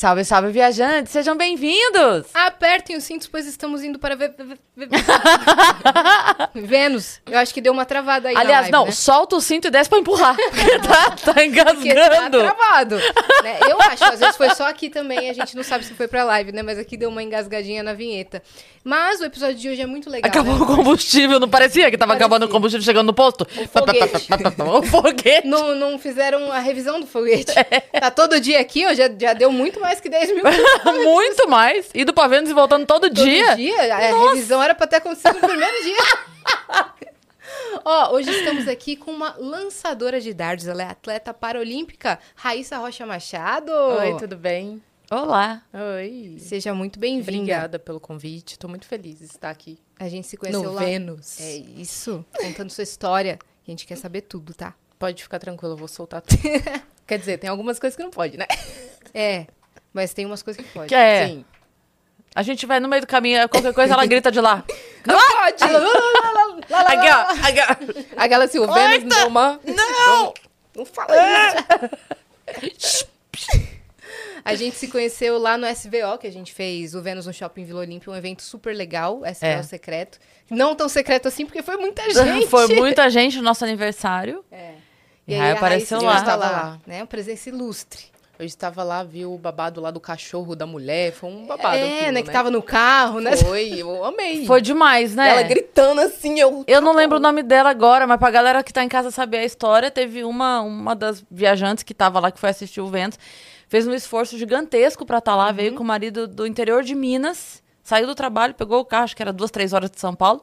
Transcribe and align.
Salve, 0.00 0.24
salve, 0.24 0.50
viajantes! 0.50 1.12
Sejam 1.12 1.36
bem-vindos! 1.36 2.28
Apertem 2.32 2.96
os 2.96 3.04
cintos, 3.04 3.26
pois 3.28 3.46
estamos 3.46 3.84
indo 3.84 3.98
para 3.98 4.16
Vênus. 6.54 7.20
Eu 7.30 7.38
acho 7.38 7.52
que 7.52 7.60
deu 7.60 7.70
uma 7.70 7.84
travada 7.84 8.30
aí 8.30 8.34
Aliás, 8.34 8.62
live, 8.62 8.72
não, 8.72 8.86
né? 8.86 8.92
solta 8.92 9.36
o 9.36 9.42
cinto 9.42 9.68
e 9.68 9.70
desce 9.70 9.90
pra 9.90 9.98
empurrar. 9.98 10.34
Porque 10.36 10.78
tá, 10.78 10.88
tá 10.88 11.10
Porque 11.10 11.32
tá 11.34 11.44
engasgando. 11.44 12.38
travado. 12.38 12.96
né? 12.96 13.58
Eu 13.68 13.78
acho, 13.78 14.04
às 14.04 14.20
vezes 14.20 14.36
foi 14.38 14.48
só 14.54 14.66
aqui 14.66 14.88
também, 14.88 15.28
a 15.28 15.34
gente 15.34 15.54
não 15.54 15.62
sabe 15.62 15.84
se 15.84 15.92
foi 15.92 16.08
pra 16.08 16.24
live, 16.24 16.50
né? 16.50 16.62
Mas 16.62 16.78
aqui 16.78 16.96
deu 16.96 17.10
uma 17.10 17.22
engasgadinha 17.22 17.82
na 17.82 17.92
vinheta. 17.92 18.42
Mas 18.82 19.20
o 19.20 19.24
episódio 19.26 19.56
de 19.56 19.68
hoje 19.68 19.82
é 19.82 19.86
muito 19.86 20.08
legal, 20.08 20.26
Acabou 20.30 20.54
né? 20.54 20.62
o 20.62 20.66
combustível, 20.66 21.38
não 21.38 21.50
parecia 21.50 21.90
que 21.90 21.98
tava 21.98 22.12
Parecia. 22.12 22.24
acabando 22.26 22.46
o 22.46 22.48
combustível 22.48 22.82
chegando 22.82 23.08
no 23.08 23.12
posto? 23.12 23.46
foguete. 23.70 24.28
o 24.78 24.82
foguete. 24.84 25.46
Não, 25.46 25.74
não 25.74 25.98
fizeram 25.98 26.50
a 26.50 26.58
revisão 26.58 26.98
do 26.98 27.06
foguete. 27.06 27.52
É. 27.92 28.00
Tá 28.00 28.10
todo 28.10 28.40
dia 28.40 28.58
aqui, 28.58 28.86
ó, 28.86 28.94
já, 28.94 29.10
já 29.20 29.34
deu 29.34 29.52
muito 29.52 29.78
mais 29.78 29.89
que 29.98 30.08
10 30.10 30.34
mil 30.34 30.44
Muito 31.02 31.48
mais. 31.48 31.88
Indo 31.94 32.12
pra 32.12 32.28
Vênus 32.28 32.50
e 32.50 32.52
voltando 32.52 32.84
todo, 32.86 33.08
todo 33.08 33.24
dia. 33.24 33.56
dia. 33.56 33.94
A 33.96 33.98
revisão 34.28 34.62
era 34.62 34.74
pra 34.74 34.86
ter 34.86 34.96
acontecido 34.96 35.40
no 35.40 35.48
primeiro 35.48 35.82
dia. 35.82 35.96
Ó, 37.84 38.12
hoje 38.14 38.30
estamos 38.30 38.68
aqui 38.68 38.94
com 38.96 39.10
uma 39.10 39.34
lançadora 39.38 40.20
de 40.20 40.34
dardos. 40.34 40.66
Ela 40.66 40.82
é 40.82 40.86
atleta 40.86 41.32
paralímpica, 41.32 42.18
Raíssa 42.34 42.76
Rocha 42.78 43.06
Machado. 43.06 43.72
Oi, 43.72 44.16
tudo 44.18 44.36
bem? 44.36 44.82
Olá. 45.10 45.62
Oi. 45.96 46.36
Seja 46.38 46.72
muito 46.74 46.98
bem-vinda. 47.00 47.32
Obrigada 47.32 47.78
pelo 47.78 47.98
convite. 47.98 48.58
Tô 48.58 48.68
muito 48.68 48.86
feliz 48.86 49.18
de 49.18 49.24
estar 49.24 49.50
aqui 49.50 49.78
A 49.98 50.08
gente 50.08 50.26
se 50.28 50.36
conheceu 50.36 50.62
no 50.62 50.72
lá. 50.72 50.82
Vênus. 50.84 51.40
É 51.40 51.56
isso, 51.56 52.24
contando 52.38 52.70
sua 52.70 52.84
história. 52.84 53.38
A 53.66 53.70
gente 53.70 53.86
quer 53.86 53.96
saber 53.96 54.20
tudo, 54.22 54.54
tá? 54.54 54.74
Pode 54.98 55.22
ficar 55.22 55.38
tranquilo, 55.38 55.72
eu 55.72 55.76
vou 55.76 55.88
soltar 55.88 56.20
tudo. 56.22 56.40
Quer 57.06 57.18
dizer, 57.18 57.38
tem 57.38 57.50
algumas 57.50 57.78
coisas 57.80 57.96
que 57.96 58.02
não 58.04 58.10
pode, 58.10 58.36
né? 58.36 58.46
É, 59.12 59.46
mas 59.92 60.12
tem 60.14 60.26
umas 60.26 60.42
coisas 60.42 60.64
que 60.64 60.70
pode. 60.72 60.88
Que 60.88 60.94
é, 60.94 61.26
Sim. 61.28 61.44
a 62.34 62.42
gente 62.42 62.64
vai 62.66 62.78
no 62.80 62.88
meio 62.88 63.02
do 63.02 63.06
caminho, 63.06 63.48
qualquer 63.48 63.72
coisa 63.74 63.94
ela 63.94 64.06
grita 64.06 64.30
de 64.30 64.40
lá. 64.40 64.64
Não 65.06 65.16
pode! 65.18 65.64
Aqui, 65.64 67.08
ó. 67.08 67.46
Aqui, 67.46 67.60
ó. 67.60 68.22
Aquela 68.22 68.44
assim, 68.44 68.58
o 68.58 68.72
Vênus 68.72 69.14
deu 69.14 69.26
uma... 69.28 69.58
Não! 69.64 70.34
Não 70.76 70.84
fala 70.84 71.14
isso. 72.62 73.06
A 74.44 74.54
gente 74.54 74.76
se 74.76 74.88
conheceu 74.88 75.38
lá 75.38 75.58
no 75.58 75.66
SVO, 75.66 76.18
que 76.18 76.26
a 76.26 76.32
gente 76.32 76.52
fez 76.52 76.94
o 76.94 77.02
Vênus 77.02 77.26
no 77.26 77.32
Shopping 77.32 77.64
Vila 77.64 77.80
Olímpia, 77.80 78.10
um 78.12 78.16
evento 78.16 78.42
super 78.42 78.74
legal, 78.74 79.20
SVO 79.34 79.44
É. 79.46 79.62
secreto. 79.62 80.18
Não 80.50 80.74
tão 80.74 80.88
secreto 80.88 81.28
assim, 81.28 81.44
porque 81.44 81.62
foi 81.62 81.76
muita 81.76 82.02
gente. 82.10 82.46
Foi 82.48 82.66
muita 82.74 83.08
gente 83.10 83.36
no 83.36 83.42
nosso 83.42 83.64
aniversário. 83.64 84.42
É. 84.50 84.72
E 85.28 85.34
aí 85.34 85.52
apareceu 85.52 85.98
Raíssa 86.00 86.12
lá. 86.14 86.18
Estava 86.20 86.50
lá. 86.50 86.78
né? 86.86 87.00
Uma 87.02 87.06
presença 87.06 87.48
ilustre. 87.50 88.04
Eu 88.40 88.46
estava 88.46 88.82
lá, 88.82 89.04
vi 89.04 89.26
o 89.26 89.36
babado 89.36 89.82
lá 89.82 89.90
do 89.90 90.00
cachorro 90.00 90.56
da 90.56 90.64
mulher. 90.64 91.12
Foi 91.12 91.28
um 91.28 91.44
babado 91.44 91.76
é, 91.76 91.98
aquilo, 91.98 92.12
né? 92.12 92.22
Que 92.22 92.30
tava 92.30 92.50
no 92.50 92.62
carro, 92.62 93.20
né? 93.20 93.36
Foi, 93.36 93.74
eu 93.76 94.02
amei. 94.02 94.46
Foi 94.46 94.62
demais, 94.62 95.14
né? 95.14 95.28
Ela 95.28 95.42
gritando 95.42 96.00
assim, 96.00 96.40
eu... 96.40 96.64
Eu 96.66 96.80
não 96.80 96.94
lembro 96.94 97.18
o 97.18 97.20
nome 97.20 97.42
dela 97.42 97.68
agora, 97.68 98.06
mas 98.06 98.18
pra 98.18 98.30
galera 98.30 98.62
que 98.62 98.72
tá 98.72 98.82
em 98.82 98.88
casa 98.88 99.10
saber 99.10 99.36
a 99.36 99.44
história, 99.44 99.90
teve 99.90 100.24
uma, 100.24 100.62
uma 100.62 100.96
das 100.96 101.22
viajantes 101.30 101.84
que 101.84 101.92
tava 101.92 102.18
lá, 102.18 102.30
que 102.30 102.40
foi 102.40 102.48
assistir 102.48 102.80
o 102.80 102.86
Vênus, 102.86 103.18
fez 103.68 103.86
um 103.86 103.92
esforço 103.92 104.38
gigantesco 104.38 105.04
pra 105.04 105.18
estar 105.18 105.36
lá, 105.36 105.52
veio 105.52 105.74
com 105.74 105.82
o 105.82 105.86
marido 105.86 106.26
do 106.26 106.46
interior 106.46 106.82
de 106.82 106.94
Minas, 106.94 107.62
saiu 107.82 108.06
do 108.06 108.14
trabalho, 108.14 108.54
pegou 108.54 108.80
o 108.80 108.86
carro, 108.86 109.04
acho 109.04 109.14
que 109.14 109.20
era 109.20 109.34
duas, 109.34 109.50
três 109.50 109.74
horas 109.74 109.90
de 109.90 110.00
São 110.00 110.14
Paulo, 110.14 110.42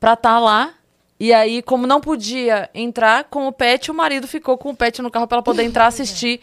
pra 0.00 0.14
estar 0.14 0.40
lá. 0.40 0.74
E 1.18 1.32
aí, 1.32 1.62
como 1.62 1.86
não 1.86 2.00
podia 2.00 2.68
entrar 2.74 3.22
com 3.24 3.46
o 3.46 3.52
pet, 3.52 3.88
o 3.88 3.94
marido 3.94 4.26
ficou 4.26 4.58
com 4.58 4.70
o 4.70 4.76
pet 4.76 5.00
no 5.00 5.12
carro 5.12 5.28
pra 5.28 5.36
ela 5.36 5.44
poder 5.44 5.62
entrar 5.62 5.86
assistir. 5.86 6.40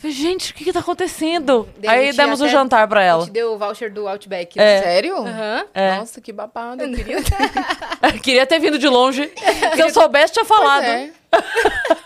Falei, 0.00 0.16
Gente, 0.16 0.52
o 0.52 0.54
que 0.54 0.64
que 0.64 0.72
tá 0.72 0.80
acontecendo? 0.80 1.68
Daí 1.78 1.88
a 1.88 1.92
Aí 2.08 2.12
demos 2.16 2.40
o 2.40 2.44
até- 2.44 2.52
jantar 2.52 2.88
pra 2.88 3.00
A 3.00 3.04
ela. 3.04 3.20
gente 3.20 3.32
deu 3.32 3.52
o 3.52 3.58
voucher 3.58 3.92
do 3.92 4.08
Outback. 4.08 4.58
É. 4.58 4.62
né? 4.62 4.82
Sério? 4.82 5.16
Aham. 5.18 5.64
É. 5.74 5.96
Nossa, 5.96 6.20
que 6.22 6.32
babado. 6.32 6.82
Eu 6.82 6.90
queria... 6.94 7.18
Queria 8.22 8.46
ter 8.46 8.58
vindo 8.58 8.78
de 8.78 8.88
longe. 8.88 9.30
Se 9.76 9.80
eu 9.80 9.90
soubesse, 9.90 10.32
tinha 10.32 10.44
falado. 10.44 10.84
Pois 10.84 11.42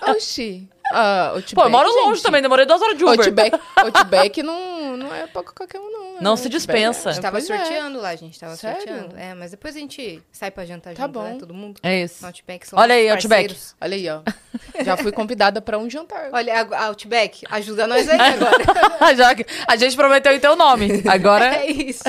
é. 0.06 0.10
Oxi. 0.10 0.68
Ah, 0.92 1.28
Outback, 1.30 1.54
Pô, 1.54 1.62
eu 1.64 1.70
moro 1.70 1.88
longe 1.88 2.16
gente. 2.16 2.22
também, 2.24 2.42
demorei 2.42 2.66
duas 2.66 2.80
horas 2.82 2.96
de 2.96 3.04
Uber. 3.04 3.18
Outback, 3.18 3.58
Outback 3.76 4.42
não, 4.42 4.96
não 4.96 5.14
é 5.14 5.26
pra 5.26 5.42
qualquer 5.42 5.80
um, 5.80 5.90
não. 5.90 6.04
Não 6.20 6.32
né? 6.32 6.36
se 6.36 6.44
Outback 6.44 6.50
dispensa. 6.50 7.10
A 7.10 7.12
gente 7.12 7.22
tava 7.22 7.38
Pois 7.38 7.48
é. 7.50 7.56
sorteando 7.56 8.00
lá, 8.00 8.10
a 8.10 8.16
gente 8.16 8.38
tava 8.38 8.54
Sério? 8.56 8.76
sorteando. 8.82 9.16
É, 9.16 9.34
mas 9.34 9.50
depois 9.50 9.74
a 9.74 9.78
gente 9.78 10.22
sai 10.30 10.50
pra 10.50 10.64
jantar 10.64 10.94
Tá 10.94 11.06
junto, 11.06 11.20
né? 11.22 11.30
bom. 11.32 11.38
Todo 11.38 11.54
mundo. 11.54 11.80
É 11.82 12.02
isso. 12.02 12.24
Outback 12.24 12.68
são 12.68 12.78
Olha 12.78 12.94
aí, 12.94 13.08
Outback. 13.08 13.56
Olha 13.80 13.96
aí, 13.96 14.08
ó. 14.08 14.20
Já 14.84 14.96
fui 14.96 15.10
convidada 15.10 15.60
pra 15.62 15.78
um 15.78 15.88
jantar. 15.88 16.28
Olha, 16.32 16.60
a 16.60 16.76
a 16.84 16.86
Outback, 16.86 17.44
ajuda 17.50 17.86
nós 17.86 18.08
aí 18.08 18.18
agora. 18.20 19.14
Já 19.16 19.34
a 19.66 19.76
gente 19.76 19.96
prometeu 19.96 20.32
em 20.32 20.38
teu 20.40 20.54
nome. 20.54 21.02
Agora. 21.08 21.56
É 21.56 21.66
isso. 21.66 22.04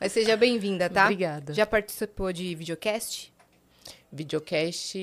Mas 0.00 0.12
seja 0.12 0.36
bem-vinda, 0.36 0.88
tá? 0.88 1.02
Obrigada. 1.04 1.52
Já 1.52 1.66
participou 1.66 2.32
de 2.32 2.54
videocast? 2.54 3.33
Videocast, 4.14 4.94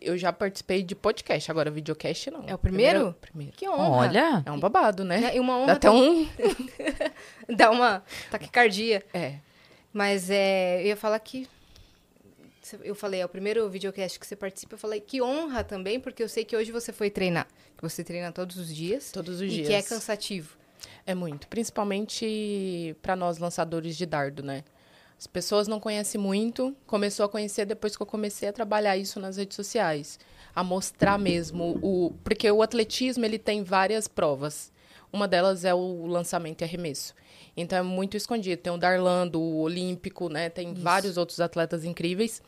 eu 0.00 0.16
já 0.16 0.32
participei 0.32 0.84
de 0.84 0.94
podcast, 0.94 1.50
agora 1.50 1.72
videocast 1.72 2.30
não. 2.30 2.44
É 2.46 2.54
o 2.54 2.58
primeiro? 2.58 3.12
Primeiro. 3.20 3.52
Que 3.56 3.68
honra. 3.68 3.88
Olha. 3.90 4.42
É 4.46 4.52
um 4.52 4.60
babado, 4.60 5.04
né? 5.04 5.34
E 5.34 5.40
uma 5.40 5.56
honra 5.56 5.66
Dá 5.66 5.72
até 5.72 5.90
um... 5.90 6.28
dá 7.56 7.70
uma 7.72 8.04
taquicardia. 8.30 9.04
É. 9.12 9.38
Mas 9.92 10.30
é, 10.30 10.82
eu 10.82 10.86
ia 10.86 10.96
falar 10.96 11.18
que. 11.18 11.48
Eu 12.84 12.94
falei, 12.94 13.20
é 13.20 13.24
o 13.24 13.28
primeiro 13.28 13.68
videocast 13.68 14.20
que 14.20 14.24
você 14.24 14.36
participa. 14.36 14.74
Eu 14.74 14.78
falei, 14.78 15.00
que 15.00 15.20
honra 15.20 15.64
também, 15.64 15.98
porque 15.98 16.22
eu 16.22 16.28
sei 16.28 16.44
que 16.44 16.56
hoje 16.56 16.70
você 16.70 16.92
foi 16.92 17.10
treinar. 17.10 17.48
Que 17.76 17.82
você 17.82 18.04
treina 18.04 18.30
todos 18.30 18.56
os 18.56 18.72
dias. 18.72 19.10
Todos 19.10 19.40
os 19.40 19.42
e 19.42 19.48
dias. 19.48 19.66
que 19.66 19.74
é 19.74 19.82
cansativo. 19.82 20.56
É 21.04 21.12
muito, 21.12 21.48
principalmente 21.48 22.96
pra 23.02 23.16
nós 23.16 23.38
lançadores 23.38 23.96
de 23.96 24.06
dardo, 24.06 24.44
né? 24.44 24.62
As 25.20 25.26
pessoas 25.26 25.68
não 25.68 25.78
conhecem 25.78 26.18
muito, 26.18 26.74
começou 26.86 27.26
a 27.26 27.28
conhecer 27.28 27.66
depois 27.66 27.94
que 27.94 28.02
eu 28.02 28.06
comecei 28.06 28.48
a 28.48 28.54
trabalhar 28.54 28.96
isso 28.96 29.20
nas 29.20 29.36
redes 29.36 29.54
sociais, 29.54 30.18
a 30.56 30.64
mostrar 30.64 31.18
mesmo 31.18 31.78
o, 31.82 32.14
porque 32.24 32.50
o 32.50 32.62
atletismo 32.62 33.26
ele 33.26 33.38
tem 33.38 33.62
várias 33.62 34.08
provas. 34.08 34.72
Uma 35.12 35.28
delas 35.28 35.62
é 35.66 35.74
o 35.74 36.06
lançamento 36.06 36.62
e 36.62 36.64
arremesso. 36.64 37.14
Então 37.54 37.78
é 37.78 37.82
muito 37.82 38.16
escondido. 38.16 38.62
Tem 38.62 38.72
o 38.72 38.78
Darlando, 38.78 39.38
o 39.38 39.60
Olímpico, 39.60 40.30
né? 40.30 40.48
Tem 40.48 40.72
vários 40.72 41.18
outros 41.18 41.38
atletas 41.38 41.84
incríveis. 41.84 42.40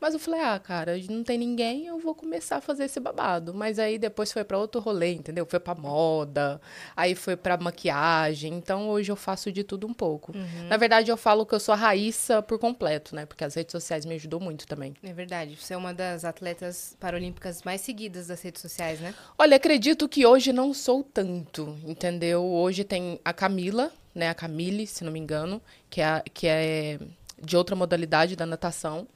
Mas 0.00 0.14
eu 0.14 0.20
falei, 0.20 0.40
ah, 0.40 0.58
cara, 0.58 0.96
não 1.10 1.22
tem 1.22 1.36
ninguém, 1.36 1.86
eu 1.86 1.98
vou 1.98 2.14
começar 2.14 2.56
a 2.56 2.60
fazer 2.60 2.84
esse 2.84 2.98
babado. 2.98 3.52
Mas 3.52 3.78
aí 3.78 3.98
depois 3.98 4.32
foi 4.32 4.42
pra 4.42 4.58
outro 4.58 4.80
rolê, 4.80 5.12
entendeu? 5.12 5.44
Foi 5.44 5.60
pra 5.60 5.74
moda, 5.74 6.60
aí 6.96 7.14
foi 7.14 7.36
pra 7.36 7.56
maquiagem. 7.58 8.54
Então 8.54 8.88
hoje 8.88 9.12
eu 9.12 9.16
faço 9.16 9.52
de 9.52 9.62
tudo 9.62 9.86
um 9.86 9.92
pouco. 9.92 10.32
Na 10.68 10.76
verdade, 10.76 11.10
eu 11.10 11.16
falo 11.16 11.44
que 11.44 11.54
eu 11.54 11.60
sou 11.60 11.74
a 11.74 11.76
Raíssa 11.76 12.40
por 12.40 12.58
completo, 12.58 13.14
né? 13.14 13.26
Porque 13.26 13.44
as 13.44 13.54
redes 13.54 13.72
sociais 13.72 14.06
me 14.06 14.14
ajudou 14.14 14.40
muito 14.40 14.66
também. 14.66 14.94
É 15.02 15.12
verdade. 15.12 15.56
Você 15.56 15.74
é 15.74 15.76
uma 15.76 15.92
das 15.92 16.24
atletas 16.24 16.96
paralímpicas 16.98 17.62
mais 17.62 17.82
seguidas 17.82 18.28
das 18.28 18.40
redes 18.40 18.62
sociais, 18.62 19.00
né? 19.00 19.14
Olha, 19.36 19.56
acredito 19.56 20.08
que 20.08 20.24
hoje 20.24 20.52
não 20.52 20.72
sou 20.72 21.04
tanto, 21.04 21.76
entendeu? 21.84 22.42
Hoje 22.42 22.84
tem 22.84 23.20
a 23.22 23.32
Camila, 23.32 23.92
né? 24.14 24.30
A 24.30 24.34
Camille, 24.34 24.86
se 24.86 25.04
não 25.04 25.12
me 25.12 25.18
engano, 25.18 25.60
que 25.90 26.00
é, 26.00 26.22
que 26.32 26.46
é 26.46 26.98
de 27.42 27.56
outra 27.56 27.76
modalidade 27.76 28.34
da 28.34 28.46
natação. 28.46 29.06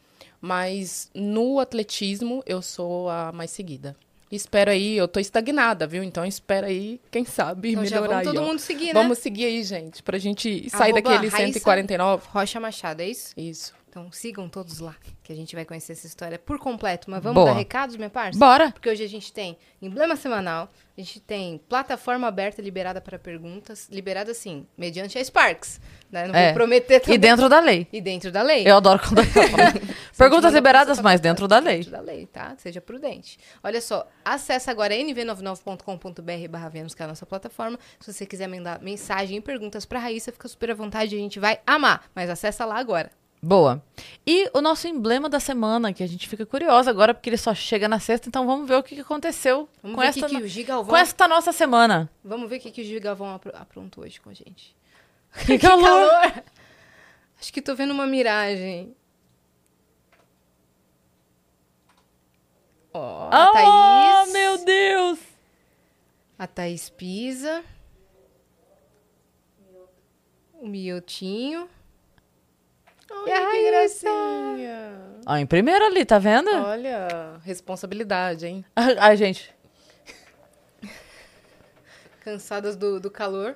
Mas 0.44 1.10
no 1.14 1.58
atletismo 1.58 2.42
eu 2.44 2.60
sou 2.60 3.08
a 3.08 3.32
mais 3.32 3.50
seguida. 3.50 3.96
Espero 4.30 4.70
aí, 4.70 4.94
eu 4.94 5.08
tô 5.08 5.18
estagnada, 5.18 5.86
viu? 5.86 6.02
Então 6.02 6.22
espera 6.24 6.66
aí, 6.66 7.00
quem 7.10 7.24
sabe, 7.24 7.70
Então 7.70 7.82
melhorar 7.82 8.06
vamos 8.08 8.16
aí, 8.18 8.24
todo 8.34 8.42
ó. 8.42 8.46
mundo 8.48 8.58
seguir, 8.58 8.86
né? 8.88 8.92
Vamos 8.92 9.18
seguir 9.18 9.46
aí, 9.46 9.62
gente, 9.62 10.02
pra 10.02 10.18
gente 10.18 10.68
sair 10.68 10.92
Arroba 10.92 11.00
daquele 11.00 11.28
Raíssa- 11.28 11.52
149. 11.60 12.26
Rocha 12.30 12.60
Machado, 12.60 13.00
é 13.00 13.08
isso? 13.08 13.32
Isso. 13.38 13.72
Então 13.94 14.10
sigam 14.10 14.48
todos 14.48 14.80
lá, 14.80 14.96
que 15.22 15.32
a 15.32 15.36
gente 15.36 15.54
vai 15.54 15.64
conhecer 15.64 15.92
essa 15.92 16.04
história 16.04 16.36
por 16.36 16.58
completo. 16.58 17.08
Mas 17.08 17.22
vamos 17.22 17.36
Boa. 17.36 17.52
dar 17.52 17.56
recados, 17.56 17.94
minha 17.94 18.10
parça? 18.10 18.36
Bora. 18.36 18.72
Porque 18.72 18.90
hoje 18.90 19.04
a 19.04 19.08
gente 19.08 19.32
tem 19.32 19.56
emblema 19.80 20.16
semanal, 20.16 20.68
a 20.98 21.00
gente 21.00 21.20
tem 21.20 21.58
plataforma 21.68 22.26
aberta 22.26 22.60
liberada 22.60 23.00
para 23.00 23.20
perguntas, 23.20 23.88
liberada 23.92 24.32
assim, 24.32 24.66
mediante 24.76 25.16
a 25.16 25.22
Sparks, 25.24 25.80
né? 26.10 26.26
Não 26.26 26.34
É. 26.34 26.46
vou 26.46 26.54
prometer 26.54 26.98
também. 26.98 27.14
E 27.14 27.18
dentro 27.18 27.48
da 27.48 27.60
lei. 27.60 27.86
E 27.92 28.00
dentro 28.00 28.32
da 28.32 28.42
lei. 28.42 28.68
Eu 28.68 28.78
adoro 28.78 28.98
quando 28.98 29.20
Perguntas 30.18 30.52
liberadas, 30.52 30.98
mas 30.98 31.20
dentro 31.20 31.46
da 31.46 31.60
lei. 31.60 31.76
Dentro 31.76 31.92
da 31.92 32.00
lei, 32.00 32.26
tá? 32.26 32.56
Seja 32.58 32.80
prudente. 32.80 33.38
Olha 33.62 33.80
só, 33.80 34.08
acessa 34.24 34.72
agora 34.72 34.92
nv99.com.br 34.92 36.48
barra 36.50 36.68
Vênus, 36.68 36.96
que 36.96 37.02
é 37.02 37.04
a 37.04 37.08
nossa 37.08 37.24
plataforma. 37.24 37.78
Se 38.00 38.12
você 38.12 38.26
quiser 38.26 38.48
mandar 38.48 38.82
mensagem 38.82 39.38
e 39.38 39.40
perguntas 39.40 39.84
pra 39.84 40.00
Raíssa, 40.00 40.32
fica 40.32 40.48
super 40.48 40.72
à 40.72 40.74
vontade, 40.74 41.14
a 41.14 41.18
gente 41.18 41.38
vai 41.38 41.60
amar. 41.64 42.10
Mas 42.12 42.28
acessa 42.28 42.64
lá 42.64 42.76
agora. 42.76 43.08
Boa. 43.46 43.82
E 44.26 44.48
o 44.54 44.60
nosso 44.62 44.88
emblema 44.88 45.28
da 45.28 45.38
semana, 45.38 45.92
que 45.92 46.02
a 46.02 46.06
gente 46.06 46.26
fica 46.28 46.46
curiosa 46.46 46.88
agora, 46.90 47.12
porque 47.12 47.28
ele 47.28 47.36
só 47.36 47.54
chega 47.54 47.86
na 47.86 48.00
sexta, 48.00 48.26
então 48.28 48.46
vamos 48.46 48.66
ver 48.66 48.76
o 48.76 48.82
que 48.82 48.98
aconteceu 48.98 49.68
Vamos 49.82 49.96
com, 49.96 50.02
esta, 50.02 50.26
que, 50.28 50.64
com 50.64 50.96
esta 50.96 51.28
nossa 51.28 51.52
semana. 51.52 52.10
Vamos 52.24 52.48
ver 52.48 52.56
o 52.56 52.60
que, 52.60 52.70
que 52.70 52.80
o 52.80 53.34
apro- 53.34 53.52
aprontou 53.54 54.02
hoje 54.04 54.18
com 54.20 54.30
a 54.30 54.34
gente. 54.34 54.74
Que 55.44 55.58
calor! 55.58 56.42
Acho 57.38 57.52
que 57.52 57.60
tô 57.60 57.74
vendo 57.74 57.90
uma 57.92 58.06
miragem. 58.06 58.96
Ó, 62.94 63.28
a 63.30 63.48
Ah, 63.48 63.52
Thaís. 64.22 64.32
meu 64.32 64.64
Deus! 64.64 65.18
A 66.38 66.46
Thaís 66.46 66.88
Pisa. 66.88 67.62
o 70.54 70.66
miotinho. 70.66 71.68
Ai, 73.26 73.28
E 73.28 73.32
a 73.32 73.36
que 73.38 73.70
Raíssa? 73.70 74.04
gracinha. 74.06 75.00
Ó, 75.26 75.36
em 75.36 75.46
primeiro 75.46 75.84
ali, 75.86 76.04
tá 76.04 76.18
vendo? 76.18 76.50
Olha, 76.50 77.40
responsabilidade, 77.44 78.46
hein? 78.46 78.64
Ai, 78.76 79.16
gente. 79.16 79.54
Cansadas 82.20 82.76
do, 82.76 82.98
do 83.00 83.10
calor. 83.10 83.54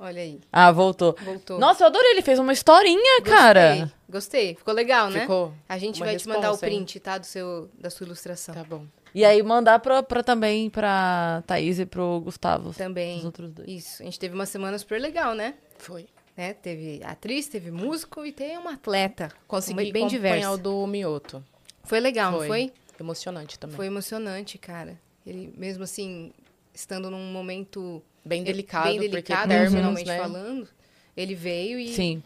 Olha 0.00 0.22
aí, 0.22 0.40
Ah, 0.52 0.70
voltou. 0.70 1.16
voltou. 1.20 1.58
Nossa, 1.58 1.82
eu 1.82 1.88
adorei. 1.88 2.12
Ele 2.12 2.22
fez 2.22 2.38
uma 2.38 2.52
historinha, 2.52 3.18
Gostei, 3.18 3.34
cara. 3.36 3.92
Gostei. 4.08 4.54
Ficou 4.54 4.72
legal, 4.72 5.10
né? 5.10 5.22
Ficou? 5.22 5.52
A 5.68 5.76
gente 5.76 5.98
vai 5.98 6.16
te 6.16 6.28
mandar 6.28 6.50
o 6.50 6.52
responsa, 6.52 6.66
hein? 6.66 6.76
print, 6.76 7.00
tá? 7.00 7.18
Do 7.18 7.26
seu, 7.26 7.68
da 7.76 7.90
sua 7.90 8.06
ilustração. 8.06 8.54
Tá 8.54 8.62
bom. 8.62 8.86
E 9.14 9.24
aí 9.24 9.42
mandar 9.42 9.80
pra, 9.80 10.00
pra 10.02 10.22
também 10.22 10.70
pra 10.70 11.42
Thaís 11.48 11.80
e 11.80 11.86
pro 11.86 12.20
Gustavo. 12.20 12.72
Também. 12.74 13.18
Os 13.18 13.24
outros 13.24 13.50
dois. 13.50 13.68
Isso. 13.68 14.02
A 14.02 14.04
gente 14.04 14.20
teve 14.20 14.34
uma 14.34 14.46
semana 14.46 14.78
super 14.78 15.00
legal, 15.00 15.34
né? 15.34 15.54
Foi. 15.78 16.06
Né? 16.38 16.54
Teve 16.54 17.02
atriz, 17.02 17.48
teve 17.48 17.72
músico 17.72 18.24
e 18.24 18.30
tem 18.30 18.56
uma 18.56 18.74
atleta. 18.74 19.30
Consegui 19.48 19.90
bem 19.92 20.06
acompanhar 20.06 20.08
diversa. 20.08 20.50
o 20.52 20.56
do 20.56 20.86
Mioto. 20.86 21.44
Foi 21.82 21.98
legal, 21.98 22.30
não 22.30 22.38
Foi. 22.38 22.46
foi? 22.46 22.72
Emocionante 23.00 23.58
também. 23.58 23.76
Foi 23.76 23.86
emocionante, 23.86 24.56
cara. 24.56 24.98
Ele, 25.26 25.52
mesmo 25.56 25.82
assim, 25.82 26.32
estando 26.72 27.10
num 27.10 27.32
momento 27.32 28.02
Bem 28.24 28.44
delicado, 28.44 28.84
bem 28.84 28.94
porque 28.94 29.10
delicado, 29.10 29.52
emocionalmente 29.52 30.06
né? 30.06 30.18
falando, 30.18 30.68
ele 31.16 31.34
veio 31.34 31.78
e 31.78 31.88
Sim. 31.88 32.22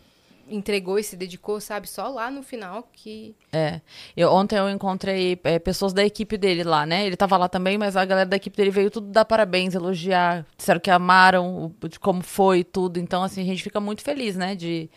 Entregou 0.48 0.98
e 0.98 1.04
se 1.04 1.16
dedicou, 1.16 1.60
sabe? 1.60 1.88
Só 1.88 2.08
lá 2.08 2.30
no 2.30 2.42
final 2.42 2.88
que... 2.92 3.34
É. 3.52 3.80
Eu, 4.16 4.30
ontem 4.30 4.56
eu 4.56 4.68
encontrei 4.68 5.38
é, 5.44 5.58
pessoas 5.58 5.92
da 5.92 6.04
equipe 6.04 6.36
dele 6.36 6.64
lá, 6.64 6.84
né? 6.84 7.06
Ele 7.06 7.16
tava 7.16 7.36
lá 7.36 7.48
também, 7.48 7.78
mas 7.78 7.96
a 7.96 8.04
galera 8.04 8.28
da 8.28 8.36
equipe 8.36 8.56
dele 8.56 8.70
veio 8.70 8.90
tudo 8.90 9.08
dar 9.08 9.24
parabéns, 9.24 9.74
elogiar, 9.74 10.46
disseram 10.56 10.80
que 10.80 10.90
amaram 10.90 11.74
o, 11.82 11.88
de 11.88 11.98
como 11.98 12.22
foi 12.22 12.60
e 12.60 12.64
tudo. 12.64 12.98
Então, 12.98 13.22
assim, 13.22 13.40
a 13.40 13.44
gente 13.44 13.62
fica 13.62 13.80
muito 13.80 14.02
feliz, 14.02 14.36
né? 14.36 14.54
De. 14.54 14.90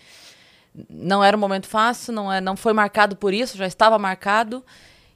Não 0.90 1.24
era 1.24 1.38
um 1.38 1.40
momento 1.40 1.68
fácil, 1.68 2.14
não, 2.14 2.32
é, 2.32 2.42
não 2.42 2.58
foi 2.58 2.74
marcado 2.74 3.16
por 3.16 3.34
isso, 3.34 3.58
já 3.58 3.66
estava 3.66 3.98
marcado. 3.98 4.64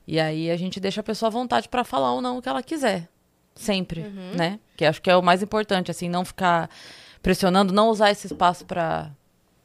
E 0.07 0.19
aí 0.19 0.49
a 0.49 0.57
gente 0.57 0.79
deixa 0.79 1.01
a 1.01 1.03
pessoa 1.03 1.27
à 1.27 1.31
vontade 1.31 1.67
para 1.67 1.83
falar 1.83 2.13
ou 2.13 2.21
não 2.21 2.37
o 2.37 2.41
que 2.41 2.49
ela 2.49 2.63
quiser. 2.63 3.09
Sempre, 3.53 4.01
né? 4.35 4.57
Que 4.77 4.85
acho 4.85 5.01
que 5.01 5.09
é 5.09 5.15
o 5.17 5.21
mais 5.21 5.43
importante, 5.43 5.91
assim, 5.91 6.07
não 6.07 6.23
ficar 6.23 6.69
pressionando, 7.21 7.73
não 7.73 7.89
usar 7.89 8.09
esse 8.09 8.25
espaço 8.27 8.65
para 8.65 9.11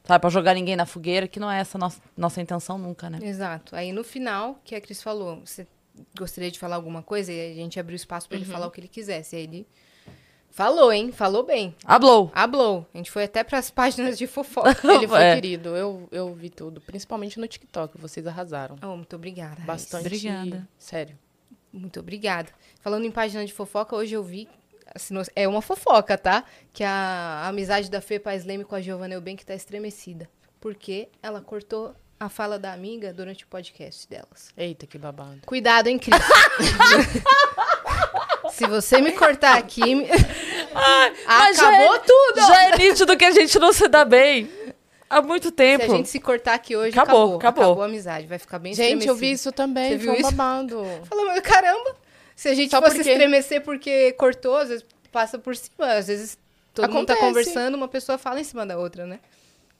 sabe, 0.04 0.20
pra 0.20 0.30
jogar 0.30 0.54
ninguém 0.54 0.76
na 0.76 0.86
fogueira, 0.86 1.26
que 1.26 1.40
não 1.40 1.50
é 1.50 1.58
essa 1.60 1.76
nossa, 1.78 2.00
nossa 2.16 2.40
intenção 2.40 2.78
nunca, 2.78 3.08
né? 3.10 3.18
Exato. 3.22 3.74
Aí 3.74 3.92
no 3.92 4.04
final, 4.04 4.60
que 4.64 4.74
a 4.74 4.80
Cris 4.80 5.02
falou, 5.02 5.40
você 5.44 5.66
gostaria 6.18 6.50
de 6.50 6.58
falar 6.58 6.76
alguma 6.76 7.02
coisa? 7.02 7.32
E 7.32 7.52
a 7.52 7.54
gente 7.54 7.78
abriu 7.80 7.96
espaço 7.96 8.28
pra 8.28 8.36
ele 8.36 8.44
falar 8.46 8.66
o 8.66 8.70
que 8.70 8.80
ele 8.80 8.88
quisesse. 8.88 9.36
Aí 9.36 9.42
ele 9.44 9.66
falou, 10.50 10.92
hein? 10.92 11.10
Falou 11.12 11.42
bem. 11.44 11.74
Hablou. 11.84 12.30
Hablou. 12.34 12.86
A 12.94 12.96
gente 12.96 13.10
foi 13.10 13.24
até 13.24 13.42
pras 13.42 13.70
páginas 13.72 14.16
de 14.18 14.26
fofoca. 14.26 14.76
Ele 14.92 15.08
foi 15.08 15.22
É. 15.22 15.34
querido, 15.34 15.70
eu, 15.76 16.08
eu 16.12 16.32
vi 16.34 16.50
tudo. 16.50 16.80
Principalmente 16.80 17.38
no 17.40 17.46
TikTok, 17.48 17.98
vocês 17.98 18.26
arrasaram. 18.26 18.76
Oh, 18.82 18.96
muito 18.96 19.16
obrigada. 19.16 19.60
Bastante. 19.62 20.06
Obrigada. 20.06 20.68
Sério. 20.78 21.18
Muito 21.72 21.98
obrigada. 21.98 22.50
Falando 22.80 23.04
em 23.04 23.10
página 23.10 23.44
de 23.44 23.52
fofoca, 23.52 23.96
hoje 23.96 24.14
eu 24.14 24.22
vi. 24.22 24.48
Assim, 24.92 25.14
é 25.36 25.46
uma 25.46 25.62
fofoca, 25.62 26.18
tá? 26.18 26.42
Que 26.72 26.82
a, 26.82 27.42
a 27.44 27.48
amizade 27.48 27.88
da 27.90 28.00
Fê 28.00 28.18
Paz 28.18 28.44
Leme 28.44 28.64
com 28.64 28.74
a 28.74 28.80
Giovanna 28.80 29.14
Eubank 29.14 29.44
tá 29.46 29.54
estremecida. 29.54 30.28
Porque 30.60 31.08
ela 31.22 31.40
cortou 31.40 31.94
a 32.18 32.28
fala 32.28 32.58
da 32.58 32.72
amiga 32.72 33.12
durante 33.12 33.44
o 33.44 33.48
podcast 33.48 34.08
delas. 34.08 34.48
Eita, 34.56 34.86
que 34.86 34.96
babado. 34.98 35.40
Cuidado, 35.46 35.86
hein, 35.88 35.98
Cris? 35.98 36.18
Se 38.52 38.66
você 38.66 39.00
me 39.00 39.12
cortar 39.12 39.56
aqui. 39.58 39.94
me- 39.94 40.08
Mas 41.26 41.56
já 41.56 41.68
Acabou 41.68 41.96
é- 41.96 41.98
tudo! 42.00 42.46
Já 42.46 42.64
é 42.68 42.78
nítido 42.78 43.16
que 43.16 43.24
a 43.24 43.30
gente 43.32 43.58
não 43.58 43.72
se 43.72 43.88
dá 43.88 44.04
bem. 44.04 44.50
Há 45.08 45.20
muito 45.22 45.48
Se 45.48 45.52
tempo. 45.52 45.84
a 45.84 45.88
gente 45.96 46.08
se 46.08 46.18
cortar 46.18 46.54
aqui 46.54 46.74
hoje, 46.76 46.98
Acabou, 46.98 47.36
acabou. 47.36 47.64
acabou. 47.64 47.82
a 47.82 47.86
amizade. 47.86 48.26
Vai 48.26 48.38
ficar 48.38 48.58
bem 48.58 48.74
Gente, 48.74 49.06
eu 49.06 49.14
vi 49.14 49.30
isso 49.32 49.52
também, 49.52 49.90
Você 49.92 49.98
foi 49.98 50.06
viu 50.06 50.12
um 50.12 50.16
isso? 50.16 50.30
babado. 50.32 50.82
Falando, 51.04 51.42
caramba, 51.42 51.96
se 52.36 52.48
a 52.48 52.54
gente 52.54 52.70
Só 52.70 52.80
fosse 52.82 52.96
porque- 52.96 53.10
estremecer 53.10 53.60
porque 53.62 54.12
cortou, 54.12 54.56
às 54.56 54.68
vezes 54.68 54.84
passa 55.12 55.38
por 55.38 55.54
cima, 55.56 55.86
às 55.94 56.06
vezes 56.08 56.36
todo 56.72 56.90
mundo 56.92 57.06
tá 57.06 57.14
Acontece. 57.14 57.20
conversando, 57.50 57.74
uma 57.76 57.88
pessoa 57.88 58.18
fala 58.18 58.40
em 58.40 58.44
cima 58.44 58.66
da 58.66 58.76
outra, 58.78 59.06
né? 59.06 59.20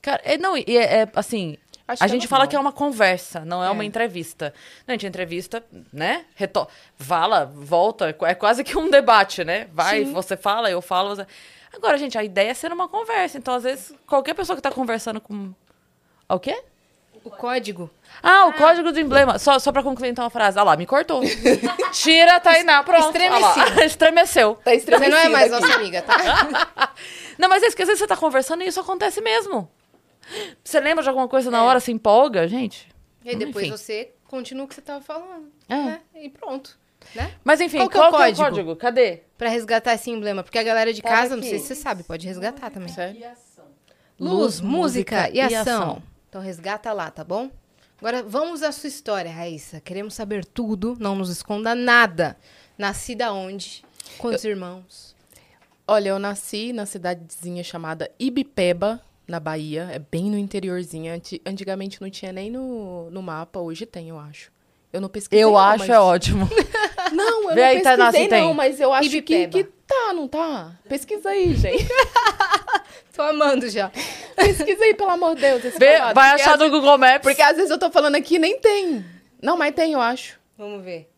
Cara, 0.01 0.21
é, 0.23 0.37
não, 0.37 0.55
e 0.55 0.63
é, 0.67 1.01
é, 1.01 1.07
assim, 1.15 1.57
Acho 1.87 2.03
a 2.03 2.05
é 2.07 2.09
gente 2.09 2.27
fala 2.27 2.47
que 2.47 2.55
é 2.55 2.59
uma 2.59 2.71
conversa, 2.71 3.43
não 3.45 3.63
é, 3.63 3.67
É. 3.67 3.69
uma 3.69 3.83
entrevista. 3.85 4.53
Não, 4.87 4.93
a 4.93 4.95
gente 4.95 5.05
entrevista, 5.05 5.63
né? 5.93 6.25
Reto... 6.35 6.67
Fala, 6.97 7.45
volta, 7.45 8.09
é 8.09 8.13
qu- 8.13 8.25
é 8.25 8.33
quase 8.33 8.63
que 8.63 8.75
um 8.77 8.89
debate, 8.89 9.43
né? 9.43 9.67
Vai, 9.73 10.03
Sim. 10.05 10.11
você 10.11 10.35
fala, 10.37 10.69
eu 10.71 10.81
falo. 10.81 11.15
Você... 11.15 11.27
Agora, 11.73 11.97
gente, 11.97 12.17
a 12.17 12.23
ideia 12.23 12.49
é 12.49 12.53
ser 12.55 12.71
uma 12.71 12.87
conversa. 12.87 13.37
Então, 13.37 13.53
às 13.53 13.63
vezes, 13.63 13.93
qualquer 14.07 14.33
pessoa 14.33 14.55
que 14.55 14.61
tá 14.63 14.71
conversando 14.71 15.19
com. 15.21 15.53
O 16.29 16.39
quê? 16.39 16.59
O 17.25 17.31
código. 17.31 17.89
Ah, 18.21 18.45
o 18.45 18.53
código 18.53 18.91
do 18.91 18.99
emblema. 18.99 19.39
Só, 19.39 19.57
só 19.57 19.71
pra 19.71 19.81
concluir 19.81 20.09
então 20.09 20.23
a 20.23 20.29
frase. 20.29 20.59
Ah 20.59 20.63
lá, 20.63 20.77
me 20.77 20.85
cortou. 20.85 21.21
Tira, 21.91 22.39
Tainá, 22.39 22.83
pronto. 22.83 23.07
Estremeci. 23.07 23.59
Ah 23.59 23.81
Estremeceu. 23.83 24.55
Tá 24.63 24.71
Você 24.71 25.09
não 25.09 25.17
é 25.17 25.29
mais 25.29 25.51
aqui. 25.51 25.61
nossa 25.61 25.75
amiga, 25.75 26.01
tá? 26.03 26.93
Não, 27.37 27.49
mas 27.49 27.63
é 27.63 27.67
isso 27.67 27.75
que 27.75 27.81
às 27.81 27.87
vezes 27.87 27.99
você 27.99 28.07
tá 28.07 28.15
conversando 28.15 28.63
e 28.63 28.67
isso 28.67 28.79
acontece 28.79 29.19
mesmo. 29.21 29.69
Você 30.63 30.79
lembra 30.79 31.03
de 31.03 31.09
alguma 31.09 31.27
coisa 31.27 31.51
na 31.51 31.63
hora, 31.63 31.79
se 31.79 31.91
empolga, 31.91 32.47
gente? 32.47 32.87
E 33.23 33.29
aí 33.31 33.35
depois 33.35 33.65
Enfim. 33.65 33.75
você 33.75 34.11
continua 34.25 34.65
o 34.65 34.67
que 34.67 34.75
você 34.75 34.81
tava 34.81 35.01
falando. 35.01 35.51
É. 35.67 35.75
Né? 35.75 36.01
E 36.15 36.29
pronto. 36.29 36.77
Né? 37.13 37.31
Mas 37.43 37.59
enfim, 37.59 37.79
Qual 37.79 37.89
qual, 37.89 38.11
que 38.11 38.15
é 38.15 38.19
o 38.19 38.33
que 38.35 38.41
é 38.41 38.43
o 38.43 38.47
código? 38.47 38.75
Cadê? 38.75 39.23
Pra 39.37 39.49
resgatar 39.49 39.93
esse 39.95 40.09
emblema. 40.09 40.43
Porque 40.43 40.57
a 40.57 40.63
galera 40.63 40.93
de 40.93 41.01
casa, 41.01 41.31
não 41.35 41.39
aqui. 41.39 41.49
sei 41.49 41.59
se 41.59 41.65
você 41.67 41.75
sabe, 41.75 42.03
pode 42.03 42.25
resgatar 42.25 42.69
também. 42.69 42.93
Luz, 44.19 44.61
música 44.61 45.29
e 45.29 45.41
ação. 45.41 46.01
Então 46.35 46.43
resgata 46.43 46.91
lá, 46.91 47.09
tá 47.09 47.23
bom? 47.23 47.49
Agora 47.97 48.21
vamos 48.21 48.61
à 48.61 48.69
sua 48.73 48.89
história, 48.89 49.31
Raíssa. 49.31 49.79
Queremos 49.79 50.13
saber 50.15 50.43
tudo, 50.43 50.97
não 50.99 51.15
nos 51.15 51.29
esconda 51.29 51.73
nada. 51.73 52.35
Nascida 52.77 53.31
onde? 53.31 53.85
Quantos 54.17 54.43
irmãos? 54.43 55.15
Olha, 55.87 56.09
eu 56.09 56.19
nasci 56.19 56.73
na 56.73 56.85
cidadezinha 56.85 57.63
chamada 57.63 58.11
Ibipeba, 58.19 58.99
na 59.25 59.39
Bahia. 59.39 59.87
É 59.93 59.97
bem 59.97 60.29
no 60.29 60.37
interiorzinho. 60.37 61.13
Anti- 61.13 61.41
Antigamente 61.45 62.01
não 62.01 62.09
tinha 62.09 62.33
nem 62.33 62.51
no, 62.51 63.09
no 63.11 63.21
mapa, 63.21 63.61
hoje 63.61 63.85
tem, 63.85 64.09
eu 64.09 64.19
acho. 64.19 64.51
Eu 64.91 64.99
não 64.99 65.07
pesquisei. 65.07 65.41
Eu 65.41 65.51
não, 65.51 65.57
acho 65.57 65.79
mas... 65.87 65.89
é 65.89 65.99
ótimo. 66.01 66.49
Não, 67.13 67.49
eu 67.49 67.55
Vê 67.55 67.61
não 67.61 67.67
aí, 67.69 67.81
Tainá, 67.81 68.05
pesquisei 68.07 68.23
se 68.23 68.29
tem. 68.29 68.41
não, 68.43 68.53
mas 68.53 68.79
eu 68.81 68.91
acho 68.91 69.09
que, 69.09 69.17
Ibipeba. 69.17 69.51
que 69.51 69.63
tá, 69.87 70.11
não 70.13 70.27
tá? 70.27 70.73
Pesquisa 70.89 71.29
aí, 71.29 71.53
gente. 71.55 71.87
Tô 73.15 73.21
amando 73.21 73.69
já. 73.69 73.91
Pesquisa 74.35 74.83
aí, 74.83 74.93
pelo 74.93 75.09
amor 75.11 75.35
de 75.35 75.41
Deus. 75.41 75.63
esse 75.65 75.77
Vê, 75.79 75.97
vai 75.97 76.13
porque 76.13 76.41
achar 76.41 76.57
no 76.57 76.69
Google 76.69 76.97
Maps. 76.97 77.21
Porque 77.21 77.41
às 77.41 77.55
vezes 77.55 77.71
eu 77.71 77.77
tô 77.77 77.89
falando 77.89 78.15
aqui 78.15 78.35
e 78.35 78.39
nem 78.39 78.59
tem. 78.59 79.05
Não, 79.41 79.55
mas 79.57 79.73
tem, 79.73 79.93
eu 79.93 80.01
acho. 80.01 80.39
Vamos 80.57 80.83
ver. 80.83 81.09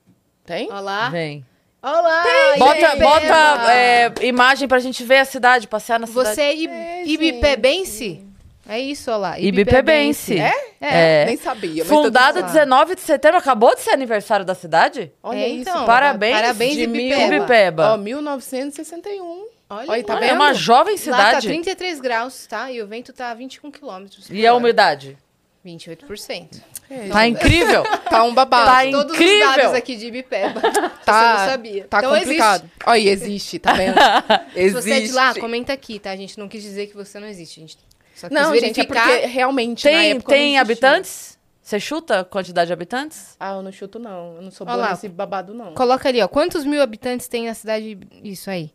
Tem? 0.45 0.71
Olá. 0.71 1.09
Vem. 1.09 1.45
Olá. 1.81 2.23
Bota, 2.57 2.77
Ibipeba. 2.79 3.03
bota 3.09 3.71
é, 3.71 4.13
imagem 4.23 4.67
pra 4.67 4.79
gente 4.79 5.03
ver 5.03 5.17
a 5.17 5.25
cidade, 5.25 5.67
passear 5.67 5.99
na 5.99 6.07
cidade. 6.07 6.35
Você 6.35 6.41
é, 6.41 6.55
Ib 6.55 6.71
É, 6.71 7.03
Ibipebense? 7.05 8.25
É 8.69 8.79
isso, 8.79 9.09
olha 9.09 9.17
lá. 9.17 9.39
Ibipebense. 9.39 10.37
É? 10.39 10.53
É. 10.81 11.25
Nem 11.25 11.37
sabia. 11.37 11.85
Fundada 11.85 12.41
tô- 12.41 12.47
19 12.47 12.95
de 12.95 13.01
setembro, 13.01 13.37
acabou 13.37 13.73
de 13.73 13.81
ser 13.81 13.91
aniversário 13.91 14.45
da 14.45 14.53
cidade? 14.53 15.11
Olha 15.23 15.37
É, 15.39 15.47
isso. 15.47 15.69
então. 15.69 15.85
Parabéns, 15.85 16.35
Parabéns, 16.35 16.73
de 16.75 16.83
Ibipeba. 16.83 17.35
Ibipeba. 17.35 17.93
Ó, 17.93 17.97
1961. 17.97 19.45
Olha, 19.69 19.89
Olha, 19.91 20.03
tá 20.03 20.13
lá. 20.13 20.19
vendo? 20.21 20.29
É 20.29 20.33
uma 20.33 20.53
jovem 20.53 20.95
Lá 20.95 21.17
tá 21.17 21.25
cidade. 21.41 21.47
33 21.47 21.99
graus, 21.99 22.47
tá? 22.47 22.71
E 22.71 22.81
o 22.81 22.87
vento 22.87 23.11
tá 23.11 23.33
21 23.33 23.69
quilômetros. 23.71 24.29
E 24.29 24.45
a 24.47 24.53
umidade? 24.53 25.17
28%. 25.65 26.61
É, 26.89 27.09
Tá 27.09 27.27
incrível. 27.27 27.83
Tá 28.09 28.23
um 28.23 28.33
babado. 28.33 28.65
Tá 28.91 28.97
Todos 28.97 29.13
incrível. 29.15 29.49
os 29.49 29.55
dados 29.57 29.73
aqui 29.73 29.97
de 29.97 30.07
Ibipeba. 30.07 30.61
Tá, 31.03 31.35
Você 31.37 31.41
não 31.43 31.49
sabia. 31.51 31.87
Tá 31.89 31.97
então 31.99 32.13
complicado. 32.17 32.71
Olha, 32.85 32.99
e 32.99 33.09
existe, 33.09 33.59
tá 33.59 33.73
vendo? 33.73 33.97
existe. 34.55 34.81
Se 34.81 34.89
você 34.89 34.91
é 34.93 34.99
de 35.01 35.11
lá, 35.11 35.23
Existe. 35.25 35.39
comenta 35.41 35.73
aqui, 35.73 35.99
tá? 35.99 36.11
A 36.11 36.15
gente 36.15 36.37
não 36.39 36.47
quis 36.47 36.61
dizer 36.63 36.87
que 36.87 36.95
você 36.95 37.19
não 37.19 37.27
existe. 37.27 37.59
A 37.59 37.61
gente 37.61 37.77
só 38.15 38.27
quis 38.29 38.37
Não, 38.37 38.55
gente, 38.57 38.79
é 38.79 39.25
realmente 39.25 39.83
Tem, 39.83 40.19
tem 40.21 40.57
habitantes? 40.57 41.37
Você 41.61 41.81
chuta 41.81 42.21
a 42.21 42.23
quantidade 42.23 42.67
de 42.67 42.73
habitantes? 42.73 43.35
Ah, 43.37 43.55
eu 43.55 43.61
não 43.61 43.73
chuto, 43.73 43.99
não. 43.99 44.35
Eu 44.37 44.41
não 44.41 44.51
sou 44.51 44.65
Olha 44.65 44.75
boa 44.75 44.85
lá. 44.85 44.91
nesse 44.91 45.09
babado, 45.09 45.53
não. 45.53 45.73
Coloca 45.73 46.07
ali, 46.07 46.21
ó. 46.21 46.27
Quantos 46.29 46.63
mil 46.63 46.81
habitantes 46.81 47.27
tem 47.27 47.45
na 47.47 47.53
cidade? 47.53 47.97
Isso 48.23 48.49
aí. 48.49 48.71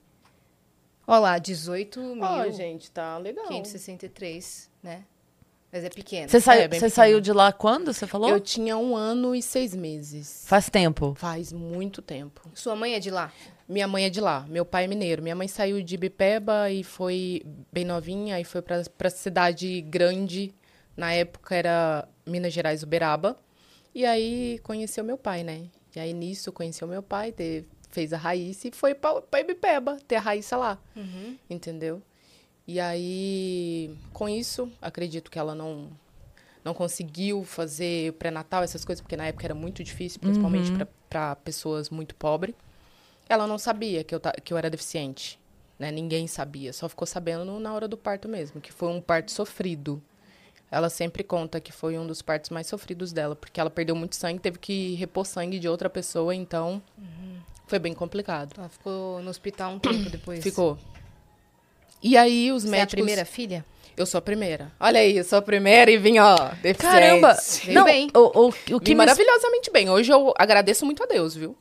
Olha 1.07 1.19
lá, 1.19 1.39
18 1.39 2.01
mil. 2.01 2.23
Ó, 2.23 2.51
gente, 2.51 2.91
tá 2.91 3.19
legal. 3.19 3.47
563, 3.47 4.71
né? 4.83 5.05
Mas 5.73 5.85
é 5.85 5.89
pequeno. 5.89 6.29
Você, 6.29 6.39
saiu, 6.39 6.63
você 6.63 6.69
pequeno. 6.69 6.91
saiu 6.91 7.21
de 7.21 7.33
lá 7.33 7.51
quando, 7.51 7.95
você 7.95 8.07
falou? 8.07 8.29
Eu 8.29 8.39
tinha 8.39 8.77
um 8.77 8.95
ano 8.95 9.35
e 9.35 9.43
seis 9.43 9.75
meses. 9.75 10.45
Faz 10.47 10.69
tempo. 10.69 11.15
Faz 11.17 11.51
muito 11.51 12.03
tempo. 12.03 12.43
Sua 12.55 12.77
mãe 12.77 12.95
é 12.95 13.01
de 13.01 13.11
lá? 13.11 13.33
Minha 13.67 13.89
mãe 13.89 14.05
é 14.05 14.11
de 14.11 14.21
lá, 14.21 14.45
meu 14.51 14.67
pai 14.67 14.85
é 14.85 14.87
mineiro. 14.87 15.23
Minha 15.23 15.35
mãe 15.35 15.49
saiu 15.49 15.83
de 15.83 15.97
Bipeba 15.97 16.71
e 16.71 16.85
foi 16.85 17.43
bem 17.73 17.87
novinha, 17.87 18.37
aí 18.37 18.45
foi 18.45 18.61
pra, 18.61 18.83
pra 18.99 19.09
cidade 19.09 19.81
grande. 19.81 20.55
Na 20.95 21.15
época 21.15 21.55
era 21.55 22.07
Minas 22.27 22.53
Gerais, 22.53 22.83
Uberaba. 22.83 23.39
E 23.95 24.05
aí 24.05 24.59
conheceu 24.63 25.03
meu 25.03 25.17
pai, 25.17 25.43
né? 25.43 25.69
E 25.97 26.01
aí 26.01 26.13
nisso 26.13 26.53
conheceu 26.53 26.87
meu 26.87 27.03
pai, 27.03 27.33
teve, 27.33 27.67
fez 27.93 28.13
a 28.13 28.17
Raíssa 28.17 28.67
e 28.69 28.73
foi 28.73 28.95
pra, 28.95 29.21
pra 29.23 29.41
Ibipeba, 29.41 29.99
ter 30.09 30.17
a 30.17 30.21
Raíssa 30.21 30.57
lá. 30.57 30.79
Entendeu? 31.49 32.03
E 32.67 32.81
aí, 32.81 33.95
com 34.13 34.29
isso, 34.29 34.71
acredito 34.81 35.31
que 35.31 35.39
ela 35.39 35.55
não 35.55 35.89
não 36.65 36.73
conseguiu 36.75 37.43
fazer 37.43 38.13
pré-natal, 38.13 38.63
essas 38.63 38.85
coisas, 38.85 39.01
porque 39.03 39.17
na 39.17 39.27
época 39.27 39.45
era 39.45 39.55
muito 39.55 39.83
difícil, 39.83 40.21
principalmente 40.21 40.71
Uhum. 40.71 40.87
para 41.11 41.35
pessoas 41.35 41.91
muito 41.91 42.15
pobres. 42.15 42.55
Ela 43.29 43.49
não 43.49 43.59
sabia 43.59 44.05
que 44.05 44.15
eu, 44.15 44.21
que 44.45 44.53
eu 44.53 44.57
era 44.57 44.71
deficiente, 44.71 45.41
né? 45.77 45.91
Ninguém 45.91 46.29
sabia, 46.29 46.73
só 46.73 46.89
ficou 46.89 47.05
sabendo 47.05 47.59
na 47.59 47.75
hora 47.75 47.89
do 47.89 47.97
parto 47.97 48.29
mesmo, 48.29 48.61
que 48.61 48.73
foi 48.73 48.89
um 48.91 49.01
parto 49.01 49.33
sofrido. 49.33 50.01
Ela 50.71 50.89
sempre 50.89 51.25
conta 51.25 51.61
que 51.61 51.73
foi 51.73 51.99
um 51.99 52.07
dos 52.07 52.23
partos 52.23 52.51
mais 52.51 52.69
sofridos 52.69 53.13
dela, 53.13 53.35
porque 53.35 53.61
ela 53.61 53.69
perdeu 53.69 53.97
muito 53.97 54.15
sangue, 54.15 54.39
teve 54.39 54.61
que 54.61 54.95
repor 54.95 55.27
sangue 55.27 55.59
de 55.59 55.69
outra 55.69 55.91
pessoa, 55.91 56.33
então 56.33 56.81
foi 57.73 57.79
bem 57.79 57.95
complicado. 57.95 58.53
Ela 58.59 58.69
ficou 58.69 59.23
no 59.23 59.31
hospital 59.31 59.73
um 59.73 59.79
tempo 59.79 60.11
depois. 60.11 60.43
Ficou. 60.43 60.77
E 62.03 62.19
aí 62.19 62.53
os 62.53 62.65
Você 62.65 62.69
é 62.69 62.69
a 62.69 62.73
médicos... 62.73 62.95
primeira 62.95 63.25
filha? 63.25 63.65
Eu 63.97 64.05
sou 64.05 64.19
a 64.19 64.23
primeira. 64.23 64.71
Olha 64.79 65.01
aí, 65.01 65.17
eu 65.17 65.25
sou 65.25 65.39
a 65.39 65.43
primeira 65.43 65.91
e 65.91 65.97
vim, 65.97 66.19
ó, 66.19 66.37
deficiente. 66.61 66.81
Caramba! 66.83 67.37
Não, 67.69 67.85
bem. 67.85 68.11
o, 68.15 68.49
o, 68.49 68.49
o 68.77 68.81
que 68.81 68.91
me 68.91 68.97
maravilhosamente 68.97 69.71
bem. 69.71 69.89
Hoje 69.89 70.13
eu 70.13 70.35
agradeço 70.37 70.85
muito 70.85 71.03
a 71.03 71.07
Deus, 71.07 71.35
viu? 71.35 71.57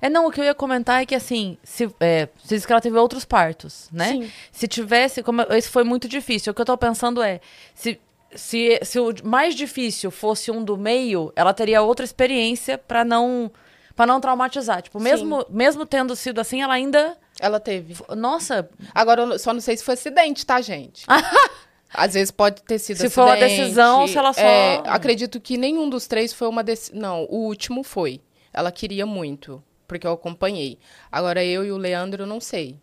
É, 0.00 0.08
não, 0.08 0.26
o 0.26 0.30
que 0.30 0.40
eu 0.40 0.44
ia 0.44 0.54
comentar 0.54 1.02
é 1.02 1.06
que, 1.06 1.14
assim, 1.14 1.58
se, 1.64 1.88
é, 1.98 2.28
você 2.36 2.54
disse 2.54 2.66
que 2.66 2.72
ela 2.72 2.82
teve 2.82 2.96
outros 2.96 3.24
partos, 3.24 3.88
né? 3.90 4.12
Sim. 4.12 4.30
Se 4.52 4.68
tivesse, 4.68 5.20
como 5.20 5.42
esse 5.50 5.68
foi 5.68 5.82
muito 5.82 6.06
difícil, 6.06 6.52
o 6.52 6.54
que 6.54 6.60
eu 6.60 6.66
tô 6.66 6.78
pensando 6.78 7.20
é, 7.22 7.40
se, 7.74 7.98
se, 8.34 8.78
se 8.82 9.00
o 9.00 9.12
mais 9.24 9.54
difícil 9.54 10.12
fosse 10.12 10.50
um 10.50 10.62
do 10.62 10.76
meio, 10.76 11.32
ela 11.34 11.52
teria 11.52 11.82
outra 11.82 12.04
experiência 12.04 12.78
pra 12.78 13.04
não 13.04 13.50
para 13.96 14.06
não 14.06 14.20
traumatizar. 14.20 14.82
Tipo, 14.82 15.00
mesmo, 15.00 15.44
mesmo 15.48 15.84
tendo 15.86 16.14
sido 16.14 16.38
assim, 16.40 16.62
ela 16.62 16.74
ainda... 16.74 17.16
Ela 17.40 17.58
teve. 17.58 17.96
Nossa, 18.14 18.68
Agora, 18.94 19.22
eu 19.22 19.38
só 19.38 19.52
não 19.52 19.60
sei 19.60 19.76
se 19.76 19.82
foi 19.82 19.94
acidente, 19.94 20.44
tá, 20.46 20.60
gente? 20.60 21.04
Às 21.92 22.14
vezes 22.14 22.30
pode 22.30 22.62
ter 22.62 22.78
sido 22.78 22.96
Se 22.98 23.06
acidente. 23.06 23.14
for 23.14 23.22
uma 23.24 23.36
decisão, 23.36 24.06
se 24.06 24.18
ela 24.18 24.32
só- 24.32 24.40
É, 24.40 24.82
acredito 24.86 25.40
que 25.40 25.56
nenhum 25.56 25.88
dos 25.88 26.06
três 26.06 26.32
foi 26.32 26.46
uma 26.48 26.62
decisão. 26.62 27.00
Não, 27.00 27.24
o 27.24 27.46
último 27.46 27.82
foi. 27.82 28.20
Ela 28.52 28.70
queria 28.70 29.06
muito, 29.06 29.62
porque 29.88 30.06
eu 30.06 30.12
acompanhei. 30.12 30.78
Agora, 31.10 31.42
eu 31.44 31.64
e 31.64 31.70
o 31.72 31.76
Leandro, 31.76 32.24
eu 32.24 32.26
não 32.26 32.40
sei. 32.40 32.78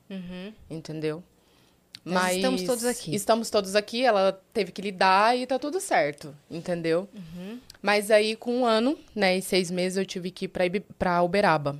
Entendeu? 0.69 1.23
Nós 2.05 2.35
estamos 2.35 2.63
todos 2.63 2.83
aqui. 2.85 3.15
Estamos 3.15 3.49
todos 3.49 3.75
aqui, 3.75 4.03
ela 4.03 4.39
teve 4.53 4.71
que 4.71 4.81
lidar 4.81 5.37
e 5.37 5.47
tá 5.47 5.57
tudo 5.57 5.79
certo, 5.79 6.35
entendeu? 6.51 7.07
Mas 7.81 8.11
aí, 8.11 8.35
com 8.35 8.59
um 8.59 8.65
ano, 8.65 8.97
né, 9.15 9.37
e 9.37 9.41
seis 9.41 9.71
meses, 9.71 9.97
eu 9.97 10.05
tive 10.05 10.29
que 10.31 10.45
ir 10.45 10.47
pra, 10.49 10.63
pra 10.97 11.23
Uberaba. 11.23 11.79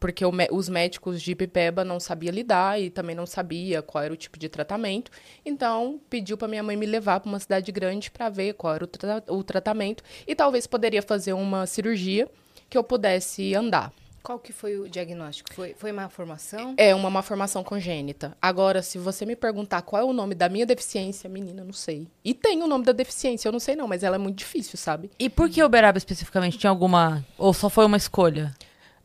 Porque 0.00 0.24
o 0.24 0.30
os 0.50 0.68
médicos 0.68 1.22
de 1.22 1.32
Ipipeba 1.32 1.82
não 1.82 1.98
sabiam 1.98 2.34
lidar 2.34 2.78
e 2.78 2.90
também 2.90 3.16
não 3.16 3.24
sabia 3.26 3.80
qual 3.80 4.04
era 4.04 4.12
o 4.12 4.16
tipo 4.16 4.38
de 4.38 4.48
tratamento. 4.50 5.10
Então, 5.46 5.98
pediu 6.10 6.36
pra 6.36 6.46
minha 6.46 6.62
mãe 6.62 6.76
me 6.76 6.84
levar 6.84 7.20
pra 7.20 7.28
uma 7.30 7.40
cidade 7.40 7.72
grande 7.72 8.10
pra 8.10 8.28
ver 8.28 8.52
qual 8.54 8.74
era 8.74 8.84
o, 8.84 8.86
tra- 8.86 9.22
o 9.28 9.42
tratamento. 9.42 10.04
E 10.26 10.34
talvez 10.34 10.66
poderia 10.66 11.00
fazer 11.00 11.32
uma 11.32 11.64
cirurgia 11.66 12.28
que 12.68 12.76
eu 12.76 12.84
pudesse 12.84 13.54
andar. 13.54 13.92
Qual 14.24 14.38
que 14.38 14.54
foi 14.54 14.78
o 14.78 14.88
diagnóstico? 14.88 15.52
Foi, 15.52 15.74
foi 15.74 15.92
má 15.92 16.08
formação? 16.08 16.72
É 16.78 16.94
uma 16.94 17.10
malformação 17.10 17.62
congênita. 17.62 18.34
Agora, 18.40 18.80
se 18.80 18.96
você 18.96 19.26
me 19.26 19.36
perguntar 19.36 19.82
qual 19.82 20.00
é 20.00 20.04
o 20.04 20.14
nome 20.14 20.34
da 20.34 20.48
minha 20.48 20.64
deficiência, 20.64 21.28
menina, 21.28 21.62
não 21.62 21.74
sei. 21.74 22.08
E 22.24 22.32
tem 22.32 22.62
o 22.62 22.66
nome 22.66 22.86
da 22.86 22.92
deficiência, 22.92 23.46
eu 23.48 23.52
não 23.52 23.60
sei 23.60 23.76
não, 23.76 23.86
mas 23.86 24.02
ela 24.02 24.16
é 24.16 24.18
muito 24.18 24.38
difícil, 24.38 24.78
sabe? 24.78 25.10
e 25.18 25.28
por 25.28 25.50
que 25.50 25.62
Uberaba 25.62 25.98
especificamente? 25.98 26.56
Tinha 26.56 26.70
alguma... 26.70 27.22
Ou 27.36 27.52
só 27.52 27.68
foi 27.68 27.84
uma 27.84 27.98
escolha? 27.98 28.54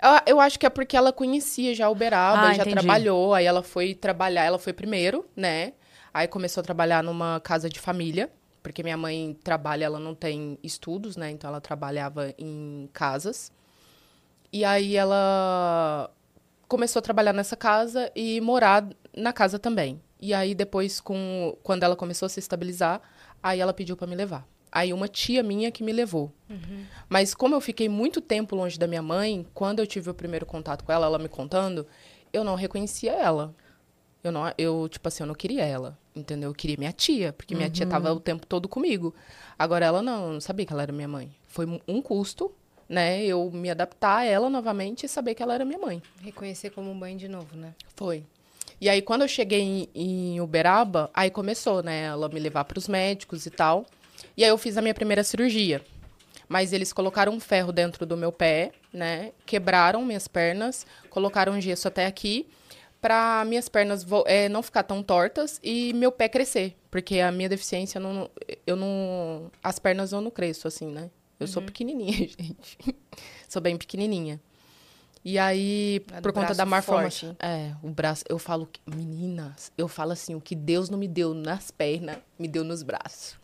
Eu, 0.02 0.36
eu 0.36 0.40
acho 0.40 0.58
que 0.58 0.66
é 0.66 0.70
porque 0.70 0.96
ela 0.96 1.12
conhecia 1.12 1.76
já 1.76 1.90
Uberaba, 1.90 2.40
Ah, 2.40 2.54
já 2.54 2.62
entendi. 2.62 2.78
trabalhou, 2.78 3.34
aí 3.34 3.46
ela 3.46 3.62
foi 3.62 3.94
trabalhar, 3.94 4.46
ela 4.46 4.58
foi 4.58 4.72
primeiro, 4.72 5.26
né? 5.36 5.74
Aí 6.14 6.30
começou 6.30 6.62
a 6.62 6.64
trabalhar 6.64 7.04
numa 7.04 7.42
casa 7.42 7.70
de 7.70 7.78
família, 7.78 8.32
porque 8.64 8.82
minha 8.84 8.96
mãe 8.96 9.38
trabalha, 9.44 9.84
ela 9.84 10.00
não 10.00 10.16
tem 10.16 10.58
estudos, 10.64 11.18
né? 11.18 11.30
Então 11.30 11.50
ela 11.50 11.60
trabalhava 11.60 12.34
em 12.38 12.90
casas. 12.94 13.52
E 14.52 14.66
aí 14.66 14.96
ela 14.96 16.10
começou 16.68 17.00
a 17.00 17.04
trabalhar 17.04 17.34
nessa 17.34 17.56
casa 17.56 18.12
e 18.16 18.40
morar 18.42 18.88
na 19.16 19.34
casa 19.34 19.58
também. 19.60 20.02
E 20.22 20.34
aí 20.34 20.54
depois, 20.54 21.00
com, 21.00 21.58
quando 21.64 21.84
ela 21.84 21.96
começou 21.96 22.26
a 22.26 22.30
se 22.30 22.40
estabilizar, 22.40 23.02
aí 23.42 23.60
ela 23.60 23.74
pediu 23.74 23.96
pra 23.96 24.08
me 24.08 24.16
levar. 24.16 24.48
Aí 24.72 24.94
uma 24.94 25.08
tia 25.08 25.42
minha 25.42 25.72
que 25.72 25.84
me 25.84 25.92
levou. 25.92 26.32
Mas 27.08 27.34
como 27.34 27.56
eu 27.56 27.62
fiquei 27.62 27.90
muito 27.90 28.22
tempo 28.22 28.56
longe 28.56 28.78
da 28.78 28.86
minha 28.88 29.02
mãe, 29.02 29.46
quando 29.54 29.80
eu 29.80 29.88
tive 29.88 30.10
o 30.10 30.14
primeiro 30.14 30.46
contato 30.46 30.84
com 30.84 30.92
ela, 30.92 31.08
ela 31.08 31.18
me 31.18 31.28
contando, 31.30 31.88
eu 32.32 32.44
não 32.44 32.56
reconhecia 32.56 33.12
ela. 33.14 33.56
Eu 34.24 34.32
não, 34.32 34.54
eu 34.58 34.88
tipo 34.90 35.08
assim, 35.08 35.24
eu 35.24 35.28
não 35.28 35.34
queria 35.34 35.64
ela, 35.66 35.98
entendeu? 36.14 36.50
Eu 36.50 36.54
queria 36.54 36.76
minha 36.78 36.92
tia, 36.92 37.32
porque 37.34 37.56
minha 37.56 37.70
tia 37.70 37.86
tava 37.88 38.14
o 38.14 38.20
tempo 38.20 38.46
todo 38.46 38.68
comigo. 38.68 39.16
Agora 39.58 39.86
ela 39.86 40.02
não, 40.02 40.28
eu 40.28 40.34
não 40.34 40.42
sabia 40.42 40.66
que 40.66 40.74
ela 40.74 40.84
era 40.84 40.92
minha 40.92 41.08
mãe. 41.08 41.34
Foi 41.48 41.66
um 41.88 42.02
custo, 42.02 42.54
né? 42.90 43.24
Eu 43.24 43.52
me 43.52 43.70
adaptar 43.70 44.18
a 44.18 44.26
ela 44.26 44.50
novamente 44.50 45.06
e 45.06 45.10
saber 45.10 45.36
que 45.36 45.44
ela 45.44 45.54
era 45.54 45.64
minha 45.64 45.78
mãe. 45.78 46.02
Reconhecer 46.22 46.72
como 46.72 46.94
banho 46.96 47.18
de 47.18 47.28
novo, 47.28 47.56
né? 47.56 47.76
Foi. 47.96 48.26
E 48.82 48.90
aí, 48.90 49.02
quando 49.02 49.22
eu 49.22 49.28
cheguei 49.28 49.62
em, 49.62 49.90
em 49.94 50.42
Uberaba, 50.42 51.12
aí 51.14 51.30
começou, 51.30 51.84
né? 51.84 52.06
Ela 52.06 52.28
me 52.28 52.40
levar 52.40 52.64
para 52.64 52.80
os 52.80 52.88
médicos 52.88 53.46
e 53.46 53.52
tal. 53.52 53.86
E 54.36 54.44
aí 54.44 54.50
eu 54.50 54.58
fiz 54.58 54.78
a 54.78 54.82
minha 54.82 54.94
primeira 54.94 55.24
cirurgia. 55.24 55.82
Mas 56.48 56.74
eles 56.74 56.92
colocaram 56.92 57.32
um 57.32 57.40
ferro 57.40 57.72
dentro 57.72 58.08
do 58.08 58.18
meu 58.18 58.32
pé, 58.32 58.72
né? 58.92 59.34
Quebraram 59.46 60.04
minhas 60.04 60.28
pernas, 60.28 60.86
colocaram 61.10 61.62
gesso 61.62 61.88
até 61.88 62.08
aqui, 62.08 62.48
para 63.00 63.46
minhas 63.46 63.70
pernas 63.70 64.06
eh, 64.26 64.50
não 64.50 64.64
ficar 64.64 64.84
tão 64.84 65.04
tortas 65.04 65.60
e 65.64 65.94
meu 65.94 66.12
pé 66.12 66.28
crescer. 66.28 66.76
Porque 66.90 67.20
a 67.20 67.32
minha 67.32 67.48
deficiência, 67.48 68.00
não, 68.00 68.30
eu 68.66 68.76
não. 68.76 69.52
As 69.64 69.78
pernas 69.78 70.12
eu 70.12 70.22
não 70.22 70.32
cresço, 70.32 70.68
assim, 70.68 70.88
né? 70.88 71.12
Eu 71.40 71.48
sou 71.48 71.62
pequenininha, 71.62 72.12
gente. 72.28 72.78
sou 73.48 73.62
bem 73.62 73.78
pequenininha. 73.78 74.40
E 75.24 75.38
aí, 75.38 76.02
É 76.14 76.22
por 76.22 76.32
conta 76.32 76.54
da 76.56 76.66
forte. 76.82 77.36
É, 77.40 77.74
o 77.84 77.90
braço. 77.90 78.24
Eu 78.30 78.40
falo, 78.40 78.66
que- 78.66 78.80
meninas, 78.86 79.72
eu 79.78 79.88
falo 79.88 80.12
assim: 80.14 80.34
o 80.36 80.42
que 80.42 80.56
Deus 80.56 80.90
não 80.90 80.98
me 80.98 81.08
deu 81.08 81.34
nas 81.34 81.72
pernas, 81.72 82.18
me 82.38 82.48
deu 82.48 82.64
nos 82.64 82.84
braços. 82.84 83.38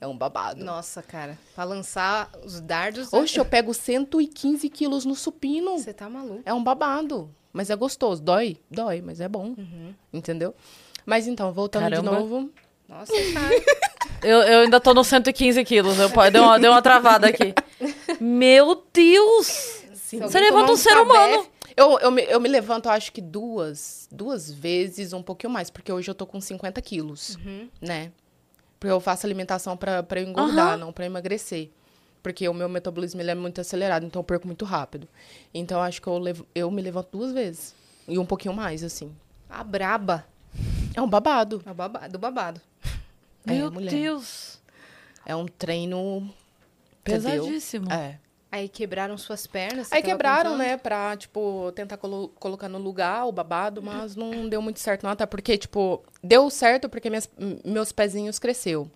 É 0.00 0.06
um 0.06 0.16
babado. 0.16 0.64
Nossa, 0.64 1.02
cara. 1.02 1.36
Pra 1.54 1.64
lançar 1.64 2.30
os 2.44 2.60
dardos. 2.60 3.10
né? 3.10 3.18
Oxe, 3.18 3.38
eu 3.38 3.44
pego 3.44 3.74
115 3.74 4.68
quilos 4.70 5.04
no 5.04 5.14
supino. 5.14 5.76
Você 5.78 5.92
tá 5.92 6.08
maluco. 6.08 6.40
É 6.46 6.54
um 6.54 6.62
babado. 6.62 7.28
Mas 7.52 7.68
é 7.68 7.74
gostoso. 7.76 8.22
Dói? 8.22 8.58
Dói, 8.70 9.00
mas 9.02 9.20
é 9.20 9.28
bom. 9.28 9.54
Entendeu? 10.12 10.54
Mas 11.04 11.26
então, 11.26 11.52
voltando 11.52 11.90
Caramba. 11.90 12.10
de 12.10 12.16
novo. 12.16 12.50
Nossa, 12.88 13.12
cara. 13.34 13.54
Eu, 14.22 14.38
eu 14.42 14.60
ainda 14.60 14.80
tô 14.80 14.94
nos 14.94 15.06
115 15.06 15.62
quilos. 15.64 15.98
Eu, 15.98 16.08
deu, 16.30 16.42
uma, 16.42 16.58
deu 16.58 16.72
uma 16.72 16.82
travada 16.82 17.28
aqui. 17.28 17.54
Meu 18.18 18.82
Deus! 18.92 19.84
Se 19.94 20.18
Você 20.18 20.40
levanta 20.40 20.72
um 20.72 20.76
ser 20.76 20.96
humano. 20.96 21.46
Eu, 21.76 21.98
eu, 22.00 22.10
me, 22.10 22.22
eu 22.24 22.40
me 22.40 22.48
levanto, 22.48 22.88
acho 22.88 23.12
que 23.12 23.20
duas, 23.20 24.08
duas 24.10 24.50
vezes, 24.50 25.12
um 25.12 25.22
pouquinho 25.22 25.52
mais, 25.52 25.70
porque 25.70 25.92
hoje 25.92 26.10
eu 26.10 26.14
tô 26.14 26.26
com 26.26 26.40
50 26.40 26.82
quilos, 26.82 27.38
né? 27.80 28.10
Porque 28.80 28.90
eu 28.90 28.98
faço 28.98 29.24
alimentação 29.24 29.76
pra, 29.76 30.02
pra 30.02 30.20
eu 30.20 30.26
engordar, 30.26 30.70
Aham. 30.70 30.76
não 30.76 30.92
pra 30.92 31.06
emagrecer. 31.06 31.70
Porque 32.20 32.48
o 32.48 32.54
meu 32.54 32.68
metabolismo 32.68 33.20
ele 33.20 33.30
é 33.30 33.34
muito 33.34 33.60
acelerado, 33.60 34.04
então 34.04 34.18
eu 34.18 34.24
perco 34.24 34.46
muito 34.48 34.64
rápido. 34.64 35.06
Então 35.54 35.78
eu 35.78 35.82
acho 35.84 36.02
que 36.02 36.08
eu, 36.08 36.18
levo, 36.18 36.44
eu 36.52 36.68
me 36.68 36.82
levanto 36.82 37.10
duas 37.12 37.32
vezes. 37.32 37.74
E 38.08 38.18
um 38.18 38.26
pouquinho 38.26 38.54
mais, 38.54 38.82
assim. 38.82 39.14
A 39.48 39.62
braba. 39.62 40.26
É 40.94 41.00
um 41.02 41.08
babado. 41.08 41.62
A 41.66 41.74
baba- 41.74 42.08
do 42.08 42.18
babado. 42.18 42.60
É, 43.46 43.52
Meu 43.54 43.70
mulher. 43.70 43.90
Deus! 43.90 44.58
É 45.24 45.34
um 45.34 45.46
treino. 45.46 46.28
entendeu? 47.00 47.44
Pesadíssimo. 47.44 47.90
É. 47.90 48.18
Aí 48.52 48.68
quebraram 48.68 49.16
suas 49.16 49.46
pernas. 49.46 49.90
Aí 49.90 50.02
quebraram, 50.02 50.50
contando? 50.52 50.66
né, 50.66 50.76
pra, 50.76 51.16
tipo, 51.16 51.72
tentar 51.74 51.96
colo- 51.96 52.28
colocar 52.40 52.68
no 52.68 52.76
lugar 52.78 53.26
o 53.26 53.32
babado, 53.32 53.82
mas 53.82 54.16
não 54.16 54.48
deu 54.48 54.60
muito 54.60 54.80
certo 54.80 55.04
não, 55.04 55.10
até 55.10 55.24
porque, 55.24 55.56
tipo, 55.56 56.02
deu 56.22 56.50
certo 56.50 56.88
porque 56.90 57.08
minhas- 57.08 57.30
meus 57.64 57.90
pezinhos 57.92 58.38
cresceu. 58.38 58.90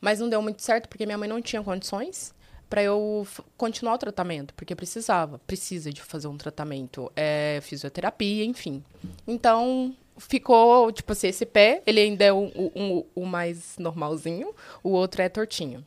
Mas 0.00 0.20
não 0.20 0.28
deu 0.28 0.40
muito 0.42 0.62
certo 0.62 0.88
porque 0.88 1.04
minha 1.06 1.18
mãe 1.18 1.28
não 1.28 1.40
tinha 1.42 1.62
condições 1.62 2.32
pra 2.70 2.82
eu 2.82 3.26
continuar 3.56 3.94
o 3.94 3.98
tratamento, 3.98 4.54
porque 4.54 4.74
precisava, 4.76 5.40
precisa 5.46 5.92
de 5.92 6.02
fazer 6.02 6.28
um 6.28 6.36
tratamento, 6.36 7.10
é, 7.16 7.58
fisioterapia, 7.62 8.44
enfim. 8.44 8.84
Então, 9.26 9.94
ficou, 10.18 10.90
tipo 10.92 11.12
assim, 11.12 11.28
esse 11.28 11.44
pé, 11.46 11.82
ele 11.86 12.00
ainda 12.00 12.24
é 12.24 12.32
o, 12.32 12.44
o- 12.54 13.06
o- 13.14 13.26
mais 13.26 13.76
normalzinho, 13.78 14.54
o 14.82 14.90
outro 14.90 15.22
é 15.22 15.28
tortinho. 15.28 15.84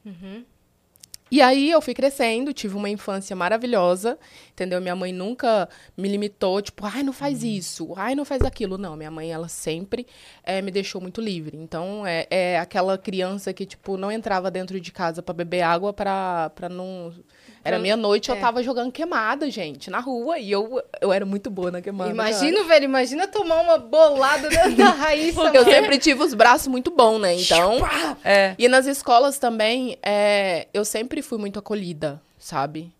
E 1.32 1.44
aí 1.44 1.70
eu 1.70 1.80
fui 1.80 1.94
crescendo, 1.94 2.52
tive 2.52 2.76
uma 2.76 2.90
infância 2.90 3.36
maravilhosa, 3.36 4.18
entendeu? 4.52 4.82
Minha 4.82 4.96
mãe 4.96 5.14
nunca 5.14 5.70
me 5.96 6.08
limitou, 6.10 6.60
tipo, 6.60 6.84
ai, 6.88 7.04
não 7.04 7.14
faz 7.14 7.44
isso, 7.44 7.94
ai, 7.96 8.16
não 8.16 8.26
faz 8.26 8.42
aquilo. 8.42 8.80
Não, 8.80 8.96
minha 8.96 9.12
mãe, 9.12 9.32
ela 9.32 9.48
sempre 9.48 10.08
eh, 10.44 10.60
me 10.64 10.72
deixou 10.72 11.00
muito 11.00 11.22
livre. 11.22 11.56
Então, 11.56 12.04
é, 12.04 12.26
é 12.32 12.58
aquela 12.58 12.98
criança 12.98 13.54
que, 13.54 13.64
tipo, 13.64 13.96
não 13.96 14.12
entrava 14.12 14.50
dentro 14.50 14.80
de 14.82 14.92
casa 14.92 15.22
para 15.22 15.36
beber 15.36 15.62
água 15.62 15.94
para 15.94 16.68
não 16.72 17.14
Era 17.64 17.76
Pra- 17.76 17.80
meia-noite, 17.84 18.32
é. 18.32 18.34
eu 18.34 18.40
tava 18.40 18.64
jogando 18.64 18.92
queimada, 18.92 19.50
gente, 19.52 19.90
na 19.90 20.00
rua. 20.00 20.40
E 20.40 20.50
eu, 20.50 20.82
eu 21.02 21.12
era 21.12 21.26
muito 21.26 21.50
boa 21.50 21.70
na 21.70 21.82
queimada. 21.82 22.10
Imagina, 22.10 22.64
velho, 22.64 22.86
imagina 22.86 23.28
tomar 23.28 23.62
uma 23.62 23.78
bolada 23.78 24.50
da, 24.50 24.90
Raíssa, 24.92 25.44
cara. 25.44 25.58
Eu 25.58 25.66
sempre 25.66 25.98
tive 25.98 26.24
os 26.24 26.34
braços 26.34 26.68
muito 26.68 26.90
bons, 26.92 27.20
né? 27.20 27.36
Então. 27.36 27.78
É. 28.24 28.56
E 28.58 28.68
nas 28.68 28.86
escolas 28.86 29.38
também, 29.38 29.98
é, 30.02 30.68
eu 30.74 30.86
sempre 30.86 31.22
fui 31.22 31.38
muito 31.38 31.60
acolhida, 31.60 32.22
sabe? 32.38 32.94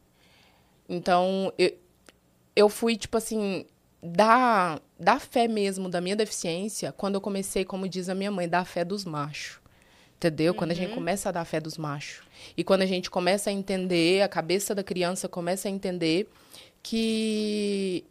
Então, 0.88 1.54
eu, 1.58 1.72
eu 2.56 2.68
fui, 2.70 2.98
tipo 2.98 3.18
assim, 3.18 3.66
da, 4.02 4.80
da 5.00 5.20
fé 5.20 5.48
mesmo, 5.48 5.88
da 5.88 6.02
minha 6.02 6.16
deficiência, 6.16 6.92
quando 6.92 7.16
eu 7.16 7.22
comecei, 7.22 7.64
como 7.64 7.88
diz 7.88 8.10
a 8.10 8.16
minha 8.16 8.32
mãe, 8.32 8.48
da 8.50 8.66
fé 8.66 8.84
dos 8.84 9.06
machos. 9.06 9.59
Entendeu? 10.20 10.54
Quando 10.54 10.72
a 10.72 10.74
gente 10.74 10.94
começa 10.94 11.30
a 11.30 11.32
dar 11.32 11.46
fé 11.46 11.62
dos 11.62 11.78
machos. 11.78 12.28
E 12.58 12.62
quando 12.62 12.82
a 12.82 12.86
gente 12.86 13.10
começa 13.10 13.50
a 13.50 13.54
entender, 13.54 14.22
a 14.22 14.28
cabeça 14.28 14.76
da 14.76 14.84
criança 14.84 15.30
começa 15.30 15.70
a 15.70 15.72
entender 15.72 16.30
que 16.84 18.04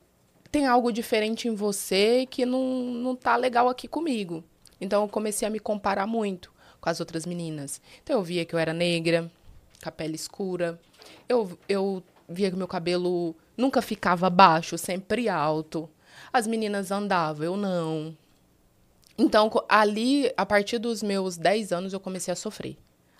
tem 0.50 0.66
algo 0.66 0.90
diferente 0.90 1.48
em 1.48 1.54
você 1.54 2.24
que 2.24 2.46
não, 2.46 2.62
não 2.82 3.14
tá 3.14 3.36
legal 3.36 3.68
aqui 3.68 3.86
comigo. 3.86 4.42
Então 4.80 5.02
eu 5.02 5.08
comecei 5.08 5.46
a 5.46 5.50
me 5.50 5.60
comparar 5.60 6.06
muito 6.06 6.50
com 6.80 6.88
as 6.88 6.98
outras 6.98 7.26
meninas. 7.26 7.78
Então 8.02 8.16
eu 8.16 8.22
via 8.22 8.42
que 8.46 8.54
eu 8.54 8.58
era 8.58 8.72
negra, 8.72 9.30
com 9.82 9.88
a 9.90 9.92
pele 9.92 10.14
escura. 10.14 10.80
Eu, 11.28 11.58
eu 11.68 12.02
via 12.26 12.50
que 12.50 12.56
meu 12.56 12.68
cabelo 12.68 13.36
nunca 13.54 13.82
ficava 13.82 14.30
baixo, 14.30 14.78
sempre 14.78 15.28
alto. 15.28 15.90
As 16.32 16.46
meninas 16.46 16.90
andavam, 16.90 17.44
eu 17.44 17.54
não. 17.54 18.16
Então, 19.18 19.50
ali, 19.68 20.32
a 20.36 20.46
partir 20.46 20.78
dos 20.78 21.02
meus 21.02 21.36
10 21.36 21.72
anos, 21.72 21.92
eu 21.92 21.98
comecei 22.00 22.32
a 22.32 22.36
sofrer. 22.36 22.76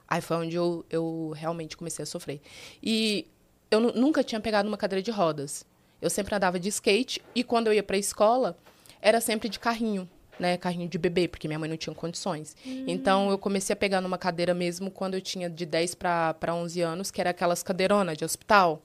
Aí 0.07 0.21
foi 0.21 0.37
onde 0.37 0.55
eu, 0.57 0.87
eu 0.89 1.33
realmente 1.37 1.77
comecei 1.77 2.03
a 2.03 2.07
sofrer. 2.07 2.41
E 2.83 3.27
eu 3.71 3.81
nu- 3.81 3.93
nunca 3.93 4.23
tinha 4.23 4.41
pegado 4.41 4.69
uma 4.69 4.77
cadeira 4.79 5.03
de 5.03 5.11
rodas. 5.11 5.67
Eu 6.01 6.09
sempre 6.09 6.35
andava 6.35 6.59
de 6.59 6.69
skate 6.69 7.21
e 7.35 7.43
quando 7.43 7.67
eu 7.67 7.75
ia 7.75 7.83
pra 7.83 7.99
escola, 7.99 8.57
era 9.03 9.21
sempre 9.21 9.49
de 9.49 9.59
carrinho, 9.59 10.09
né? 10.39 10.57
Carrinho 10.57 10.89
de 10.89 10.97
bebê, 10.97 11.27
porque 11.27 11.49
minha 11.49 11.59
mãe 11.59 11.69
não 11.69 11.77
tinha 11.77 11.95
condições. 11.95 12.57
Então, 12.87 13.29
eu 13.31 13.37
comecei 13.37 13.75
a 13.75 13.77
pegar 13.77 14.01
numa 14.01 14.17
cadeira 14.17 14.55
mesmo 14.55 14.91
quando 14.93 15.15
eu 15.15 15.21
tinha 15.21 15.51
de 15.51 15.67
10 15.67 15.95
para 15.95 16.55
11 16.55 16.81
anos, 16.81 17.11
que 17.11 17.21
era 17.21 17.31
aquelas 17.31 17.63
cadeironas 17.63 18.17
de 18.17 18.25
hospital, 18.25 18.81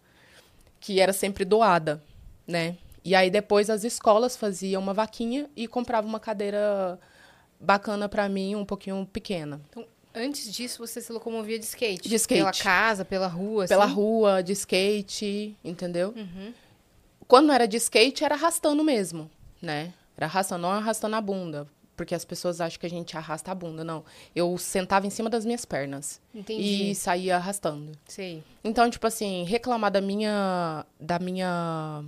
que 0.79 0.99
era 0.99 1.13
sempre 1.13 1.45
doada, 1.45 2.03
né? 2.47 2.75
E 3.03 3.13
aí 3.15 3.29
depois 3.29 3.69
as 3.69 3.83
escolas 3.83 4.35
faziam 4.37 4.81
uma 4.81 4.93
vaquinha 4.93 5.49
e 5.55 5.67
compravam 5.67 6.09
uma 6.09 6.19
cadeira 6.19 6.99
bacana 7.59 8.07
pra 8.07 8.29
mim, 8.29 8.55
um 8.55 8.65
pouquinho 8.65 9.05
pequena. 9.11 9.61
Então, 9.69 9.85
antes 10.13 10.51
disso, 10.53 10.85
você 10.85 11.01
se 11.01 11.11
locomovia 11.11 11.59
de 11.59 11.65
skate? 11.65 12.07
De 12.07 12.15
skate. 12.15 12.39
Pela 12.41 12.51
casa, 12.53 13.03
pela 13.05 13.27
rua, 13.27 13.65
Pela 13.67 13.85
assim? 13.85 13.93
rua, 13.93 14.41
de 14.43 14.53
skate, 14.53 15.57
entendeu? 15.63 16.13
Uhum. 16.15 16.53
Quando 17.27 17.47
não 17.47 17.53
era 17.53 17.67
de 17.67 17.77
skate, 17.77 18.23
era 18.23 18.35
arrastando 18.35 18.83
mesmo, 18.83 19.29
né? 19.61 19.93
Era 20.15 20.25
arrastando, 20.27 20.61
não 20.61 20.71
arrastando 20.71 21.15
a 21.15 21.21
bunda. 21.21 21.67
Porque 21.95 22.15
as 22.15 22.25
pessoas 22.25 22.59
acham 22.59 22.79
que 22.79 22.85
a 22.87 22.89
gente 22.89 23.15
arrasta 23.15 23.51
a 23.51 23.55
bunda, 23.55 23.83
não. 23.83 24.03
Eu 24.35 24.57
sentava 24.57 25.05
em 25.05 25.11
cima 25.11 25.29
das 25.29 25.45
minhas 25.45 25.63
pernas. 25.63 26.19
Entendi. 26.33 26.89
E 26.91 26.95
saía 26.95 27.35
arrastando. 27.35 27.91
Sei. 28.07 28.43
Então, 28.63 28.89
tipo 28.89 29.05
assim, 29.05 29.43
reclamar 29.43 29.91
da 29.91 30.01
minha. 30.01 30.85
Da 30.99 31.19
minha. 31.19 32.03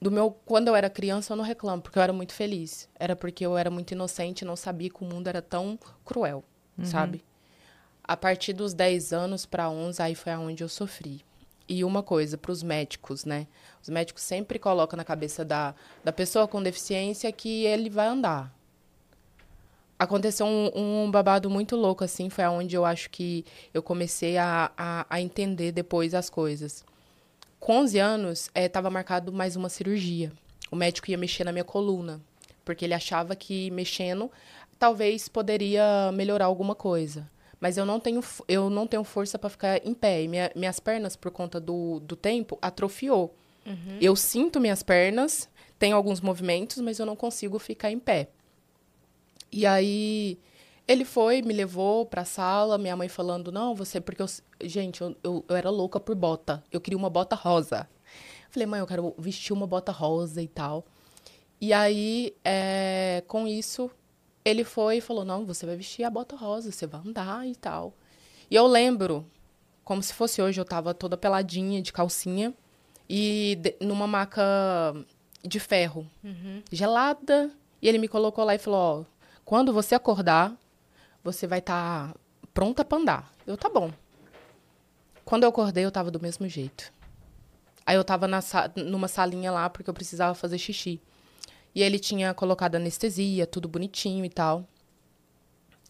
Do 0.00 0.10
meu. 0.10 0.30
Quando 0.44 0.68
eu 0.68 0.76
era 0.76 0.88
criança, 0.88 1.32
eu 1.32 1.36
não 1.36 1.44
reclamo, 1.44 1.82
porque 1.82 1.98
eu 1.98 2.02
era 2.02 2.12
muito 2.12 2.32
feliz. 2.32 2.88
Era 2.98 3.16
porque 3.16 3.44
eu 3.44 3.56
era 3.56 3.70
muito 3.70 3.92
inocente 3.92 4.44
não 4.44 4.56
sabia 4.56 4.90
que 4.90 5.02
o 5.02 5.06
mundo 5.06 5.26
era 5.28 5.42
tão 5.42 5.78
cruel, 6.04 6.44
sabe? 6.84 7.24
A 8.04 8.16
partir 8.16 8.52
dos 8.52 8.72
10 8.72 9.12
anos 9.12 9.44
para 9.44 9.68
11, 9.68 10.00
aí 10.00 10.14
foi 10.14 10.32
aonde 10.32 10.62
eu 10.62 10.68
sofri. 10.68 11.24
E 11.68 11.84
uma 11.84 12.02
coisa, 12.02 12.38
para 12.38 12.52
os 12.52 12.62
médicos, 12.62 13.24
né? 13.26 13.46
Os 13.82 13.90
médicos 13.90 14.22
sempre 14.22 14.58
colocam 14.58 14.96
na 14.96 15.04
cabeça 15.04 15.44
da, 15.44 15.74
da 16.02 16.12
pessoa 16.12 16.48
com 16.48 16.62
deficiência 16.62 17.30
que 17.30 17.66
ele 17.66 17.90
vai 17.90 18.06
andar. 18.06 18.54
Aconteceu 19.98 20.46
um, 20.46 21.04
um 21.04 21.10
babado 21.10 21.50
muito 21.50 21.74
louco, 21.76 22.04
assim, 22.04 22.30
foi 22.30 22.44
aonde 22.44 22.76
eu 22.76 22.84
acho 22.84 23.10
que 23.10 23.44
eu 23.74 23.82
comecei 23.82 24.38
a, 24.38 24.70
a, 24.76 25.06
a 25.10 25.20
entender 25.20 25.72
depois 25.72 26.14
as 26.14 26.30
coisas. 26.30 26.84
Com 27.60 27.78
11 27.80 27.98
anos, 27.98 28.50
estava 28.54 28.88
marcado 28.90 29.32
mais 29.32 29.56
uma 29.56 29.68
cirurgia. 29.68 30.32
O 30.70 30.76
médico 30.76 31.10
ia 31.10 31.18
mexer 31.18 31.44
na 31.44 31.52
minha 31.52 31.64
coluna, 31.64 32.20
porque 32.64 32.84
ele 32.84 32.94
achava 32.94 33.34
que 33.34 33.70
mexendo 33.70 34.30
talvez 34.78 35.28
poderia 35.28 36.10
melhorar 36.12 36.44
alguma 36.46 36.74
coisa. 36.74 37.28
Mas 37.60 37.76
eu 37.76 37.84
não 37.84 37.98
tenho, 37.98 38.22
eu 38.46 38.70
não 38.70 38.86
tenho 38.86 39.02
força 39.02 39.36
para 39.38 39.50
ficar 39.50 39.84
em 39.84 39.92
pé. 39.92 40.22
E 40.22 40.28
minha- 40.28 40.52
minhas 40.54 40.78
pernas, 40.78 41.16
por 41.16 41.30
conta 41.32 41.58
do, 41.58 41.98
do 42.00 42.14
tempo, 42.14 42.56
atrofiou. 42.62 43.34
Eu 44.00 44.14
sinto 44.16 44.60
minhas 44.60 44.82
pernas, 44.82 45.48
tenho 45.78 45.96
alguns 45.96 46.20
movimentos, 46.20 46.78
mas 46.78 46.98
eu 46.98 47.04
não 47.04 47.16
consigo 47.16 47.58
ficar 47.58 47.90
em 47.90 47.98
pé. 47.98 48.28
E 49.50 49.66
aí 49.66 50.38
ele 50.88 51.04
foi, 51.04 51.42
me 51.42 51.52
levou 51.52 52.04
pra 52.06 52.24
sala, 52.24 52.78
minha 52.78 52.96
mãe 52.96 53.08
falando, 53.08 53.52
não, 53.52 53.74
você, 53.74 54.00
porque 54.00 54.22
eu, 54.22 54.26
gente, 54.62 55.00
eu, 55.02 55.14
eu, 55.22 55.44
eu 55.48 55.54
era 55.56 55.68
louca 55.70 56.00
por 56.00 56.16
bota. 56.16 56.64
Eu 56.72 56.80
queria 56.80 56.96
uma 56.96 57.10
bota 57.10 57.36
rosa. 57.36 57.88
Falei, 58.50 58.66
mãe, 58.66 58.80
eu 58.80 58.86
quero 58.86 59.14
vestir 59.18 59.52
uma 59.52 59.66
bota 59.66 59.92
rosa 59.92 60.40
e 60.42 60.48
tal. 60.48 60.84
E 61.60 61.72
aí, 61.72 62.34
é, 62.44 63.22
com 63.28 63.46
isso, 63.46 63.90
ele 64.44 64.64
foi 64.64 64.96
e 64.96 65.00
falou, 65.00 65.24
não, 65.24 65.44
você 65.44 65.66
vai 65.66 65.76
vestir 65.76 66.04
a 66.04 66.10
bota 66.10 66.34
rosa, 66.34 66.72
você 66.72 66.86
vai 66.86 67.00
andar 67.06 67.46
e 67.46 67.54
tal. 67.54 67.92
E 68.50 68.54
eu 68.54 68.66
lembro, 68.66 69.26
como 69.84 70.02
se 70.02 70.14
fosse 70.14 70.40
hoje, 70.40 70.58
eu 70.58 70.64
tava 70.64 70.94
toda 70.94 71.16
peladinha, 71.16 71.82
de 71.82 71.92
calcinha, 71.92 72.54
e 73.10 73.58
de- 73.60 73.76
numa 73.80 74.06
maca 74.06 74.42
de 75.44 75.60
ferro, 75.60 76.06
gelada. 76.72 77.50
E 77.82 77.88
ele 77.88 77.98
me 77.98 78.08
colocou 78.08 78.44
lá 78.44 78.54
e 78.54 78.58
falou, 78.58 78.78
ó, 78.80 79.04
quando 79.44 79.72
você 79.72 79.94
acordar, 79.94 80.56
você 81.22 81.46
vai 81.46 81.58
estar 81.58 82.14
pronta 82.54 82.84
pra 82.84 82.98
andar. 82.98 83.32
Eu, 83.46 83.56
tá 83.56 83.68
bom. 83.68 83.92
Quando 85.24 85.42
eu 85.44 85.48
acordei, 85.48 85.84
eu 85.84 85.90
tava 85.90 86.10
do 86.10 86.20
mesmo 86.20 86.48
jeito. 86.48 86.92
Aí 87.84 87.96
eu 87.96 88.04
tava 88.04 88.26
na 88.26 88.40
numa 88.76 89.08
salinha 89.08 89.50
lá, 89.50 89.70
porque 89.70 89.88
eu 89.88 89.94
precisava 89.94 90.34
fazer 90.34 90.58
xixi. 90.58 91.00
E 91.74 91.82
ele 91.82 91.98
tinha 91.98 92.34
colocado 92.34 92.74
anestesia, 92.74 93.46
tudo 93.46 93.68
bonitinho 93.68 94.24
e 94.24 94.30
tal. 94.30 94.66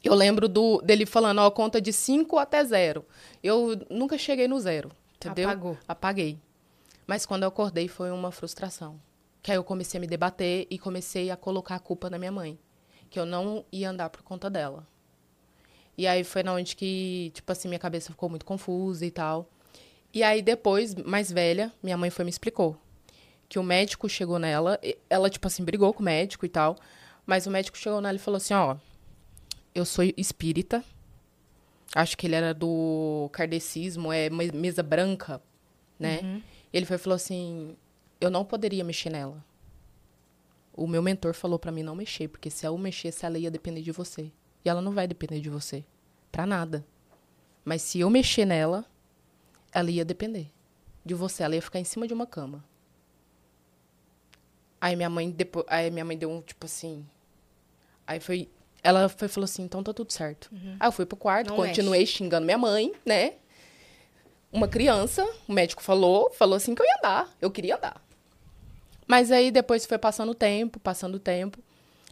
Eu 0.03 0.15
lembro 0.15 0.49
do, 0.49 0.81
dele 0.83 1.05
falando, 1.07 1.39
ó, 1.41 1.51
conta 1.51 1.81
de 1.81 1.93
5 1.93 2.39
até 2.39 2.65
zero. 2.65 3.05
Eu 3.43 3.81
nunca 3.91 4.17
cheguei 4.17 4.47
no 4.47 4.61
zero, 4.61 4.91
entendeu? 5.17 5.49
Apagou. 5.49 5.79
Apaguei. 5.89 6.39
Mas 7.07 7.27
quando 7.27 7.43
eu 7.43 7.49
acordei 7.49 7.89
foi 7.89 8.11
uma 8.11 8.31
frustração. 8.31 9.01
Que 9.43 9.51
aí 9.51 9.57
eu 9.57 9.65
comecei 9.65 9.99
a 9.99 10.01
me 10.01 10.07
debater 10.07 10.67
e 10.71 10.79
comecei 10.79 11.31
a 11.31 11.37
colocar 11.37 11.77
a 11.77 11.81
culpa 11.81 12.11
na 12.11 12.19
minha 12.19 12.31
mãe. 12.33 12.59
Que 13.09 13.19
eu 13.19 13.25
não 13.25 13.65
ia 13.73 13.91
andar 13.91 14.11
por 14.11 14.23
conta 14.23 14.51
dela. 14.51 14.87
E 15.99 16.07
aí 16.07 16.23
foi 16.23 16.43
na 16.45 16.55
onde 16.55 16.77
que, 16.77 17.33
tipo 17.35 17.51
assim, 17.51 17.67
minha 17.69 17.79
cabeça 17.81 18.11
ficou 18.13 18.29
muito 18.31 18.47
confusa 18.47 19.05
e 19.05 19.11
tal. 19.11 19.51
E 20.15 20.23
aí 20.23 20.41
depois, 20.41 20.95
mais 20.95 21.31
velha, 21.31 21.73
minha 21.83 21.97
mãe 21.97 22.09
foi 22.09 22.25
me 22.25 22.31
explicou. 22.31 22.77
Que 23.49 23.59
o 23.59 23.63
médico 23.65 24.09
chegou 24.09 24.39
nela, 24.39 24.79
e- 24.83 24.97
ela, 25.11 25.29
tipo 25.29 25.47
assim, 25.49 25.65
brigou 25.65 25.93
com 25.93 26.01
o 26.01 26.05
médico 26.05 26.47
e 26.47 26.49
tal. 26.49 26.77
Mas 27.27 27.47
o 27.47 27.51
médico 27.51 27.77
chegou 27.77 28.01
nela 28.01 28.15
e 28.17 28.21
falou 28.21 28.37
assim, 28.37 28.55
ó, 28.55 28.77
eu 29.75 29.85
sou 29.85 30.05
espírita. 30.17 30.85
Acho 31.95 32.17
que 32.17 32.27
ele 32.27 32.35
era 32.37 32.55
do 32.55 33.29
kardecismo, 33.33 34.13
é 34.13 34.31
me- 34.31 34.53
mesa 34.53 34.83
branca, 34.83 35.43
né? 35.99 36.21
Ele 36.73 36.87
foi 36.87 36.97
falou 36.99 37.17
assim, 37.17 37.77
eu 38.21 38.31
não 38.31 38.45
poderia 38.45 38.85
mexer 38.85 39.11
nela. 39.11 39.43
O 40.73 40.87
meu 40.87 41.03
mentor 41.03 41.35
falou 41.35 41.59
pra 41.59 41.73
mim 41.73 41.83
não 41.83 41.97
mexer, 41.97 42.29
porque 42.29 42.51
se 42.51 42.65
eu 42.67 42.77
mexesse, 42.79 43.27
ela 43.27 43.37
ia 43.39 43.51
depender 43.51 43.83
de 43.83 43.91
você. 43.91 44.31
E 44.65 44.69
ela 44.69 44.81
não 44.81 44.93
vai 44.93 45.07
depender 45.07 45.41
de 45.41 45.51
você. 45.51 45.85
Pra 46.31 46.47
nada. 46.47 46.85
Mas 47.65 47.83
se 47.83 48.01
eu 48.01 48.11
mexer 48.11 48.45
nela, 48.45 48.85
ela 49.73 49.91
ia 49.91 50.05
depender 50.05 50.51
de 51.05 51.15
você. 51.15 51.43
Ela 51.43 51.55
ia 51.55 51.63
ficar 51.63 51.79
em 51.79 51.85
cima 51.85 52.07
de 52.07 52.15
uma 52.15 52.27
cama. 52.27 52.65
Aí 54.81 54.95
minha 54.95 55.11
mãe 55.11 55.31
depois, 55.31 55.67
aí 55.69 55.91
minha 55.91 56.05
mãe 56.05 56.17
deu 56.17 56.31
um 56.31 56.41
tipo 56.41 56.67
assim. 56.67 57.07
Aí 58.07 58.21
foi, 58.21 58.49
ela 58.83 59.09
foi 59.09 59.29
falou 59.29 59.45
assim, 59.45 59.63
então 59.63 59.83
tá 59.83 59.93
tudo 59.93 60.13
certo. 60.13 60.51
Aí 60.79 60.87
eu 60.89 60.93
fui 60.93 61.05
pro 61.05 61.17
quarto, 61.17 61.49
Não 61.49 61.57
continuei 61.57 62.07
xingando 62.07 62.45
minha 62.45 62.59
mãe, 62.59 62.93
né? 63.05 63.35
Uma 64.51 64.69
criança, 64.69 65.29
o 65.47 65.53
médico 65.53 65.83
falou, 65.83 66.31
falou 66.31 66.57
assim 66.57 66.75
que 66.75 66.81
eu 66.81 66.87
ia 66.87 66.97
andar, 66.99 67.37
eu 67.41 67.51
queria 67.51 67.77
andar. 67.77 68.03
Mas 69.07 69.31
aí 69.31 69.51
depois 69.51 69.85
foi 69.85 69.99
passando 69.99 70.31
o 70.31 70.35
tempo, 70.35 70.79
passando 70.79 71.17
o 71.17 71.19
tempo. 71.19 71.59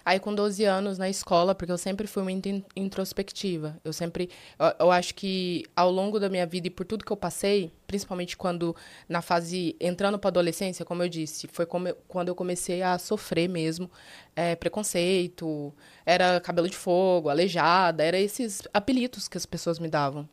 Aí 0.06 0.20
com 0.20 0.32
12 0.32 0.64
anos 0.64 0.98
na 0.98 1.08
escola, 1.10 1.52
porque 1.52 1.72
eu 1.72 1.76
sempre 1.78 2.06
fui 2.06 2.22
muito 2.22 2.48
in- 2.48 2.64
introspectiva. 2.76 3.76
Eu 3.84 3.92
sempre, 3.92 4.30
eu, 4.56 4.86
eu 4.86 4.90
acho 4.92 5.12
que 5.16 5.64
ao 5.74 5.90
longo 5.90 6.20
da 6.20 6.28
minha 6.28 6.46
vida 6.46 6.68
e 6.68 6.70
por 6.70 6.86
tudo 6.86 7.04
que 7.04 7.10
eu 7.10 7.16
passei, 7.16 7.72
principalmente 7.88 8.36
quando 8.36 8.74
na 9.08 9.20
fase 9.20 9.74
entrando 9.80 10.16
para 10.16 10.28
adolescência, 10.28 10.84
como 10.84 11.02
eu 11.02 11.08
disse, 11.08 11.48
foi 11.48 11.66
eu- 11.66 11.96
quando 12.06 12.28
eu 12.28 12.36
comecei 12.36 12.82
a 12.82 12.98
sofrer 12.98 13.48
mesmo 13.48 13.90
é, 14.36 14.54
preconceito, 14.54 15.74
era 16.06 16.40
cabelo 16.40 16.68
de 16.70 16.76
fogo, 16.76 17.28
aleijada, 17.28 18.04
era 18.04 18.18
esses 18.18 18.62
apelidos 18.72 19.26
que 19.26 19.36
as 19.36 19.44
pessoas 19.46 19.80
me 19.80 19.88
davam. 19.88 20.28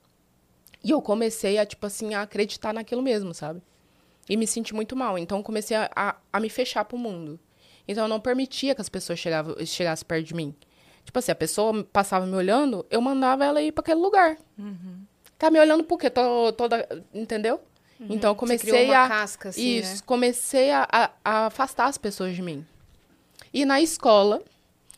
E 0.84 0.92
eu 0.92 1.02
comecei 1.02 1.58
a, 1.58 1.66
tipo 1.66 1.86
assim, 1.86 2.14
a 2.14 2.22
acreditar 2.24 2.74
naquilo 2.74 3.02
mesmo, 3.02 3.34
sabe? 3.34 3.62
E 4.30 4.38
me 4.38 4.48
senti 4.48 4.74
muito 4.74 4.96
mal. 4.96 5.18
Então 5.18 5.44
comecei 5.44 5.78
a, 5.78 5.90
a, 5.96 6.16
a 6.34 6.40
me 6.40 6.50
fechar 6.50 6.86
pro 6.86 6.98
mundo. 6.98 7.40
Então 7.88 8.06
eu 8.06 8.08
não 8.08 8.20
permitia 8.20 8.74
que 8.74 8.82
as 8.82 8.90
pessoas 8.90 9.20
chegavam, 9.20 9.56
chegassem 9.66 10.06
perto 10.06 10.26
de 10.26 10.34
mim. 10.34 10.56
Tipo 11.04 11.20
assim, 11.20 11.32
a 11.32 11.36
pessoa 11.36 11.84
passava 11.84 12.26
me 12.26 12.36
olhando, 12.36 12.86
eu 12.90 13.02
mandava 13.02 13.44
ela 13.44 13.62
ir 13.62 13.72
para 13.72 13.82
aquele 13.82 14.00
lugar. 14.00 14.38
Uhum. 14.58 15.06
Tá 15.38 15.52
me 15.52 15.60
olhando 15.60 15.84
por 15.84 16.00
quê? 16.00 16.10
Tô, 16.10 16.54
toda. 16.54 16.88
Entendeu? 17.14 17.60
Uhum. 18.00 18.08
Então 18.10 18.32
eu 18.32 18.36
comecei 18.36 18.94
a. 18.94 19.08
Casca, 19.08 19.50
assim, 19.50 19.78
isso, 19.78 19.96
né? 19.96 20.02
comecei 20.06 20.72
a, 20.72 20.88
a, 20.90 21.12
a, 21.24 21.46
afastar 21.48 21.88
as 21.88 21.98
pessoas 21.98 22.36
de 22.36 22.42
mim. 22.42 22.66
E 23.54 23.66
na 23.66 23.82
escola, 23.82 24.42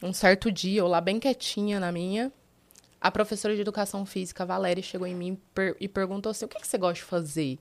um 0.01 0.13
certo 0.13 0.51
dia, 0.51 0.81
eu 0.81 0.87
lá 0.87 1.01
bem 1.01 1.19
quietinha 1.19 1.79
na 1.79 1.91
minha, 1.91 2.31
a 3.01 3.11
professora 3.11 3.55
de 3.55 3.61
educação 3.61 4.05
física, 4.05 4.45
Valéria, 4.45 4.83
chegou 4.83 5.07
em 5.07 5.15
mim 5.15 5.39
per 5.53 5.75
e 5.79 5.87
perguntou 5.87 6.29
assim: 6.29 6.45
o 6.45 6.47
que, 6.47 6.59
que 6.59 6.67
você 6.67 6.77
gosta 6.77 6.95
de 6.95 7.03
fazer? 7.03 7.59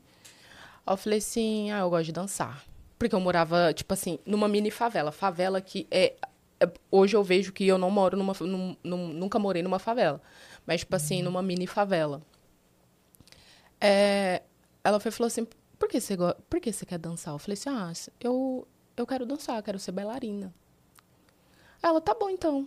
eu 0.86 0.96
falei 0.96 1.18
assim: 1.18 1.70
ah, 1.70 1.80
eu 1.80 1.90
gosto 1.90 2.06
de 2.06 2.12
dançar. 2.12 2.62
Porque 3.04 3.14
eu 3.14 3.20
morava, 3.20 3.70
tipo 3.74 3.92
assim, 3.92 4.18
numa 4.24 4.48
mini 4.48 4.70
favela. 4.70 5.12
Favela 5.12 5.60
que 5.60 5.86
é. 5.90 6.14
é 6.58 6.72
hoje 6.90 7.14
eu 7.14 7.22
vejo 7.22 7.52
que 7.52 7.66
eu 7.66 7.76
não 7.76 7.90
moro 7.90 8.16
numa. 8.16 8.32
Num, 8.40 8.74
num, 8.82 9.08
nunca 9.08 9.38
morei 9.38 9.62
numa 9.62 9.78
favela. 9.78 10.22
Mas, 10.66 10.80
tipo 10.80 10.96
assim, 10.96 11.20
numa 11.20 11.42
mini 11.42 11.66
favela. 11.66 12.22
É, 13.78 14.42
ela 14.82 14.98
foi 14.98 15.10
falou 15.10 15.26
assim: 15.26 15.46
por 15.78 15.86
que, 15.86 16.00
você, 16.00 16.16
por 16.48 16.60
que 16.60 16.72
você 16.72 16.86
quer 16.86 16.98
dançar? 16.98 17.34
Eu 17.34 17.38
falei 17.38 17.52
assim: 17.52 17.68
ah, 17.68 17.92
eu, 18.18 18.66
eu 18.96 19.06
quero 19.06 19.26
dançar, 19.26 19.62
quero 19.62 19.78
ser 19.78 19.92
bailarina. 19.92 20.54
Ela, 21.82 22.00
tá 22.00 22.14
bom 22.14 22.30
então. 22.30 22.66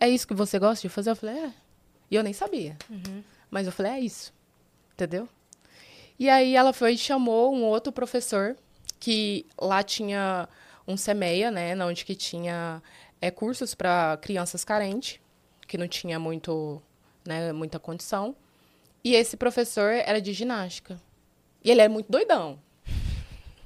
É 0.00 0.08
isso 0.08 0.26
que 0.26 0.34
você 0.34 0.58
gosta 0.58 0.82
de 0.82 0.88
fazer? 0.88 1.10
Eu 1.10 1.16
falei: 1.16 1.44
é. 1.44 1.52
E 2.10 2.16
eu 2.16 2.24
nem 2.24 2.32
sabia. 2.32 2.76
Uhum. 2.90 3.22
Mas 3.48 3.66
eu 3.66 3.72
falei: 3.72 3.92
é 3.92 4.00
isso. 4.00 4.34
Entendeu? 4.94 5.28
E 6.18 6.28
aí 6.28 6.56
ela 6.56 6.72
foi 6.72 6.94
e 6.94 6.98
chamou 6.98 7.54
um 7.54 7.62
outro 7.62 7.92
professor 7.92 8.56
que 8.98 9.46
lá 9.60 9.82
tinha 9.82 10.48
um 10.86 10.96
CEMEIA, 10.96 11.50
né, 11.50 11.76
onde 11.84 12.04
que 12.04 12.14
tinha 12.14 12.82
é, 13.20 13.30
cursos 13.30 13.74
para 13.74 14.18
crianças 14.20 14.64
carentes, 14.64 15.20
que 15.66 15.76
não 15.76 15.86
tinha 15.86 16.18
muito, 16.18 16.82
né, 17.26 17.52
muita 17.52 17.78
condição. 17.78 18.34
E 19.04 19.14
esse 19.14 19.36
professor 19.36 19.92
era 19.92 20.20
de 20.20 20.32
ginástica. 20.32 21.00
E 21.62 21.70
ele 21.70 21.82
é 21.82 21.88
muito 21.88 22.10
doidão. 22.10 22.58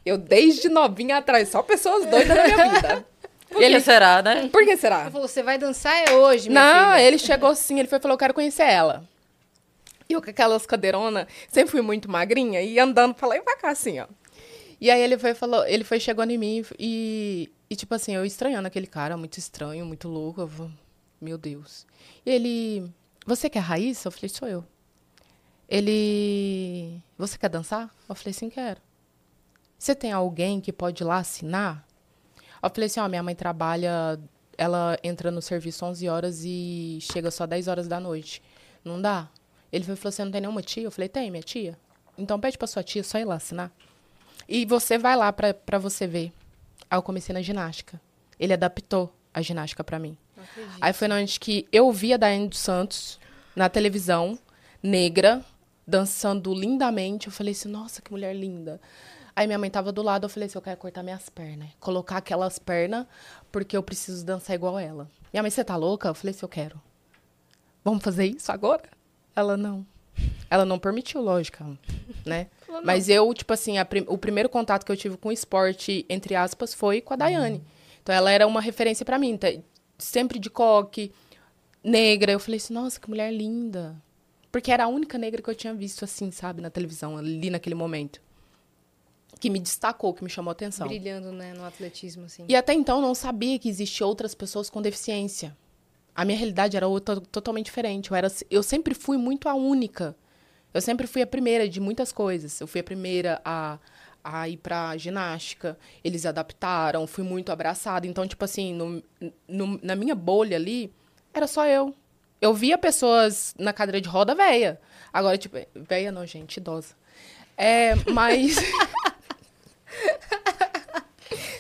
Eu, 0.04 0.18
desde 0.18 0.68
novinha 0.68 1.18
atrás, 1.18 1.48
só 1.48 1.62
pessoas 1.62 2.06
doidas 2.06 2.36
na 2.36 2.44
minha 2.44 2.70
vida. 2.70 3.06
Por 3.48 3.62
ele... 3.62 3.74
que 3.74 3.80
será, 3.82 4.22
né? 4.22 4.48
Por 4.48 4.64
que 4.64 4.76
será? 4.76 5.02
Ele 5.02 5.10
falou, 5.10 5.28
você 5.28 5.42
vai 5.42 5.58
dançar 5.58 5.94
é 6.08 6.12
hoje, 6.12 6.48
minha 6.48 6.60
Não, 6.60 6.92
filha. 6.92 7.02
ele 7.02 7.18
chegou 7.18 7.50
assim, 7.50 7.78
ele 7.78 7.86
foi 7.86 8.00
falou, 8.00 8.14
eu 8.14 8.18
quero 8.18 8.34
conhecer 8.34 8.62
ela. 8.62 9.04
E 10.08 10.14
eu 10.14 10.22
com 10.22 10.30
aquelas 10.30 10.66
cadeironas, 10.66 11.26
sempre 11.48 11.70
fui 11.70 11.82
muito 11.82 12.10
magrinha, 12.10 12.62
e 12.62 12.78
andando 12.78 13.14
pra 13.14 13.28
lá 13.28 13.36
e 13.36 13.42
pra 13.42 13.56
cá, 13.56 13.70
assim, 13.70 14.00
ó. 14.00 14.06
E 14.82 14.90
aí 14.90 15.00
ele 15.00 15.16
foi, 15.16 15.32
falou, 15.32 15.64
ele 15.64 15.84
foi 15.84 16.00
chegando 16.00 16.32
em 16.32 16.38
mim 16.38 16.64
e, 16.76 17.48
e 17.70 17.76
tipo 17.76 17.94
assim, 17.94 18.16
eu 18.16 18.24
estranhando 18.24 18.66
aquele 18.66 18.88
cara, 18.88 19.16
muito 19.16 19.38
estranho, 19.38 19.86
muito 19.86 20.08
louco. 20.08 20.40
Eu, 20.40 20.70
meu 21.20 21.38
Deus. 21.38 21.86
E 22.26 22.30
ele, 22.32 22.92
você 23.24 23.48
quer 23.48 23.60
Raíssa? 23.60 24.08
Eu 24.08 24.12
falei, 24.12 24.28
sou 24.28 24.48
eu. 24.48 24.64
Ele, 25.68 27.00
você 27.16 27.38
quer 27.38 27.48
dançar? 27.48 27.94
Eu 28.08 28.14
falei, 28.16 28.32
sim, 28.32 28.50
quero. 28.50 28.80
Você 29.78 29.94
tem 29.94 30.10
alguém 30.10 30.60
que 30.60 30.72
pode 30.72 31.04
ir 31.04 31.06
lá 31.06 31.18
assinar? 31.18 31.86
Eu 32.60 32.68
falei 32.68 32.86
assim, 32.86 32.98
ó, 32.98 33.06
minha 33.06 33.22
mãe 33.22 33.36
trabalha, 33.36 34.18
ela 34.58 34.98
entra 35.04 35.30
no 35.30 35.40
serviço 35.40 35.84
11 35.84 36.08
horas 36.08 36.42
e 36.44 36.98
chega 37.00 37.30
só 37.30 37.46
10 37.46 37.68
horas 37.68 37.86
da 37.86 38.00
noite. 38.00 38.42
Não 38.84 39.00
dá? 39.00 39.28
Ele 39.70 39.84
falou, 39.84 39.96
você 39.96 40.24
não 40.24 40.32
tem 40.32 40.40
nenhuma 40.40 40.60
tia? 40.60 40.82
Eu 40.82 40.90
falei, 40.90 41.08
tem, 41.08 41.30
minha 41.30 41.40
tia. 41.40 41.78
Então 42.18 42.40
pede 42.40 42.58
pra 42.58 42.66
sua 42.66 42.82
tia 42.82 43.04
só 43.04 43.16
ir 43.20 43.24
lá 43.24 43.36
assinar. 43.36 43.72
E 44.48 44.64
você 44.64 44.98
vai 44.98 45.16
lá 45.16 45.32
pra, 45.32 45.54
pra 45.54 45.78
você 45.78 46.06
ver. 46.06 46.32
Aí 46.90 46.98
eu 46.98 47.02
comecei 47.02 47.32
na 47.32 47.42
ginástica. 47.42 48.00
Ele 48.38 48.52
adaptou 48.52 49.14
a 49.32 49.40
ginástica 49.40 49.82
para 49.82 49.98
mim. 49.98 50.16
Aí 50.80 50.92
foi 50.92 51.08
onde 51.10 51.38
que 51.38 51.66
eu 51.72 51.90
vi 51.92 52.12
a 52.12 52.16
Daiane 52.16 52.48
dos 52.48 52.58
Santos 52.58 53.18
na 53.54 53.68
televisão, 53.68 54.38
negra, 54.82 55.44
dançando 55.86 56.52
lindamente. 56.54 57.28
Eu 57.28 57.32
falei 57.32 57.52
assim, 57.52 57.68
nossa, 57.68 58.02
que 58.02 58.10
mulher 58.10 58.34
linda. 58.34 58.80
Aí 59.34 59.46
minha 59.46 59.58
mãe 59.58 59.70
tava 59.70 59.90
do 59.92 60.02
lado, 60.02 60.24
eu 60.24 60.28
falei 60.28 60.46
assim, 60.46 60.58
eu 60.58 60.62
quero 60.62 60.76
cortar 60.76 61.02
minhas 61.02 61.28
pernas. 61.28 61.70
Colocar 61.80 62.18
aquelas 62.18 62.58
pernas, 62.58 63.06
porque 63.50 63.76
eu 63.76 63.82
preciso 63.82 64.24
dançar 64.24 64.54
igual 64.54 64.78
ela. 64.78 65.10
Minha 65.32 65.42
mãe, 65.42 65.50
você 65.50 65.64
tá 65.64 65.76
louca? 65.76 66.08
Eu 66.08 66.14
falei 66.14 66.32
assim, 66.32 66.44
eu 66.44 66.48
quero. 66.48 66.80
Vamos 67.84 68.02
fazer 68.02 68.26
isso 68.26 68.52
agora? 68.52 68.84
Ela, 69.34 69.56
não. 69.56 69.86
Ela 70.50 70.64
não 70.64 70.78
permitiu, 70.78 71.20
lógico, 71.22 71.64
né? 72.26 72.48
Mas 72.84 73.08
eu, 73.08 73.32
tipo 73.32 73.52
assim, 73.52 73.74
prim 73.84 74.04
o 74.06 74.18
primeiro 74.18 74.48
contato 74.48 74.84
que 74.84 74.92
eu 74.92 74.96
tive 74.96 75.16
com 75.16 75.28
o 75.28 75.32
esporte, 75.32 76.04
entre 76.08 76.34
aspas, 76.34 76.74
foi 76.74 77.00
com 77.00 77.14
a 77.14 77.16
Daiane. 77.16 77.56
Uhum. 77.56 77.64
Então 78.02 78.14
ela 78.14 78.30
era 78.30 78.46
uma 78.46 78.60
referência 78.60 79.04
para 79.04 79.18
mim. 79.18 79.38
Sempre 79.98 80.38
de 80.38 80.50
coque, 80.50 81.12
negra. 81.82 82.32
Eu 82.32 82.40
falei 82.40 82.58
assim, 82.58 82.74
nossa, 82.74 83.00
que 83.00 83.08
mulher 83.08 83.32
linda. 83.32 83.96
Porque 84.50 84.70
era 84.70 84.84
a 84.84 84.88
única 84.88 85.16
negra 85.16 85.40
que 85.40 85.48
eu 85.48 85.54
tinha 85.54 85.72
visto 85.72 86.04
assim, 86.04 86.30
sabe, 86.30 86.60
na 86.60 86.68
televisão, 86.68 87.16
ali 87.16 87.48
naquele 87.48 87.74
momento. 87.74 88.20
Que 89.40 89.48
me 89.48 89.58
destacou, 89.58 90.12
que 90.12 90.22
me 90.22 90.28
chamou 90.28 90.50
a 90.50 90.52
atenção. 90.52 90.86
Brilhando, 90.86 91.32
né, 91.32 91.54
no 91.54 91.64
atletismo, 91.64 92.26
assim. 92.26 92.44
E 92.48 92.54
até 92.54 92.74
então 92.74 93.00
não 93.00 93.14
sabia 93.14 93.58
que 93.58 93.68
existiam 93.68 94.08
outras 94.08 94.34
pessoas 94.34 94.68
com 94.68 94.82
deficiência. 94.82 95.56
A 96.14 96.24
minha 96.24 96.36
realidade 96.36 96.76
era 96.76 96.86
outra, 96.86 97.20
totalmente 97.20 97.66
diferente. 97.66 98.10
Eu, 98.10 98.16
era, 98.16 98.28
eu 98.50 98.62
sempre 98.62 98.94
fui 98.94 99.16
muito 99.16 99.48
a 99.48 99.54
única 99.54 100.14
eu 100.74 100.80
sempre 100.80 101.06
fui 101.06 101.20
a 101.22 101.26
primeira 101.26 101.68
de 101.68 101.80
muitas 101.80 102.12
coisas. 102.12 102.58
Eu 102.60 102.66
fui 102.66 102.80
a 102.80 102.84
primeira 102.84 103.40
a, 103.44 103.78
a 104.24 104.48
ir 104.48 104.56
pra 104.56 104.96
ginástica. 104.96 105.78
Eles 106.02 106.24
adaptaram, 106.24 107.06
fui 107.06 107.22
muito 107.24 107.52
abraçada. 107.52 108.06
Então, 108.06 108.26
tipo 108.26 108.44
assim, 108.44 108.72
no, 108.72 109.02
no, 109.46 109.78
na 109.82 109.94
minha 109.94 110.14
bolha 110.14 110.56
ali, 110.56 110.92
era 111.34 111.46
só 111.46 111.66
eu. 111.66 111.94
Eu 112.40 112.54
via 112.54 112.78
pessoas 112.78 113.54
na 113.58 113.72
cadeira 113.72 114.00
de 114.00 114.08
roda 114.08 114.34
velha. 114.34 114.80
Agora, 115.12 115.36
tipo, 115.36 115.56
velha 115.74 116.10
não, 116.10 116.26
gente, 116.26 116.56
idosa. 116.56 116.94
É, 117.56 117.94
mas. 118.10 118.56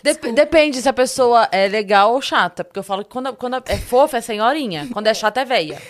Dep 0.02 0.32
depende 0.32 0.82
se 0.82 0.88
a 0.88 0.92
pessoa 0.92 1.48
é 1.52 1.68
legal 1.68 2.12
ou 2.12 2.20
chata. 2.20 2.64
Porque 2.64 2.78
eu 2.78 2.82
falo 2.82 3.04
que 3.04 3.10
quando, 3.10 3.34
quando 3.34 3.62
é 3.66 3.76
fofa 3.76 4.18
é 4.18 4.20
senhorinha, 4.20 4.88
quando 4.92 5.06
é 5.06 5.14
chata 5.14 5.42
é 5.42 5.44
velha. 5.44 5.80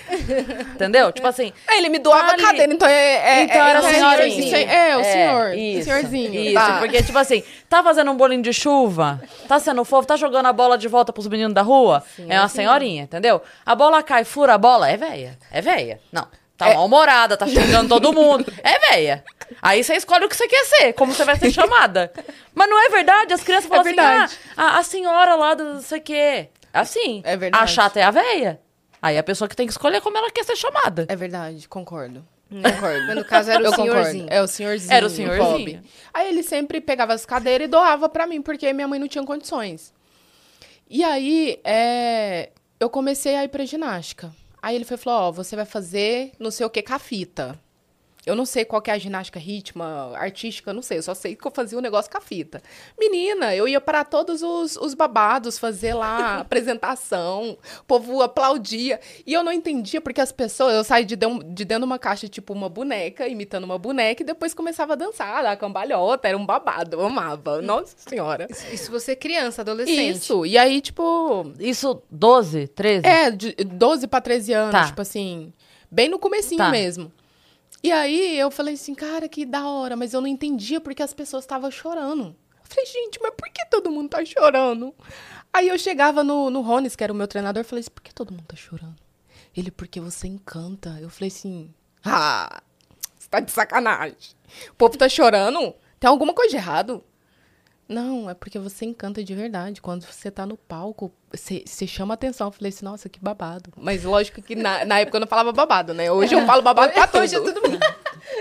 Entendeu? 0.74 1.10
Tipo 1.12 1.26
assim. 1.26 1.52
É, 1.66 1.78
ele 1.78 1.88
me 1.88 1.98
doava 1.98 2.28
tá 2.28 2.34
a 2.34 2.38
cadeira, 2.38 2.72
então 2.72 2.88
é. 2.88 2.92
é 2.92 3.42
então 3.44 3.66
é, 3.66 3.70
era 3.70 3.82
senhorinha. 3.82 4.58
É, 4.58 4.96
o 4.96 5.04
senhor. 5.04 5.54
Isso, 5.54 5.84
senhorzinho. 5.84 6.40
Isso, 6.40 6.54
tá. 6.54 6.78
porque, 6.78 7.02
tipo 7.02 7.18
assim, 7.18 7.42
tá 7.68 7.82
fazendo 7.82 8.10
um 8.10 8.16
bolinho 8.16 8.42
de 8.42 8.52
chuva, 8.52 9.20
tá 9.48 9.58
sendo 9.58 9.84
fofo, 9.84 10.06
tá 10.06 10.16
jogando 10.16 10.46
a 10.46 10.52
bola 10.52 10.76
de 10.76 10.88
volta 10.88 11.12
pros 11.12 11.26
meninos 11.26 11.54
da 11.54 11.62
rua, 11.62 12.02
Sim, 12.16 12.26
é 12.28 12.38
uma 12.38 12.48
senhorinha, 12.48 13.04
entendeu? 13.04 13.40
A 13.64 13.74
bola 13.74 14.02
cai, 14.02 14.24
fura 14.24 14.54
a 14.54 14.58
bola, 14.58 14.88
é 14.88 14.96
velha. 14.96 15.38
É 15.50 15.60
velha. 15.60 16.00
Não. 16.12 16.26
Tá 16.62 16.70
é. 16.70 16.74
mal-humorada, 16.74 17.36
tá 17.36 17.46
xingando 17.46 17.88
todo 17.88 18.12
mundo. 18.12 18.46
É 18.62 18.78
velha. 18.90 19.24
Aí 19.60 19.82
você 19.82 19.94
escolhe 19.94 20.24
o 20.24 20.28
que 20.28 20.36
você 20.36 20.46
quer 20.46 20.64
ser, 20.64 20.92
como 20.92 21.12
você 21.12 21.24
vai 21.24 21.36
ser 21.36 21.50
chamada. 21.50 22.12
Mas 22.54 22.70
não 22.70 22.86
é 22.86 22.88
verdade? 22.88 23.34
As 23.34 23.42
crianças 23.42 23.68
falam 23.68 23.86
é 23.86 23.90
assim, 23.90 24.36
ah, 24.56 24.62
a, 24.64 24.78
a, 24.78 24.82
senhora 24.82 25.34
lá 25.34 25.54
do 25.54 25.64
não 25.64 25.82
sei 25.82 25.98
o 25.98 26.02
quê. 26.02 26.48
Assim. 26.72 27.20
É 27.24 27.36
verdade. 27.36 27.64
A 27.64 27.66
chata 27.66 28.00
é 28.00 28.02
a 28.04 28.10
velha. 28.10 28.60
Aí 29.00 29.18
a 29.18 29.22
pessoa 29.22 29.48
que 29.48 29.56
tem 29.56 29.66
que 29.66 29.72
escolher 29.72 30.00
como 30.00 30.16
ela 30.16 30.30
quer 30.30 30.44
ser 30.44 30.56
chamada. 30.56 31.06
É 31.08 31.16
verdade, 31.16 31.68
concordo. 31.68 32.24
Concordo. 32.48 33.06
Mas 33.06 33.16
no 33.16 33.24
caso 33.24 33.50
era 33.50 33.62
o 33.62 33.66
eu 33.66 33.74
senhorzinho. 33.74 34.24
Concordo. 34.24 34.34
É 34.34 34.42
o 34.42 34.46
senhorzinho. 34.46 34.92
Era 34.92 35.06
o 35.06 35.10
senhorzinho. 35.10 35.82
Aí 36.14 36.28
ele 36.28 36.42
sempre 36.42 36.80
pegava 36.80 37.12
as 37.12 37.26
cadeiras 37.26 37.66
e 37.66 37.68
doava 37.68 38.08
para 38.08 38.26
mim, 38.26 38.40
porque 38.40 38.72
minha 38.72 38.86
mãe 38.86 39.00
não 39.00 39.08
tinha 39.08 39.24
condições. 39.24 39.92
E 40.88 41.02
aí, 41.02 41.58
é, 41.64 42.50
eu 42.78 42.90
comecei 42.90 43.34
a 43.34 43.44
ir 43.44 43.48
pra 43.48 43.64
ginástica. 43.64 44.30
Aí 44.62 44.76
ele 44.76 44.84
foi, 44.84 44.96
falou, 44.96 45.28
ó, 45.28 45.32
você 45.32 45.56
vai 45.56 45.64
fazer 45.66 46.32
não 46.38 46.50
sei 46.50 46.64
o 46.64 46.70
que 46.70 46.82
com 46.82 46.94
a 46.94 46.98
fita. 46.98 47.58
Eu 48.24 48.36
não 48.36 48.46
sei 48.46 48.64
qual 48.64 48.80
que 48.80 48.88
é 48.88 48.94
a 48.94 48.98
ginástica 48.98 49.40
ritma, 49.40 50.12
artística, 50.16 50.72
não 50.72 50.80
sei. 50.80 50.98
Eu 50.98 51.02
só 51.02 51.12
sei 51.12 51.34
que 51.34 51.44
eu 51.44 51.50
fazia 51.50 51.76
um 51.76 51.80
negócio 51.80 52.08
com 52.08 52.18
a 52.18 52.20
fita. 52.20 52.62
Menina, 52.96 53.54
eu 53.54 53.66
ia 53.66 53.80
para 53.80 54.04
todos 54.04 54.42
os, 54.42 54.76
os 54.76 54.94
babados 54.94 55.58
fazer 55.58 55.92
lá 55.94 56.38
apresentação. 56.42 57.58
O 57.80 57.84
povo 57.84 58.22
aplaudia. 58.22 59.00
E 59.26 59.32
eu 59.32 59.42
não 59.42 59.50
entendia 59.50 60.00
porque 60.00 60.20
as 60.20 60.30
pessoas... 60.30 60.72
Eu 60.74 60.84
saí 60.84 61.04
de, 61.04 61.16
de 61.16 61.64
dentro 61.64 61.80
de 61.80 61.84
uma 61.84 61.98
caixa, 61.98 62.28
tipo 62.28 62.52
uma 62.52 62.68
boneca, 62.68 63.26
imitando 63.26 63.64
uma 63.64 63.76
boneca. 63.76 64.22
E 64.22 64.26
depois 64.26 64.54
começava 64.54 64.92
a 64.92 64.96
dançar, 64.96 65.44
a 65.44 65.56
cambalhota. 65.56 66.28
Era 66.28 66.38
um 66.38 66.46
babado. 66.46 66.98
Eu 66.98 67.06
amava. 67.06 67.60
Nossa 67.60 67.96
Senhora. 67.96 68.46
Isso, 68.48 68.66
isso 68.72 68.90
você 68.92 69.16
criança, 69.16 69.62
adolescente. 69.62 70.16
Isso. 70.16 70.46
E 70.46 70.56
aí, 70.56 70.80
tipo... 70.80 71.52
Isso 71.58 72.00
12, 72.08 72.68
13? 72.68 73.04
É, 73.04 73.30
de 73.32 73.52
12 73.52 74.06
para 74.06 74.20
13 74.20 74.52
anos. 74.52 74.72
Tá. 74.72 74.86
Tipo 74.86 75.02
assim... 75.02 75.52
Bem 75.90 76.08
no 76.08 76.18
comecinho 76.18 76.56
tá. 76.56 76.70
mesmo. 76.70 77.12
E 77.82 77.90
aí 77.90 78.38
eu 78.38 78.50
falei 78.50 78.74
assim, 78.74 78.94
cara, 78.94 79.28
que 79.28 79.44
da 79.44 79.66
hora, 79.66 79.96
mas 79.96 80.14
eu 80.14 80.20
não 80.20 80.28
entendia 80.28 80.80
porque 80.80 81.02
as 81.02 81.12
pessoas 81.12 81.44
estavam 81.44 81.70
chorando. 81.70 82.26
Eu 82.26 82.64
falei, 82.64 82.86
gente, 82.86 83.18
mas 83.20 83.34
por 83.36 83.48
que 83.50 83.66
todo 83.66 83.90
mundo 83.90 84.10
tá 84.10 84.24
chorando? 84.24 84.94
Aí 85.52 85.68
eu 85.68 85.78
chegava 85.78 86.22
no, 86.22 86.48
no 86.48 86.60
Rones, 86.60 86.94
que 86.94 87.02
era 87.02 87.12
o 87.12 87.16
meu 87.16 87.26
treinador, 87.26 87.64
falei 87.64 87.80
assim, 87.80 87.90
por 87.90 88.02
que 88.02 88.14
todo 88.14 88.30
mundo 88.30 88.44
tá 88.46 88.56
chorando? 88.56 88.96
Ele, 89.54 89.70
porque 89.70 90.00
você 90.00 90.28
encanta. 90.28 90.96
Eu 91.00 91.10
falei 91.10 91.28
assim, 91.28 91.74
ah, 92.04 92.62
tá 93.28 93.40
de 93.40 93.50
sacanagem. 93.50 94.16
O 94.70 94.74
povo 94.74 94.96
tá 94.96 95.08
chorando. 95.08 95.74
Tem 95.98 96.08
alguma 96.08 96.32
coisa 96.32 96.50
de 96.50 96.56
errado? 96.56 97.02
Não, 97.92 98.30
é 98.30 98.34
porque 98.34 98.58
você 98.58 98.84
encanta 98.84 99.22
de 99.22 99.34
verdade. 99.34 99.82
Quando 99.82 100.04
você 100.04 100.30
tá 100.30 100.46
no 100.46 100.56
palco, 100.56 101.12
você, 101.30 101.62
você 101.66 101.86
chama 101.86 102.14
atenção. 102.14 102.48
Eu 102.48 102.52
falei 102.52 102.70
assim, 102.70 102.84
nossa, 102.84 103.08
que 103.08 103.20
babado. 103.20 103.70
Mas 103.76 104.04
lógico 104.04 104.40
que 104.40 104.54
na, 104.54 104.84
na 104.84 105.00
época 105.00 105.16
eu 105.16 105.20
não 105.20 105.26
falava 105.26 105.52
babado, 105.52 105.92
né? 105.92 106.10
Hoje 106.10 106.34
eu 106.34 106.46
falo 106.46 106.62
babado 106.62 106.92
pra 106.92 107.06
tudo. 107.06 107.20
Hoje 107.22 107.36
é 107.36 107.40
tudo 107.40 107.60
bem. 107.60 107.78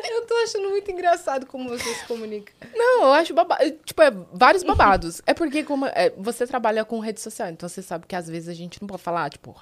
Eu 0.10 0.28
tô 0.28 0.36
achando 0.36 0.70
muito 0.70 0.90
engraçado 0.92 1.46
como 1.48 1.68
você 1.68 1.94
se 1.96 2.06
comunica. 2.06 2.54
Não, 2.76 3.04
eu 3.04 3.14
acho 3.14 3.34
babado. 3.34 3.72
Tipo, 3.84 4.02
é 4.04 4.12
vários 4.32 4.64
babados. 4.64 5.22
é 5.26 5.34
porque 5.34 5.64
como 5.64 5.88
é, 5.88 6.14
você 6.16 6.46
trabalha 6.46 6.86
com 6.86 7.00
rede 7.00 7.20
social, 7.20 7.50
então 7.50 7.68
você 7.68 7.82
sabe 7.82 8.06
que 8.06 8.16
às 8.16 8.28
vezes 8.28 8.48
a 8.48 8.54
gente 8.54 8.80
não 8.80 8.88
pode 8.88 9.02
falar, 9.02 9.30
tipo, 9.32 9.56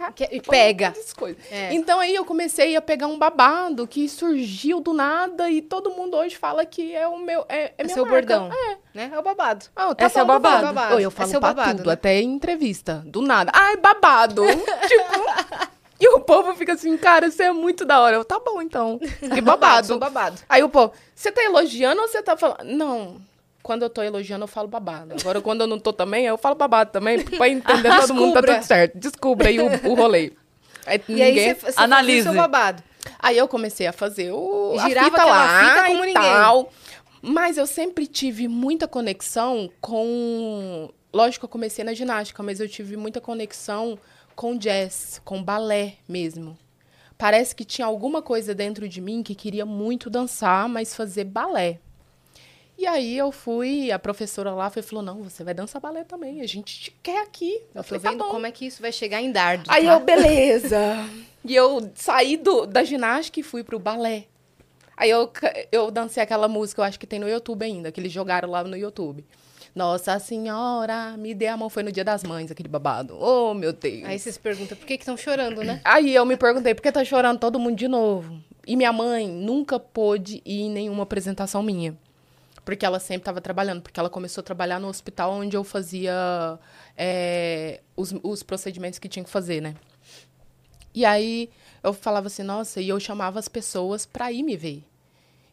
ah, 0.00 0.12
que, 0.12 0.40
pega. 0.42 0.94
É. 1.50 1.72
Então 1.74 2.00
aí 2.00 2.14
eu 2.14 2.24
comecei 2.24 2.76
a 2.76 2.82
pegar 2.82 3.06
um 3.06 3.18
babado 3.18 3.86
que 3.86 4.08
surgiu 4.08 4.80
do 4.80 4.92
nada 4.92 5.50
e 5.50 5.62
todo 5.62 5.90
mundo 5.90 6.16
hoje 6.16 6.36
fala 6.36 6.64
que 6.64 6.94
é 6.94 7.06
o 7.06 7.18
meu. 7.18 7.44
É, 7.48 7.64
é, 7.64 7.74
é 7.78 7.88
seu 7.88 8.04
marca. 8.04 8.38
bordão. 8.38 8.52
É. 8.52 8.78
Né? 8.94 9.10
É 9.12 9.18
o 9.18 9.22
babado. 9.22 9.66
Oh, 9.76 9.94
tá 9.94 10.04
é 10.04 10.22
o 10.22 10.26
babado. 10.26 10.66
babado. 10.66 10.94
Oh, 10.96 10.98
eu 10.98 11.10
falo 11.10 11.28
é 11.28 11.32
pra 11.32 11.40
babado, 11.40 11.78
tudo, 11.78 11.86
né? 11.86 11.92
até 11.92 12.20
em 12.20 12.34
entrevista. 12.34 13.02
Do 13.06 13.22
nada. 13.22 13.50
Ai, 13.54 13.76
babado. 13.76 14.42
tipo. 14.86 15.66
E 15.98 16.08
o 16.08 16.20
povo 16.20 16.54
fica 16.54 16.74
assim, 16.74 16.96
cara, 16.96 17.30
você 17.30 17.44
é 17.44 17.52
muito 17.52 17.84
da 17.84 18.00
hora. 18.00 18.16
Eu, 18.16 18.24
tá 18.24 18.38
bom, 18.38 18.60
então. 18.60 18.98
Que 19.32 19.40
babado. 19.40 19.98
Babado. 19.98 20.40
Aí 20.48 20.62
o 20.62 20.68
povo, 20.68 20.92
você 21.14 21.32
tá 21.32 21.42
elogiando 21.42 22.00
ou 22.02 22.08
você 22.08 22.22
tá 22.22 22.36
falando? 22.36 22.64
Não. 22.64 23.16
Quando 23.66 23.82
eu 23.82 23.90
tô 23.90 24.00
elogiando, 24.00 24.44
eu 24.44 24.46
falo 24.46 24.68
babado. 24.68 25.16
Agora, 25.20 25.40
quando 25.40 25.62
eu 25.62 25.66
não 25.66 25.76
tô 25.76 25.92
também, 25.92 26.24
eu 26.24 26.38
falo 26.38 26.54
babado 26.54 26.92
também, 26.92 27.20
pra 27.24 27.48
entender 27.48 27.90
todo 28.00 28.14
mundo, 28.14 28.34
tá 28.34 28.40
tudo 28.40 28.62
certo. 28.62 28.96
Descubra 28.96 29.48
aí 29.48 29.58
o, 29.58 29.66
o 29.90 29.94
rolê. 29.94 30.32
Aí, 30.86 31.02
e 31.08 31.12
ninguém... 31.12 31.48
aí 31.48 31.54
você 31.54 31.72
analisa 31.74 32.32
babado. 32.32 32.80
Aí 33.18 33.36
eu 33.36 33.48
comecei 33.48 33.88
a 33.88 33.92
fazer 33.92 34.30
o 34.30 34.78
Girava 34.78 35.08
a 35.08 35.10
fita 35.10 35.24
lá 35.24 35.64
fita 35.64 35.86
como 35.88 36.04
e 36.04 36.06
ninguém. 36.06 36.22
tal. 36.22 36.72
Mas 37.20 37.58
eu 37.58 37.66
sempre 37.66 38.06
tive 38.06 38.46
muita 38.46 38.86
conexão 38.86 39.68
com... 39.80 40.88
Lógico, 41.12 41.46
eu 41.46 41.48
comecei 41.48 41.84
na 41.84 41.92
ginástica, 41.92 42.40
mas 42.44 42.60
eu 42.60 42.68
tive 42.68 42.96
muita 42.96 43.20
conexão 43.20 43.98
com 44.36 44.56
jazz, 44.56 45.20
com 45.24 45.42
balé 45.42 45.94
mesmo. 46.08 46.56
Parece 47.18 47.52
que 47.52 47.64
tinha 47.64 47.86
alguma 47.88 48.22
coisa 48.22 48.54
dentro 48.54 48.88
de 48.88 49.00
mim 49.00 49.24
que 49.24 49.34
queria 49.34 49.66
muito 49.66 50.08
dançar, 50.08 50.68
mas 50.68 50.94
fazer 50.94 51.24
balé. 51.24 51.80
E 52.78 52.86
aí 52.86 53.16
eu 53.16 53.32
fui, 53.32 53.90
a 53.90 53.98
professora 53.98 54.52
lá 54.52 54.68
foi, 54.68 54.82
falou: 54.82 55.02
não, 55.02 55.22
você 55.22 55.42
vai 55.42 55.54
dançar 55.54 55.80
balé 55.80 56.04
também, 56.04 56.42
a 56.42 56.46
gente 56.46 56.78
te 56.78 56.90
quer 57.02 57.22
aqui. 57.22 57.54
Eu, 57.74 57.80
eu 57.80 57.82
tô 57.82 57.88
falei, 57.88 58.02
tá 58.02 58.10
vendo 58.10 58.24
tá 58.24 58.30
como 58.30 58.46
é 58.46 58.52
que 58.52 58.66
isso 58.66 58.82
vai 58.82 58.92
chegar 58.92 59.20
em 59.22 59.32
dardo. 59.32 59.64
Aí 59.68 59.86
tá? 59.86 59.92
eu, 59.94 60.00
beleza. 60.00 60.78
e 61.44 61.54
eu 61.54 61.90
saí 61.94 62.36
do, 62.36 62.66
da 62.66 62.84
ginástica 62.84 63.40
e 63.40 63.42
fui 63.42 63.64
pro 63.64 63.78
balé. 63.78 64.24
Aí 64.96 65.10
eu, 65.10 65.30
eu 65.70 65.90
dancei 65.90 66.22
aquela 66.22 66.48
música, 66.48 66.80
eu 66.80 66.84
acho 66.84 66.98
que 66.98 67.06
tem 67.06 67.18
no 67.18 67.28
YouTube 67.28 67.62
ainda, 67.62 67.92
que 67.92 68.00
eles 68.00 68.12
jogaram 68.12 68.50
lá 68.50 68.62
no 68.64 68.76
YouTube. 68.76 69.24
Nossa 69.74 70.18
Senhora, 70.18 71.18
me 71.18 71.34
dê 71.34 71.48
a 71.48 71.56
mão. 71.56 71.68
Foi 71.68 71.82
no 71.82 71.92
Dia 71.92 72.02
das 72.02 72.24
Mães, 72.24 72.50
aquele 72.50 72.68
babado. 72.68 73.14
Oh, 73.20 73.52
meu 73.52 73.74
Deus. 73.74 74.04
Aí 74.04 74.18
você 74.18 74.32
se 74.32 74.40
pergunta, 74.40 74.74
por 74.74 74.86
que 74.86 74.94
estão 74.94 75.18
chorando, 75.18 75.62
né? 75.62 75.82
Aí 75.84 76.14
eu 76.14 76.24
me 76.24 76.34
perguntei, 76.34 76.74
por 76.74 76.80
que 76.80 76.90
tá 76.90 77.04
chorando 77.04 77.38
todo 77.38 77.58
mundo 77.58 77.76
de 77.76 77.86
novo? 77.86 78.40
E 78.66 78.74
minha 78.74 78.90
mãe 78.90 79.28
nunca 79.28 79.78
pôde 79.78 80.40
ir 80.46 80.62
em 80.62 80.70
nenhuma 80.70 81.02
apresentação 81.02 81.62
minha. 81.62 81.94
Porque 82.66 82.84
ela 82.84 82.98
sempre 82.98 83.22
estava 83.22 83.40
trabalhando. 83.40 83.80
Porque 83.80 83.98
ela 83.98 84.10
começou 84.10 84.42
a 84.42 84.44
trabalhar 84.44 84.80
no 84.80 84.88
hospital 84.88 85.32
onde 85.32 85.56
eu 85.56 85.62
fazia 85.62 86.58
é, 86.96 87.80
os, 87.96 88.12
os 88.24 88.42
procedimentos 88.42 88.98
que 88.98 89.08
tinha 89.08 89.24
que 89.24 89.30
fazer, 89.30 89.62
né? 89.62 89.76
E 90.92 91.04
aí 91.04 91.48
eu 91.82 91.92
falava 91.92 92.26
assim, 92.26 92.42
nossa, 92.42 92.80
e 92.80 92.88
eu 92.88 92.98
chamava 92.98 93.38
as 93.38 93.46
pessoas 93.46 94.04
para 94.04 94.32
ir 94.32 94.42
me 94.42 94.56
ver. 94.56 94.84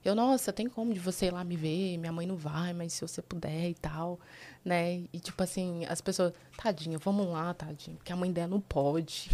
Eu, 0.03 0.15
nossa, 0.15 0.51
tem 0.51 0.67
como 0.67 0.91
de 0.91 0.99
você 0.99 1.27
ir 1.27 1.31
lá 1.31 1.43
me 1.43 1.55
ver? 1.55 1.97
Minha 1.97 2.11
mãe 2.11 2.25
não 2.25 2.35
vai, 2.35 2.73
mas 2.73 2.93
se 2.93 3.01
você 3.01 3.21
puder 3.21 3.69
e 3.69 3.75
tal, 3.75 4.19
né? 4.65 5.03
E 5.13 5.19
tipo 5.19 5.41
assim, 5.43 5.85
as 5.85 6.01
pessoas, 6.01 6.33
tadinha, 6.57 6.97
vamos 6.97 7.27
lá, 7.27 7.53
tadinha, 7.53 7.95
porque 7.95 8.11
a 8.11 8.15
mãe 8.15 8.31
dela 8.31 8.47
não 8.47 8.59
pode. 8.59 9.29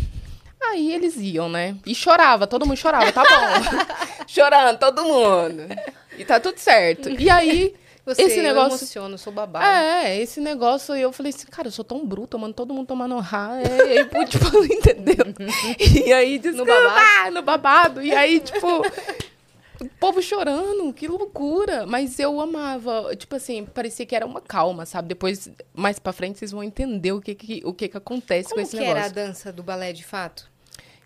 Aí 0.61 0.93
eles 0.93 1.15
iam, 1.17 1.49
né? 1.49 1.75
E 1.85 1.95
chorava, 1.95 2.45
todo 2.45 2.65
mundo 2.65 2.77
chorava, 2.77 3.11
tá 3.11 3.23
bom. 3.23 3.87
Chorando, 4.27 4.77
todo 4.77 5.03
mundo. 5.03 5.63
E 6.17 6.25
tá 6.25 6.39
tudo 6.39 6.57
certo. 6.57 7.09
E 7.09 7.29
aí, 7.29 7.73
você, 8.05 8.23
esse 8.23 8.41
negócio. 8.41 8.73
Eu 8.73 8.77
emociono, 8.77 9.17
sou 9.17 9.31
babado. 9.31 9.65
É, 9.65 10.19
esse 10.19 10.39
negócio 10.39 10.95
eu 10.95 11.11
falei 11.11 11.31
assim, 11.35 11.47
cara, 11.47 11.69
eu 11.69 11.71
sou 11.71 11.85
tão 11.85 12.05
bruta, 12.05 12.37
mano, 12.37 12.53
todo 12.53 12.73
mundo 12.73 12.87
tomando 12.87 13.17
rá. 13.19 13.57
É, 13.61 13.95
e 13.95 14.17
aí, 14.17 14.25
tipo, 14.25 14.65
entendeu? 14.65 15.25
E 16.05 16.13
aí, 16.13 16.37
desculpa, 16.37 16.73
no 16.73 16.89
babado. 16.89 17.31
no 17.31 17.41
babado. 17.41 18.01
E 18.03 18.13
aí, 18.13 18.39
tipo, 18.39 18.83
o 19.79 19.87
povo 19.99 20.21
chorando, 20.21 20.93
que 20.93 21.07
loucura. 21.07 21.85
Mas 21.85 22.19
eu 22.19 22.39
amava. 22.39 23.15
Tipo 23.15 23.35
assim, 23.35 23.65
parecia 23.65 24.05
que 24.05 24.15
era 24.15 24.25
uma 24.25 24.41
calma, 24.41 24.85
sabe? 24.85 25.09
Depois, 25.09 25.49
mais 25.73 25.99
pra 25.99 26.13
frente, 26.13 26.39
vocês 26.39 26.51
vão 26.51 26.63
entender 26.63 27.11
o 27.11 27.21
que, 27.21 27.35
que, 27.35 27.61
o 27.65 27.73
que, 27.73 27.87
que 27.87 27.97
acontece 27.97 28.49
Como 28.49 28.55
com 28.55 28.61
esse 28.61 28.71
que 28.71 28.81
negócio. 28.81 28.97
era 28.97 29.05
a 29.07 29.09
dança 29.09 29.51
do 29.51 29.63
balé 29.63 29.93
de 29.93 30.03
fato? 30.03 30.49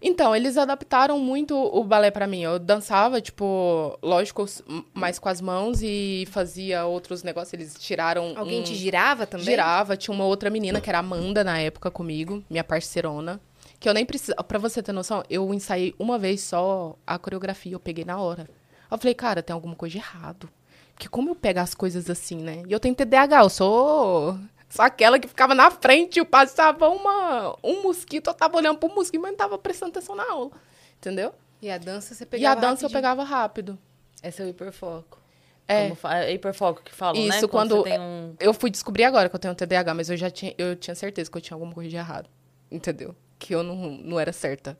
Então, 0.06 0.36
eles 0.36 0.58
adaptaram 0.58 1.18
muito 1.18 1.56
o 1.56 1.82
balé 1.82 2.12
para 2.12 2.28
mim. 2.28 2.42
Eu 2.42 2.60
dançava, 2.60 3.22
tipo, 3.22 3.98
lógico, 4.04 4.46
mais 4.94 5.18
com 5.18 5.30
as 5.30 5.40
mãos 5.40 5.82
e 5.82 6.28
fazia 6.30 6.84
outros 6.86 7.24
negócios. 7.24 7.54
Eles 7.54 7.76
tiraram. 7.80 8.34
Alguém 8.36 8.60
um... 8.60 8.64
te 8.64 8.76
girava 8.76 9.26
também? 9.26 9.46
Girava. 9.46 9.96
Tinha 9.96 10.14
uma 10.14 10.26
outra 10.26 10.50
menina 10.50 10.82
que 10.82 10.90
era 10.90 11.00
Amanda 11.00 11.42
na 11.42 11.58
época 11.58 11.90
comigo, 11.90 12.44
minha 12.50 12.66
parceirona. 12.66 13.40
Que 13.80 13.88
eu 13.88 13.94
nem 13.94 14.06
preciso. 14.06 14.36
Pra 14.46 14.60
você 14.60 14.84
ter 14.84 14.92
noção, 14.92 15.24
eu 15.30 15.54
ensaiei 15.54 15.96
uma 15.98 16.18
vez 16.18 16.42
só 16.42 16.98
a 17.08 17.18
coreografia, 17.18 17.72
eu 17.72 17.80
peguei 17.80 18.04
na 18.04 18.20
hora. 18.20 18.50
Eu 18.94 19.00
falei, 19.00 19.14
cara, 19.14 19.42
tem 19.42 19.54
alguma 19.54 19.76
coisa 19.76 19.94
de 19.94 19.98
errado. 19.98 20.50
Porque 20.94 21.10
como 21.10 21.32
eu 21.32 21.36
pego 21.36 21.60
as 21.60 21.74
coisas 21.74 22.10
assim, 22.10 22.38
né? 22.38 22.64
E 22.68 22.72
eu 22.72 22.80
tenho 22.80 22.94
TDAH, 22.94 23.42
eu 23.42 23.50
sou 23.50 24.40
só 24.70 24.84
aquela 24.84 25.20
que 25.20 25.28
ficava 25.28 25.54
na 25.56 25.70
frente 25.72 26.20
e 26.20 26.26
passava 26.26 26.90
uma, 26.90 27.56
um 27.64 27.84
mosquito, 27.84 28.28
eu 28.28 28.34
tava 28.34 28.58
olhando 28.58 28.78
pro 28.78 28.94
mosquito, 28.94 29.22
mas 29.22 29.32
não 29.32 29.38
tava 29.38 29.58
prestando 29.58 29.92
atenção 29.92 30.16
na 30.16 30.30
aula. 30.30 30.52
Entendeu? 30.98 31.34
E 31.62 31.70
a 31.70 31.78
dança 31.78 32.14
você 32.14 32.26
pegava 32.26 32.44
E 32.44 32.46
a 32.46 32.56
dança 32.56 32.68
rapidinho. 32.68 32.88
eu 32.88 32.92
pegava 32.92 33.24
rápido. 33.24 33.80
Esse 34.22 34.42
é 34.42 34.46
o 34.46 34.50
hiperfoco. 34.50 35.20
É. 35.68 35.92
é 36.04 36.34
hiperfoco 36.34 36.82
que 36.84 36.94
falam, 36.94 37.22
Isso, 37.22 37.42
né? 37.42 37.48
quando, 37.48 37.84
quando 37.84 38.02
um... 38.02 38.36
eu 38.40 38.54
fui 38.54 38.70
descobrir 38.70 39.06
agora 39.06 39.30
que 39.30 39.36
eu 39.36 39.40
tenho 39.40 39.56
TDAH, 39.56 39.94
mas 39.94 40.10
eu 40.10 40.18
já 40.18 40.30
tinha, 40.30 40.54
eu 40.58 40.76
tinha 40.76 40.94
certeza 40.94 41.32
que 41.32 41.38
eu 41.38 41.42
tinha 41.42 41.56
alguma 41.56 41.74
coisa 41.74 41.90
de 41.90 41.96
errado. 41.96 42.30
Entendeu? 42.72 43.16
Que 43.40 43.56
eu 43.56 43.64
não, 43.64 43.76
não 43.76 44.20
era 44.20 44.34
certa 44.34 44.78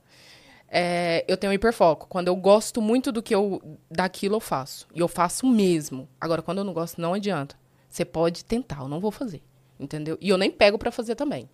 é, 0.76 1.24
eu 1.28 1.36
tenho 1.36 1.52
um 1.52 1.54
hiperfoco. 1.54 2.08
Quando 2.08 2.26
eu 2.26 2.34
gosto 2.34 2.82
muito 2.82 3.12
do 3.12 3.22
que 3.22 3.32
eu 3.32 3.62
daquilo, 3.88 4.34
eu 4.34 4.40
faço. 4.40 4.88
E 4.92 4.98
eu 4.98 5.06
faço 5.06 5.46
mesmo. 5.46 6.08
Agora, 6.20 6.42
quando 6.42 6.58
eu 6.58 6.64
não 6.64 6.72
gosto, 6.72 7.00
não 7.00 7.14
adianta. 7.14 7.56
Você 7.88 8.04
pode 8.04 8.44
tentar, 8.44 8.80
eu 8.80 8.88
não 8.88 8.98
vou 8.98 9.12
fazer. 9.12 9.40
Entendeu? 9.78 10.18
E 10.20 10.28
eu 10.28 10.36
nem 10.36 10.50
pego 10.50 10.76
para 10.76 10.90
fazer 10.90 11.14
também. 11.14 11.48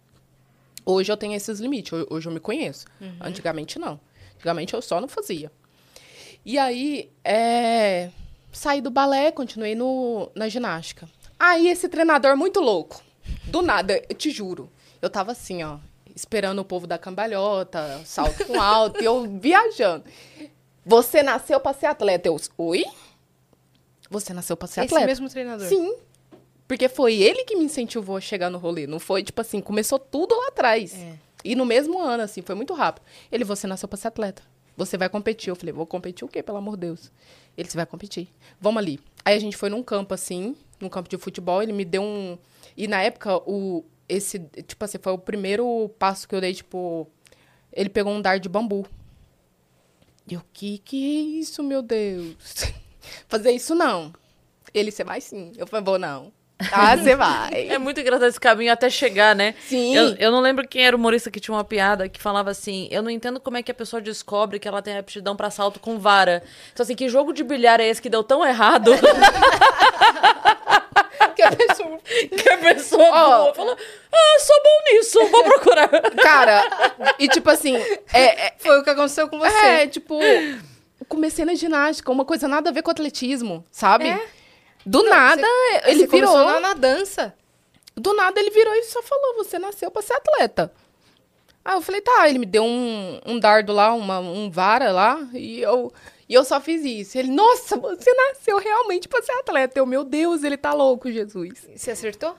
Hoje 0.87 1.13
eu 1.13 1.19
tenho 1.19 1.35
esses 1.35 1.61
limites. 1.61 1.93
Hoje 2.09 2.29
eu 2.29 2.33
me 2.33 2.41
conheço. 2.41 2.87
Uhum. 2.99 3.15
Antigamente, 3.21 3.79
não. 3.79 4.01
Antigamente 4.37 4.73
eu 4.73 4.81
só 4.81 4.99
não 4.99 5.09
fazia. 5.09 5.53
E 6.43 6.57
aí, 6.57 7.13
é, 7.23 8.09
saí 8.51 8.81
do 8.81 8.91
balé, 8.91 9.31
continuei 9.33 9.75
no, 9.75 10.33
na 10.35 10.49
ginástica. 10.49 11.07
Aí, 11.39 11.69
esse 11.69 11.91
treinador 11.91 12.39
muito 12.39 12.59
louco. 12.59 13.03
Do 13.45 13.61
nada, 13.61 14.03
eu 14.09 14.17
te 14.17 14.31
juro. 14.31 14.73
Eu 15.03 15.11
tava 15.11 15.33
assim, 15.33 15.63
ó 15.63 15.79
esperando 16.21 16.59
o 16.59 16.65
povo 16.65 16.87
da 16.87 16.99
cambalhota, 16.99 18.01
salto 18.05 18.45
com 18.47 18.61
alto, 18.61 19.03
e 19.03 19.05
eu 19.05 19.27
viajando. 19.39 20.05
Você 20.85 21.23
nasceu 21.23 21.59
para 21.59 21.77
ser 21.77 21.87
atleta. 21.87 22.29
Eu, 22.29 22.37
oi? 22.59 22.85
Você 24.11 24.33
nasceu 24.33 24.57
para 24.57 24.69
ser 24.69 24.81
Esse 24.81 24.95
atleta? 24.95 25.07
mesmo 25.07 25.29
treinador? 25.29 25.67
Sim. 25.67 25.97
Porque 26.69 26.89
foi 26.89 27.15
ele 27.15 27.45
que 27.45 27.57
me 27.57 27.65
incentivou 27.65 28.17
a 28.17 28.21
chegar 28.21 28.51
no 28.51 28.59
rolê. 28.59 28.87
Não 28.87 29.01
foi, 29.01 29.23
tipo 29.23 29.41
assim, 29.41 29.61
começou 29.61 29.99
tudo 29.99 30.37
lá 30.37 30.49
atrás. 30.49 30.95
É. 30.95 31.19
E 31.43 31.55
no 31.55 31.65
mesmo 31.65 32.01
ano, 32.01 32.23
assim, 32.23 32.43
foi 32.43 32.55
muito 32.55 32.75
rápido. 32.75 33.05
Ele, 33.33 33.45
você 33.45 33.67
nasceu 33.67 33.89
para 33.89 33.99
ser 33.99 34.09
atleta. 34.09 34.43
Você 34.77 34.97
vai 34.97 35.09
competir. 35.09 35.51
Eu 35.51 35.57
falei, 35.57 35.73
vou 35.73 35.87
competir 35.87 36.25
o 36.25 36.29
quê, 36.29 36.43
pelo 36.43 36.59
amor 36.59 36.77
de 36.77 36.83
Deus? 36.83 37.11
Ele, 37.57 37.69
você 37.69 37.77
vai 37.77 37.87
competir. 37.87 38.29
Vamos 38.61 38.79
ali. 38.79 39.01
Aí 39.25 39.35
a 39.35 39.39
gente 39.39 39.57
foi 39.57 39.71
num 39.71 39.83
campo, 39.83 40.15
assim, 40.15 40.57
num 40.79 40.89
campo 40.89 41.09
de 41.09 41.17
futebol. 41.17 41.63
Ele 41.63 41.73
me 41.73 41.85
deu 41.85 42.03
um... 42.03 42.39
E 42.77 42.87
na 42.87 43.03
época, 43.03 43.37
o, 43.39 43.85
esse, 44.11 44.39
tipo 44.39 44.85
assim, 44.85 44.99
foi 45.01 45.13
o 45.13 45.19
primeiro 45.19 45.89
passo 45.99 46.29
que 46.29 46.35
eu 46.35 46.41
dei, 46.41 46.53
tipo, 46.53 47.09
ele 47.73 47.89
pegou 47.89 48.13
um 48.13 48.21
dar 48.21 48.39
de 48.39 48.49
bambu. 48.49 48.87
E 50.27 50.35
eu, 50.35 50.43
que 50.53 50.79
que 50.79 51.19
é 51.19 51.41
isso, 51.41 51.63
meu 51.63 51.83
Deus? 51.83 52.37
Fazer 53.29 53.53
isso 53.53 53.75
não. 53.75 54.13
Ele, 54.75 54.91
você 54.91 55.03
vai 55.03 55.21
sim. 55.21 55.53
Eu 55.57 55.67
falei, 55.67 55.85
vou 55.85 55.99
não. 55.99 56.33
Ah, 56.73 56.97
você 56.97 57.17
vai. 57.17 57.69
É 57.69 57.79
muito 57.79 58.01
engraçado 58.01 58.29
esse 58.29 58.39
caminho 58.39 58.73
até 58.73 58.91
chegar, 58.91 59.35
né? 59.35 59.55
Sim. 59.67 59.97
Eu, 59.97 60.15
eu, 60.17 60.31
não 60.31 60.41
lembro 60.41 60.69
quem 60.69 60.85
era 60.85 60.95
o 60.95 60.99
humorista 60.99 61.31
que 61.31 61.41
tinha 61.41 61.55
uma 61.55 61.65
piada 61.65 62.09
que 62.09 62.21
falava 62.21 62.51
assim: 62.51 62.87
eu 62.91 63.03
não 63.03 63.11
entendo 63.11 63.41
como 63.41 63.57
é 63.57 63.63
que 63.63 63.71
a 63.71 63.75
pessoa 63.75 64.03
descobre 64.03 64.59
que 64.59 64.69
ela 64.69 64.83
tem 64.83 64.99
aptidão 64.99 65.35
para 65.35 65.51
salto 65.51 65.81
com 65.81 65.99
vara. 65.99 66.43
Então, 66.73 66.85
assim, 66.85 66.95
que 66.95 67.09
jogo 67.09 67.33
de 67.33 67.43
bilhar 67.43 67.81
é 67.81 67.89
esse 67.89 68.03
que 68.03 68.11
deu 68.11 68.23
tão 68.23 68.47
errado? 68.47 68.91
que 71.57 71.63
a 71.63 71.67
pessoa. 71.67 71.99
Que 72.05 72.49
a 72.49 72.59
pessoa 72.59 73.49
oh, 73.51 73.55
falou: 73.55 73.77
Ah, 74.13 74.39
sou 74.41 74.57
bom 74.63 74.93
nisso, 74.93 75.27
vou 75.27 75.45
procurar. 75.45 75.89
Cara, 76.23 76.63
e 77.19 77.29
tipo 77.29 77.51
assim. 77.51 77.77
É, 78.13 78.47
é, 78.47 78.55
Foi 78.59 78.79
o 78.79 78.85
que 78.85 78.91
aconteceu 78.91 79.29
com 79.29 79.39
você. 79.39 79.67
É, 79.67 79.87
tipo. 79.87 80.19
comecei 81.09 81.45
na 81.45 81.55
ginástica, 81.55 82.13
uma 82.13 82.25
coisa 82.25 82.47
nada 82.47 82.71
a 82.71 82.73
ver 82.73 82.83
com 82.83 82.91
atletismo, 82.91 83.65
sabe? 83.71 84.09
É? 84.09 84.27
Do 84.85 85.03
Não, 85.03 85.11
nada, 85.11 85.47
ele 85.85 86.01
Você 86.01 86.07
virou. 86.07 86.45
na, 86.45 86.61
na 86.61 86.75
dança. 86.75 87.35
Do 87.97 88.15
nada 88.15 88.41
ele 88.41 88.51
virou 88.51 88.75
e 88.75 88.85
só 88.85 89.03
falou: 89.03 89.37
Você 89.37 89.59
nasceu 89.59 89.91
pra 89.91 90.03
ser 90.03 90.15
atleta. 90.15 90.73
Aí 91.65 91.75
eu 91.75 91.83
falei: 91.83 92.01
Tá. 92.01 92.29
Ele 92.29 92.39
me 92.39 92.47
deu 92.47 92.65
um, 92.65 93.21
um 93.27 93.39
dardo 93.39 93.73
lá, 93.73 93.93
uma, 93.93 94.21
um 94.21 94.51
vara 94.51 94.91
lá, 94.91 95.19
e 95.35 95.61
eu, 95.61 95.93
e 96.31 96.35
eu 96.35 96.45
só 96.45 96.61
fiz 96.61 96.85
isso. 96.85 97.19
Ele: 97.19 97.29
Nossa, 97.33 97.77
você 97.77 98.15
nasceu 98.15 98.57
realmente 98.59 99.09
pra 99.09 99.21
ser 99.21 99.33
atleta. 99.33 99.81
Eu: 99.81 99.85
Meu 99.85 100.05
Deus, 100.05 100.45
ele 100.45 100.57
tá 100.57 100.73
louco, 100.73 101.11
Jesus. 101.11 101.69
Você 101.75 101.91
acertou? 101.91 102.37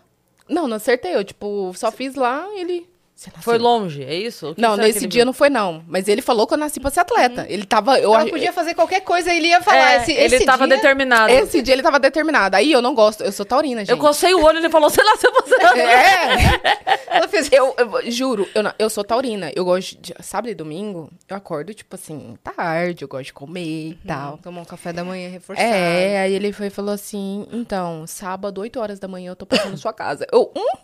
Não, 0.48 0.66
não 0.66 0.78
acertei. 0.78 1.14
Eu, 1.14 1.26
tipo, 1.26 1.74
só 1.76 1.92
fiz 1.92 2.16
lá 2.16 2.48
ele. 2.56 2.90
Você 3.22 3.30
nasceu. 3.30 3.44
Foi 3.44 3.60
longe, 3.60 4.04
é 4.04 4.16
isso? 4.16 4.50
O 4.50 4.56
que 4.56 4.62
Não, 4.62 4.76
nesse 4.76 5.06
dia 5.06 5.20
viu? 5.20 5.28
não 5.28 5.34
foi, 5.34 5.48
não. 5.48 5.84
Mas 5.88 6.08
ele 6.08 6.24
falou 6.24 6.48
que 6.48 6.56
eu 6.56 6.58
nasci 6.58 6.80
pra 6.80 6.90
ser 6.90 7.02
atleta. 7.02 7.46
Ele 7.48 7.64
tava. 7.68 8.00
Eu, 8.00 8.16
Ela 8.16 8.26
podia 8.28 8.52
fazer 8.52 8.74
qualquer 8.74 9.02
coisa, 9.02 9.32
ele 9.32 9.50
ia 9.50 9.62
falar. 9.62 9.92
É, 9.92 9.98
esse, 9.98 10.12
ele 10.12 10.36
esse 10.38 10.44
tava 10.46 10.66
dia... 10.66 10.76
determinado. 10.76 11.32
Esse 11.32 11.62
dia 11.62 11.76
ele 11.76 11.84
tava 11.84 12.00
determinado. 12.00 12.56
Aí 12.56 12.72
eu 12.72 12.82
não 12.82 12.96
gosto. 12.96 13.24
Eu 13.24 13.32
sou 13.32 13.46
taurina, 13.46 13.82
gente. 13.82 13.92
Eu 13.92 13.98
cocei 14.00 14.34
o 14.34 14.44
olho 14.44 14.58
e 14.58 14.62
ele 14.62 14.70
falou, 14.72 14.90
sei 14.90 15.04
lá, 15.04 15.16
se 15.18 15.30
você... 15.30 15.54
É. 15.54 17.16
Ela 17.18 17.28
fez... 17.30 17.52
Eu, 17.52 17.76
eu 17.78 18.10
juro, 18.12 18.50
eu, 18.56 18.64
não- 18.64 18.74
eu 18.80 18.90
sou 18.90 19.04
taurina. 19.04 19.52
Eu 19.56 19.66
gosto 19.66 20.02
de. 20.02 20.16
Sábado 20.22 20.50
e 20.50 20.56
domingo, 20.56 21.12
eu 21.30 21.36
acordo, 21.38 21.76
tipo 21.76 21.94
assim, 21.94 22.36
tarde, 22.44 23.04
eu 23.04 23.08
gosto 23.08 23.26
de 23.26 23.34
comer 23.34 23.90
e 23.92 24.00
tal. 24.08 24.40
Tomar 24.40 24.62
um 24.62 24.66
café 24.66 24.92
da 24.92 25.04
manhã 25.04 25.30
reforçado. 25.30 25.68
É, 25.70 26.22
aí 26.22 26.34
ele 26.34 26.52
foi 26.52 26.68
e 26.68 26.70
falou 26.72 26.94
assim: 26.94 27.46
então, 27.52 28.08
sábado, 28.08 28.62
8 28.62 28.80
horas 28.80 29.00
da 29.00 29.08
manhã, 29.08 29.30
eu 29.32 29.36
tô 29.36 29.46
passando 29.46 29.72
na 29.72 29.78
sua 29.78 29.94
casa. 29.94 30.26
Eu, 30.32 30.52
hum? 30.56 30.78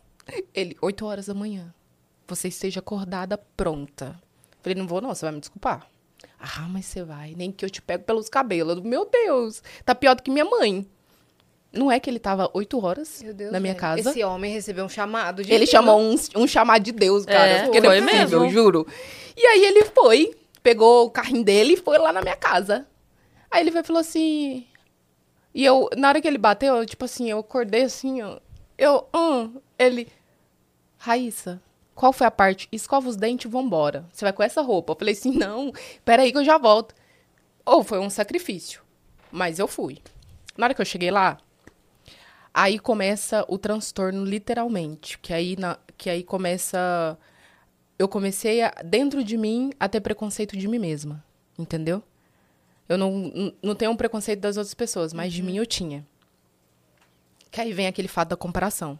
Ele, 0.54 0.78
8 0.82 1.04
horas 1.06 1.26
da 1.26 1.34
manhã. 1.34 1.74
Você 2.28 2.48
esteja 2.48 2.80
acordada 2.80 3.38
pronta. 3.38 4.20
Falei, 4.62 4.76
não 4.76 4.88
vou, 4.88 5.00
não, 5.02 5.14
você 5.14 5.26
vai 5.26 5.34
me 5.34 5.40
desculpar. 5.40 5.88
Ah, 6.40 6.68
mas 6.70 6.86
você 6.86 7.04
vai, 7.04 7.34
nem 7.36 7.52
que 7.52 7.64
eu 7.64 7.70
te 7.70 7.82
pego 7.82 8.04
pelos 8.04 8.30
cabelos. 8.30 8.78
Eu, 8.78 8.84
Meu 8.84 9.06
Deus, 9.10 9.64
tá 9.86 9.96
pior 9.96 10.16
do 10.16 10.22
que 10.22 10.30
minha 10.30 10.46
mãe. 10.46 10.86
Não 11.72 11.92
é 11.92 12.00
que 12.00 12.10
ele 12.10 12.20
tava 12.20 12.50
8 12.54 12.84
horas 12.84 13.24
Deus, 13.36 13.52
na 13.52 13.60
minha 13.60 13.74
velho. 13.74 13.82
casa. 13.82 14.10
Esse 14.10 14.24
homem 14.24 14.52
recebeu 14.52 14.86
um 14.86 14.90
chamado 14.90 15.44
de 15.44 15.52
Ele 15.52 15.66
chamou 15.68 16.00
um, 16.00 16.16
um 16.36 16.48
chamado 16.48 16.82
de 16.82 16.92
Deus, 16.92 17.26
cara. 17.26 17.46
É, 17.46 17.64
porque 17.64 17.80
não 17.80 17.90
foi 17.90 17.98
é 17.98 18.02
possível, 18.02 18.40
mesmo. 18.42 18.50
juro. 18.50 18.88
E 19.36 19.46
aí 19.46 19.66
ele 19.66 19.86
foi, 19.86 20.36
pegou 20.64 21.06
o 21.06 21.12
carrinho 21.12 21.44
dele 21.44 21.74
e 21.74 21.78
foi 21.78 21.98
lá 21.98 22.12
na 22.12 22.22
minha 22.22 22.36
casa. 22.36 22.88
Aí 23.52 23.62
ele 23.62 23.72
foi 23.72 23.82
e 23.82 23.84
falou 23.84 24.00
assim. 24.00 24.66
E 25.54 25.64
eu, 25.64 25.90
na 25.96 26.10
hora 26.10 26.22
que 26.22 26.28
ele 26.28 26.38
bateu, 26.38 26.76
eu, 26.76 26.86
tipo 26.86 27.06
assim, 27.06 27.30
eu 27.30 27.40
acordei 27.40 27.84
assim, 27.84 28.22
ó. 28.22 28.40
Eu, 28.78 29.08
hum, 29.14 29.60
ele. 29.78 30.08
Raíssa, 30.98 31.62
qual 31.98 32.14
foi 32.14 32.26
a 32.28 32.32
parte? 32.32 32.68
Escova 32.72 33.10
os 33.10 33.16
dentes 33.18 33.46
e 33.46 33.52
vambora. 33.52 34.06
Você 34.14 34.24
vai 34.24 34.32
com 34.32 34.44
essa 34.44 34.62
roupa? 34.62 34.94
Eu 34.94 34.98
falei 34.98 35.14
assim, 35.14 35.32
não, 35.32 35.72
peraí 36.06 36.32
que 36.32 36.38
eu 36.38 36.46
já 36.46 36.58
volto. 36.58 36.96
Ou 37.66 37.84
foi 37.84 38.00
um 38.00 38.10
sacrifício. 38.10 38.82
Mas 39.32 39.60
eu 39.60 39.68
fui. 39.68 39.98
Na 40.56 40.66
hora 40.68 40.74
que 40.74 40.82
eu 40.82 40.86
cheguei 40.86 41.12
lá, 41.12 41.38
Aí 42.54 42.80
começa 42.80 43.46
o 43.48 43.56
transtorno, 43.60 44.26
literalmente. 44.26 45.20
Que 45.20 45.32
aí, 45.32 45.56
na- 45.58 45.78
que 45.96 46.10
aí 46.10 46.24
começa. 46.24 47.16
Eu 48.00 48.08
comecei, 48.08 48.64
a, 48.64 48.70
dentro 48.84 49.24
de 49.24 49.38
mim, 49.38 49.72
a 49.80 49.88
ter 49.88 50.02
preconceito 50.02 50.58
de 50.58 50.68
mim 50.68 50.80
mesma. 50.80 51.24
Entendeu? 51.60 52.02
Eu 52.90 52.98
não, 52.98 53.12
não- 53.12 53.54
não 53.62 53.76
tenho 53.76 53.92
um 53.92 53.96
preconceito 53.96 54.40
das 54.40 54.58
outras 54.58 54.74
pessoas, 54.74 55.14
mas 55.14 55.32
de 55.34 55.44
mim 55.44 55.58
eu 55.58 55.68
tinha. 55.68 56.04
Que 57.52 57.62
aí 57.62 57.74
vem 57.74 57.86
aquele 57.86 58.08
fato 58.08 58.30
da 58.30 58.36
comparação. 58.36 58.98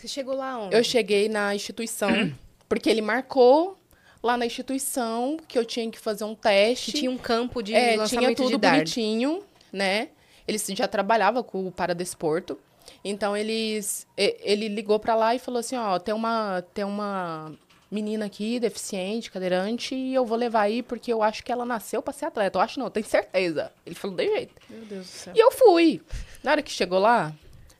Você 0.00 0.08
chegou 0.08 0.34
lá 0.34 0.58
onde? 0.58 0.74
Eu 0.74 0.82
cheguei 0.82 1.28
na 1.28 1.54
instituição, 1.54 2.10
porque 2.66 2.88
ele 2.88 3.02
marcou 3.02 3.76
lá 4.22 4.34
na 4.34 4.46
instituição 4.46 5.36
que 5.46 5.58
eu 5.58 5.64
tinha 5.64 5.90
que 5.90 5.98
fazer 5.98 6.24
um 6.24 6.34
teste. 6.34 6.92
Que 6.92 6.98
tinha 7.00 7.10
um 7.10 7.18
campo 7.18 7.62
de 7.62 7.74
É, 7.74 7.96
lançamento 7.96 8.36
tinha 8.36 8.36
tudo 8.36 8.58
de 8.58 8.66
bonitinho, 8.66 9.42
né? 9.70 10.08
Ele 10.48 10.58
já 10.74 10.88
trabalhava 10.88 11.44
com 11.44 11.66
o 11.66 11.70
paradesporto. 11.70 12.58
Então 13.04 13.36
eles 13.36 14.06
ele 14.16 14.68
ligou 14.68 14.98
pra 14.98 15.14
lá 15.14 15.34
e 15.34 15.38
falou 15.38 15.60
assim, 15.60 15.76
ó, 15.76 15.98
tem 15.98 16.14
uma 16.14 16.64
tem 16.72 16.84
uma 16.84 17.52
menina 17.90 18.24
aqui 18.24 18.58
deficiente, 18.58 19.30
cadeirante, 19.30 19.94
e 19.94 20.14
eu 20.14 20.24
vou 20.24 20.38
levar 20.38 20.62
aí 20.62 20.82
porque 20.82 21.12
eu 21.12 21.22
acho 21.22 21.44
que 21.44 21.52
ela 21.52 21.66
nasceu 21.66 22.00
pra 22.00 22.14
ser 22.14 22.24
atleta. 22.24 22.56
Eu 22.56 22.62
acho 22.62 22.78
não, 22.78 22.86
eu 22.86 22.90
tenho 22.90 23.04
certeza. 23.04 23.70
Ele 23.84 23.94
falou 23.94 24.16
de 24.16 24.26
jeito. 24.26 24.54
Meu 24.70 24.86
Deus 24.86 25.06
do 25.06 25.10
céu. 25.10 25.32
E 25.36 25.38
eu 25.38 25.50
fui. 25.50 26.00
Na 26.42 26.52
hora 26.52 26.62
que 26.62 26.70
chegou 26.70 26.98
lá, 26.98 27.34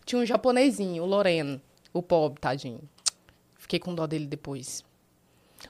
tinha 0.04 0.20
um 0.20 0.26
japonesinho, 0.26 1.02
o 1.02 1.06
Loreno, 1.06 1.61
o 1.92 2.03
pobre, 2.03 2.40
tadinho. 2.40 2.81
Fiquei 3.59 3.79
com 3.79 3.94
dó 3.94 4.07
dele 4.07 4.26
depois. 4.26 4.85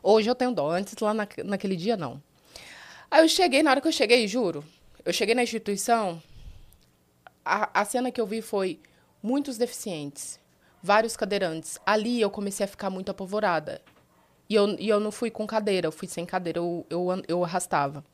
Hoje 0.03 0.31
eu 0.31 0.35
tenho 0.35 0.53
dó, 0.53 0.71
antes 0.71 0.95
lá 1.01 1.13
na, 1.13 1.27
naquele 1.45 1.77
dia 1.77 1.97
não. 1.97 2.23
Aí 3.11 3.23
eu 3.23 3.29
cheguei, 3.29 3.63
na 3.63 3.71
hora 3.71 3.81
que 3.81 3.89
eu 3.89 3.93
cheguei, 3.93 4.27
juro, 4.29 4.65
eu 5.05 5.13
cheguei 5.13 5.35
na 5.35 5.43
instituição, 5.43 6.23
a, 7.45 7.81
a 7.81 7.85
cena 7.85 8.11
que 8.13 8.21
eu 8.21 8.27
vi 8.27 8.41
foi 8.41 8.79
muitos 9.23 9.59
deficientes, 9.59 10.39
vários 10.83 11.17
cadeirantes. 11.17 11.79
Ali 11.85 12.21
eu 12.21 12.31
comecei 12.31 12.65
a 12.65 12.69
ficar 12.69 12.91
muito 12.91 13.11
apavorada. 13.11 13.83
E 14.49 14.55
eu, 14.55 14.77
e 14.79 14.89
eu 14.89 15.01
não 15.01 15.13
fui 15.13 15.31
com 15.31 15.47
cadeira, 15.47 15.87
eu 15.87 15.93
fui 15.93 16.09
sem 16.09 16.27
cadeira, 16.27 16.59
eu, 16.59 16.87
eu, 16.91 17.09
eu 17.29 17.45
arrastava. 17.45 18.05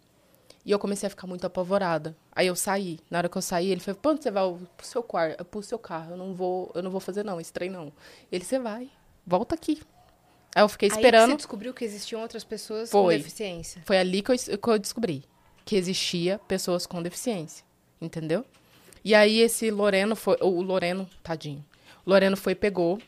E 0.67 0.73
eu 0.73 0.81
comecei 0.81 1.07
a 1.07 1.11
ficar 1.11 1.29
muito 1.29 1.47
apavorada. 1.47 2.17
Aí 2.33 2.49
eu 2.49 2.57
saí. 2.57 2.99
Na 3.09 3.19
hora 3.19 3.29
que 3.29 3.39
eu 3.39 3.43
saí, 3.43 3.71
ele 3.71 3.81
falou: 3.81 4.01
"Pra 4.01 4.11
onde 4.11 4.25
você 4.25 4.33
vai? 4.33 4.53
Pro 4.77 4.85
seu 4.87 5.01
quarto, 5.01 5.45
pro 5.45 5.63
seu 5.63 5.79
carro. 5.79 6.11
Eu 6.11 6.17
não 6.17 6.35
vou, 6.35 6.73
eu 6.75 6.83
não 6.83 6.91
vou 6.91 6.99
fazer 6.99 7.25
não, 7.25 7.41
esse 7.41 7.53
trem 7.53 7.71
não". 7.71 7.93
Ele: 8.33 8.45
"Você 8.45 8.59
vai. 8.59 8.91
Volta 9.25 9.55
aqui". 9.55 9.81
Aí 10.57 10.63
eu 10.63 10.69
fiquei 10.69 10.89
Aí 10.89 10.91
que 10.91 10.97
esperando. 10.99 11.31
você 11.31 11.37
descobriu 11.37 11.73
que 11.73 11.85
existiam 11.85 12.21
outras 12.21 12.43
pessoas 12.43 12.91
com 12.91 13.05
Foi. 13.05 13.17
deficiência. 13.17 13.81
Foi 13.87 13.97
ali 13.97 14.23
que 14.23 14.33
eu, 14.33 14.37
que 14.59 14.69
eu 14.69 14.79
descobri 14.79 15.25
que 15.65 15.77
existia 15.77 16.41
pessoas 16.49 16.85
com 16.85 17.01
deficiência, 17.01 17.65
entendeu? 18.01 18.45
E 19.05 19.15
aí 19.15 19.41
esse 19.41 19.71
Loreno 19.71 20.17
foi, 20.17 20.37
o 20.41 20.61
Loreno, 20.63 21.09
tadinho. 21.23 21.65
O 22.05 22.11
Loreno 22.11 22.37
foi 22.37 22.53
e 22.53 22.57
pegou 22.57 22.99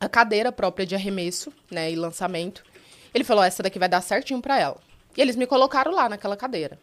a 0.00 0.08
cadeira 0.08 0.50
própria 0.50 0.84
de 0.84 0.94
arremesso, 0.96 1.52
né, 1.70 1.92
e 1.92 1.94
lançamento. 1.94 2.64
Ele 3.14 3.22
falou: 3.22 3.44
"Essa 3.44 3.62
daqui 3.62 3.78
vai 3.78 3.88
dar 3.88 4.00
certinho 4.00 4.42
pra 4.42 4.58
ela". 4.58 4.80
E 5.16 5.20
eles 5.20 5.36
me 5.36 5.46
colocaram 5.46 5.92
lá 5.92 6.08
naquela 6.08 6.36
cadeira. 6.36 6.78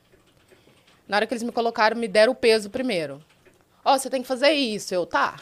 Na 1.07 1.17
hora 1.17 1.27
que 1.27 1.33
eles 1.33 1.43
me 1.43 1.51
colocaram, 1.51 1.97
me 1.97 2.07
deram 2.07 2.33
o 2.33 2.35
peso 2.35 2.69
primeiro. 2.69 3.23
Ó, 3.83 3.97
você 3.97 4.09
tem 4.09 4.21
que 4.21 4.27
fazer 4.27 4.51
isso. 4.51 4.93
Eu, 4.93 5.05
tá. 5.05 5.39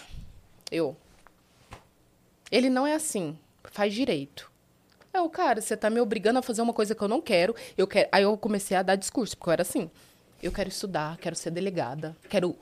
Eu. 0.72 0.96
Ele 2.50 2.70
não 2.70 2.88
é 2.88 2.94
assim. 2.94 3.38
Faz 3.66 3.94
direito. 3.94 4.50
Eu, 5.14 5.30
cara, 5.30 5.60
você 5.60 5.76
tá 5.76 5.90
me 5.90 6.00
obrigando 6.00 6.40
a 6.40 6.42
fazer 6.42 6.62
uma 6.62 6.74
coisa 6.74 6.96
que 6.96 7.02
eu 7.02 7.08
não 7.08 7.20
quero. 7.20 7.56
Eu 7.78 7.88
quero. 7.88 8.08
Aí 8.12 8.24
eu 8.24 8.38
comecei 8.38 8.78
a 8.78 8.82
dar 8.82 8.96
discurso, 8.96 9.36
porque 9.36 9.50
eu 9.50 9.54
era 9.54 9.62
assim. 9.64 9.90
Eu 10.42 10.52
quero 10.52 10.70
estudar, 10.70 11.18
quero 11.18 11.36
ser 11.36 11.52
delegada, 11.52 12.16
quero 12.30 12.56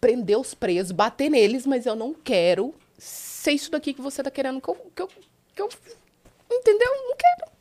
prender 0.00 0.38
os 0.38 0.54
presos, 0.54 0.90
bater 0.90 1.30
neles, 1.30 1.66
mas 1.66 1.84
eu 1.84 1.94
não 1.94 2.14
quero 2.14 2.74
ser 2.98 3.52
isso 3.52 3.70
daqui 3.70 3.92
que 3.92 4.00
você 4.00 4.22
tá 4.22 4.30
querendo 4.30 4.60
que 4.60 4.68
eu. 4.68 4.74
Que 4.74 5.02
eu, 5.02 5.08
que 5.54 5.62
eu 5.62 5.68
entendeu? 6.50 6.90
Não 6.90 7.16
quero. 7.16 7.52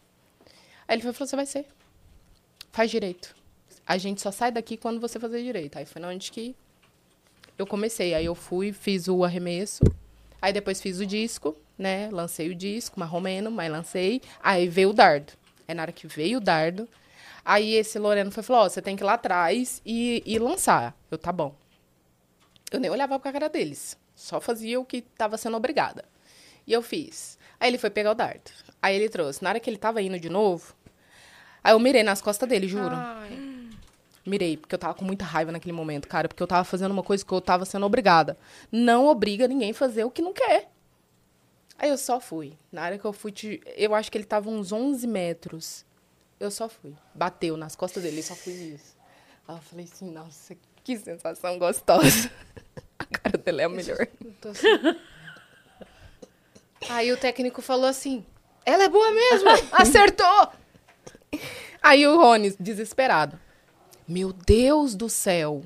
Aí 0.88 0.95
ele 0.95 1.01
falou: 1.01 1.13
você 1.13 1.36
vai 1.36 1.45
ser. 1.45 1.67
Faz 2.73 2.89
direito. 2.89 3.36
A 3.86 3.99
gente 3.99 4.19
só 4.19 4.31
sai 4.31 4.51
daqui 4.51 4.77
quando 4.77 4.99
você 4.99 5.19
fazer 5.19 5.43
direito. 5.43 5.77
Aí 5.77 5.86
foi 5.86 6.01
na 6.01 6.07
onde 6.07 6.31
que 6.31 6.55
eu 7.55 7.67
comecei. 7.67 8.15
Aí 8.15 8.25
eu 8.25 8.33
fui, 8.33 8.74
fiz 8.74 9.07
o 9.07 9.24
arremesso. 9.24 9.84
Aí 10.41 10.51
depois 10.51 10.82
fiz 10.82 10.99
o 10.99 11.05
disco, 11.05 11.55
né? 11.78 12.09
Lancei 12.11 12.49
o 12.49 12.55
disco, 12.55 12.99
marromeno, 12.99 13.51
mas 13.51 13.71
lancei. 13.71 14.24
Aí 14.41 14.67
veio 14.67 14.89
o 14.89 14.93
dardo. 14.93 15.34
Aí 15.67 15.76
na 15.76 15.84
hora 15.84 15.91
que 15.91 16.07
veio 16.07 16.39
o 16.39 16.41
dardo, 16.41 16.89
aí 17.45 17.76
esse 17.76 17.99
Loreno 17.99 18.32
foi 18.32 18.41
falou: 18.41 18.63
Ó, 18.63 18.69
você 18.69 18.82
tem 18.82 18.95
que 18.95 19.03
ir 19.03 19.05
lá 19.05 19.13
atrás 19.13 19.80
e, 19.86 20.24
e 20.26 20.39
lançar. 20.39 20.97
Eu, 21.11 21.17
tá 21.19 21.32
bom. 21.32 21.55
Eu 22.71 22.80
nem 22.80 22.89
olhava 22.89 23.19
pra 23.19 23.32
cara 23.32 23.49
deles. 23.49 23.95
Só 24.15 24.41
fazia 24.41 24.80
o 24.80 24.86
que 24.86 25.01
tava 25.01 25.38
sendo 25.38 25.57
obrigada. 25.57 26.05
E 26.65 26.74
eu 26.74 26.82
fiz. 26.82 27.38
Aí 27.59 27.69
ele 27.69 27.78
foi 27.78 27.91
pegar 27.91 28.13
o 28.13 28.15
dardo. 28.15 28.49
Aí 28.82 28.95
ele 28.95 29.09
trouxe. 29.09 29.43
Na 29.43 29.51
hora 29.51 29.59
que 29.59 29.69
ele 29.69 29.78
tava 29.78 30.01
indo 30.01 30.19
de 30.19 30.28
novo, 30.28 30.74
aí 31.64 31.74
eu 31.74 31.80
mirei 31.80 32.03
nas 32.03 32.22
costas 32.22 32.47
dele, 32.49 32.68
juro. 32.68 32.93
Ai. 32.95 33.39
Mirei, 34.26 34.55
porque 34.57 34.74
eu 34.74 34.80
tava 34.80 34.93
com 34.93 35.03
muita 35.03 35.26
raiva 35.26 35.51
naquele 35.51 35.74
momento, 35.74 36.07
cara, 36.07 36.28
porque 36.30 36.41
eu 36.41 36.47
tava 36.47 36.64
fazendo 36.64 36.91
uma 36.91 37.03
coisa 37.03 37.26
que 37.26 37.32
eu 37.32 37.41
tava 37.41 37.66
sendo 37.66 37.86
obrigada. 37.86 38.38
Não 38.72 39.05
obriga 39.07 39.47
ninguém 39.47 39.72
a 39.72 39.74
fazer 39.74 40.03
o 40.05 40.11
que 40.11 40.22
não 40.22 40.32
quer. 40.34 40.70
Aí 41.78 41.89
eu 41.89 41.97
só 41.97 42.20
fui. 42.22 42.53
Na 42.72 42.84
hora 42.86 42.97
que 42.97 43.03
eu 43.05 43.11
fui, 43.11 43.32
te- 43.32 43.61
eu 43.76 43.93
acho 43.93 44.09
que 44.11 44.18
ele 44.18 44.24
tava 44.26 44.49
uns 44.49 44.72
11 44.72 45.05
metros. 45.07 45.86
Eu 46.39 46.49
só 46.51 46.70
fui. 46.70 46.93
Bateu 47.14 47.57
nas 47.57 47.76
costas 47.76 48.03
dele, 48.03 48.20
eu 48.20 48.24
só 48.24 48.36
fiz 48.36 48.59
isso. 48.59 48.95
Aí 49.47 49.55
eu 49.57 49.61
falei 49.61 49.86
assim, 49.91 50.09
nossa, 50.09 50.55
que 50.84 50.97
sensação 50.97 51.59
gostosa. 51.59 52.32
A 52.99 53.05
cara 53.05 53.38
dele 53.38 53.61
é 53.61 53.66
a 53.66 53.70
melhor. 53.70 54.07
Assim. 54.49 54.68
Aí 56.89 57.11
o 57.11 57.18
técnico 57.18 57.61
falou 57.61 57.86
assim: 57.88 58.26
ela 58.66 58.84
é 58.84 58.89
boa 58.89 59.11
mesmo, 59.11 59.49
acertou! 59.74 60.49
Aí 61.81 62.07
o 62.07 62.17
Rony, 62.17 62.55
desesperado. 62.59 63.39
Meu 64.07 64.34
Deus 64.34 64.95
do 64.95 65.09
céu. 65.09 65.63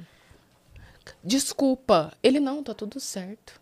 Desculpa. 1.24 2.14
Ele, 2.22 2.40
não, 2.40 2.64
tá 2.64 2.74
tudo 2.74 3.00
certo. 3.00 3.60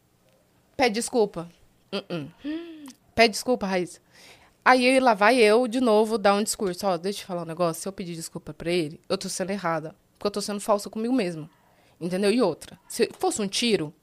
Pede 0.75 0.95
desculpa. 0.95 1.49
Uh-uh. 1.93 2.29
Pede 3.13 3.33
desculpa, 3.33 3.65
Raíssa. 3.65 3.99
Aí 4.63 4.99
lá 4.99 5.13
vai 5.13 5.37
eu 5.37 5.67
de 5.67 5.79
novo 5.79 6.17
dar 6.17 6.33
um 6.33 6.43
discurso. 6.43 6.87
Ó, 6.87 6.97
deixa 6.97 7.19
eu 7.19 7.21
te 7.21 7.25
falar 7.25 7.43
um 7.43 7.45
negócio. 7.45 7.81
Se 7.81 7.87
eu 7.87 7.93
pedir 7.93 8.15
desculpa 8.15 8.53
pra 8.53 8.71
ele, 8.71 8.99
eu 9.07 9.17
tô 9.17 9.29
sendo 9.29 9.51
errada. 9.51 9.95
porque 10.17 10.27
eu 10.27 10.31
tô 10.31 10.41
sendo 10.41 10.59
falsa 10.59 10.89
comigo 10.89 11.13
mesmo. 11.13 11.49
Entendeu? 12.01 12.31
E 12.31 12.41
outra, 12.41 12.77
se 12.87 13.09
fosse 13.17 13.41
um 13.41 13.47
tiro, 13.47 13.93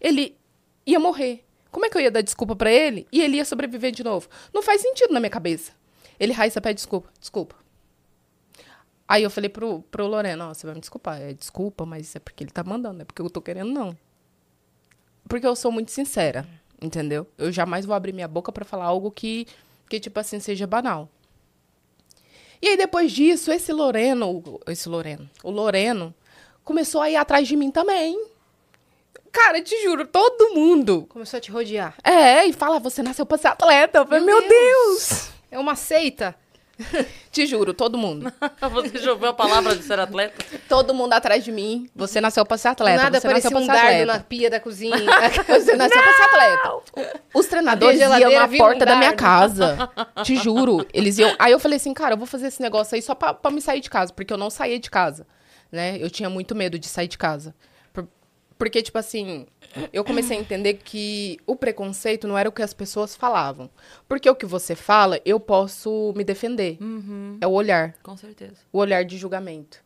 ele 0.00 0.36
ia 0.86 1.00
morrer. 1.00 1.44
Como 1.70 1.86
é 1.86 1.88
que 1.90 1.96
eu 1.96 2.02
ia 2.02 2.10
dar 2.10 2.20
desculpa 2.20 2.54
pra 2.54 2.70
ele 2.70 3.06
e 3.10 3.20
ele 3.20 3.36
ia 3.36 3.44
sobreviver 3.44 3.92
de 3.92 4.04
novo? 4.04 4.28
Não 4.52 4.62
faz 4.62 4.82
sentido 4.82 5.12
na 5.12 5.20
minha 5.20 5.30
cabeça. 5.30 5.72
Ele, 6.20 6.34
Raíssa, 6.34 6.60
pede 6.60 6.74
desculpa. 6.74 7.08
Desculpa. 7.18 7.56
Aí 9.08 9.22
eu 9.22 9.30
falei 9.30 9.48
pro, 9.48 9.82
pro 9.90 10.06
Lorena, 10.06 10.50
ó, 10.50 10.54
você 10.54 10.66
vai 10.66 10.74
me 10.74 10.80
desculpar. 10.80 11.20
É 11.20 11.32
desculpa, 11.32 11.86
mas 11.86 12.14
é 12.14 12.20
porque 12.20 12.44
ele 12.44 12.50
tá 12.50 12.62
mandando, 12.62 12.96
não 12.96 13.02
é 13.02 13.04
porque 13.04 13.22
eu 13.22 13.30
tô 13.30 13.40
querendo, 13.40 13.72
não. 13.72 13.96
Porque 15.26 15.46
eu 15.46 15.56
sou 15.56 15.72
muito 15.72 15.90
sincera, 15.90 16.46
entendeu? 16.80 17.26
Eu 17.38 17.50
jamais 17.50 17.86
vou 17.86 17.94
abrir 17.94 18.12
minha 18.12 18.28
boca 18.28 18.52
pra 18.52 18.64
falar 18.64 18.84
algo 18.84 19.10
que, 19.10 19.46
que 19.88 19.98
tipo 19.98 20.20
assim, 20.20 20.38
seja 20.38 20.66
banal. 20.66 21.08
E 22.62 22.68
aí, 22.68 22.76
depois 22.76 23.10
disso, 23.10 23.50
esse 23.50 23.72
Loreno, 23.72 24.60
esse 24.66 24.88
Loreno, 24.88 25.28
o 25.42 25.50
Loreno, 25.50 26.14
começou 26.62 27.00
a 27.00 27.10
ir 27.10 27.16
atrás 27.16 27.48
de 27.48 27.56
mim 27.56 27.70
também. 27.70 28.28
Cara, 29.32 29.62
te 29.62 29.82
juro, 29.82 30.06
todo 30.06 30.54
mundo. 30.54 31.06
Começou 31.08 31.38
a 31.38 31.40
te 31.40 31.50
rodear. 31.50 31.94
É, 32.04 32.44
e 32.44 32.52
fala, 32.52 32.78
você 32.78 33.02
nasceu 33.02 33.24
pra 33.24 33.38
ser 33.38 33.48
atleta. 33.48 33.98
Eu 33.98 34.06
falei, 34.06 34.24
meu, 34.24 34.40
Meu 34.40 34.48
Deus. 34.48 35.39
É 35.50 35.58
uma 35.58 35.74
seita. 35.74 36.34
Te 37.30 37.44
juro, 37.46 37.74
todo 37.74 37.98
mundo. 37.98 38.32
Você 38.72 38.98
já 38.98 39.12
ouviu 39.12 39.28
a 39.28 39.34
palavra 39.34 39.76
de 39.76 39.82
ser 39.82 39.98
atleta? 39.98 40.42
todo 40.66 40.94
mundo 40.94 41.12
atrás 41.12 41.44
de 41.44 41.52
mim. 41.52 41.90
Você 41.94 42.20
nasceu 42.20 42.44
pra 42.46 42.56
ser 42.56 42.68
atleta. 42.68 43.02
nada 43.02 43.20
você 43.20 43.28
parecia 43.28 43.50
um 43.50 43.66
dardo 43.66 43.78
atleta. 43.80 44.06
na 44.06 44.20
pia 44.20 44.48
da 44.48 44.58
cozinha. 44.58 44.96
Você 45.46 45.76
nasceu 45.76 46.02
pra 46.02 46.12
ser 46.14 46.22
atleta. 46.22 47.18
Os 47.34 47.46
treinadores 47.46 48.00
iam 48.00 48.08
na 48.08 48.46
vira 48.46 48.54
um 48.54 48.58
porta 48.58 48.86
da 48.86 48.96
minha 48.96 49.12
casa. 49.12 49.90
Te 50.24 50.36
juro. 50.36 50.86
Eles 50.94 51.18
iam. 51.18 51.34
Aí 51.38 51.52
eu 51.52 51.58
falei 51.60 51.76
assim, 51.76 51.92
cara, 51.92 52.14
eu 52.14 52.18
vou 52.18 52.26
fazer 52.26 52.46
esse 52.46 52.62
negócio 52.62 52.94
aí 52.94 53.02
só 53.02 53.14
pra, 53.14 53.34
pra 53.34 53.50
me 53.50 53.60
sair 53.60 53.80
de 53.80 53.90
casa, 53.90 54.12
porque 54.12 54.32
eu 54.32 54.38
não 54.38 54.48
saía 54.48 54.78
de 54.78 54.88
casa. 54.90 55.26
Né? 55.70 55.98
Eu 56.00 56.08
tinha 56.08 56.30
muito 56.30 56.54
medo 56.54 56.78
de 56.78 56.86
sair 56.86 57.08
de 57.08 57.18
casa. 57.18 57.54
Por- 57.92 58.08
Porque, 58.56 58.80
tipo 58.82 58.96
assim, 58.98 59.46
eu 59.92 60.04
comecei 60.04 60.36
a 60.36 60.40
entender 60.40 60.74
que 60.74 61.38
o 61.46 61.54
preconceito 61.54 62.26
não 62.26 62.36
era 62.36 62.48
o 62.48 62.52
que 62.52 62.62
as 62.62 62.74
pessoas 62.74 63.14
falavam. 63.14 63.70
Porque 64.08 64.28
o 64.28 64.34
que 64.34 64.46
você 64.46 64.74
fala, 64.74 65.20
eu 65.24 65.38
posso 65.38 66.12
me 66.16 66.24
defender. 66.24 66.78
É 67.40 67.46
o 67.46 67.52
olhar. 67.52 67.94
Com 68.02 68.16
certeza. 68.16 68.56
O 68.72 68.78
olhar 68.78 69.04
de 69.04 69.16
julgamento. 69.16 69.82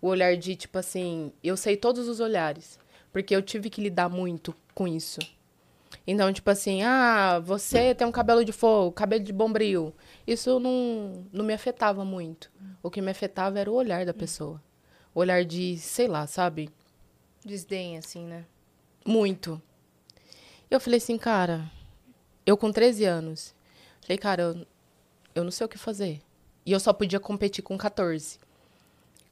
O 0.00 0.08
olhar 0.08 0.36
de, 0.36 0.56
tipo 0.56 0.78
assim, 0.78 1.32
eu 1.42 1.56
sei 1.56 1.76
todos 1.76 2.08
os 2.08 2.20
olhares. 2.20 2.78
Porque 3.12 3.34
eu 3.34 3.42
tive 3.42 3.70
que 3.70 3.80
lidar 3.80 4.08
muito 4.08 4.54
com 4.74 4.86
isso. 4.86 5.20
Então, 6.06 6.32
tipo 6.32 6.50
assim, 6.50 6.82
ah, 6.82 7.38
você 7.38 7.94
tem 7.94 8.06
um 8.06 8.12
cabelo 8.12 8.44
de 8.44 8.52
fogo, 8.52 8.92
cabelo 8.92 9.22
de 9.22 9.32
bombril. 9.32 9.94
Isso 10.26 10.58
não, 10.58 11.24
não 11.32 11.44
me 11.44 11.54
afetava 11.54 12.04
muito. 12.04 12.50
O 12.82 12.90
que 12.90 13.00
me 13.00 13.10
afetava 13.10 13.58
era 13.60 13.70
o 13.70 13.74
olhar 13.74 14.04
da 14.04 14.12
pessoa. 14.12 14.60
O 15.14 15.20
olhar 15.20 15.44
de, 15.44 15.78
sei 15.78 16.08
lá, 16.08 16.26
sabe? 16.26 16.70
Desdém, 17.44 17.98
assim, 17.98 18.24
né? 18.24 18.44
Muito. 19.04 19.60
Eu 20.70 20.80
falei 20.80 20.98
assim, 20.98 21.18
cara, 21.18 21.70
eu 22.46 22.56
com 22.56 22.72
13 22.72 23.04
anos. 23.04 23.54
Falei, 24.00 24.18
cara, 24.18 24.42
eu, 24.42 24.66
eu 25.34 25.44
não 25.44 25.50
sei 25.50 25.64
o 25.64 25.68
que 25.68 25.78
fazer. 25.78 26.20
E 26.64 26.72
eu 26.72 26.80
só 26.80 26.92
podia 26.92 27.20
competir 27.20 27.62
com 27.62 27.76
14. 27.76 28.38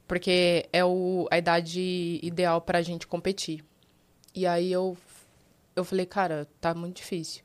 Porque 0.07 0.67
é 0.73 0.83
o, 0.83 1.27
a 1.31 1.37
idade 1.37 2.19
ideal 2.21 2.61
pra 2.61 2.81
gente 2.81 3.07
competir. 3.07 3.63
E 4.35 4.45
aí 4.45 4.71
eu, 4.71 4.97
eu 5.75 5.83
falei, 5.83 6.05
cara, 6.05 6.47
tá 6.59 6.73
muito 6.73 6.97
difícil. 6.97 7.43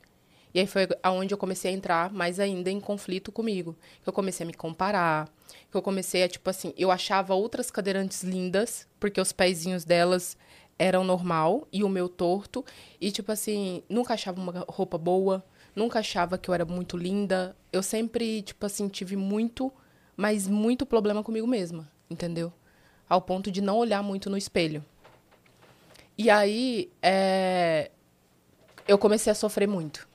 E 0.53 0.59
aí 0.59 0.67
foi 0.67 0.87
aonde 1.03 1.33
eu 1.33 1.37
comecei 1.37 1.71
a 1.71 1.73
entrar 1.73 2.11
mais 2.11 2.39
ainda 2.39 2.69
em 2.69 2.79
conflito 2.79 3.31
comigo. 3.31 3.75
Que 4.03 4.09
eu 4.09 4.13
comecei 4.13 4.43
a 4.43 4.47
me 4.47 4.53
comparar. 4.53 5.29
Que 5.69 5.77
eu 5.77 5.81
comecei 5.81 6.23
a, 6.23 6.27
tipo 6.27 6.49
assim, 6.49 6.73
eu 6.77 6.91
achava 6.91 7.33
outras 7.33 7.71
cadeirantes 7.71 8.23
lindas, 8.23 8.87
porque 8.99 9.21
os 9.21 9.31
pezinhos 9.31 9.85
delas 9.85 10.37
eram 10.77 11.03
normal 11.03 11.67
e 11.71 11.83
o 11.83 11.89
meu 11.89 12.07
torto. 12.07 12.63
E, 12.99 13.11
tipo 13.11 13.31
assim, 13.31 13.83
nunca 13.89 14.13
achava 14.13 14.39
uma 14.39 14.65
roupa 14.67 14.97
boa, 14.97 15.43
nunca 15.75 15.99
achava 15.99 16.37
que 16.37 16.49
eu 16.49 16.53
era 16.53 16.65
muito 16.65 16.97
linda. 16.97 17.55
Eu 17.71 17.81
sempre, 17.81 18.41
tipo 18.41 18.65
assim, 18.65 18.87
tive 18.87 19.15
muito, 19.15 19.71
mas 20.15 20.47
muito 20.47 20.85
problema 20.85 21.23
comigo 21.23 21.47
mesma, 21.47 21.89
entendeu? 22.09 22.51
Ao 23.09 23.21
ponto 23.21 23.51
de 23.51 23.61
não 23.61 23.77
olhar 23.77 24.03
muito 24.03 24.29
no 24.29 24.37
espelho. 24.37 24.83
E 26.17 26.29
aí, 26.29 26.91
é, 27.01 27.91
eu 28.87 28.97
comecei 28.97 29.31
a 29.31 29.35
sofrer 29.35 29.67
muito. 29.67 30.07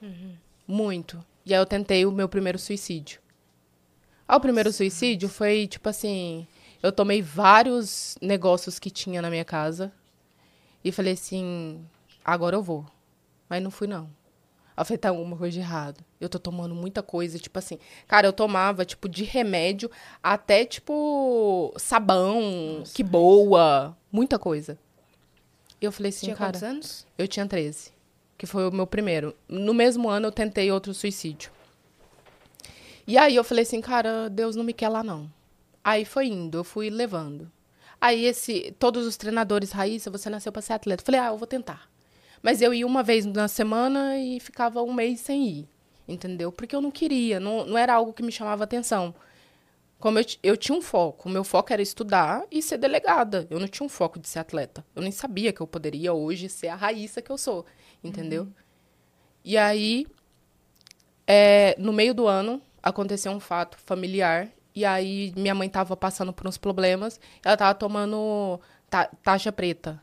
Muito. 0.67 1.25
E 1.45 1.55
aí 1.55 1.61
eu 1.61 1.67
tentei 1.67 2.07
o 2.07 2.13
meu 2.13 2.29
primeiro 2.29 2.59
suicídio. 2.59 3.21
O 4.29 4.41
primeiro 4.41 4.73
suicídio 4.73 5.29
foi, 5.29 5.67
tipo 5.67 5.89
assim, 5.89 6.47
eu 6.83 6.91
tomei 6.91 7.21
vários 7.21 8.17
negócios 8.21 8.79
que 8.79 8.91
tinha 8.91 9.21
na 9.21 9.29
minha 9.29 9.45
casa 9.45 9.93
e 10.85 10.91
falei 10.93 11.13
assim, 11.15 11.85
agora 12.25 12.57
eu 12.57 12.63
vou. 12.63 12.87
Mas 13.49 13.63
não 13.63 13.71
fui, 13.71 13.87
não. 13.87 14.11
Eu 14.77 14.85
falei, 14.85 14.99
tá 14.99 15.11
alguma 15.11 15.37
coisa 15.37 15.53
de 15.53 15.61
errado. 15.61 16.03
Eu 16.21 16.29
tô 16.29 16.39
tomando 16.39 16.75
muita 16.75 17.03
coisa, 17.03 17.39
tipo 17.39 17.59
assim. 17.59 17.79
Cara, 18.09 18.27
eu 18.27 18.33
tomava, 18.33 18.85
tipo, 18.85 19.09
de 19.09 19.23
remédio 19.23 19.91
até, 20.23 20.65
tipo, 20.65 21.73
sabão, 21.77 22.83
que 22.95 23.03
boa, 23.03 23.97
muita 24.11 24.39
coisa. 24.39 24.79
E 25.81 25.85
eu 25.85 25.93
falei 25.93 26.11
assim, 26.11 26.27
Tinha 26.27 26.37
cara. 26.37 26.53
quantos 26.53 26.63
anos? 26.63 27.07
Eu 27.19 27.29
tinha 27.29 27.47
13, 27.47 27.93
que 28.39 28.47
foi 28.47 28.67
o 28.69 28.73
meu 28.73 28.87
primeiro. 28.87 29.37
No 29.49 29.75
mesmo 29.75 30.09
ano 30.09 30.29
eu 30.29 30.33
tentei 30.33 30.73
outro 30.73 30.95
suicídio. 30.95 31.53
E 33.07 33.19
aí 33.19 33.37
eu 33.37 33.45
falei 33.45 33.63
assim, 33.63 33.81
cara, 33.81 34.31
Deus 34.31 34.57
não 34.57 34.65
me 34.65 34.73
quer 34.73 34.89
lá 34.89 35.03
não. 35.03 35.31
Aí 35.85 36.05
foi 36.05 36.29
indo, 36.29 36.59
eu 36.59 36.65
fui 36.65 36.89
levando. 36.89 37.51
Aí 38.03 38.25
esse, 38.25 38.75
todos 38.81 39.07
os 39.07 39.17
treinadores, 39.17 39.71
Raíssa, 39.71 40.11
você 40.11 40.29
nasceu 40.29 40.51
para 40.51 40.61
ser 40.61 40.73
atleta. 40.73 41.03
Eu 41.03 41.07
falei, 41.07 41.21
ah, 41.21 41.29
eu 41.29 41.39
vou 41.39 41.47
tentar. 41.47 41.89
Mas 42.43 42.61
eu 42.61 42.75
ia 42.75 42.85
uma 42.85 43.01
vez 43.01 43.25
na 43.25 43.47
semana 43.47 44.19
e 44.19 44.41
ficava 44.41 44.83
um 44.83 44.93
mês 44.93 45.21
sem 45.21 45.47
ir, 45.47 45.69
entendeu? 46.09 46.51
Porque 46.51 46.75
eu 46.75 46.81
não 46.81 46.91
queria, 46.91 47.39
não, 47.39 47.65
não 47.65 47.79
era 47.79 47.95
algo 47.95 48.13
que 48.13 48.21
me 48.21 48.33
chamava 48.33 48.65
atenção. 48.65 49.15
Como 50.01 50.19
eu, 50.19 50.25
eu 50.43 50.57
tinha 50.57 50.77
um 50.77 50.83
foco, 50.83 51.29
o 51.29 51.33
meu 51.33 51.45
foco 51.45 51.73
era 51.73 51.81
estudar 51.81 52.43
e 52.51 52.61
ser 52.61 52.77
delegada. 52.77 53.47
Eu 53.49 53.61
não 53.61 53.69
tinha 53.69 53.87
um 53.87 53.89
foco 53.89 54.19
de 54.19 54.29
ser 54.29 54.41
atleta. 54.41 54.85
Eu 54.97 55.03
nem 55.03 55.13
sabia 55.13 55.53
que 55.53 55.61
eu 55.61 55.67
poderia 55.69 56.13
hoje 56.13 56.49
ser 56.49 56.67
a 56.67 56.75
Raíssa 56.75 57.23
que 57.23 57.31
eu 57.31 57.39
sou, 57.39 57.65
entendeu? 58.03 58.49
E 59.45 59.57
aí, 59.57 60.09
é, 61.25 61.77
no 61.79 61.93
meio 61.93 62.13
do 62.13 62.27
ano, 62.27 62.61
aconteceu 62.83 63.31
um 63.31 63.39
fato 63.39 63.79
familiar. 63.79 64.49
E 64.75 64.85
aí, 64.85 65.33
minha 65.37 65.55
mãe 65.55 65.69
tava 65.69 65.97
passando 65.97 66.33
por 66.33 66.47
uns 66.47 66.57
problemas. 66.57 67.21
Ela 67.45 67.57
tava 67.57 67.75
tomando 67.75 68.59
ta 68.89 69.07
taxa 69.23 69.53
preta. 69.53 70.01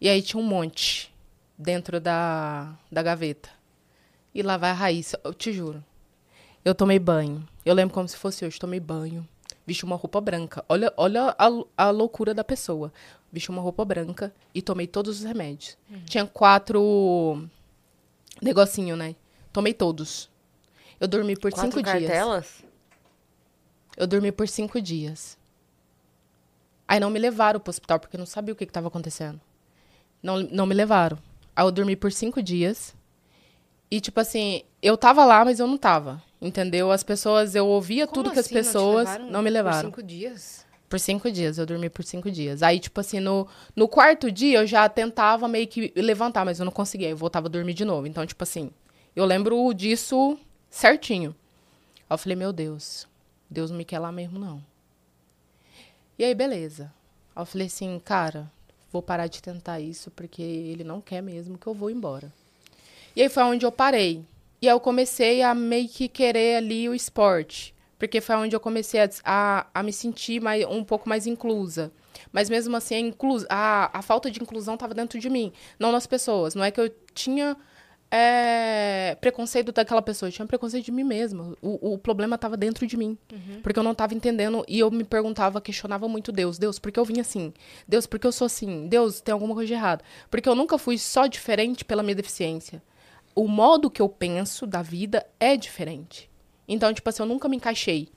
E 0.00 0.08
aí 0.08 0.20
tinha 0.22 0.40
um 0.40 0.46
monte 0.46 1.14
dentro 1.56 2.00
da, 2.00 2.74
da 2.90 3.02
gaveta. 3.02 3.48
E 4.34 4.42
lá 4.42 4.56
vai 4.56 4.70
a 4.70 4.74
Raíssa, 4.74 5.18
eu 5.24 5.32
te 5.32 5.52
juro. 5.52 5.82
Eu 6.64 6.74
tomei 6.74 6.98
banho. 6.98 7.46
Eu 7.64 7.74
lembro 7.74 7.94
como 7.94 8.08
se 8.08 8.16
fosse 8.16 8.44
hoje. 8.44 8.58
Tomei 8.58 8.80
banho. 8.80 9.26
Vesti 9.66 9.84
uma 9.84 9.96
roupa 9.96 10.20
branca. 10.20 10.64
Olha, 10.68 10.92
olha 10.96 11.34
a, 11.38 11.48
a 11.76 11.90
loucura 11.90 12.34
da 12.34 12.44
pessoa. 12.44 12.92
Vesti 13.32 13.50
uma 13.50 13.62
roupa 13.62 13.84
branca 13.84 14.34
e 14.54 14.60
tomei 14.60 14.86
todos 14.86 15.20
os 15.20 15.24
remédios. 15.24 15.78
Tinha 16.06 16.26
quatro 16.26 17.48
negocinho, 18.42 18.96
né? 18.96 19.16
Tomei 19.52 19.72
todos. 19.72 20.28
Eu 21.00 21.08
dormi 21.08 21.36
por 21.36 21.52
Quatro 21.52 21.70
cinco 21.70 21.82
dias. 21.82 22.62
Eu 23.96 24.06
dormi 24.06 24.30
por 24.30 24.46
cinco 24.46 24.80
dias. 24.80 25.38
Aí 26.86 27.00
não 27.00 27.10
me 27.10 27.18
levaram 27.18 27.58
pro 27.58 27.70
hospital, 27.70 27.98
porque 27.98 28.16
eu 28.16 28.18
não 28.18 28.26
sabia 28.26 28.52
o 28.52 28.56
que 28.56 28.64
estava 28.64 28.88
acontecendo. 28.88 29.40
Não, 30.22 30.40
não 30.40 30.66
me 30.66 30.74
levaram. 30.74 31.18
Aí 31.54 31.64
eu 31.64 31.72
dormi 31.72 31.96
por 31.96 32.12
cinco 32.12 32.42
dias. 32.42 32.94
E, 33.90 34.00
tipo 34.00 34.20
assim, 34.20 34.62
eu 34.82 34.96
tava 34.96 35.24
lá, 35.24 35.44
mas 35.44 35.58
eu 35.58 35.66
não 35.66 35.78
tava. 35.78 36.22
Entendeu? 36.40 36.92
As 36.92 37.02
pessoas, 37.02 37.54
eu 37.54 37.66
ouvia 37.66 38.06
Como 38.06 38.14
tudo 38.14 38.32
que 38.32 38.38
as 38.38 38.46
assim 38.46 38.54
não 38.54 38.62
pessoas 38.62 39.08
levaram 39.08 39.30
não, 39.30 39.42
me 39.42 39.50
levaram. 39.50 39.90
Por 39.90 39.96
cinco 39.96 40.02
dias? 40.02 40.66
Por 40.88 41.00
cinco 41.00 41.30
dias, 41.30 41.58
eu 41.58 41.66
dormi 41.66 41.88
por 41.88 42.04
cinco 42.04 42.30
dias. 42.30 42.62
Aí, 42.62 42.78
tipo 42.78 43.00
assim, 43.00 43.18
no, 43.18 43.48
no 43.74 43.88
quarto 43.88 44.30
dia 44.30 44.58
eu 44.58 44.66
já 44.66 44.88
tentava 44.88 45.48
meio 45.48 45.66
que 45.66 45.92
levantar, 45.96 46.44
mas 46.44 46.58
eu 46.60 46.64
não 46.64 46.72
conseguia. 46.72 47.08
Eu 47.08 47.16
voltava 47.16 47.48
a 47.48 47.50
dormir 47.50 47.74
de 47.74 47.84
novo. 47.84 48.06
Então, 48.06 48.24
tipo 48.24 48.42
assim, 48.44 48.70
eu 49.14 49.24
lembro 49.24 49.72
disso 49.72 50.38
certinho. 50.70 51.34
Aí 52.08 52.14
eu 52.14 52.18
falei, 52.18 52.36
meu 52.36 52.52
Deus, 52.52 53.08
Deus 53.48 53.70
não 53.70 53.78
me 53.78 53.84
quer 53.84 53.98
lá 53.98 54.10
mesmo, 54.10 54.38
não. 54.38 54.62
E 56.18 56.24
aí, 56.24 56.34
beleza. 56.34 56.92
Aí 57.34 57.42
eu 57.42 57.46
falei 57.46 57.66
assim, 57.66 58.00
cara, 58.04 58.50
vou 58.90 59.02
parar 59.02 59.26
de 59.26 59.42
tentar 59.42 59.80
isso 59.80 60.10
porque 60.10 60.42
ele 60.42 60.84
não 60.84 61.00
quer 61.00 61.20
mesmo 61.20 61.58
que 61.58 61.66
eu 61.66 61.74
vou 61.74 61.90
embora. 61.90 62.32
E 63.14 63.22
aí 63.22 63.28
foi 63.28 63.42
onde 63.44 63.64
eu 63.64 63.72
parei. 63.72 64.24
E 64.60 64.68
aí 64.68 64.74
eu 64.74 64.80
comecei 64.80 65.42
a 65.42 65.54
meio 65.54 65.88
que 65.88 66.08
querer 66.08 66.56
ali 66.56 66.88
o 66.88 66.94
esporte. 66.94 67.74
Porque 67.98 68.20
foi 68.20 68.36
onde 68.36 68.54
eu 68.54 68.60
comecei 68.60 69.00
a, 69.00 69.08
a, 69.24 69.66
a 69.74 69.82
me 69.82 69.92
sentir 69.92 70.40
mais, 70.40 70.64
um 70.66 70.84
pouco 70.84 71.08
mais 71.08 71.26
inclusa. 71.26 71.90
Mas 72.32 72.50
mesmo 72.50 72.76
assim, 72.76 72.94
a, 72.94 72.98
inclus, 72.98 73.46
a, 73.48 73.90
a 73.98 74.02
falta 74.02 74.30
de 74.30 74.40
inclusão 74.40 74.74
estava 74.74 74.94
dentro 74.94 75.18
de 75.18 75.30
mim, 75.30 75.52
não 75.78 75.92
nas 75.92 76.06
pessoas. 76.06 76.54
Não 76.54 76.64
é 76.64 76.70
que 76.70 76.80
eu 76.80 76.90
tinha 77.14 77.56
é, 78.10 79.16
preconceito 79.20 79.72
daquela 79.72 80.00
pessoa, 80.00 80.28
eu 80.28 80.32
tinha 80.32 80.46
preconceito 80.46 80.84
de 80.84 80.92
mim 80.92 81.04
mesma. 81.04 81.56
O, 81.60 81.94
o 81.94 81.98
problema 81.98 82.36
estava 82.36 82.56
dentro 82.56 82.86
de 82.86 82.96
mim. 82.96 83.18
Porque 83.62 83.78
eu 83.78 83.82
não 83.82 83.92
estava 83.92 84.14
entendendo 84.14 84.64
e 84.68 84.78
eu 84.78 84.90
me 84.90 85.04
perguntava, 85.04 85.60
questionava 85.60 86.08
muito 86.08 86.30
Deus. 86.30 86.58
Deus, 86.58 86.78
por 86.78 86.92
que 86.92 87.00
eu 87.00 87.04
vim 87.04 87.20
assim? 87.20 87.52
Deus, 87.86 88.06
por 88.06 88.18
que 88.18 88.26
eu 88.26 88.32
sou 88.32 88.46
assim? 88.46 88.86
Deus, 88.86 89.20
tem 89.20 89.32
alguma 89.32 89.54
coisa 89.54 89.66
de 89.66 89.74
errado? 89.74 90.04
Porque 90.30 90.48
eu 90.48 90.54
nunca 90.54 90.78
fui 90.78 90.98
só 90.98 91.26
diferente 91.26 91.84
pela 91.84 92.02
minha 92.02 92.14
deficiência. 92.14 92.82
O 93.34 93.48
modo 93.48 93.90
que 93.90 94.00
eu 94.00 94.08
penso 94.08 94.66
da 94.66 94.82
vida 94.82 95.26
é 95.38 95.56
diferente. 95.56 96.30
Então, 96.68 96.92
tipo 96.92 97.08
assim, 97.08 97.22
eu 97.22 97.26
nunca 97.26 97.48
me 97.48 97.56
encaixei. 97.56 98.08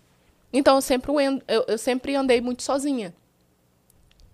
Então, 0.51 0.75
eu 0.75 0.81
sempre, 0.81 1.11
eu, 1.47 1.65
eu 1.67 1.77
sempre 1.77 2.15
andei 2.15 2.41
muito 2.41 2.63
sozinha. 2.63 3.13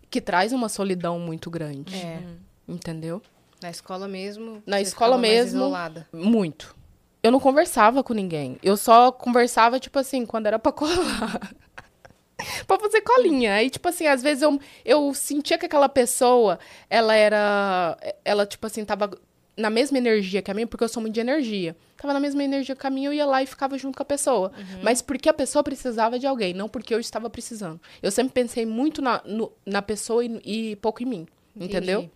Que 0.09 0.21
traz 0.21 0.53
uma 0.53 0.69
solidão 0.69 1.19
muito 1.19 1.49
grande. 1.49 1.95
É. 1.95 2.21
Entendeu? 2.67 3.21
Na 3.61 3.69
escola 3.69 4.07
mesmo. 4.07 4.61
Na 4.65 4.81
escola 4.81 5.17
mesmo. 5.17 5.59
Isolada. 5.61 6.07
Muito. 6.13 6.75
Eu 7.23 7.31
não 7.31 7.39
conversava 7.39 8.03
com 8.03 8.13
ninguém. 8.13 8.57
Eu 8.61 8.77
só 8.77 9.11
conversava, 9.11 9.79
tipo 9.79 9.97
assim, 9.97 10.25
quando 10.25 10.45
era 10.47 10.59
pra 10.59 10.71
colar. 10.71 11.39
pra 12.67 12.79
fazer 12.79 13.01
colinha. 13.01 13.55
Aí, 13.55 13.69
tipo 13.69 13.87
assim, 13.89 14.05
às 14.07 14.21
vezes 14.21 14.43
eu, 14.43 14.59
eu 14.83 15.13
sentia 15.13 15.57
que 15.57 15.65
aquela 15.65 15.89
pessoa, 15.89 16.59
ela 16.89 17.15
era. 17.15 17.97
Ela, 18.23 18.45
tipo 18.45 18.67
assim, 18.67 18.83
tava 18.85 19.09
na 19.57 19.69
mesma 19.69 19.97
energia 19.97 20.41
que 20.41 20.51
a 20.51 20.53
minha, 20.53 20.67
porque 20.67 20.83
eu 20.83 20.89
sou 20.89 21.01
muito 21.01 21.13
de 21.13 21.19
energia. 21.21 21.75
Tava 21.97 22.13
na 22.13 22.19
mesma 22.19 22.43
energia 22.43 22.75
que 22.75 22.85
a 22.85 22.89
minha, 22.89 23.07
eu 23.07 23.13
ia 23.13 23.25
lá 23.25 23.41
e 23.41 23.47
ficava 23.47 23.77
junto 23.77 23.95
com 23.95 24.03
a 24.03 24.05
pessoa. 24.05 24.51
Mas 24.83 25.01
porque 25.01 25.29
a 25.29 25.33
pessoa 25.33 25.63
precisava 25.63 26.19
de 26.19 26.27
alguém, 26.27 26.53
não 26.53 26.67
porque 26.67 26.93
eu 26.93 26.99
estava 26.99 27.29
precisando. 27.29 27.79
Eu 28.03 28.11
sempre 28.11 28.33
pensei 28.33 28.65
muito 28.65 29.01
na, 29.01 29.21
no- 29.25 29.51
na 29.65 29.81
pessoa 29.81 30.23
e, 30.23 30.41
e 30.43 30.75
pouco 30.75 31.01
em 31.01 31.05
mim. 31.05 31.27
Entendeu? 31.55 32.01
Entendi. 32.01 32.05
E 32.05 32.09
co- 32.09 32.15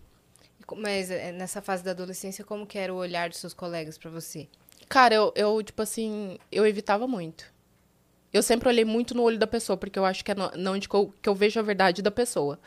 Mas 0.76 1.10
é, 1.10 1.32
nessa 1.32 1.60
fase 1.60 1.82
da 1.82 1.90
adolescência, 1.90 2.44
como 2.44 2.66
que 2.66 2.78
era 2.78 2.92
o 2.92 2.96
olhar 2.96 3.28
dos 3.28 3.38
seus 3.38 3.54
colegas 3.54 3.98
pra 3.98 4.10
você? 4.10 4.48
Cara, 4.88 5.14
eu, 5.14 5.32
eu, 5.36 5.62
tipo 5.62 5.80
assim, 5.82 6.38
eu 6.50 6.66
evitava 6.66 7.06
muito. 7.06 7.44
Eu 8.32 8.42
sempre 8.42 8.68
olhei 8.68 8.84
muito 8.84 9.14
no 9.14 9.22
olho 9.22 9.38
da 9.38 9.46
pessoa, 9.46 9.76
porque 9.76 9.98
eu 9.98 10.04
acho 10.04 10.24
que 10.24 10.30
é 10.30 10.34
na 10.34 10.70
onde 10.70 10.88
que 10.88 10.94
eu, 10.94 11.12
que 11.20 11.28
eu 11.28 11.34
vejo 11.34 11.58
a 11.58 11.62
verdade 11.62 12.02
da 12.02 12.10
pessoa. 12.10 12.58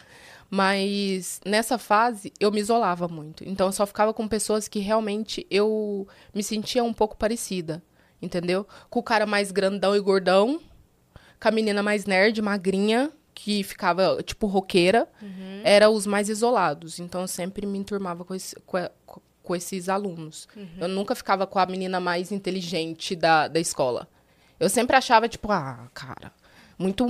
Mas 0.49 1.41
nessa 1.45 1.77
fase, 1.77 2.31
eu 2.39 2.51
me 2.51 2.59
isolava 2.59 3.07
muito. 3.07 3.43
Então, 3.47 3.67
eu 3.67 3.71
só 3.71 3.85
ficava 3.85 4.13
com 4.13 4.27
pessoas 4.27 4.67
que 4.67 4.79
realmente 4.79 5.47
eu 5.49 6.07
me 6.33 6.43
sentia 6.43 6.83
um 6.83 6.93
pouco 6.93 7.17
parecida. 7.17 7.81
Entendeu? 8.21 8.65
Com 8.89 8.99
o 8.99 9.03
cara 9.03 9.25
mais 9.25 9.51
grandão 9.51 9.95
e 9.95 9.99
gordão, 9.99 10.61
com 11.41 11.47
a 11.47 11.51
menina 11.51 11.83
mais 11.83 12.05
nerd, 12.05 12.41
magrinha, 12.41 13.11
que 13.33 13.63
ficava, 13.63 14.21
tipo, 14.23 14.45
roqueira, 14.47 15.07
era 15.63 15.89
os 15.89 16.05
mais 16.05 16.29
isolados. 16.29 16.99
Então, 16.99 17.21
eu 17.21 17.27
sempre 17.27 17.65
me 17.65 17.77
enturmava 17.79 18.23
com, 18.23 18.33
esse- 18.35 18.55
com 18.65 18.77
a- 18.77 18.91
com- 19.05 19.55
esses 19.55 19.89
alunos. 19.89 20.47
Eu 20.79 20.87
nunca 20.87 21.13
ficava 21.15 21.45
com 21.47 21.59
a 21.59 21.65
menina 21.65 21.99
mais 21.99 22.31
inteligente 22.31 23.15
da, 23.15 23.47
da 23.47 23.59
escola. 23.59 24.07
Eu 24.59 24.69
sempre 24.69 24.95
achava, 24.95 25.27
tipo, 25.27 25.51
ah, 25.51 25.89
cara, 25.93 26.31
muito 26.77 27.05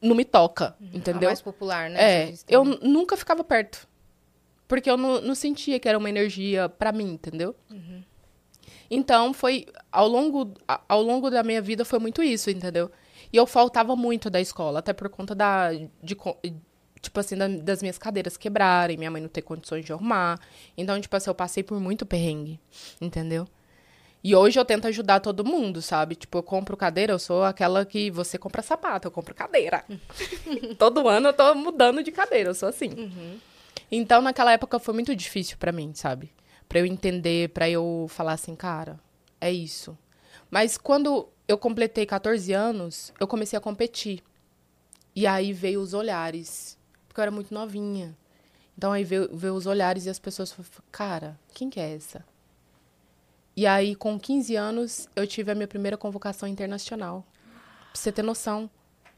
não 0.00 0.14
me 0.16 0.24
toca, 0.24 0.74
A 0.80 0.96
entendeu? 0.96 1.28
mais 1.28 1.40
popular, 1.42 1.88
né? 1.90 1.96
É, 2.02 2.34
eu 2.48 2.64
nunca 2.64 3.16
ficava 3.16 3.44
perto. 3.44 3.86
Porque 4.66 4.90
eu 4.90 4.96
não, 4.96 5.20
não 5.20 5.34
sentia 5.36 5.78
que 5.78 5.88
era 5.88 5.96
uma 5.96 6.08
energia 6.08 6.68
pra 6.68 6.90
mim, 6.90 7.12
entendeu? 7.12 7.54
Então, 8.90 9.32
foi. 9.32 9.66
Ao 9.90 10.06
longo, 10.08 10.52
a- 10.66 10.80
ao 10.88 11.02
longo 11.02 11.30
da 11.30 11.42
minha 11.42 11.60
vida 11.62 11.84
foi 11.84 11.98
muito 11.98 12.22
isso, 12.22 12.50
entendeu? 12.50 12.90
E 13.32 13.36
eu 13.36 13.46
faltava 13.46 13.94
muito 13.96 14.28
da 14.30 14.40
escola, 14.40 14.78
até 14.78 14.92
por 14.92 15.08
conta 15.08 15.34
da. 15.34 15.70
De, 16.02 16.16
tipo 17.00 17.20
assim, 17.20 17.36
da- 17.36 17.48
das 17.48 17.82
minhas 17.82 17.98
cadeiras 17.98 18.36
quebrarem, 18.36 18.96
minha 18.96 19.10
mãe 19.10 19.20
não 19.22 19.28
ter 19.28 19.42
condições 19.42 19.84
de 19.84 19.92
arrumar. 19.92 20.38
Então, 20.76 21.00
tipo 21.00 21.14
assim, 21.16 21.30
eu 21.30 21.34
passei 21.34 21.62
por 21.62 21.78
muito 21.80 22.04
perrengue, 22.06 22.58
entendeu? 23.00 23.46
E 24.24 24.34
hoje 24.34 24.58
eu 24.58 24.64
tento 24.64 24.88
ajudar 24.88 25.20
todo 25.20 25.44
mundo, 25.44 25.80
sabe? 25.80 26.16
Tipo, 26.16 26.38
eu 26.38 26.42
compro 26.42 26.76
cadeira, 26.76 27.12
eu 27.12 27.18
sou 27.18 27.44
aquela 27.44 27.84
que 27.84 28.10
você 28.10 28.36
compra 28.36 28.60
sapato, 28.60 29.06
eu 29.06 29.12
compro 29.12 29.32
cadeira. 29.34 29.84
todo 30.78 31.06
ano 31.08 31.28
eu 31.28 31.32
tô 31.32 31.54
mudando 31.54 32.02
de 32.02 32.10
cadeira, 32.10 32.50
eu 32.50 32.54
sou 32.54 32.68
assim. 32.68 33.38
Então, 33.90 34.20
naquela 34.20 34.50
época 34.52 34.80
foi 34.80 34.94
muito 34.94 35.14
difícil 35.14 35.56
pra 35.58 35.70
mim, 35.70 35.92
sabe? 35.94 36.32
Pra 36.68 36.80
eu 36.80 36.86
entender, 36.86 37.50
pra 37.50 37.70
eu 37.70 38.06
falar 38.08 38.32
assim, 38.32 38.56
cara, 38.56 38.98
é 39.40 39.52
isso. 39.52 39.96
Mas 40.50 40.76
quando 40.78 41.28
eu 41.48 41.58
completei 41.58 42.06
14 42.06 42.52
anos, 42.52 43.12
eu 43.18 43.26
comecei 43.26 43.56
a 43.56 43.60
competir. 43.60 44.22
E 45.14 45.26
aí 45.26 45.52
veio 45.52 45.80
os 45.80 45.94
olhares, 45.94 46.78
porque 47.08 47.20
eu 47.20 47.22
era 47.22 47.30
muito 47.30 47.52
novinha. 47.52 48.16
Então 48.76 48.92
aí 48.92 49.04
veio, 49.04 49.34
veio 49.34 49.54
os 49.54 49.66
olhares 49.66 50.06
e 50.06 50.10
as 50.10 50.18
pessoas 50.18 50.52
falaram, 50.52 50.74
cara, 50.92 51.40
quem 51.54 51.70
que 51.70 51.80
é 51.80 51.94
essa? 51.94 52.24
E 53.56 53.66
aí, 53.66 53.94
com 53.94 54.20
15 54.20 54.54
anos, 54.54 55.08
eu 55.16 55.26
tive 55.26 55.50
a 55.50 55.54
minha 55.54 55.66
primeira 55.66 55.96
convocação 55.96 56.46
internacional. 56.46 57.24
Pra 57.90 57.94
você 57.94 58.12
ter 58.12 58.22
noção. 58.22 58.68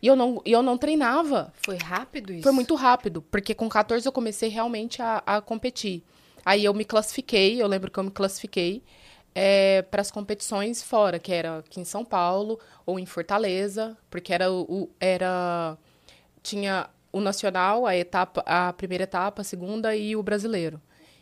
E 0.01 0.07
eu 0.07 0.15
não, 0.15 0.41
eu 0.45 0.63
não 0.63 0.79
treinava. 0.79 1.53
Foi 1.65 1.77
rápido 1.77 2.33
isso? 2.33 2.45
Foi 2.45 2.53
muito 2.53 2.77
rápido, 2.77 3.21
porque 3.21 3.53
com 3.53 3.69
14 3.69 4.07
eu 4.07 4.13
comecei 4.13 4.49
realmente 4.49 5.03
a, 5.03 5.21
a 5.27 5.41
competir. 5.41 6.05
Aí 6.45 6.65
eu 6.65 6.73
me 6.73 6.85
classifiquei, 6.85 7.61
eu 7.61 7.67
lembro 7.67 7.91
que 7.91 7.99
eu 7.99 8.05
me 8.05 8.13
classifiquei 8.13 8.85
para 9.91 10.01
as 10.01 10.11
competições 10.11 10.83
fora, 10.83 11.19
que 11.19 11.33
era 11.33 11.59
aqui 11.59 11.81
em 11.81 11.85
São 11.85 12.05
Paulo 12.05 12.59
ou 12.85 12.99
em 12.99 13.07
Fortaleza, 13.07 13.97
porque 14.11 14.33
era 14.33 14.51
o, 14.53 14.91
era 14.99 15.77
tinha 16.43 16.89
o 17.13 17.21
nacional, 17.21 17.87
a 17.87 17.97
etapa, 17.97 18.43
a 18.47 18.73
primeira 18.73 19.05
etapa, 19.05 19.43
a 19.43 19.45
segunda 19.45 19.95
e 19.97 20.17
o 20.17 20.23
brasileiro. 20.23 20.81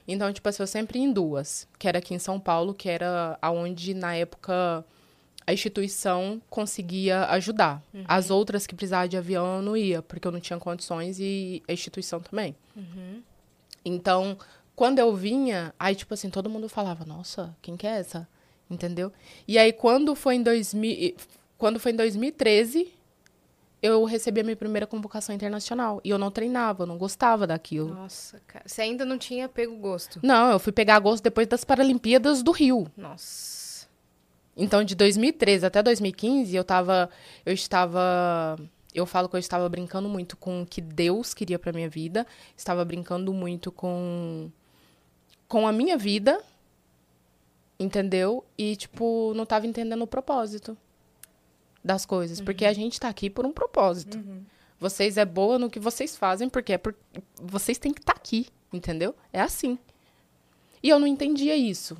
Então, 0.08 0.32
tipo 0.32 0.48
assim, 0.48 0.62
eu 0.62 0.66
sempre 0.66 0.98
em 0.98 1.12
duas, 1.12 1.66
que 1.78 1.88
era 1.88 1.98
aqui 1.98 2.14
em 2.14 2.18
São 2.18 2.38
Paulo, 2.38 2.72
que 2.72 2.88
era 2.88 3.36
aonde 3.42 3.92
na 3.92 4.14
época 4.14 4.84
a 5.46 5.52
instituição 5.52 6.40
conseguia 6.50 7.24
ajudar. 7.26 7.82
As 8.06 8.30
outras 8.30 8.66
que 8.66 8.74
precisavam 8.74 9.08
de 9.08 9.16
avião 9.16 9.56
eu 9.56 9.62
não 9.62 9.76
ia, 9.76 10.02
porque 10.02 10.26
eu 10.26 10.32
não 10.32 10.40
tinha 10.40 10.58
condições 10.58 11.18
e 11.20 11.62
a 11.68 11.72
instituição 11.72 12.20
também. 12.20 12.56
Então, 13.84 14.36
quando 14.76 14.98
eu 14.98 15.16
vinha, 15.16 15.74
aí, 15.78 15.94
tipo 15.94 16.12
assim, 16.12 16.28
todo 16.28 16.50
mundo 16.50 16.68
falava, 16.68 17.04
nossa, 17.04 17.56
quem 17.62 17.76
que 17.76 17.86
é 17.86 17.98
essa? 17.98 18.28
Entendeu? 18.70 19.10
E 19.48 19.58
aí, 19.58 19.72
quando 19.72 20.14
foi 20.14 20.34
em, 20.34 20.42
2000, 20.42 21.16
quando 21.56 21.80
foi 21.80 21.92
em 21.92 21.96
2013, 21.96 22.92
eu 23.80 24.04
recebi 24.04 24.40
a 24.40 24.44
minha 24.44 24.56
primeira 24.56 24.86
convocação 24.86 25.34
internacional. 25.34 26.00
E 26.04 26.10
eu 26.10 26.18
não 26.18 26.30
treinava, 26.30 26.82
eu 26.82 26.86
não 26.86 26.98
gostava 26.98 27.46
daquilo. 27.46 27.94
Nossa, 27.94 28.40
cara. 28.46 28.64
Você 28.66 28.82
ainda 28.82 29.04
não 29.04 29.16
tinha 29.16 29.48
pego 29.48 29.76
gosto. 29.76 30.20
Não, 30.22 30.50
eu 30.50 30.58
fui 30.58 30.72
pegar 30.72 30.98
gosto 30.98 31.22
depois 31.22 31.46
das 31.46 31.64
Paralimpíadas 31.64 32.42
do 32.42 32.50
Rio. 32.50 32.86
Nossa. 32.96 33.86
Então, 34.56 34.82
de 34.82 34.94
2013 34.94 35.66
até 35.66 35.82
2015, 35.82 36.54
eu 36.54 36.64
tava. 36.64 37.10
Eu 37.44 37.52
estava. 37.52 38.58
Eu 38.94 39.04
falo 39.04 39.28
que 39.28 39.36
eu 39.36 39.40
estava 39.40 39.68
brincando 39.68 40.08
muito 40.08 40.36
com 40.36 40.62
o 40.62 40.66
que 40.66 40.80
Deus 40.80 41.34
queria 41.34 41.58
pra 41.58 41.72
minha 41.72 41.88
vida. 41.88 42.26
Estava 42.56 42.84
brincando 42.84 43.32
muito 43.32 43.70
com. 43.70 44.50
Com 45.48 45.66
a 45.66 45.72
minha 45.72 45.96
vida. 45.96 46.40
Entendeu? 47.78 48.44
E, 48.56 48.74
tipo, 48.76 49.32
não 49.34 49.44
tava 49.44 49.66
entendendo 49.66 50.02
o 50.02 50.06
propósito 50.06 50.76
das 51.84 52.06
coisas. 52.06 52.40
Porque 52.40 52.64
a 52.64 52.72
gente 52.72 52.98
tá 52.98 53.08
aqui 53.08 53.28
por 53.28 53.44
um 53.44 53.52
propósito. 53.52 54.18
Vocês 54.78 55.16
é 55.16 55.24
boa 55.24 55.58
no 55.58 55.70
que 55.70 55.78
vocês 55.78 56.16
fazem, 56.16 56.48
porque 56.48 56.74
é 56.74 56.78
por... 56.78 56.94
vocês 57.40 57.78
têm 57.78 57.92
que 57.92 58.00
estar 58.00 58.12
aqui. 58.12 58.46
Entendeu? 58.72 59.14
É 59.32 59.40
assim. 59.40 59.78
E 60.82 60.88
eu 60.88 60.98
não 60.98 61.06
entendia 61.06 61.56
isso. 61.56 61.96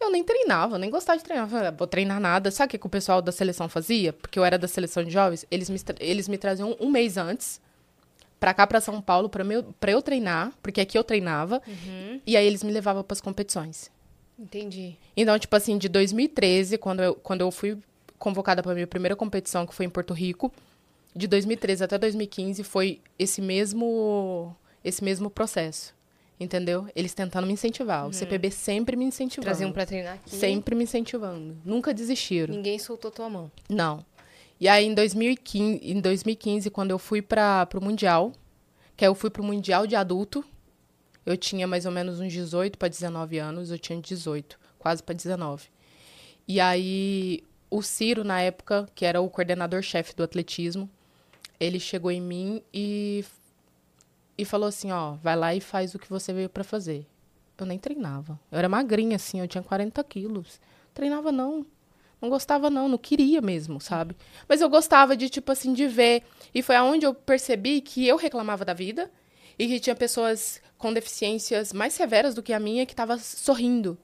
Eu 0.00 0.10
nem 0.10 0.24
treinava, 0.24 0.78
nem 0.78 0.90
gostava 0.90 1.18
de 1.18 1.24
treinar. 1.24 1.48
Falei, 1.48 1.68
"Ah, 1.68 1.70
vou 1.70 1.86
treinar 1.86 2.20
nada. 2.20 2.50
Sabe 2.50 2.66
o 2.66 2.70
que, 2.70 2.78
que 2.78 2.86
o 2.86 2.90
pessoal 2.90 3.22
da 3.22 3.30
seleção 3.30 3.68
fazia? 3.68 4.12
Porque 4.12 4.38
eu 4.38 4.44
era 4.44 4.58
da 4.58 4.66
seleção 4.66 5.04
de 5.04 5.10
jovens. 5.10 5.46
Eles 5.48 5.70
me, 5.70 5.78
eles 6.00 6.28
me 6.28 6.38
traziam 6.38 6.76
um 6.80 6.90
mês 6.90 7.16
antes 7.16 7.60
pra 8.42 8.52
cá, 8.52 8.66
pra 8.66 8.80
São 8.80 9.00
Paulo, 9.00 9.28
pra, 9.28 9.44
meu, 9.44 9.62
pra 9.78 9.92
eu 9.92 10.02
treinar, 10.02 10.52
porque 10.60 10.80
aqui 10.80 10.98
eu 10.98 11.04
treinava. 11.04 11.62
E 12.26 12.36
aí 12.36 12.44
eles 12.44 12.64
me 12.64 12.72
levavam 12.72 13.04
pras 13.04 13.20
competições. 13.20 13.88
Entendi. 14.36 14.96
Então, 15.16 15.38
tipo 15.38 15.54
assim, 15.54 15.78
de 15.78 15.88
2013, 15.88 16.76
quando 16.76 17.04
eu, 17.04 17.14
quando 17.14 17.42
eu 17.42 17.52
fui 17.52 17.78
convocada 18.18 18.60
pra 18.60 18.74
minha 18.74 18.86
primeira 18.88 19.14
competição, 19.14 19.64
que 19.64 19.72
foi 19.72 19.86
em 19.86 19.88
Porto 19.88 20.12
Rico, 20.12 20.52
de 21.14 21.28
2013 21.28 21.84
até 21.84 21.96
2015 21.96 22.64
foi 22.64 23.00
esse 23.16 23.40
mesmo, 23.40 24.56
esse 24.82 25.04
mesmo 25.04 25.30
processo. 25.30 25.94
Entendeu? 26.40 26.88
Eles 26.96 27.14
tentando 27.14 27.46
me 27.46 27.52
incentivar. 27.52 28.08
O 28.08 28.12
CPB 28.12 28.50
sempre 28.50 28.96
me 28.96 29.04
incentivando. 29.04 29.44
Traziam 29.44 29.70
pra 29.70 29.86
treinar 29.86 30.14
aqui. 30.14 30.34
Sempre 30.34 30.74
me 30.74 30.82
incentivando. 30.82 31.56
Nunca 31.64 31.94
desistiram. 31.94 32.52
Ninguém 32.52 32.80
soltou 32.80 33.12
tua 33.12 33.30
mão. 33.30 33.52
Não. 33.68 34.04
E 34.62 34.68
aí, 34.68 34.86
em 34.86 34.94
2015, 34.94 35.80
em 35.82 36.00
2015 36.00 36.70
quando 36.70 36.92
eu 36.92 36.98
fui 36.98 37.20
para 37.20 37.68
o 37.74 37.80
Mundial, 37.82 38.30
que 38.96 39.04
aí 39.04 39.08
eu 39.08 39.14
fui 39.16 39.28
para 39.28 39.42
o 39.42 39.44
Mundial 39.44 39.88
de 39.88 39.96
adulto, 39.96 40.44
eu 41.26 41.36
tinha 41.36 41.66
mais 41.66 41.84
ou 41.84 41.90
menos 41.90 42.20
uns 42.20 42.32
18 42.32 42.78
para 42.78 42.86
19 42.86 43.38
anos, 43.38 43.72
eu 43.72 43.78
tinha 43.80 44.00
18, 44.00 44.56
quase 44.78 45.02
para 45.02 45.16
19. 45.16 45.68
E 46.46 46.60
aí, 46.60 47.42
o 47.68 47.82
Ciro, 47.82 48.22
na 48.22 48.40
época, 48.40 48.88
que 48.94 49.04
era 49.04 49.20
o 49.20 49.28
coordenador-chefe 49.28 50.14
do 50.14 50.22
atletismo, 50.22 50.88
ele 51.58 51.80
chegou 51.80 52.12
em 52.12 52.20
mim 52.20 52.62
e, 52.72 53.24
e 54.38 54.44
falou 54.44 54.68
assim, 54.68 54.92
ó, 54.92 55.14
vai 55.14 55.34
lá 55.34 55.52
e 55.52 55.60
faz 55.60 55.92
o 55.92 55.98
que 55.98 56.08
você 56.08 56.32
veio 56.32 56.48
para 56.48 56.62
fazer. 56.62 57.04
eu 57.58 57.66
nem 57.66 57.80
treinava. 57.80 58.38
Eu 58.48 58.60
era 58.60 58.68
magrinha, 58.68 59.16
assim, 59.16 59.40
eu 59.40 59.48
tinha 59.48 59.64
40 59.64 60.04
quilos. 60.04 60.60
Treinava, 60.94 61.32
não. 61.32 61.66
Não 62.22 62.28
gostava, 62.28 62.70
não, 62.70 62.88
não 62.88 62.96
queria 62.96 63.40
mesmo, 63.40 63.80
sabe? 63.80 64.16
Mas 64.48 64.60
eu 64.60 64.70
gostava 64.70 65.16
de, 65.16 65.28
tipo 65.28 65.50
assim, 65.50 65.72
de 65.72 65.88
ver. 65.88 66.22
E 66.54 66.62
foi 66.62 66.76
aonde 66.76 67.04
eu 67.04 67.12
percebi 67.12 67.80
que 67.80 68.06
eu 68.06 68.16
reclamava 68.16 68.64
da 68.64 68.72
vida 68.72 69.10
e 69.58 69.66
que 69.66 69.80
tinha 69.80 69.96
pessoas 69.96 70.62
com 70.78 70.92
deficiências 70.92 71.72
mais 71.72 71.92
severas 71.94 72.32
do 72.32 72.42
que 72.42 72.52
a 72.52 72.60
minha 72.60 72.86
que 72.86 72.94
tava 72.94 73.18
sorrindo, 73.18 73.98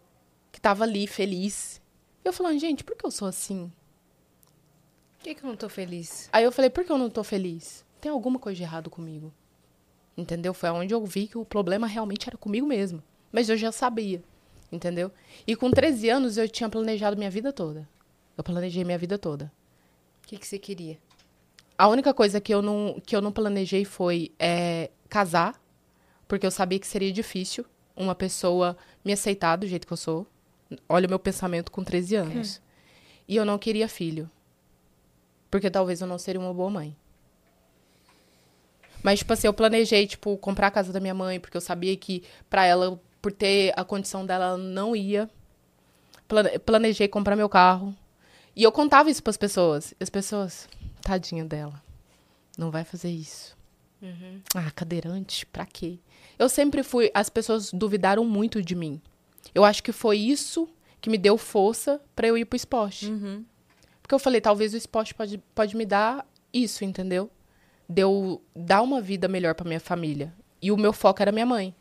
que 0.50 0.60
tava 0.60 0.82
ali 0.82 1.06
feliz. 1.06 1.80
Eu 2.24 2.32
falando, 2.32 2.58
gente, 2.58 2.82
por 2.82 2.96
que 2.96 3.06
eu 3.06 3.10
sou 3.12 3.28
assim? 3.28 3.70
Por 5.16 5.22
que, 5.22 5.36
que 5.36 5.44
eu 5.44 5.48
não 5.48 5.56
tô 5.56 5.68
feliz? 5.68 6.28
Aí 6.32 6.42
eu 6.42 6.50
falei, 6.50 6.70
por 6.70 6.84
que 6.84 6.90
eu 6.90 6.98
não 6.98 7.08
tô 7.08 7.22
feliz? 7.22 7.84
Tem 8.00 8.10
alguma 8.10 8.40
coisa 8.40 8.56
de 8.56 8.64
errado 8.64 8.90
comigo. 8.90 9.32
Entendeu? 10.16 10.52
Foi 10.52 10.70
onde 10.70 10.92
eu 10.92 11.06
vi 11.06 11.28
que 11.28 11.38
o 11.38 11.44
problema 11.44 11.86
realmente 11.86 12.28
era 12.28 12.36
comigo 12.36 12.66
mesmo. 12.66 13.00
Mas 13.30 13.48
eu 13.48 13.56
já 13.56 13.70
sabia. 13.70 14.20
Entendeu? 14.72 15.12
E 15.46 15.54
com 15.54 15.70
13 15.70 16.08
anos 16.08 16.36
eu 16.36 16.48
tinha 16.48 16.68
planejado 16.68 17.16
minha 17.16 17.30
vida 17.30 17.52
toda. 17.52 17.88
Eu 18.38 18.44
planejei 18.44 18.84
minha 18.84 18.96
vida 18.96 19.18
toda. 19.18 19.52
O 20.24 20.28
que, 20.28 20.38
que 20.38 20.46
você 20.46 20.58
queria? 20.58 20.96
A 21.76 21.88
única 21.88 22.14
coisa 22.14 22.40
que 22.40 22.54
eu 22.54 22.62
não, 22.62 22.98
que 23.04 23.14
eu 23.14 23.20
não 23.20 23.30
planejei 23.32 23.84
foi 23.84 24.32
é, 24.38 24.90
casar, 25.08 25.60
porque 26.26 26.46
eu 26.46 26.50
sabia 26.50 26.78
que 26.78 26.86
seria 26.86 27.12
difícil 27.12 27.66
uma 27.96 28.14
pessoa 28.14 28.76
me 29.04 29.12
aceitar 29.12 29.56
do 29.56 29.66
jeito 29.66 29.86
que 29.86 29.92
eu 29.92 29.96
sou. 29.96 30.26
Olha 30.88 31.06
o 31.06 31.10
meu 31.10 31.18
pensamento 31.18 31.70
com 31.72 31.82
13 31.84 32.14
anos. 32.16 32.62
E 33.26 33.36
eu 33.36 33.44
não 33.44 33.58
queria 33.58 33.88
filho. 33.88 34.30
Porque 35.50 35.68
talvez 35.70 36.00
eu 36.00 36.06
não 36.06 36.18
seria 36.18 36.40
uma 36.40 36.54
boa 36.54 36.70
mãe. 36.70 36.96
Mas, 39.02 39.20
tipo 39.20 39.32
assim, 39.32 39.46
eu 39.46 39.52
planejei, 39.54 40.06
tipo, 40.06 40.36
comprar 40.38 40.66
a 40.66 40.70
casa 40.70 40.92
da 40.92 41.00
minha 41.00 41.14
mãe, 41.14 41.38
porque 41.40 41.56
eu 41.56 41.60
sabia 41.60 41.96
que 41.96 42.22
pra 42.50 42.64
ela, 42.66 43.00
por 43.22 43.32
ter 43.32 43.72
a 43.76 43.84
condição 43.84 44.26
dela, 44.26 44.44
ela 44.46 44.58
não 44.58 44.94
ia. 44.94 45.30
Plane- 46.26 46.58
Planejei 46.58 47.08
comprar 47.08 47.36
meu 47.36 47.48
carro. 47.48 47.94
E 48.58 48.64
eu 48.64 48.72
contava 48.72 49.08
isso 49.08 49.22
pras 49.22 49.36
pessoas. 49.36 49.92
E 49.92 50.02
as 50.02 50.10
pessoas, 50.10 50.68
tadinha 51.00 51.44
dela, 51.44 51.80
não 52.58 52.72
vai 52.72 52.82
fazer 52.84 53.08
isso. 53.08 53.56
Ah, 54.52 54.68
cadeirante, 54.72 55.46
pra 55.46 55.64
quê? 55.64 56.00
Eu 56.36 56.48
sempre 56.48 56.82
fui. 56.82 57.08
As 57.14 57.28
pessoas 57.28 57.70
duvidaram 57.72 58.24
muito 58.24 58.60
de 58.60 58.74
mim. 58.74 59.00
Eu 59.54 59.64
acho 59.64 59.80
que 59.80 59.92
foi 59.92 60.18
isso 60.18 60.68
que 61.00 61.08
me 61.08 61.16
deu 61.16 61.38
força 61.38 62.02
pra 62.16 62.26
eu 62.26 62.36
ir 62.36 62.46
pro 62.46 62.56
esporte. 62.56 63.08
Porque 64.02 64.12
eu 64.12 64.18
falei, 64.18 64.40
talvez 64.40 64.74
o 64.74 64.76
esporte 64.76 65.14
pode, 65.14 65.38
pode 65.54 65.76
me 65.76 65.86
dar 65.86 66.26
isso, 66.52 66.84
entendeu? 66.84 67.30
De 67.88 68.02
eu 68.02 68.42
dar 68.56 68.82
uma 68.82 69.00
vida 69.00 69.28
melhor 69.28 69.54
pra 69.54 69.68
minha 69.68 69.78
família. 69.78 70.34
E 70.60 70.72
o 70.72 70.76
meu 70.76 70.92
foco 70.92 71.22
era 71.22 71.30
minha 71.30 71.46
mãe. 71.46 71.72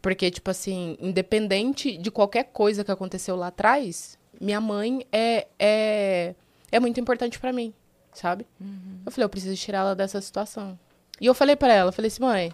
Porque, 0.00 0.30
tipo 0.30 0.50
assim, 0.50 0.96
independente 0.98 1.98
de 1.98 2.10
qualquer 2.10 2.44
coisa 2.44 2.82
que 2.82 2.90
aconteceu 2.90 3.36
lá 3.36 3.48
atrás, 3.48 4.18
minha 4.42 4.60
mãe 4.60 5.06
é, 5.12 5.46
é, 5.56 6.34
é 6.72 6.80
muito 6.80 6.98
importante 6.98 7.38
pra 7.38 7.52
mim, 7.52 7.72
sabe? 8.12 8.44
Eu 9.06 9.12
falei, 9.12 9.24
eu 9.24 9.28
preciso 9.28 9.56
tirar 9.56 9.78
ela 9.78 9.94
dessa 9.94 10.20
situação. 10.20 10.76
E 11.20 11.26
eu 11.26 11.34
falei 11.34 11.54
pra 11.54 11.72
ela, 11.72 11.88
eu 11.90 11.92
falei 11.92 12.08
assim, 12.08 12.22
mãe, 12.22 12.52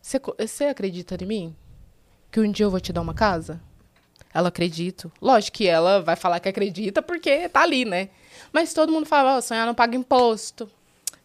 você 0.00 0.64
acredita 0.66 1.16
em 1.20 1.26
mim? 1.26 1.56
Que 2.30 2.38
um 2.38 2.50
dia 2.50 2.64
eu 2.64 2.70
vou 2.70 2.78
te 2.78 2.92
dar 2.92 3.00
uma 3.00 3.12
casa? 3.12 3.60
Ela 4.32 4.48
acredito. 4.48 5.10
Lógico 5.20 5.56
que 5.56 5.66
ela 5.66 6.00
vai 6.00 6.14
falar 6.14 6.38
que 6.38 6.48
acredita 6.48 7.02
porque 7.02 7.48
tá 7.48 7.62
ali, 7.62 7.84
né? 7.84 8.08
Mas 8.52 8.72
todo 8.72 8.92
mundo 8.92 9.04
fala, 9.04 9.36
ó, 9.36 9.40
sonhar 9.40 9.66
não 9.66 9.74
paga 9.74 9.96
imposto. 9.96 10.70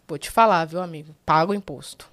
Vou 0.08 0.18
te 0.18 0.30
falar, 0.30 0.64
viu, 0.64 0.82
amigo? 0.82 1.14
Paga 1.24 1.52
o 1.52 1.54
imposto. 1.54 2.10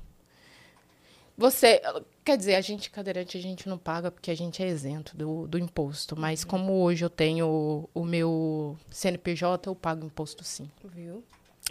Você, 1.35 1.81
quer 2.23 2.37
dizer, 2.37 2.55
a 2.55 2.61
gente 2.61 2.89
cadeirante 2.89 3.37
a 3.37 3.41
gente 3.41 3.67
não 3.67 3.77
paga 3.77 4.09
porque 4.09 4.31
a 4.31 4.35
gente 4.35 4.63
é 4.63 4.67
isento 4.67 5.15
do, 5.15 5.47
do 5.47 5.57
imposto. 5.59 6.15
Mas 6.15 6.43
como 6.43 6.81
hoje 6.81 7.03
eu 7.03 7.09
tenho 7.09 7.47
o, 7.47 7.89
o 8.01 8.05
meu 8.05 8.77
CNPJ, 8.89 9.69
eu 9.69 9.75
pago 9.75 10.05
imposto 10.05 10.43
sim. 10.43 10.69
Viu? 10.83 11.23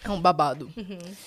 É 0.03 0.11
um 0.11 0.21
babado. 0.21 0.71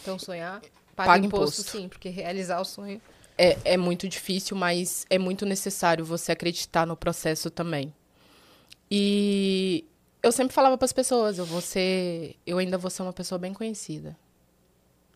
Então 0.02 0.18
sonhar, 0.20 0.62
paga, 0.96 1.12
Paga 1.12 1.26
imposto, 1.26 1.62
imposto. 1.62 1.78
sim, 1.78 1.90
porque 1.90 2.10
realizar 2.10 2.60
o 2.60 2.66
sonho. 2.66 3.02
É, 3.38 3.58
é 3.74 3.78
muito 3.78 4.08
difícil, 4.08 4.56
mas 4.56 5.06
é 5.10 5.18
muito 5.18 5.46
necessário 5.46 6.06
você 6.06 6.32
acreditar 6.32 6.86
no 6.86 6.96
processo 6.96 7.50
também. 7.50 7.94
E 8.90 9.86
eu 10.24 10.32
sempre 10.32 10.54
falava 10.54 10.78
para 10.78 10.86
as 10.86 10.94
pessoas, 10.94 11.38
eu 11.38 11.46
vou 11.46 11.62
ser, 11.62 12.36
eu 12.46 12.58
ainda 12.58 12.78
vou 12.78 12.90
ser 12.90 13.02
uma 13.02 13.14
pessoa 13.14 13.38
bem 13.38 13.54
conhecida. 13.54 14.18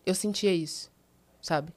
Eu 0.04 0.14
sentia 0.14 0.52
isso, 0.52 0.90
sabe? 1.40 1.72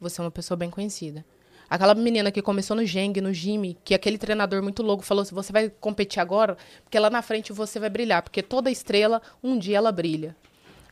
Vou 0.00 0.10
ser 0.10 0.20
uma 0.20 0.30
pessoa 0.30 0.56
bem 0.56 0.70
conhecida. 0.70 1.24
Aquela 1.70 1.94
menina 1.94 2.32
que 2.32 2.40
começou 2.40 2.74
no 2.74 2.84
Geng, 2.84 3.20
no 3.20 3.32
Jimmy, 3.32 3.76
que 3.84 3.94
aquele 3.94 4.16
treinador 4.16 4.62
muito 4.62 4.82
louco 4.82 5.02
falou 5.04 5.22
assim, 5.22 5.34
você 5.34 5.52
vai 5.52 5.68
competir 5.68 6.20
agora, 6.20 6.56
porque 6.82 6.98
lá 6.98 7.10
na 7.10 7.20
frente 7.20 7.52
você 7.52 7.78
vai 7.78 7.90
brilhar, 7.90 8.22
porque 8.22 8.42
toda 8.42 8.70
estrela, 8.70 9.20
um 9.42 9.58
dia 9.58 9.76
ela 9.76 9.92
brilha. 9.92 10.34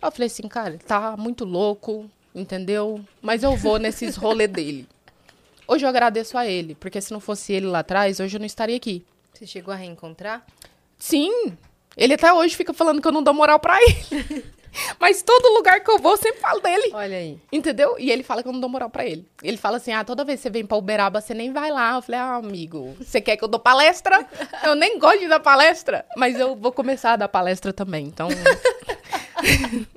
Eu 0.03 0.13
falei 0.13 0.27
assim, 0.27 0.47
cara, 0.47 0.79
tá 0.87 1.17
muito 1.17 1.45
louco, 1.45 2.11
entendeu? 2.35 3.01
Mas 3.23 3.43
eu 3.43 3.57
vou 3.57 3.79
nesses 3.79 4.15
rolê 4.17 4.47
dele. 4.47 4.87
Hoje 5.67 5.85
eu 5.85 5.89
agradeço 5.89 6.37
a 6.37 6.47
ele, 6.47 6.75
porque 6.75 7.01
se 7.01 7.11
não 7.13 7.21
fosse 7.21 7.53
ele 7.53 7.67
lá 7.67 7.79
atrás, 7.79 8.21
hoje 8.21 8.37
eu 8.37 8.41
não 8.41 8.47
estaria 8.47 8.77
aqui. 8.77 9.05
Você 9.33 9.47
chegou 9.47 9.73
a 9.73 9.77
reencontrar? 9.77 10.47
Sim, 10.99 11.57
ele 11.97 12.15
até 12.15 12.33
hoje 12.33 12.55
fica 12.55 12.75
falando 12.75 13.01
que 13.01 13.09
eu 13.09 13.13
não 13.13 13.23
dou 13.23 13.33
moral 13.33 13.59
pra 13.59 13.79
ele. 13.81 14.45
Mas 14.99 15.23
todo 15.23 15.55
lugar 15.55 15.81
que 15.81 15.91
eu 15.91 15.99
vou, 15.99 16.13
eu 16.13 16.17
sempre 16.17 16.41
falo 16.41 16.61
dele. 16.61 16.91
Olha 16.93 17.17
aí. 17.17 17.39
Entendeu? 17.53 17.97
E 17.99 18.11
ele 18.11 18.23
fala 18.23 18.43
que 18.43 18.49
eu 18.49 18.53
não 18.53 18.61
dou 18.61 18.71
moral 18.71 18.91
pra 18.91 19.05
ele. 19.05 19.27
Ele 19.43 19.57
fala 19.57 19.77
assim: 19.77 19.93
ah, 19.93 20.05
toda 20.05 20.25
vez 20.25 20.39
que 20.39 20.43
você 20.45 20.51
vem 20.51 20.67
pra 20.67 20.77
Uberaba, 20.77 21.21
você 21.21 21.35
nem 21.35 21.53
vai 21.53 21.71
lá. 21.71 21.95
Eu 21.95 22.03
falei: 22.03 22.21
ah, 22.21 22.37
amigo, 22.37 22.97
você 22.99 23.21
quer 23.21 23.37
que 23.37 23.45
eu 23.45 23.49
dou 23.49 23.61
palestra? 23.61 24.27
Eu 24.63 24.75
nem 24.75 24.99
gosto 24.99 25.21
de 25.21 25.29
dar 25.29 25.41
palestra, 25.41 26.05
mas 26.17 26.39
eu 26.39 26.55
vou 26.57 26.73
começar 26.73 27.13
a 27.13 27.17
dar 27.17 27.29
palestra 27.29 27.73
também. 27.73 28.07
Então, 28.07 28.29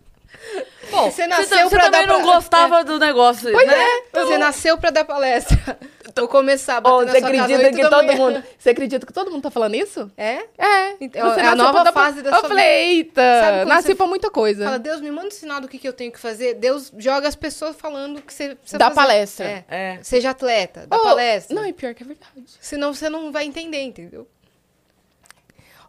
Bom, 0.92 1.12
você 1.12 1.28
nasceu 1.28 1.70
você 1.70 1.76
pra 1.76 1.86
também 1.86 2.02
dar 2.02 2.14
não 2.14 2.22
pra- 2.24 2.34
gostava 2.34 2.84
do 2.84 2.98
negócio, 3.00 3.52
Pois 3.52 3.68
né? 3.68 3.76
é. 3.78 4.02
Você 4.14 4.38
nasceu 4.38 4.78
pra 4.78 4.90
dar 4.90 5.06
palestra. 5.06 5.58
Vou 6.18 6.28
começar 6.28 6.78
a 6.78 6.82
bater 6.82 6.96
Ô, 6.96 7.02
na 7.06 7.12
você 7.14 7.20
sua 7.20 7.28
acredita 7.30 7.72
que 7.72 7.90
todo 7.90 8.14
mundo. 8.14 8.44
Você 8.60 8.70
acredita 8.72 9.06
que 9.06 9.14
todo 9.14 9.32
mundo 9.32 9.42
tá 9.44 9.50
falando 9.52 9.76
isso? 9.76 10.12
É? 10.18 10.40
É. 10.58 10.96
Então, 11.00 11.30
Você 11.30 11.40
é 11.40 11.46
a 11.46 11.56
nova 11.56 11.82
pra 11.84 11.94
fase 11.94 12.22
da 12.22 12.32
Eu 12.32 12.40
sua 12.40 12.50
falei, 12.50 12.66
eita, 12.66 13.64
nasci 13.66 13.88
você 13.90 13.96
pra 13.96 14.06
muita 14.06 14.30
coisa. 14.30 14.66
Fala, 14.66 14.80
Deus, 14.80 15.00
me 15.00 15.10
manda 15.12 15.28
um 15.28 15.32
sinal 15.32 15.62
do 15.62 15.68
que, 15.70 15.78
que 15.78 15.88
eu 15.88 15.94
tenho 15.94 16.12
que 16.12 16.20
fazer. 16.20 16.56
Deus 16.56 16.92
joga 16.98 17.26
as 17.26 17.36
pessoas 17.36 17.78
falando 17.78 18.22
que 18.22 18.34
você 18.34 18.56
precisa 18.56 18.78
Dá 18.78 18.86
fazer. 18.88 18.96
palestra. 18.96 19.46
É. 19.46 19.66
É. 19.70 20.00
Seja 20.04 20.32
atleta, 20.32 20.86
dá 20.88 20.98
Ô, 20.98 21.00
palestra. 21.04 21.56
Não, 21.56 21.66
e 21.66 21.72
pior 21.72 21.94
que 21.94 22.04
é 22.04 22.06
verdade. 22.06 22.32
Senão 22.60 22.94
você 22.94 23.10
não 23.10 23.32
vai 23.32 23.46
entender, 23.46 23.82
entendeu? 23.84 24.28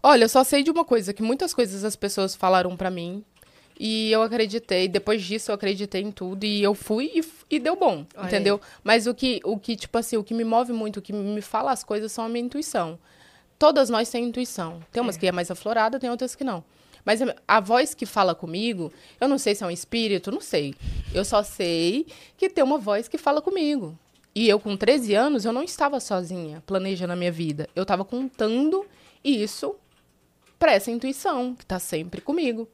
Olha, 0.03 0.25
eu 0.25 0.29
só 0.29 0.45
sei 0.45 0.63
de 0.63 0.71
uma 0.71 0.85
coisa, 0.85 1.13
que 1.13 1.23
muitas 1.23 1.53
coisas 1.53 1.85
as 1.85 1.97
pessoas 1.97 2.35
falaram 2.37 2.77
pra 2.77 2.91
mim. 2.91 3.25
E 3.83 4.13
eu 4.13 4.21
acreditei. 4.21 4.87
Depois 4.87 5.23
disso, 5.23 5.51
eu 5.51 5.55
acreditei 5.55 6.03
em 6.03 6.11
tudo. 6.11 6.45
E 6.45 6.63
eu 6.63 6.75
fui 6.75 7.11
e, 7.15 7.55
e 7.57 7.59
deu 7.59 7.75
bom, 7.75 8.05
Olha 8.15 8.27
entendeu? 8.27 8.61
Mas 8.85 9.07
o 9.07 9.15
que, 9.15 9.41
o 9.43 9.59
que, 9.59 9.75
tipo 9.75 9.97
assim, 9.97 10.19
o 10.19 10.23
que 10.23 10.35
me 10.35 10.45
move 10.45 10.71
muito, 10.71 10.99
o 10.99 11.03
que 11.03 11.15
me 11.15 11.41
fala 11.41 11.73
as 11.73 11.83
coisas 11.83 12.13
são 12.13 12.27
a 12.27 12.29
minha 12.29 12.45
intuição. 12.45 12.99
Todas 13.59 13.89
nós 13.89 14.11
temos 14.11 14.29
intuição. 14.29 14.81
Tem 14.93 15.03
umas 15.03 15.17
que 15.17 15.27
é 15.27 15.33
mais 15.33 15.51
aflorada, 15.51 15.99
tem 15.99 16.11
outras 16.11 16.35
que 16.35 16.45
não. 16.45 16.63
Mas 17.07 17.23
a, 17.23 17.35
a 17.49 17.59
voz 17.59 17.95
que 17.95 18.05
fala 18.05 18.35
comigo, 18.35 18.93
eu 19.19 19.27
não 19.27 19.39
sei 19.39 19.55
se 19.55 19.65
é 19.65 19.67
um 19.67 19.71
espírito, 19.71 20.31
não 20.31 20.43
sei. 20.43 20.75
Eu 21.15 21.25
só 21.25 21.43
sei 21.43 22.07
que 22.37 22.51
tem 22.51 22.63
uma 22.63 22.77
voz 22.77 23.09
que 23.09 23.17
fala 23.17 23.41
comigo. 23.41 23.99
E 24.35 24.47
eu, 24.47 24.61
com 24.61 24.77
13 24.77 25.15
anos, 25.15 25.47
eu 25.47 25.55
não 25.55 25.63
estava 25.63 25.99
sozinha 26.01 26.63
planejando 26.67 27.15
a 27.15 27.17
minha 27.17 27.33
vida. 27.33 27.67
Eu 27.75 27.85
estava 27.85 28.05
contando 28.05 28.85
isso 29.25 29.75
para 30.61 30.73
essa 30.73 30.91
intuição 30.91 31.55
que 31.57 31.65
tá 31.65 31.79
sempre 31.79 32.21
comigo. 32.21 32.69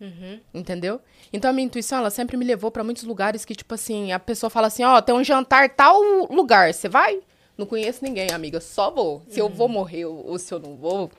Entendeu? 0.53 1.01
Então 1.33 1.49
a 1.49 1.53
minha 1.53 1.67
intuição, 1.67 1.99
ela 1.99 2.11
sempre 2.11 2.37
me 2.37 2.45
levou 2.45 2.71
para 2.71 2.85
muitos 2.85 3.05
lugares 3.05 3.45
que, 3.45 3.55
tipo 3.55 3.73
assim, 3.73 4.13
a 4.13 4.19
pessoa 4.19 4.51
fala 4.51 4.67
assim: 4.67 4.83
ó, 4.83 5.01
tem 5.01 5.15
um 5.15 5.25
jantar 5.25 5.71
tal 5.71 6.03
lugar, 6.29 6.75
você 6.75 6.89
vai? 6.89 7.21
Não 7.57 7.65
conheço 7.65 8.05
ninguém, 8.05 8.31
amiga, 8.33 8.61
só 8.61 8.91
vou. 8.91 9.23
Se 9.29 9.39
eu 9.39 9.49
vou 9.49 9.69
morrer 9.69 10.05
ou, 10.05 10.39
se 10.39 10.53
eu 10.53 10.59
não 10.59 10.77
vou, 10.77 11.11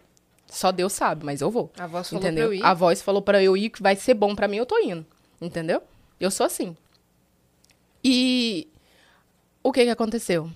só 0.46 0.72
Deus 0.72 0.94
sabe, 0.94 1.26
mas 1.26 1.42
eu 1.42 1.50
vou. 1.50 1.72
A 1.80 1.88
voz 1.88 2.10
falou 2.10 2.24
entendeu? 2.24 2.48
pra 2.50 2.56
eu 2.56 2.60
ir. 2.60 2.64
A 2.64 2.74
voz 2.74 3.02
falou 3.02 3.22
para 3.22 3.42
eu 3.42 3.58
ir 3.58 3.70
que 3.70 3.82
vai 3.82 3.96
ser 3.96 4.14
bom 4.14 4.36
para 4.36 4.48
mim, 4.48 4.58
eu 4.58 4.66
tô 4.66 4.78
indo. 4.78 5.04
Entendeu? 5.42 5.82
Eu 6.20 6.30
sou 6.30 6.46
assim. 6.46 6.76
E 8.04 8.68
o 9.64 9.72
que 9.72 9.84
que 9.84 9.90
aconteceu? 9.90 10.52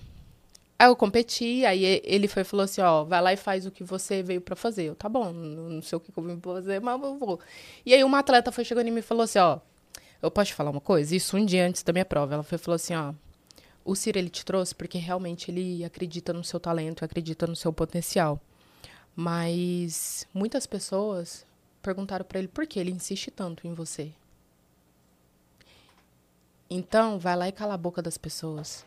Aí 0.82 0.88
eu 0.88 0.96
competi, 0.96 1.64
aí 1.64 2.02
ele 2.02 2.26
foi 2.26 2.42
falou 2.42 2.64
assim, 2.64 2.80
ó, 2.80 3.04
vai 3.04 3.22
lá 3.22 3.32
e 3.32 3.36
faz 3.36 3.64
o 3.66 3.70
que 3.70 3.84
você 3.84 4.20
veio 4.20 4.40
pra 4.40 4.56
fazer. 4.56 4.82
Eu, 4.86 4.96
tá 4.96 5.08
bom, 5.08 5.32
não 5.32 5.80
sei 5.80 5.96
o 5.96 6.00
que 6.00 6.10
eu 6.12 6.24
vim 6.24 6.36
pra 6.36 6.54
fazer, 6.54 6.80
mas 6.80 7.00
eu 7.00 7.16
vou. 7.16 7.38
E 7.86 7.94
aí 7.94 8.02
uma 8.02 8.18
atleta 8.18 8.50
foi 8.50 8.64
chegando 8.64 8.88
em 8.88 8.90
mim 8.90 8.98
e 8.98 9.02
falou 9.02 9.22
assim, 9.22 9.38
ó, 9.38 9.60
eu 10.20 10.28
posso 10.28 10.48
te 10.48 10.54
falar 10.54 10.70
uma 10.72 10.80
coisa? 10.80 11.14
Isso 11.14 11.36
um 11.36 11.44
dia 11.46 11.68
antes 11.68 11.84
da 11.84 11.92
minha 11.92 12.04
prova. 12.04 12.34
Ela 12.34 12.42
foi 12.42 12.58
falou 12.58 12.74
assim, 12.74 12.96
ó, 12.96 13.14
o 13.84 13.94
Ciro, 13.94 14.18
ele 14.18 14.28
te 14.28 14.44
trouxe 14.44 14.74
porque 14.74 14.98
realmente 14.98 15.52
ele 15.52 15.84
acredita 15.84 16.32
no 16.32 16.42
seu 16.42 16.58
talento, 16.58 17.04
acredita 17.04 17.46
no 17.46 17.54
seu 17.54 17.72
potencial. 17.72 18.40
Mas 19.14 20.26
muitas 20.34 20.66
pessoas 20.66 21.46
perguntaram 21.80 22.24
pra 22.24 22.40
ele 22.40 22.48
por 22.48 22.66
que 22.66 22.80
ele 22.80 22.90
insiste 22.90 23.30
tanto 23.30 23.68
em 23.68 23.72
você. 23.72 24.10
Então, 26.68 27.20
vai 27.20 27.36
lá 27.36 27.46
e 27.46 27.52
cala 27.52 27.74
a 27.74 27.78
boca 27.78 28.02
das 28.02 28.18
pessoas. 28.18 28.84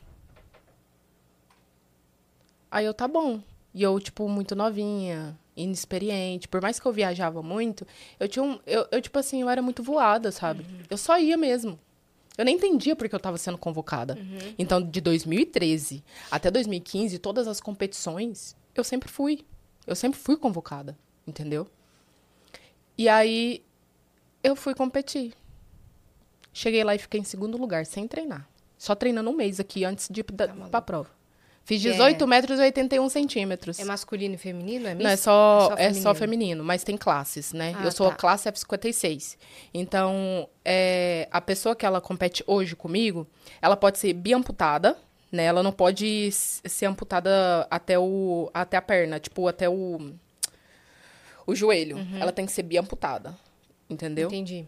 Aí 2.76 2.84
eu, 2.84 2.94
tá 2.94 3.08
bom. 3.08 3.42
E 3.74 3.82
eu, 3.82 3.98
tipo, 4.02 4.28
muito 4.28 4.54
novinha, 4.54 5.40
inexperiente. 5.56 6.46
Por 6.46 6.62
mais 6.62 6.78
que 6.78 6.86
eu 6.86 6.92
viajava 6.92 7.42
muito, 7.42 7.88
eu 8.20 8.28
tinha 8.28 8.44
um. 8.44 8.60
Eu, 8.68 8.86
eu 8.92 9.02
tipo 9.02 9.18
assim, 9.18 9.42
eu 9.42 9.50
era 9.50 9.62
muito 9.62 9.82
voada, 9.82 10.30
sabe? 10.30 10.64
Uhum. 10.64 10.80
Eu 10.90 10.98
só 10.98 11.18
ia 11.18 11.38
mesmo. 11.38 11.80
Eu 12.38 12.44
nem 12.44 12.58
entendia 12.58 12.94
porque 12.94 13.16
eu 13.16 13.18
estava 13.18 13.38
sendo 13.38 13.58
convocada. 13.58 14.16
Uhum. 14.16 14.56
Então, 14.60 14.82
de 14.82 15.00
2013 15.00 16.04
até 16.30 16.52
2015, 16.52 17.18
todas 17.20 17.48
as 17.48 17.62
competições, 17.62 18.58
eu 18.76 18.84
sempre 18.84 19.08
fui. 19.08 19.46
Eu 19.88 19.96
sempre 19.96 20.20
fui 20.20 20.36
convocada, 20.36 20.98
entendeu? 21.26 21.68
E 22.98 23.08
aí, 23.08 23.64
eu 24.44 24.54
fui 24.54 24.76
competir. 24.76 25.34
Cheguei 26.52 26.84
lá 26.84 26.94
e 26.94 27.00
fiquei 27.00 27.22
em 27.22 27.24
segundo 27.24 27.58
lugar, 27.58 27.86
sem 27.86 28.06
treinar. 28.06 28.46
Só 28.78 28.94
treinando 28.96 29.30
um 29.30 29.34
mês 29.34 29.62
aqui 29.62 29.86
antes 29.86 30.10
de 30.12 30.20
ir 30.20 30.24
pra, 30.24 30.50
tá 30.50 30.68
pra 30.68 30.82
prova. 30.82 31.16
Fiz 31.66 31.82
18 31.82 32.24
é... 32.24 32.28
metros 32.28 32.60
e 32.60 32.62
81 32.62 33.10
centímetros. 33.10 33.80
É 33.80 33.86
masculino 33.86 34.36
e 34.36 34.38
feminino? 34.38 34.88
É 34.88 34.94
Não, 34.94 35.10
é 35.10 35.16
só, 35.16 35.72
é 35.72 35.72
só, 35.72 35.76
feminino. 35.76 35.98
É 35.98 36.02
só 36.02 36.16
feminino, 36.16 36.64
mas 36.64 36.84
tem 36.84 36.96
classes, 36.96 37.54
né? 37.54 37.74
Ah, 37.76 37.86
eu 37.86 37.92
sou 37.92 38.08
tá. 38.08 38.14
a 38.14 38.16
classe 38.16 38.48
F56. 38.48 39.36
Então, 39.74 40.48
é, 40.64 41.28
a 41.32 41.42
pessoa 41.42 41.76
que 41.76 41.84
ela 41.84 42.00
compete 42.00 42.44
hoje 42.46 42.76
comigo, 42.76 43.28
ela 43.60 43.76
pode 43.76 43.98
ser 43.98 44.14
biamputada, 44.14 44.96
né? 45.32 45.46
Ela 45.46 45.64
não 45.64 45.72
pode 45.72 46.30
ser 46.32 46.86
amputada 46.86 47.68
até, 47.68 47.98
o, 47.98 48.48
até 48.54 48.78
a 48.78 48.82
perna, 48.82 49.20
tipo, 49.20 49.48
até 49.48 49.68
o, 49.68 50.14
o 51.48 51.56
joelho. 51.56 51.98
Uhum. 51.98 52.20
Ela 52.20 52.32
tem 52.32 52.46
que 52.46 52.52
ser 52.52 52.62
biamputada, 52.62 53.36
entendeu? 53.90 54.28
Entendi. 54.28 54.68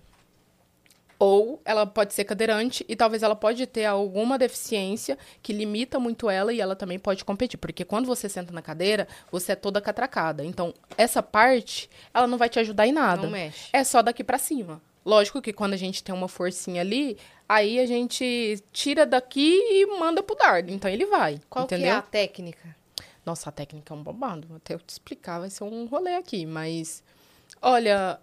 Ou 1.19 1.59
ela 1.65 1.85
pode 1.85 2.13
ser 2.13 2.25
cadeirante 2.25 2.85
e 2.87 2.95
talvez 2.95 3.23
ela 3.23 3.35
pode 3.35 3.65
ter 3.65 3.85
alguma 3.85 4.37
deficiência 4.37 5.17
que 5.41 5.51
limita 5.51 5.99
muito 5.99 6.29
ela 6.29 6.53
e 6.53 6.61
ela 6.61 6.75
também 6.75 6.99
pode 6.99 7.25
competir. 7.25 7.57
Porque 7.57 7.83
quando 7.83 8.05
você 8.05 8.29
senta 8.29 8.53
na 8.53 8.61
cadeira, 8.61 9.07
você 9.31 9.53
é 9.53 9.55
toda 9.55 9.81
catracada. 9.81 10.45
Então, 10.45 10.73
essa 10.95 11.23
parte, 11.23 11.89
ela 12.13 12.27
não 12.27 12.37
vai 12.37 12.49
te 12.49 12.59
ajudar 12.59 12.85
em 12.85 12.91
nada. 12.91 13.23
Não 13.23 13.31
mexe. 13.31 13.69
É 13.73 13.83
só 13.83 14.01
daqui 14.03 14.23
para 14.23 14.37
cima. 14.37 14.79
Lógico 15.03 15.41
que 15.41 15.53
quando 15.53 15.73
a 15.73 15.77
gente 15.77 16.03
tem 16.03 16.13
uma 16.13 16.27
forcinha 16.27 16.81
ali, 16.81 17.17
aí 17.47 17.79
a 17.79 17.85
gente 17.85 18.61
tira 18.71 19.05
daqui 19.05 19.57
e 19.57 19.85
manda 19.97 20.21
pro 20.21 20.35
dardo. 20.35 20.71
Então 20.71 20.91
ele 20.91 21.05
vai. 21.05 21.39
Qual 21.49 21.65
entendeu? 21.65 21.85
que 21.85 21.89
é 21.89 21.93
a 21.93 22.01
técnica? 22.01 22.75
Nossa, 23.25 23.49
a 23.49 23.51
técnica 23.51 23.93
é 23.93 23.97
um 23.97 24.03
babado. 24.03 24.47
Até 24.55 24.73
eu 24.73 24.79
te 24.79 24.89
explicar, 24.89 25.39
vai 25.39 25.49
ser 25.49 25.63
um 25.63 25.85
rolê 25.85 26.15
aqui. 26.15 26.45
Mas, 26.45 27.01
olha, 27.61 28.19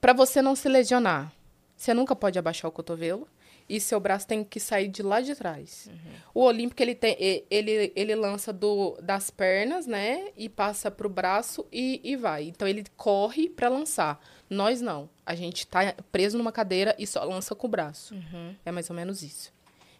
para 0.00 0.12
você 0.12 0.40
não 0.40 0.54
se 0.54 0.68
lesionar, 0.68 1.32
você 1.80 1.94
nunca 1.94 2.14
pode 2.14 2.38
abaixar 2.38 2.68
o 2.68 2.72
cotovelo 2.72 3.26
e 3.66 3.80
seu 3.80 3.98
braço 3.98 4.26
tem 4.26 4.44
que 4.44 4.60
sair 4.60 4.86
de 4.86 5.02
lá 5.02 5.22
de 5.22 5.34
trás. 5.34 5.88
Uhum. 5.90 6.12
O 6.34 6.40
olímpico 6.42 6.82
ele 6.82 6.94
tem 6.94 7.16
ele, 7.50 7.90
ele 7.96 8.14
lança 8.14 8.52
do, 8.52 8.98
das 9.00 9.30
pernas, 9.30 9.86
né, 9.86 10.28
e 10.36 10.46
passa 10.46 10.90
pro 10.90 11.08
braço 11.08 11.66
e, 11.72 11.98
e 12.04 12.16
vai. 12.16 12.44
Então 12.48 12.68
ele 12.68 12.84
corre 12.98 13.48
para 13.48 13.70
lançar. 13.70 14.20
Nós 14.50 14.82
não. 14.82 15.08
A 15.24 15.34
gente 15.34 15.66
tá 15.66 15.94
preso 16.12 16.36
numa 16.36 16.52
cadeira 16.52 16.94
e 16.98 17.06
só 17.06 17.24
lança 17.24 17.54
com 17.54 17.66
o 17.66 17.70
braço. 17.70 18.14
Uhum. 18.14 18.54
É 18.62 18.70
mais 18.70 18.90
ou 18.90 18.96
menos 18.96 19.22
isso. 19.22 19.50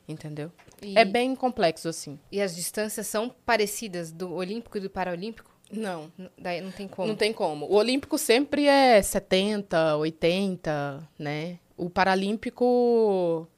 Entendeu? 0.07 0.53
E, 0.83 0.99
é 0.99 1.05
bem 1.07 1.35
complexo 1.35 1.89
assim. 1.89 2.21
E 2.31 2.43
as 2.43 2.55
distâncias 2.55 3.07
são 3.07 3.35
parecidas 3.47 4.13
do 4.13 4.35
olímpico 4.35 4.77
e 4.77 4.81
do 4.83 4.91
paraolímpico? 4.91 5.51
Não. 5.71 6.13
Daí 6.37 6.61
não 6.61 6.73
tem 6.73 6.89
como. 6.89 7.09
Não 7.09 7.17
tem 7.17 7.33
como. 7.33 7.67
O 7.67 7.75
olímpico 7.75 8.19
sempre 8.19 8.67
é 8.67 9.01
70, 9.01 9.97
80, 9.97 11.09
né? 11.19 11.59
O 11.81 11.89
Paralímpico 11.89 13.49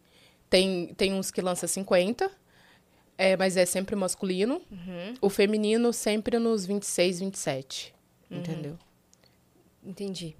tem, 0.48 0.94
tem 0.94 1.12
uns 1.12 1.32
que 1.32 1.42
lança 1.42 1.66
50, 1.66 2.30
é, 3.18 3.36
mas 3.36 3.56
é 3.56 3.66
sempre 3.66 3.96
masculino. 3.96 4.62
Uhum. 4.70 5.14
O 5.20 5.28
feminino 5.28 5.92
sempre 5.92 6.38
nos 6.38 6.64
26, 6.64 7.18
27. 7.18 7.92
Uhum. 8.30 8.38
Entendeu? 8.38 8.78
Entendi. 9.82 10.36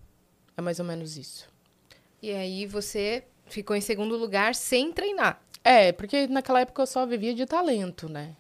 É 0.57 0.63
mais 0.63 0.79
ou 0.79 0.85
menos 0.85 1.17
isso. 1.17 1.49
E 2.23 2.31
aí 2.31 2.67
você 2.67 3.25
ficou 3.47 3.75
em 3.75 3.81
segundo 3.81 4.17
lugar 4.17 4.55
sem 4.55 4.93
treinar. 4.93 5.43
É, 5.65 5.91
porque 5.91 6.29
naquela 6.29 6.61
época 6.61 6.83
eu 6.83 6.87
só 6.87 7.05
vivia 7.05 7.35
de 7.35 7.47
talento, 7.47 8.09
né? 8.09 8.37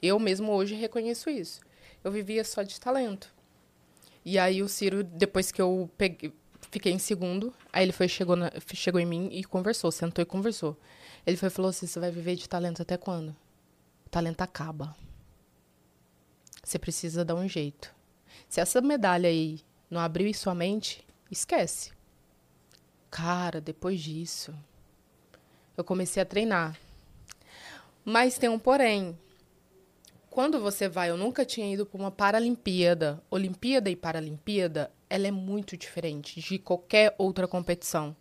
Eu 0.00 0.18
mesmo 0.18 0.50
hoje 0.52 0.74
reconheço 0.74 1.28
isso. 1.28 1.60
Eu 2.02 2.10
vivia 2.10 2.42
só 2.42 2.62
de 2.62 2.80
talento. 2.80 3.34
E 4.24 4.38
aí 4.38 4.62
o 4.62 4.68
Ciro, 4.68 5.04
depois 5.04 5.52
que 5.52 5.60
eu 5.60 5.90
peguei, 5.98 6.32
Fiquei 6.70 6.92
em 6.92 6.98
segundo. 6.98 7.52
Aí 7.72 7.84
ele 7.84 7.92
foi, 7.92 8.08
chegou, 8.08 8.36
na, 8.36 8.50
chegou 8.74 9.00
em 9.00 9.06
mim 9.06 9.28
e 9.32 9.42
conversou, 9.44 9.90
sentou 9.90 10.22
e 10.22 10.26
conversou. 10.26 10.76
Ele 11.26 11.36
foi 11.36 11.50
falou 11.50 11.70
assim: 11.70 11.86
você 11.86 11.98
vai 11.98 12.10
viver 12.10 12.36
de 12.36 12.48
talento 12.48 12.82
até 12.82 12.96
quando? 12.96 13.30
O 14.06 14.10
talento 14.10 14.40
acaba. 14.42 14.96
Você 16.62 16.78
precisa 16.78 17.24
dar 17.24 17.34
um 17.34 17.48
jeito. 17.48 17.94
Se 18.48 18.60
essa 18.60 18.80
medalha 18.80 19.28
aí 19.28 19.60
não 19.90 20.00
abriu 20.00 20.32
sua 20.34 20.54
mente, 20.54 21.04
esquece. 21.30 21.92
Cara, 23.10 23.60
depois 23.60 24.00
disso, 24.00 24.54
eu 25.76 25.82
comecei 25.82 26.22
a 26.22 26.26
treinar. 26.26 26.78
Mas 28.04 28.38
tem 28.38 28.50
um 28.50 28.58
porém. 28.58 29.18
Quando 30.30 30.60
você 30.60 30.88
vai, 30.88 31.10
eu 31.10 31.16
nunca 31.16 31.44
tinha 31.44 31.72
ido 31.72 31.86
para 31.86 31.98
uma 31.98 32.10
Paralimpíada. 32.10 33.22
Olimpíada 33.30 33.88
e 33.88 33.96
Paralimpíada 33.96 34.90
ela 35.10 35.26
é 35.26 35.30
muito 35.30 35.76
diferente 35.76 36.40
de 36.40 36.58
qualquer 36.58 37.14
outra 37.18 37.46
competição. 37.46 38.16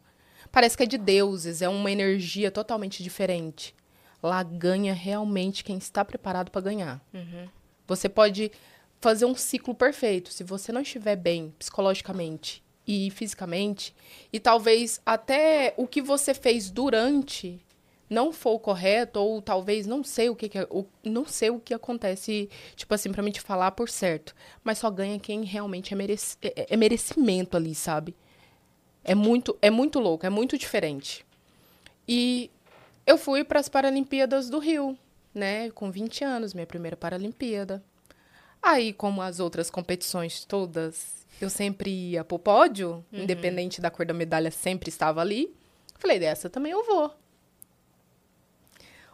Parece 0.51 0.77
que 0.77 0.83
é 0.83 0.85
de 0.85 0.97
deuses, 0.97 1.61
é 1.61 1.69
uma 1.69 1.91
energia 1.91 2.49
totalmente 2.49 3.03
diferente. 3.03 3.75
Lá 4.21 4.41
ganha 4.43 4.93
realmente 4.93 5.63
quem 5.63 5.77
está 5.77 6.03
preparado 6.03 6.49
para 6.49 6.61
ganhar. 6.61 7.01
Uhum. 7.13 7.47
Você 7.87 8.09
pode 8.09 8.51
fazer 8.99 9.25
um 9.25 9.35
ciclo 9.35 9.75
perfeito. 9.75 10.31
Se 10.31 10.43
você 10.43 10.71
não 10.71 10.81
estiver 10.81 11.15
bem 11.15 11.53
psicologicamente 11.59 12.63
e 12.85 13.11
fisicamente, 13.11 13.93
e 14.31 14.39
talvez 14.39 15.01
até 15.05 15.73
o 15.77 15.85
que 15.85 16.01
você 16.01 16.33
fez 16.33 16.69
durante 16.69 17.61
não 18.09 18.31
for 18.31 18.51
o 18.51 18.59
correto 18.59 19.19
ou 19.19 19.41
talvez 19.41 19.85
não 19.85 20.03
sei 20.03 20.29
o 20.29 20.35
que, 20.35 20.47
que 20.47 20.57
é, 20.59 20.67
o, 20.69 20.85
não 21.03 21.25
sei 21.25 21.49
o 21.49 21.59
que 21.59 21.73
acontece 21.73 22.49
tipo 22.75 22.93
assim 22.93 23.11
para 23.11 23.21
mim 23.21 23.31
te 23.31 23.41
falar 23.41 23.71
por 23.71 23.89
certo. 23.89 24.33
Mas 24.63 24.77
só 24.77 24.89
ganha 24.89 25.19
quem 25.19 25.43
realmente 25.43 25.93
é, 25.93 25.97
merec 25.97 26.21
é, 26.41 26.73
é, 26.73 26.77
merecimento 26.77 27.57
ali 27.57 27.75
sabe? 27.75 28.15
É 29.03 29.15
muito 29.15 29.57
é 29.61 29.69
muito 29.69 29.99
louco 29.99 30.25
é 30.25 30.29
muito 30.29 30.57
diferente. 30.57 31.25
E 32.07 32.49
eu 33.05 33.17
fui 33.17 33.43
para 33.43 33.59
as 33.59 33.69
Paralimpíadas 33.69 34.49
do 34.49 34.59
Rio 34.59 34.97
né? 35.33 35.69
Com 35.71 35.91
20 35.91 36.23
anos 36.23 36.53
minha 36.53 36.65
primeira 36.65 36.97
Paralimpíada. 36.97 37.83
Aí 38.61 38.91
como 38.91 39.21
as 39.21 39.39
outras 39.39 39.69
competições 39.69 40.43
todas 40.43 41.25
eu 41.39 41.49
sempre 41.49 41.91
ia 41.91 42.23
pro 42.23 42.39
pódio 42.39 43.05
uhum. 43.11 43.21
independente 43.21 43.79
da 43.79 43.91
cor 43.91 44.05
da 44.05 44.13
medalha 44.13 44.49
sempre 44.49 44.89
estava 44.89 45.21
ali. 45.21 45.53
Falei 45.95 46.19
dessa 46.19 46.49
também 46.49 46.71
eu 46.71 46.83
vou 46.85 47.13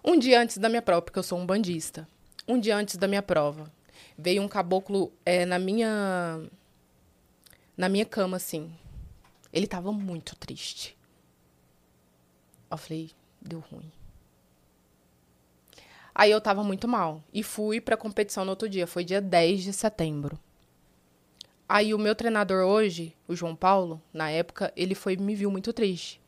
um 0.03 0.17
dia 0.17 0.41
antes 0.41 0.57
da 0.57 0.67
minha 0.67 0.81
prova, 0.81 1.01
porque 1.01 1.19
eu 1.19 1.23
sou 1.23 1.39
um 1.39 1.45
bandista. 1.45 2.07
Um 2.47 2.59
dia 2.59 2.75
antes 2.75 2.97
da 2.97 3.07
minha 3.07 3.21
prova, 3.21 3.71
veio 4.17 4.41
um 4.41 4.47
caboclo 4.47 5.13
é, 5.25 5.45
na 5.45 5.57
minha 5.57 6.41
na 7.77 7.87
minha 7.87 8.05
cama 8.05 8.37
assim. 8.37 8.71
Ele 9.51 9.65
tava 9.65 9.91
muito 9.91 10.35
triste. 10.35 10.97
Eu 12.69 12.77
falei, 12.77 13.11
deu 13.41 13.59
ruim. 13.71 13.91
Aí 16.13 16.29
eu 16.29 16.41
tava 16.41 16.63
muito 16.63 16.87
mal 16.87 17.23
e 17.33 17.41
fui 17.41 17.81
pra 17.81 17.97
competição 17.97 18.43
no 18.45 18.51
outro 18.51 18.69
dia, 18.69 18.85
foi 18.85 19.03
dia 19.03 19.21
10 19.21 19.63
de 19.63 19.73
setembro. 19.73 20.39
Aí 21.67 21.93
o 21.93 21.97
meu 21.97 22.13
treinador 22.13 22.65
hoje, 22.65 23.15
o 23.27 23.35
João 23.35 23.55
Paulo, 23.55 24.01
na 24.13 24.29
época, 24.29 24.71
ele 24.75 24.93
foi 24.93 25.17
me 25.17 25.33
viu 25.33 25.49
muito 25.49 25.73
triste. 25.73 26.21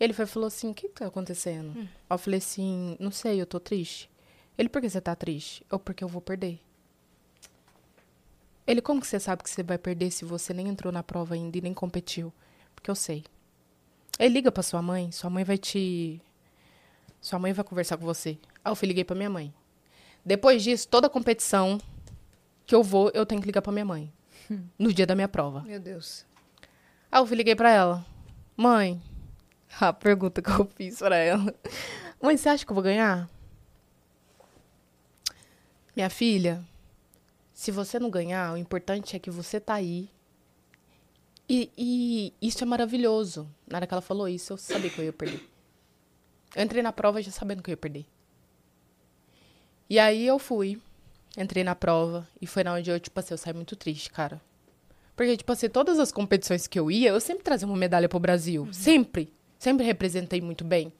Ele 0.00 0.12
foi 0.12 0.26
falou 0.26 0.46
assim: 0.46 0.70
O 0.70 0.74
que, 0.74 0.88
que 0.88 0.94
tá 0.94 1.06
acontecendo? 1.06 1.78
Hum. 1.78 1.88
Eu 2.08 2.18
falei 2.18 2.38
assim: 2.38 2.96
Não 3.00 3.10
sei, 3.10 3.40
eu 3.40 3.46
tô 3.46 3.58
triste. 3.58 4.10
Ele, 4.56 4.68
por 4.68 4.80
que 4.82 4.90
você 4.90 5.00
tá 5.00 5.14
triste? 5.14 5.64
Eu, 5.70 5.78
porque 5.78 6.02
eu 6.02 6.08
vou 6.08 6.20
perder. 6.20 6.60
Ele, 8.66 8.82
como 8.82 9.00
que 9.00 9.06
você 9.06 9.18
sabe 9.18 9.42
que 9.42 9.50
você 9.50 9.62
vai 9.62 9.78
perder 9.78 10.10
se 10.10 10.24
você 10.24 10.52
nem 10.52 10.68
entrou 10.68 10.92
na 10.92 11.02
prova 11.02 11.34
ainda 11.34 11.56
e 11.56 11.60
nem 11.60 11.72
competiu? 11.72 12.32
Porque 12.74 12.90
eu 12.90 12.94
sei. 12.94 13.24
Ele 14.18 14.34
liga 14.34 14.50
pra 14.50 14.62
sua 14.62 14.82
mãe, 14.82 15.12
sua 15.12 15.30
mãe 15.30 15.44
vai 15.44 15.56
te. 15.56 16.20
Sua 17.20 17.38
mãe 17.38 17.52
vai 17.52 17.64
conversar 17.64 17.96
com 17.96 18.04
você. 18.04 18.38
Aí 18.64 18.70
eu 18.70 18.76
fui 18.76 18.88
liguei 18.88 19.04
pra 19.04 19.16
minha 19.16 19.30
mãe. 19.30 19.54
Depois 20.24 20.62
disso, 20.62 20.88
toda 20.88 21.08
competição 21.08 21.80
que 22.66 22.74
eu 22.74 22.82
vou, 22.82 23.10
eu 23.14 23.24
tenho 23.24 23.40
que 23.40 23.46
ligar 23.46 23.62
pra 23.62 23.72
minha 23.72 23.84
mãe. 23.84 24.12
Hum. 24.50 24.64
No 24.78 24.92
dia 24.92 25.06
da 25.06 25.14
minha 25.14 25.28
prova. 25.28 25.62
Meu 25.62 25.80
Deus. 25.80 26.26
Aí 27.10 27.20
eu 27.20 27.26
fui 27.26 27.36
liguei 27.36 27.54
pra 27.54 27.70
ela. 27.70 28.04
Mãe, 28.56 29.00
a 29.80 29.92
pergunta 29.92 30.42
que 30.42 30.50
eu 30.50 30.66
fiz 30.76 30.98
pra 30.98 31.16
ela. 31.16 31.54
Mãe, 32.20 32.36
você 32.36 32.48
acha 32.48 32.64
que 32.64 32.70
eu 32.70 32.74
vou 32.74 32.82
ganhar? 32.82 33.28
Minha 35.94 36.10
filha, 36.10 36.64
se 37.52 37.70
você 37.70 37.98
não 37.98 38.10
ganhar, 38.10 38.54
o 38.54 38.56
importante 38.56 39.16
é 39.16 39.18
que 39.18 39.30
você 39.30 39.58
tá 39.60 39.74
aí. 39.74 40.08
E, 41.48 41.70
e 41.76 42.34
isso 42.40 42.62
é 42.62 42.66
maravilhoso. 42.66 43.48
Na 43.66 43.78
hora 43.78 43.86
que 43.86 43.94
ela 43.94 44.02
falou 44.02 44.28
isso, 44.28 44.52
eu 44.52 44.56
sabia 44.56 44.90
que 44.90 44.98
eu 44.98 45.04
ia 45.04 45.12
perder. 45.12 45.48
Eu 46.54 46.62
entrei 46.62 46.82
na 46.82 46.92
prova 46.92 47.20
já 47.22 47.30
sabendo 47.30 47.62
que 47.62 47.70
eu 47.70 47.72
ia 47.72 47.76
perder. 47.76 48.06
E 49.88 49.98
aí 49.98 50.26
eu 50.26 50.38
fui. 50.38 50.80
Entrei 51.36 51.64
na 51.64 51.74
prova 51.74 52.28
e 52.40 52.46
foi 52.46 52.64
na 52.64 52.74
onde 52.74 52.90
eu, 52.90 53.00
tipo 53.00 53.18
assim, 53.18 53.34
eu 53.34 53.38
saí 53.38 53.52
muito 53.52 53.76
triste, 53.76 54.10
cara. 54.10 54.40
Porque, 55.16 55.36
tipo 55.36 55.50
assim, 55.50 55.68
todas 55.68 55.98
as 55.98 56.12
competições 56.12 56.66
que 56.66 56.78
eu 56.78 56.90
ia, 56.90 57.08
eu 57.08 57.20
sempre 57.20 57.42
trazia 57.42 57.66
uma 57.66 57.76
medalha 57.76 58.08
pro 58.08 58.20
Brasil. 58.20 58.62
Uhum. 58.62 58.72
Sempre. 58.72 59.32
Sempre 59.58 59.84
representei 59.84 60.40
muito 60.40 60.64
bem. 60.64 60.92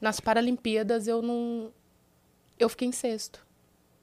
Nas 0.00 0.20
Paralimpíadas 0.20 1.06
eu 1.06 1.22
não. 1.22 1.70
Eu 2.58 2.68
fiquei 2.68 2.88
em 2.88 2.92
sexto. 2.92 3.44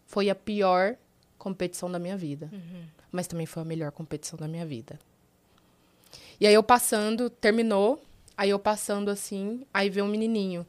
Foi 0.05 0.29
a 0.29 0.35
pior 0.35 0.95
competição 1.37 1.91
da 1.91 1.99
minha 1.99 2.15
vida. 2.15 2.49
Uhum. 2.51 2.83
Mas 3.11 3.27
também 3.27 3.45
foi 3.45 3.61
a 3.61 3.65
melhor 3.65 3.91
competição 3.91 4.37
da 4.37 4.47
minha 4.47 4.65
vida. 4.65 4.99
E 6.39 6.47
aí 6.47 6.53
eu 6.53 6.63
passando, 6.63 7.29
terminou. 7.29 8.01
Aí 8.37 8.51
eu 8.51 8.59
passando 8.59 9.09
assim, 9.09 9.65
aí 9.73 9.89
veio 9.89 10.05
um 10.05 10.09
menininho. 10.09 10.65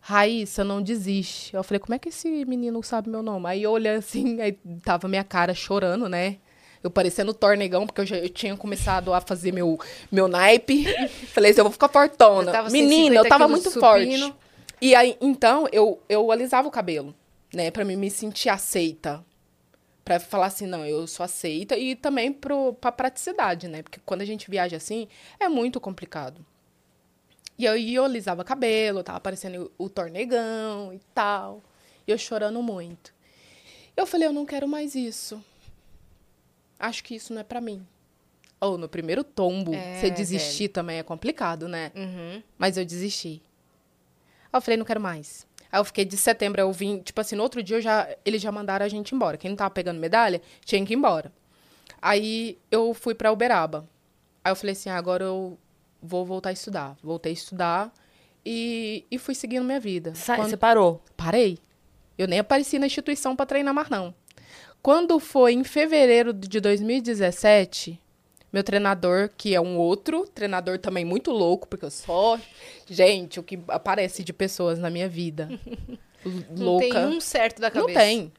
Raíssa, 0.00 0.62
não 0.62 0.80
desiste. 0.80 1.54
Eu 1.54 1.64
falei, 1.64 1.80
como 1.80 1.94
é 1.94 1.98
que 1.98 2.10
esse 2.10 2.44
menino 2.44 2.80
sabe 2.82 3.10
meu 3.10 3.22
nome? 3.22 3.48
Aí 3.48 3.64
eu 3.64 3.72
olhei 3.72 3.96
assim, 3.96 4.40
aí 4.40 4.52
tava 4.84 5.08
minha 5.08 5.24
cara 5.24 5.52
chorando, 5.52 6.08
né? 6.08 6.38
Eu 6.82 6.90
parecendo 6.90 7.34
tornegão, 7.34 7.86
porque 7.86 8.00
eu 8.00 8.06
já 8.06 8.16
eu 8.16 8.28
tinha 8.28 8.56
começado 8.56 9.12
a 9.12 9.20
fazer 9.20 9.52
meu, 9.52 9.78
meu 10.10 10.28
naipe. 10.28 10.84
Falei 11.32 11.50
assim, 11.50 11.60
eu 11.60 11.64
vou 11.64 11.72
ficar 11.72 11.88
fortona. 11.88 12.62
Menina, 12.70 13.16
eu 13.16 13.22
150 13.24 13.28
tava 13.28 13.48
muito 13.48 13.70
supino. 13.70 13.80
forte. 13.80 14.34
E 14.80 14.94
aí, 14.94 15.16
então, 15.20 15.66
eu, 15.72 16.00
eu 16.08 16.30
alisava 16.30 16.68
o 16.68 16.70
cabelo, 16.70 17.14
né? 17.52 17.70
Pra 17.70 17.84
mim 17.84 17.96
me 17.96 18.10
sentir 18.10 18.48
aceita. 18.48 19.24
Pra 20.04 20.20
falar 20.20 20.46
assim, 20.46 20.66
não, 20.66 20.86
eu 20.86 21.06
sou 21.06 21.24
aceita. 21.24 21.76
E 21.76 21.96
também 21.96 22.32
pro, 22.32 22.74
pra 22.74 22.92
praticidade, 22.92 23.66
né? 23.66 23.82
Porque 23.82 24.00
quando 24.06 24.22
a 24.22 24.24
gente 24.24 24.48
viaja 24.48 24.76
assim, 24.76 25.08
é 25.40 25.48
muito 25.48 25.80
complicado. 25.80 26.44
E 27.58 27.66
aí 27.66 27.96
eu 27.96 28.04
alisava 28.04 28.44
cabelo, 28.44 29.02
tava 29.02 29.18
aparecendo 29.18 29.72
o, 29.76 29.86
o 29.86 29.88
tornegão 29.90 30.92
e 30.94 31.00
tal. 31.12 31.60
E 32.06 32.10
eu 32.12 32.16
chorando 32.16 32.62
muito. 32.62 33.12
Eu 33.96 34.06
falei, 34.06 34.28
eu 34.28 34.32
não 34.32 34.46
quero 34.46 34.68
mais 34.68 34.94
isso. 34.94 35.42
Acho 36.78 37.02
que 37.04 37.14
isso 37.14 37.32
não 37.32 37.40
é 37.40 37.44
pra 37.44 37.60
mim. 37.60 37.86
Ou 38.60 38.76
no 38.76 38.88
primeiro 38.88 39.22
tombo, 39.22 39.72
É, 39.74 40.00
você 40.00 40.10
desistir 40.10 40.68
também 40.68 40.98
é 40.98 41.02
complicado, 41.02 41.68
né? 41.68 41.92
Uhum. 41.94 42.42
Mas 42.56 42.76
eu 42.76 42.84
desisti. 42.84 43.40
Aí 44.52 44.58
eu 44.58 44.60
falei, 44.60 44.76
não 44.76 44.84
quero 44.84 45.00
mais. 45.00 45.46
Aí 45.70 45.78
eu 45.78 45.84
fiquei 45.84 46.04
de 46.04 46.16
setembro, 46.16 46.60
eu 46.60 46.72
vim, 46.72 46.98
tipo 47.00 47.20
assim, 47.20 47.36
no 47.36 47.42
outro 47.42 47.62
dia 47.62 47.76
eu 47.76 47.80
já, 47.80 48.08
eles 48.24 48.40
já 48.40 48.50
mandaram 48.50 48.84
a 48.84 48.88
gente 48.88 49.14
embora. 49.14 49.36
Quem 49.36 49.50
não 49.50 49.56
tava 49.56 49.70
pegando 49.70 50.00
medalha 50.00 50.40
tinha 50.64 50.84
que 50.84 50.92
ir 50.94 50.96
embora. 50.96 51.32
Aí 52.00 52.58
eu 52.70 52.94
fui 52.94 53.14
pra 53.14 53.30
Uberaba. 53.32 53.86
Aí 54.42 54.50
eu 54.50 54.56
falei 54.56 54.72
assim, 54.72 54.88
ah, 54.88 54.96
agora 54.96 55.24
eu 55.24 55.58
vou 56.02 56.24
voltar 56.24 56.48
a 56.50 56.52
estudar. 56.52 56.96
Voltei 57.02 57.32
a 57.32 57.34
estudar 57.34 57.92
e, 58.44 59.04
e 59.10 59.18
fui 59.18 59.34
seguindo 59.34 59.64
minha 59.64 59.80
vida. 59.80 60.14
Sa- 60.14 60.36
Quando- 60.36 60.50
Você 60.50 60.56
parou. 60.56 61.02
Parei. 61.16 61.58
Eu 62.16 62.26
nem 62.26 62.38
apareci 62.40 62.78
na 62.78 62.86
instituição 62.86 63.36
pra 63.36 63.46
treinar 63.46 63.74
mais, 63.74 63.88
não. 63.88 64.14
Quando 64.82 65.18
foi 65.18 65.52
em 65.52 65.64
fevereiro 65.64 66.32
de 66.32 66.60
2017, 66.60 68.00
meu 68.52 68.62
treinador, 68.64 69.30
que 69.36 69.54
é 69.54 69.60
um 69.60 69.76
outro 69.76 70.26
treinador 70.26 70.78
também 70.78 71.04
muito 71.04 71.30
louco, 71.30 71.66
porque 71.68 71.84
eu 71.84 71.90
só. 71.90 72.38
Gente, 72.88 73.38
o 73.38 73.42
que 73.42 73.58
aparece 73.68 74.22
de 74.24 74.32
pessoas 74.32 74.78
na 74.78 74.88
minha 74.88 75.08
vida. 75.08 75.48
L- 76.24 76.46
Não 76.50 76.64
louca. 76.66 76.88
tem 76.88 77.06
um 77.06 77.20
certo 77.20 77.60
da 77.60 77.68
Não 77.70 77.82
cabeça. 77.82 78.00
tem. 78.00 78.32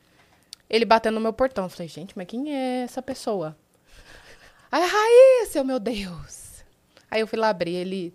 Ele 0.69 0.85
batendo 0.85 1.15
no 1.15 1.21
meu 1.21 1.33
portão. 1.33 1.65
Eu 1.65 1.69
falei, 1.69 1.87
gente, 1.87 2.13
mas 2.17 2.27
quem 2.27 2.53
é 2.55 2.81
essa 2.83 3.01
pessoa? 3.01 3.55
Aí, 4.71 4.81
Raíssa, 4.83 5.59
eu, 5.59 5.65
meu 5.65 5.79
Deus. 5.79 6.63
Aí 7.09 7.21
eu 7.21 7.27
fui 7.27 7.39
lá 7.39 7.49
abrir, 7.49 7.73
ele... 7.75 8.13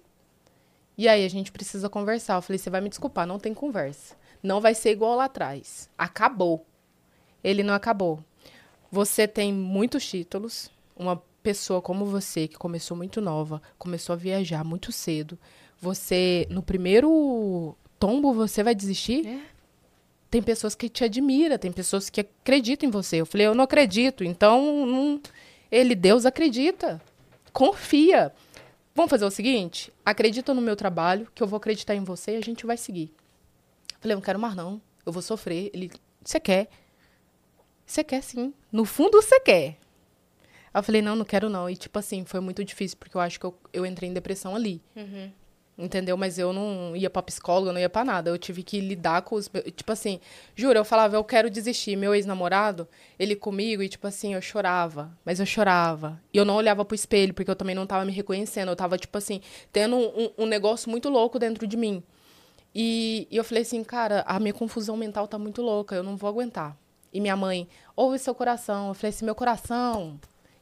E 0.97 1.09
aí, 1.09 1.25
a 1.25 1.29
gente 1.29 1.51
precisa 1.51 1.89
conversar. 1.89 2.37
Eu 2.37 2.43
falei, 2.43 2.59
você 2.59 2.71
vai 2.71 2.81
me 2.81 2.89
desculpar, 2.89 3.27
não 3.27 3.39
tem 3.41 3.53
conversa. 3.53 4.15
Não 4.41 4.61
vai 4.61 4.73
ser 4.75 4.91
igual 4.91 5.17
lá 5.17 5.25
atrás. 5.25 5.89
Acabou. 5.99 6.65
Ele 7.45 7.63
não 7.63 7.75
acabou. 7.75 8.25
Você 8.91 9.29
tem 9.29 9.53
muitos 9.53 10.05
títulos. 10.05 10.71
Uma 10.97 11.23
pessoa 11.43 11.83
como 11.83 12.07
você, 12.07 12.49
que 12.49 12.57
começou 12.57 12.97
muito 12.97 13.21
nova, 13.21 13.61
começou 13.79 14.15
a 14.15 14.17
viajar 14.17 14.65
muito 14.65 14.91
cedo. 14.91 15.39
Você, 15.79 16.47
no 16.49 16.63
primeiro 16.63 17.77
tombo, 17.99 18.33
você 18.33 18.63
vai 18.63 18.75
desistir? 18.75 19.27
É. 19.27 19.41
tem 20.31 20.43
pessoas 20.43 20.75
que 20.75 20.89
te 20.89 21.05
admiram, 21.05 21.59
tem 21.59 21.71
pessoas 21.71 22.09
que 22.09 22.23
acreditam 22.23 22.89
em 22.89 22.91
você. 22.91 23.17
Eu 23.21 23.27
falei, 23.27 23.47
eu 23.47 23.55
não 23.55 23.65
acredito, 23.65 24.25
então 24.25 24.87
não... 24.87 25.21
ele, 25.71 25.95
Deus 25.95 26.25
acredita. 26.25 27.01
Confia. 27.53 28.33
Vamos 28.95 29.11
fazer 29.11 29.25
o 29.25 29.31
seguinte? 29.31 29.93
Acredita 30.05 30.55
no 30.55 30.63
meu 30.63 30.75
trabalho, 30.75 31.29
que 31.35 31.43
eu 31.43 31.47
vou 31.47 31.59
acreditar 31.59 31.95
em 31.95 32.03
você 32.03 32.33
e 32.33 32.37
a 32.37 32.41
gente 32.41 32.65
vai 32.65 32.77
seguir. 32.77 33.13
Eu 33.93 34.01
falei, 34.01 34.15
eu 34.15 34.17
não 34.17 34.25
quero 34.25 34.39
mais 34.39 34.57
não, 34.57 34.81
eu 35.05 35.13
vou 35.13 35.23
sofrer. 35.23 35.71
Ele, 35.75 35.91
você 36.25 36.41
quer? 36.41 36.69
Você 37.87 38.03
quer 38.03 38.23
sim. 38.23 38.53
No 38.73 38.85
fundo 38.85 39.21
você 39.21 39.39
quer. 39.41 39.77
Aí 40.73 40.81
eu 40.81 40.83
falei, 40.83 41.03
não, 41.03 41.15
não 41.15 41.25
quero 41.25 41.49
não. 41.49 41.69
E 41.69 41.77
tipo 41.77 41.99
assim, 41.99 42.25
foi 42.25 42.41
muito 42.41 42.65
difícil, 42.65 42.97
porque 42.99 43.17
eu 43.17 43.21
acho 43.21 43.39
que 43.39 43.47
eu, 43.47 43.55
eu 43.73 43.87
entrei 43.87 44.11
em 44.11 44.13
depressão 44.13 44.57
ali. 44.57 44.83
Uhum. 44.97 45.31
Entendeu? 45.77 46.17
Mas 46.17 46.39
eu 46.39 46.53
não 46.53 46.95
ia 46.95 47.11
pra 47.11 47.21
psicóloga, 47.21 47.73
não 47.73 47.81
ia 47.81 47.89
pra 47.89 48.05
nada. 48.05 48.31
Eu 48.31 48.39
tive 48.39 48.63
que 48.63 48.81
lidar 48.81 49.23
com 49.23 49.35
os. 49.35 49.51
Tipo 49.75 49.91
assim, 49.91 50.21
juro, 50.55 50.79
eu 50.79 50.85
falava, 50.85 51.17
eu 51.17 51.25
quero 51.25 51.51
desistir. 51.51 51.97
Meu 51.97 52.15
ex-namorado, 52.15 52.87
ele 53.19 53.35
comigo, 53.35 53.83
e 53.83 53.89
tipo 53.89 54.07
assim, 54.07 54.35
eu 54.35 54.41
chorava. 54.41 55.17
Mas 55.25 55.41
eu 55.41 55.47
chorava. 55.47 56.21
E 56.33 56.39
eu 56.39 56.45
não 56.45 56.55
olhava 56.55 56.85
pro 56.85 56.95
espelho, 56.95 57.35
porque 57.35 57.51
eu 57.51 57.57
também 57.57 57.75
não 57.75 57.87
tava 57.87 58.05
me 58.05 58.13
reconhecendo. 58.13 58.69
Eu 58.69 58.77
tava, 58.77 58.97
tipo 58.97 59.19
assim, 59.19 59.41
tendo 59.73 59.97
um, 59.97 60.31
um 60.39 60.47
negócio 60.47 60.89
muito 60.89 61.09
louco 61.09 61.41
dentro 61.41 61.67
de 61.67 61.77
mim. 61.77 62.05
E, 62.73 63.27
e 63.31 63.37
eu 63.37 63.45
falei 63.45 63.63
assim, 63.63 63.83
cara, 63.83 64.25
a 64.27 64.39
minha 64.41 64.55
confusão 64.55 64.97
mental 64.97 65.29
tá 65.29 65.39
muito 65.39 65.63
louca, 65.63 65.95
eu 65.95 66.03
não 66.03 66.17
vou 66.17 66.29
aguentar. 66.29 66.77
E 67.15 67.21
minha 67.21 67.37
mãe, 67.37 67.69
ouve 67.95 68.19
seu 68.19 68.35
coração. 68.35 68.89
Eu 68.89 68.95
falei 68.95 69.11
assim, 69.11 69.25
meu 69.25 69.37
coração, 69.37 70.19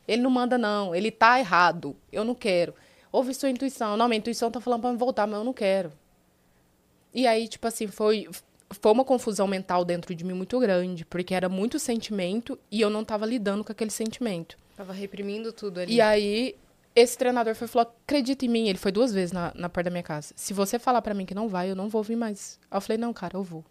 ele 0.06 0.20
não 0.20 0.30
manda 0.30 0.58
não, 0.58 0.94
ele 0.94 1.10
tá 1.10 1.40
errado, 1.40 1.96
eu 2.12 2.24
não 2.24 2.34
quero. 2.34 2.74
Ouve 3.10 3.32
sua 3.32 3.48
intuição. 3.48 3.96
Não, 3.96 4.06
minha 4.06 4.18
intuição 4.18 4.50
tá 4.50 4.60
falando 4.60 4.82
pra 4.82 4.92
me 4.92 4.98
voltar, 4.98 5.26
mas 5.26 5.38
eu 5.38 5.44
não 5.44 5.52
quero. 5.52 5.90
E 7.14 7.26
aí, 7.26 7.48
tipo 7.48 7.66
assim, 7.66 7.86
foi, 7.86 8.28
foi 8.70 8.92
uma 8.92 9.04
confusão 9.04 9.46
mental 9.46 9.84
dentro 9.84 10.14
de 10.14 10.24
mim 10.24 10.34
muito 10.34 10.58
grande, 10.60 11.04
porque 11.04 11.34
era 11.34 11.48
muito 11.48 11.78
sentimento 11.78 12.58
e 12.70 12.80
eu 12.80 12.90
não 12.90 13.04
tava 13.04 13.26
lidando 13.26 13.64
com 13.64 13.72
aquele 13.72 13.90
sentimento. 13.90 14.56
Tava 14.76 14.92
reprimindo 14.92 15.52
tudo 15.52 15.80
ali. 15.80 15.94
E 15.94 16.00
aí, 16.00 16.56
esse 16.94 17.16
treinador 17.16 17.54
foi 17.54 17.68
falou: 17.68 17.90
acredita 18.04 18.44
em 18.44 18.48
mim. 18.48 18.68
Ele 18.68 18.78
foi 18.78 18.92
duas 18.92 19.12
vezes 19.12 19.32
na, 19.32 19.52
na 19.54 19.68
porta 19.68 19.88
da 19.88 19.90
minha 19.90 20.02
casa. 20.02 20.32
Se 20.36 20.52
você 20.54 20.78
falar 20.78 21.02
pra 21.02 21.14
mim 21.14 21.26
que 21.26 21.34
não 21.34 21.48
vai, 21.48 21.70
eu 21.70 21.76
não 21.76 21.88
vou 21.88 22.02
vir 22.02 22.16
mais. 22.16 22.58
Aí 22.70 22.76
eu 22.76 22.80
falei: 22.80 22.98
não, 22.98 23.12
cara, 23.12 23.36
eu 23.36 23.42
vou. 23.42 23.64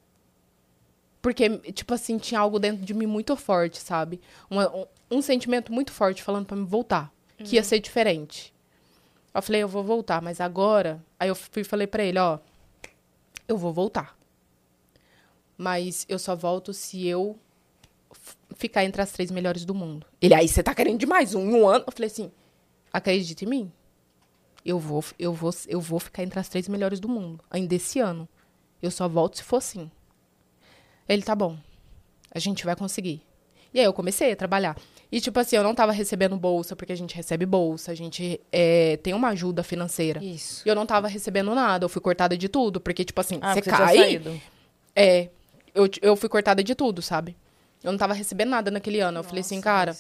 Porque, 1.22 1.50
tipo 1.72 1.94
assim, 1.94 2.18
tinha 2.18 2.40
algo 2.40 2.58
dentro 2.60 2.84
de 2.84 2.94
mim 2.94 3.06
muito 3.06 3.36
forte, 3.36 3.78
sabe? 3.80 4.20
Uma- 4.50 4.76
um, 4.76 4.86
um 5.12 5.22
sentimento 5.22 5.72
muito 5.72 5.92
forte 5.92 6.24
falando 6.24 6.46
pra 6.46 6.58
me 6.58 6.66
voltar. 6.66 7.12
Que 7.38 7.56
ia 7.56 7.64
ser 7.64 7.80
diferente. 7.80 8.54
Eu 9.34 9.42
falei: 9.42 9.62
eu 9.64 9.68
vou 9.68 9.84
voltar, 9.84 10.22
mas 10.22 10.40
agora. 10.42 11.04
Aí 11.20 11.30
eu 11.30 11.36
fui 11.36 11.64
falei 11.64 11.88
pra 11.88 12.04
ele: 12.04 12.20
ó, 12.20 12.40
eu 13.48 13.58
vou 13.58 13.72
voltar. 13.74 14.18
Mas 15.58 16.06
eu 16.10 16.18
só 16.18 16.36
volto 16.36 16.74
se 16.74 17.06
eu 17.08 17.38
ficar 18.56 18.84
entre 18.84 19.02
as 19.02 19.12
três 19.12 19.32
melhores 19.32 19.64
do 19.66 19.74
mundo. 19.76 20.06
Ele, 20.22 20.34
aí 20.34 20.48
você 20.48 20.64
tá 20.64 20.74
querendo 20.74 21.00
demais, 21.00 21.34
um, 21.36 21.42
um 21.42 21.68
ano. 21.68 21.84
Eu 21.88 21.92
falei 21.92 22.08
assim, 22.08 22.32
acredita 22.92 23.46
em 23.46 23.48
mim. 23.48 23.72
Eu 24.66 24.78
vou, 24.80 25.04
eu 25.18 25.34
vou, 25.34 25.52
eu 25.68 25.80
vou 25.82 26.00
ficar 26.00 26.24
entre 26.24 26.40
as 26.40 26.48
três 26.50 26.68
melhores 26.68 27.00
do 27.00 27.10
mundo, 27.10 27.44
ainda 27.50 27.74
esse 27.76 28.00
ano. 28.00 28.28
Eu 28.82 28.92
só 28.92 29.08
volto 29.08 29.38
se 29.38 29.44
for 29.44 29.58
assim. 29.58 29.90
Ele, 31.14 31.22
tá 31.22 31.36
bom. 31.36 31.58
A 32.34 32.40
gente 32.40 32.66
vai 32.66 32.76
conseguir. 32.76 33.22
E 33.74 33.80
aí 33.80 33.86
eu 33.86 33.94
comecei 33.94 34.32
a 34.32 34.36
trabalhar. 34.36 34.76
E, 35.12 35.20
tipo 35.20 35.38
assim, 35.40 35.56
eu 35.56 35.64
não 35.64 35.76
tava 35.76 35.92
recebendo 35.92 36.38
bolsa, 36.38 36.76
porque 36.76 36.94
a 36.94 36.96
gente 36.96 37.16
recebe 37.16 37.46
bolsa, 37.46 37.92
a 37.92 37.96
gente 37.96 38.40
é, 38.52 38.98
tem 38.98 39.14
uma 39.14 39.30
ajuda 39.30 39.62
financeira. 39.64 40.24
Isso. 40.24 40.62
E 40.66 40.70
eu 40.70 40.76
não 40.76 40.86
tava 40.86 41.08
recebendo 41.08 41.54
nada, 41.54 41.84
eu 41.84 41.90
fui 41.90 42.02
cortada 42.02 42.38
de 42.38 42.48
tudo, 42.48 42.80
porque, 42.80 43.04
tipo 43.04 43.20
assim, 43.20 43.40
Ah, 43.42 43.54
você 43.54 43.62
cai. 43.62 44.22
É, 44.96 45.30
eu, 45.76 45.90
eu 46.02 46.16
fui 46.16 46.30
cortada 46.30 46.64
de 46.64 46.76
tudo, 46.76 47.02
sabe? 47.02 47.36
Eu 47.84 47.92
não 47.92 47.98
tava 48.00 48.14
recebendo 48.14 48.50
nada 48.50 48.72
naquele 48.72 49.00
ano. 49.00 49.20
Eu 49.20 49.24
falei 49.24 49.42
assim, 49.42 49.60
cara, 49.60 49.96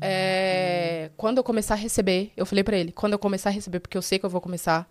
é, 0.00 1.10
quando 1.16 1.38
eu 1.38 1.44
começar 1.44 1.74
a 1.74 1.76
receber, 1.76 2.32
eu 2.36 2.44
falei 2.44 2.64
pra 2.64 2.76
ele, 2.76 2.92
quando 2.92 3.12
eu 3.14 3.18
começar 3.18 3.50
a 3.50 3.52
receber, 3.52 3.80
porque 3.80 3.96
eu 3.96 4.02
sei 4.02 4.18
que 4.18 4.26
eu 4.26 4.30
vou 4.30 4.40
começar, 4.40 4.88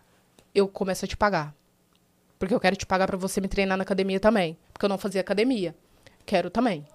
eu 0.54 0.68
começo 0.68 1.06
a 1.06 1.08
te 1.08 1.16
pagar. 1.18 1.54
Porque 2.40 2.54
eu 2.54 2.60
quero 2.60 2.78
te 2.78 2.86
pagar 2.86 3.06
pra 3.06 3.18
você 3.18 3.42
me 3.42 3.50
treinar 3.50 3.78
na 3.78 3.84
academia 3.84 4.20
também. 4.20 4.58
Porque 4.72 4.86
eu 4.86 4.90
não 4.90 4.98
fazia 4.98 5.20
academia. 5.20 5.76
Quero 6.26 6.50
também. 6.50 6.88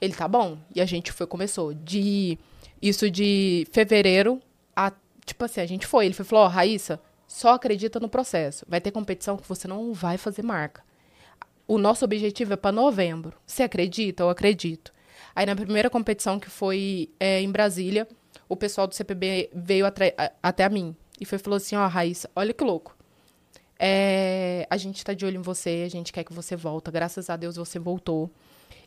Ele 0.00 0.12
tá 0.12 0.26
bom. 0.26 0.58
E 0.74 0.80
a 0.80 0.84
gente 0.84 1.12
foi, 1.12 1.26
começou. 1.26 1.72
De. 1.72 2.36
Isso 2.82 3.08
de 3.08 3.66
fevereiro 3.70 4.42
a. 4.74 4.92
Tipo 5.24 5.44
assim, 5.44 5.60
a 5.60 5.66
gente 5.66 5.86
foi. 5.86 6.06
Ele 6.06 6.14
falou: 6.14 6.44
Ó, 6.44 6.48
Raíssa, 6.48 7.00
só 7.28 7.54
acredita 7.54 8.00
no 8.00 8.08
processo. 8.08 8.66
Vai 8.68 8.80
ter 8.80 8.90
competição 8.90 9.36
que 9.36 9.48
você 9.48 9.68
não 9.68 9.92
vai 9.92 10.18
fazer 10.18 10.42
marca. 10.42 10.82
O 11.66 11.78
nosso 11.78 12.04
objetivo 12.04 12.54
é 12.54 12.56
para 12.56 12.72
novembro. 12.72 13.36
Você 13.46 13.62
acredita? 13.62 14.24
Eu 14.24 14.30
acredito. 14.30 14.92
Aí 15.34 15.46
na 15.46 15.54
primeira 15.54 15.88
competição 15.88 16.40
que 16.40 16.50
foi 16.50 17.10
é, 17.20 17.40
em 17.40 17.50
Brasília, 17.50 18.08
o 18.48 18.56
pessoal 18.56 18.86
do 18.88 18.94
CPB 18.94 19.50
veio 19.54 19.86
até 20.42 20.64
a 20.64 20.68
mim 20.68 20.96
e 21.20 21.24
foi 21.24 21.38
falou 21.38 21.58
assim: 21.58 21.76
ó, 21.76 21.86
Raíssa, 21.86 22.28
olha 22.34 22.52
que 22.52 22.64
louco. 22.64 22.97
É, 23.78 24.66
a 24.68 24.76
gente 24.76 25.04
tá 25.04 25.14
de 25.14 25.24
olho 25.24 25.38
em 25.38 25.42
você, 25.42 25.84
a 25.86 25.90
gente 25.90 26.12
quer 26.12 26.24
que 26.24 26.32
você 26.32 26.56
volta. 26.56 26.90
Graças 26.90 27.30
a 27.30 27.36
Deus 27.36 27.56
você 27.56 27.78
voltou. 27.78 28.30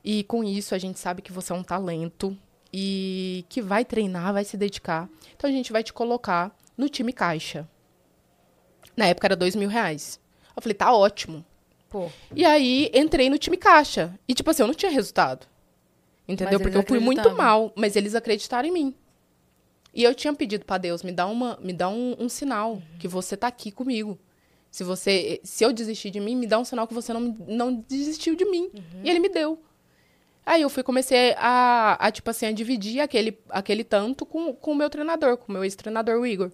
E 0.04 0.24
com 0.24 0.44
isso 0.44 0.76
a 0.76 0.78
gente 0.78 1.00
sabe 1.00 1.22
que 1.22 1.32
você 1.32 1.54
é 1.54 1.56
um 1.56 1.64
talento 1.64 2.38
e 2.74 3.46
que 3.48 3.62
vai 3.62 3.86
treinar, 3.86 4.34
vai 4.34 4.44
se 4.44 4.58
dedicar. 4.58 5.10
Então 5.36 5.50
a 5.50 5.54
gente 5.54 5.72
vai 5.72 5.84
te 5.84 5.94
colocar 5.94 6.56
no 6.78 6.90
time 6.90 7.14
caixa. 7.14 7.68
Na 8.96 9.06
época 9.06 9.28
era 9.28 9.36
dois 9.36 9.56
mil 9.56 9.70
reais. 9.70 10.20
Eu 10.56 10.62
falei, 10.62 10.74
tá 10.74 10.94
ótimo. 10.94 11.46
Pô, 11.90 12.10
E 12.34 12.46
aí 12.46 12.90
entrei 12.94 13.30
no 13.30 13.38
time 13.38 13.58
caixa. 13.58 14.18
E 14.28 14.34
tipo 14.34 14.50
assim, 14.50 14.64
eu 14.64 14.68
não 14.68 14.74
tinha 14.74 14.92
resultado. 14.92 15.46
Entendeu? 16.28 16.60
Mas 16.60 16.62
Porque 16.62 16.78
eu 16.78 16.88
fui 16.88 17.00
muito 17.00 17.30
mal, 17.32 17.72
mas 17.76 17.96
eles 17.96 18.16
acreditaram 18.16 18.68
em 18.68 18.72
mim. 18.72 18.96
E 19.94 20.04
eu 20.04 20.16
tinha 20.16 20.34
pedido 20.34 20.66
pra 20.66 20.78
Deus, 20.78 21.04
me 21.04 21.12
dá 21.12 21.26
uma, 21.28 21.58
me 21.62 21.74
dá 21.74 21.90
um, 21.90 22.16
um 22.18 22.30
sinal 22.30 22.82
que 22.98 23.08
você 23.08 23.36
tá 23.36 23.48
aqui 23.48 23.72
comigo. 23.72 24.18
Se 24.72 24.84
você, 24.86 25.42
se 25.44 25.64
eu 25.66 25.74
desistir 25.74 26.10
de 26.10 26.20
mim, 26.22 26.36
me 26.36 26.48
dá 26.48 26.58
um 26.58 26.64
sinal 26.66 26.88
que 26.88 26.94
você 26.94 27.12
não, 27.12 27.36
não 27.48 27.74
desistiu 27.90 28.36
de 28.36 28.46
mim. 28.46 28.70
E 29.04 29.10
ele 29.10 29.20
me 29.20 29.28
deu. 29.30 29.62
Aí 30.46 30.62
eu 30.64 30.70
fui 30.70 30.82
comecei 30.82 31.36
a, 31.38 31.98
a 32.00 32.10
tipo 32.12 32.30
assim, 32.30 32.46
a 32.48 32.52
dividir 32.52 33.00
aquele, 33.02 33.38
aquele 33.50 33.84
tanto 33.84 34.26
com, 34.26 34.54
com 34.54 34.72
o 34.72 34.76
meu 34.76 34.90
treinador, 34.90 35.38
com 35.38 35.50
o 35.50 35.54
meu 35.54 35.64
ex-treinador, 35.64 36.20
o 36.20 36.26
Igor. 36.26 36.52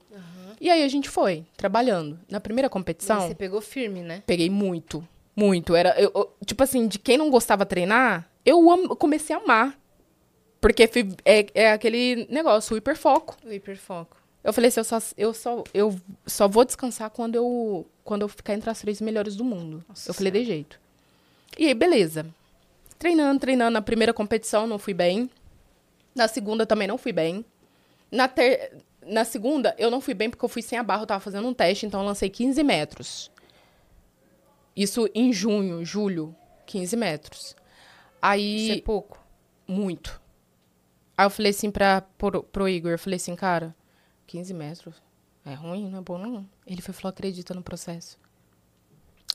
E 0.59 0.69
aí 0.69 0.83
a 0.83 0.87
gente 0.87 1.07
foi, 1.07 1.45
trabalhando. 1.55 2.19
Na 2.29 2.39
primeira 2.39 2.67
competição, 2.69 3.17
mas 3.17 3.27
você 3.29 3.35
pegou 3.35 3.61
firme, 3.61 4.01
né? 4.01 4.23
Peguei 4.25 4.49
muito, 4.49 5.07
muito. 5.35 5.75
Era, 5.75 5.91
eu, 6.01 6.11
eu- 6.15 6.33
tipo 6.45 6.63
assim, 6.63 6.87
de 6.87 6.97
quem 6.97 7.17
não 7.17 7.29
gostava 7.29 7.63
de 7.63 7.69
treinar, 7.69 8.27
eu, 8.43 8.69
am- 8.71 8.87
comecei 8.95 9.35
a 9.35 9.39
amar. 9.39 9.79
Porque 10.59 10.89
é, 11.23 11.45
é 11.53 11.71
aquele 11.71 12.27
negócio, 12.31 12.73
o 12.73 12.77
hiperfoco. 12.77 13.37
O 13.45 13.53
hiperfoco. 13.53 14.17
Eu 14.43 14.51
falei 14.51 14.69
assim, 14.69 14.79
eu 14.79 14.83
só, 14.83 14.97
eu 15.17 15.33
só, 15.33 15.63
eu 15.73 15.95
só 16.25 16.47
vou 16.47 16.65
descansar 16.65 17.09
quando 17.11 17.35
eu, 17.35 17.85
quando 18.07 18.21
eu 18.21 18.29
ficar 18.29 18.53
entre 18.53 18.69
as 18.69 18.79
três 18.79 19.01
melhores 19.01 19.35
do 19.35 19.43
mundo. 19.43 19.83
Nossa 19.87 20.09
eu 20.09 20.13
falei, 20.13 20.31
de 20.31 20.45
jeito. 20.45 20.79
E 21.57 21.67
aí, 21.67 21.73
beleza. 21.73 22.25
Treinando, 22.97 23.41
treinando. 23.41 23.71
Na 23.71 23.81
primeira 23.81 24.13
competição, 24.13 24.65
não 24.65 24.79
fui 24.79 24.93
bem. 24.93 25.29
Na 26.15 26.25
segunda, 26.29 26.65
também 26.65 26.87
não 26.87 26.97
fui 26.97 27.11
bem. 27.11 27.43
Na, 28.09 28.29
ter... 28.29 28.77
Na 29.05 29.25
segunda, 29.25 29.75
eu 29.77 29.91
não 29.91 29.99
fui 29.99 30.13
bem 30.13 30.29
porque 30.29 30.45
eu 30.45 30.47
fui 30.47 30.61
sem 30.61 30.79
a 30.79 30.83
barra, 30.83 31.03
eu 31.03 31.07
tava 31.07 31.19
fazendo 31.19 31.49
um 31.49 31.53
teste, 31.53 31.85
então 31.85 31.99
eu 31.99 32.05
lancei 32.05 32.29
15 32.29 32.63
metros. 32.63 33.29
Isso 34.73 35.09
em 35.13 35.33
junho, 35.33 35.83
julho, 35.83 36.33
15 36.65 36.95
metros. 36.95 37.55
Aí. 38.21 38.69
Isso 38.69 38.79
é 38.79 38.81
pouco. 38.81 39.21
Muito. 39.67 40.21
Aí 41.17 41.25
eu 41.25 41.29
falei 41.29 41.49
assim 41.49 41.69
pra, 41.69 42.01
pro, 42.17 42.41
pro 42.41 42.69
Igor, 42.69 42.91
eu 42.91 42.99
falei 42.99 43.17
assim, 43.17 43.35
cara, 43.35 43.75
15 44.27 44.53
metros 44.53 44.95
é 45.43 45.53
ruim, 45.53 45.89
não 45.89 45.99
é 45.99 46.01
bom 46.01 46.17
não. 46.17 46.56
Ele 46.67 46.81
foi 46.81 46.93
falou, 46.93 47.09
acredita 47.09 47.53
no 47.53 47.63
processo. 47.63 48.19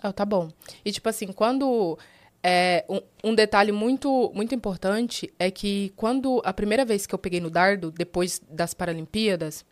Eu, 0.03 0.13
tá 0.13 0.25
bom. 0.25 0.51
E 0.85 0.93
tipo 0.93 1.09
assim, 1.09 1.29
quando... 1.33 1.99
É, 2.45 2.85
um, 2.89 3.31
um 3.31 3.35
detalhe 3.37 3.71
muito, 3.71 4.33
muito 4.35 4.53
importante 4.53 5.33
é 5.39 5.49
que 5.49 5.93
quando 5.95 6.43
a 6.45 6.53
primeira 6.53 6.85
vez 6.85 7.07
que 7.07 7.15
eu 7.15 7.19
peguei 7.19 7.39
no 7.41 7.49
dardo, 7.49 7.93
depois 7.93 8.43
das 8.51 8.75
Paralimpíadas, 8.75 9.65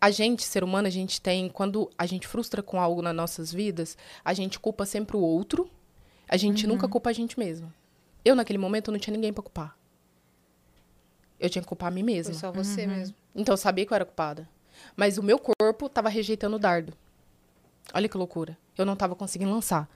a 0.00 0.10
gente, 0.10 0.42
ser 0.42 0.64
humano, 0.64 0.88
a 0.88 0.90
gente 0.90 1.20
tem, 1.20 1.48
quando 1.48 1.90
a 1.96 2.06
gente 2.06 2.26
frustra 2.26 2.62
com 2.62 2.80
algo 2.80 3.02
nas 3.02 3.14
nossas 3.14 3.52
vidas, 3.52 3.98
a 4.24 4.32
gente 4.32 4.58
culpa 4.58 4.86
sempre 4.86 5.16
o 5.16 5.20
outro, 5.20 5.70
a 6.28 6.36
gente 6.36 6.66
nunca 6.66 6.88
culpa 6.88 7.10
a 7.10 7.12
gente 7.12 7.38
mesmo. 7.38 7.72
Eu, 8.24 8.34
naquele 8.34 8.58
momento, 8.58 8.90
não 8.90 8.98
tinha 8.98 9.14
ninguém 9.14 9.32
pra 9.32 9.42
culpar. 9.42 9.76
Eu 11.38 11.50
tinha 11.50 11.62
que 11.62 11.68
culpar 11.68 11.88
a 11.88 11.90
mim 11.90 12.02
Foi 12.02 12.14
mesma. 12.14 12.34
só 12.34 12.50
você 12.50 12.86
mesmo. 12.86 13.14
Então 13.34 13.52
eu 13.52 13.58
sabia 13.58 13.84
que 13.84 13.92
eu 13.92 13.94
era 13.94 14.04
culpada. 14.04 14.48
Mas 14.94 15.18
o 15.18 15.22
meu 15.22 15.38
corpo 15.38 15.88
tava 15.88 16.08
rejeitando 16.08 16.56
o 16.56 16.58
dardo. 16.58 16.92
Olha 17.92 18.08
que 18.08 18.16
loucura. 18.16 18.56
Eu 18.76 18.84
não 18.84 18.96
tava 18.96 19.14
conseguindo 19.14 19.50
lançar. 19.50 19.88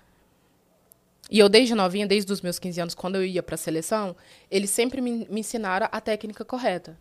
E 1.30 1.38
eu, 1.38 1.48
desde 1.48 1.74
novinha, 1.74 2.06
desde 2.06 2.32
os 2.32 2.40
meus 2.40 2.58
15 2.58 2.80
anos, 2.80 2.94
quando 2.94 3.16
eu 3.16 3.24
ia 3.24 3.42
pra 3.42 3.56
seleção, 3.56 4.16
eles 4.50 4.70
sempre 4.70 5.00
me, 5.00 5.26
me 5.30 5.40
ensinaram 5.40 5.88
a 5.90 6.00
técnica 6.00 6.44
correta. 6.44 6.98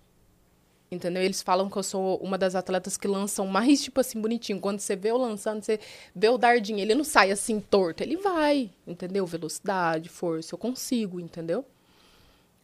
Entendeu? 0.92 1.22
Eles 1.22 1.42
falam 1.42 1.70
que 1.70 1.78
eu 1.78 1.84
sou 1.84 2.18
uma 2.18 2.38
das 2.38 2.56
atletas 2.56 2.98
que 2.98 3.08
lançam 3.08 3.46
mais, 3.48 3.82
tipo 3.84 4.00
assim, 4.00 4.20
bonitinho. 4.20 4.60
Quando 4.60 4.80
você 4.80 4.96
vê 4.96 5.12
eu 5.12 5.18
lançando, 5.18 5.64
você 5.64 5.80
vê 6.16 6.30
o 6.30 6.38
dardinho, 6.38 6.80
ele 6.80 6.96
não 6.96 7.04
sai 7.04 7.32
assim 7.32 7.60
torto, 7.60 8.04
ele 8.04 8.18
vai, 8.18 8.72
entendeu? 8.88 9.26
Velocidade, 9.26 10.10
força, 10.10 10.54
eu 10.54 10.58
consigo, 10.60 11.20
entendeu? 11.20 11.66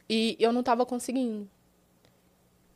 E 0.09 0.35
eu 0.39 0.51
não 0.51 0.63
tava 0.63 0.85
conseguindo. 0.85 1.49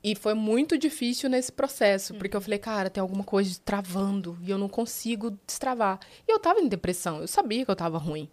E 0.02 0.16
foi 0.16 0.34
muito 0.34 0.78
difícil 0.78 1.30
nesse 1.30 1.52
processo, 1.52 2.14
porque 2.14 2.36
eu 2.36 2.40
falei, 2.40 2.58
cara, 2.58 2.90
tem 2.90 3.02
alguma 3.02 3.24
coisa 3.24 3.60
travando 3.66 4.38
e 4.42 4.50
eu 4.50 4.58
não 4.58 4.70
consigo 4.70 5.38
destravar. 5.46 6.00
E 6.28 6.32
eu 6.32 6.40
tava 6.40 6.62
em 6.62 6.68
depressão, 6.68 7.20
eu 7.20 7.28
sabia 7.28 7.66
que 7.66 7.72
eu 7.72 7.76
tava 7.76 7.98
ruim. 7.98 8.30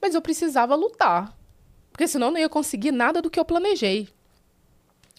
Mas 0.00 0.14
eu 0.14 0.22
precisava 0.22 0.74
lutar, 0.74 1.36
porque 1.92 2.08
senão 2.08 2.28
eu 2.28 2.32
não 2.32 2.40
ia 2.40 2.48
conseguir 2.48 2.92
nada 2.92 3.20
do 3.20 3.30
que 3.30 3.38
eu 3.38 3.44
planejei. 3.44 4.08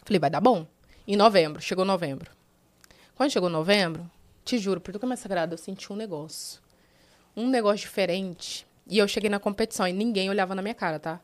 Falei, 0.04 0.20
vai 0.20 0.30
dar 0.30 0.42
bom. 0.42 0.66
Em 1.08 1.16
novembro, 1.16 1.62
chegou 1.62 1.86
novembro. 1.86 2.32
Quando 3.16 3.32
chegou 3.32 3.50
novembro, 3.50 4.10
te 4.44 4.58
juro, 4.58 4.82
por 4.82 4.92
tudo 4.92 5.06
que 5.06 5.14
é 5.14 5.16
sagrado, 5.16 5.54
eu 5.54 5.58
senti 5.58 5.94
um 5.94 5.96
negócio. 5.96 6.60
Um 7.36 7.48
negócio 7.48 7.80
diferente. 7.80 8.66
E 8.88 8.98
eu 8.98 9.08
cheguei 9.08 9.30
na 9.30 9.40
competição 9.40 9.88
e 9.88 9.94
ninguém 9.94 10.30
olhava 10.30 10.56
na 10.56 10.62
minha 10.62 10.74
cara, 10.74 11.00
tá? 11.00 11.22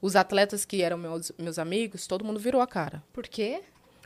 Os 0.00 0.16
atletas 0.16 0.64
que 0.64 0.82
eram 0.82 0.96
meus, 0.96 1.30
meus 1.38 1.58
amigos, 1.58 2.06
todo 2.06 2.24
mundo 2.24 2.40
virou 2.40 2.60
a 2.60 2.66
cara. 2.66 3.02
Por 3.12 3.28
quê? 3.28 3.62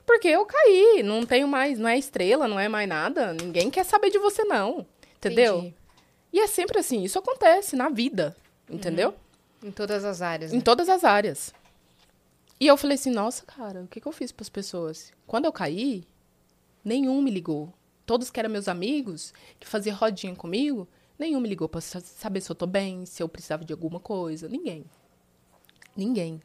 Porque 0.06 0.28
eu 0.28 0.44
caí, 0.44 1.02
não 1.02 1.24
tenho 1.24 1.48
mais, 1.48 1.78
não 1.78 1.88
é 1.88 1.98
estrela, 1.98 2.46
não 2.46 2.58
é 2.60 2.68
mais 2.68 2.88
nada. 2.88 3.32
Ninguém 3.32 3.70
quer 3.70 3.84
saber 3.84 4.10
de 4.10 4.18
você, 4.18 4.44
não. 4.44 4.86
Entendeu? 5.16 5.58
Entendi. 5.58 5.74
E 6.32 6.40
é 6.40 6.46
sempre 6.46 6.80
assim, 6.80 7.02
isso 7.02 7.18
acontece 7.18 7.76
na 7.76 7.88
vida, 7.88 8.36
entendeu? 8.68 9.14
Em 9.62 9.70
todas 9.70 10.04
as 10.04 10.20
áreas, 10.20 10.52
Em 10.52 10.56
né? 10.56 10.62
todas 10.62 10.88
as 10.88 11.04
áreas. 11.04 11.54
E 12.60 12.66
eu 12.66 12.76
falei 12.76 12.96
assim, 12.96 13.10
nossa, 13.10 13.44
cara, 13.46 13.82
o 13.82 13.86
que, 13.86 14.00
que 14.00 14.06
eu 14.06 14.12
fiz 14.12 14.32
para 14.32 14.42
as 14.42 14.48
pessoas? 14.48 15.12
Quando 15.26 15.44
eu 15.44 15.52
caí, 15.52 16.04
nenhum 16.84 17.22
me 17.22 17.30
ligou. 17.30 17.72
Todos 18.04 18.30
que 18.30 18.38
eram 18.38 18.50
meus 18.50 18.68
amigos, 18.68 19.32
que 19.58 19.66
faziam 19.66 19.96
rodinha 19.96 20.34
comigo, 20.34 20.86
nenhum 21.18 21.40
me 21.40 21.48
ligou 21.48 21.68
para 21.68 21.80
saber 21.80 22.40
se 22.40 22.50
eu 22.50 22.56
tô 22.56 22.66
bem, 22.66 23.06
se 23.06 23.22
eu 23.22 23.28
precisava 23.28 23.64
de 23.64 23.72
alguma 23.72 24.00
coisa. 24.00 24.48
Ninguém. 24.48 24.84
Ninguém. 25.96 26.40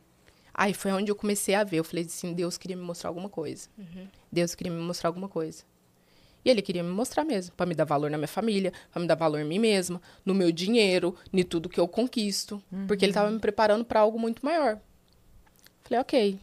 Aí 0.53 0.73
foi 0.73 0.91
onde 0.91 1.11
eu 1.11 1.15
comecei 1.15 1.55
a 1.55 1.63
ver. 1.63 1.77
Eu 1.77 1.83
falei 1.83 2.05
assim, 2.05 2.33
Deus 2.33 2.57
queria 2.57 2.75
me 2.75 2.83
mostrar 2.83 3.09
alguma 3.09 3.29
coisa. 3.29 3.69
Deus 4.31 4.55
queria 4.55 4.71
me 4.71 4.81
mostrar 4.81 5.09
alguma 5.09 5.27
coisa. 5.29 5.63
E 6.43 6.49
ele 6.49 6.61
queria 6.61 6.81
me 6.83 6.89
mostrar 6.89 7.25
mesmo, 7.25 7.53
para 7.55 7.65
me 7.65 7.75
dar 7.75 7.83
valor 7.83 8.09
na 8.09 8.17
minha 8.17 8.27
família, 8.27 8.71
para 8.91 9.01
me 9.01 9.07
dar 9.07 9.15
valor 9.15 9.39
em 9.39 9.45
mim 9.45 9.59
mesma, 9.59 10.01
no 10.25 10.33
meu 10.33 10.51
dinheiro, 10.51 11.15
em 11.33 11.43
tudo 11.43 11.67
que 11.67 11.79
eu 11.79 11.87
conquisto, 11.87 12.63
porque 12.87 13.03
ele 13.03 13.11
tava 13.13 13.29
me 13.29 13.39
preparando 13.39 13.83
para 13.83 13.99
algo 13.99 14.17
muito 14.17 14.43
maior. 14.45 14.79
Falei, 15.81 15.99
OK. 15.99 16.39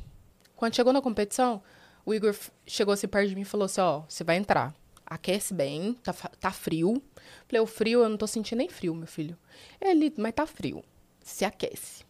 Quando 0.55 0.75
chegou 0.75 0.93
na 0.93 1.01
competição, 1.01 1.63
o 2.05 2.15
Igor 2.15 2.35
chegou 2.67 2.93
assim 2.95 3.09
perto 3.09 3.29
de 3.29 3.35
mim 3.35 3.43
e 3.43 3.45
falou 3.45 3.65
assim: 3.67 3.81
"Ó, 3.81 4.03
você 4.09 4.23
vai 4.25 4.37
entrar. 4.37 4.75
Aquece 5.05 5.53
bem, 5.55 5.95
tá, 6.03 6.13
tá 6.13 6.51
frio". 6.51 7.03
Falei: 7.47 7.61
"O 7.61 7.67
frio, 7.67 8.03
eu 8.03 8.09
não 8.09 8.17
tô 8.17 8.27
sentindo 8.27 8.59
nem 8.59 8.69
frio, 8.69 8.95
meu 8.95 9.07
filho". 9.07 9.37
Ele, 9.81 10.13
mas 10.17 10.33
tá 10.33 10.47
frio. 10.47 10.83
Se 11.23 11.45
aquece. 11.45 12.06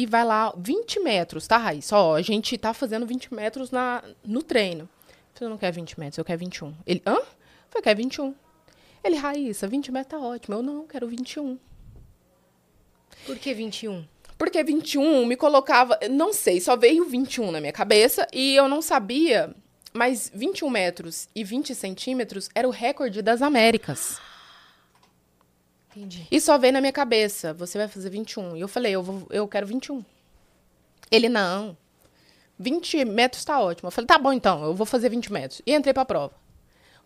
E 0.00 0.06
vai 0.06 0.24
lá 0.24 0.50
20 0.56 0.98
metros, 1.00 1.46
tá, 1.46 1.58
Raíssa? 1.58 1.94
Ó, 1.94 2.14
a 2.14 2.22
gente 2.22 2.56
tá 2.56 2.72
fazendo 2.72 3.04
20 3.04 3.34
metros 3.34 3.70
na, 3.70 4.02
no 4.24 4.42
treino. 4.42 4.88
Você 5.34 5.46
não 5.46 5.58
quer 5.58 5.70
20 5.70 6.00
metros, 6.00 6.16
eu 6.16 6.24
quero 6.24 6.38
21. 6.38 6.74
Ele, 6.86 7.02
hã? 7.06 7.16
Eu 7.16 7.26
falei, 7.68 7.82
quer 7.82 7.94
21. 7.94 8.34
Ele, 9.04 9.16
Raíssa, 9.16 9.68
20 9.68 9.92
metros 9.92 10.18
tá 10.18 10.26
ótimo. 10.26 10.56
Eu, 10.56 10.62
não, 10.62 10.86
quero 10.86 11.06
21. 11.06 11.58
Por 13.26 13.36
que 13.36 13.52
21? 13.52 14.02
Porque 14.38 14.64
21 14.64 15.26
me 15.26 15.36
colocava, 15.36 15.98
não 16.10 16.32
sei, 16.32 16.62
só 16.62 16.78
veio 16.78 17.04
21 17.04 17.50
na 17.50 17.60
minha 17.60 17.70
cabeça 17.70 18.26
e 18.32 18.56
eu 18.56 18.66
não 18.70 18.80
sabia, 18.80 19.54
mas 19.92 20.32
21 20.34 20.70
metros 20.70 21.28
e 21.34 21.44
20 21.44 21.74
centímetros 21.74 22.48
era 22.54 22.66
o 22.66 22.70
recorde 22.70 23.20
das 23.20 23.42
Américas. 23.42 24.18
Entendi. 25.94 26.26
E 26.30 26.40
só 26.40 26.56
veio 26.56 26.72
na 26.72 26.80
minha 26.80 26.92
cabeça, 26.92 27.52
você 27.52 27.76
vai 27.78 27.88
fazer 27.88 28.10
21. 28.10 28.56
E 28.56 28.60
eu 28.60 28.68
falei, 28.68 28.92
eu, 28.92 29.02
vou, 29.02 29.26
eu 29.30 29.46
quero 29.48 29.66
21. 29.66 30.04
Ele, 31.10 31.28
não. 31.28 31.76
20 32.58 33.04
metros 33.04 33.44
tá 33.44 33.60
ótimo. 33.60 33.88
Eu 33.88 33.90
falei, 33.90 34.06
tá 34.06 34.18
bom 34.18 34.32
então, 34.32 34.62
eu 34.64 34.74
vou 34.74 34.86
fazer 34.86 35.08
20 35.08 35.32
metros. 35.32 35.62
E 35.66 35.74
entrei 35.74 35.92
pra 35.92 36.04
prova. 36.04 36.34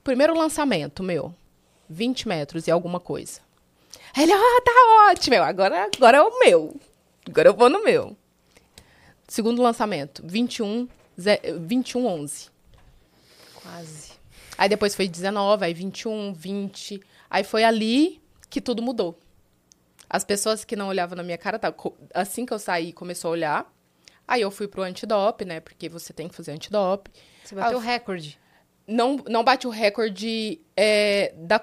Primeiro 0.03 0.37
lançamento 0.37 1.03
meu, 1.03 1.35
20 1.89 2.28
metros 2.28 2.66
e 2.66 2.70
alguma 2.70 3.01
coisa. 3.01 3.41
Aí 4.14 4.24
ele, 4.24 4.32
ah, 4.32 4.62
tá 4.64 5.11
ótimo, 5.11 5.37
agora, 5.37 5.89
agora 5.97 6.18
é 6.18 6.22
o 6.22 6.39
meu. 6.41 6.76
Agora 7.26 7.49
eu 7.49 7.55
vou 7.55 7.70
no 7.70 7.82
meu. 7.82 8.14
Segundo 9.26 9.62
lançamento, 9.62 10.22
21, 10.26 10.87
ze- 11.18 11.41
21 11.61 12.07
11. 12.07 12.51
Quase. 13.62 14.12
Aí 14.59 14.68
depois 14.68 14.95
foi 14.95 15.09
19, 15.09 15.64
aí 15.64 15.72
21, 15.72 16.35
20. 16.35 17.01
Aí 17.30 17.43
foi 17.43 17.64
ali 17.64 18.20
que 18.55 18.61
tudo 18.61 18.80
mudou. 18.80 19.18
As 20.09 20.22
pessoas 20.22 20.64
que 20.64 20.76
não 20.76 20.86
olhavam 20.86 21.16
na 21.16 21.24
minha 21.24 21.36
cara, 21.36 21.59
tá, 21.59 21.74
assim 22.14 22.46
que 22.46 22.52
eu 22.52 22.59
saí, 22.61 22.92
começou 22.92 23.30
a 23.30 23.32
olhar. 23.32 23.74
Aí 24.28 24.42
eu 24.42 24.50
fui 24.52 24.68
pro 24.68 24.82
antidop, 24.82 25.44
né? 25.44 25.59
Porque 25.59 25.88
você 25.88 26.12
tem 26.12 26.28
que 26.28 26.36
fazer 26.36 26.52
antidop. 26.52 27.11
Você 27.44 27.57
bateu 27.57 27.78
Ah, 27.78 27.80
o 27.80 27.84
recorde. 27.84 28.38
Não, 28.86 29.16
não 29.28 29.42
bate 29.42 29.66
o 29.66 29.70
recorde 29.70 30.61
é, 30.76 31.34
da, 31.36 31.61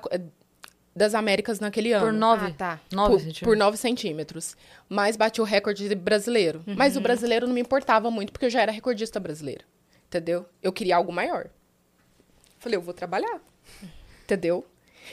das 0.93 1.15
Américas 1.15 1.61
naquele 1.61 1.93
ano. 1.93 2.07
Por 2.07 2.11
9. 2.13 2.45
Ah, 2.47 2.51
tá. 2.51 2.79
9 2.91 3.09
por, 3.09 3.19
centímetros. 3.19 3.47
por 3.47 3.55
9 3.55 3.77
centímetros. 3.77 4.57
Mas 4.89 5.15
bati 5.15 5.39
o 5.39 5.45
recorde 5.45 5.95
brasileiro. 5.95 6.61
Mas 6.67 6.97
o 6.97 7.01
brasileiro 7.01 7.47
não 7.47 7.53
me 7.53 7.61
importava 7.61 8.11
muito, 8.11 8.33
porque 8.33 8.47
eu 8.47 8.49
já 8.49 8.61
era 8.61 8.71
recordista 8.71 9.17
brasileiro. 9.17 9.63
Entendeu? 10.07 10.45
Eu 10.61 10.73
queria 10.73 10.97
algo 10.97 11.13
maior. 11.13 11.47
Falei, 12.59 12.75
eu 12.75 12.81
vou 12.81 12.93
trabalhar. 12.93 13.39
Entendeu? 14.25 14.65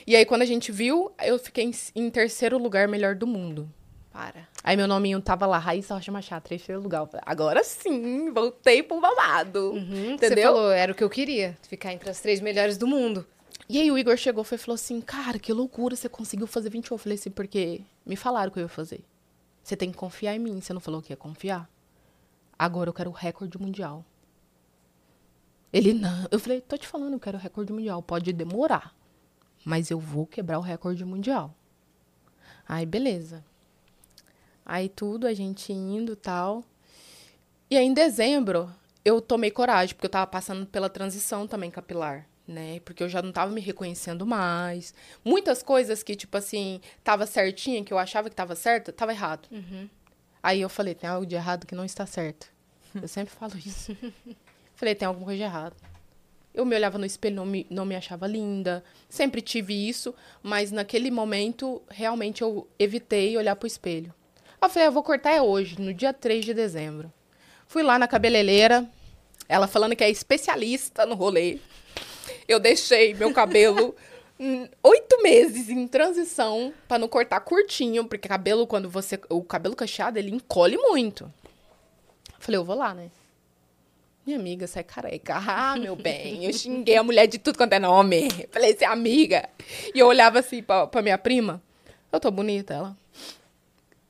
E 0.07 0.17
aí, 0.17 0.25
quando 0.25 0.43
a 0.43 0.47
gente 0.47 0.73
viu, 0.73 1.13
eu 1.23 1.39
fiquei 1.39 1.65
em, 1.65 1.73
em 1.95 2.11
terceiro 2.11 2.59
lugar 2.59 2.89
melhor 2.89 3.15
do 3.15 3.27
mundo. 3.27 3.69
Para. 4.13 4.49
Aí 4.65 4.77
meu 4.77 4.89
nominho 4.89 5.21
tava 5.21 5.47
lá, 5.47 5.59
Raíssa 5.59 5.95
Rocha 5.95 6.11
Machado, 6.11 6.49
terceiro 6.49 6.81
lugar. 6.81 7.03
Eu 7.03 7.07
falei, 7.07 7.23
Agora 7.25 7.63
sim, 7.63 8.33
voltei 8.33 8.83
pro 8.83 9.01
babado. 9.01 9.73
Uhum, 9.73 10.15
Entendeu? 10.15 10.37
Você 10.37 10.43
falou, 10.43 10.71
era 10.73 10.91
o 10.91 10.95
que 10.95 11.05
eu 11.05 11.11
queria. 11.11 11.57
Ficar 11.63 11.93
entre 11.93 12.11
as 12.11 12.21
três 12.21 12.41
melhores 12.41 12.77
do 12.77 12.87
mundo. 12.87 13.25
E 13.69 13.79
aí 13.81 13.91
o 13.91 13.99
Igor 13.99 14.17
chegou 14.17 14.43
e 14.43 14.59
falou 14.59 14.75
assim, 14.75 15.01
cara, 15.01 15.39
que 15.39 15.53
loucura, 15.53 15.95
você 15.95 16.09
conseguiu 16.09 16.47
fazer 16.47 16.71
21. 16.71 16.95
Eu 16.95 16.99
falei 16.99 17.17
assim, 17.17 17.31
porque 17.31 17.83
me 18.05 18.17
falaram 18.17 18.51
que 18.51 18.59
eu 18.59 18.63
ia 18.63 18.69
fazer. 18.69 19.05
Você 19.63 19.77
tem 19.77 19.91
que 19.91 19.97
confiar 19.97 20.35
em 20.35 20.39
mim. 20.39 20.61
Você 20.61 20.73
não 20.73 20.81
falou 20.81 21.03
que 21.03 21.13
ia 21.13 21.17
confiar? 21.17 21.69
Agora 22.59 22.89
eu 22.89 22.95
quero 22.95 23.11
o 23.11 23.13
recorde 23.13 23.61
mundial. 23.61 24.05
Ele, 25.73 25.93
não. 25.93 26.27
Eu 26.31 26.41
falei, 26.41 26.61
tô 26.61 26.77
te 26.77 26.89
falando, 26.89 27.13
eu 27.13 27.21
quero 27.21 27.37
o 27.37 27.41
recorde 27.41 27.73
mundial. 27.73 28.03
Pode 28.03 28.33
demorar. 28.33 28.95
Mas 29.69 29.91
eu 29.91 30.01
vou 30.01 30.25
quebrar 30.25 30.59
o 30.59 30.63
recorde 30.63 31.05
mundial. 31.05 31.55
Aí, 32.67 32.87
beleza. 32.87 33.45
Aí 34.65 34.89
tudo, 34.89 35.27
a 35.27 35.35
gente 35.35 35.71
indo 35.75 36.15
e 36.15 36.17
tal. 36.17 36.65
E 37.69 37.77
aí, 37.77 37.85
em 37.85 37.93
dezembro, 37.93 38.75
eu 39.05 39.21
tomei 39.21 39.51
coragem, 39.51 39.95
porque 39.95 40.07
eu 40.07 40.11
tava 40.11 40.27
passando 40.27 40.65
pela 40.65 40.89
transição 40.89 41.47
também 41.47 41.71
capilar, 41.71 42.27
né? 42.47 42.81
Porque 42.81 43.03
eu 43.03 43.11
já 43.11 43.21
não 43.21 43.31
tava 43.31 43.53
me 43.53 43.61
reconhecendo 43.61 44.25
mais. 44.25 44.95
Muitas 45.23 45.63
coisas 45.63 46.03
que, 46.03 46.17
tipo 46.17 46.39
assim, 46.39 46.81
tava 47.05 47.27
certinha, 47.27 47.85
que 47.85 47.93
eu 47.93 47.99
achava 47.99 48.31
que 48.31 48.37
tava 48.37 48.55
certa, 48.57 48.91
tava 48.91 49.13
errado. 49.13 49.51
Aí 50.43 50.63
eu 50.63 50.71
falei, 50.71 50.95
tem 50.95 51.11
algo 51.11 51.27
de 51.27 51.35
errado 51.35 51.67
que 51.67 51.75
não 51.75 51.85
está 51.85 52.07
certo. 52.07 52.51
Eu 52.95 53.07
sempre 53.07 53.35
falo 53.35 53.53
isso. 53.59 53.95
falei, 54.75 54.95
tem 54.95 55.07
alguma 55.07 55.27
coisa 55.27 55.37
de 55.37 55.45
errado. 55.45 55.77
Eu 56.59 56.65
me 56.65 56.75
olhava 56.75 56.99
no 56.99 57.07
espelho, 57.07 57.37
não 57.37 57.47
me, 57.47 57.65
não 57.71 57.87
me 57.87 57.95
achava 57.95 58.27
linda. 58.27 58.83
Sempre 59.09 59.41
tive 59.41 59.89
isso, 59.89 60.13
mas 60.43 60.73
naquele 60.73 61.09
momento, 61.09 61.81
realmente, 61.89 62.43
eu 62.43 62.67
evitei 62.77 63.37
olhar 63.37 63.55
pro 63.55 63.69
espelho. 63.69 64.13
Eu 64.61 64.69
falei, 64.69 64.89
eu 64.89 64.93
vou 64.93 65.05
cortar 65.05 65.31
é 65.31 65.41
hoje, 65.41 65.81
no 65.81 65.95
dia 65.95 66.13
3 66.13 66.45
de 66.45 66.53
dezembro. 66.53 67.13
Fui 67.69 67.85
lá 67.85 67.97
na 67.97 68.09
cabeleireira, 68.09 68.85
ela 69.49 69.69
falando 69.69 69.95
que 69.95 70.03
é 70.03 70.11
especialista 70.11 71.07
no 71.07 71.15
rolê. 71.15 71.61
Eu 72.49 72.59
deixei 72.59 73.15
meu 73.15 73.33
cabelo 73.33 73.95
oito 74.83 75.23
meses 75.23 75.69
em 75.69 75.87
transição 75.87 76.75
pra 76.89 76.99
não 76.99 77.07
cortar 77.07 77.39
curtinho, 77.39 78.05
porque 78.05 78.27
cabelo, 78.27 78.67
quando 78.67 78.91
você. 78.91 79.17
O 79.29 79.45
cabelo 79.45 79.77
cacheado, 79.77 80.19
ele 80.19 80.35
encolhe 80.35 80.77
muito. 80.77 81.33
Falei, 82.41 82.59
eu 82.59 82.65
vou 82.65 82.75
lá, 82.75 82.93
né? 82.93 83.13
Minha 84.29 84.39
amiga, 84.39 84.67
você 84.67 84.81
é 84.81 84.83
careca. 84.83 85.37
Ah, 85.37 85.75
meu 85.75 85.97
bem. 85.97 86.45
Eu 86.45 86.53
xinguei 86.53 86.99
a 86.99 87.03
mulher 87.03 87.27
de 87.27 87.39
tudo 87.39 87.57
quanto 87.57 87.73
é 87.73 87.79
nome. 87.79 88.29
Falei, 88.53 88.77
você 88.77 88.85
é 88.85 88.87
amiga. 88.87 89.49
E 89.95 89.99
eu 89.99 90.07
olhava 90.07 90.41
assim 90.41 90.63
pra, 90.63 90.87
pra 90.87 91.01
minha 91.01 91.17
prima. 91.17 91.63
Eu 92.13 92.21
tô 92.21 92.31
bonita, 92.31 92.75
ela. 92.75 92.97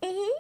Uhum. 0.02 0.34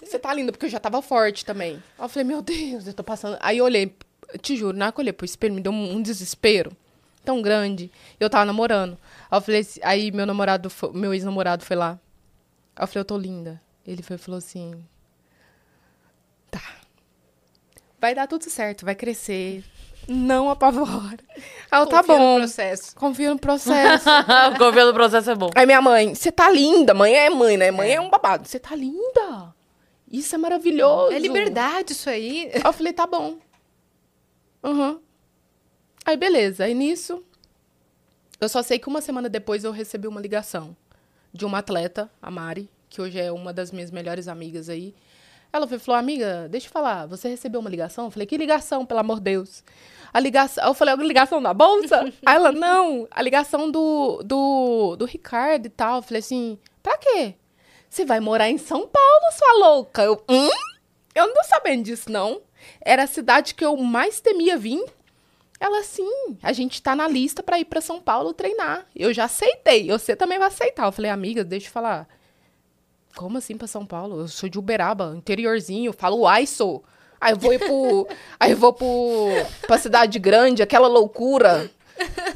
Você 0.00 0.20
tá 0.20 0.32
linda, 0.32 0.52
porque 0.52 0.66
eu 0.66 0.70
já 0.70 0.78
tava 0.78 1.02
forte 1.02 1.44
também. 1.44 1.82
Aí 1.98 2.04
eu 2.04 2.08
falei, 2.08 2.24
meu 2.28 2.40
Deus, 2.40 2.86
eu 2.86 2.94
tô 2.94 3.02
passando. 3.02 3.36
Aí 3.40 3.58
eu 3.58 3.64
olhei, 3.64 3.92
te 4.40 4.56
juro, 4.56 4.78
na 4.78 4.84
hora 4.84 4.92
que 4.92 5.00
eu 5.00 5.02
olhei 5.02 5.12
pro 5.12 5.26
espelho, 5.26 5.52
me 5.52 5.60
deu 5.60 5.72
um, 5.72 5.94
um 5.94 6.00
desespero 6.00 6.70
tão 7.24 7.42
grande. 7.42 7.90
Eu 8.20 8.30
tava 8.30 8.44
namorando. 8.44 8.96
Aí 9.28 9.36
eu 9.36 9.42
falei, 9.42 9.66
aí 9.82 10.12
meu 10.12 10.26
namorado, 10.26 10.70
meu 10.94 11.12
ex-namorado 11.12 11.64
foi 11.64 11.74
lá. 11.74 11.98
Aí 12.76 12.84
eu 12.84 12.86
falei, 12.86 13.00
eu 13.00 13.04
tô 13.04 13.18
linda. 13.18 13.60
Ele 13.84 14.00
foi 14.00 14.16
falou 14.16 14.38
assim: 14.38 14.80
Tá. 16.52 16.79
Vai 18.00 18.14
dar 18.14 18.26
tudo 18.26 18.48
certo, 18.48 18.84
vai 18.84 18.94
crescer. 18.94 19.62
Não 20.08 20.50
apavora. 20.50 21.18
Aí 21.70 21.80
eu, 21.80 21.86
tá 21.86 21.98
Confia 21.98 22.14
no 22.18 22.24
bom. 22.24 22.38
processo. 22.38 22.96
Confio 22.96 23.30
no 23.30 23.38
processo. 23.38 24.08
o 24.54 24.58
governo 24.58 24.90
do 24.90 24.94
processo 24.94 25.30
é 25.30 25.34
bom. 25.34 25.50
Aí 25.54 25.66
minha 25.66 25.82
mãe, 25.82 26.14
você 26.14 26.32
tá 26.32 26.50
linda. 26.50 26.94
Mãe 26.94 27.14
é 27.14 27.28
mãe, 27.30 27.56
né? 27.56 27.70
Mãe 27.70 27.92
é, 27.92 28.00
um 28.00 28.08
babado. 28.08 28.48
Você 28.48 28.58
tá 28.58 28.74
linda. 28.74 29.54
Isso 30.10 30.34
é 30.34 30.38
maravilhoso. 30.38 31.12
É 31.12 31.18
liberdade 31.18 31.92
isso 31.92 32.08
aí. 32.08 32.50
Aí 32.54 32.62
eu 32.64 32.72
falei, 32.72 32.92
tá 32.92 33.06
bom. 33.06 33.38
Aham. 34.64 34.98
Aí, 36.04 36.16
beleza. 36.16 36.64
Aí, 36.64 36.74
nisso, 36.74 37.22
eu 38.40 38.48
só 38.48 38.62
sei 38.62 38.78
que 38.78 38.88
uma 38.88 39.00
semana 39.00 39.28
depois 39.28 39.62
eu 39.62 39.70
recebi 39.70 40.08
uma 40.08 40.20
ligação 40.20 40.74
de 41.32 41.44
uma 41.44 41.58
atleta, 41.58 42.10
a 42.20 42.30
Mari, 42.30 42.68
que 42.88 43.00
hoje 43.00 43.20
é 43.20 43.30
uma 43.30 43.52
das 43.52 43.70
minhas 43.70 43.90
melhores 43.90 44.26
amigas 44.26 44.68
aí. 44.68 44.94
Ela 45.52 45.66
falou, 45.66 45.98
amiga, 45.98 46.48
deixa 46.48 46.68
eu 46.68 46.70
falar, 46.70 47.06
você 47.06 47.28
recebeu 47.28 47.60
uma 47.60 47.70
ligação? 47.70 48.04
Eu 48.04 48.10
falei, 48.10 48.26
que 48.26 48.36
ligação, 48.36 48.86
pelo 48.86 49.00
amor 49.00 49.16
de 49.16 49.24
Deus? 49.24 49.64
A 50.12 50.20
ligação, 50.20 50.64
eu 50.64 50.74
falei, 50.74 50.94
a 50.94 50.96
ligação 50.96 51.42
da 51.42 51.52
bolsa? 51.52 52.12
Aí 52.24 52.36
ela, 52.36 52.52
não, 52.52 53.06
a 53.10 53.22
ligação 53.22 53.70
do, 53.70 54.22
do, 54.24 54.96
do 54.96 55.04
Ricardo 55.04 55.66
e 55.66 55.70
tal. 55.70 55.96
Eu 55.96 56.02
falei 56.02 56.20
assim, 56.20 56.58
pra 56.82 56.96
quê? 56.98 57.34
Você 57.88 58.04
vai 58.04 58.20
morar 58.20 58.48
em 58.48 58.58
São 58.58 58.86
Paulo, 58.86 59.32
sua 59.32 59.66
louca? 59.66 60.02
Eu, 60.02 60.22
hum? 60.28 60.50
Eu 61.14 61.26
não 61.26 61.34
tô 61.34 61.44
sabendo 61.44 61.84
disso, 61.84 62.10
não. 62.10 62.40
Era 62.80 63.02
a 63.04 63.08
cidade 63.08 63.54
que 63.54 63.64
eu 63.64 63.76
mais 63.76 64.20
temia 64.20 64.56
vir. 64.56 64.84
Ela, 65.58 65.82
sim, 65.82 66.38
a 66.42 66.52
gente 66.52 66.80
tá 66.80 66.94
na 66.96 67.06
lista 67.06 67.42
pra 67.42 67.58
ir 67.58 67.64
pra 67.64 67.80
São 67.80 68.00
Paulo 68.00 68.32
treinar. 68.32 68.86
Eu 68.94 69.12
já 69.12 69.24
aceitei, 69.24 69.88
você 69.88 70.14
também 70.14 70.38
vai 70.38 70.48
aceitar. 70.48 70.86
Eu 70.86 70.92
falei, 70.92 71.10
amiga, 71.10 71.44
deixa 71.44 71.66
eu 71.66 71.72
falar. 71.72 72.08
Como 73.16 73.38
assim 73.38 73.56
pra 73.56 73.66
São 73.66 73.84
Paulo? 73.84 74.20
Eu 74.20 74.28
sou 74.28 74.48
de 74.48 74.58
Uberaba, 74.58 75.14
interiorzinho, 75.16 75.92
falo 75.92 76.26
ai, 76.26 76.46
sou. 76.46 76.84
Aí 77.20 77.32
eu 77.32 77.38
vou 77.38 77.58
pro. 77.58 78.08
aí 78.40 78.52
eu 78.52 78.56
vou 78.56 78.72
pro, 78.72 79.28
pra 79.66 79.78
cidade 79.78 80.18
grande, 80.18 80.62
aquela 80.62 80.88
loucura. 80.88 81.70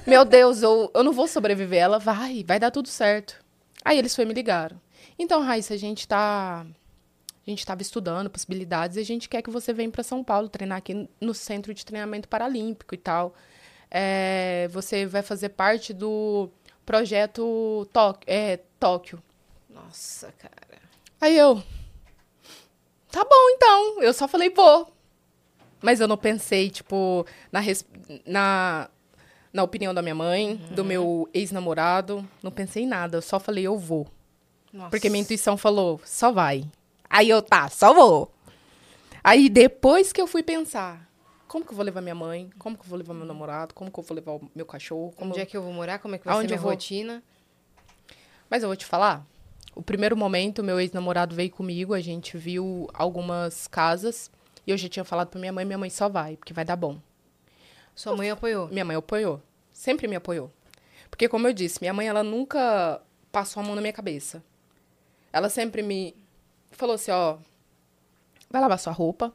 Meu 0.07 0.25
Deus, 0.25 0.63
eu, 0.63 0.91
eu 0.93 1.03
não 1.03 1.13
vou 1.13 1.27
sobreviver. 1.27 1.81
Ela 1.81 1.99
vai, 1.99 2.45
vai 2.47 2.61
dar 2.61 2.71
tudo 2.71 2.89
certo. 2.89 3.43
Aí 3.85 3.99
eles 3.99 4.17
e 4.17 4.25
me 4.25 4.35
ligaram. 4.35 4.81
Então, 5.19 5.43
Raíssa, 5.43 5.75
a 5.75 5.77
gente 5.77 6.07
tá. 6.07 6.67
A 7.47 7.51
gente 7.51 7.59
estava 7.59 7.83
estudando 7.83 8.31
possibilidades 8.31 8.97
e 8.97 9.01
a 9.01 9.05
gente 9.05 9.29
quer 9.29 9.43
que 9.43 9.51
você 9.51 9.73
venha 9.73 9.91
para 9.91 10.03
São 10.03 10.25
Paulo 10.25 10.49
treinar 10.49 10.79
aqui 10.79 11.09
no 11.21 11.35
Centro 11.35 11.75
de 11.75 11.85
Treinamento 11.85 12.27
Paralímpico 12.27 12.95
e 12.95 12.99
tal. 12.99 13.35
É, 13.91 14.67
você 14.73 15.05
vai 15.05 15.23
fazer 15.23 15.51
parte 15.51 15.93
do 15.93 16.51
projeto 16.87 17.87
Tóquio. 17.93 18.25
É, 18.27 18.61
Tóquio. 18.81 19.23
Nossa, 19.75 20.33
cara. 20.33 20.79
Aí 21.21 21.37
eu. 21.37 21.63
Tá 23.11 23.25
bom, 23.25 23.51
então. 23.51 24.03
Eu 24.03 24.13
só 24.13 24.27
falei, 24.29 24.51
vou. 24.51 24.93
Mas 25.83 26.01
eu 26.01 26.09
não 26.09 26.17
pensei, 26.17 26.71
tipo, 26.71 27.27
na, 27.53 27.61
res- 27.61 27.85
na, 28.27 28.89
na 29.53 29.63
opinião 29.63 29.93
da 29.93 30.01
minha 30.03 30.15
mãe, 30.15 30.57
do 30.75 30.85
meu 30.85 31.29
ex-namorado. 31.35 32.27
Não 32.43 32.51
pensei 32.51 32.85
em 32.85 32.87
nada. 32.87 33.19
Eu 33.19 33.23
só 33.23 33.39
falei, 33.39 33.65
eu 33.65 33.79
vou. 33.79 34.07
Nossa. 34.73 34.91
Porque 34.91 35.09
minha 35.11 35.23
intuição 35.23 35.57
falou, 35.57 36.01
só 36.05 36.33
vai. 36.33 36.65
Aí 37.09 37.29
eu, 37.29 37.43
tá, 37.43 37.69
só 37.69 37.93
vou. 37.93 38.33
Aí 39.23 39.49
depois 39.49 40.13
que 40.13 40.21
eu 40.21 40.27
fui 40.27 40.43
pensar, 40.43 41.09
como 41.47 41.65
que 41.65 41.71
eu 41.73 41.77
vou 41.77 41.85
levar 41.85 42.01
minha 42.01 42.15
mãe? 42.15 42.51
Como 42.59 42.77
que 42.77 42.83
eu 42.83 42.89
vou 42.89 42.99
levar 42.99 43.15
meu 43.15 43.25
namorado? 43.27 43.73
Como 43.75 43.91
que 43.91 43.99
eu 43.99 44.03
vou 44.03 44.15
levar 44.17 44.33
o 44.33 44.51
meu 44.55 44.67
cachorro? 44.67 45.13
Como... 45.17 45.31
Onde 45.31 45.41
é 45.41 45.47
que 45.47 45.57
eu 45.57 45.63
vou 45.63 45.73
morar? 45.73 45.99
Como 46.01 46.15
é 46.15 46.19
que 46.19 46.25
vai 46.25 46.35
Aonde 46.35 46.49
ser 46.49 46.55
eu 46.55 46.57
minha 46.59 46.63
vou? 46.63 46.73
rotina? 46.73 47.23
Mas 48.51 48.63
eu 48.63 48.69
vou 48.69 48.77
te 48.77 48.85
falar, 48.85 49.25
o 49.75 49.83
primeiro 49.83 50.17
momento, 50.17 50.63
meu 50.63 50.79
ex-namorado 50.79 51.35
veio 51.35 51.51
comigo, 51.51 51.95
a 51.95 52.01
gente 52.01 52.37
viu 52.37 52.89
algumas 52.95 53.67
casas, 53.67 54.31
e 54.67 54.71
eu 54.71 54.77
já 54.77 54.89
tinha 54.89 55.05
falado 55.05 55.29
pra 55.29 55.41
minha 55.41 55.53
mãe, 55.53 55.65
minha 55.65 55.79
mãe 55.79 55.91
só 55.91 56.09
vai, 56.09 56.37
porque 56.37 56.53
vai 56.53 56.65
dar 56.65 56.77
bom. 56.77 56.99
Sua 57.95 58.17
mãe 58.17 58.31
apoiou. 58.31 58.69
Minha 58.69 58.85
mãe 58.85 58.97
apoiou, 58.97 59.43
sempre 59.73 60.09
me 60.09 60.17
apoiou. 60.17 60.51
Porque, 61.11 61.29
como 61.29 61.47
eu 61.47 61.53
disse, 61.53 61.79
minha 61.81 61.93
mãe, 61.93 62.09
ela 62.09 62.23
nunca 62.23 63.01
passou 63.31 63.63
a 63.63 63.67
mão 63.67 63.75
na 63.75 63.81
minha 63.81 63.93
cabeça. 63.93 64.43
Ela 65.33 65.49
sempre 65.49 65.83
me 65.83 66.17
falou 66.71 66.95
assim, 66.95 67.11
ó, 67.11 67.39
vai 68.51 68.61
lavar 68.61 68.79
sua 68.79 68.93
roupa, 68.93 69.35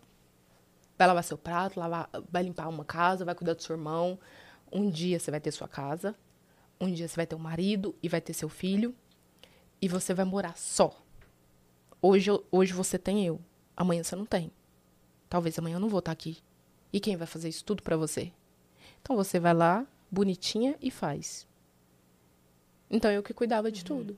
vai 0.97 1.07
lavar 1.07 1.23
seu 1.23 1.37
prato, 1.37 1.79
lavar, 1.79 2.09
vai 2.29 2.43
limpar 2.43 2.67
uma 2.67 2.85
casa, 2.85 3.23
vai 3.25 3.35
cuidar 3.35 3.53
do 3.53 3.63
seu 3.63 3.75
irmão. 3.75 4.19
Um 4.71 4.89
dia 4.89 5.19
você 5.19 5.31
vai 5.31 5.39
ter 5.39 5.51
sua 5.51 5.67
casa, 5.67 6.15
um 6.79 6.91
dia 6.91 7.07
você 7.07 7.15
vai 7.15 7.25
ter 7.25 7.35
um 7.35 7.39
marido 7.39 7.95
e 8.01 8.09
vai 8.09 8.21
ter 8.21 8.33
seu 8.33 8.49
filho, 8.49 8.93
e 9.81 9.87
você 9.87 10.13
vai 10.13 10.25
morar 10.25 10.57
só. 10.57 10.95
Hoje, 12.01 12.29
hoje 12.51 12.73
você 12.73 12.97
tem 12.97 13.25
eu, 13.25 13.39
amanhã 13.75 14.03
você 14.03 14.15
não 14.15 14.25
tem. 14.25 14.51
Talvez 15.29 15.57
amanhã 15.59 15.75
eu 15.75 15.79
não 15.79 15.89
vou 15.89 15.99
estar 15.99 16.11
aqui. 16.11 16.37
E 16.91 16.99
quem 16.99 17.15
vai 17.15 17.27
fazer 17.27 17.49
isso 17.49 17.63
tudo 17.63 17.83
pra 17.83 17.95
você? 17.97 18.31
Então 19.01 19.15
você 19.15 19.39
vai 19.39 19.53
lá, 19.53 19.85
bonitinha, 20.09 20.75
e 20.81 20.89
faz. 20.89 21.47
Então 22.89 23.11
eu 23.11 23.21
que 23.21 23.33
cuidava 23.33 23.71
de 23.71 23.83
tudo. 23.85 24.17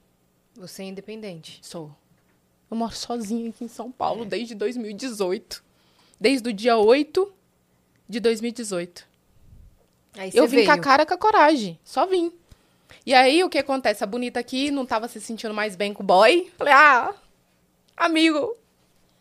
Você 0.55 0.83
é 0.83 0.85
independente. 0.85 1.59
Sou. 1.61 1.93
Eu 2.69 2.77
moro 2.77 2.95
sozinha 2.95 3.49
aqui 3.49 3.65
em 3.65 3.67
São 3.67 3.91
Paulo 3.91 4.23
desde 4.23 4.55
2018. 4.55 5.63
Desde 6.19 6.49
o 6.49 6.53
dia 6.53 6.77
8 6.77 7.33
de 8.07 8.19
2018. 8.19 9.07
Aí 10.13 10.31
Eu 10.33 10.47
vim 10.47 10.65
com 10.65 10.71
a 10.71 10.75
veio. 10.75 10.83
cara 10.83 11.05
com 11.05 11.13
a 11.13 11.17
coragem. 11.17 11.79
Só 11.83 12.05
vim. 12.05 12.31
E 13.05 13.13
aí, 13.13 13.43
o 13.43 13.49
que 13.49 13.57
acontece? 13.57 14.03
A 14.03 14.07
bonita 14.07 14.39
aqui 14.39 14.72
não 14.72 14.85
tava 14.85 15.07
se 15.07 15.19
sentindo 15.19 15.53
mais 15.53 15.76
bem 15.76 15.93
com 15.93 16.03
o 16.03 16.05
boy. 16.05 16.51
Falei, 16.57 16.73
ah, 16.73 17.13
amigo, 17.97 18.55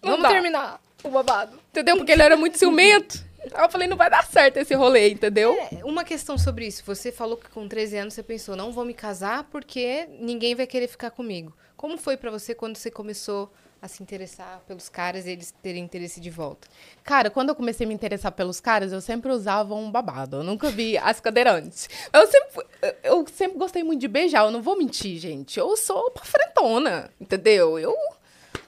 não 0.02 0.12
Vamos 0.12 0.22
dá. 0.22 0.28
terminar 0.30 0.80
o 1.02 1.10
babado. 1.10 1.58
Entendeu? 1.70 1.96
Porque 1.96 2.12
ele 2.12 2.22
era 2.22 2.36
muito 2.36 2.58
ciumento. 2.58 3.24
Aí 3.54 3.64
eu 3.64 3.70
falei, 3.70 3.88
não 3.88 3.96
vai 3.96 4.10
dar 4.10 4.24
certo 4.24 4.58
esse 4.58 4.74
rolê, 4.74 5.10
entendeu? 5.10 5.54
É, 5.54 5.84
uma 5.84 6.04
questão 6.04 6.36
sobre 6.36 6.66
isso. 6.66 6.82
Você 6.84 7.10
falou 7.10 7.36
que 7.36 7.48
com 7.48 7.66
13 7.66 7.96
anos 7.96 8.14
você 8.14 8.22
pensou, 8.22 8.54
não 8.54 8.70
vou 8.72 8.84
me 8.84 8.92
casar 8.92 9.44
porque 9.44 10.06
ninguém 10.18 10.54
vai 10.54 10.66
querer 10.66 10.88
ficar 10.88 11.10
comigo. 11.10 11.56
Como 11.76 11.96
foi 11.96 12.16
pra 12.16 12.30
você 12.30 12.54
quando 12.54 12.76
você 12.76 12.90
começou 12.90 13.50
a 13.82 13.88
se 13.88 14.02
interessar 14.02 14.60
pelos 14.66 14.88
caras 14.88 15.26
e 15.26 15.30
eles 15.30 15.54
terem 15.62 15.82
interesse 15.82 16.20
de 16.20 16.30
volta? 16.30 16.68
Cara, 17.02 17.30
quando 17.30 17.48
eu 17.48 17.54
comecei 17.54 17.84
a 17.84 17.88
me 17.88 17.94
interessar 17.94 18.32
pelos 18.32 18.60
caras, 18.60 18.92
eu 18.92 19.00
sempre 19.00 19.32
usava 19.32 19.74
um 19.74 19.90
babado. 19.90 20.36
Eu 20.38 20.44
nunca 20.44 20.70
vi 20.70 20.98
as 20.98 21.20
cadeirantes. 21.20 21.88
Eu 22.12 22.26
sempre, 22.26 22.64
eu 23.02 23.26
sempre 23.28 23.58
gostei 23.58 23.82
muito 23.82 24.00
de 24.00 24.08
beijar. 24.08 24.44
Eu 24.44 24.50
não 24.50 24.62
vou 24.62 24.76
mentir, 24.76 25.18
gente. 25.18 25.58
Eu 25.58 25.76
sou 25.76 26.10
pra 26.10 26.24
frentona, 26.24 27.10
entendeu? 27.20 27.78
Eu, 27.78 27.94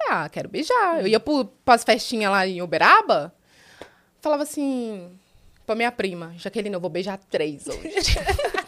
ah, 0.09 0.29
quero 0.29 0.49
beijar. 0.49 1.01
Eu 1.01 1.07
ia 1.07 1.21
pro, 1.21 1.45
pras 1.65 1.85
festinhas 1.85 2.31
lá 2.31 2.47
em 2.47 2.63
Uberaba, 2.63 3.35
falava 4.21 4.43
assim 4.43 5.11
pra 5.67 5.75
minha 5.75 5.93
prima, 5.93 6.35
Jaqueline, 6.37 6.75
eu 6.75 6.81
vou 6.81 6.91
beijar 6.91 7.19
três 7.31 7.67
hoje. 7.67 8.19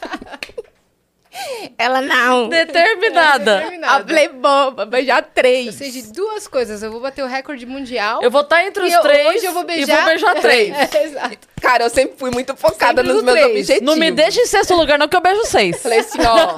Ela 1.77 2.01
não. 2.01 2.49
Determinada. 2.49 3.65
A 3.83 4.01
Playboy, 4.01 4.75
vou 4.77 4.87
beijar 4.87 5.23
três. 5.23 5.67
Eu 5.67 5.73
sei 5.73 5.91
de 5.91 6.13
duas 6.13 6.47
coisas. 6.47 6.83
Eu 6.83 6.91
vou 6.91 7.01
bater 7.01 7.23
o 7.23 7.27
recorde 7.27 7.67
mundial. 7.67 8.23
Eu 8.23 8.31
vou 8.31 8.43
estar 8.43 8.65
entre 8.65 8.85
os 8.85 8.93
e 8.93 9.01
três 9.03 9.27
hoje 9.29 9.45
eu 9.47 9.53
vou 9.53 9.63
e 9.63 9.67
beijar, 9.67 9.97
vou 9.97 10.05
beijar 10.07 10.35
três. 10.41 10.75
É, 10.95 11.05
exato. 11.05 11.49
Cara, 11.61 11.85
eu 11.85 11.91
sempre 11.91 12.17
fui 12.19 12.31
muito 12.31 12.55
focada 12.57 13.03
Sempre 13.03 13.13
nos 13.15 13.17
no 13.17 13.23
meus 13.25 13.39
três. 13.39 13.51
objetivos. 13.61 13.83
Não 13.83 13.97
me 13.97 14.11
deixa 14.11 14.41
em 14.41 14.47
sexto 14.47 14.75
lugar, 14.75 14.99
não, 14.99 15.09
que 15.09 15.17
eu 15.17 15.21
beijo 15.21 15.45
seis. 15.47 15.81
Falei 15.83 16.01
assim, 16.01 16.19
ó. 16.25 16.55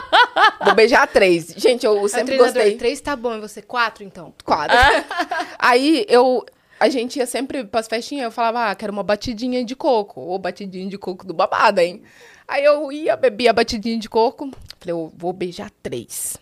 vou 0.64 0.74
beijar 0.74 1.06
três. 1.08 1.52
Gente, 1.56 1.84
eu 1.84 1.94
sempre 2.08 2.36
treinador, 2.36 2.54
gostei. 2.54 2.76
três 2.76 3.00
tá 3.00 3.16
bom, 3.16 3.34
e 3.36 3.40
você 3.40 3.60
quatro, 3.60 4.04
então? 4.04 4.32
Quadro. 4.44 4.76
Aí 5.58 6.06
eu. 6.08 6.44
A 6.78 6.88
gente 6.90 7.18
ia 7.18 7.26
sempre 7.26 7.64
pras 7.64 7.88
festinhas, 7.88 8.24
eu 8.24 8.30
falava, 8.30 8.70
ah, 8.70 8.74
quero 8.74 8.92
uma 8.92 9.02
batidinha 9.02 9.64
de 9.64 9.74
coco. 9.74 10.20
Ou 10.20 10.38
batidinha 10.38 10.86
de 10.88 10.98
coco 10.98 11.26
do 11.26 11.32
babado, 11.32 11.80
hein? 11.80 12.02
Aí 12.48 12.64
eu 12.64 12.90
ia, 12.92 13.16
bebia 13.16 13.50
a 13.50 13.52
batidinha 13.52 13.98
de 13.98 14.08
coco. 14.08 14.50
Falei, 14.78 14.92
eu 14.92 15.12
vou 15.16 15.32
beijar 15.32 15.70
três. 15.82 16.36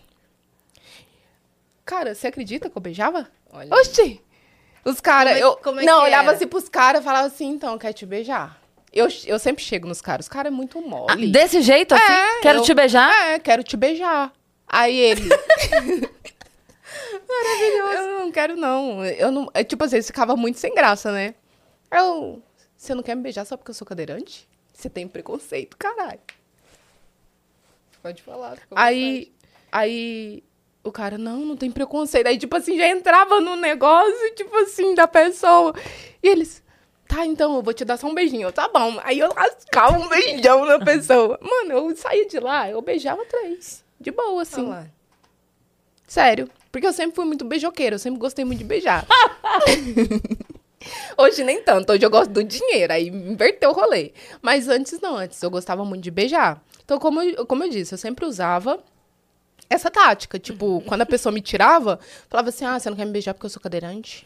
Cara, 1.83 2.13
você 2.15 2.27
acredita 2.27 2.69
que 2.69 2.77
eu 2.77 2.81
beijava? 2.81 3.27
Olha. 3.51 3.73
Oxi! 3.75 4.21
Os 4.83 4.99
caras, 5.01 5.37
é- 5.37 5.43
eu. 5.43 5.55
como 5.57 5.79
é 5.79 5.83
não, 5.83 6.03
olhava 6.03 6.29
era? 6.29 6.37
assim 6.37 6.47
pros 6.47 6.69
caras 6.69 7.01
e 7.01 7.03
falava 7.03 7.25
assim, 7.27 7.47
então, 7.49 7.77
quer 7.77 7.93
te 7.93 8.05
beijar? 8.05 8.61
Eu, 8.93 9.07
eu 9.25 9.37
sempre 9.39 9.63
chego 9.63 9.87
nos 9.87 9.99
caras, 9.99 10.25
os 10.25 10.29
caras 10.29 10.51
é 10.51 10.55
muito 10.55 10.77
Ah, 10.77 10.81
mole. 10.81 11.27
desse 11.31 11.61
jeito, 11.61 11.93
assim? 11.93 12.03
É, 12.13 12.39
Quero 12.41 12.59
eu- 12.59 12.63
te 12.63 12.73
beijar? 12.73 13.11
É, 13.29 13.39
quero 13.39 13.63
te 13.63 13.75
beijar. 13.75 14.31
Aí 14.67 14.95
ele. 14.97 15.21
Maravilhoso. 17.27 17.93
Eu 18.09 18.19
não 18.19 18.31
quero, 18.31 18.55
não. 18.55 19.03
Eu 19.05 19.31
não. 19.31 19.49
é, 19.53 19.63
tipo 19.63 19.83
assim, 19.83 20.01
ficava 20.01 20.35
muito 20.35 20.59
sem 20.59 20.73
graça, 20.73 21.11
né? 21.11 21.35
Eu. 21.91 22.41
Você 22.77 22.93
não 22.93 23.03
quer 23.03 23.15
me 23.15 23.21
beijar 23.23 23.45
só 23.45 23.57
porque 23.57 23.71
eu 23.71 23.75
sou 23.75 23.85
cadeirante? 23.87 24.47
Você 24.75 24.89
tem 24.89 25.07
preconceito, 25.07 25.77
caralho. 25.77 26.19
Pode 28.03 28.21
falar. 28.21 28.57
Aí. 28.75 29.31
Aí. 29.71 30.43
O 30.83 30.91
cara, 30.91 31.17
não, 31.17 31.39
não 31.39 31.55
tem 31.57 31.71
preconceito. 31.71 32.27
Aí, 32.27 32.37
tipo 32.37 32.55
assim, 32.55 32.77
já 32.77 32.87
entrava 32.87 33.39
no 33.39 33.55
negócio, 33.55 34.35
tipo 34.35 34.55
assim, 34.57 34.93
da 34.93 35.07
pessoa. 35.07 35.73
E 36.21 36.27
eles. 36.27 36.61
Tá, 37.07 37.25
então, 37.25 37.55
eu 37.55 37.63
vou 37.63 37.73
te 37.73 37.85
dar 37.85 37.97
só 37.97 38.05
um 38.07 38.13
beijinho. 38.13 38.47
Eu, 38.47 38.51
Tá 38.51 38.67
bom. 38.67 38.99
Aí 39.03 39.17
eu 39.17 39.33
lascava 39.33 39.97
um 39.97 40.09
beijão 40.09 40.65
na 40.65 40.77
pessoa. 40.77 41.39
Mano, 41.41 41.71
eu 41.71 41.95
saía 41.95 42.27
de 42.27 42.39
lá, 42.39 42.69
eu 42.69 42.81
beijava 42.81 43.23
três. 43.25 43.83
De 43.99 44.11
boa, 44.11 44.27
vontade. 44.27 44.41
assim. 44.49 44.61
Olha 44.61 44.69
lá. 44.69 44.87
Sério. 46.05 46.49
Porque 46.71 46.85
eu 46.85 46.93
sempre 46.93 47.15
fui 47.15 47.25
muito 47.25 47.45
beijoqueira, 47.45 47.95
eu 47.95 47.99
sempre 47.99 48.19
gostei 48.19 48.43
muito 48.43 48.59
de 48.59 48.65
beijar. 48.65 49.07
Hoje 51.17 51.43
nem 51.43 51.61
tanto, 51.61 51.91
hoje 51.91 52.05
eu 52.05 52.09
gosto 52.09 52.31
do 52.31 52.43
dinheiro, 52.43 52.93
aí 52.93 53.07
inverteu 53.07 53.71
o 53.71 53.73
rolê. 53.73 54.11
Mas 54.41 54.67
antes 54.67 54.99
não, 54.99 55.17
antes 55.17 55.41
eu 55.41 55.49
gostava 55.49 55.83
muito 55.85 56.03
de 56.03 56.11
beijar. 56.11 56.61
Então, 56.83 56.99
como 56.99 57.21
eu, 57.21 57.45
como 57.45 57.63
eu 57.63 57.69
disse, 57.69 57.93
eu 57.93 57.97
sempre 57.97 58.25
usava 58.25 58.83
essa 59.69 59.89
tática. 59.89 60.37
Tipo, 60.37 60.81
quando 60.87 61.01
a 61.01 61.05
pessoa 61.05 61.33
me 61.33 61.41
tirava, 61.41 61.99
falava 62.29 62.49
assim: 62.49 62.65
ah, 62.65 62.79
você 62.79 62.89
não 62.89 62.97
quer 62.97 63.05
me 63.05 63.11
beijar 63.11 63.33
porque 63.33 63.45
eu 63.45 63.49
sou 63.49 63.61
cadeirante? 63.61 64.25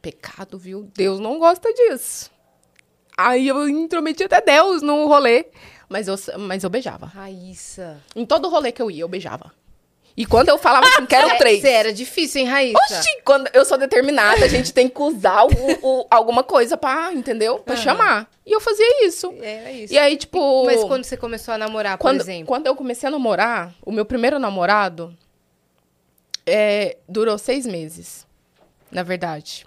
Pecado, 0.00 0.58
viu? 0.58 0.90
Deus 0.94 1.20
não 1.20 1.38
gosta 1.38 1.72
disso. 1.72 2.30
Aí 3.16 3.46
eu 3.46 3.68
intrometi 3.68 4.24
até 4.24 4.40
Deus 4.40 4.82
no 4.82 5.06
rolê. 5.06 5.46
Mas 5.88 6.08
eu, 6.08 6.16
mas 6.38 6.64
eu 6.64 6.70
beijava. 6.70 7.04
Raíssa. 7.04 8.00
Em 8.16 8.24
todo 8.24 8.48
rolê 8.48 8.72
que 8.72 8.80
eu 8.80 8.90
ia, 8.90 9.02
eu 9.02 9.08
beijava. 9.08 9.52
E 10.14 10.26
quando 10.26 10.50
eu 10.50 10.58
falava 10.58 10.86
assim, 10.86 11.06
quero 11.06 11.38
três. 11.38 11.62
Você 11.62 11.68
era 11.70 11.92
difícil, 11.92 12.42
hein, 12.42 12.46
Raíssa? 12.46 12.78
Oxi, 12.98 13.22
quando 13.24 13.48
eu 13.54 13.64
sou 13.64 13.78
determinada, 13.78 14.44
a 14.44 14.48
gente 14.48 14.70
tem 14.72 14.86
que 14.88 15.00
usar 15.00 15.44
o- 15.44 15.48
o- 15.82 16.06
alguma 16.10 16.42
coisa 16.42 16.76
pra, 16.76 17.12
entendeu? 17.14 17.58
Pra 17.60 17.74
Aham. 17.74 17.82
chamar. 17.82 18.30
E 18.44 18.52
eu 18.54 18.60
fazia 18.60 19.06
isso. 19.06 19.32
Era 19.40 19.72
isso. 19.72 19.92
E 19.92 19.98
aí, 19.98 20.16
tipo. 20.18 20.66
Mas 20.66 20.84
quando 20.84 21.04
você 21.04 21.16
começou 21.16 21.54
a 21.54 21.58
namorar, 21.58 21.96
por 21.96 22.02
quando, 22.02 22.20
exemplo? 22.20 22.46
quando 22.46 22.66
eu 22.66 22.76
comecei 22.76 23.06
a 23.08 23.10
namorar, 23.10 23.74
o 23.86 23.90
meu 23.90 24.04
primeiro 24.04 24.38
namorado 24.38 25.16
é, 26.46 26.98
durou 27.08 27.38
seis 27.38 27.66
meses, 27.66 28.26
na 28.90 29.02
verdade. 29.02 29.66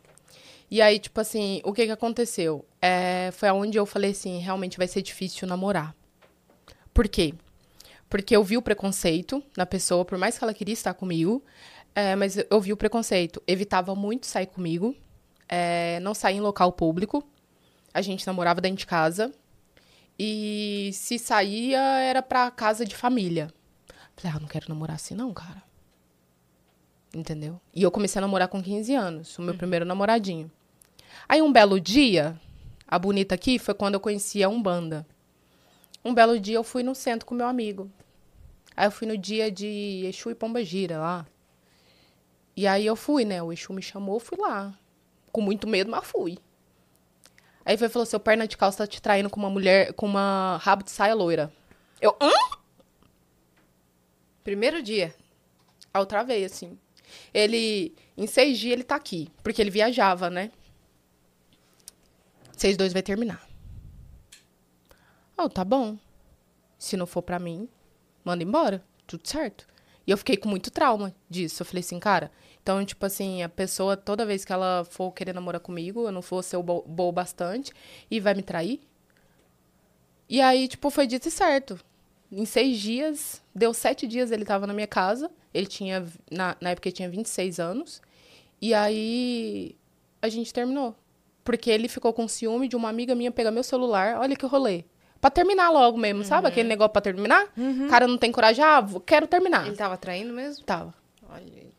E 0.69 0.81
aí, 0.81 0.99
tipo 0.99 1.19
assim, 1.21 1.61
o 1.63 1.73
que 1.73 1.85
que 1.85 1.91
aconteceu? 1.91 2.65
É, 2.81 3.29
foi 3.33 3.49
aonde 3.49 3.77
eu 3.77 3.85
falei 3.85 4.11
assim, 4.11 4.39
realmente 4.39 4.77
vai 4.77 4.87
ser 4.87 5.01
difícil 5.01 5.47
namorar. 5.47 5.95
Por 6.93 7.07
quê? 7.07 7.33
Porque 8.09 8.35
eu 8.35 8.43
vi 8.43 8.57
o 8.57 8.61
preconceito 8.61 9.43
na 9.57 9.65
pessoa, 9.65 10.05
por 10.05 10.17
mais 10.17 10.37
que 10.37 10.43
ela 10.43 10.53
queria 10.53 10.73
estar 10.73 10.93
comigo, 10.93 11.43
é, 11.93 12.15
mas 12.15 12.37
eu 12.37 12.61
vi 12.61 12.73
o 12.73 12.77
preconceito. 12.77 13.41
Evitava 13.47 13.95
muito 13.95 14.25
sair 14.25 14.47
comigo, 14.47 14.95
é, 15.47 15.99
não 16.01 16.13
sair 16.13 16.35
em 16.35 16.41
local 16.41 16.71
público. 16.71 17.23
A 17.93 18.01
gente 18.01 18.27
namorava 18.27 18.61
dentro 18.61 18.77
de 18.77 18.85
casa. 18.85 19.31
E 20.17 20.91
se 20.93 21.19
saía, 21.19 21.79
era 21.79 22.21
pra 22.21 22.49
casa 22.51 22.85
de 22.85 22.95
família. 22.95 23.51
Falei, 24.15 24.37
ah, 24.37 24.39
não 24.39 24.47
quero 24.47 24.69
namorar 24.69 24.95
assim 24.95 25.13
não, 25.13 25.33
cara. 25.33 25.61
Entendeu? 27.13 27.59
E 27.73 27.81
eu 27.81 27.91
comecei 27.91 28.19
a 28.19 28.21
namorar 28.21 28.47
com 28.47 28.61
15 28.61 28.93
anos, 28.93 29.37
o 29.39 29.41
meu 29.41 29.55
primeiro 29.55 29.85
namoradinho. 29.85 30.51
Aí 31.27 31.41
um 31.41 31.51
belo 31.51 31.79
dia, 31.79 32.39
a 32.87 32.99
bonita 32.99 33.35
aqui 33.35 33.57
foi 33.57 33.73
quando 33.73 33.95
eu 33.95 33.99
conheci 33.99 34.43
a 34.43 34.49
Umbanda. 34.49 35.07
Um 36.05 36.13
belo 36.13 36.39
dia 36.39 36.55
eu 36.55 36.63
fui 36.63 36.83
no 36.83 36.93
centro 36.93 37.25
com 37.25 37.33
meu 37.33 37.47
amigo. 37.47 37.91
Aí 38.77 38.85
eu 38.85 38.91
fui 38.91 39.07
no 39.07 39.17
dia 39.17 39.49
de 39.49 40.05
Exu 40.05 40.29
e 40.29 40.35
Pombagira 40.35 40.99
lá. 40.99 41.25
E 42.55 42.67
aí 42.67 42.85
eu 42.85 42.95
fui, 42.95 43.25
né? 43.25 43.41
O 43.41 43.51
Exu 43.51 43.73
me 43.73 43.81
chamou, 43.81 44.17
eu 44.17 44.19
fui 44.19 44.37
lá. 44.39 44.71
Com 45.31 45.41
muito 45.41 45.67
medo, 45.67 45.89
mas 45.89 46.05
fui. 46.05 46.37
Aí 47.65 47.73
ele 47.73 47.89
falou: 47.89 48.05
seu 48.05 48.19
perna 48.19 48.47
de 48.47 48.55
calça 48.55 48.77
tá 48.77 48.87
te 48.87 49.01
traindo 49.01 49.31
com 49.31 49.39
uma 49.39 49.49
mulher, 49.49 49.93
com 49.93 50.05
uma 50.05 50.57
rabo 50.61 50.83
de 50.83 50.91
saia 50.91 51.15
loira. 51.15 51.51
Eu, 51.99 52.15
hã? 52.21 52.31
Primeiro 54.43 54.83
dia. 54.83 55.15
Aí 55.91 55.99
eu 55.99 56.05
travei, 56.05 56.45
assim. 56.45 56.77
Ele, 57.33 57.95
em 58.15 58.27
seis 58.27 58.59
dias, 58.59 58.73
ele 58.73 58.83
tá 58.83 58.95
aqui. 58.95 59.29
Porque 59.41 59.59
ele 59.59 59.71
viajava, 59.71 60.29
né? 60.29 60.51
Vocês 62.55 62.77
dois 62.77 62.93
vai 62.93 63.01
terminar. 63.01 63.54
Oh, 65.37 65.49
tá 65.49 65.63
bom. 65.63 65.97
Se 66.77 66.95
não 66.95 67.05
for 67.05 67.21
pra 67.21 67.39
mim, 67.39 67.67
manda 68.23 68.43
embora. 68.43 68.83
Tudo 69.05 69.27
certo. 69.27 69.67
E 70.07 70.11
eu 70.11 70.17
fiquei 70.17 70.37
com 70.37 70.47
muito 70.47 70.71
trauma 70.71 71.13
disso. 71.29 71.61
Eu 71.61 71.65
falei 71.65 71.81
assim, 71.81 71.99
cara. 71.99 72.31
Então, 72.61 72.83
tipo 72.85 73.05
assim, 73.05 73.43
a 73.43 73.49
pessoa, 73.49 73.97
toda 73.97 74.25
vez 74.25 74.45
que 74.45 74.53
ela 74.53 74.85
for 74.89 75.11
querer 75.11 75.33
namorar 75.33 75.59
comigo, 75.61 76.05
eu 76.05 76.11
não 76.11 76.21
for 76.21 76.43
ser 76.43 76.57
boa 76.61 77.11
bastante 77.11 77.73
e 78.09 78.19
vai 78.19 78.33
me 78.33 78.41
trair. 78.43 78.79
E 80.27 80.41
aí, 80.41 80.67
tipo, 80.67 80.89
foi 80.89 81.05
dito 81.07 81.27
e 81.27 81.31
certo. 81.31 81.79
Em 82.31 82.45
seis 82.45 82.79
dias, 82.79 83.41
deu 83.53 83.73
sete 83.73 84.07
dias 84.07 84.31
ele 84.31 84.45
tava 84.45 84.65
na 84.65 84.73
minha 84.73 84.87
casa. 84.87 85.29
Ele 85.53 85.67
tinha, 85.67 86.05
na, 86.31 86.57
na 86.59 86.71
época, 86.71 86.87
ele 86.89 86.95
tinha 86.95 87.09
26 87.09 87.59
anos. 87.59 88.01
E 88.61 88.73
aí, 88.73 89.75
a 90.21 90.29
gente 90.29 90.53
terminou. 90.53 90.95
Porque 91.43 91.69
ele 91.69 91.87
ficou 91.87 92.11
com 92.13 92.27
ciúme 92.27 92.67
de 92.67 92.75
uma 92.75 92.89
amiga 92.89 93.13
minha 93.13 93.31
pegar 93.31 93.51
meu 93.51 93.63
celular. 93.63 94.17
Olha 94.19 94.35
que 94.35 94.45
rolê. 94.45 94.83
Pra 95.21 95.29
terminar 95.29 95.69
logo 95.69 95.97
mesmo, 95.97 96.23
sabe? 96.23 96.47
Aquele 96.47 96.69
negócio 96.69 96.91
pra 96.91 97.01
terminar. 97.01 97.47
O 97.57 97.87
cara 97.89 98.07
não 98.07 98.17
tem 98.17 98.31
coragem. 98.31 98.63
Ah, 98.63 98.81
vou- 98.81 98.99
quero 99.01 99.25
terminar. 99.27 99.65
Ele 99.67 99.75
tava 99.75 99.97
traindo 99.97 100.31
mesmo? 100.33 100.63
Tava. 100.63 100.93
Olha 101.29 101.41
aí. 101.43 101.69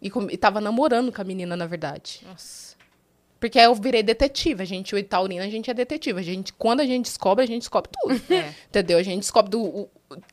E, 0.00 0.08
com- 0.10 0.30
e 0.30 0.36
tava 0.36 0.60
namorando 0.60 1.12
com 1.12 1.20
a 1.20 1.24
menina, 1.24 1.56
na 1.56 1.66
verdade. 1.66 2.20
Nossa. 2.26 2.76
Porque 3.40 3.58
aí 3.58 3.66
eu 3.66 3.74
virei 3.74 4.02
detetive. 4.02 4.62
A 4.62 4.64
gente, 4.66 4.94
o 4.94 4.98
Itaurina, 4.98 5.44
a 5.44 5.48
gente 5.50 5.70
é 5.70 5.74
detetive. 5.74 6.18
A 6.18 6.22
gente, 6.22 6.52
quando 6.54 6.80
a 6.80 6.86
gente 6.86 7.04
descobre, 7.04 7.44
a 7.44 7.46
gente 7.46 7.60
descobre 7.62 7.90
tudo. 8.00 8.14
É. 8.32 8.52
Entendeu? 8.68 8.98
A 8.98 9.02
gente 9.02 9.20
descobre 9.20 9.50
do, 9.50 9.60
o- 9.62 9.90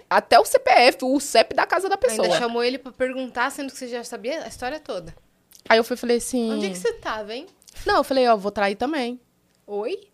até 0.09 0.39
o 0.39 0.45
CPF, 0.45 1.03
o 1.03 1.19
CEP 1.19 1.53
da 1.53 1.65
casa 1.67 1.89
da 1.89 1.97
pessoa. 1.97 2.25
Ainda 2.25 2.37
chamou 2.39 2.63
ele 2.63 2.77
pra 2.77 2.91
perguntar, 2.91 3.49
sendo 3.51 3.71
que 3.71 3.77
você 3.77 3.87
já 3.87 4.03
sabia 4.03 4.43
a 4.43 4.47
história 4.47 4.79
toda. 4.79 5.13
Aí 5.67 5.77
eu 5.77 5.83
fui 5.83 5.95
e 5.95 5.97
falei 5.97 6.17
assim. 6.17 6.51
Onde 6.53 6.67
é 6.67 6.69
que 6.69 6.77
você 6.77 6.93
tava, 6.93 7.33
hein? 7.35 7.47
Não, 7.85 7.97
eu 7.97 8.03
falei, 8.03 8.27
ó, 8.27 8.35
vou 8.37 8.51
trair 8.51 8.75
também. 8.75 9.19
Oi? 9.67 10.07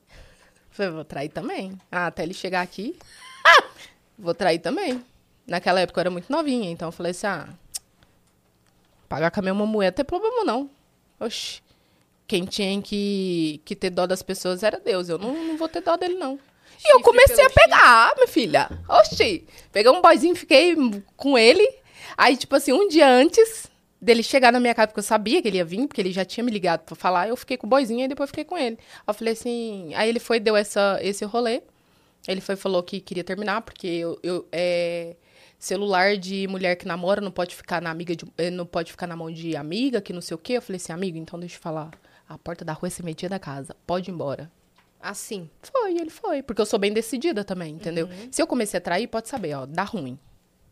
Falei, 0.72 0.92
vou 0.92 1.04
trair 1.04 1.30
também. 1.30 1.78
Ah, 1.92 2.08
até 2.08 2.24
ele 2.24 2.34
chegar 2.34 2.62
aqui. 2.62 2.98
vou 4.18 4.34
trair 4.34 4.60
também. 4.60 5.04
Naquela 5.46 5.82
época 5.82 6.00
eu 6.00 6.02
era 6.02 6.12
muito 6.12 6.32
novinha, 6.32 6.70
então 6.70 6.88
eu 6.88 6.92
falei 6.92 7.12
assim, 7.12 7.28
ah, 7.28 7.50
pagar 9.10 9.32
com 9.32 9.40
a 9.40 9.44
mesma 9.44 9.66
moeda 9.66 9.92
não 9.92 9.96
tem 9.96 10.06
problema 10.06 10.44
não. 10.46 10.70
Oxi, 11.20 11.62
quem 12.26 12.46
tinha 12.46 12.82
que, 12.82 13.62
que 13.66 13.76
ter 13.76 13.90
dó 13.90 14.08
das 14.08 14.22
pessoas 14.22 14.64
era 14.64 14.80
Deus, 14.80 15.10
eu 15.10 15.18
não, 15.18 15.34
não 15.34 15.58
vou 15.58 15.68
ter 15.68 15.82
dó 15.82 15.98
dele 15.98 16.16
não. 16.16 16.40
E 16.84 16.94
eu 16.94 16.98
Chifre 16.98 17.04
comecei 17.04 17.46
a 17.46 17.50
pegar, 17.50 18.14
minha 18.16 18.28
filha. 18.28 18.70
Oxi, 18.88 19.46
peguei 19.72 19.92
um 19.92 20.02
boyzinho, 20.02 20.36
fiquei 20.36 20.76
com 21.18 21.38
ele. 21.38 21.68
Aí, 22.18 22.38
tipo 22.38 22.56
assim, 22.56 22.72
um 22.72 22.88
dia 22.88 23.10
antes 23.10 23.71
dele 24.02 24.24
chegar 24.24 24.52
na 24.52 24.60
minha 24.60 24.74
casa, 24.74 24.88
porque 24.88 25.00
eu 25.00 25.04
sabia 25.04 25.42
que 25.42 25.48
ele 25.48 25.58
ia 25.58 25.66
vir, 25.66 25.88
porque 25.88 26.02
ele 26.02 26.12
já 26.12 26.26
tinha 26.26 26.44
me 26.44 26.52
ligado 26.52 26.82
pra 26.82 26.96
falar, 26.96 27.30
eu 27.30 27.38
fiquei 27.38 27.56
com 27.58 27.68
o 27.68 27.70
boyzinho 27.70 28.04
e 28.04 28.08
depois 28.08 28.30
fiquei 28.30 28.44
com 28.44 28.58
ele. 28.58 28.78
Aí 28.80 29.04
eu 29.08 29.14
falei 29.14 29.34
assim, 29.34 29.94
aí 29.94 30.10
ele 30.10 30.20
foi, 30.20 30.40
deu 30.40 30.56
essa, 30.56 31.00
esse 31.02 31.24
rolê. 31.26 31.62
Ele 32.28 32.42
foi 32.42 32.56
falou 32.56 32.84
que 32.84 33.00
queria 33.00 33.24
terminar, 33.24 33.62
porque 33.62 33.88
eu, 33.88 34.20
eu 34.22 34.48
é, 34.52 35.16
celular 35.62 36.18
de 36.18 36.48
mulher 36.48 36.76
que 36.76 36.88
namora 36.88 37.22
não 37.22 37.32
pode 37.32 37.56
ficar 37.56 37.82
na 37.82 37.92
amiga 37.92 38.16
de, 38.16 38.26
eh, 38.38 38.50
não 38.50 38.66
pode 38.66 38.92
ficar 38.92 39.06
na 39.06 39.16
mão 39.16 39.32
de 39.32 39.56
amiga, 39.56 40.02
que 40.02 40.12
não 40.12 40.22
sei 40.22 40.36
o 40.36 40.38
quê. 40.38 40.54
Eu 40.54 40.62
falei 40.62 40.78
assim, 40.78 40.92
amigo, 40.92 41.18
então 41.18 41.40
deixa 41.40 41.56
eu 41.58 41.62
falar. 41.62 41.92
A 42.28 42.38
porta 42.38 42.66
da 42.66 42.74
rua 42.74 42.88
é 42.88 42.90
sementinha 42.90 43.30
da 43.30 43.38
casa. 43.40 43.76
Pode 43.86 44.10
ir 44.10 44.14
embora. 44.14 44.52
Assim. 45.00 45.50
Foi, 45.62 45.98
ele 45.98 46.10
foi. 46.10 46.42
Porque 46.42 46.62
eu 46.62 46.66
sou 46.66 46.80
bem 46.80 46.94
decidida 46.94 47.44
também, 47.44 47.76
entendeu? 47.76 48.08
Se 48.32 48.42
eu 48.42 48.48
comecei 48.48 48.78
a 48.78 48.82
trair, 48.82 49.08
pode 49.08 49.30
saber, 49.30 49.54
ó, 49.54 49.66
dá 49.66 49.84
ruim. 49.84 50.18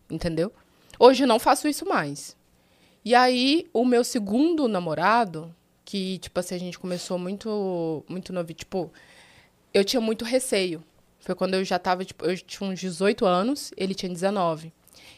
Entendeu? 0.10 0.52
Hoje 0.98 1.24
eu 1.24 1.28
não 1.28 1.40
faço 1.40 1.68
isso 1.68 1.86
mais. 1.86 2.36
E 3.10 3.16
aí, 3.16 3.66
o 3.74 3.84
meu 3.84 4.04
segundo 4.04 4.68
namorado, 4.68 5.52
que, 5.84 6.20
tipo 6.20 6.40
assim, 6.40 6.54
a 6.54 6.60
gente 6.60 6.78
começou 6.78 7.18
muito, 7.18 8.06
muito 8.08 8.32
novo, 8.32 8.54
tipo, 8.54 8.94
eu 9.74 9.84
tinha 9.84 10.00
muito 10.00 10.24
receio. 10.24 10.84
Foi 11.20 11.34
quando 11.34 11.56
eu 11.56 11.66
já 11.66 11.80
tava, 11.80 12.06
tipo, 12.06 12.24
eu 12.24 12.38
tinha 12.38 12.70
uns 12.70 12.80
18 12.80 13.26
anos, 13.26 13.72
ele 13.76 13.96
tinha 13.96 14.12
19. 14.12 14.72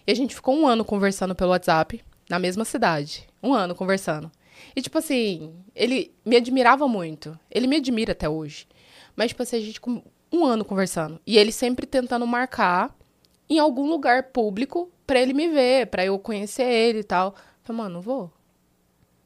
E 0.07 0.09
a 0.13 0.15
gente 0.15 0.33
ficou 0.33 0.55
um 0.55 0.65
ano 0.65 0.85
conversando 0.85 1.35
pelo 1.35 1.51
WhatsApp, 1.51 2.01
na 2.29 2.39
mesma 2.39 2.63
cidade. 2.63 3.27
Um 3.43 3.53
ano 3.53 3.75
conversando. 3.75 4.31
E, 4.73 4.81
tipo 4.81 4.97
assim, 4.97 5.53
ele 5.75 6.13
me 6.23 6.37
admirava 6.37 6.87
muito. 6.87 7.37
Ele 7.51 7.67
me 7.67 7.75
admira 7.75 8.13
até 8.13 8.29
hoje. 8.29 8.69
Mas, 9.17 9.31
tipo 9.31 9.43
assim, 9.43 9.57
a 9.57 9.59
gente 9.59 9.81
com 9.81 10.01
um 10.31 10.45
ano 10.45 10.63
conversando. 10.63 11.19
E 11.27 11.37
ele 11.37 11.51
sempre 11.51 11.85
tentando 11.85 12.25
marcar 12.25 12.95
em 13.49 13.59
algum 13.59 13.89
lugar 13.89 14.31
público 14.31 14.89
pra 15.05 15.19
ele 15.19 15.33
me 15.33 15.49
ver, 15.49 15.87
pra 15.87 16.05
eu 16.05 16.17
conhecer 16.17 16.63
ele 16.63 16.99
e 16.99 17.03
tal. 17.03 17.35
Falei, 17.63 17.77
mano, 17.81 17.95
não 17.95 18.01
vou. 18.01 18.31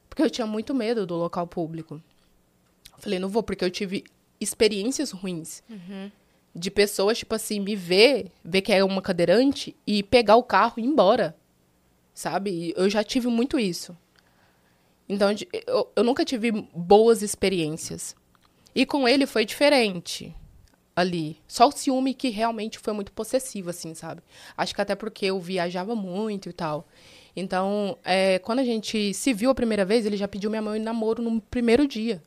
Porque 0.09 0.21
eu 0.21 0.29
tinha 0.29 0.47
muito 0.47 0.73
medo 0.73 1.05
do 1.05 1.15
local 1.15 1.45
público. 1.47 2.01
Falei, 2.97 3.19
não 3.19 3.29
vou, 3.29 3.43
porque 3.43 3.63
eu 3.63 3.71
tive 3.71 4.03
experiências 4.39 5.11
ruins. 5.11 5.63
De 6.53 6.71
pessoas, 6.71 7.17
tipo 7.17 7.35
assim, 7.35 7.59
me 7.59 7.75
ver, 7.75 8.31
ver 8.43 8.61
que 8.61 8.71
é 8.71 8.83
uma 8.83 9.01
cadeirante 9.01 9.75
e 9.85 10.01
pegar 10.01 10.37
o 10.37 10.43
carro 10.43 10.75
e 10.77 10.81
ir 10.81 10.85
embora. 10.85 11.35
Sabe? 12.13 12.73
Eu 12.77 12.89
já 12.89 13.03
tive 13.03 13.27
muito 13.27 13.59
isso. 13.59 13.95
Então, 15.07 15.29
eu, 15.67 15.91
eu 15.95 16.03
nunca 16.03 16.23
tive 16.23 16.51
boas 16.73 17.21
experiências. 17.21 18.15
E 18.73 18.85
com 18.85 19.07
ele 19.07 19.25
foi 19.25 19.45
diferente 19.45 20.33
ali. 20.95 21.37
Só 21.47 21.67
o 21.67 21.71
ciúme 21.71 22.13
que 22.13 22.29
realmente 22.29 22.79
foi 22.79 22.93
muito 22.93 23.11
possessivo, 23.11 23.69
assim, 23.69 23.93
sabe? 23.93 24.21
Acho 24.55 24.73
que 24.73 24.81
até 24.81 24.95
porque 24.95 25.25
eu 25.25 25.39
viajava 25.39 25.95
muito 25.95 26.49
e 26.49 26.53
tal. 26.53 26.87
Então, 27.35 27.97
é, 28.03 28.39
quando 28.39 28.59
a 28.59 28.63
gente 28.63 29.13
se 29.13 29.33
viu 29.33 29.49
a 29.49 29.55
primeira 29.55 29.83
vez, 29.83 30.05
ele 30.05 30.15
já 30.15 30.27
pediu 30.27 30.49
minha 30.49 30.61
mão 30.61 30.75
em 30.75 30.79
namoro 30.79 31.21
no 31.21 31.41
primeiro 31.41 31.85
dia. 31.85 32.21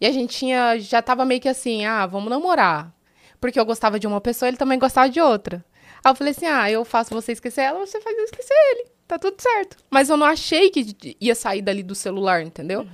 E 0.00 0.06
a 0.06 0.10
gente 0.10 0.36
tinha, 0.36 0.78
já 0.78 1.02
tava 1.02 1.24
meio 1.24 1.40
que 1.40 1.48
assim, 1.48 1.84
ah, 1.84 2.06
vamos 2.06 2.30
namorar. 2.30 2.92
Porque 3.40 3.60
eu 3.60 3.66
gostava 3.66 3.98
de 4.00 4.06
uma 4.06 4.20
pessoa, 4.20 4.48
ele 4.48 4.56
também 4.56 4.78
gostava 4.78 5.08
de 5.08 5.20
outra. 5.20 5.64
Aí 6.02 6.10
eu 6.10 6.16
falei 6.16 6.32
assim, 6.32 6.46
ah, 6.46 6.70
eu 6.70 6.84
faço 6.84 7.14
você 7.14 7.32
esquecer 7.32 7.60
ela, 7.62 7.78
você 7.78 8.00
faz 8.00 8.16
eu 8.16 8.24
esquecer 8.24 8.54
ele. 8.72 8.86
Tá 9.06 9.18
tudo 9.18 9.40
certo. 9.40 9.76
Mas 9.90 10.08
eu 10.08 10.16
não 10.16 10.26
achei 10.26 10.70
que 10.70 11.16
ia 11.20 11.34
sair 11.34 11.60
dali 11.60 11.82
do 11.82 11.94
celular, 11.94 12.42
entendeu? 12.42 12.84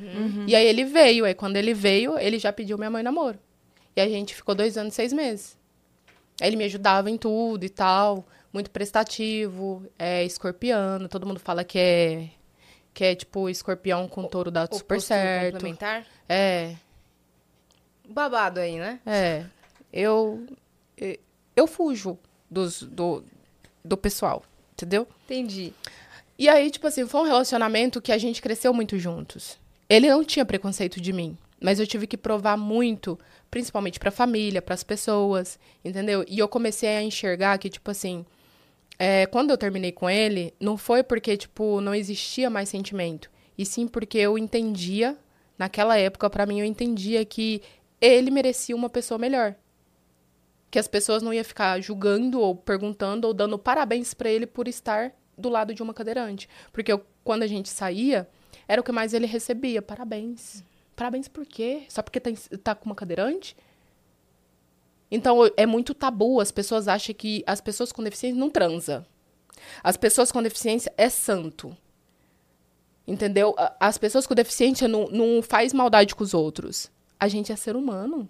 E 0.47 0.57
aí 0.57 0.67
ele 0.67 0.85
veio, 0.85 1.25
aí 1.25 1.35
quando 1.35 1.57
ele 1.57 1.73
veio, 1.73 2.19
ele 2.19 2.39
já 2.39 2.53
pediu 2.53 2.77
minha 2.77 2.91
mãe 2.91 3.03
namoro. 3.03 3.39
E 3.95 4.01
a 4.01 4.09
gente 4.09 4.35
ficou 4.35 4.55
dois 4.55 4.77
anos 4.77 4.95
e 4.95 4.97
seis 4.97 5.13
meses. 5.13 5.57
Aí 6.41 6.49
ele 6.49 6.57
me 6.57 6.65
ajudava 6.65 7.11
em 7.11 7.17
tudo 7.17 7.65
e 7.65 7.69
tal, 7.69 8.27
muito 8.59 8.71
prestativo, 8.73 9.87
é 9.99 10.25
escorpiano, 10.25 11.09
todo 11.09 11.25
mundo 11.27 11.39
fala 11.39 11.63
que 11.63 11.79
é 11.79 12.29
que 12.93 13.05
é 13.05 13.15
tipo 13.15 13.49
escorpião 13.49 14.09
com 14.09 14.25
touro 14.25 14.51
dá 14.51 14.63
super 14.63 14.95
Oposto 14.97 15.07
certo. 15.09 15.53
complementar. 15.55 16.05
É, 16.29 16.75
Babado 18.09 18.59
aí, 18.61 18.77
né? 18.79 19.01
é. 19.07 19.45
Eu 19.93 20.47
eu- 21.57 21.67
fujo 21.67 22.19
dos, 22.51 22.83
do, 22.83 23.25
do 23.85 23.97
pessoal, 23.97 24.43
entendeu? 24.73 25.07
Entendi. 25.25 25.73
E 26.39 26.49
aí, 26.49 26.71
tipo 26.71 26.87
assim, 26.87 27.07
foi 27.07 27.21
um 27.21 27.25
relacionamento 27.25 28.01
que 28.01 28.13
a 28.13 28.19
gente 28.19 28.41
cresceu 28.43 28.73
muito 28.75 28.99
juntos. 28.99 29.59
Ele 29.89 30.09
não 30.09 30.25
tinha 30.25 30.45
preconceito 30.45 31.01
de 31.01 31.13
mim, 31.13 31.37
mas 31.61 31.79
eu 31.81 31.87
tive 31.87 32.07
que 32.07 32.17
provar 32.17 32.57
muito, 32.57 33.19
principalmente 33.51 33.99
pra 33.99 34.11
família, 34.11 34.61
pras 34.63 34.83
pessoas, 34.85 35.59
entendeu? 35.85 36.25
E 36.29 36.39
eu 36.39 36.49
comecei 36.49 36.89
a 36.97 37.03
enxergar 37.03 37.59
que, 37.59 37.69
tipo 37.71 37.91
assim, 37.91 38.25
é, 38.99 39.27
quando 39.27 39.51
eu 39.51 39.59
terminei 39.59 39.93
com 39.93 40.09
ele, 40.11 40.53
não 40.59 40.77
foi 40.77 41.03
porque, 41.03 41.37
tipo, 41.37 41.81
não 41.81 41.95
existia 41.95 42.51
mais 42.51 42.69
sentimento. 42.69 43.31
E 43.57 43.65
sim 43.65 43.87
porque 43.87 44.19
eu 44.19 44.37
entendia, 44.39 45.17
naquela 45.57 45.97
época, 45.97 46.29
pra 46.31 46.47
mim, 46.47 46.61
eu 46.61 46.67
entendia 46.67 47.25
que 47.25 47.63
ele 48.01 48.31
merecia 48.31 48.75
uma 48.75 48.89
pessoa 48.91 49.19
melhor. 49.19 49.55
Que 50.71 50.79
as 50.79 50.87
pessoas 50.89 51.23
não 51.23 51.33
iam 51.33 51.45
ficar 51.45 51.81
julgando 51.81 52.41
ou 52.41 52.55
perguntando 52.55 53.27
ou 53.27 53.35
dando 53.35 53.59
parabéns 53.59 54.13
pra 54.15 54.29
ele 54.31 54.47
por 54.47 54.69
estar 54.69 55.13
do 55.37 55.49
lado 55.49 55.73
de 55.75 55.83
uma 55.83 55.95
cadeirante. 55.95 56.49
Porque 56.73 56.93
eu- 56.93 57.05
quando 57.25 57.43
a 57.43 57.47
gente 57.47 57.69
saía, 57.69 58.29
era 58.67 58.81
o 58.81 58.85
que 58.85 58.93
mais 58.93 59.15
ele 59.15 59.27
recebia. 59.27 59.81
Parabéns. 59.81 60.63
Parabéns 60.95 61.27
por 61.29 61.47
quê? 61.47 61.83
Só 61.89 62.03
porque 62.03 62.21
tá, 62.21 62.31
tá 62.63 62.75
com 62.75 62.87
uma 62.87 62.95
cadeirante? 62.95 63.57
Então, 65.11 65.39
é 65.57 65.65
muito 65.67 65.95
tabu. 65.95 66.41
As 66.41 66.51
pessoas 66.51 66.87
acham 66.89 67.15
que 67.15 67.43
as 67.47 67.61
pessoas 67.61 67.93
com 67.93 68.03
deficiência 68.03 68.39
não 68.39 68.51
transam. 68.51 69.05
As 69.83 69.97
pessoas 69.97 70.31
com 70.31 70.43
deficiência 70.43 70.93
é 70.97 71.09
santo. 71.09 71.77
Entendeu? 73.07 73.55
As 73.81 73.97
pessoas 73.97 74.27
com 74.27 74.35
deficiência 74.35 74.87
não, 74.87 75.09
não 75.09 75.43
faz 75.43 75.73
maldade 75.73 76.15
com 76.15 76.23
os 76.23 76.35
outros. 76.35 76.91
A 77.19 77.27
gente 77.27 77.51
é 77.51 77.57
ser 77.57 77.75
humano. 77.75 78.29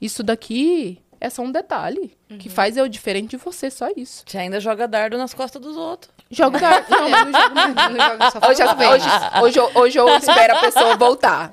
Isso 0.00 0.22
daqui 0.22 0.98
é 1.20 1.28
só 1.28 1.42
um 1.42 1.52
detalhe. 1.52 2.16
Que 2.38 2.48
faz 2.48 2.76
eu 2.76 2.88
diferente 2.88 3.30
de 3.30 3.36
você, 3.36 3.70
só 3.70 3.88
isso. 3.94 4.24
Você 4.26 4.38
ainda 4.38 4.58
joga 4.58 4.88
dardo 4.88 5.16
nas 5.18 5.32
costas 5.34 5.60
dos 5.60 5.76
outros. 5.76 6.10
Jogo 6.30 6.58
da... 6.58 6.80
Não, 6.88 7.08
não 7.08 7.18
jogo 7.40 7.54
mais. 7.54 7.74
Não 7.76 8.00
joga 8.00 8.30
só 8.30 8.38
Hoje, 8.50 8.62
hoje, 8.62 9.08
hoje, 9.42 9.58
eu- 9.58 9.70
hoje 9.82 9.98
eu 10.00 10.08
espero 10.16 10.56
a 10.56 10.60
pessoa 10.60 10.96
voltar. 10.96 11.52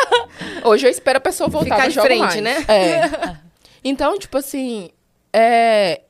Hoje 0.64 0.86
eu 0.86 0.90
espero 0.90 1.18
a 1.18 1.20
pessoa 1.20 1.48
voltar. 1.48 1.74
Ficar 1.76 1.88
de 1.88 2.00
frente, 2.00 2.20
mais. 2.20 2.42
né? 2.42 2.64
É. 2.68 3.36
Então, 3.84 4.18
tipo 4.18 4.36
assim, 4.38 4.90
é... 5.32 6.02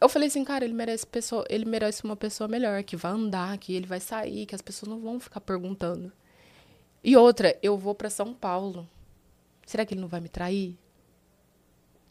eu 0.00 0.08
falei 0.08 0.28
assim, 0.28 0.44
cara, 0.44 0.64
ele 0.64 0.74
merece 0.74 1.06
pessoa, 1.06 1.44
ele 1.48 1.64
merece 1.64 2.02
uma 2.04 2.16
pessoa 2.16 2.48
melhor, 2.48 2.82
que 2.82 2.96
vai 2.96 3.12
andar, 3.12 3.56
que 3.58 3.74
ele 3.74 3.86
vai 3.86 4.00
sair, 4.00 4.46
que 4.46 4.54
as 4.54 4.60
pessoas 4.60 4.90
não 4.90 5.00
vão 5.00 5.20
ficar 5.20 5.40
perguntando. 5.40 6.12
E 7.02 7.16
outra, 7.16 7.56
eu 7.62 7.76
vou 7.78 7.94
pra 7.94 8.10
São 8.10 8.34
Paulo. 8.34 8.88
Será 9.66 9.84
que 9.86 9.94
ele 9.94 10.00
não 10.00 10.08
vai 10.08 10.20
me 10.20 10.28
trair? 10.28 10.76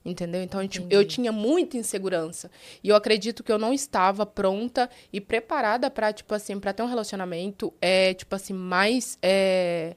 Entendeu? 0.05 0.41
Então 0.43 0.61
gente- 0.61 0.85
eu 0.89 1.05
tinha 1.07 1.31
muita 1.31 1.77
insegurança. 1.77 2.51
E 2.84 2.89
eu 2.89 2.95
acredito 2.95 3.43
que 3.43 3.51
eu 3.51 3.57
não 3.57 3.73
estava 3.73 4.25
pronta 4.25 4.89
e 5.13 5.21
preparada 5.21 5.89
pra, 5.89 6.11
tipo 6.11 6.34
assim, 6.34 6.59
para 6.59 6.73
ter 6.73 6.84
um 6.84 6.88
relacionamento, 6.88 7.73
é, 7.81 8.13
tipo 8.13 8.35
assim, 8.35 8.53
mais 8.53 9.17
é, 9.21 9.95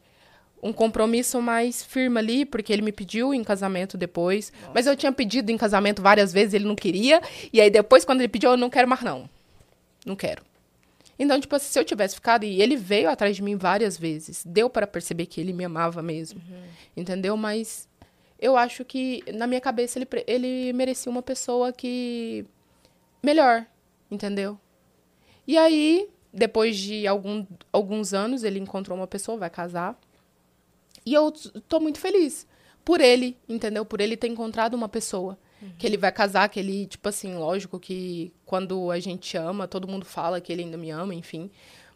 um 0.66 0.72
compromisso 0.72 1.40
mais 1.40 1.82
firme 1.82 2.18
ali, 2.18 2.44
porque 2.44 2.72
ele 2.72 2.82
me 2.82 2.92
pediu 2.92 3.32
em 3.32 3.44
casamento 3.44 3.96
depois. 3.96 4.52
Mas 4.74 4.86
eu 4.86 4.96
tinha 4.96 5.12
pedido 5.12 5.50
em 5.50 5.56
casamento 5.56 6.02
várias 6.02 6.32
vezes, 6.32 6.54
ele 6.54 6.64
não 6.64 6.74
queria. 6.74 7.22
E 7.52 7.60
aí 7.60 7.70
depois, 7.70 8.04
quando 8.04 8.20
ele 8.20 8.28
pediu, 8.28 8.50
eu 8.50 8.56
não 8.56 8.68
quero 8.68 8.88
mais, 8.88 9.02
não. 9.02 9.30
Não 10.04 10.16
quero. 10.16 10.42
Então, 11.18 11.40
tipo 11.40 11.54
assim, 11.54 11.68
se 11.70 11.78
eu 11.78 11.84
tivesse 11.84 12.16
ficado. 12.16 12.44
E 12.44 12.60
ele 12.60 12.76
veio 12.76 13.08
atrás 13.08 13.36
de 13.36 13.42
mim 13.42 13.56
várias 13.56 13.96
vezes. 13.96 14.44
Deu 14.44 14.68
para 14.68 14.86
perceber 14.86 15.26
que 15.26 15.40
ele 15.40 15.52
me 15.52 15.64
amava 15.64 16.02
mesmo. 16.02 16.40
Entendeu? 16.96 17.36
Mas 17.36 17.88
eu 18.38 18.56
acho 18.56 18.84
que, 18.84 19.22
na 19.32 19.46
minha 19.46 19.60
cabeça, 19.60 19.98
ele, 19.98 20.08
ele 20.26 20.72
merecia 20.72 21.10
uma 21.10 21.22
pessoa 21.22 21.72
que. 21.72 22.44
melhor. 23.22 23.64
Entendeu? 24.10 24.58
E 25.46 25.56
aí, 25.56 26.08
depois 26.32 26.76
de 26.76 27.06
algum, 27.06 27.46
alguns 27.72 28.12
anos, 28.12 28.42
ele 28.42 28.58
encontrou 28.58 28.96
uma 28.98 29.06
pessoa, 29.06 29.38
vai 29.38 29.48
casar. 29.48 29.98
E 31.06 31.14
eu 31.14 31.32
tô 31.68 31.78
muito 31.78 32.00
feliz 32.00 32.46
por 32.84 33.00
ele, 33.00 33.38
entendeu? 33.48 33.84
Por 33.84 34.00
ele 34.00 34.16
ter 34.16 34.26
encontrado 34.26 34.74
uma 34.74 34.88
pessoa. 34.88 35.38
Que 35.78 35.86
ele 35.86 35.96
vai 35.96 36.12
casar, 36.12 36.48
que 36.50 36.60
ele, 36.60 36.86
tipo 36.86 37.08
assim, 37.08 37.34
lógico 37.36 37.80
que 37.80 38.32
quando 38.44 38.90
a 38.90 39.00
gente 39.00 39.36
ama, 39.38 39.66
todo 39.66 39.88
mundo 39.88 40.04
fala 40.04 40.40
que 40.40 40.52
ele 40.52 40.62
ainda 40.62 40.76
me 40.76 40.90
ama, 40.90 41.14
enfim. 41.14 41.50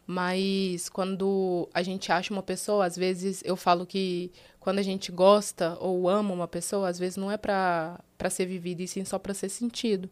Mas 0.07 0.89
quando 0.89 1.69
a 1.75 1.83
gente 1.83 2.11
acha 2.11 2.33
uma 2.33 2.43
pessoa, 2.43 2.87
às 2.87 2.97
vezes 2.97 3.43
eu 3.45 3.57
falo 3.57 3.85
que 3.85 4.33
quando 4.59 4.79
a 4.79 4.83
gente 4.83 5.13
gosta 5.13 5.77
ou 5.79 6.09
ama 6.09 6.33
uma 6.33 6.49
pessoa, 6.49 6.89
às 6.89 6.99
vezes 6.99 7.17
não 7.17 7.31
é 7.31 7.37
pra 7.37 8.01
ser 8.31 8.47
vivido, 8.47 8.81
e 8.81 8.89
sim 8.89 9.05
só 9.05 9.19
pra 9.19 9.35
ser 9.35 9.49
sentido. 9.49 10.09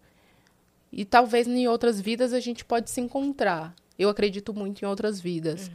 E 0.93 1.05
talvez 1.05 1.49
em 1.49 1.67
outras 1.67 2.01
vidas 2.01 2.33
a 2.33 2.41
gente 2.41 2.65
pode 2.65 2.91
se 2.91 3.01
encontrar. 3.01 3.75
Eu 3.99 4.09
acredito 4.09 4.55
muito 4.55 4.83
em 4.83 4.87
outras 4.87 5.21
vidas. 5.21 5.71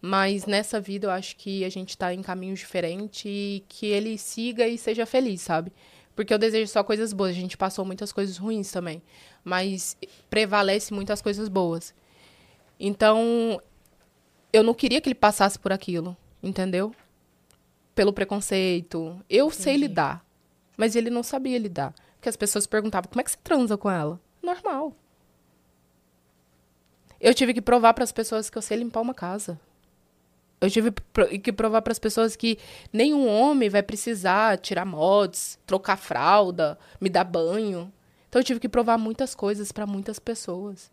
Mas 0.00 0.46
nessa 0.46 0.80
vida 0.80 1.06
eu 1.06 1.10
acho 1.10 1.36
que 1.36 1.64
a 1.64 1.68
gente 1.68 1.96
tá 1.96 2.12
em 2.12 2.22
caminhos 2.22 2.58
diferentes 2.58 3.24
e 3.24 3.64
que 3.68 3.86
ele 3.86 4.18
siga 4.18 4.66
e 4.66 4.76
seja 4.76 5.06
feliz, 5.06 5.40
sabe? 5.40 5.72
Porque 6.14 6.34
eu 6.34 6.38
desejo 6.38 6.70
só 6.70 6.82
coisas 6.82 7.12
boas. 7.12 7.30
A 7.30 7.34
gente 7.40 7.56
passou 7.56 7.84
muitas 7.84 8.12
coisas 8.12 8.36
ruins 8.36 8.72
também. 8.72 9.00
Mas 9.44 9.96
prevalece 10.28 10.92
muitas 10.92 11.22
coisas 11.22 11.48
boas. 11.48 11.94
Então, 12.80 13.60
eu 14.52 14.62
não 14.62 14.74
queria 14.74 15.00
que 15.00 15.08
ele 15.08 15.14
passasse 15.14 15.58
por 15.58 15.72
aquilo, 15.72 16.16
entendeu? 16.42 16.92
Pelo 17.94 18.12
preconceito. 18.12 19.20
Eu 19.30 19.50
sei 19.50 19.76
lidar. 19.76 20.24
Mas 20.76 20.96
ele 20.96 21.10
não 21.10 21.22
sabia 21.22 21.58
lidar. 21.58 21.94
Porque 22.16 22.28
as 22.28 22.36
pessoas 22.36 22.66
perguntavam, 22.66 23.08
como 23.08 23.20
é 23.20 23.24
que 23.24 23.30
você 23.30 23.38
transa 23.42 23.76
com 23.76 23.90
ela? 23.90 24.20
Normal. 24.42 24.96
Eu 27.20 27.34
tive 27.34 27.52
que 27.52 27.60
provar 27.60 27.94
para 27.94 28.04
as 28.04 28.12
pessoas 28.12 28.48
que 28.48 28.56
eu 28.56 28.62
sei 28.62 28.78
limpar 28.78 29.00
uma 29.00 29.14
casa. 29.14 29.58
Eu 30.60 30.70
tive 30.70 30.92
que 31.42 31.52
provar 31.52 31.82
para 31.82 31.92
as 31.92 31.98
pessoas 31.98 32.34
que 32.34 32.58
nenhum 32.92 33.28
homem 33.28 33.68
vai 33.68 33.82
precisar 33.82 34.58
tirar 34.58 34.84
mods, 34.84 35.58
trocar 35.64 35.96
fralda, 35.96 36.78
me 37.00 37.08
dar 37.08 37.24
banho. 37.24 37.92
Então 38.28 38.40
eu 38.40 38.44
tive 38.44 38.60
que 38.60 38.68
provar 38.68 38.98
muitas 38.98 39.34
coisas 39.34 39.70
para 39.70 39.86
muitas 39.86 40.18
pessoas. 40.18 40.90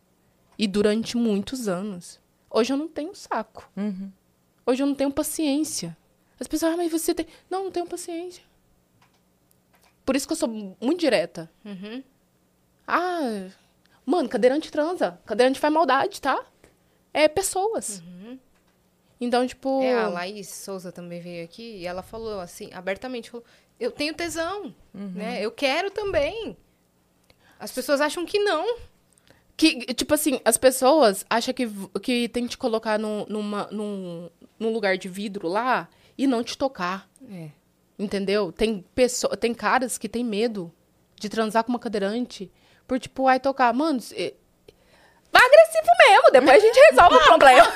E 0.58 0.68
durante 0.68 1.18
muitos 1.18 1.68
anos. 1.68 2.20
Hoje 2.50 2.72
eu 2.72 2.78
não 2.78 2.88
tenho 2.88 3.14
saco. 3.16 3.70
Uhum. 3.76 4.12
Hoje 4.66 4.84
eu 4.84 4.88
não 4.88 4.96
tenho 4.96 5.12
paciência. 5.12 5.98
As 6.40 6.48
pessoas, 6.48 6.74
ah, 6.74 6.78
mas 6.78 6.92
você 6.92 7.14
tem. 7.14 7.28
Não, 7.50 7.66
não 7.66 7.72
tenho 7.72 7.88
paciência. 7.88 8.44
Por 10.06 10.16
isso 10.16 10.28
que 10.28 10.34
eu 10.34 10.38
sou 10.38 10.48
muito 10.48 11.00
direta. 11.00 11.50
Uhum. 11.64 12.04
Ah, 12.88 13.50
mano, 14.06 14.30
cadeirante 14.30 14.72
transa. 14.72 15.20
Cadeirante 15.26 15.60
faz 15.60 15.74
maldade, 15.74 16.22
tá? 16.22 16.46
É 17.14 17.28
pessoas. 17.28 18.04
Então, 19.20 19.46
tipo. 19.48 19.82
É, 19.82 19.94
a 19.94 20.08
Laís 20.08 20.50
Souza 20.50 20.92
também 20.92 21.22
veio 21.22 21.44
aqui 21.44 21.78
e 21.78 21.86
ela 21.86 22.04
falou 22.04 22.40
assim, 22.40 22.70
abertamente, 22.74 23.30
falou, 23.30 23.46
eu 23.80 23.92
tenho 23.92 24.14
tesão, 24.14 24.74
né? 24.94 25.44
Eu 25.44 25.52
quero 25.52 25.90
também. 25.92 26.56
As 27.60 27.72
pessoas 27.72 28.02
acham 28.02 28.26
que 28.26 28.40
não. 28.40 28.78
Que, 29.58 29.94
tipo 29.94 30.14
assim, 30.14 30.42
as 30.44 30.58
pessoas 30.58 31.26
acham 31.30 31.54
que, 31.54 31.66
que 32.02 32.28
tem 32.28 32.44
que 32.44 32.52
te 32.52 32.58
colocar 32.58 33.00
num, 33.00 33.26
numa, 33.30 33.68
num, 33.72 34.30
num 34.60 34.74
lugar 34.74 34.98
de 34.98 35.08
vidro 35.08 35.48
lá 35.48 35.88
e 36.18 36.28
não 36.28 36.44
te 36.44 36.58
tocar. 36.58 37.10
É. 37.32 37.50
Entendeu? 37.98 38.52
Tem, 38.52 38.84
pessoa, 38.94 39.38
tem 39.38 39.54
caras 39.54 39.98
que 39.98 40.10
têm 40.10 40.26
medo 40.26 40.72
de 41.16 41.30
transar 41.30 41.64
com 41.64 41.70
uma 41.70 41.80
cadeirante 41.80 42.52
por, 42.88 43.00
tipo, 43.00 43.28
ai, 43.28 43.40
tocar. 43.40 43.74
Mano, 43.74 44.00
cê- 44.00 44.36
vai 45.32 45.44
agressivo 45.46 45.88
mesmo, 46.08 46.32
depois 46.32 46.64
a 46.64 46.66
gente 46.68 46.80
resolve 46.92 47.16
o 47.16 47.24
problema. 47.26 47.68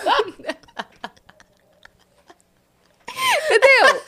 Entendeu? 3.46 4.02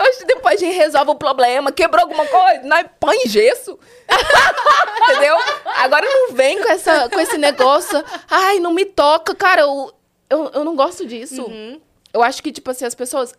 Hoje 0.00 0.24
depois 0.24 0.54
a 0.54 0.64
gente 0.64 0.76
resolve 0.76 1.10
o 1.10 1.14
problema, 1.14 1.70
quebrou 1.72 2.02
alguma 2.02 2.26
coisa, 2.26 2.62
nós 2.64 2.86
põe 2.98 3.18
gesso. 3.26 3.78
Entendeu? 5.02 5.36
Agora 5.76 6.06
não 6.08 6.32
vem 6.32 6.62
com, 6.62 6.68
essa, 6.70 7.08
com 7.08 7.20
esse 7.20 7.36
negócio. 7.36 8.02
Ai, 8.30 8.58
não 8.58 8.72
me 8.72 8.84
toca, 8.84 9.34
cara. 9.34 9.62
Eu, 9.62 9.92
eu, 10.30 10.50
eu 10.54 10.64
não 10.64 10.74
gosto 10.74 11.04
disso. 11.04 11.44
Uhum. 11.44 11.80
Eu 12.12 12.22
acho 12.22 12.42
que, 12.42 12.50
tipo 12.52 12.70
assim, 12.70 12.84
as 12.86 12.94
pessoas. 12.94 13.34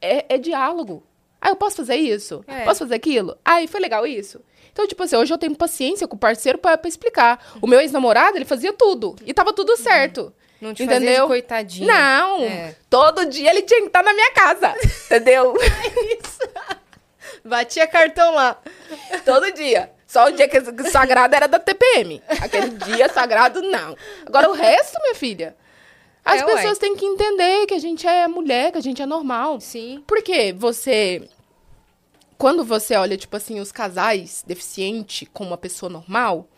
É, 0.00 0.34
é 0.34 0.38
diálogo. 0.38 1.02
Ah, 1.40 1.48
eu 1.48 1.56
posso 1.56 1.76
fazer 1.76 1.96
isso? 1.96 2.44
É. 2.46 2.64
Posso 2.64 2.80
fazer 2.80 2.94
aquilo? 2.94 3.36
Ai, 3.44 3.66
foi 3.66 3.80
legal 3.80 4.06
isso? 4.06 4.40
Então, 4.72 4.86
tipo 4.88 5.02
assim, 5.02 5.16
hoje 5.16 5.32
eu 5.32 5.38
tenho 5.38 5.54
paciência 5.54 6.08
com 6.08 6.16
o 6.16 6.18
parceiro 6.18 6.58
pra, 6.58 6.78
pra 6.78 6.88
explicar. 6.88 7.44
O 7.60 7.66
meu 7.66 7.78
ex-namorado, 7.80 8.36
ele 8.38 8.44
fazia 8.46 8.72
tudo. 8.72 9.14
E 9.24 9.34
tava 9.34 9.52
tudo 9.52 9.76
certo. 9.76 10.32
Não 10.60 10.72
te 10.72 10.84
Entendeu? 10.84 11.26
coitadinha. 11.26 11.86
Não! 11.92 12.42
É. 12.44 12.74
Todo 12.88 13.26
dia 13.26 13.50
ele 13.50 13.62
tinha 13.62 13.80
que 13.80 13.86
estar 13.88 14.02
na 14.02 14.14
minha 14.14 14.30
casa. 14.32 14.74
Entendeu? 15.06 15.54
Batia 17.44 17.86
cartão 17.86 18.34
lá. 18.34 18.56
Todo 19.24 19.50
dia. 19.52 19.90
Só 20.06 20.26
o 20.26 20.30
dia 20.32 20.46
que 20.48 20.58
o 20.58 20.90
sagrado 20.90 21.34
era 21.34 21.48
da 21.48 21.58
TPM. 21.58 22.22
Aquele 22.40 22.70
dia 22.70 23.08
sagrado, 23.08 23.62
não. 23.62 23.96
Agora 24.26 24.48
o 24.50 24.52
resto, 24.52 24.98
minha 25.02 25.14
filha. 25.14 25.56
As 26.24 26.40
É, 26.40 26.44
ué. 26.44 26.54
pessoas 26.54 26.78
têm 26.78 26.94
que 26.94 27.04
entender 27.04 27.66
que 27.66 27.74
a 27.74 27.78
gente 27.80 28.06
é 28.06 28.28
mulher, 28.28 28.70
que 28.70 28.78
a 28.78 28.82
gente 28.82 29.02
é 29.02 29.06
normal. 29.06 29.60
Sim. 29.60 30.04
Porque 30.06 30.52
você. 30.56 31.28
Quando 32.42 32.64
você 32.64 32.96
olha, 32.96 33.16
tipo 33.16 33.36
assim, 33.36 33.60
os 33.60 33.70
casais 33.70 34.42
deficientes 34.44 35.28
com 35.32 35.44
uma 35.44 35.56
pessoa 35.56 35.88
normal, 35.88 36.48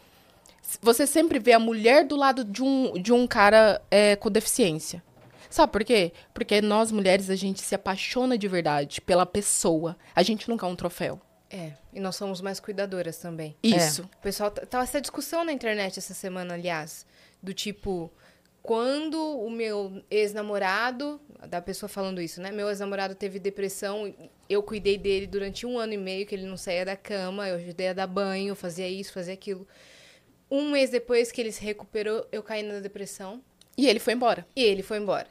você 0.80 1.06
sempre 1.06 1.38
vê 1.38 1.52
a 1.52 1.58
mulher 1.58 2.06
do 2.06 2.16
lado 2.16 2.42
de 2.42 2.62
um, 2.62 2.94
de 2.94 3.12
um 3.12 3.26
cara 3.26 3.82
é, 3.90 4.16
com 4.16 4.30
deficiência. 4.30 5.04
Sabe 5.50 5.70
por 5.70 5.84
quê? 5.84 6.14
Porque 6.32 6.62
nós 6.62 6.90
mulheres, 6.90 7.28
a 7.28 7.36
gente 7.36 7.60
se 7.60 7.74
apaixona 7.74 8.38
de 8.38 8.48
verdade 8.48 9.02
pela 9.02 9.26
pessoa. 9.26 9.94
A 10.16 10.22
gente 10.22 10.48
nunca 10.48 10.64
é 10.64 10.70
um 10.70 10.74
troféu. 10.74 11.20
É. 11.50 11.72
E 11.92 12.00
nós 12.00 12.16
somos 12.16 12.40
mais 12.40 12.58
cuidadoras 12.58 13.18
também. 13.18 13.54
Isso. 13.62 14.04
O 14.04 14.22
pessoal 14.22 14.50
tava 14.50 14.84
essa 14.84 15.02
discussão 15.02 15.44
na 15.44 15.52
internet 15.52 15.98
essa 15.98 16.14
semana, 16.14 16.54
aliás, 16.54 17.04
do 17.42 17.52
tipo, 17.52 18.10
quando 18.64 19.20
o 19.20 19.50
meu 19.50 20.02
ex-namorado, 20.10 21.20
da 21.50 21.60
pessoa 21.60 21.86
falando 21.86 22.18
isso, 22.18 22.40
né? 22.40 22.50
Meu 22.50 22.66
ex-namorado 22.70 23.14
teve 23.14 23.38
depressão, 23.38 24.14
eu 24.48 24.62
cuidei 24.62 24.96
dele 24.96 25.26
durante 25.26 25.66
um 25.66 25.78
ano 25.78 25.92
e 25.92 25.98
meio, 25.98 26.26
que 26.26 26.34
ele 26.34 26.46
não 26.46 26.56
saía 26.56 26.82
da 26.82 26.96
cama, 26.96 27.46
eu 27.46 27.56
ajudei 27.56 27.88
a 27.88 27.92
dar 27.92 28.06
banho, 28.06 28.54
fazia 28.54 28.88
isso, 28.88 29.12
fazia 29.12 29.34
aquilo. 29.34 29.68
Um 30.50 30.70
mês 30.70 30.88
depois 30.88 31.30
que 31.30 31.42
ele 31.42 31.52
se 31.52 31.62
recuperou, 31.62 32.26
eu 32.32 32.42
caí 32.42 32.62
na 32.62 32.80
depressão 32.80 33.42
E 33.76 33.86
ele 33.86 33.98
foi 34.00 34.14
embora. 34.14 34.46
e 34.56 34.62
ele 34.62 34.82
foi 34.82 34.96
embora. 34.96 35.26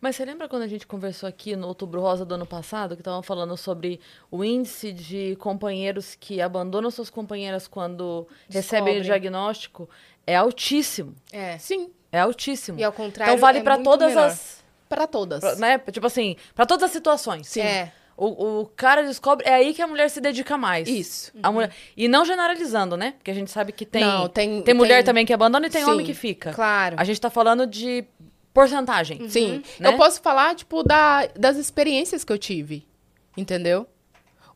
Mas 0.00 0.16
você 0.16 0.24
lembra 0.24 0.48
quando 0.48 0.62
a 0.62 0.66
gente 0.66 0.86
conversou 0.86 1.28
aqui 1.28 1.54
no 1.54 1.66
Outubro 1.68 2.00
Rosa 2.00 2.24
do 2.24 2.36
ano 2.36 2.46
passado, 2.46 2.96
que 2.96 3.02
estavam 3.02 3.22
falando 3.22 3.54
sobre 3.54 4.00
o 4.30 4.42
índice 4.42 4.92
de 4.94 5.36
companheiros 5.36 6.14
que 6.14 6.40
abandonam 6.40 6.90
suas 6.90 7.10
companheiras 7.10 7.68
quando 7.68 8.26
recebem 8.48 8.98
o 8.98 9.02
diagnóstico? 9.02 9.90
É 10.26 10.36
altíssimo. 10.36 11.14
É. 11.30 11.58
Sim. 11.58 11.90
É 12.10 12.20
altíssimo. 12.20 12.78
E 12.78 12.84
ao 12.84 12.92
contrário, 12.92 13.32
então 13.32 13.40
vale 13.40 13.58
é 13.58 13.62
muito 13.62 13.82
todas 13.84 14.08
menor. 14.10 14.26
as. 14.26 14.64
Pra 14.88 15.06
todas. 15.06 15.40
pra- 15.40 15.54
né? 15.56 15.78
Tipo 15.92 16.06
assim, 16.06 16.36
pra 16.54 16.64
todas 16.64 16.84
as 16.84 16.90
situações. 16.90 17.48
Sim. 17.48 17.60
É. 17.60 17.92
O, 18.16 18.60
o 18.62 18.66
cara 18.74 19.02
descobre. 19.04 19.46
É 19.46 19.54
aí 19.54 19.72
que 19.72 19.80
a 19.82 19.86
mulher 19.86 20.08
se 20.10 20.20
dedica 20.20 20.56
mais. 20.58 20.88
Isso. 20.88 21.30
A 21.42 21.52
mulher, 21.52 21.70
e 21.96 22.08
não 22.08 22.24
generalizando, 22.24 22.96
né? 22.96 23.12
Porque 23.18 23.30
a 23.30 23.34
gente 23.34 23.50
sabe 23.50 23.70
que 23.70 23.86
tem. 23.86 24.02
Não, 24.04 24.28
tem- 24.28 24.62
tem 24.62 24.74
mulher 24.74 24.96
tem- 24.96 25.04
também 25.04 25.24
que 25.26 25.32
abandona 25.32 25.66
e 25.66 25.70
tem 25.70 25.84
Sim, 25.84 25.90
homem 25.90 26.04
que 26.06 26.14
fica. 26.14 26.52
Claro. 26.52 26.96
A 26.98 27.04
gente 27.04 27.20
tá 27.20 27.30
falando 27.30 27.64
de 27.66 28.04
porcentagem. 28.52 29.28
Sim. 29.28 29.62
né? 29.78 29.90
Eu 29.90 29.96
posso 29.96 30.20
falar, 30.20 30.54
tipo, 30.56 30.82
da, 30.82 31.26
das 31.38 31.56
experiências 31.56 32.24
que 32.24 32.32
eu 32.32 32.38
tive. 32.38 32.84
Entendeu? 33.36 33.86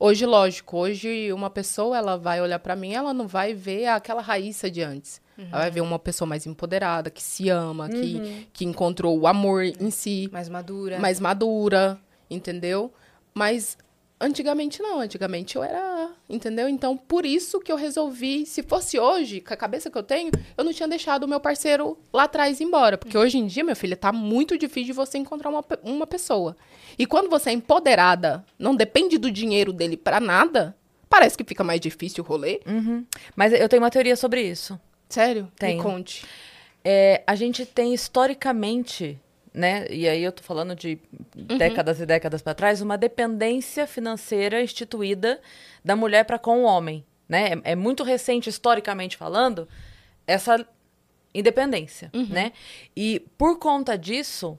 Hoje, 0.00 0.26
lógico, 0.26 0.78
hoje 0.78 1.32
uma 1.32 1.48
pessoa, 1.48 1.96
ela 1.96 2.16
vai 2.18 2.40
olhar 2.40 2.58
pra 2.58 2.74
mim, 2.74 2.92
ela 2.92 3.14
não 3.14 3.28
vai 3.28 3.54
ver 3.54 3.86
aquela 3.86 4.20
Raíssa 4.20 4.68
de 4.68 4.82
antes. 4.82 5.21
Ela 5.38 5.62
vai 5.62 5.70
ver 5.70 5.80
uma 5.80 5.98
pessoa 5.98 6.28
mais 6.28 6.46
empoderada, 6.46 7.10
que 7.10 7.22
se 7.22 7.48
ama, 7.48 7.88
que, 7.88 8.46
que 8.52 8.64
encontrou 8.64 9.18
o 9.18 9.26
amor 9.26 9.64
em 9.64 9.90
si, 9.90 10.28
Mais 10.32 10.48
madura. 10.48 10.98
mais 10.98 11.18
madura, 11.18 11.98
entendeu? 12.30 12.92
Mas 13.34 13.76
antigamente 14.20 14.80
não, 14.80 15.00
antigamente 15.00 15.56
eu 15.56 15.64
era, 15.64 16.10
entendeu? 16.28 16.68
Então, 16.68 16.96
por 16.96 17.26
isso 17.26 17.58
que 17.60 17.72
eu 17.72 17.76
resolvi, 17.76 18.46
se 18.46 18.62
fosse 18.62 18.98
hoje, 18.98 19.40
com 19.40 19.52
a 19.52 19.56
cabeça 19.56 19.90
que 19.90 19.98
eu 19.98 20.02
tenho, 20.02 20.30
eu 20.56 20.62
não 20.62 20.72
tinha 20.72 20.86
deixado 20.86 21.24
o 21.24 21.28
meu 21.28 21.40
parceiro 21.40 21.98
lá 22.12 22.24
atrás 22.24 22.60
ir 22.60 22.64
embora. 22.64 22.96
Porque 22.96 23.18
hoje 23.18 23.38
em 23.38 23.46
dia, 23.46 23.64
minha 23.64 23.74
filha, 23.74 23.96
tá 23.96 24.12
muito 24.12 24.56
difícil 24.56 24.88
de 24.88 24.92
você 24.92 25.18
encontrar 25.18 25.50
uma, 25.50 25.64
uma 25.82 26.06
pessoa. 26.06 26.56
E 26.96 27.04
quando 27.04 27.28
você 27.28 27.50
é 27.50 27.52
empoderada, 27.52 28.44
não 28.58 28.76
depende 28.76 29.18
do 29.18 29.30
dinheiro 29.30 29.72
dele 29.72 29.96
pra 29.96 30.20
nada, 30.20 30.76
parece 31.08 31.36
que 31.36 31.42
fica 31.44 31.64
mais 31.64 31.80
difícil 31.80 32.22
o 32.22 32.26
rolê. 32.26 32.60
Uhum. 32.66 33.04
Mas 33.34 33.52
eu 33.52 33.68
tenho 33.68 33.82
uma 33.82 33.90
teoria 33.90 34.14
sobre 34.14 34.42
isso. 34.42 34.78
Sério? 35.12 35.50
Tenho. 35.56 35.76
Me 35.76 35.82
conte. 35.82 36.24
É, 36.84 37.22
a 37.26 37.34
gente 37.34 37.64
tem 37.66 37.94
historicamente, 37.94 39.18
né? 39.52 39.86
E 39.90 40.08
aí 40.08 40.22
eu 40.22 40.32
tô 40.32 40.42
falando 40.42 40.74
de 40.74 40.98
décadas 41.58 42.00
e 42.00 42.06
décadas 42.06 42.42
para 42.42 42.54
trás, 42.54 42.80
uma 42.80 42.98
dependência 42.98 43.86
financeira 43.86 44.62
instituída 44.62 45.40
da 45.84 45.94
mulher 45.94 46.24
para 46.24 46.38
com 46.38 46.62
o 46.62 46.64
homem, 46.64 47.04
né? 47.28 47.52
É, 47.64 47.72
é 47.72 47.76
muito 47.76 48.02
recente 48.02 48.48
historicamente 48.48 49.16
falando 49.16 49.68
essa 50.26 50.66
independência, 51.34 52.10
né? 52.28 52.52
E 52.96 53.20
por 53.38 53.58
conta 53.58 53.96
disso 53.96 54.58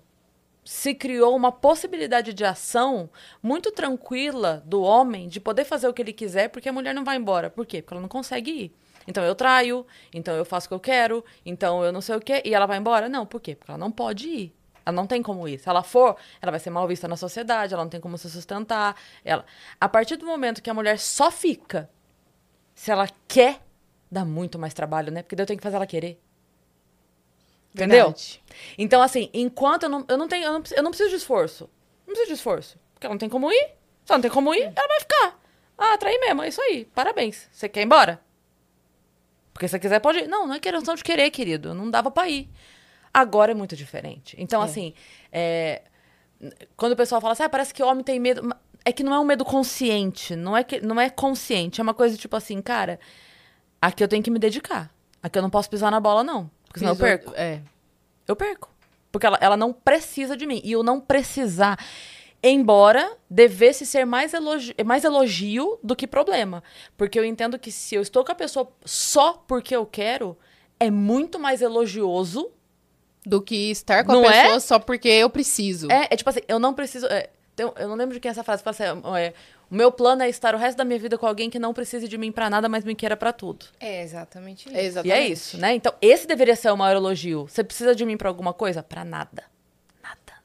se 0.64 0.94
criou 0.96 1.36
uma 1.36 1.52
possibilidade 1.52 2.34
de 2.34 2.46
ação 2.46 3.10
muito 3.42 3.70
tranquila 3.72 4.64
do 4.66 4.82
homem 4.82 5.28
de 5.28 5.40
poder 5.40 5.66
fazer 5.66 5.88
o 5.88 5.94
que 5.94 6.02
ele 6.02 6.14
quiser, 6.14 6.48
porque 6.50 6.70
a 6.70 6.74
mulher 6.74 6.94
não 6.96 7.04
vai 7.04 7.18
embora. 7.18 7.50
Por 7.50 7.66
quê? 7.66 7.82
Porque 7.82 7.94
ela 7.94 8.02
não 8.02 8.08
consegue 8.08 8.52
ir. 8.52 8.76
Então 9.08 9.24
eu 9.24 9.36
traio, 9.36 9.86
então 10.14 10.36
eu 10.36 10.46
faço 10.46 10.68
o 10.68 10.70
que 10.70 10.76
eu 10.76 10.80
quero, 10.80 11.26
então 11.46 11.84
eu 11.84 11.92
não 11.92 12.02
sei 12.02 12.16
o 12.16 12.22
quê, 12.22 12.42
e 12.46 12.54
ela 12.54 12.66
vai 12.66 12.78
embora? 12.78 13.10
Não, 13.10 13.26
por 13.26 13.42
quê? 13.42 13.56
Porque 13.56 13.72
ela 13.72 13.78
não 13.78 13.92
pode 13.92 14.28
ir. 14.28 14.56
Ela 14.86 14.96
não 14.96 15.08
tem 15.08 15.22
como 15.22 15.48
ir. 15.48 15.60
Se 15.60 15.70
ela 15.70 15.82
for, 15.82 16.18
ela 16.42 16.52
vai 16.52 16.60
ser 16.60 16.70
mal 16.70 16.88
vista 16.88 17.08
na 17.08 17.16
sociedade, 17.16 17.74
ela 17.74 17.84
não 17.84 17.90
tem 17.90 18.02
como 18.02 18.18
se 18.18 18.30
sustentar. 18.30 18.96
Ela... 19.24 19.46
A 19.80 19.88
partir 19.88 20.18
do 20.18 20.26
momento 20.26 20.62
que 20.62 20.70
a 20.70 20.74
mulher 20.74 21.00
só 21.00 21.32
fica 21.32 21.90
se 22.76 22.92
ela 22.92 23.08
quer 23.28 23.62
dá 24.14 24.24
muito 24.24 24.60
mais 24.60 24.74
trabalho, 24.74 25.12
né? 25.12 25.24
Porque 25.24 25.36
daí 25.36 25.44
eu 25.44 25.48
tenho 25.48 25.58
que 25.58 25.64
fazer 25.64 25.76
ela 25.76 25.88
querer. 25.88 26.22
Entendeu? 27.74 28.06
Verdade. 28.06 28.44
Então, 28.78 29.02
assim, 29.02 29.30
enquanto 29.34 29.84
eu 29.84 29.90
não, 29.90 30.06
eu 30.08 30.18
não 30.18 30.28
tenho. 30.28 30.46
Eu 30.46 30.54
não, 30.54 30.64
eu 30.76 30.84
não 30.84 30.92
preciso 30.92 31.10
de 31.10 31.16
esforço. 31.16 31.68
Não 32.06 32.14
preciso 32.14 32.28
de 32.28 32.34
esforço. 32.36 32.80
Porque 32.94 33.08
ela 33.08 33.14
não 33.16 33.20
tem 33.20 33.30
como 33.30 33.52
ir. 33.52 33.72
Se 34.06 34.12
ela 34.12 34.18
não 34.18 34.22
tem 34.22 34.30
como 34.30 34.54
ir, 34.54 34.62
ela 34.64 34.88
vai 34.88 35.00
ficar. 35.00 35.40
Ah, 35.76 35.98
trair 35.98 36.20
mesmo, 36.20 36.44
é 36.44 36.50
isso 36.50 36.62
aí. 36.62 36.86
Parabéns. 36.86 37.50
Você 37.52 37.68
quer 37.68 37.82
ir 37.82 37.86
embora? 37.86 38.22
Porque 39.54 39.68
se 39.68 39.72
você 39.72 39.80
quiser, 39.80 40.00
pode 40.00 40.20
ir. 40.20 40.28
Não, 40.28 40.48
não 40.48 40.56
é 40.56 40.60
questão 40.60 40.96
de 40.96 41.04
querer, 41.04 41.30
querido. 41.30 41.74
Não 41.74 41.90
dava 41.92 42.10
pra 42.10 42.28
ir. 42.28 42.50
Agora 43.14 43.52
é 43.52 43.56
muito 43.56 43.76
diferente. 43.76 44.36
Então, 44.40 44.62
É. 44.62 44.66
assim, 44.66 44.94
é, 45.32 45.84
quando 46.76 46.94
o 46.94 46.96
pessoal 46.96 47.22
fala 47.22 47.34
assim, 47.34 47.44
ah, 47.44 47.50
parece 47.50 47.74
que 47.74 47.84
homem 47.84 48.04
tem 48.04 48.20
medo. 48.20 48.56
É 48.84 48.92
que 48.92 49.04
não 49.04 49.14
é 49.14 49.20
um 49.20 49.24
medo 49.24 49.46
consciente. 49.46 50.36
Não 50.36 50.58
é, 50.58 50.64
que, 50.64 50.82
não 50.82 51.00
é 51.00 51.10
consciente. 51.10 51.80
É 51.80 51.84
uma 51.84 51.94
coisa 51.94 52.18
tipo 52.18 52.36
assim, 52.36 52.62
cara, 52.62 53.00
aqui 53.82 54.04
eu 54.04 54.08
tenho 54.08 54.24
que 54.24 54.32
me 54.32 54.40
dedicar. 54.40 54.90
Aqui 55.22 55.38
eu 55.38 55.42
não 55.44 55.50
posso 55.50 55.70
pisar 55.70 55.90
na 55.92 56.00
bola, 56.00 56.24
não. 56.24 56.50
Porque 56.66 56.80
senão 56.80 56.92
eu 56.94 56.96
Piso- 56.96 57.06
perco. 57.08 57.34
É. 57.36 57.62
Eu 58.28 58.36
perco. 58.36 58.70
Porque 59.12 59.26
ela, 59.28 59.38
ela 59.40 59.56
não 59.56 59.72
precisa 59.72 60.36
de 60.36 60.46
mim. 60.48 60.60
E 60.64 60.72
eu 60.72 60.82
não 60.84 61.00
precisar. 61.00 61.78
Embora 62.44 63.16
devesse 63.30 63.86
ser 63.86 64.06
mais 64.06 64.34
elogio, 64.34 64.76
mais 64.86 65.06
elogio 65.06 65.80
do 65.82 65.96
que 65.96 66.06
problema. 66.06 66.62
Porque 66.98 67.18
eu 67.18 67.24
entendo 67.24 67.58
que 67.58 67.72
se 67.72 67.96
eu 67.96 68.02
estou 68.02 68.26
com 68.26 68.34
a 68.34 68.36
pessoa 68.36 68.70
só 68.84 69.34
porque 69.48 69.74
eu 69.74 69.86
quero, 69.86 70.38
é 70.80 70.92
muito 70.92 71.40
mais 71.40 71.62
elogioso. 71.62 72.52
Do 73.26 73.42
que 73.42 73.72
estar 73.72 74.04
com 74.04 74.12
Não 74.12 74.28
a 74.28 74.36
é? 74.36 74.42
pessoa 74.44 74.60
só 74.60 74.78
porque 74.80 75.08
eu 75.08 75.30
preciso. 75.30 75.90
É, 75.90 76.10
é 76.12 76.16
tipo 76.18 76.30
assim, 76.30 76.42
eu 76.46 76.60
não 76.60 76.74
preciso. 76.74 77.06
é, 77.06 77.30
tem- 77.56 77.72
eu 77.78 77.88
não 77.88 77.96
lembro 77.96 78.14
de 78.14 78.20
quem 78.20 78.28
é 78.28 78.34
essa 78.34 78.44
frase. 78.44 78.62
Fala 78.62 78.76
assim, 78.76 78.84
é, 79.18 79.34
o 79.72 79.76
meu 79.76 79.94
plano 79.94 80.24
é 80.24 80.28
estar 80.30 80.54
o 80.54 80.58
resto 80.58 80.78
da 80.78 80.84
minha 80.84 81.00
vida 81.00 81.18
com 81.18 81.26
alguém 81.26 81.50
que 81.50 81.58
não 81.58 81.74
precise 81.74 82.06
de 82.10 82.18
mim 82.18 82.34
pra 82.34 82.50
nada, 82.50 82.68
mas 82.68 82.84
me 82.84 82.94
queira 82.94 83.16
pra 83.16 83.32
tudo. 83.32 83.66
É 83.80 84.02
exatamente 84.04 84.68
isso. 84.68 84.76
É 84.78 84.84
E 84.84 84.86
exatamente. 84.88 85.18
é 85.18 85.26
isso, 85.30 85.58
né? 85.58 85.74
Então, 85.74 85.94
esse 86.02 86.28
deveria 86.28 86.54
ser 86.58 86.70
o 86.70 86.76
maior 86.76 86.98
elogio. 86.98 87.48
Você 87.48 87.64
precisa 87.64 87.96
de 87.96 88.06
mim 88.06 88.18
pra 88.18 88.28
alguma 88.28 88.52
coisa? 88.52 88.84
Pra 88.84 89.06
nada. 89.06 89.46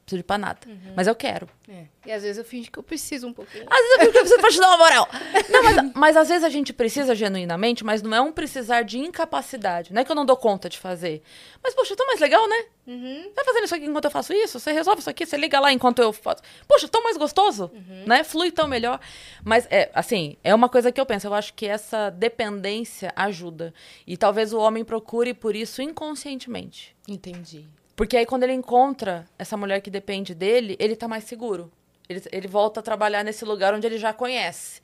Preciso 0.09 0.17
de 0.17 0.23
pra 0.23 0.39
nada. 0.39 0.59
Mas 0.95 1.05
eu 1.05 1.13
quero. 1.13 1.47
É. 1.67 1.85
E 2.03 2.11
às 2.11 2.23
vezes 2.23 2.39
eu 2.39 2.43
fingo 2.43 2.71
que 2.71 2.79
eu 2.79 2.81
preciso 2.81 3.27
um 3.27 3.33
pouquinho. 3.33 3.63
Às 3.69 3.77
vezes 3.77 3.91
eu 3.91 3.99
fico 3.99 4.11
que 4.11 4.17
eu 4.17 4.21
preciso 4.21 4.41
pra 4.41 4.49
te 4.49 4.59
dar 4.59 4.67
uma 4.69 4.77
moral. 4.77 5.07
Não, 5.49 5.63
mas, 5.63 5.93
mas 5.93 6.17
às 6.17 6.29
vezes 6.29 6.43
a 6.43 6.49
gente 6.49 6.73
precisa 6.73 7.13
genuinamente, 7.13 7.83
mas 7.83 8.01
não 8.01 8.15
é 8.15 8.19
um 8.19 8.31
precisar 8.31 8.81
de 8.81 8.97
incapacidade. 8.97 9.93
Não 9.93 10.01
é 10.01 10.05
que 10.05 10.11
eu 10.11 10.15
não 10.15 10.25
dou 10.25 10.35
conta 10.35 10.67
de 10.67 10.79
fazer. 10.79 11.21
Mas, 11.63 11.75
poxa, 11.75 11.93
é 11.93 11.95
tão 11.95 12.07
mais 12.07 12.19
legal, 12.19 12.47
né? 12.49 12.65
Vai 13.35 13.45
fazendo 13.45 13.65
isso 13.65 13.75
aqui 13.75 13.85
enquanto 13.85 14.05
eu 14.05 14.11
faço 14.11 14.33
isso? 14.33 14.59
Você 14.59 14.71
resolve 14.71 15.01
isso 15.01 15.09
aqui, 15.11 15.27
você 15.27 15.37
liga 15.37 15.59
lá 15.59 15.71
enquanto 15.71 16.01
eu 16.01 16.11
faço. 16.11 16.41
Poxa, 16.67 16.87
tão 16.87 17.03
mais 17.03 17.17
gostoso, 17.17 17.69
né? 18.07 18.23
Flui 18.23 18.51
tão 18.51 18.67
melhor. 18.67 18.99
Mas, 19.43 19.67
é, 19.69 19.91
assim, 19.93 20.37
é 20.43 20.55
uma 20.55 20.69
coisa 20.69 20.91
que 20.91 20.99
eu 20.99 21.05
penso. 21.05 21.27
Eu 21.27 21.35
acho 21.35 21.53
que 21.53 21.67
essa 21.67 22.09
dependência 22.09 23.13
ajuda. 23.15 23.71
E 24.07 24.17
talvez 24.17 24.53
o 24.53 24.59
homem 24.59 24.83
procure 24.83 25.35
por 25.35 25.55
isso 25.55 25.83
inconscientemente. 25.83 26.95
Entendi. 27.07 27.67
Porque 27.99 28.15
aí, 28.15 28.25
quando 28.25 28.43
ele 28.43 28.53
encontra 28.53 29.27
essa 29.37 29.57
mulher 29.57 29.81
que 29.81 29.89
depende 29.89 30.33
dele, 30.33 30.77
ele 30.79 30.95
tá 30.95 31.05
mais 31.05 31.25
seguro. 31.25 31.69
Ele, 32.07 32.23
ele 32.31 32.47
volta 32.47 32.79
a 32.79 32.83
trabalhar 32.83 33.25
nesse 33.25 33.43
lugar 33.43 33.73
onde 33.73 33.85
ele 33.85 33.97
já 33.97 34.13
conhece. 34.13 34.81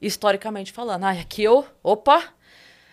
Historicamente 0.00 0.70
falando. 0.70 1.02
Ah, 1.02 1.10
aqui 1.10 1.42
eu. 1.42 1.66
Opa! 1.82 2.22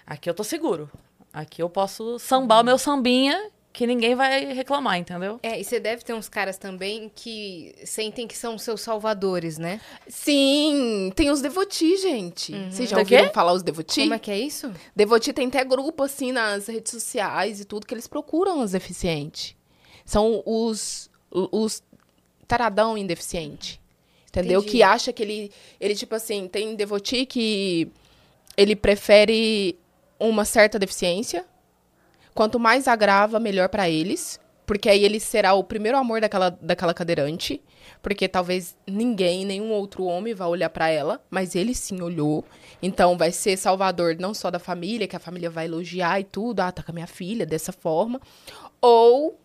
Aqui 0.08 0.28
eu 0.28 0.34
tô 0.34 0.44
seguro. 0.44 0.90
Aqui 1.32 1.62
eu 1.62 1.70
posso 1.70 2.18
sambar 2.18 2.62
o 2.62 2.64
meu 2.64 2.80
sambinha 2.80 3.52
que 3.72 3.86
ninguém 3.86 4.16
vai 4.16 4.44
reclamar, 4.54 4.98
entendeu? 4.98 5.40
É, 5.44 5.60
e 5.60 5.64
você 5.64 5.80
deve 5.80 6.04
ter 6.04 6.16
uns 6.16 6.28
caras 6.28 6.58
também 6.58 7.12
que 7.14 7.76
sentem 7.86 8.28
que 8.28 8.36
são 8.36 8.58
seus 8.58 8.82
salvadores, 8.82 9.60
né? 9.60 9.80
Sim, 10.08 11.14
tem 11.16 11.30
os 11.30 11.42
devoti, 11.42 11.96
gente. 11.98 12.54
Vocês 12.72 12.90
já 12.90 12.96
Tem 12.96 13.06
o 13.06 13.08
quê? 13.08 13.16
ouviram 13.18 13.34
falar 13.36 13.54
os 13.54 13.62
devoti? 13.62 14.02
Como 14.02 14.16
é 14.16 14.20
que 14.20 14.32
é 14.32 14.40
isso? 14.40 14.74
Devoti 14.96 15.32
tem 15.32 15.48
até 15.48 15.64
grupo, 15.64 16.02
assim, 16.02 16.32
nas 16.32 16.66
redes 16.66 16.92
sociais 16.92 17.60
e 17.62 17.66
tudo, 17.66 17.86
que 17.86 17.94
eles 17.94 18.08
procuram 18.08 18.62
os 18.62 18.72
deficientes. 18.72 19.59
São 20.10 20.42
os, 20.44 21.08
os 21.30 21.84
taradão 22.48 22.98
indeficiente. 22.98 23.80
Entendeu? 24.28 24.60
Entendi. 24.60 24.78
Que 24.78 24.82
acha 24.82 25.14
que 25.14 25.22
ele, 25.22 25.52
ele, 25.80 25.94
tipo 25.94 26.16
assim, 26.16 26.48
tem 26.48 26.76
devoti 26.76 27.28
que 27.28 27.92
ele 28.58 28.76
prefere 28.76 29.78
uma 30.20 30.46
certa 30.46 30.80
deficiência. 30.80 31.46
Quanto 32.34 32.60
mais 32.60 32.88
agrava, 32.88 33.40
melhor 33.40 33.70
pra 33.70 33.88
eles. 33.88 34.40
Porque 34.66 34.90
aí 34.90 35.06
ele 35.06 35.20
será 35.20 35.54
o 35.54 35.64
primeiro 35.64 35.96
amor 35.96 36.22
daquela, 36.22 36.50
daquela 36.60 36.94
cadeirante. 36.96 37.62
Porque 38.02 38.28
talvez 38.28 38.76
ninguém, 38.88 39.46
nenhum 39.46 39.70
outro 39.70 40.06
homem 40.06 40.34
vai 40.34 40.48
olhar 40.48 40.72
pra 40.72 40.90
ela. 40.90 41.24
Mas 41.30 41.54
ele 41.54 41.76
sim 41.76 42.02
olhou. 42.02 42.44
Então 42.82 43.16
vai 43.16 43.32
ser 43.32 43.58
salvador 43.58 44.16
não 44.20 44.34
só 44.34 44.50
da 44.50 44.58
família, 44.58 45.08
que 45.08 45.16
a 45.16 45.20
família 45.20 45.52
vai 45.52 45.66
elogiar 45.66 46.20
e 46.20 46.24
tudo. 46.24 46.62
Ah, 46.62 46.72
tá 46.72 46.82
com 46.82 46.92
a 46.92 46.96
minha 46.96 47.06
filha 47.06 47.46
dessa 47.46 47.72
forma. 47.72 48.20
Ou 48.82 49.40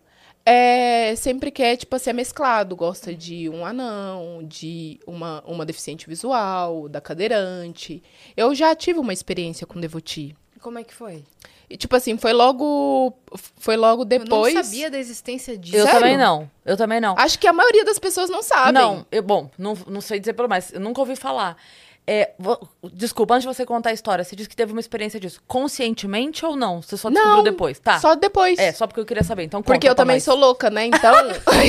é, 0.45 1.15
sempre 1.15 1.49
quer, 1.49 1.75
tipo 1.75 1.95
assim, 1.95 2.11
é 2.11 2.13
mesclado. 2.13 2.75
Gosta 2.75 3.15
de 3.15 3.49
um 3.49 3.65
anão, 3.65 4.41
de 4.43 4.99
uma, 5.07 5.43
uma 5.45 5.65
deficiente 5.65 6.07
visual, 6.07 6.87
da 6.87 7.01
cadeirante. 7.01 8.03
Eu 8.37 8.53
já 8.53 8.75
tive 8.75 8.99
uma 8.99 9.11
experiência 9.11 9.65
com 9.65 9.79
devoti. 9.79 10.35
Como 10.61 10.77
é 10.77 10.83
que 10.83 10.93
foi? 10.93 11.23
E, 11.69 11.77
tipo 11.77 11.95
assim, 11.95 12.15
foi 12.17 12.31
logo. 12.31 13.17
Foi 13.57 13.75
logo 13.75 14.05
depois. 14.05 14.53
Eu 14.53 14.59
não 14.59 14.63
sabia 14.63 14.91
da 14.91 14.99
existência 14.99 15.57
disso. 15.57 15.77
Eu 15.77 15.85
Sério? 15.85 15.99
também 15.99 16.17
não. 16.17 16.49
Eu 16.63 16.77
também 16.77 17.01
não. 17.01 17.15
Acho 17.17 17.39
que 17.39 17.47
a 17.47 17.53
maioria 17.53 17.83
das 17.83 17.97
pessoas 17.97 18.29
não 18.29 18.43
sabem. 18.43 18.73
Não, 18.73 19.05
eu, 19.11 19.23
bom, 19.23 19.49
não, 19.57 19.75
não 19.87 20.01
sei 20.01 20.19
dizer 20.19 20.33
pelo 20.33 20.47
mais. 20.47 20.71
Eu 20.71 20.79
nunca 20.79 21.01
ouvi 21.01 21.15
falar. 21.15 21.57
É, 22.07 22.33
vo- 22.37 22.59
desculpa, 22.93 23.33
antes 23.33 23.47
de 23.47 23.53
você 23.55 23.65
contar 23.65 23.89
a 23.89 23.93
história, 23.93 24.23
você 24.23 24.35
disse 24.35 24.47
que 24.47 24.55
teve 24.55 24.71
uma 24.71 24.79
experiência 24.79 25.19
disso. 25.19 25.41
Conscientemente 25.47 26.45
ou 26.45 26.55
não? 26.55 26.81
Você 26.81 26.95
só 26.97 27.09
descobriu 27.09 27.35
Não, 27.37 27.43
depois? 27.43 27.79
Tá. 27.79 27.99
Só 27.99 28.13
depois. 28.15 28.59
É, 28.59 28.71
só 28.71 28.85
porque 28.85 28.99
eu 28.99 29.05
queria 29.05 29.23
saber. 29.23 29.43
Então 29.43 29.61
conta 29.63 29.73
Porque 29.73 29.89
eu 29.89 29.95
também 29.95 30.17
nós. 30.17 30.23
sou 30.23 30.35
louca, 30.35 30.69
né? 30.69 30.85
Então. 30.85 31.13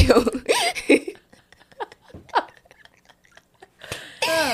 eu- 0.08 0.46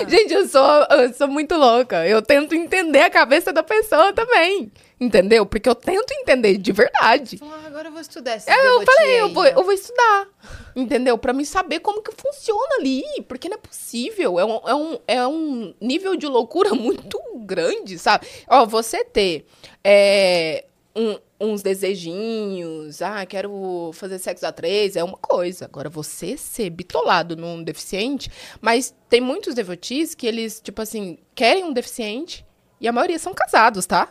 Gente, 0.08 0.34
eu 0.34 0.46
sou, 0.48 0.84
eu 0.90 1.12
sou 1.14 1.28
muito 1.28 1.54
louca. 1.56 2.06
Eu 2.06 2.20
tento 2.20 2.54
entender 2.54 3.00
a 3.00 3.10
cabeça 3.10 3.52
da 3.52 3.62
pessoa 3.62 4.12
também. 4.12 4.70
Entendeu? 5.02 5.44
Porque 5.44 5.68
eu 5.68 5.74
tento 5.74 6.12
entender 6.12 6.56
de 6.58 6.70
verdade. 6.70 7.40
"Ah, 7.42 7.66
agora 7.66 7.88
eu 7.88 7.92
vou 7.92 8.00
estudar 8.00 8.36
esse 8.36 8.48
É, 8.48 8.68
eu 8.68 8.82
falei, 8.82 9.20
eu 9.20 9.28
vou, 9.30 9.42
ó." 9.42 9.46
eu 9.46 9.64
vou 9.64 9.72
estudar. 9.72 10.28
Entendeu? 10.76 11.18
Pra 11.18 11.32
mim 11.32 11.44
saber 11.44 11.80
como 11.80 12.00
que 12.02 12.12
funciona 12.12 12.76
ali. 12.78 13.02
Porque 13.26 13.48
não 13.48 13.56
é 13.56 13.60
possível. 13.60 14.38
É 14.38 14.44
um, 14.44 14.60
é 14.68 14.74
um, 14.74 14.98
é 15.08 15.26
um 15.26 15.74
nível 15.80 16.14
de 16.14 16.26
loucura 16.26 16.70
muito 16.74 17.18
grande, 17.44 17.98
sabe? 17.98 18.26
Ó, 18.48 18.64
você 18.64 19.04
ter 19.04 19.44
é, 19.82 20.66
um- 20.94 21.18
uns 21.40 21.62
desejinhos, 21.62 23.02
ah, 23.02 23.26
quero 23.26 23.90
fazer 23.94 24.20
sexo 24.20 24.46
a 24.46 24.52
três, 24.52 24.94
é 24.94 25.02
uma 25.02 25.18
coisa. 25.18 25.64
Agora, 25.64 25.88
você 25.90 26.36
ser 26.36 26.70
bitolado 26.70 27.36
num 27.36 27.62
deficiente. 27.64 28.30
Mas 28.60 28.94
tem 29.08 29.20
muitos 29.20 29.52
devotis 29.54 30.14
que 30.14 30.28
eles, 30.28 30.60
tipo 30.60 30.80
assim, 30.80 31.18
querem 31.34 31.64
um 31.64 31.72
deficiente. 31.72 32.46
E 32.80 32.86
a 32.86 32.92
maioria 32.92 33.18
são 33.18 33.34
casados, 33.34 33.84
tá? 33.86 34.08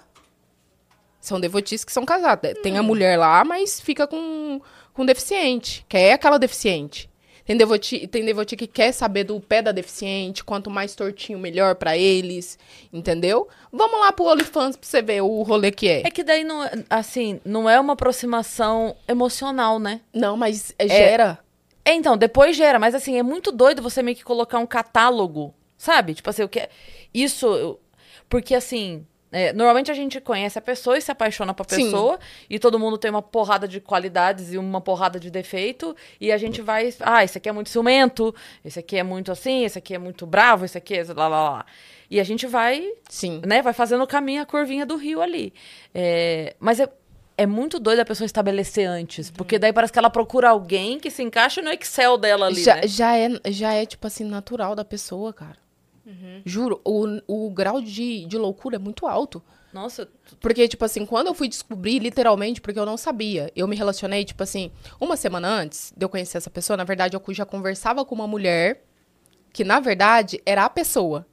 São 1.21 1.39
devotis 1.39 1.85
que 1.85 1.91
são 1.93 2.03
casados. 2.03 2.51
Tem 2.63 2.77
a 2.77 2.83
mulher 2.83 3.17
lá, 3.17 3.45
mas 3.45 3.79
fica 3.79 4.05
com, 4.07 4.59
com 4.93 5.05
deficiente. 5.05 5.85
Quer 5.87 6.13
aquela 6.13 6.37
deficiente. 6.39 7.09
Tem 7.45 7.55
devoti, 7.57 8.07
tem 8.07 8.23
devoti 8.25 8.55
que 8.55 8.67
quer 8.67 8.91
saber 8.91 9.23
do 9.23 9.39
pé 9.39 9.61
da 9.61 9.71
deficiente. 9.71 10.43
Quanto 10.43 10.69
mais 10.69 10.95
tortinho, 10.95 11.37
melhor 11.37 11.75
pra 11.75 11.95
eles. 11.97 12.57
Entendeu? 12.91 13.47
Vamos 13.71 13.99
lá 13.99 14.11
pro 14.11 14.25
OnlyFans 14.25 14.75
pra 14.75 14.87
você 14.87 15.01
ver 15.01 15.21
o 15.21 15.41
rolê 15.43 15.71
que 15.71 15.87
é. 15.87 16.01
É 16.07 16.11
que 16.11 16.23
daí, 16.23 16.43
não, 16.43 16.63
é- 16.63 16.71
assim, 16.89 17.39
não 17.45 17.69
é 17.69 17.79
uma 17.79 17.93
aproximação 17.93 18.95
emocional, 19.07 19.79
né? 19.79 20.01
Não, 20.13 20.35
mas 20.35 20.73
é, 20.79 20.87
gera. 20.87 21.39
É, 21.85 21.93
então, 21.93 22.15
depois 22.17 22.55
gera, 22.55 22.79
mas 22.79 22.95
assim, 22.95 23.17
é 23.17 23.23
muito 23.23 23.51
doido 23.51 23.81
você 23.81 24.01
meio 24.03 24.15
que 24.15 24.23
colocar 24.23 24.59
um 24.59 24.67
catálogo, 24.67 25.53
sabe? 25.77 26.13
Tipo 26.13 26.29
assim, 26.29 26.43
o 26.43 26.49
que 26.49 26.67
Isso, 27.13 27.45
eu- 27.47 27.79
porque 28.29 28.55
assim, 28.55 29.05
é, 29.31 29.53
normalmente 29.53 29.89
a 29.89 29.93
gente 29.93 30.19
conhece 30.19 30.59
a 30.59 30.61
pessoa 30.61 30.97
e 30.97 31.01
se 31.01 31.11
apaixona 31.11 31.53
pra 31.53 31.65
Sim. 31.69 31.85
pessoa, 31.85 32.19
e 32.49 32.59
todo 32.59 32.77
mundo 32.77 32.97
tem 32.97 33.09
uma 33.09 33.21
porrada 33.21 33.67
de 33.67 33.79
qualidades 33.79 34.51
e 34.53 34.57
uma 34.57 34.81
porrada 34.81 35.19
de 35.19 35.31
defeito, 35.31 35.95
e 36.19 36.31
a 36.31 36.37
gente 36.37 36.61
vai, 36.61 36.93
ah, 36.99 37.23
esse 37.23 37.37
aqui 37.37 37.47
é 37.47 37.51
muito 37.51 37.69
ciumento, 37.69 38.35
esse 38.63 38.79
aqui 38.79 38.97
é 38.97 39.03
muito 39.03 39.31
assim, 39.31 39.63
esse 39.63 39.77
aqui 39.77 39.93
é 39.93 39.97
muito 39.97 40.25
bravo, 40.25 40.65
esse 40.65 40.77
aqui 40.77 40.95
é 40.95 41.03
lá, 41.13 41.27
lá, 41.27 41.49
lá. 41.49 41.65
E 42.09 42.19
a 42.19 42.23
gente 42.25 42.45
vai 42.45 42.91
Sim. 43.09 43.41
né, 43.45 43.61
vai 43.61 43.71
fazendo 43.71 44.03
o 44.03 44.07
caminho, 44.07 44.41
a 44.41 44.45
curvinha 44.45 44.85
do 44.85 44.97
rio 44.97 45.21
ali. 45.21 45.53
É, 45.95 46.55
mas 46.59 46.81
é, 46.81 46.89
é 47.37 47.45
muito 47.45 47.79
doido 47.79 48.01
a 48.01 48.05
pessoa 48.05 48.25
estabelecer 48.25 48.85
antes, 48.85 49.31
porque 49.31 49.57
daí 49.57 49.71
parece 49.71 49.93
que 49.93 49.99
ela 49.99 50.09
procura 50.09 50.49
alguém 50.49 50.99
que 50.99 51.09
se 51.09 51.23
encaixa 51.23 51.61
no 51.61 51.71
Excel 51.71 52.17
dela 52.17 52.47
ali, 52.47 52.61
já, 52.61 52.75
né? 52.75 52.81
já, 52.85 53.17
é, 53.17 53.29
já 53.47 53.73
é, 53.73 53.85
tipo 53.85 54.05
assim, 54.05 54.25
natural 54.25 54.75
da 54.75 54.83
pessoa, 54.83 55.31
cara. 55.31 55.60
Juro, 56.45 56.81
o, 56.83 57.05
o 57.27 57.49
grau 57.49 57.81
de, 57.81 58.25
de 58.25 58.37
loucura 58.37 58.75
é 58.75 58.79
muito 58.79 59.05
alto. 59.05 59.41
Nossa, 59.73 60.09
Porque, 60.39 60.67
tipo 60.67 60.83
assim, 60.83 61.05
quando 61.05 61.27
eu 61.27 61.33
fui 61.33 61.47
descobrir, 61.47 61.99
literalmente, 61.99 62.59
porque 62.59 62.79
eu 62.79 62.85
não 62.85 62.97
sabia, 62.97 63.51
eu 63.55 63.67
me 63.67 63.75
relacionei, 63.75 64.25
tipo 64.25 64.43
assim, 64.43 64.69
uma 64.99 65.15
semana 65.15 65.47
antes 65.47 65.93
de 65.95 66.03
eu 66.03 66.09
conhecer 66.09 66.37
essa 66.37 66.49
pessoa, 66.49 66.75
na 66.75 66.83
verdade, 66.83 67.15
eu 67.15 67.33
já 67.33 67.45
conversava 67.45 68.03
com 68.03 68.13
uma 68.13 68.27
mulher 68.27 68.83
que, 69.53 69.63
na 69.63 69.79
verdade, 69.79 70.41
era 70.45 70.65
a 70.65 70.69
pessoa. 70.69 71.25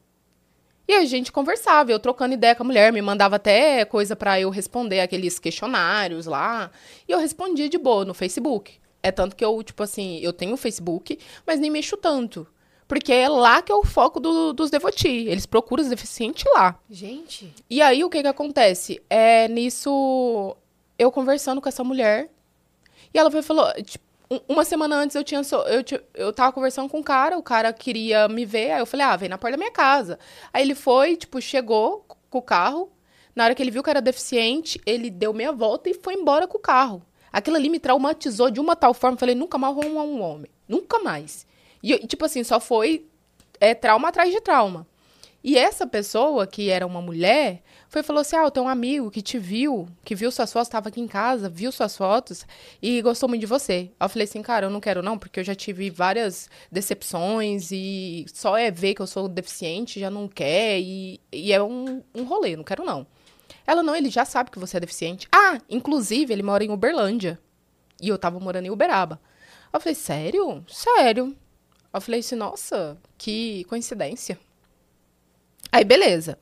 E 0.86 0.94
a 0.94 1.04
gente 1.04 1.30
conversava, 1.30 1.90
eu 1.90 1.98
trocando 1.98 2.32
ideia 2.32 2.54
com 2.54 2.62
a 2.62 2.66
mulher, 2.66 2.92
me 2.92 3.02
mandava 3.02 3.36
até 3.36 3.84
coisa 3.84 4.16
pra 4.16 4.40
eu 4.40 4.48
responder 4.48 5.00
aqueles 5.00 5.38
questionários 5.38 6.24
lá. 6.24 6.70
E 7.06 7.12
eu 7.12 7.18
respondia 7.18 7.68
de 7.68 7.76
boa 7.76 8.06
no 8.06 8.14
Facebook. 8.14 8.78
É 9.02 9.10
tanto 9.12 9.36
que 9.36 9.44
eu, 9.44 9.62
tipo 9.62 9.82
assim, 9.82 10.18
eu 10.20 10.32
tenho 10.32 10.54
o 10.54 10.56
Facebook, 10.56 11.18
mas 11.46 11.60
nem 11.60 11.70
mexo 11.70 11.96
tanto. 11.96 12.46
Porque 12.88 13.12
é 13.12 13.28
lá 13.28 13.60
que 13.60 13.70
é 13.70 13.74
o 13.74 13.84
foco 13.84 14.18
do- 14.18 14.52
dos 14.54 14.70
devotis. 14.70 15.26
Eles 15.28 15.44
procuram 15.46 15.82
os 15.84 15.90
deficientes 15.90 16.44
lá. 16.54 16.76
Gente, 16.90 17.54
E 17.68 17.82
aí, 17.82 18.02
o 18.02 18.08
que 18.08 18.22
que 18.22 18.26
acontece? 18.28 19.00
É 19.10 19.46
nisso, 19.46 20.56
eu 20.98 21.12
conversando 21.12 21.60
com 21.60 21.68
essa 21.68 21.84
mulher, 21.84 22.30
e 23.12 23.18
ela 23.18 23.30
foi, 23.30 23.42
falou, 23.42 23.70
tipo, 23.82 24.04
um- 24.30 24.40
uma 24.54 24.64
semana 24.64 24.96
antes 24.96 25.14
eu 25.16 25.22
tinha, 25.24 25.40
eu, 25.66 26.00
eu 26.14 26.32
tava 26.32 26.52
conversando 26.52 26.88
com 26.88 26.98
um 26.98 27.02
cara, 27.02 27.36
o 27.38 27.42
cara 27.42 27.72
queria 27.72 28.26
me 28.28 28.44
ver, 28.44 28.72
aí 28.72 28.80
eu 28.80 28.86
falei, 28.86 29.06
ah, 29.06 29.16
vem 29.16 29.28
na 29.28 29.38
porta 29.38 29.56
da 29.56 29.58
minha 29.60 29.70
casa. 29.72 30.18
Aí 30.52 30.62
ele 30.62 30.74
foi, 30.74 31.16
tipo, 31.16 31.40
chegou 31.40 32.04
com 32.30 32.38
o 32.38 32.42
carro, 32.42 32.90
na 33.34 33.44
hora 33.44 33.54
que 33.54 33.62
ele 33.62 33.70
viu 33.70 33.82
que 33.82 33.90
era 33.90 34.00
deficiente, 34.02 34.80
ele 34.84 35.10
deu 35.10 35.32
meia 35.32 35.52
volta 35.52 35.88
e 35.88 35.94
foi 35.94 36.14
embora 36.14 36.46
com 36.46 36.58
o 36.58 36.60
carro. 36.60 37.02
Aquilo 37.32 37.56
ali 37.56 37.68
me 37.68 37.78
traumatizou 37.78 38.50
de 38.50 38.58
uma 38.60 38.74
tal 38.74 38.92
forma, 38.94 39.14
eu 39.14 39.18
falei, 39.20 39.34
nunca 39.34 39.56
mais 39.58 39.74
vou 39.74 39.84
arrumar 39.84 40.02
um 40.02 40.20
homem, 40.22 40.50
nunca 40.66 40.98
mais. 40.98 41.46
E, 41.82 42.06
tipo 42.06 42.24
assim, 42.24 42.42
só 42.44 42.58
foi 42.60 43.06
é, 43.60 43.74
trauma 43.74 44.08
atrás 44.08 44.32
de 44.32 44.40
trauma. 44.40 44.86
E 45.42 45.56
essa 45.56 45.86
pessoa, 45.86 46.46
que 46.46 46.68
era 46.68 46.84
uma 46.84 47.00
mulher, 47.00 47.62
foi 47.88 48.02
falou 48.02 48.20
assim: 48.20 48.36
Ah, 48.36 48.42
eu 48.42 48.50
tenho 48.50 48.66
um 48.66 48.68
amigo 48.68 49.10
que 49.10 49.22
te 49.22 49.38
viu, 49.38 49.88
que 50.04 50.14
viu 50.14 50.30
suas 50.30 50.52
fotos, 50.52 50.68
estava 50.68 50.88
aqui 50.88 51.00
em 51.00 51.06
casa, 51.06 51.48
viu 51.48 51.70
suas 51.70 51.96
fotos 51.96 52.44
e 52.82 53.00
gostou 53.00 53.28
muito 53.28 53.40
de 53.40 53.46
você. 53.46 53.90
Eu 54.00 54.08
falei 54.08 54.26
assim, 54.26 54.42
cara, 54.42 54.66
eu 54.66 54.70
não 54.70 54.80
quero 54.80 55.00
não, 55.02 55.16
porque 55.16 55.40
eu 55.40 55.44
já 55.44 55.54
tive 55.54 55.90
várias 55.90 56.50
decepções 56.70 57.70
e 57.70 58.26
só 58.34 58.56
é 58.58 58.70
ver 58.70 58.94
que 58.94 59.00
eu 59.00 59.06
sou 59.06 59.28
deficiente, 59.28 60.00
já 60.00 60.10
não 60.10 60.26
quer, 60.28 60.80
e, 60.80 61.20
e 61.32 61.52
é 61.52 61.62
um, 61.62 62.02
um 62.14 62.24
rolê, 62.24 62.56
não 62.56 62.64
quero 62.64 62.84
não. 62.84 63.06
Ela, 63.66 63.82
não, 63.82 63.94
ele 63.94 64.10
já 64.10 64.24
sabe 64.24 64.50
que 64.50 64.58
você 64.58 64.78
é 64.78 64.80
deficiente. 64.80 65.28
Ah, 65.30 65.58
inclusive, 65.68 66.32
ele 66.32 66.42
mora 66.42 66.64
em 66.64 66.70
Uberlândia. 66.70 67.38
E 68.00 68.08
eu 68.08 68.18
tava 68.18 68.40
morando 68.40 68.66
em 68.66 68.70
Uberaba. 68.70 69.20
Eu 69.72 69.80
falei, 69.80 69.94
sério? 69.94 70.64
Sério. 70.66 71.36
Eu 71.92 72.00
falei 72.00 72.20
assim, 72.20 72.36
nossa, 72.36 72.96
que 73.16 73.64
coincidência. 73.64 74.38
Aí, 75.72 75.84
beleza. 75.84 76.38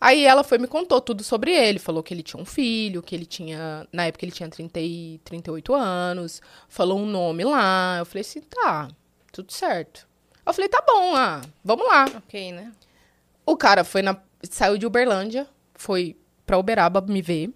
Aí 0.00 0.24
ela 0.24 0.42
foi 0.42 0.56
me 0.56 0.66
contou 0.66 1.00
tudo 1.00 1.22
sobre 1.22 1.52
ele. 1.52 1.78
Falou 1.78 2.02
que 2.02 2.14
ele 2.14 2.22
tinha 2.22 2.40
um 2.40 2.46
filho, 2.46 3.02
que 3.02 3.14
ele 3.14 3.26
tinha. 3.26 3.86
Na 3.92 4.06
época 4.06 4.24
ele 4.24 4.32
tinha 4.32 4.48
30 4.48 4.80
e 4.80 5.20
38 5.24 5.74
anos. 5.74 6.40
Falou 6.68 6.98
um 6.98 7.06
nome 7.06 7.44
lá. 7.44 7.98
Eu 7.98 8.06
falei 8.06 8.22
assim, 8.22 8.40
tá, 8.40 8.88
tudo 9.30 9.52
certo. 9.52 10.08
Eu 10.46 10.54
falei, 10.54 10.68
tá 10.68 10.82
bom, 10.86 11.14
ah, 11.14 11.42
vamos 11.62 11.86
lá. 11.86 12.06
ok, 12.16 12.52
né? 12.52 12.72
O 13.44 13.56
cara 13.56 13.84
foi 13.84 14.00
na. 14.00 14.16
Saiu 14.42 14.78
de 14.78 14.86
Uberlândia, 14.86 15.46
foi 15.74 16.16
pra 16.46 16.58
Uberaba 16.58 17.00
me 17.02 17.20
ver. 17.20 17.52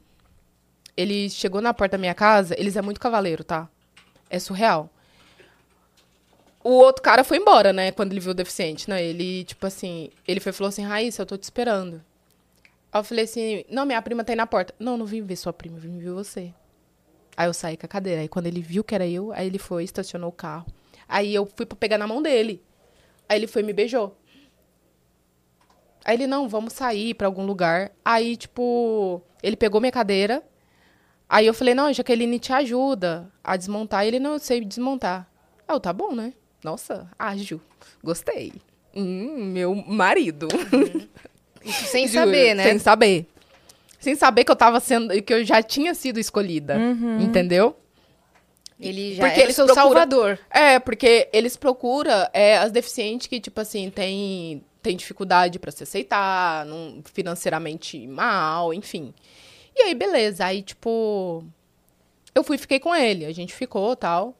Ele 0.96 1.30
chegou 1.30 1.60
na 1.62 1.72
porta 1.72 1.96
da 1.96 2.00
minha 2.00 2.14
casa, 2.14 2.54
eles 2.58 2.76
é 2.76 2.82
muito 2.82 3.00
cavaleiro, 3.00 3.42
tá? 3.42 3.68
É 4.28 4.38
surreal. 4.38 4.90
O 6.64 6.70
outro 6.70 7.02
cara 7.02 7.22
foi 7.22 7.36
embora, 7.36 7.74
né? 7.74 7.92
Quando 7.92 8.12
ele 8.12 8.20
viu 8.20 8.30
o 8.30 8.34
deficiente, 8.34 8.88
né? 8.88 9.04
Ele, 9.04 9.44
tipo 9.44 9.66
assim, 9.66 10.08
ele 10.26 10.40
foi 10.40 10.50
falou 10.50 10.70
assim, 10.70 10.82
Raíssa, 10.82 11.20
eu 11.20 11.26
tô 11.26 11.36
te 11.36 11.42
esperando. 11.42 12.02
Aí 12.90 13.00
eu 13.00 13.04
falei 13.04 13.24
assim, 13.24 13.64
não, 13.68 13.84
minha 13.84 14.00
prima 14.00 14.24
tá 14.24 14.32
aí 14.32 14.36
na 14.36 14.46
porta. 14.46 14.74
Não, 14.78 14.96
não 14.96 15.04
vim 15.04 15.20
ver 15.22 15.36
sua 15.36 15.52
prima, 15.52 15.78
vim 15.78 15.98
ver 15.98 16.12
você. 16.12 16.54
Aí 17.36 17.46
eu 17.48 17.52
saí 17.52 17.76
com 17.76 17.84
a 17.84 17.88
cadeira. 17.88 18.22
Aí 18.22 18.28
quando 18.28 18.46
ele 18.46 18.62
viu 18.62 18.82
que 18.82 18.94
era 18.94 19.06
eu, 19.06 19.30
aí 19.32 19.46
ele 19.46 19.58
foi, 19.58 19.84
estacionou 19.84 20.30
o 20.30 20.32
carro. 20.32 20.66
Aí 21.06 21.34
eu 21.34 21.44
fui 21.54 21.66
pra 21.66 21.76
pegar 21.76 21.98
na 21.98 22.06
mão 22.06 22.22
dele. 22.22 22.62
Aí 23.28 23.38
ele 23.38 23.46
foi 23.46 23.60
e 23.60 23.64
me 23.66 23.74
beijou. 23.74 24.16
Aí 26.02 26.16
ele, 26.16 26.26
não, 26.26 26.48
vamos 26.48 26.72
sair 26.72 27.12
pra 27.12 27.26
algum 27.26 27.44
lugar. 27.44 27.92
Aí, 28.02 28.38
tipo, 28.38 29.20
ele 29.42 29.56
pegou 29.56 29.82
minha 29.82 29.92
cadeira. 29.92 30.42
Aí 31.28 31.46
eu 31.46 31.52
falei, 31.52 31.74
não, 31.74 31.92
Jaqueline 31.92 32.38
te 32.38 32.54
ajuda 32.54 33.30
a 33.42 33.54
desmontar. 33.54 34.06
Ele, 34.06 34.18
não, 34.18 34.32
eu 34.34 34.38
sei 34.38 34.64
desmontar. 34.64 35.30
Ah, 35.68 35.78
tá 35.78 35.92
bom, 35.92 36.14
né? 36.14 36.32
Nossa, 36.64 37.06
ágil. 37.18 37.60
Gostei. 38.02 38.52
Hum, 38.96 39.44
meu 39.52 39.74
marido. 39.74 40.48
Isso 41.64 41.84
sem 41.84 42.06
Juro, 42.08 42.24
saber, 42.24 42.54
né? 42.54 42.62
Sem 42.64 42.78
saber. 42.78 43.26
Sem 44.00 44.14
saber 44.16 44.44
que 44.44 44.50
eu 44.50 44.56
tava 44.56 44.80
sendo, 44.80 45.22
que 45.22 45.32
eu 45.32 45.44
já 45.44 45.62
tinha 45.62 45.94
sido 45.94 46.18
escolhida. 46.18 46.76
Entendeu? 47.20 47.76
Ele 48.80 49.14
já 49.14 49.24
Porque 49.26 49.40
é 49.40 49.42
o 49.42 49.46
eles 49.46 49.56
seu 49.56 49.66
procuram- 49.66 49.84
salvador. 49.88 50.38
É, 50.50 50.78
porque 50.78 51.28
eles 51.32 51.56
procuram 51.56 52.28
é, 52.32 52.58
as 52.58 52.72
deficientes 52.72 53.26
que, 53.28 53.40
tipo 53.40 53.60
assim, 53.60 53.88
tem, 53.88 54.62
tem 54.82 54.96
dificuldade 54.96 55.58
pra 55.58 55.70
se 55.70 55.82
aceitar, 55.84 56.66
não, 56.66 57.00
financeiramente 57.12 58.06
mal, 58.06 58.74
enfim. 58.74 59.14
E 59.76 59.82
aí, 59.82 59.94
beleza. 59.94 60.44
Aí, 60.44 60.60
tipo, 60.62 61.44
eu 62.34 62.42
fui 62.44 62.56
e 62.56 62.58
fiquei 62.58 62.78
com 62.80 62.94
ele. 62.94 63.24
A 63.24 63.32
gente 63.32 63.54
ficou 63.54 63.94
tal. 63.96 64.36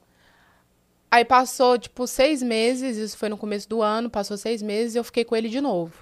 Aí 1.15 1.25
passou, 1.25 1.79
tipo, 1.79 2.09
seis 2.09 2.43
meses, 2.43 2.97
isso 2.97 3.17
foi 3.17 3.29
no 3.29 3.37
começo 3.37 3.69
do 3.69 3.81
ano, 3.81 4.11
passou 4.11 4.37
seis 4.37 4.61
meses 4.61 4.97
e 4.97 4.99
eu 4.99 5.05
fiquei 5.05 5.25
com 5.25 5.37
ele 5.37 5.49
de 5.49 5.61
novo. 5.61 5.95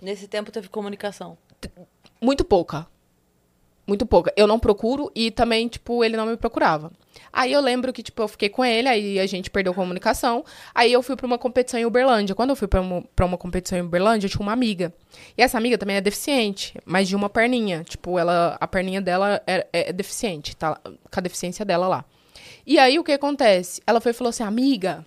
Nesse 0.00 0.26
tempo 0.26 0.50
teve 0.50 0.70
comunicação. 0.70 1.36
Muito 2.18 2.42
pouca. 2.42 2.86
Muito 3.86 4.06
pouca. 4.06 4.32
Eu 4.34 4.46
não 4.46 4.58
procuro 4.58 5.12
e 5.14 5.30
também, 5.30 5.68
tipo, 5.68 6.02
ele 6.02 6.16
não 6.16 6.24
me 6.24 6.38
procurava. 6.38 6.90
Aí 7.30 7.52
eu 7.52 7.60
lembro 7.60 7.92
que, 7.92 8.02
tipo, 8.02 8.22
eu 8.22 8.28
fiquei 8.28 8.48
com 8.48 8.64
ele, 8.64 8.88
aí 8.88 9.20
a 9.20 9.26
gente 9.26 9.50
perdeu 9.50 9.74
comunicação. 9.74 10.46
Aí 10.74 10.90
eu 10.90 11.02
fui 11.02 11.14
pra 11.14 11.26
uma 11.26 11.36
competição 11.36 11.78
em 11.78 11.84
Uberlândia. 11.84 12.34
Quando 12.34 12.48
eu 12.48 12.56
fui 12.56 12.68
pra 12.68 12.80
uma, 12.80 13.02
pra 13.14 13.26
uma 13.26 13.36
competição 13.36 13.78
em 13.78 13.82
Uberlândia, 13.82 14.28
eu 14.28 14.30
tinha 14.30 14.40
uma 14.40 14.52
amiga. 14.52 14.94
E 15.36 15.42
essa 15.42 15.58
amiga 15.58 15.76
também 15.76 15.96
é 15.96 16.00
deficiente, 16.00 16.72
mas 16.86 17.06
de 17.06 17.14
uma 17.14 17.28
perninha. 17.28 17.84
Tipo, 17.84 18.18
ela, 18.18 18.56
a 18.58 18.66
perninha 18.66 19.02
dela 19.02 19.42
é, 19.46 19.66
é 19.70 19.92
deficiente, 19.92 20.56
tá? 20.56 20.80
Com 20.82 21.18
a 21.18 21.20
deficiência 21.20 21.66
dela 21.66 21.86
lá. 21.86 22.04
E 22.66 22.78
aí 22.78 22.98
o 22.98 23.04
que 23.04 23.12
acontece? 23.12 23.80
Ela 23.86 24.00
foi 24.00 24.10
e 24.10 24.14
falou 24.14 24.30
assim, 24.30 24.42
amiga, 24.42 25.04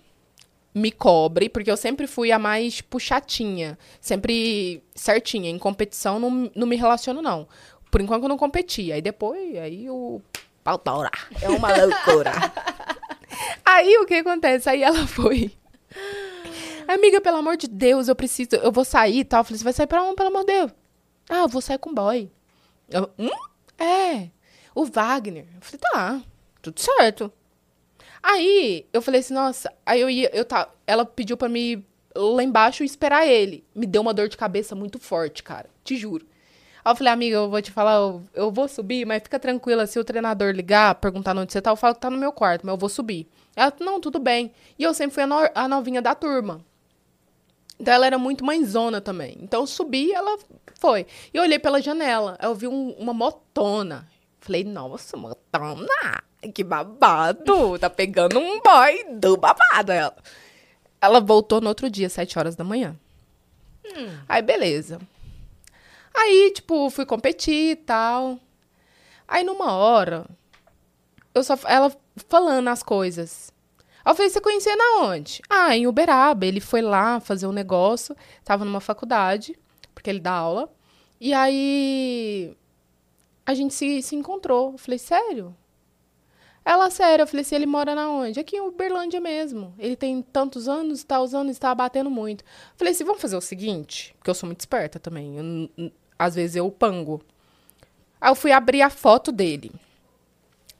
me 0.74 0.90
cobre, 0.90 1.48
porque 1.48 1.70
eu 1.70 1.76
sempre 1.76 2.06
fui 2.06 2.32
a 2.32 2.38
mais, 2.38 2.82
chatinha. 2.98 3.78
Sempre 4.00 4.82
certinha. 4.94 5.48
Em 5.48 5.58
competição, 5.58 6.18
não, 6.18 6.50
não 6.54 6.66
me 6.66 6.76
relaciono, 6.76 7.22
não. 7.22 7.46
Por 7.90 8.00
enquanto 8.00 8.24
eu 8.24 8.28
não 8.28 8.36
competi. 8.36 8.90
Aí 8.90 9.00
depois, 9.00 9.56
aí 9.56 9.88
o 9.88 10.20
pau 10.64 10.76
taura. 10.78 11.10
É 11.40 11.48
uma 11.48 11.68
loucura. 11.68 12.32
aí 13.64 13.96
o 13.98 14.06
que 14.06 14.14
acontece? 14.14 14.68
Aí 14.68 14.82
ela 14.82 15.06
foi. 15.06 15.52
Amiga, 16.88 17.20
pelo 17.20 17.36
amor 17.36 17.56
de 17.56 17.68
Deus, 17.68 18.08
eu 18.08 18.16
preciso, 18.16 18.56
eu 18.56 18.72
vou 18.72 18.84
sair 18.84 19.20
e 19.20 19.24
tal. 19.24 19.40
Eu 19.40 19.44
falei, 19.44 19.58
você 19.58 19.64
vai 19.64 19.72
sair 19.72 19.86
pra 19.86 20.02
onde, 20.02 20.16
pelo 20.16 20.28
amor 20.28 20.40
de 20.40 20.52
Deus? 20.52 20.72
Ah, 21.28 21.42
eu 21.42 21.48
vou 21.48 21.62
sair 21.62 21.78
com 21.78 21.90
o 21.90 21.94
boy. 21.94 22.30
Eu, 22.90 23.08
hum? 23.18 23.30
É, 23.78 24.28
o 24.74 24.84
Wagner. 24.84 25.46
Eu 25.54 25.60
falei, 25.60 25.80
tá, 25.80 26.22
tudo 26.60 26.80
certo. 26.80 27.32
Aí, 28.26 28.86
eu 28.90 29.02
falei 29.02 29.20
assim, 29.20 29.34
nossa, 29.34 29.70
aí 29.84 30.00
eu 30.00 30.08
ia, 30.08 30.30
eu 30.34 30.46
tá, 30.46 30.70
ela 30.86 31.04
pediu 31.04 31.36
pra 31.36 31.46
me 31.48 31.84
lá 32.16 32.42
embaixo 32.42 32.82
esperar 32.82 33.26
ele. 33.26 33.62
Me 33.74 33.86
deu 33.86 34.00
uma 34.00 34.14
dor 34.14 34.28
de 34.28 34.36
cabeça 34.36 34.74
muito 34.74 34.98
forte, 34.98 35.42
cara, 35.42 35.68
te 35.84 35.94
juro. 35.96 36.24
Aí 36.82 36.90
eu 36.92 36.96
falei, 36.96 37.12
amiga, 37.12 37.36
eu 37.36 37.50
vou 37.50 37.60
te 37.60 37.70
falar, 37.70 37.96
eu, 37.96 38.22
eu 38.34 38.50
vou 38.50 38.66
subir, 38.66 39.06
mas 39.06 39.22
fica 39.22 39.38
tranquila, 39.38 39.86
se 39.86 39.98
o 39.98 40.04
treinador 40.04 40.52
ligar, 40.54 40.94
perguntar 40.94 41.36
onde 41.36 41.52
você 41.52 41.60
tá, 41.60 41.70
eu 41.70 41.76
falo 41.76 41.94
que 41.94 42.00
tá 42.00 42.08
no 42.08 42.16
meu 42.16 42.32
quarto, 42.32 42.64
mas 42.64 42.72
eu 42.72 42.78
vou 42.78 42.88
subir. 42.88 43.28
Ela, 43.54 43.72
não, 43.80 44.00
tudo 44.00 44.18
bem. 44.18 44.52
E 44.78 44.82
eu 44.84 44.94
sempre 44.94 45.12
fui 45.14 45.22
a, 45.22 45.26
no- 45.26 45.50
a 45.54 45.68
novinha 45.68 46.00
da 46.00 46.14
turma. 46.14 46.64
Então 47.78 47.92
ela 47.92 48.06
era 48.06 48.18
muito 48.18 48.44
mãezona 48.44 49.00
também. 49.00 49.36
Então 49.42 49.60
eu 49.62 49.66
subi 49.66 50.12
ela 50.12 50.38
foi. 50.80 51.06
E 51.32 51.36
eu 51.36 51.42
olhei 51.42 51.58
pela 51.58 51.80
janela, 51.82 52.38
eu 52.42 52.54
vi 52.54 52.68
um- 52.68 52.92
uma 52.98 53.12
motona. 53.12 54.08
Falei, 54.40 54.64
nossa, 54.64 55.16
motona, 55.16 56.22
que 56.52 56.64
babado. 56.64 57.78
Tá 57.78 57.88
pegando 57.88 58.38
um 58.38 58.60
boy 58.60 59.04
do 59.14 59.36
babado. 59.36 59.92
Ela, 59.92 60.16
ela 61.00 61.20
voltou 61.20 61.60
no 61.60 61.68
outro 61.68 61.90
dia, 61.90 62.08
sete 62.08 62.38
horas 62.38 62.56
da 62.56 62.64
manhã. 62.64 62.96
Aí, 64.28 64.42
beleza. 64.42 65.00
Aí, 66.14 66.52
tipo, 66.54 66.88
fui 66.90 67.04
competir 67.04 67.72
e 67.72 67.76
tal. 67.76 68.38
Aí, 69.26 69.44
numa 69.44 69.72
hora, 69.72 70.26
eu 71.34 71.42
só, 71.42 71.58
ela 71.66 71.94
falando 72.28 72.68
as 72.68 72.82
coisas. 72.82 73.52
Aí 74.04 74.12
eu 74.12 74.14
falei, 74.14 74.30
você 74.30 74.40
conhecia 74.40 74.76
na 74.76 75.02
onde? 75.02 75.42
Ah, 75.48 75.76
em 75.76 75.86
Uberaba. 75.86 76.46
Ele 76.46 76.60
foi 76.60 76.82
lá 76.82 77.20
fazer 77.20 77.46
um 77.46 77.52
negócio, 77.52 78.16
tava 78.44 78.64
numa 78.64 78.80
faculdade, 78.80 79.58
porque 79.94 80.10
ele 80.10 80.20
dá 80.20 80.32
aula. 80.32 80.72
E 81.20 81.32
aí 81.32 82.56
a 83.46 83.54
gente 83.54 83.74
se, 83.74 84.02
se 84.02 84.14
encontrou. 84.14 84.72
Eu 84.72 84.78
falei, 84.78 84.98
sério? 84.98 85.56
Ela, 86.64 86.90
sério, 86.90 87.24
eu 87.24 87.26
falei 87.26 87.42
assim, 87.42 87.56
ele 87.56 87.66
mora 87.66 87.94
na 87.94 88.08
onde? 88.08 88.40
Aqui 88.40 88.56
em 88.56 88.60
Uberlândia 88.60 89.20
mesmo. 89.20 89.74
Ele 89.78 89.94
tem 89.94 90.22
tantos 90.22 90.66
anos, 90.66 91.04
tá 91.04 91.20
usando, 91.20 91.50
está 91.50 91.74
batendo 91.74 92.10
muito. 92.10 92.42
Eu 92.42 92.78
falei 92.78 92.92
assim, 92.92 93.04
vamos 93.04 93.20
fazer 93.20 93.36
o 93.36 93.40
seguinte, 93.40 94.14
porque 94.18 94.30
eu 94.30 94.34
sou 94.34 94.46
muito 94.46 94.60
esperta 94.60 94.98
também. 94.98 95.36
eu 95.76 95.92
às 96.18 96.34
vezes 96.34 96.56
eu 96.56 96.70
pango. 96.70 97.22
Aí 98.20 98.30
eu 98.30 98.34
fui 98.34 98.52
abrir 98.52 98.82
a 98.82 98.88
foto 98.88 99.30
dele. 99.30 99.72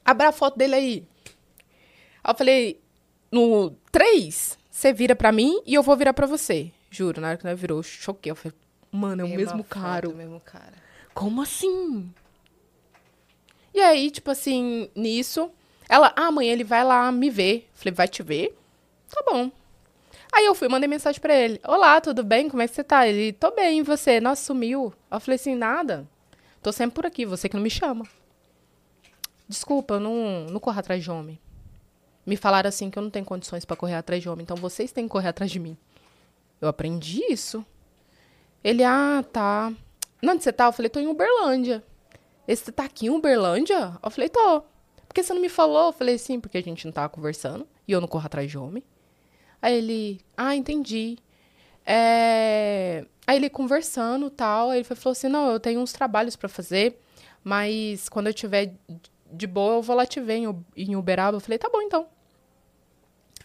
Abra 0.03 0.29
a 0.29 0.31
foto 0.31 0.57
dele 0.57 0.75
aí. 0.75 1.07
Aí 2.23 2.31
eu 2.31 2.35
falei, 2.35 2.81
no 3.31 3.71
3, 3.91 4.57
você 4.71 4.91
vira 4.91 5.15
pra 5.15 5.31
mim 5.31 5.61
e 5.65 5.73
eu 5.73 5.83
vou 5.83 5.95
virar 5.95 6.13
pra 6.13 6.25
você. 6.25 6.71
Juro, 6.89 7.21
na 7.21 7.29
hora 7.29 7.37
que 7.37 7.45
nós 7.45 7.59
virou, 7.59 7.79
eu 7.79 7.83
choquei. 7.83 8.31
Eu 8.31 8.35
falei, 8.35 8.57
Mano, 8.91 9.23
é 9.23 9.25
o 9.25 9.29
mesmo 9.35 9.63
cara. 9.63 10.09
o 10.09 10.15
mesmo 10.15 10.39
cara. 10.39 10.73
Como 11.13 11.41
assim? 11.41 12.09
E 13.73 13.81
aí, 13.81 14.09
tipo 14.09 14.31
assim, 14.31 14.89
nisso, 14.95 15.51
ela, 15.87 16.13
ah, 16.15 16.27
amanhã 16.27 16.51
ele 16.51 16.63
vai 16.63 16.83
lá 16.83 17.11
me 17.11 17.29
ver. 17.29 17.69
Falei, 17.73 17.93
vai 17.93 18.07
te 18.07 18.23
ver? 18.23 18.57
Tá 19.09 19.23
bom. 19.29 19.51
Aí 20.33 20.45
eu 20.45 20.55
fui, 20.55 20.67
mandei 20.67 20.87
mensagem 20.87 21.21
pra 21.21 21.33
ele. 21.33 21.61
Olá, 21.65 22.01
tudo 22.01 22.23
bem? 22.23 22.49
Como 22.49 22.61
é 22.61 22.67
que 22.67 22.75
você 22.75 22.83
tá? 22.83 23.07
Ele, 23.07 23.31
tô 23.31 23.51
bem, 23.51 23.79
e 23.79 23.81
você? 23.81 24.19
Nossa, 24.19 24.43
sumiu. 24.43 24.93
Eu 25.09 25.19
falei 25.19 25.35
assim, 25.35 25.55
nada. 25.55 26.05
Tô 26.61 26.71
sempre 26.71 26.95
por 26.95 27.05
aqui, 27.05 27.25
você 27.25 27.47
que 27.47 27.55
não 27.55 27.63
me 27.63 27.69
chama. 27.69 28.05
Desculpa, 29.47 29.95
eu 29.95 29.99
não, 29.99 30.47
não 30.49 30.59
corro 30.59 30.79
atrás 30.79 31.03
de 31.03 31.11
homem. 31.11 31.39
Me 32.25 32.35
falaram 32.35 32.67
assim 32.67 32.89
que 32.89 32.97
eu 32.97 33.03
não 33.03 33.09
tenho 33.11 33.23
condições 33.23 33.63
pra 33.63 33.77
correr 33.77 33.93
atrás 33.93 34.21
de 34.21 34.27
homem, 34.27 34.43
então 34.43 34.57
vocês 34.57 34.91
têm 34.91 35.05
que 35.05 35.11
correr 35.11 35.27
atrás 35.27 35.51
de 35.51 35.59
mim. 35.59 35.77
Eu 36.59 36.67
aprendi 36.67 37.21
isso. 37.29 37.63
Ele, 38.63 38.83
ah, 38.83 39.23
tá. 39.31 39.71
Onde 40.23 40.43
você 40.43 40.51
tá? 40.51 40.65
Eu 40.65 40.73
falei, 40.73 40.89
tô 40.89 40.99
em 40.99 41.07
Uberlândia. 41.07 41.83
Esse 42.47 42.71
tá 42.71 42.85
aqui 42.85 43.05
em 43.05 43.09
Uberlândia? 43.09 43.97
Eu 44.01 44.09
falei, 44.09 44.27
tô. 44.27 44.63
Que 45.15 45.23
você 45.23 45.33
não 45.33 45.41
me 45.41 45.47
falou? 45.47 45.87
Eu 45.87 45.93
falei, 45.93 46.17
sim, 46.17 46.41
porque 46.41 46.57
a 46.57 46.61
gente 46.61 46.83
não 46.83 46.91
tava 46.91 47.07
conversando 47.07 47.65
e 47.87 47.93
eu 47.93 48.01
não 48.01 48.07
corro 48.07 48.25
atrás 48.25 48.51
de 48.51 48.57
homem. 48.57 48.83
Aí 49.61 49.77
ele, 49.77 50.19
ah, 50.35 50.53
entendi. 50.53 51.17
É... 51.85 53.05
Aí 53.25 53.37
ele 53.37 53.49
conversando 53.49 54.29
tal, 54.29 54.71
aí 54.71 54.79
ele 54.79 54.83
falou 54.83 55.13
assim, 55.13 55.29
não, 55.29 55.49
eu 55.49 55.57
tenho 55.57 55.79
uns 55.79 55.93
trabalhos 55.93 56.35
pra 56.35 56.49
fazer, 56.49 56.99
mas 57.41 58.09
quando 58.09 58.27
eu 58.27 58.33
tiver 58.33 58.73
de 59.31 59.47
boa, 59.47 59.75
eu 59.75 59.81
vou 59.81 59.95
lá 59.95 60.05
te 60.05 60.19
ver 60.19 60.41
em 60.75 60.95
Uberaba. 60.97 61.37
Eu 61.37 61.41
falei, 61.41 61.57
tá 61.57 61.69
bom, 61.69 61.81
então. 61.81 62.07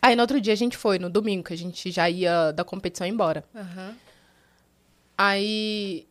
Aí 0.03 0.17
no 0.17 0.23
outro 0.23 0.41
dia 0.41 0.53
a 0.53 0.57
gente 0.57 0.77
foi, 0.77 0.99
no 0.99 1.09
domingo, 1.09 1.45
que 1.45 1.55
a 1.55 1.57
gente 1.57 1.93
já 1.93 2.11
ia 2.11 2.51
da 2.51 2.65
competição 2.65 3.07
embora. 3.07 3.45
Aham. 3.55 3.97
Aí, 5.17 6.09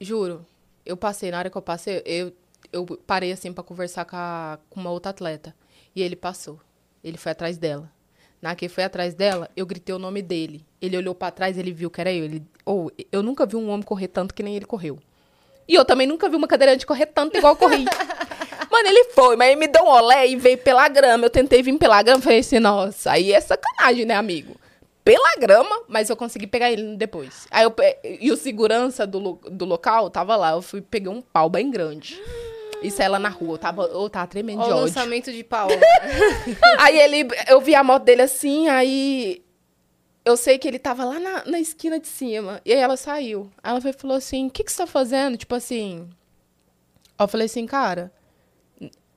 juro, 0.00 0.46
eu 0.86 0.96
passei, 0.96 1.30
na 1.30 1.38
hora 1.38 1.50
que 1.50 1.56
eu 1.58 1.62
passei, 1.62 2.02
eu, 2.06 2.32
eu 2.72 2.84
parei 3.06 3.32
assim 3.32 3.52
pra 3.52 3.62
conversar 3.62 4.04
com, 4.04 4.16
a- 4.16 4.58
com 4.70 4.80
uma 4.80 4.90
outra 4.90 5.10
atleta. 5.10 5.54
E 5.94 6.02
ele 6.02 6.16
passou. 6.16 6.58
Ele 7.04 7.16
foi 7.18 7.32
atrás 7.32 7.58
dela. 7.58 7.90
Na 8.40 8.54
que 8.56 8.68
foi 8.68 8.82
atrás 8.84 9.14
dela, 9.14 9.48
eu 9.56 9.64
gritei 9.66 9.94
o 9.94 9.98
nome 9.98 10.20
dele. 10.22 10.64
Ele 10.80 10.96
olhou 10.96 11.14
pra 11.14 11.30
trás, 11.30 11.56
ele 11.58 11.72
viu 11.72 11.90
que 11.90 12.00
era 12.00 12.12
eu. 12.12 12.24
Ele, 12.24 12.42
ou 12.64 12.90
eu 13.12 13.22
nunca 13.22 13.46
vi 13.46 13.54
um 13.56 13.68
homem 13.70 13.82
correr 13.84 14.08
tanto 14.08 14.34
que 14.34 14.42
nem 14.42 14.56
ele 14.56 14.64
correu. 14.64 14.98
E 15.68 15.74
eu 15.74 15.84
também 15.84 16.06
nunca 16.08 16.28
vi 16.28 16.34
uma 16.34 16.48
cadeirante 16.48 16.84
correr 16.84 17.06
tanto 17.06 17.36
igual 17.36 17.52
eu 17.52 17.56
corri. 17.56 17.84
Mano, 18.70 18.88
ele 18.88 19.04
foi, 19.10 19.36
mas 19.36 19.48
ele 19.50 19.60
me 19.60 19.68
deu 19.68 19.84
um 19.84 19.88
olé 19.88 20.26
e 20.26 20.34
veio 20.36 20.58
pela 20.58 20.88
grama. 20.88 21.26
Eu 21.26 21.30
tentei 21.30 21.62
vir 21.62 21.76
pela 21.78 22.02
grama, 22.02 22.20
falei 22.22 22.38
assim, 22.40 22.58
nossa, 22.58 23.12
aí 23.12 23.32
é 23.32 23.40
sacanagem, 23.40 24.04
né, 24.06 24.14
amigo? 24.14 24.56
Pela 25.04 25.36
grama, 25.36 25.82
mas 25.88 26.08
eu 26.10 26.16
consegui 26.16 26.46
pegar 26.46 26.70
ele 26.72 26.96
depois. 26.96 27.46
Aí 27.50 27.64
eu, 27.64 27.74
e 28.20 28.32
o 28.32 28.36
segurança 28.36 29.06
do, 29.06 29.38
do 29.50 29.64
local 29.64 30.08
tava 30.10 30.36
lá, 30.36 30.52
eu 30.52 30.62
fui 30.62 30.80
peguei 30.80 31.08
um 31.10 31.20
pau 31.20 31.48
bem 31.50 31.70
grande. 31.70 32.20
Isso 32.82 33.00
é 33.00 33.08
lá 33.08 33.18
na 33.18 33.28
rua, 33.28 33.54
eu 33.54 33.58
tava, 33.58 33.82
eu 33.84 34.10
tava 34.10 34.26
tremendo 34.26 34.62
de 34.62 34.68
o 34.68 34.72
ódio. 34.72 34.84
lançamento 34.84 35.32
de 35.32 35.44
Paula. 35.44 35.74
Aí 36.78 36.98
ele, 36.98 37.28
eu 37.48 37.60
vi 37.60 37.74
a 37.74 37.84
moto 37.84 38.04
dele 38.04 38.22
assim, 38.22 38.68
aí 38.68 39.42
eu 40.24 40.36
sei 40.36 40.58
que 40.58 40.68
ele 40.68 40.78
tava 40.78 41.04
lá 41.04 41.18
na, 41.18 41.44
na 41.44 41.60
esquina 41.60 41.98
de 41.98 42.08
cima. 42.08 42.60
E 42.64 42.72
aí 42.72 42.78
ela 42.78 42.96
saiu. 42.96 43.50
Aí 43.62 43.70
ela 43.70 43.80
e 43.88 43.92
falou 43.92 44.16
assim: 44.16 44.46
o 44.46 44.50
que, 44.50 44.64
que 44.64 44.70
você 44.70 44.78
tá 44.78 44.86
fazendo? 44.86 45.36
Tipo 45.36 45.54
assim. 45.54 46.08
Eu 47.18 47.28
falei 47.28 47.46
assim, 47.46 47.66
cara, 47.66 48.12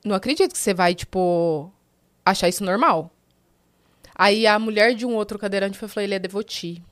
não 0.04 0.14
acredito 0.14 0.52
que 0.52 0.58
você 0.58 0.72
vai, 0.72 0.94
tipo, 0.94 1.72
achar 2.24 2.48
isso 2.48 2.64
normal. 2.64 3.10
Aí 4.14 4.46
a 4.46 4.58
mulher 4.58 4.94
de 4.94 5.04
um 5.04 5.14
outro 5.14 5.38
cadeirante 5.38 5.78
foi 5.78 5.88
falou: 5.88 6.04
ele 6.04 6.14
é 6.14 6.18
devoti. 6.18 6.82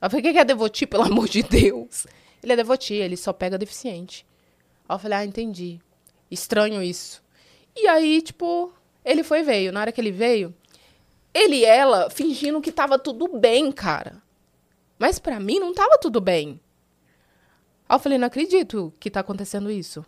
Eu 0.00 0.10
falei: 0.10 0.20
o 0.20 0.24
que 0.24 0.32
que 0.32 0.38
é 0.38 0.44
devoti, 0.44 0.86
pelo 0.86 1.04
amor 1.10 1.28
de 1.28 1.42
Deus? 1.42 2.06
Ele 2.42 2.52
é 2.52 2.56
devoti, 2.56 2.94
ele 2.94 3.16
só 3.16 3.32
pega 3.32 3.58
deficiente. 3.58 4.26
Aí 4.88 4.94
eu 4.94 4.98
falei: 4.98 5.18
ah, 5.18 5.24
entendi. 5.24 5.80
Estranho 6.30 6.82
isso. 6.82 7.22
E 7.76 7.86
aí, 7.86 8.22
tipo, 8.22 8.72
ele 9.04 9.22
foi 9.22 9.42
veio. 9.42 9.72
Na 9.72 9.80
hora 9.80 9.92
que 9.92 10.00
ele 10.00 10.12
veio, 10.12 10.54
ele 11.32 11.56
e 11.56 11.64
ela 11.64 12.10
fingindo 12.10 12.60
que 12.60 12.72
tava 12.72 12.98
tudo 12.98 13.28
bem, 13.28 13.70
cara. 13.70 14.22
Mas 14.98 15.18
pra 15.18 15.38
mim 15.38 15.60
não 15.60 15.72
tava 15.72 15.98
tudo 15.98 16.20
bem. 16.20 16.60
Aí 17.88 17.96
eu 17.96 18.00
falei, 18.00 18.18
não 18.18 18.26
acredito 18.26 18.92
que 18.98 19.10
tá 19.10 19.20
acontecendo 19.20 19.70
isso. 19.70 20.04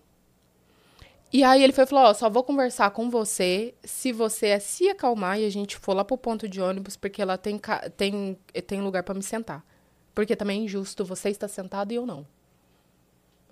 E 1.32 1.44
aí 1.44 1.62
ele 1.62 1.72
foi 1.72 1.86
falou, 1.86 2.06
ó, 2.06 2.14
só 2.14 2.28
vou 2.28 2.42
conversar 2.42 2.90
com 2.90 3.08
você 3.08 3.72
se 3.84 4.10
você 4.10 4.48
é 4.48 4.58
se 4.58 4.88
acalmar 4.88 5.38
e 5.38 5.46
a 5.46 5.50
gente 5.50 5.76
for 5.76 5.94
lá 5.94 6.04
pro 6.04 6.18
ponto 6.18 6.48
de 6.48 6.60
ônibus, 6.60 6.96
porque 6.96 7.24
lá 7.24 7.38
tem, 7.38 7.60
tem, 7.96 8.36
tem 8.66 8.80
lugar 8.82 9.04
pra 9.04 9.14
me 9.14 9.22
sentar. 9.22 9.64
Porque 10.12 10.34
também 10.34 10.60
é 10.60 10.64
injusto 10.64 11.04
você 11.04 11.30
estar 11.30 11.46
sentado 11.46 11.92
e 11.92 11.94
eu 11.94 12.04
não. 12.04 12.26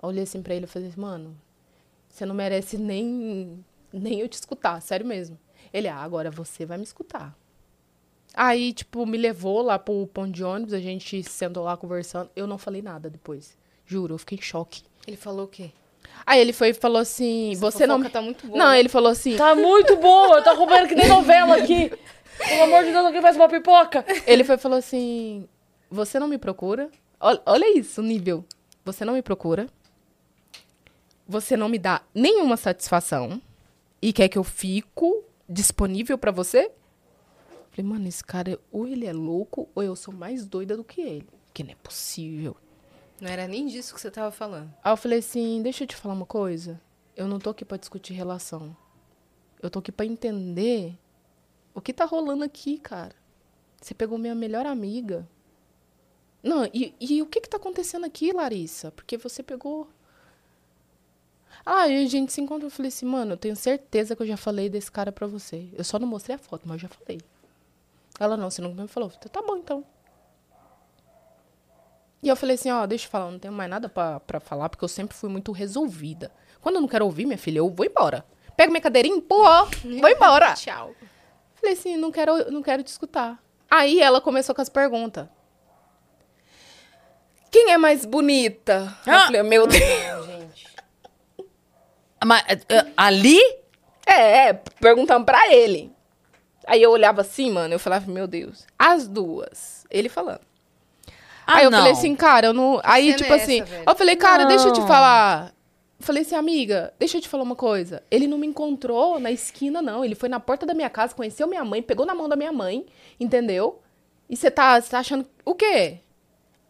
Eu 0.03 0.09
olhei 0.09 0.23
assim 0.23 0.43
pra 0.43 0.55
ele 0.55 0.65
e 0.65 0.69
falei, 0.69 0.93
mano, 0.97 1.37
você 2.09 2.25
não 2.25 2.35
merece 2.35 2.79
nem, 2.79 3.65
nem 3.93 4.21
eu 4.21 4.29
te 4.29 4.35
escutar, 4.35 4.81
sério 4.81 5.07
mesmo. 5.07 5.39
Ele, 5.73 5.89
ah, 5.89 5.97
agora 5.97 6.31
você 6.31 6.65
vai 6.65 6.79
me 6.79 6.85
escutar. 6.85 7.37
Aí, 8.35 8.73
tipo, 8.73 9.05
me 9.07 9.19
levou 9.19 9.63
lá 9.63 9.79
pro 9.79 10.07
ponto 10.07 10.31
de 10.31 10.45
ônibus, 10.45 10.75
a 10.75 10.81
gente 10.81 11.23
sentou 11.25 11.65
lá 11.65 11.77
conversando. 11.77 12.31
Eu 12.37 12.47
não 12.47 12.59
falei 12.59 12.81
nada 12.83 13.11
depois. 13.11 13.57
Juro, 13.85 14.15
eu 14.15 14.19
fiquei 14.19 14.39
em 14.39 14.43
choque. 14.43 14.83
Ele 15.07 15.17
falou 15.17 15.47
o 15.47 15.49
quê? 15.49 15.71
Aí 16.27 16.41
ele 16.41 16.53
foi 16.53 16.69
e 16.71 16.75
falou 16.75 16.99
assim: 16.99 17.53
Essa 17.53 17.61
Você 17.61 17.87
não. 17.87 18.03
tá 18.05 18.21
muito 18.21 18.47
boa. 18.47 18.59
Não, 18.59 18.75
ele 18.75 18.89
falou 18.89 19.11
assim. 19.11 19.37
Tá 19.37 19.55
muito 19.55 19.97
boa, 19.97 20.43
tá 20.43 20.53
roubando 20.53 20.87
que 20.87 20.95
nem 20.95 21.09
novela 21.09 21.57
aqui. 21.57 21.91
Pelo 22.37 22.63
amor 22.65 22.85
de 22.85 22.93
Deus, 22.93 23.07
alguém 23.07 23.23
faz 23.23 23.37
uma 23.37 23.49
pipoca. 23.49 24.05
Ele 24.27 24.45
foi 24.45 24.57
e 24.57 24.59
falou 24.59 24.79
assim: 24.79 25.49
Você 25.91 26.19
não 26.19 26.29
me 26.29 26.39
procura? 26.39 26.91
Olha, 27.19 27.41
olha 27.47 27.79
isso, 27.79 28.01
o 28.01 28.05
nível. 28.05 28.45
Você 28.85 29.05
não 29.05 29.15
me 29.15 29.23
procura. 29.23 29.67
Você 31.29 31.59
não 31.59 31.69
me 31.69 31.79
dá 31.79 32.01
nenhuma 32.15 32.57
satisfação. 32.57 33.43
E 34.01 34.15
quer 34.15 34.29
que 34.29 34.39
eu 34.39 34.45
fico 34.45 35.23
disponível 35.47 36.17
pra 36.17 36.31
você? 36.31 36.71
Falei, 37.71 37.91
mano, 37.91 38.09
esse 38.09 38.25
cara, 38.25 38.59
ou 38.73 38.89
ele 38.89 39.05
é 39.05 39.13
louco, 39.13 39.69
ou 39.75 39.83
eu 39.83 39.95
sou 39.95 40.15
mais 40.15 40.47
doida 40.47 40.75
do 40.75 40.83
que 40.83 41.03
ele. 41.03 41.29
Que 41.53 41.63
não 41.63 41.73
é 41.73 41.77
possível. 41.77 42.57
Não 43.21 43.29
era 43.29 43.47
nem 43.47 43.67
disso 43.67 43.95
que 43.95 44.01
você 44.01 44.11
tava 44.11 44.31
falando. 44.31 44.73
Aí 44.83 44.93
eu 44.93 44.97
falei 44.97 45.19
assim, 45.19 45.61
deixa 45.63 45.85
eu 45.85 45.89
te 45.89 45.97
falar 45.97 46.15
uma 46.15 46.25
coisa. 46.25 46.81
Eu 47.15 47.29
não 47.29 47.39
tô 47.39 47.51
aqui 47.51 47.65
pra 47.65 47.77
discutir 47.77 48.15
relação. 48.15 48.75
Eu 49.61 49.69
tô 49.69 49.81
aqui 49.81 49.93
pra 49.93 50.07
entender 50.07 50.97
o 51.75 51.81
que 51.81 51.93
tá 51.93 52.05
rolando 52.05 52.45
aqui, 52.45 52.79
cara. 52.79 53.15
Você 53.81 53.93
pegou 53.93 54.17
minha 54.17 54.35
melhor 54.35 54.65
amiga. 54.65 55.29
Não, 56.43 56.65
e, 56.73 56.95
e 57.01 57.21
o 57.21 57.27
que 57.27 57.41
que 57.41 57.49
tá 57.49 57.57
acontecendo 57.59 58.07
aqui, 58.07 58.33
Larissa? 58.33 58.91
Porque 58.93 59.19
você 59.19 59.43
pegou... 59.43 59.89
Ah, 61.65 61.87
e 61.89 62.05
a 62.05 62.09
gente 62.09 62.33
se 62.33 62.41
encontrou. 62.41 62.67
Eu 62.67 62.71
falei 62.71 62.89
assim, 62.89 63.05
mano, 63.07 63.33
eu 63.33 63.37
tenho 63.37 63.55
certeza 63.57 64.17
que 64.17 64.23
eu 64.23 64.27
já 64.27 64.37
falei 64.37 64.69
desse 64.71 64.91
cara 64.91 65.13
pra 65.13 65.27
você. 65.27 65.69
Eu 65.75 65.85
só 65.85 65.99
não 65.99 66.07
mostrei 66.09 66.37
a 66.37 66.39
foto, 66.39 66.63
mas 66.67 66.75
eu 66.83 66.89
já 66.89 66.89
falei. 66.89 67.21
Ela, 68.19 68.37
não, 68.37 68.51
você 68.51 68.61
não 68.63 68.73
me 68.73 68.89
falou. 68.89 69.09
Eu 69.09 69.13
falei, 69.13 69.29
tá 69.31 69.43
bom, 69.43 69.57
então. 69.57 69.85
E 72.23 72.29
eu 72.29 72.35
falei 72.37 72.55
assim, 72.57 72.71
ó, 72.71 72.85
deixa 72.87 73.07
eu 73.07 73.11
falar, 73.11 73.27
eu 73.27 73.33
não 73.33 73.39
tenho 73.39 73.55
mais 73.55 73.71
nada 73.71 73.89
pra, 73.89 74.19
pra 74.21 74.41
falar, 74.41 74.69
porque 74.69 74.85
eu 74.85 74.89
sempre 74.89 75.17
fui 75.17 75.29
muito 75.31 75.53
resolvida. 75.53 76.33
Quando 76.61 76.77
eu 76.77 76.81
não 76.81 76.89
quero 76.89 77.05
ouvir, 77.05 77.27
minha 77.27 77.39
filha, 77.39 77.59
eu 77.59 77.71
vou 77.71 77.87
embora. 77.87 78.25
Pego 78.57 78.73
minha 78.73 78.81
cadeirinha, 78.83 79.17
empurro, 79.17 79.69
vou 80.01 80.09
embora. 80.09 80.55
Tchau. 80.55 80.93
Falei 81.55 81.75
assim, 81.75 81.97
não 81.97 82.11
quero, 82.11 82.51
não 82.51 82.61
quero 82.63 82.83
te 82.83 82.89
escutar. 82.89 83.41
Aí 83.71 84.01
ela 84.01 84.21
começou 84.21 84.53
com 84.55 84.61
as 84.63 84.69
perguntas. 84.69 85.29
Quem 87.51 87.71
é 87.73 87.79
mais 87.79 88.05
bonita? 88.05 88.97
Eu 89.07 89.13
Ah! 89.15 89.27
falei, 89.27 89.43
meu 89.43 89.67
Deus. 89.67 90.28
Mas, 92.25 92.43
eh, 92.69 92.87
ali? 92.97 93.39
É, 94.07 94.49
é, 94.49 94.53
perguntando 94.81 95.25
pra 95.25 95.53
ele. 95.53 95.93
Aí 96.67 96.83
eu 96.83 96.91
olhava 96.91 97.21
assim, 97.21 97.51
mano, 97.51 97.75
eu 97.75 97.79
falava, 97.79 98.11
meu 98.11 98.27
Deus. 98.27 98.67
As 98.79 99.09
duas. 99.09 99.87
Ele 99.91 100.09
falando. 100.09 100.41
Ah, 101.47 101.57
aí 101.57 101.65
eu 101.65 101.71
não. 101.71 101.79
falei 101.79 101.93
assim, 101.93 102.15
cara, 102.15 102.49
eu 102.49 102.53
não. 102.53 102.79
Aí, 102.85 103.07
cena 103.07 103.17
tipo 103.17 103.33
é 103.33 103.37
assim, 103.37 103.63
velho? 103.63 103.85
eu 103.87 103.97
falei, 103.97 104.17
cara, 104.17 104.45
deixa 104.45 104.69
eu 104.69 104.73
te 104.75 104.81
Não. 104.81 104.87
falar. 104.87 105.55
Falei 105.99 106.23
assim, 106.23 106.35
amiga, 106.35 106.93
deixa 106.99 107.17
eu 107.17 107.23
te 107.23 107.29
falar 107.29 107.43
uma 107.43 107.57
coisa. 107.57 108.03
Ele 108.11 108.27
não 108.27 108.37
me 108.37 108.47
encontrou 108.47 109.19
na 109.19 109.33
esquina, 109.33 109.81
não. 109.81 110.05
Ele 110.05 110.15
foi 110.15 110.29
na 110.29 110.39
porta 110.39 110.67
da 110.67 110.75
minha 110.75 110.91
casa, 110.91 111.15
conheceu 111.15 111.47
minha 111.47 111.65
mãe, 111.65 111.83
pegou 111.83 112.05
na 112.05 112.15
mão 112.15 112.29
da 112.29 112.37
minha 112.37 112.53
mãe, 112.53 112.85
entendeu? 113.19 113.81
E 114.29 114.37
você 114.37 114.51
tá, 114.51 114.79
você 114.79 114.91
tá 114.91 114.99
achando. 114.99 115.27
O 115.45 115.55
quê? 115.55 116.01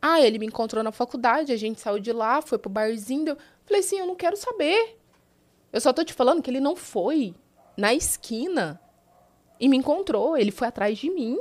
Ah, 0.00 0.20
ele 0.20 0.38
me 0.38 0.46
encontrou 0.46 0.82
na 0.84 0.92
faculdade, 0.92 1.52
a 1.52 1.56
gente 1.56 1.80
saiu 1.80 1.98
de 1.98 2.12
lá, 2.12 2.40
foi 2.40 2.56
pro 2.56 2.70
barzinho. 2.70 3.24
Deu... 3.24 3.36
Falei 3.66 3.80
assim, 3.80 3.98
eu 3.98 4.06
não 4.06 4.14
quero 4.14 4.36
saber. 4.36 4.97
Eu 5.72 5.80
só 5.80 5.92
tô 5.92 6.02
te 6.04 6.12
falando 6.12 6.42
que 6.42 6.50
ele 6.50 6.60
não 6.60 6.74
foi 6.76 7.34
na 7.76 7.92
esquina 7.94 8.80
e 9.60 9.68
me 9.68 9.76
encontrou. 9.76 10.36
Ele 10.36 10.50
foi 10.50 10.68
atrás 10.68 10.96
de 10.98 11.10
mim. 11.10 11.38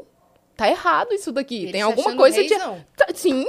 Tá 0.56 0.68
errado 0.68 1.14
isso 1.14 1.32
daqui. 1.32 1.64
Ele 1.64 1.72
Tem 1.72 1.82
alguma 1.82 2.16
coisa 2.16 2.44
de. 2.44 2.50
Tá- 2.96 3.08
Sim. 3.14 3.46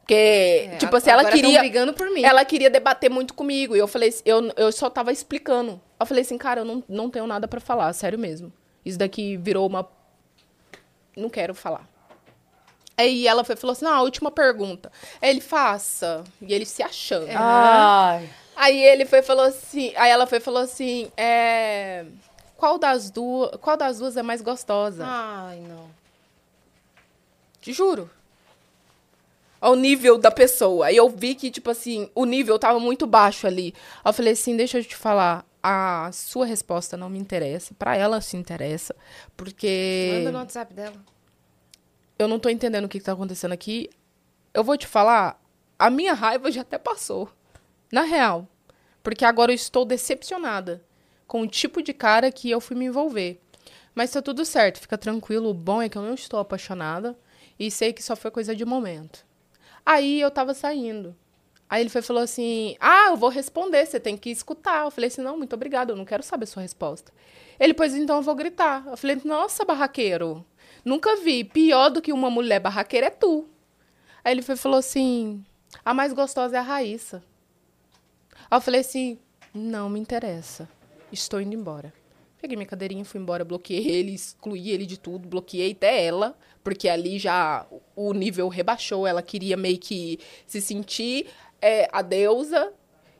Porque, 0.00 0.68
É, 0.72 0.76
tipo 0.78 0.96
assim, 0.96 1.10
ela 1.10 1.24
queria. 1.30 1.60
brigando 1.60 1.92
por 1.94 2.10
mim. 2.10 2.24
Ela 2.24 2.44
queria 2.44 2.68
debater 2.68 3.08
muito 3.08 3.32
comigo. 3.32 3.76
E 3.76 3.78
eu 3.78 3.86
falei, 3.86 4.08
assim- 4.08 4.22
eu, 4.24 4.50
eu 4.56 4.72
só 4.72 4.90
tava 4.90 5.12
explicando. 5.12 5.80
Eu 6.00 6.04
falei 6.06 6.22
assim, 6.22 6.36
cara, 6.36 6.62
eu 6.62 6.64
não, 6.64 6.82
não 6.88 7.08
tenho 7.08 7.26
nada 7.28 7.46
pra 7.46 7.60
falar, 7.60 7.92
sério 7.92 8.18
mesmo. 8.18 8.52
Isso 8.84 8.98
daqui 8.98 9.36
virou 9.36 9.66
uma. 9.68 9.88
Não 11.16 11.28
quero 11.30 11.54
falar. 11.54 11.88
Aí 12.96 13.26
ela 13.26 13.44
foi, 13.44 13.54
falou 13.56 13.72
assim: 13.72 13.84
não, 13.84 13.92
a 13.92 14.02
última 14.02 14.30
pergunta. 14.30 14.90
Aí 15.22 15.30
ele 15.30 15.40
faça. 15.40 16.24
E 16.42 16.52
ele 16.52 16.66
se 16.66 16.82
achando. 16.82 17.28
Ai. 17.32 18.28
Aí 18.60 18.78
ele 18.78 19.06
foi 19.06 19.22
falou 19.22 19.46
assim. 19.46 19.90
Aí 19.96 20.10
ela 20.10 20.26
foi 20.26 20.38
falou 20.38 20.60
assim: 20.60 21.10
é, 21.16 22.04
qual, 22.58 22.76
das 22.78 23.10
duas, 23.10 23.56
qual 23.56 23.74
das 23.74 23.98
duas 23.98 24.18
é 24.18 24.22
mais 24.22 24.42
gostosa? 24.42 25.02
Ai, 25.06 25.60
não. 25.60 25.88
Te 27.58 27.72
juro. 27.72 28.10
Ao 29.58 29.74
nível 29.74 30.18
da 30.18 30.30
pessoa. 30.30 30.86
Aí 30.86 30.96
eu 30.96 31.08
vi 31.08 31.34
que, 31.34 31.50
tipo 31.50 31.70
assim, 31.70 32.10
o 32.14 32.26
nível 32.26 32.58
tava 32.58 32.78
muito 32.78 33.06
baixo 33.06 33.46
ali. 33.46 33.74
Aí 34.04 34.10
eu 34.10 34.12
falei 34.12 34.34
assim: 34.34 34.54
deixa 34.54 34.78
eu 34.78 34.84
te 34.84 34.94
falar. 34.94 35.46
A 35.62 36.10
sua 36.12 36.44
resposta 36.44 36.98
não 36.98 37.08
me 37.08 37.18
interessa. 37.18 37.72
Pra 37.78 37.96
ela 37.96 38.20
se 38.20 38.36
interessa. 38.36 38.94
Porque. 39.38 40.12
Manda 40.18 40.32
no 40.32 40.38
WhatsApp 40.38 40.74
dela. 40.74 40.96
eu 42.18 42.28
não 42.28 42.38
tô 42.38 42.50
entendendo 42.50 42.84
o 42.84 42.88
que, 42.90 42.98
que 42.98 43.04
tá 43.06 43.12
acontecendo 43.12 43.52
aqui. 43.52 43.88
Eu 44.52 44.62
vou 44.62 44.76
te 44.76 44.86
falar, 44.86 45.40
a 45.78 45.88
minha 45.88 46.12
raiva 46.12 46.50
já 46.50 46.60
até 46.60 46.76
passou. 46.76 47.30
Na 47.90 48.02
real. 48.02 48.48
Porque 49.02 49.24
agora 49.24 49.50
eu 49.50 49.56
estou 49.56 49.84
decepcionada 49.84 50.84
com 51.26 51.42
o 51.42 51.46
tipo 51.46 51.82
de 51.82 51.92
cara 51.92 52.30
que 52.30 52.50
eu 52.50 52.60
fui 52.60 52.76
me 52.76 52.84
envolver. 52.86 53.40
Mas 53.94 54.10
tá 54.10 54.22
tudo 54.22 54.44
certo, 54.44 54.80
fica 54.80 54.98
tranquilo. 54.98 55.50
O 55.50 55.54
bom 55.54 55.82
é 55.82 55.88
que 55.88 55.98
eu 55.98 56.02
não 56.02 56.14
estou 56.14 56.38
apaixonada 56.38 57.18
e 57.58 57.70
sei 57.70 57.92
que 57.92 58.02
só 58.02 58.14
foi 58.14 58.30
coisa 58.30 58.54
de 58.54 58.64
momento. 58.64 59.24
Aí 59.84 60.20
eu 60.20 60.30
tava 60.30 60.54
saindo. 60.54 61.16
Aí 61.68 61.82
ele 61.82 61.90
foi 61.90 62.02
falou 62.02 62.22
assim: 62.22 62.76
Ah, 62.80 63.08
eu 63.10 63.16
vou 63.16 63.28
responder, 63.30 63.86
você 63.86 64.00
tem 64.00 64.16
que 64.16 64.30
escutar. 64.30 64.84
Eu 64.84 64.90
falei 64.90 65.08
assim: 65.08 65.22
Não, 65.22 65.38
muito 65.38 65.54
obrigado, 65.54 65.90
eu 65.90 65.96
não 65.96 66.04
quero 66.04 66.22
saber 66.22 66.44
a 66.44 66.46
sua 66.46 66.62
resposta. 66.62 67.12
Ele, 67.58 67.74
pois 67.74 67.94
então 67.94 68.16
eu 68.16 68.22
vou 68.22 68.34
gritar. 68.34 68.84
Eu 68.86 68.96
falei: 68.96 69.20
Nossa, 69.24 69.64
barraqueiro, 69.64 70.44
nunca 70.84 71.16
vi. 71.16 71.44
Pior 71.44 71.90
do 71.90 72.02
que 72.02 72.12
uma 72.12 72.30
mulher 72.30 72.60
barraqueira 72.60 73.06
é 73.06 73.10
tu. 73.10 73.48
Aí 74.24 74.32
ele 74.32 74.42
foi 74.42 74.56
falou 74.56 74.78
assim: 74.78 75.44
A 75.84 75.94
mais 75.94 76.12
gostosa 76.12 76.56
é 76.56 76.58
a 76.58 76.62
Raíssa. 76.62 77.22
Aí 78.50 78.56
eu 78.56 78.60
falei 78.60 78.80
assim: 78.80 79.18
Não 79.54 79.88
me 79.88 80.00
interessa, 80.00 80.68
estou 81.12 81.40
indo 81.40 81.54
embora. 81.54 81.92
Peguei 82.40 82.56
minha 82.56 82.66
cadeirinha, 82.66 83.04
fui 83.04 83.20
embora, 83.20 83.44
bloqueei 83.44 83.86
ele, 83.86 84.14
excluí 84.14 84.70
ele 84.70 84.86
de 84.86 84.98
tudo, 84.98 85.28
bloqueei 85.28 85.72
até 85.72 86.04
ela, 86.06 86.34
porque 86.64 86.88
ali 86.88 87.18
já 87.18 87.66
o 87.94 88.14
nível 88.14 88.48
rebaixou, 88.48 89.06
ela 89.06 89.22
queria 89.22 89.58
meio 89.58 89.78
que 89.78 90.18
se 90.46 90.58
sentir 90.60 91.26
é, 91.60 91.86
a 91.92 92.00
deusa. 92.00 92.72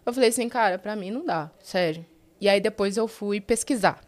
Eu 0.07 0.13
falei 0.15 0.31
assim, 0.31 0.49
cara, 0.49 0.79
pra 0.79 0.97
mim 0.97 1.11
não 1.11 1.25
dá, 1.25 1.51
sério. 1.63 2.05
E 2.41 2.49
aí 2.49 2.59
depois 2.63 2.97
eu 2.97 3.07
fui 3.07 3.39
pesquisar 3.43 4.01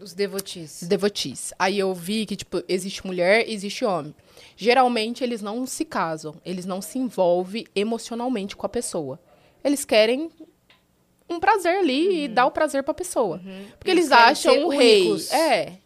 Os 0.00 0.14
devotis. 0.14 0.84
devotis. 0.84 1.52
Aí 1.58 1.76
eu 1.76 1.92
vi 1.92 2.24
que, 2.24 2.36
tipo, 2.36 2.62
existe 2.68 3.04
mulher, 3.04 3.44
existe 3.48 3.84
homem. 3.84 4.14
Geralmente 4.56 5.24
eles 5.24 5.42
não 5.42 5.66
se 5.66 5.84
casam, 5.84 6.36
eles 6.44 6.64
não 6.64 6.80
se 6.80 7.00
envolvem 7.00 7.66
emocionalmente 7.74 8.54
com 8.54 8.64
a 8.64 8.68
pessoa. 8.68 9.18
Eles 9.64 9.84
querem 9.84 10.30
um 11.32 11.40
prazer 11.40 11.78
ali 11.78 12.24
e 12.24 12.28
dar 12.28 12.46
o 12.46 12.50
prazer 12.50 12.82
pra 12.82 12.94
pessoa. 12.94 13.40
Porque 13.78 13.90
Eles 13.90 14.06
eles, 14.06 14.12
acham 14.12 14.66
o 14.66 14.68
rei. 14.68 15.02
únicos. 15.02 15.30
É. 15.32 15.78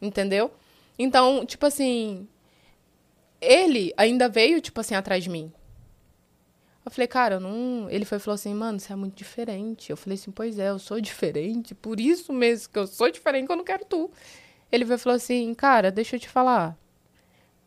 Entendeu? 0.00 0.50
Então, 0.98 1.44
tipo 1.44 1.66
assim, 1.66 2.26
ele 3.40 3.92
ainda 3.96 4.28
veio, 4.28 4.60
tipo 4.60 4.80
assim, 4.80 4.94
atrás 4.94 5.22
de 5.24 5.30
mim. 5.30 5.52
Eu 6.84 6.90
falei, 6.90 7.06
cara, 7.06 7.36
eu 7.36 7.40
não. 7.40 7.88
Ele 7.90 8.04
foi 8.04 8.18
e 8.18 8.20
falou 8.20 8.34
assim, 8.34 8.52
mano, 8.54 8.78
você 8.80 8.92
é 8.92 8.96
muito 8.96 9.14
diferente. 9.14 9.90
Eu 9.90 9.96
falei 9.96 10.16
assim, 10.18 10.30
pois 10.32 10.58
é, 10.58 10.68
eu 10.70 10.78
sou 10.78 11.00
diferente, 11.00 11.74
por 11.74 12.00
isso 12.00 12.32
mesmo 12.32 12.72
que 12.72 12.78
eu 12.78 12.86
sou 12.86 13.10
diferente 13.10 13.46
que 13.46 13.52
eu 13.52 13.56
não 13.56 13.64
quero 13.64 13.84
tu. 13.84 14.10
Ele 14.70 14.84
foi 14.84 14.96
e 14.96 14.98
falou 14.98 15.16
assim, 15.16 15.54
cara, 15.54 15.90
deixa 15.92 16.16
eu 16.16 16.20
te 16.20 16.28
falar. 16.28 16.76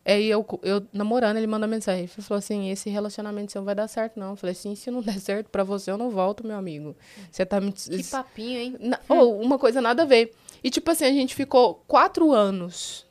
Aí 0.06 0.30
eu, 0.30 0.46
eu 0.62 0.86
namorando, 0.92 1.36
ele 1.36 1.46
manda 1.48 1.66
mensagem. 1.66 2.02
Ele 2.02 2.08
falou 2.08 2.38
assim: 2.38 2.70
esse 2.70 2.88
relacionamento 2.88 3.50
seu 3.50 3.60
não 3.60 3.66
vai 3.66 3.74
dar 3.74 3.88
certo, 3.88 4.20
não. 4.20 4.30
Eu 4.30 4.36
falei 4.36 4.52
assim: 4.52 4.74
se 4.76 4.90
não 4.90 5.02
der 5.02 5.18
certo 5.18 5.48
pra 5.50 5.64
você, 5.64 5.90
eu 5.90 5.98
não 5.98 6.10
volto, 6.10 6.46
meu 6.46 6.56
amigo. 6.56 6.94
Você 7.30 7.44
tá 7.44 7.60
me. 7.60 7.72
Que 7.72 8.04
papinho, 8.04 8.58
hein? 8.60 8.76
Na- 8.78 9.00
Ou 9.08 9.40
uma 9.40 9.58
coisa 9.58 9.80
nada 9.80 10.04
a 10.04 10.06
ver. 10.06 10.32
E 10.62 10.70
tipo 10.70 10.90
assim, 10.90 11.04
a 11.04 11.10
gente 11.12 11.34
ficou 11.34 11.82
quatro 11.88 12.32
anos 12.32 13.04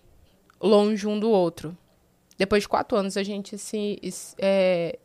longe 0.62 1.06
um 1.06 1.20
do 1.20 1.30
outro. 1.30 1.78
Depois 2.38 2.64
de 2.64 2.70
quatro 2.70 2.98
anos, 2.98 3.16
a 3.18 3.24
gente 3.24 3.58
se, 3.58 4.00
é, 4.38 4.98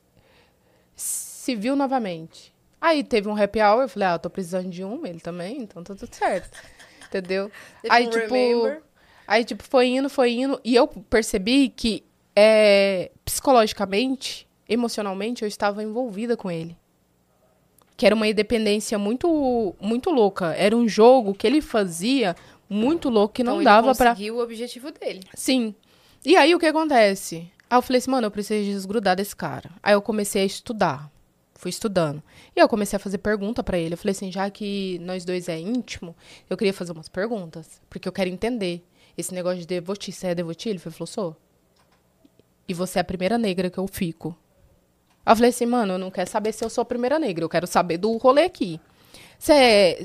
se 0.94 1.54
viu 1.54 1.76
novamente. 1.76 2.52
Aí 2.80 3.04
teve 3.04 3.28
um 3.28 3.36
happy 3.40 3.60
hour, 3.60 3.82
eu 3.82 3.88
falei, 3.88 4.08
ah, 4.08 4.12
eu 4.14 4.18
tô 4.18 4.30
precisando 4.30 4.68
de 4.70 4.82
um, 4.82 5.04
ele 5.06 5.20
também, 5.20 5.58
então 5.62 5.82
tá 5.84 5.94
tudo 5.94 6.12
certo. 6.14 6.50
Entendeu? 7.08 7.50
Teve 7.82 7.94
aí, 7.94 8.06
um 8.06 8.10
tipo, 8.10 8.34
remember. 8.34 8.82
Aí, 9.30 9.44
tipo, 9.44 9.62
foi 9.62 9.86
indo, 9.86 10.10
foi 10.10 10.32
indo. 10.32 10.60
E 10.64 10.74
eu 10.74 10.88
percebi 10.88 11.68
que 11.68 12.02
é, 12.34 13.12
psicologicamente, 13.24 14.46
emocionalmente, 14.68 15.42
eu 15.42 15.48
estava 15.48 15.82
envolvida 15.82 16.36
com 16.36 16.50
ele 16.50 16.76
que 17.96 18.06
era 18.06 18.14
uma 18.14 18.26
independência 18.26 18.98
muito 18.98 19.74
muito 19.78 20.08
louca. 20.08 20.54
Era 20.54 20.74
um 20.74 20.88
jogo 20.88 21.34
que 21.34 21.46
ele 21.46 21.60
fazia 21.60 22.34
muito 22.66 23.10
louco 23.10 23.34
que 23.34 23.44
não 23.44 23.60
então 23.60 23.64
dava 23.64 23.94
pra. 23.94 24.12
conseguiu 24.12 24.36
o 24.36 24.42
objetivo 24.42 24.90
dele. 24.90 25.20
Sim. 25.34 25.74
E 26.24 26.34
aí 26.34 26.54
o 26.54 26.58
que 26.58 26.64
acontece? 26.64 27.50
Aí 27.68 27.76
eu 27.76 27.82
falei 27.82 27.98
assim, 27.98 28.10
mano, 28.10 28.26
eu 28.26 28.30
preciso 28.30 28.70
desgrudar 28.70 29.16
desse 29.16 29.36
cara. 29.36 29.70
Aí 29.82 29.92
eu 29.92 30.00
comecei 30.00 30.40
a 30.40 30.46
estudar. 30.46 31.10
Fui 31.54 31.68
estudando. 31.68 32.22
E 32.56 32.60
eu 32.60 32.66
comecei 32.66 32.96
a 32.96 33.00
fazer 33.00 33.18
pergunta 33.18 33.62
pra 33.62 33.76
ele. 33.76 33.92
Eu 33.92 33.98
falei 33.98 34.12
assim, 34.12 34.32
já 34.32 34.48
que 34.48 34.98
nós 35.00 35.22
dois 35.22 35.46
é 35.46 35.58
íntimo, 35.60 36.16
eu 36.48 36.56
queria 36.56 36.72
fazer 36.72 36.92
umas 36.92 37.06
perguntas, 37.06 37.82
porque 37.90 38.08
eu 38.08 38.12
quero 38.12 38.30
entender 38.30 38.82
esse 39.20 39.34
negócio 39.34 39.60
de 39.60 39.66
devoti, 39.66 40.12
você 40.12 40.28
é 40.28 40.34
devoti? 40.34 40.68
Ele 40.68 40.78
falou, 40.78 41.06
sou. 41.06 41.36
E 42.68 42.74
você 42.74 42.98
é 42.98 43.02
a 43.02 43.04
primeira 43.04 43.36
negra 43.38 43.70
que 43.70 43.78
eu 43.78 43.86
fico. 43.86 44.36
Eu 45.26 45.36
falei 45.36 45.50
assim, 45.50 45.66
mano, 45.66 45.94
eu 45.94 45.98
não 45.98 46.10
quero 46.10 46.28
saber 46.30 46.52
se 46.52 46.64
eu 46.64 46.70
sou 46.70 46.82
a 46.82 46.84
primeira 46.84 47.18
negra, 47.18 47.44
eu 47.44 47.48
quero 47.48 47.66
saber 47.66 47.98
do 47.98 48.16
rolê 48.16 48.44
aqui. 48.44 48.80
Você 49.38 49.52
é, 49.52 50.02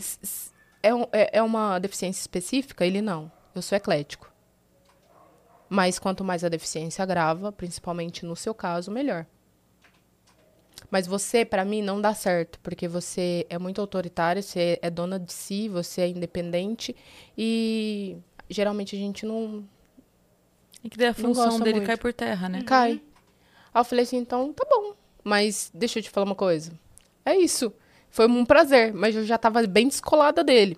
é, 0.84 0.90
é- 1.12 1.30
é 1.38 1.42
uma 1.42 1.80
deficiência 1.80 2.22
específica? 2.22 2.86
Ele 2.86 3.02
não. 3.02 3.32
Eu 3.54 3.62
sou 3.62 3.76
eclético. 3.76 4.32
Mas 5.70 5.98
quanto 5.98 6.24
mais 6.24 6.44
a 6.44 6.50
deficiência 6.50 7.02
agrava, 7.04 7.52
principalmente 7.52 8.26
no 8.26 8.36
seu 8.36 8.54
caso, 8.54 8.92
melhor. 8.92 9.26
Mas 10.92 11.08
você, 11.08 11.44
pra 11.44 11.66
mim, 11.66 11.82
não 11.82 12.00
dá 12.00 12.14
certo, 12.14 12.60
porque 12.62 12.88
você 12.88 13.46
é 13.50 13.58
muito 13.58 13.82
autoritária, 13.82 14.42
você 14.42 14.78
é 14.82 14.90
dona 14.90 15.20
de 15.20 15.34
si, 15.34 15.68
você 15.68 16.02
é 16.02 16.08
independente 16.08 16.96
e 17.38 18.18
geralmente 18.50 18.96
a 18.96 19.00
gente 19.00 19.26
não 19.26 19.64
E 20.84 20.90
que 20.90 20.98
daí 20.98 21.08
a 21.08 21.14
função 21.14 21.60
dele 21.60 21.76
muito. 21.78 21.88
cai 21.88 21.98
por 21.98 22.14
terra, 22.14 22.48
né? 22.50 22.62
cai. 22.64 23.02
Aí 23.74 23.82
eu 23.82 23.86
falei 23.86 24.04
assim, 24.04 24.18
então 24.18 24.54
tá 24.54 24.66
bom. 24.70 24.94
Mas 25.24 25.72
deixa 25.74 26.00
eu 26.00 26.04
te 26.04 26.10
falar 26.10 26.26
uma 26.26 26.36
coisa. 26.36 26.72
É 27.26 27.36
isso. 27.36 27.74
Foi 28.10 28.28
um 28.28 28.46
prazer, 28.46 28.94
mas 28.94 29.16
eu 29.16 29.26
já 29.26 29.38
tava 29.38 29.66
bem 29.68 29.88
descolada 29.88 30.44
dele. 30.44 30.78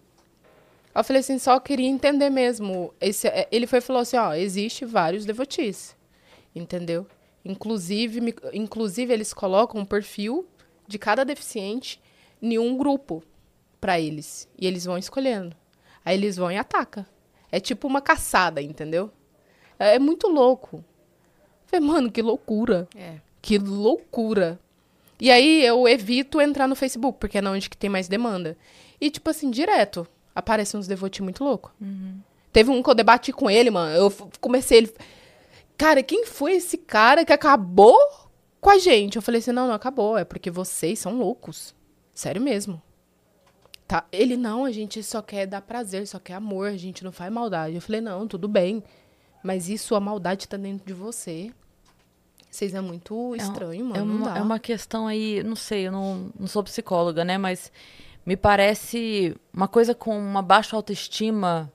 Aí 0.95 0.99
eu 1.01 1.03
falei 1.03 1.19
assim, 1.19 1.37
só 1.37 1.59
queria 1.59 1.87
entender 1.87 2.29
mesmo. 2.29 2.93
Esse, 2.99 3.27
é, 3.27 3.47
ele 3.51 3.67
foi 3.67 3.81
falou 3.81 4.01
assim, 4.01 4.17
ó, 4.17 4.33
existe 4.33 4.85
vários 4.85 5.25
devotis. 5.25 5.95
Entendeu? 6.55 7.05
Inclusive, 7.45 8.19
me- 8.21 8.33
inclusive 8.53 9.13
eles 9.13 9.33
colocam 9.33 9.81
um 9.81 9.85
perfil 9.85 10.47
de 10.87 10.97
cada 10.97 11.23
deficiente 11.23 12.01
em 12.41 12.57
um 12.57 12.75
grupo 12.77 13.21
pra 13.79 13.99
eles. 13.99 14.47
E 14.57 14.65
eles 14.65 14.85
vão 14.85 14.97
escolhendo. 14.97 15.55
Aí 16.03 16.17
eles 16.17 16.37
vão 16.37 16.51
e 16.51 16.57
atacam. 16.57 17.05
É 17.51 17.59
tipo 17.59 17.87
uma 17.87 18.01
caçada, 18.01 18.61
entendeu? 18.61 19.11
É, 19.79 19.95
é 19.95 19.99
muito 19.99 20.27
louco. 20.27 20.83
Falei, 21.65 21.85
mano, 21.85 22.11
que 22.11 22.21
loucura. 22.21 22.87
É. 22.95 23.15
Que 23.41 23.57
loucura. 23.57 24.59
E 25.19 25.31
aí 25.31 25.65
eu 25.65 25.87
evito 25.87 26.39
entrar 26.39 26.67
no 26.67 26.75
Facebook, 26.75 27.19
porque 27.19 27.37
é 27.37 27.43
onde 27.43 27.69
que 27.69 27.77
tem 27.77 27.89
mais 27.89 28.07
demanda. 28.07 28.57
E, 28.99 29.09
tipo 29.09 29.29
assim, 29.29 29.49
direto, 29.49 30.07
aparecem 30.33 30.79
uns 30.79 30.87
devotos 30.87 31.19
muito 31.19 31.43
loucos. 31.43 31.71
Teve 32.51 32.71
um 32.71 32.81
que 32.81 32.89
eu 32.89 32.95
debati 32.95 33.31
com 33.31 33.49
ele, 33.49 33.69
mano. 33.69 33.95
Eu 33.95 34.13
comecei 34.39 34.79
ele. 34.79 34.93
Cara, 35.77 36.01
quem 36.01 36.25
foi 36.25 36.53
esse 36.53 36.77
cara 36.77 37.25
que 37.25 37.33
acabou 37.33 37.97
com 38.59 38.69
a 38.69 38.77
gente? 38.77 39.15
Eu 39.15 39.21
falei 39.21 39.39
assim: 39.39 39.51
não, 39.51 39.67
não 39.67 39.73
acabou. 39.73 40.17
É 40.17 40.23
porque 40.23 40.49
vocês 40.49 40.99
são 40.99 41.17
loucos. 41.17 41.75
Sério 42.13 42.41
mesmo. 42.41 42.81
Tá? 43.87 44.05
Ele, 44.11 44.35
não, 44.35 44.65
a 44.65 44.71
gente 44.71 45.01
só 45.01 45.21
quer 45.21 45.45
dar 45.45 45.61
prazer, 45.61 46.05
só 46.07 46.19
quer 46.19 46.33
amor, 46.33 46.67
a 46.67 46.77
gente 46.77 47.03
não 47.03 47.11
faz 47.11 47.31
maldade. 47.31 47.75
Eu 47.75 47.81
falei, 47.81 48.01
não, 48.01 48.27
tudo 48.27 48.47
bem. 48.47 48.83
Mas 49.41 49.69
isso, 49.69 49.95
a 49.95 49.99
maldade 49.99 50.47
tá 50.47 50.57
dentro 50.57 50.85
de 50.85 50.93
você. 50.93 51.53
Vocês 52.49 52.73
é 52.73 52.81
muito 52.81 53.35
estranho, 53.35 53.85
mano. 53.85 53.97
É 53.97 54.01
uma, 54.01 54.37
é 54.39 54.41
uma 54.41 54.59
questão 54.59 55.07
aí, 55.07 55.41
não 55.43 55.55
sei, 55.55 55.87
eu 55.87 55.91
não, 55.91 56.31
não 56.37 56.47
sou 56.47 56.63
psicóloga, 56.63 57.23
né? 57.23 57.37
Mas 57.37 57.71
me 58.25 58.35
parece 58.35 59.35
uma 59.53 59.67
coisa 59.67 59.95
com 59.95 60.17
uma 60.17 60.41
baixa 60.41 60.75
autoestima. 60.75 61.71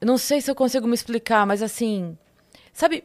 Eu 0.00 0.06
não 0.06 0.16
sei 0.16 0.40
se 0.40 0.50
eu 0.50 0.54
consigo 0.54 0.86
me 0.86 0.94
explicar, 0.94 1.46
mas 1.46 1.60
assim, 1.60 2.16
sabe? 2.72 3.04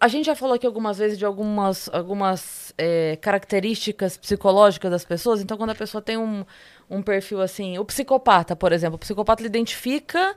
A 0.00 0.08
gente 0.08 0.26
já 0.26 0.34
falou 0.34 0.54
aqui 0.54 0.66
algumas 0.66 0.98
vezes 0.98 1.18
de 1.18 1.24
algumas, 1.24 1.88
algumas 1.92 2.72
é, 2.78 3.16
características 3.16 4.16
psicológicas 4.16 4.90
das 4.90 5.04
pessoas. 5.04 5.40
Então, 5.40 5.56
quando 5.56 5.70
a 5.70 5.74
pessoa 5.74 6.00
tem 6.00 6.16
um, 6.16 6.44
um 6.88 7.02
perfil 7.02 7.40
assim, 7.40 7.78
o 7.78 7.84
psicopata, 7.84 8.54
por 8.56 8.72
exemplo, 8.72 8.96
o 8.96 8.98
psicopata 8.98 9.42
ele 9.42 9.48
identifica 9.48 10.36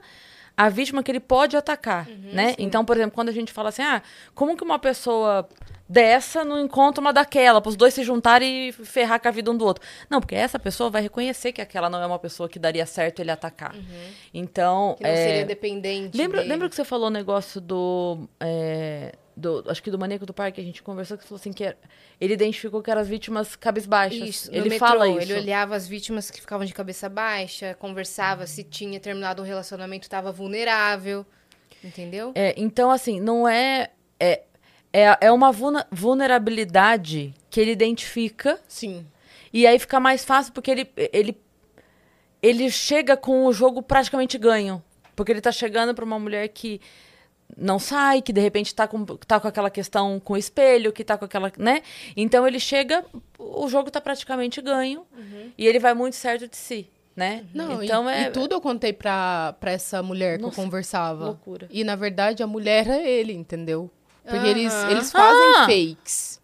a 0.56 0.68
vítima 0.68 1.02
que 1.02 1.10
ele 1.10 1.20
pode 1.20 1.56
atacar, 1.56 2.06
né? 2.08 2.54
Então, 2.58 2.84
por 2.84 2.96
exemplo, 2.96 3.14
quando 3.14 3.28
a 3.30 3.32
gente 3.32 3.52
fala 3.52 3.70
assim, 3.70 3.82
ah, 3.82 4.02
como 4.34 4.56
que 4.56 4.62
uma 4.62 4.78
pessoa 4.78 5.48
dessa 5.88 6.44
não 6.44 6.60
encontra 6.60 7.00
uma 7.00 7.12
daquela, 7.12 7.60
para 7.60 7.68
os 7.68 7.76
dois 7.76 7.92
se 7.92 8.02
juntarem 8.02 8.68
e 8.68 8.72
ferrar 8.72 9.20
com 9.20 9.28
a 9.28 9.30
vida 9.30 9.50
um 9.50 9.56
do 9.56 9.64
outro? 9.64 9.84
Não, 10.08 10.20
porque 10.20 10.34
essa 10.34 10.58
pessoa 10.58 10.90
vai 10.90 11.02
reconhecer 11.02 11.52
que 11.52 11.60
aquela 11.60 11.88
não 11.88 12.00
é 12.00 12.06
uma 12.06 12.18
pessoa 12.18 12.48
que 12.48 12.58
daria 12.58 12.86
certo 12.86 13.20
ele 13.20 13.30
atacar. 13.30 13.74
Então, 14.32 14.94
Que 14.98 15.04
não 15.04 15.10
é, 15.10 15.16
seria 15.16 15.44
dependente. 15.44 16.16
Lembra, 16.16 16.38
dele. 16.38 16.50
lembra 16.50 16.68
que 16.68 16.76
você 16.76 16.84
falou 16.84 17.06
o 17.08 17.10
negócio 17.10 17.60
do, 17.60 18.28
é, 18.40 19.14
do. 19.42 19.64
Acho 19.68 19.82
que 19.82 19.90
do 19.90 19.98
maníaco 19.98 20.24
do 20.24 20.32
parque, 20.32 20.60
a 20.60 20.64
gente 20.64 20.82
conversou 20.82 21.18
que 21.18 21.24
falou 21.24 21.38
assim 21.38 21.52
que 21.52 21.64
era- 21.64 21.76
ele 22.20 22.32
identificou 22.32 22.80
que 22.82 22.90
eram 22.90 23.00
as 23.02 23.08
vítimas 23.08 23.54
cabisbaixas. 23.56 24.28
Isso, 24.28 24.50
ele 24.50 24.70
metrô, 24.70 24.78
fala 24.86 25.08
isso. 25.08 25.20
Ele 25.32 25.34
olhava 25.40 25.76
as 25.76 25.86
vítimas 25.86 26.30
que 26.30 26.40
ficavam 26.40 26.64
de 26.64 26.72
cabeça 26.72 27.08
baixa, 27.08 27.74
conversava 27.78 28.46
se 28.46 28.64
tinha 28.64 28.98
terminado 28.98 29.42
um 29.42 29.44
relacionamento, 29.44 30.04
estava 30.04 30.32
vulnerável. 30.32 31.26
Entendeu? 31.84 32.32
É, 32.34 32.54
então, 32.56 32.90
assim, 32.90 33.20
não 33.20 33.46
é. 33.48 33.90
É, 34.18 34.42
é, 34.92 35.18
é 35.22 35.32
uma 35.32 35.50
vulnerabilidade 35.90 37.34
que 37.50 37.60
ele 37.60 37.72
identifica 37.72 38.58
Sim. 38.68 39.06
e 39.52 39.66
aí 39.66 39.78
fica 39.78 39.98
mais 39.98 40.24
fácil 40.24 40.52
porque 40.52 40.70
ele, 40.70 40.90
ele, 40.96 41.36
ele 42.42 42.70
chega 42.70 43.16
com 43.16 43.46
o 43.46 43.52
jogo 43.52 43.82
praticamente 43.82 44.38
ganho. 44.38 44.82
Porque 45.16 45.30
ele 45.32 45.40
tá 45.40 45.52
chegando 45.52 45.94
pra 45.94 46.04
uma 46.04 46.18
mulher 46.18 46.48
que 46.48 46.80
não 47.56 47.78
sai, 47.78 48.22
que 48.22 48.32
de 48.32 48.40
repente 48.40 48.74
tá 48.74 48.86
com, 48.88 49.04
tá 49.04 49.38
com 49.38 49.48
aquela 49.48 49.70
questão 49.70 50.18
com 50.20 50.32
o 50.34 50.36
espelho, 50.36 50.92
que 50.92 51.04
tá 51.04 51.18
com 51.18 51.24
aquela, 51.24 51.52
né? 51.58 51.82
Então 52.16 52.46
ele 52.46 52.58
chega, 52.58 53.04
o 53.38 53.68
jogo 53.68 53.90
tá 53.90 54.00
praticamente 54.00 54.60
ganho 54.62 55.04
e 55.58 55.66
ele 55.66 55.78
vai 55.78 55.92
muito 55.94 56.16
certo 56.16 56.48
de 56.48 56.56
si, 56.56 56.88
né? 57.14 57.44
Não, 57.54 57.82
então 57.82 58.08
e, 58.08 58.14
é 58.14 58.22
e 58.22 58.30
tudo 58.30 58.54
eu 58.54 58.60
contei 58.60 58.92
pra, 58.92 59.54
pra 59.60 59.70
essa 59.72 60.02
mulher 60.02 60.38
que 60.38 60.44
Nossa, 60.44 60.58
eu 60.60 60.64
conversava. 60.64 61.24
loucura. 61.26 61.68
E, 61.70 61.84
na 61.84 61.94
verdade, 61.96 62.42
a 62.42 62.46
mulher 62.46 62.88
é 62.88 63.08
ele, 63.08 63.32
entendeu? 63.34 63.90
Porque 64.24 64.46
eles, 64.46 64.72
eles 64.90 65.10
fazem 65.12 65.52
Ah! 65.56 65.66
fakes. 65.66 66.40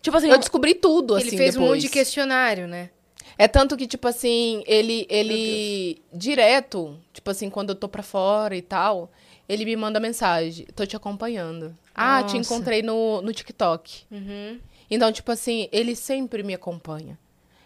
tipo 0.00 0.16
assim, 0.16 0.30
Eu 0.30 0.38
descobri 0.38 0.74
tudo, 0.74 1.14
assim, 1.14 1.28
ele 1.28 1.36
fez 1.36 1.56
um 1.56 1.60
depois. 1.60 1.70
monte 1.78 1.82
de 1.82 1.88
questionário, 1.90 2.66
né? 2.66 2.90
É 3.36 3.48
tanto 3.48 3.76
que, 3.76 3.86
tipo 3.86 4.06
assim, 4.06 4.62
ele, 4.66 5.06
ele 5.10 6.00
direto, 6.12 6.96
tipo 7.12 7.30
assim, 7.30 7.50
quando 7.50 7.70
eu 7.70 7.74
tô 7.74 7.88
pra 7.88 8.02
fora 8.02 8.54
e 8.56 8.62
tal, 8.62 9.10
ele 9.52 9.64
me 9.64 9.76
manda 9.76 10.00
mensagem, 10.00 10.66
tô 10.74 10.86
te 10.86 10.96
acompanhando. 10.96 11.76
Ah, 11.94 12.22
te 12.22 12.38
encontrei 12.38 12.80
no, 12.80 13.20
no 13.20 13.32
TikTok. 13.32 14.04
Uhum. 14.10 14.58
Então, 14.90 15.12
tipo 15.12 15.30
assim, 15.30 15.68
ele 15.70 15.94
sempre 15.94 16.42
me 16.42 16.54
acompanha. 16.54 17.18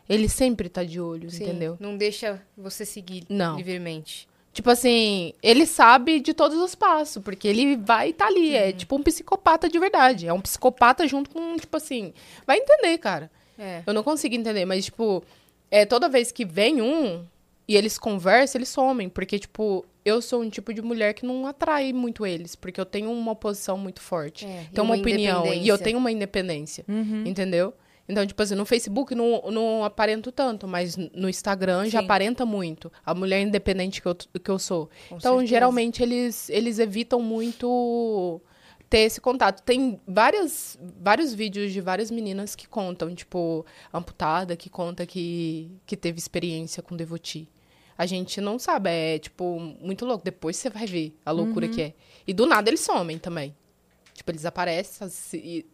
Ele 0.09 0.29
sempre 0.29 0.69
tá 0.69 0.83
de 0.83 1.01
olho, 1.01 1.31
Sim, 1.31 1.45
entendeu? 1.45 1.77
Não 1.79 1.97
deixa 1.97 2.43
você 2.57 2.85
seguir 2.85 3.25
Não. 3.29 3.57
livremente. 3.57 4.29
Tipo 4.53 4.71
assim, 4.71 5.33
ele 5.43 5.67
sabe 5.67 6.19
de 6.19 6.33
todos 6.33 6.59
os 6.59 6.75
passos, 6.75 7.23
porque 7.23 7.47
ele 7.47 7.77
vai 7.77 8.11
estar 8.11 8.25
tá 8.25 8.31
ali. 8.31 8.55
É 8.55 8.73
tipo 8.73 8.97
um 8.97 9.03
psicopata 9.03 9.69
de 9.69 9.79
verdade. 9.79 10.27
É 10.27 10.33
um 10.33 10.41
psicopata 10.41 11.07
junto 11.07 11.31
com, 11.31 11.57
tipo 11.57 11.77
assim. 11.77 12.13
Vai 12.47 12.59
entender, 12.59 12.99
cara. 12.99 13.31
É. 13.59 13.83
Eu 13.87 13.93
não 13.93 14.03
consigo 14.03 14.35
entender, 14.35 14.65
mas, 14.65 14.87
tipo, 14.87 15.23
é, 15.71 15.85
toda 15.85 16.09
vez 16.09 16.33
que 16.33 16.45
vem 16.45 16.81
um 16.81 17.25
e 17.69 17.77
eles 17.77 17.99
conversam, 17.99 18.59
eles 18.59 18.71
somem. 18.71 19.09
Porque, 19.09 19.39
tipo, 19.39 19.85
eu 20.07 20.23
sou 20.23 20.41
um 20.41 20.49
tipo 20.49 20.73
de 20.73 20.81
mulher 20.81 21.15
que 21.15 21.27
não 21.27 21.45
atrai 21.49 21.93
muito 21.93 22.25
eles, 22.25 22.55
porque 22.55 22.81
eu 22.81 22.87
tenho 22.87 23.11
uma 23.11 23.35
posição 23.35 23.77
muito 23.77 24.01
forte. 24.01 24.47
É, 24.47 24.67
tenho 24.73 24.85
uma, 24.85 24.95
uma 24.95 25.01
opinião 25.01 25.53
e 25.53 25.67
eu 25.67 25.77
tenho 25.77 25.99
uma 25.99 26.13
independência. 26.13 26.85
Uhum. 26.87 27.25
Entendeu? 27.27 27.75
Então, 28.09 28.25
tipo 28.25 28.41
assim, 28.41 28.55
no 28.55 28.65
Facebook 28.65 29.17
não, 29.17 29.51
não 29.51 29.83
aparento 29.83 30.31
tanto, 30.31 30.69
mas 30.69 30.97
no 30.97 31.29
Instagram 31.29 31.87
já 31.87 31.99
Sim. 31.99 32.05
aparenta 32.05 32.47
muito. 32.47 32.91
A 33.05 33.13
mulher 33.13 33.41
independente 33.41 34.01
que 34.01 34.07
eu, 34.07 34.15
que 34.15 34.49
eu 34.49 34.61
sou. 34.61 34.89
Com 35.09 35.17
então, 35.17 35.33
certeza. 35.33 35.47
geralmente, 35.47 36.03
eles, 36.05 36.49
eles 36.51 36.79
evitam 36.79 37.21
muito 37.21 38.41
ter 38.89 39.01
esse 39.01 39.21
contato. 39.21 39.61
Tem 39.65 40.01
várias, 40.07 40.79
vários 41.01 41.35
vídeos 41.35 41.73
de 41.73 41.81
várias 41.81 42.13
meninas 42.13 42.55
que 42.55 42.69
contam, 42.69 43.13
tipo, 43.13 43.67
amputada, 43.93 44.55
que 44.55 44.71
conta 44.71 45.05
que, 45.05 45.69
que 45.85 45.97
teve 45.97 46.17
experiência 46.17 46.81
com 46.81 46.95
devoti. 46.95 47.49
A 47.99 48.05
gente 48.07 48.41
não 48.41 48.59
sabe, 48.59 48.91
é, 48.91 49.19
tipo, 49.19 49.59
muito 49.59 50.05
louco. 50.05 50.25
Depois 50.25 50.57
você 50.57 50.69
vai 50.69 50.87
ver 50.87 51.17
a 51.25 51.31
loucura 51.31 51.67
que 51.69 51.83
é. 51.83 51.95
E 52.27 52.33
do 52.35 52.45
nada 52.47 52.69
eles 52.69 52.81
somem 52.81 53.19
também. 53.19 53.55
Tipo, 54.13 54.31
eles 54.31 54.45
aparecem, 54.45 55.09
se- 55.09 55.37
e- 55.39 55.67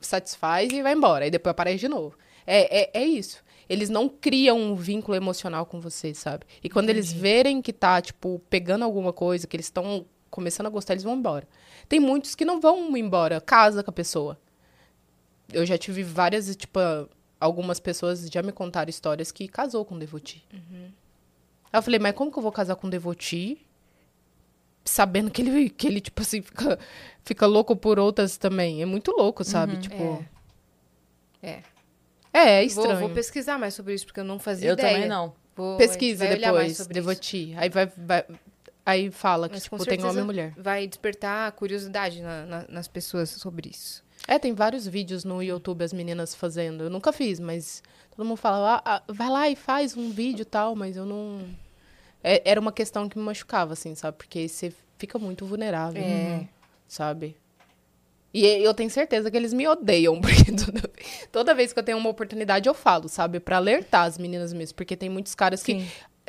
satisfaz 0.00 0.70
e 0.72 0.82
vai 0.82 0.92
embora. 0.92 1.24
Aí 1.24 1.30
depois 1.30 1.50
aparece 1.50 1.78
de 1.80 1.88
novo. 1.88 2.16
É, 2.46 2.82
é, 2.82 3.02
é 3.02 3.04
isso. 3.04 3.42
Eles 3.68 3.88
não 3.88 4.08
criam 4.08 4.58
um 4.58 4.74
vínculo 4.76 5.16
emocional 5.16 5.64
com 5.64 5.80
você, 5.80 6.12
sabe? 6.14 6.44
E 6.62 6.68
quando 6.68 6.90
eles 6.90 7.12
verem 7.12 7.62
que 7.62 7.72
tá, 7.72 8.00
tipo, 8.02 8.40
pegando 8.50 8.84
alguma 8.84 9.12
coisa, 9.12 9.46
que 9.46 9.56
eles 9.56 9.66
estão 9.66 10.04
começando 10.30 10.66
a 10.66 10.70
gostar, 10.70 10.92
eles 10.94 11.02
vão 11.04 11.14
embora. 11.16 11.48
Tem 11.88 11.98
muitos 11.98 12.34
que 12.34 12.44
não 12.44 12.60
vão 12.60 12.94
embora, 12.96 13.40
casa 13.40 13.82
com 13.82 13.90
a 13.90 13.94
pessoa. 13.94 14.38
Eu 15.52 15.64
já 15.64 15.78
tive 15.78 16.02
várias, 16.02 16.54
tipo, 16.56 16.78
algumas 17.40 17.80
pessoas 17.80 18.28
já 18.28 18.42
me 18.42 18.52
contaram 18.52 18.90
histórias 18.90 19.30
que 19.32 19.48
casou 19.48 19.84
com 19.84 19.98
devoti. 19.98 20.44
Aí 21.74 21.78
eu 21.78 21.82
falei, 21.82 21.98
mas 21.98 22.14
como 22.14 22.30
que 22.30 22.38
eu 22.38 22.42
vou 22.42 22.52
casar 22.52 22.76
com 22.76 22.88
devoti? 22.88 23.58
Sabendo 24.84 25.30
que 25.30 25.40
ele, 25.42 25.70
que 25.70 25.86
ele 25.86 26.00
tipo 26.00 26.20
assim, 26.22 26.42
fica, 26.42 26.78
fica 27.24 27.46
louco 27.46 27.74
por 27.74 27.98
outras 27.98 28.36
também. 28.36 28.82
É 28.82 28.86
muito 28.86 29.10
louco, 29.10 29.42
sabe? 29.42 29.78
Tipo. 29.78 30.24
É. 31.42 31.62
É, 32.32 32.42
é 32.42 32.56
Vou, 32.58 32.66
estranho. 32.84 33.00
vou 33.00 33.10
pesquisar 33.10 33.58
mais 33.58 33.74
sobre 33.74 33.94
isso, 33.94 34.06
porque 34.06 34.20
eu 34.20 34.24
não 34.24 34.38
fazia 34.38 34.68
eu 34.70 34.74
ideia. 34.74 34.92
também 34.94 35.08
não. 35.08 35.34
Vou, 35.56 35.76
Pesquisa 35.78 36.26
depois, 36.26 36.72
isso. 36.80 36.88
devoti. 36.88 37.54
Aí 37.56 37.68
vai, 37.68 37.86
vai- 37.96 38.24
Aí 38.86 39.10
fala 39.10 39.48
que, 39.48 39.54
Mas 39.54 39.62
tipo, 39.62 39.82
tem 39.86 40.04
homem 40.04 40.22
e 40.22 40.26
mulher. 40.26 40.52
Vai 40.58 40.86
despertar 40.86 41.50
curiosidade 41.52 42.20
na- 42.20 42.44
na- 42.44 42.64
nas 42.68 42.86
pessoas 42.86 43.30
sobre 43.30 43.70
isso. 43.70 44.04
É, 44.28 44.38
tem 44.38 44.52
vários 44.52 44.86
vídeos 44.86 45.24
no 45.24 45.42
YouTube 45.42 45.82
as 45.82 45.92
meninas 45.92 46.34
fazendo. 46.34 46.84
Eu 46.84 46.90
nunca 46.90 47.10
fiz, 47.12 47.40
mas 47.40 47.82
todo 48.14 48.26
mundo 48.26 48.36
fala, 48.36 48.76
ah, 48.76 48.82
ah, 48.96 49.02
vai 49.08 49.30
lá 49.30 49.48
e 49.48 49.56
faz 49.56 49.96
um 49.96 50.10
vídeo 50.10 50.42
e 50.42 50.44
tal, 50.44 50.76
mas 50.76 50.96
eu 50.96 51.06
não. 51.06 51.40
É- 52.24 52.42
era 52.44 52.58
uma 52.60 52.72
questão 52.72 53.08
que 53.08 53.18
me 53.18 53.24
machucava, 53.24 53.74
assim, 53.74 53.94
sabe? 53.94 54.16
Porque 54.16 54.48
você 54.48 54.72
fica 54.98 55.18
muito 55.18 55.44
vulnerável, 55.46 56.02
É. 56.02 56.48
sabe? 56.88 57.36
E 58.32 58.44
eu 58.44 58.74
tenho 58.74 58.90
certeza 58.90 59.30
que 59.30 59.36
eles 59.36 59.52
me 59.52 59.68
odeiam, 59.68 60.20
porque 60.50 60.50
toda, 60.56 60.90
toda 61.30 61.54
vez 61.54 61.72
que 61.72 61.78
eu 61.78 61.84
tenho 61.84 61.98
uma 61.98 62.10
oportunidade 62.10 62.68
eu 62.68 62.74
falo, 62.74 63.08
sabe? 63.08 63.38
Pra 63.38 63.58
alertar 63.58 64.06
as 64.06 64.18
meninas 64.18 64.52
mesmo, 64.52 64.74
porque 64.74 64.96
tem 64.96 65.08
muitos 65.08 65.34
caras 65.34 65.62
que. 65.62 65.80
Sim. 65.80 65.86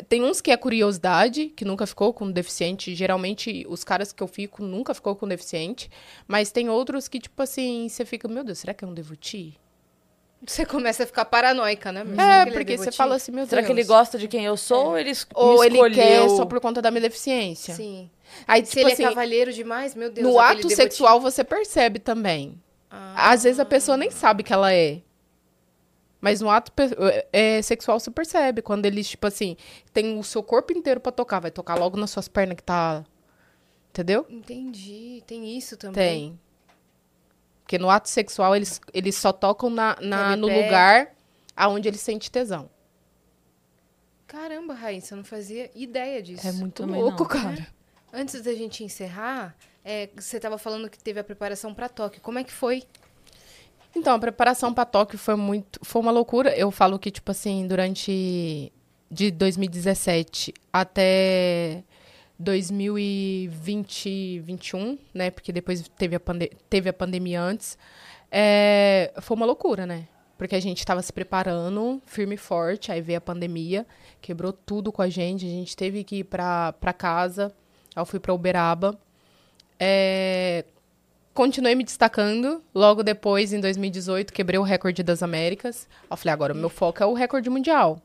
Tem 0.09 0.21
uns 0.21 0.41
que 0.41 0.51
é 0.51 0.57
curiosidade, 0.57 1.45
que 1.55 1.63
nunca 1.63 1.87
ficou 1.87 2.13
com 2.13 2.29
deficiente. 2.29 2.93
Geralmente, 2.93 3.65
os 3.69 3.81
caras 3.81 4.11
que 4.11 4.21
eu 4.21 4.27
fico 4.27 4.61
nunca 4.61 4.93
ficou 4.93 5.15
com 5.15 5.25
deficiente. 5.25 5.89
Mas 6.27 6.51
tem 6.51 6.67
outros 6.69 7.07
que, 7.07 7.17
tipo 7.17 7.41
assim, 7.41 7.87
você 7.87 8.03
fica, 8.03 8.27
meu 8.27 8.43
Deus, 8.43 8.59
será 8.59 8.73
que 8.73 8.83
é 8.83 8.87
um 8.87 8.93
devoti? 8.93 9.57
Você 10.45 10.65
começa 10.65 11.03
a 11.03 11.05
ficar 11.07 11.25
paranoica, 11.25 11.91
né? 11.91 12.01
É, 12.01 12.05
será 12.05 12.15
que 12.43 12.49
ele 12.49 12.51
porque 12.57 12.77
você 12.77 12.91
fala 12.91 13.15
assim, 13.15 13.31
meu 13.31 13.45
Será 13.47 13.61
Deus. 13.61 13.67
que 13.67 13.73
ele 13.73 13.83
gosta 13.83 14.17
de 14.17 14.27
quem 14.27 14.45
eu 14.45 14.55
sou 14.57 14.87
ou 14.87 14.97
ele, 14.97 15.11
Ou 15.33 15.63
ele 15.63 15.75
escolheu? 15.75 15.95
quer 15.95 16.29
só 16.29 16.45
por 16.45 16.59
conta 16.59 16.81
da 16.81 16.91
minha 16.91 17.01
deficiência. 17.01 17.73
Sim. 17.73 18.09
Aí, 18.47 18.63
Se 18.65 18.71
tipo 18.73 18.85
ele 18.87 18.93
assim, 18.93 19.03
é 19.05 19.07
cavalheiro 19.09 19.51
demais, 19.53 19.95
meu 19.95 20.11
Deus. 20.11 20.27
no 20.27 20.39
ato 20.39 20.69
sexual 20.69 21.19
você 21.19 21.43
percebe 21.43 21.99
também. 21.99 22.61
Ah. 22.91 23.31
Às 23.31 23.43
vezes 23.43 23.59
a 23.59 23.65
pessoa 23.65 23.97
nem 23.97 24.11
sabe 24.11 24.43
que 24.43 24.53
ela 24.53 24.71
é. 24.73 25.01
Mas 26.21 26.41
no 26.41 26.49
ato 26.49 26.71
pe- 26.71 26.95
é, 27.31 27.61
sexual 27.61 27.99
você 27.99 28.09
percebe. 28.11 28.61
Quando 28.61 28.85
eles, 28.85 29.07
tipo 29.07 29.25
assim, 29.27 29.55
tem 29.93 30.17
o 30.17 30.23
seu 30.23 30.41
corpo 30.43 30.73
inteiro 30.73 30.99
pra 30.99 31.11
tocar. 31.11 31.39
Vai 31.39 31.51
tocar 31.51 31.75
logo 31.75 31.97
nas 31.97 32.09
suas 32.11 32.27
pernas 32.27 32.55
que 32.57 32.63
tá. 32.63 33.03
Entendeu? 33.89 34.25
Entendi. 34.29 35.23
Tem 35.27 35.55
isso 35.57 35.77
também. 35.77 35.93
Tem. 35.93 36.39
Porque 37.65 37.79
no 37.79 37.89
ato 37.89 38.07
sexual 38.07 38.55
eles, 38.55 38.79
eles 38.93 39.15
só 39.15 39.33
tocam 39.33 39.71
na, 39.71 39.97
na- 39.99 40.35
no 40.37 40.45
lugar 40.47 41.15
aonde 41.57 41.87
ele 41.87 41.97
sente 41.97 42.29
tesão. 42.29 42.69
Caramba, 44.27 44.75
Raíssa, 44.75 45.13
eu 45.13 45.17
não 45.17 45.23
fazia 45.25 45.71
ideia 45.73 46.21
disso. 46.21 46.47
É 46.47 46.51
muito 46.51 46.83
Também 46.83 47.01
louco, 47.01 47.23
não. 47.23 47.27
cara. 47.29 47.67
Antes 48.13 48.41
da 48.41 48.53
gente 48.53 48.83
encerrar, 48.83 49.55
é, 49.83 50.09
você 50.15 50.37
estava 50.37 50.57
falando 50.59 50.89
que 50.89 50.97
teve 50.99 51.19
a 51.19 51.23
preparação 51.23 51.73
para 51.73 51.89
Tóquio. 51.89 52.21
Como 52.21 52.37
é 52.37 52.43
que 52.43 52.51
foi? 52.51 52.83
Então, 53.95 54.13
a 54.13 54.19
preparação 54.19 54.71
para 54.73 54.85
Tóquio 54.85 55.17
foi 55.17 55.35
muito, 55.35 55.79
foi 55.83 56.01
uma 56.01 56.11
loucura. 56.11 56.55
Eu 56.55 56.69
falo 56.69 56.99
que 56.99 57.09
tipo 57.09 57.31
assim, 57.31 57.65
durante 57.67 58.71
de 59.09 59.31
2017 59.31 60.53
até 60.71 61.83
2020, 62.37 64.39
21, 64.39 64.97
né? 65.13 65.31
Porque 65.31 65.51
depois 65.51 65.87
teve 65.97 66.15
a, 66.15 66.19
pande 66.19 66.51
teve 66.69 66.89
a 66.89 66.93
pandemia 66.93 67.41
antes. 67.41 67.77
É, 68.31 69.11
foi 69.21 69.37
uma 69.37 69.45
loucura, 69.45 69.85
né? 69.85 70.07
Porque 70.37 70.55
a 70.55 70.59
gente 70.59 70.79
estava 70.79 71.01
se 71.01 71.13
preparando 71.13 72.01
firme 72.05 72.35
e 72.35 72.37
forte, 72.37 72.91
aí 72.91 72.99
veio 72.99 73.19
a 73.19 73.21
pandemia, 73.21 73.87
quebrou 74.21 74.51
tudo 74.51 74.91
com 74.91 75.01
a 75.01 75.07
gente, 75.07 75.45
a 75.45 75.49
gente 75.49 75.77
teve 75.77 76.03
que 76.03 76.17
ir 76.17 76.25
para 76.25 76.73
casa. 76.97 77.53
Aí 77.95 78.01
eu 78.01 78.05
fui 78.05 78.19
para 78.19 78.33
Uberaba. 78.33 78.99
É, 79.79 80.65
continuei 81.33 81.75
me 81.75 81.85
destacando. 81.85 82.61
Logo 82.73 83.03
depois, 83.03 83.53
em 83.53 83.61
2018, 83.61 84.33
quebrei 84.33 84.59
o 84.59 84.63
recorde 84.63 85.03
das 85.03 85.23
Américas. 85.23 85.87
Eu 86.09 86.17
falei, 86.17 86.33
agora 86.33 86.53
o 86.53 86.57
meu 86.57 86.69
foco 86.69 87.01
é 87.01 87.05
o 87.05 87.13
recorde 87.13 87.49
mundial. 87.49 88.01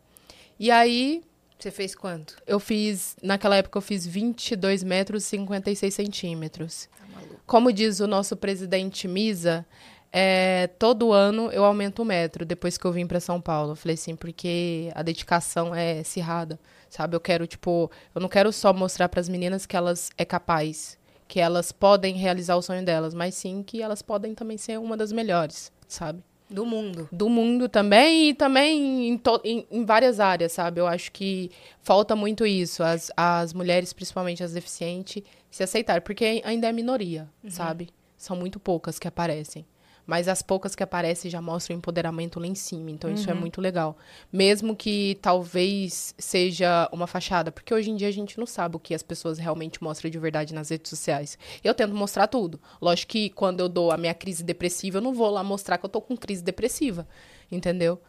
E 0.59 0.70
aí, 0.70 1.23
Você 1.61 1.70
fez 1.70 1.95
quanto? 1.95 2.37
Eu 2.47 2.59
fiz, 2.59 3.16
naquela 3.23 3.57
época 3.57 3.77
eu 3.77 3.82
fiz 3.82 4.07
22 4.07 4.82
metros 4.82 5.24
e 5.24 5.27
56 5.27 5.93
centímetros. 5.93 6.89
Tá 6.99 7.07
maluco. 7.15 7.41
Como 7.47 7.73
diz 7.73 8.01
o 8.01 8.07
nosso 8.07 8.35
presidente 8.35 9.07
Misa, 9.07 9.66
é, 10.12 10.69
todo 10.78 11.12
ano 11.12 11.53
eu 11.53 11.65
aumento 11.65 12.03
um 12.03 12.05
metro 12.05 12.45
depois 12.45 12.78
que 12.78 12.85
eu 12.85 12.93
vim 12.93 13.07
para 13.07 13.20
São 13.20 13.41
Paulo. 13.41 13.73
Eu 13.73 13.77
falei 13.77 13.95
assim, 13.95 14.16
porque 14.16 14.91
a 14.95 15.03
dedicação 15.03 15.74
é 15.74 16.01
acirrada, 16.01 16.59
sabe? 16.89 17.15
Eu 17.15 17.20
quero, 17.20 17.47
tipo, 17.47 17.91
eu 18.15 18.20
não 18.20 18.28
quero 18.28 18.51
só 18.53 18.73
mostrar 18.73 19.09
para 19.11 19.20
as 19.20 19.28
meninas 19.28 19.66
que 19.66 19.77
elas 19.77 20.11
é 20.16 20.24
capaz, 20.24 20.99
que 21.28 21.39
elas 21.39 21.73
podem 21.73 22.16
realizar 22.16 22.57
o 22.57 22.62
sonho 22.62 22.85
delas, 22.85 23.12
mas 23.12 23.35
sim 23.35 23.62
que 23.62 23.82
elas 23.82 24.01
podem 24.01 24.35
também 24.35 24.57
ser 24.57 24.78
uma 24.78 24.97
das 24.97 25.12
melhores, 25.12 25.70
sabe? 25.87 26.23
Do 26.51 26.66
mundo. 26.66 27.09
do 27.12 27.28
mundo 27.28 27.68
também 27.68 28.31
e 28.31 28.35
também 28.35 29.09
em, 29.10 29.20
em, 29.44 29.66
em 29.70 29.85
várias 29.85 30.18
áreas, 30.18 30.52
sabe? 30.52 30.81
Eu 30.81 30.86
acho 30.86 31.12
que 31.12 31.51
falta 31.81 32.16
muito 32.16 32.44
isso, 32.44 32.82
as, 32.82 33.10
as 33.16 33.52
mulheres, 33.52 33.93
principalmente 33.93 34.43
as 34.43 34.52
deficientes, 34.52 35.22
se 35.51 35.62
aceitarem, 35.62 36.02
porque 36.02 36.43
ainda 36.44 36.68
é 36.68 36.72
minoria, 36.72 37.28
sabe? 37.48 37.89
São 38.16 38.36
muito 38.36 38.59
poucas 38.59 38.98
que 38.98 39.06
aparecem. 39.09 39.64
Mas 40.06 40.28
as 40.28 40.43
poucas 40.43 40.74
que 40.74 40.82
aparecem 40.82 41.31
já 41.31 41.40
mostram 41.40 41.77
o 41.77 41.78
empoderamento 41.78 42.40
lá 42.40 42.47
em 42.47 42.55
cima, 42.55 42.90
então 42.90 43.12
isso 43.12 43.31
é 43.31 43.35
muito 43.35 43.60
legal. 43.60 43.97
Mesmo 44.32 44.74
que 44.74 45.18
talvez 45.22 46.14
seja 46.18 46.89
uma 46.93 47.06
fachada, 47.06 47.52
porque 47.52 47.72
hoje 47.72 47.90
em 47.90 47.97
dia 47.97 48.09
a 48.09 48.12
gente 48.12 48.39
não 48.39 48.47
sabe 48.47 48.77
o 48.77 48.81
que 48.81 48.94
as 48.94 49.02
pessoas 49.02 49.39
realmente 49.39 49.82
mostram 49.82 50.10
de 50.10 50.18
verdade 50.18 50.55
nas 50.55 50.70
redes 50.70 50.90
sociais. 50.90 51.39
Eu 51.62 51.74
tento 51.74 51.94
mostrar 51.94 52.27
tudo. 52.27 52.60
Lógico 52.81 53.12
que 53.12 53.31
quando 53.31 53.60
eu 53.60 53.68
dou 53.68 53.93
a 53.93 53.97
minha 53.97 54.14
crise 54.14 54.43
depressiva, 54.43 54.98
eu 54.98 55.02
não 55.02 55.14
vou 55.14 55.31
lá 55.31 55.44
mostrar 55.44 55.78
que 55.78 55.85
eu 55.85 55.90
tô 55.90 56.01
com 56.01 56.16
crise 56.16 56.43
depressiva, 56.43 57.06
entendeu? 57.51 58.01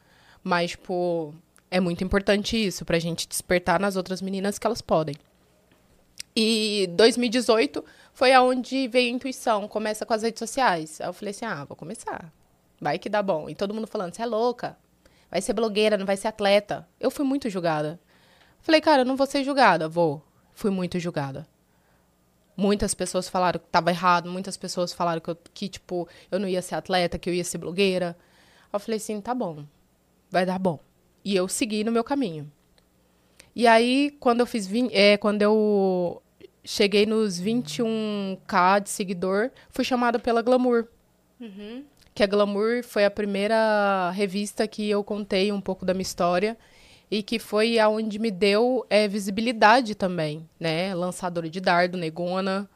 Mas, 0.43 0.71
tipo, 0.71 1.35
é 1.69 1.79
muito 1.79 2.03
importante 2.03 2.57
isso, 2.57 2.83
pra 2.83 2.99
gente 2.99 3.27
despertar 3.27 3.79
nas 3.79 3.95
outras 3.95 4.21
meninas 4.21 4.57
que 4.57 4.65
elas 4.65 4.81
podem. 4.81 5.15
E 6.35 6.87
2018 6.91 7.83
foi 8.13 8.33
aonde 8.33 8.87
veio 8.87 9.11
a 9.11 9.15
intuição, 9.15 9.67
começa 9.67 10.05
com 10.05 10.13
as 10.13 10.23
redes 10.23 10.39
sociais. 10.39 11.01
Aí 11.01 11.07
eu 11.07 11.13
falei 11.13 11.31
assim: 11.31 11.45
ah, 11.45 11.65
vou 11.65 11.75
começar. 11.75 12.31
Vai 12.79 12.97
que 12.97 13.09
dá 13.09 13.21
bom. 13.21 13.49
E 13.49 13.55
todo 13.55 13.73
mundo 13.73 13.87
falando: 13.87 14.13
você 14.13 14.21
é 14.21 14.25
louca, 14.25 14.77
vai 15.29 15.41
ser 15.41 15.53
blogueira, 15.53 15.97
não 15.97 16.05
vai 16.05 16.17
ser 16.17 16.27
atleta. 16.27 16.87
Eu 16.99 17.11
fui 17.11 17.25
muito 17.25 17.49
julgada. 17.49 17.99
Falei, 18.61 18.79
cara, 18.79 19.01
eu 19.01 19.05
não 19.05 19.15
vou 19.15 19.27
ser 19.27 19.43
julgada. 19.43 19.89
Vou. 19.89 20.23
Fui 20.53 20.69
muito 20.69 20.99
julgada. 20.99 21.47
Muitas 22.55 22.93
pessoas 22.93 23.27
falaram 23.27 23.59
que 23.59 23.65
tava 23.67 23.89
errado, 23.89 24.29
muitas 24.29 24.55
pessoas 24.57 24.93
falaram 24.93 25.21
que, 25.21 25.29
eu, 25.29 25.37
que, 25.53 25.67
tipo, 25.67 26.07
eu 26.29 26.39
não 26.39 26.47
ia 26.47 26.61
ser 26.61 26.75
atleta, 26.75 27.17
que 27.17 27.29
eu 27.29 27.33
ia 27.33 27.43
ser 27.43 27.57
blogueira. 27.57 28.15
Eu 28.71 28.79
falei 28.79 28.97
assim, 28.97 29.19
tá 29.19 29.33
bom, 29.33 29.65
vai 30.29 30.45
dar 30.45 30.59
bom. 30.59 30.79
E 31.23 31.35
eu 31.35 31.47
segui 31.47 31.83
no 31.83 31.91
meu 31.91 32.03
caminho. 32.03 32.51
E 33.55 33.67
aí, 33.67 34.15
quando 34.19 34.39
eu 34.41 34.45
fiz, 34.45 34.65
vin- 34.67 34.89
é, 34.93 35.17
quando 35.17 35.41
eu 35.41 36.21
cheguei 36.63 37.05
nos 37.05 37.39
21k 37.39 38.79
de 38.81 38.89
seguidor, 38.89 39.49
fui 39.69 39.83
chamada 39.83 40.19
pela 40.19 40.41
Glamour. 40.41 40.87
Que 42.13 42.23
a 42.23 42.27
Glamour 42.27 42.83
foi 42.83 43.05
a 43.05 43.11
primeira 43.11 44.11
revista 44.11 44.67
que 44.67 44.89
eu 44.89 45.03
contei 45.03 45.51
um 45.51 45.61
pouco 45.61 45.85
da 45.85 45.93
minha 45.93 46.01
história 46.01 46.57
e 47.09 47.23
que 47.23 47.39
foi 47.39 47.79
aonde 47.79 48.19
me 48.19 48.29
deu 48.31 48.85
é, 48.89 49.07
visibilidade 49.07 49.95
também, 49.95 50.47
né? 50.59 50.93
Lançadora 50.93 51.49
de 51.49 51.59
dardo, 51.61 51.97
negona 51.97 52.69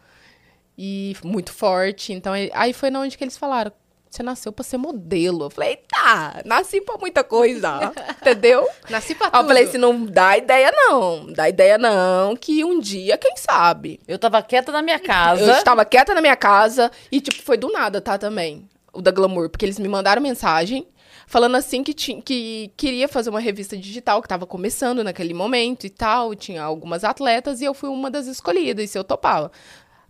e 0.77 1.15
muito 1.23 1.53
forte. 1.53 2.11
Então, 2.13 2.33
aí 2.53 2.73
foi 2.73 2.89
na 2.89 2.99
onde 3.01 3.17
que 3.17 3.23
eles 3.23 3.37
falaram: 3.37 3.71
você 4.15 4.23
nasceu 4.23 4.51
pra 4.51 4.63
ser 4.63 4.77
modelo. 4.77 5.45
Eu 5.45 5.49
falei, 5.49 5.71
eita, 5.71 6.41
nasci 6.45 6.81
pra 6.81 6.97
muita 6.97 7.23
coisa, 7.23 7.91
entendeu? 8.21 8.67
Nasci 8.89 9.13
pra 9.15 9.29
tudo. 9.29 9.41
eu 9.41 9.47
falei 9.47 9.63
assim, 9.65 9.77
não 9.77 10.05
dá 10.05 10.37
ideia 10.37 10.71
não, 10.73 11.31
dá 11.33 11.49
ideia 11.49 11.77
não, 11.77 12.35
que 12.35 12.63
um 12.63 12.79
dia, 12.79 13.17
quem 13.17 13.35
sabe? 13.37 13.99
Eu 14.07 14.17
tava 14.17 14.41
quieta 14.41 14.71
na 14.71 14.81
minha 14.81 14.99
casa. 14.99 15.43
Eu 15.43 15.51
estava 15.57 15.83
quieta 15.85 16.13
na 16.13 16.21
minha 16.21 16.35
casa 16.35 16.91
e, 17.11 17.19
tipo, 17.19 17.41
foi 17.43 17.57
do 17.57 17.71
nada, 17.71 17.99
tá, 18.01 18.17
também, 18.17 18.69
o 18.93 19.01
da 19.01 19.11
Glamour, 19.11 19.49
porque 19.49 19.65
eles 19.65 19.79
me 19.79 19.87
mandaram 19.87 20.21
mensagem 20.21 20.87
falando 21.27 21.55
assim 21.55 21.83
que, 21.83 21.91
ti- 21.93 22.21
que 22.23 22.71
queria 22.77 23.07
fazer 23.07 23.31
uma 23.31 23.39
revista 23.39 23.75
digital, 23.75 24.21
que 24.21 24.27
tava 24.27 24.45
começando 24.45 25.03
naquele 25.03 25.33
momento 25.33 25.85
e 25.85 25.89
tal, 25.89 26.35
tinha 26.35 26.61
algumas 26.63 27.03
atletas 27.03 27.61
e 27.61 27.65
eu 27.65 27.73
fui 27.73 27.89
uma 27.89 28.11
das 28.11 28.27
escolhidas, 28.27 28.85
e 28.85 28.87
se 28.87 28.97
eu 28.97 29.03
topava. 29.03 29.51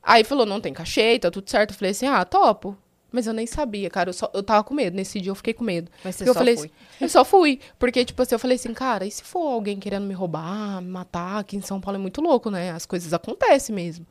Aí 0.04 0.24
falou, 0.26 0.46
não 0.46 0.60
tem 0.62 0.74
cachê, 0.74 1.18
tá 1.18 1.32
tudo 1.32 1.50
certo. 1.50 1.72
Eu 1.72 1.78
falei 1.78 1.92
assim, 1.92 2.06
ah, 2.06 2.24
topo. 2.26 2.78
Mas 3.16 3.28
eu 3.28 3.34
nem 3.34 3.48
sabia, 3.48 3.90
cara, 3.90 4.10
eu, 4.10 4.14
só, 4.14 4.30
eu 4.34 4.44
tava 4.44 4.62
com 4.66 4.74
medo, 4.74 4.94
nesse 4.94 5.22
dia 5.22 5.32
eu 5.32 5.36
fiquei 5.36 5.54
com 5.54 5.64
medo. 5.64 5.90
Mas 6.04 6.16
você 6.18 6.24
eu 6.24 6.34
só 6.34 6.40
falei 6.40 6.58
foi. 6.58 6.66
assim- 6.66 6.76
eu 7.00 7.08
só 7.10 7.24
fui. 7.24 7.62
Porque, 7.80 8.04
tipo 8.04 8.22
assim, 8.22 8.36
eu 8.36 8.40
falei 8.40 8.56
assim, 8.56 8.74
cara, 8.74 9.06
e 9.06 9.10
se 9.12 9.24
for 9.24 9.48
alguém 9.54 9.80
querendo 9.80 10.06
me 10.06 10.14
roubar, 10.14 10.82
me 10.82 10.90
matar? 10.90 11.40
Aqui 11.40 11.56
em 11.56 11.62
São 11.62 11.80
Paulo 11.80 11.98
é 11.98 12.02
muito 12.02 12.20
louco, 12.20 12.50
né? 12.52 12.72
As 12.72 12.86
coisas 12.86 13.14
acontecem 13.14 13.74
mesmo. 13.74 14.06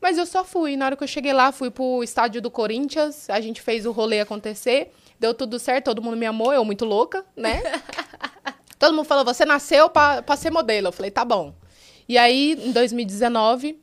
Mas 0.00 0.16
eu 0.16 0.24
só 0.24 0.44
fui. 0.44 0.78
Na 0.78 0.86
hora 0.86 0.96
que 0.96 1.04
eu 1.04 1.08
cheguei 1.08 1.34
lá, 1.34 1.52
fui 1.52 1.70
pro 1.70 2.02
estádio 2.02 2.40
do 2.40 2.50
Corinthians, 2.50 3.28
a 3.28 3.38
gente 3.38 3.60
fez 3.60 3.84
o 3.84 3.92
rolê 3.92 4.20
acontecer, 4.20 4.92
deu 5.20 5.34
tudo 5.34 5.58
certo, 5.58 5.84
todo 5.84 6.00
mundo 6.00 6.16
me 6.16 6.24
amou, 6.24 6.50
eu 6.50 6.64
muito 6.64 6.86
louca, 6.86 7.26
né? 7.36 7.60
todo 8.78 8.94
mundo 8.94 9.04
falou, 9.04 9.24
você 9.26 9.44
nasceu 9.44 9.90
pra, 9.90 10.22
pra 10.22 10.36
ser 10.36 10.50
modelo. 10.50 10.88
Eu 10.88 10.92
falei, 10.92 11.10
tá 11.10 11.24
bom. 11.24 11.52
E 12.08 12.16
aí, 12.16 12.52
em 12.64 12.72
2019, 12.72 13.78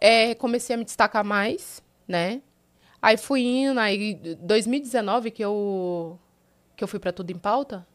é, 0.00 0.34
comecei 0.34 0.74
a 0.74 0.76
me 0.76 0.84
destacar 0.84 1.22
mais, 1.22 1.80
né? 2.08 2.40
Aí 3.00 3.16
fui 3.16 3.42
indo, 3.42 3.78
aí 3.78 4.14
2019 4.40 5.30
que 5.30 5.44
eu 5.44 6.18
que 6.76 6.82
eu 6.82 6.88
fui 6.88 6.98
pra 6.98 7.12
tudo 7.12 7.30
em 7.30 7.38
pauta. 7.38 7.86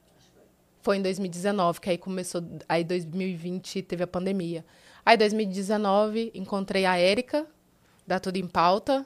Foi 0.82 0.98
em 0.98 1.02
2019 1.02 1.80
que 1.80 1.90
aí 1.90 1.98
começou, 1.98 2.44
aí 2.68 2.84
2020 2.84 3.82
teve 3.84 4.04
a 4.04 4.08
pandemia. 4.08 4.66
Aí 5.06 5.18
2019 5.18 6.32
encontrei 6.34 6.86
a 6.86 6.98
Érica 6.98 7.46
da 8.08 8.20
Tudo 8.20 8.38
em 8.38 8.48
Pauta. 8.48 9.06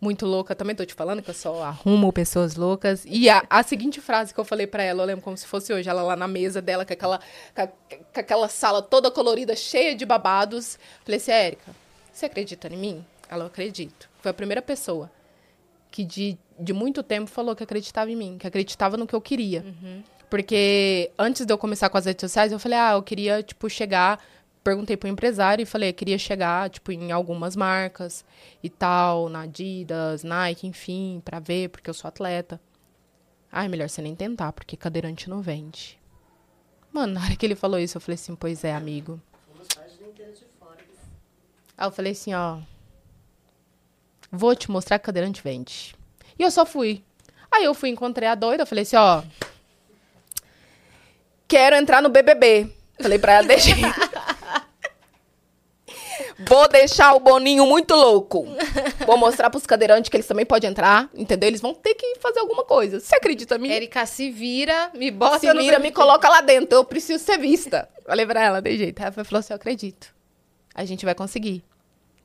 Muito 0.00 0.26
louca, 0.26 0.54
também 0.54 0.76
tô 0.76 0.84
te 0.84 0.92
falando 0.92 1.22
que 1.22 1.30
eu 1.30 1.34
só 1.34 1.62
arrumo 1.62 2.12
pessoas 2.12 2.56
loucas. 2.56 3.04
E 3.06 3.30
a, 3.30 3.44
a 3.48 3.62
seguinte 3.62 4.00
frase 4.00 4.34
que 4.34 4.38
eu 4.38 4.44
falei 4.44 4.66
pra 4.66 4.82
ela, 4.82 5.02
eu 5.02 5.06
lembro 5.06 5.24
como 5.24 5.36
se 5.36 5.46
fosse 5.46 5.72
hoje, 5.72 5.88
ela 5.88 6.02
lá 6.02 6.14
na 6.14 6.28
mesa 6.28 6.60
dela, 6.60 6.84
com 6.84 6.92
aquela, 6.92 7.20
com, 7.54 7.66
com 7.66 8.20
aquela 8.20 8.48
sala 8.48 8.82
toda 8.82 9.10
colorida, 9.10 9.56
cheia 9.56 9.94
de 9.94 10.04
babados. 10.04 10.78
Falei 11.04 11.18
assim, 11.18 11.30
Érica, 11.30 11.74
você 12.12 12.26
acredita 12.26 12.68
em 12.68 12.76
mim? 12.76 13.06
Ela, 13.30 13.44
eu 13.44 13.46
acredito. 13.46 14.10
Foi 14.20 14.30
a 14.30 14.34
primeira 14.34 14.60
pessoa 14.60 15.10
que 15.94 16.04
de, 16.04 16.36
de 16.58 16.72
muito 16.72 17.04
tempo 17.04 17.30
falou 17.30 17.54
que 17.54 17.62
acreditava 17.62 18.10
em 18.10 18.16
mim, 18.16 18.36
que 18.36 18.48
acreditava 18.48 18.96
no 18.96 19.06
que 19.06 19.14
eu 19.14 19.20
queria. 19.20 19.64
Porque 20.28 21.12
antes 21.16 21.46
de 21.46 21.52
eu 21.52 21.56
começar 21.56 21.88
com 21.88 21.96
as 21.96 22.04
redes 22.04 22.20
sociais, 22.22 22.50
eu 22.50 22.58
falei, 22.58 22.76
ah, 22.76 22.92
eu 22.94 23.02
queria, 23.04 23.44
tipo, 23.44 23.70
chegar. 23.70 24.20
Perguntei 24.64 24.96
pro 24.96 25.08
empresário 25.08 25.62
e 25.62 25.66
falei, 25.66 25.90
eu 25.90 25.94
queria 25.94 26.18
chegar, 26.18 26.68
tipo, 26.68 26.90
em 26.90 27.12
algumas 27.12 27.54
marcas 27.54 28.24
e 28.60 28.68
tal, 28.68 29.28
na 29.28 29.42
Adidas, 29.42 30.24
Nike, 30.24 30.66
enfim, 30.66 31.22
pra 31.24 31.38
ver, 31.38 31.68
porque 31.68 31.88
eu 31.88 31.94
sou 31.94 32.08
atleta. 32.08 32.60
Ai, 33.52 33.68
melhor 33.68 33.88
você 33.88 34.02
nem 34.02 34.16
tentar, 34.16 34.52
porque 34.52 34.76
cadeirante 34.76 35.30
não 35.30 35.40
vende. 35.40 35.96
Mano, 36.92 37.12
na 37.14 37.22
hora 37.22 37.36
que 37.36 37.46
ele 37.46 37.54
falou 37.54 37.78
isso, 37.78 37.98
eu 37.98 38.00
falei 38.00 38.16
assim, 38.16 38.34
pois 38.34 38.64
é, 38.64 38.74
amigo. 38.74 39.20
Aí 41.78 41.86
eu 41.86 41.92
falei 41.92 42.10
assim, 42.10 42.34
ó. 42.34 42.58
Vou 44.34 44.54
te 44.56 44.70
mostrar 44.70 44.98
que 44.98 45.06
cadeirante 45.06 45.40
vende. 45.42 45.94
E 46.38 46.42
eu 46.42 46.50
só 46.50 46.66
fui. 46.66 47.04
Aí 47.50 47.64
eu 47.64 47.72
fui, 47.72 47.88
encontrei 47.88 48.28
a 48.28 48.34
doida, 48.34 48.64
eu 48.64 48.66
falei 48.66 48.82
assim, 48.82 48.96
ó. 48.96 49.22
Quero 51.46 51.76
entrar 51.76 52.02
no 52.02 52.08
BBB. 52.08 52.68
Falei 53.00 53.18
pra 53.18 53.34
ela, 53.34 53.46
deixa. 53.48 53.70
Vou 56.48 56.68
deixar 56.68 57.14
o 57.14 57.20
Boninho 57.20 57.64
muito 57.64 57.94
louco. 57.94 58.44
Vou 59.06 59.16
mostrar 59.16 59.50
pros 59.50 59.64
cadeirantes 59.66 60.08
que 60.08 60.16
eles 60.16 60.26
também 60.26 60.44
podem 60.44 60.68
entrar, 60.68 61.08
entendeu? 61.14 61.46
Eles 61.48 61.60
vão 61.60 61.72
ter 61.72 61.94
que 61.94 62.16
fazer 62.16 62.40
alguma 62.40 62.64
coisa. 62.64 62.98
Você 62.98 63.14
acredita 63.14 63.54
em 63.54 63.58
mim? 63.60 63.70
Érica, 63.70 64.04
se 64.04 64.30
vira, 64.30 64.90
me 64.94 65.12
bota 65.12 65.38
Se 65.38 65.52
vira, 65.52 65.78
me 65.78 65.92
coloca 65.92 66.28
lá 66.28 66.40
dentro. 66.40 66.76
Eu 66.76 66.84
preciso 66.84 67.22
ser 67.22 67.38
vista. 67.38 67.88
Falei 68.04 68.26
pra 68.26 68.42
ela, 68.42 68.60
de 68.60 68.76
jeito. 68.76 69.00
Ela 69.00 69.12
falou 69.12 69.38
assim, 69.38 69.52
eu 69.52 69.56
acredito. 69.56 70.12
A 70.74 70.84
gente 70.84 71.04
vai 71.04 71.14
conseguir. 71.14 71.62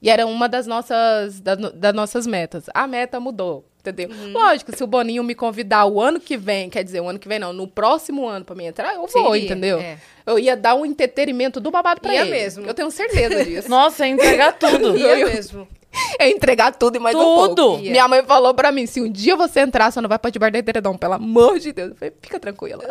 E 0.01 0.09
era 0.09 0.25
uma 0.25 0.47
das 0.47 0.65
nossas, 0.65 1.39
da- 1.41 1.55
das 1.55 1.93
nossas 1.93 2.25
metas. 2.25 2.65
A 2.73 2.87
meta 2.87 3.19
mudou, 3.19 3.65
entendeu? 3.79 4.09
Uhum. 4.09 4.31
Lógico, 4.31 4.75
se 4.75 4.81
o 4.83 4.87
Boninho 4.87 5.23
me 5.23 5.35
convidar 5.35 5.85
o 5.85 5.99
ano 5.99 6.19
que 6.19 6.37
vem, 6.37 6.69
quer 6.69 6.83
dizer, 6.83 7.01
o 7.01 7.09
ano 7.09 7.19
que 7.19 7.27
vem 7.27 7.37
não, 7.39 7.51
no 7.51 7.67
próximo 7.67 8.25
ano 8.27 8.45
pra 8.45 8.55
mim 8.55 8.65
entrar, 8.65 8.93
eu 8.95 9.05
vou, 9.07 9.35
iria, 9.35 9.45
entendeu? 9.47 9.79
é. 9.79 9.97
Eu 10.25 10.37
ia 10.37 10.55
dar 10.55 10.75
um 10.75 10.85
entretenimento 10.85 11.59
do 11.59 11.71
babado 11.71 11.99
pra 11.99 12.13
Ia 12.13 12.21
ele. 12.21 12.29
mesmo. 12.31 12.65
Eu 12.65 12.73
tenho 12.73 12.91
certeza 12.91 13.43
disso. 13.43 13.69
Nossa, 13.69 14.05
ia 14.07 14.13
entregar 14.13 14.53
tudo. 14.53 14.95
Ia 14.97 15.19
eu- 15.19 15.27
mesmo. 15.27 15.67
É 16.19 16.29
entregar 16.29 16.73
tudo 16.73 16.97
e 16.97 16.99
mais 16.99 17.15
um 17.15 17.19
Tudo. 17.19 17.55
pouco. 17.55 17.83
Ia. 17.83 17.91
Minha 17.91 18.07
mãe 18.07 18.23
falou 18.23 18.53
pra 18.53 18.71
mim, 18.71 18.85
se 18.85 19.01
um 19.01 19.09
dia 19.09 19.35
você 19.35 19.61
entrar, 19.61 19.91
você 19.91 20.01
não 20.01 20.09
vai 20.09 20.19
pra 20.19 20.29
debaixo 20.29 20.51
da 20.53 20.59
edredom, 20.59 20.97
pelo 20.97 21.13
amor 21.13 21.59
de 21.59 21.71
Deus. 21.71 21.91
Eu 21.91 21.95
falei, 21.95 22.13
fica 22.21 22.39
tranquila. 22.39 22.83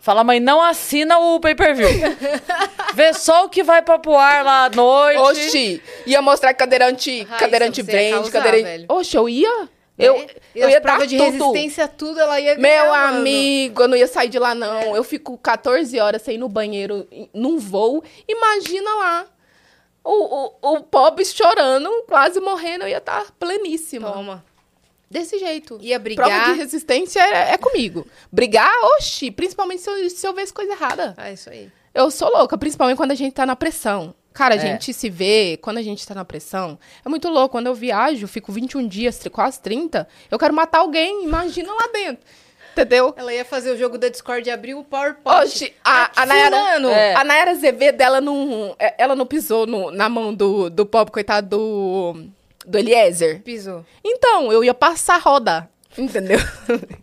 Fala, 0.00 0.24
mãe, 0.24 0.40
não 0.40 0.60
assina 0.60 1.18
o 1.18 1.38
pay-per-view. 1.38 1.88
Vê 2.94 3.12
só 3.12 3.44
o 3.44 3.48
que 3.48 3.62
vai 3.62 3.82
pra 3.82 3.98
pro 3.98 4.16
ar 4.16 4.44
lá 4.44 4.64
à 4.64 4.70
noite. 4.70 5.18
Oxi, 5.18 5.82
ia 6.06 6.22
mostrar 6.22 6.54
cadeirante, 6.54 7.26
cadeirante 7.38 7.82
causar, 7.84 8.30
cadeirante... 8.30 8.62
velho. 8.62 8.86
Oxi, 8.88 9.16
eu 9.16 9.28
ia? 9.28 9.68
Eu? 9.98 10.26
E 10.54 10.60
eu 10.60 10.66
as 10.66 10.72
ia 10.72 10.80
dar 10.80 10.92
provas 10.92 11.08
de 11.08 11.18
tudo. 11.18 11.52
resistência, 11.52 11.86
tudo, 11.86 12.18
ela 12.18 12.40
ia 12.40 12.54
Meu 12.56 12.60
ganhar, 12.62 12.88
mano. 12.88 13.18
amigo, 13.18 13.82
eu 13.82 13.88
não 13.88 13.96
ia 13.96 14.06
sair 14.06 14.28
de 14.28 14.38
lá, 14.38 14.54
não. 14.54 14.96
Eu 14.96 15.04
fico 15.04 15.36
14 15.38 15.98
horas 16.00 16.22
sem 16.22 16.36
ir 16.36 16.38
no 16.38 16.48
banheiro, 16.48 17.06
num 17.34 17.58
voo. 17.58 18.02
Imagina 18.26 18.94
lá. 18.94 19.26
O, 20.04 20.10
o, 20.66 20.74
o 20.74 20.82
pobre 20.82 21.24
chorando, 21.24 21.88
quase 22.08 22.40
morrendo, 22.40 22.84
eu 22.84 22.88
ia 22.88 22.98
estar 22.98 23.30
pleníssima. 23.38 24.10
Toma. 24.10 24.44
Desse 25.10 25.38
jeito. 25.38 25.78
Ia 25.80 26.00
Prova 26.00 26.30
brigar. 26.30 26.52
de 26.54 26.58
resistência 26.58 27.20
é, 27.20 27.52
é 27.52 27.58
comigo. 27.58 28.06
Brigar, 28.32 28.72
oxi, 28.96 29.30
principalmente 29.30 29.82
se 29.82 29.90
eu, 29.90 30.10
se 30.10 30.26
eu 30.26 30.32
ver 30.32 30.42
as 30.42 30.50
coisas 30.50 30.74
erradas. 30.74 31.14
Ah, 31.16 31.30
isso 31.30 31.50
aí. 31.50 31.70
Eu 31.94 32.10
sou 32.10 32.30
louca, 32.30 32.56
principalmente 32.56 32.96
quando 32.96 33.10
a 33.10 33.14
gente 33.14 33.34
tá 33.34 33.44
na 33.44 33.54
pressão. 33.54 34.14
Cara, 34.32 34.54
a 34.54 34.56
É. 34.56 34.60
gente 34.60 34.94
se 34.94 35.10
vê, 35.10 35.58
quando 35.60 35.76
a 35.76 35.82
gente 35.82 36.06
tá 36.06 36.14
na 36.14 36.24
pressão, 36.24 36.78
é 37.04 37.08
muito 37.10 37.28
louco. 37.28 37.50
Quando 37.50 37.66
eu 37.66 37.74
viajo, 37.74 38.26
fico 38.26 38.50
21 38.50 38.88
dias, 38.88 39.20
quase 39.30 39.60
30, 39.60 40.08
eu 40.30 40.38
quero 40.38 40.54
matar 40.54 40.78
alguém, 40.78 41.24
imagina 41.24 41.70
lá 41.70 41.88
dentro. 41.92 42.24
Entendeu? 42.72 43.12
Ela 43.16 43.32
ia 43.34 43.44
fazer 43.44 43.70
o 43.70 43.76
jogo 43.76 43.98
da 43.98 44.08
Discord 44.08 44.48
e 44.48 44.50
abrir 44.52 44.74
o 44.74 44.82
PowerPoint. 44.82 45.38
Oxe, 45.44 45.72
a, 45.84 46.10
a, 46.22 46.26
Nayara, 46.26 46.56
fulano. 46.56 46.88
É. 46.88 47.14
a 47.14 47.22
Nayara 47.24 47.50
Azevedo, 47.52 48.00
ela 48.00 48.20
não, 48.20 48.74
é- 48.78 48.94
ela 48.98 49.14
não 49.14 49.26
pisou 49.26 49.66
no- 49.66 49.90
na 49.90 50.08
mão 50.08 50.34
do, 50.34 50.70
do 50.70 50.86
pobre, 50.86 51.12
coitado 51.12 51.48
do, 51.48 52.24
do 52.66 52.78
Eliezer. 52.78 53.42
Pisou. 53.42 53.84
Então, 54.02 54.50
eu 54.52 54.64
ia 54.64 54.72
passar 54.74 55.16
a 55.16 55.18
roda, 55.18 55.68
entendeu? 55.96 56.38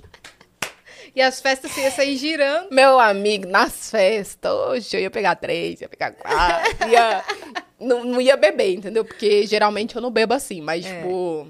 E 1.16 1.22
as 1.22 1.42
festas 1.42 1.72
você 1.72 1.82
ia 1.82 1.92
sair 1.92 2.16
girando. 2.18 2.68
Meu 2.72 3.00
amigo, 3.00 3.48
nas 3.48 3.90
festas, 3.90 4.52
hoje 4.54 4.96
eu 4.96 5.02
ia 5.02 5.10
pegar 5.10 5.36
três, 5.36 5.82
ia 5.82 5.90
pegar 5.90 6.12
quatro, 6.12 6.88
ia, 6.88 7.24
não, 7.80 8.06
não 8.06 8.22
ia 8.22 8.38
beber, 8.38 8.76
entendeu? 8.76 9.04
Porque 9.04 9.46
geralmente 9.46 9.96
eu 9.96 10.02
não 10.02 10.12
bebo 10.12 10.36
assim, 10.36 10.62
mas, 10.62 10.86
É. 10.86 11.02
tipo, 11.02 11.48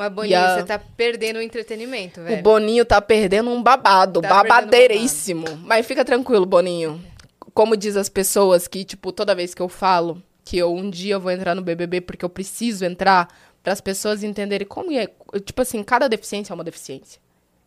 Mas, 0.00 0.12
Boninho, 0.12 0.38
a- 0.38 0.54
você 0.58 0.64
tá 0.64 0.78
perdendo 0.78 1.36
o 1.36 1.42
entretenimento, 1.42 2.22
velho. 2.22 2.38
o 2.40 2.42
Boninho 2.42 2.84
tá 2.84 3.00
perdendo 3.00 3.50
um 3.50 3.62
babado, 3.62 4.20
Tá 4.22 4.28
babadeiríssimo. 4.28 5.44
Mas 5.64 5.86
fica 5.86 6.04
tranquilo, 6.04 6.46
Boninho. 6.46 7.00
Como 7.52 7.76
diz 7.76 7.96
as 7.96 8.08
pessoas 8.08 8.66
que, 8.66 8.84
tipo, 8.84 9.12
toda 9.12 9.34
vez 9.34 9.54
que 9.54 9.60
eu 9.62 9.68
falo 9.68 10.22
que 10.44 10.56
eu 10.56 10.72
um 10.74 10.88
dia 10.88 11.18
vou 11.18 11.30
entrar 11.30 11.54
no 11.54 11.62
BBB 11.62 12.00
porque 12.00 12.24
eu 12.24 12.28
preciso 12.30 12.84
entrar, 12.84 13.28
para 13.62 13.72
as 13.74 13.80
pessoas 13.80 14.22
entenderem 14.24 14.66
como 14.66 14.90
é. 14.92 15.06
Tipo 15.44 15.60
assim, 15.62 15.82
cada 15.82 16.08
deficiência 16.08 16.52
é 16.52 16.54
uma 16.54 16.64
deficiência. 16.64 17.20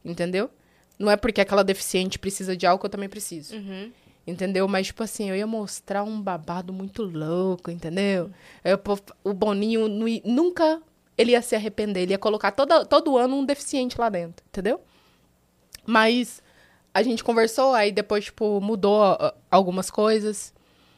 Entendeu? 0.03 0.49
Não 0.97 1.11
é 1.11 1.15
porque 1.15 1.39
aquela 1.41 1.63
deficiente 1.63 2.17
precisa 2.17 2.57
de 2.57 2.65
algo 2.65 2.79
que 2.79 2.85
eu 2.85 2.89
também 2.89 3.07
preciso. 3.09 3.55
Uhum. 3.55 3.91
Entendeu? 4.25 4.67
Mas, 4.67 4.87
tipo 4.87 5.03
assim, 5.03 5.29
eu 5.29 5.35
ia 5.35 5.45
mostrar 5.45 6.03
um 6.03 6.19
babado 6.21 6.71
muito 6.73 7.03
louco, 7.03 7.69
entendeu? 7.69 8.31
Eu, 8.63 8.79
o 9.23 9.33
Boninho 9.33 9.87
nu- 9.87 10.21
nunca 10.23 10.81
ele 11.17 11.31
ia 11.31 11.41
se 11.41 11.55
arrepender. 11.55 12.03
Ele 12.03 12.13
ia 12.13 12.17
colocar 12.17 12.51
toda, 12.51 12.85
todo 12.85 13.17
ano 13.17 13.37
um 13.37 13.45
deficiente 13.45 13.99
lá 13.99 14.09
dentro, 14.09 14.45
entendeu? 14.47 14.81
Mas 15.85 16.41
a 16.93 17.01
gente 17.03 17.23
conversou, 17.23 17.73
aí 17.73 17.91
depois, 17.91 18.25
tipo, 18.25 18.61
mudou 18.61 19.01
algumas 19.49 19.89
coisas. 19.89 20.53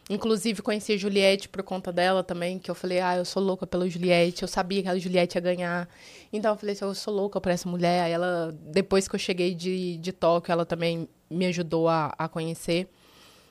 Inclusive, 0.10 0.62
conheci 0.62 0.94
a 0.94 0.98
Juliette 0.98 1.50
por 1.50 1.64
conta 1.64 1.92
dela 1.92 2.24
também, 2.24 2.60
que 2.60 2.70
eu 2.70 2.76
falei, 2.76 3.00
ah, 3.00 3.18
eu 3.18 3.26
sou 3.26 3.42
louca 3.42 3.66
pela 3.66 3.90
Juliette, 3.90 4.44
eu 4.44 4.48
sabia 4.48 4.84
que 4.84 4.90
a 4.90 4.98
Juliette 5.00 5.36
ia 5.36 5.42
ganhar. 5.42 5.90
Então, 6.32 6.54
eu 6.54 6.58
falei 6.58 6.74
assim, 6.74 6.86
eu 6.86 6.94
sou 6.94 7.14
louca 7.14 7.42
por 7.42 7.52
essa 7.52 7.68
mulher. 7.68 8.04
Aí 8.04 8.12
ela, 8.12 8.56
depois 8.62 9.08
que 9.08 9.16
eu 9.16 9.20
cheguei 9.20 9.56
de, 9.56 9.98
de 9.98 10.12
Tóquio, 10.12 10.52
ela 10.52 10.66
também 10.66 11.10
me 11.30 11.48
ajudou 11.48 11.88
a, 11.88 12.14
a 12.18 12.28
conhecer. 12.28 12.88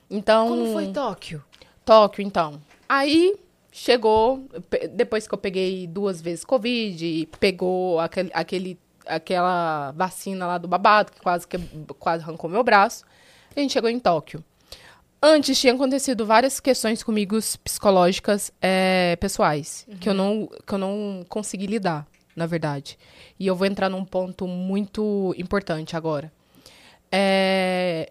Então, 0.09 0.47
Como 0.47 0.71
foi 0.71 0.93
Tóquio? 0.93 1.43
Tóquio, 1.83 2.25
então. 2.25 2.61
Aí 2.87 3.35
chegou, 3.75 4.47
depois 4.91 5.27
que 5.27 5.33
eu 5.33 5.37
peguei 5.37 5.85
duas 5.85 6.21
vezes 6.21 6.45
Covid, 6.45 7.27
pegou 7.41 7.99
aquele, 7.99 8.31
aquele, 8.33 8.79
aquela 9.05 9.91
vacina 9.91 10.47
lá 10.47 10.57
do 10.57 10.65
babado, 10.65 11.11
que 11.11 11.19
quase, 11.19 11.45
que 11.45 11.57
quase 11.99 12.23
arrancou 12.23 12.49
meu 12.49 12.63
braço, 12.63 13.03
a 13.53 13.59
gente 13.59 13.73
chegou 13.73 13.89
em 13.89 13.99
Tóquio. 13.99 14.41
Antes 15.21 15.59
tinha 15.59 15.73
acontecido 15.73 16.25
várias 16.25 16.61
questões 16.61 17.03
comigo 17.03 17.37
psicológicas 17.63 18.49
eh, 18.61 19.17
pessoais, 19.19 19.85
que, 19.99 20.07
eu 20.07 20.13
não, 20.13 20.47
que 20.65 20.73
eu 20.73 20.77
não 20.77 21.25
consegui 21.27 21.65
lidar, 21.65 22.07
na 22.33 22.45
verdade. 22.45 22.97
E 23.37 23.45
eu 23.45 23.57
vou 23.57 23.67
entrar 23.67 23.89
num 23.89 24.05
ponto 24.05 24.47
muito 24.47 25.35
importante 25.37 25.97
agora. 25.97 26.31
É, 27.11 28.09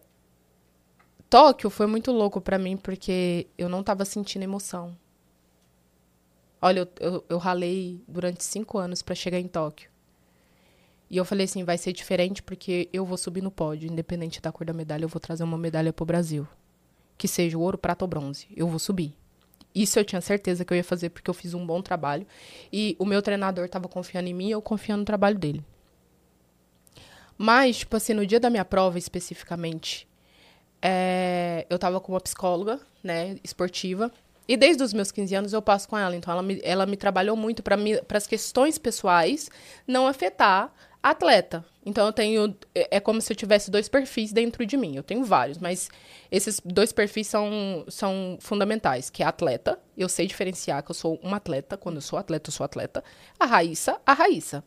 Tóquio 1.31 1.71
foi 1.71 1.87
muito 1.87 2.13
louco 2.13 2.39
pra 2.39 2.59
mim 2.59 2.77
porque 2.77 3.47
eu 3.57 3.69
não 3.69 3.83
tava 3.83 4.05
sentindo 4.05 4.43
emoção. 4.43 4.95
Olha, 6.65 6.89
eu, 6.99 7.13
eu, 7.13 7.25
eu 7.29 7.37
ralei 7.37 8.03
durante 8.09 8.43
cinco 8.43 8.79
anos 8.79 9.03
pra 9.03 9.15
chegar 9.15 9.39
em 9.39 9.47
Tóquio. 9.47 9.91
E 11.11 11.17
eu 11.19 11.23
falei 11.23 11.45
assim, 11.45 11.63
vai 11.63 11.77
ser 11.77 11.93
diferente 11.93 12.43
porque 12.43 12.89
eu 12.91 13.05
vou 13.05 13.19
subir 13.19 13.43
no 13.43 13.51
pódio, 13.51 13.93
independente 13.93 14.41
da 14.41 14.51
cor 14.51 14.67
da 14.67 14.73
medalha, 14.73 15.05
eu 15.05 15.09
vou 15.11 15.21
trazer 15.21 15.45
uma 15.45 15.59
medalha 15.59 15.93
pro 15.93 16.07
Brasil. 16.07 16.49
Que 17.19 17.29
seja 17.29 17.59
ouro, 17.59 17.77
prata 17.77 18.03
ou 18.03 18.09
bronze. 18.09 18.47
Eu 18.57 18.67
vou 18.67 18.79
subir. 18.79 19.15
Isso 19.75 19.99
eu 19.99 20.07
tinha 20.07 20.23
certeza 20.23 20.65
que 20.65 20.73
eu 20.73 20.77
ia 20.79 20.83
fazer 20.83 21.11
porque 21.11 21.29
eu 21.29 21.35
fiz 21.35 21.53
um 21.53 21.67
bom 21.67 21.83
trabalho. 21.83 22.27
E 22.73 22.97
o 22.99 23.05
meu 23.05 23.21
treinador 23.21 23.69
tava 23.69 23.87
confiando 23.87 24.31
em 24.31 24.35
mim 24.35 24.49
e 24.49 24.53
eu 24.53 24.63
confiando 24.63 25.01
no 25.01 25.05
trabalho 25.05 25.39
dele. 25.39 25.63
Mas, 27.37 27.81
tipo 27.81 27.95
assim, 27.95 28.15
no 28.15 28.25
dia 28.27 28.41
da 28.41 28.49
minha 28.49 28.65
prova 28.65 28.99
especificamente, 28.99 30.09
é, 30.81 31.67
eu 31.69 31.79
tava 31.79 32.01
com 32.01 32.15
uma 32.15 32.21
psicóloga, 32.23 32.81
né, 33.03 33.37
esportiva. 33.45 34.11
E 34.47 34.57
desde 34.57 34.83
os 34.83 34.93
meus 34.93 35.11
15 35.11 35.35
anos 35.35 35.53
eu 35.53 35.63
passo 35.63 35.89
com 35.89 35.97
ela. 35.97 36.15
Então, 36.15 36.33
ela 36.33 36.43
me, 36.43 36.61
ela 36.63 36.87
me 36.87 36.97
trabalhou 36.97 37.37
muito 37.37 37.63
para 37.63 37.77
as 38.11 38.27
questões 38.27 38.79
pessoais 38.79 39.51
não 39.87 40.07
afetar 40.07 40.73
atleta. 41.03 41.65
Então, 41.85 42.07
eu 42.07 42.13
tenho. 42.13 42.57
É 42.75 42.97
é 42.97 43.01
como 43.01 43.21
se 43.21 43.33
eu 43.33 43.37
tivesse 43.37 43.71
dois 43.71 43.89
perfis 43.89 44.33
dentro 44.33 44.65
de 44.65 44.77
mim. 44.77 44.97
Eu 44.97 45.03
tenho 45.03 45.25
vários, 45.25 45.59
mas 45.59 45.89
esses 46.31 46.61
dois 46.65 46.93
perfis 46.93 47.27
são, 47.27 47.85
são 47.89 48.39
fundamentais: 48.41 49.11
que 49.11 49.23
é 49.23 49.27
atleta. 49.27 49.79
Eu 49.97 50.09
sei 50.09 50.27
diferenciar 50.27 50.83
que 50.83 50.91
eu 50.91 50.95
sou 50.95 51.19
uma 51.23 51.39
atleta. 51.39 51.77
Quando 51.77 51.97
eu 51.97 52.03
sou 52.03 52.19
atleta, 52.19 52.49
eu 52.49 52.53
sou 52.53 52.65
atleta. 52.65 53.03
A 53.39 53.47
Raíssa, 53.47 54.01
a 54.05 54.13
Raíssa. 54.13 54.65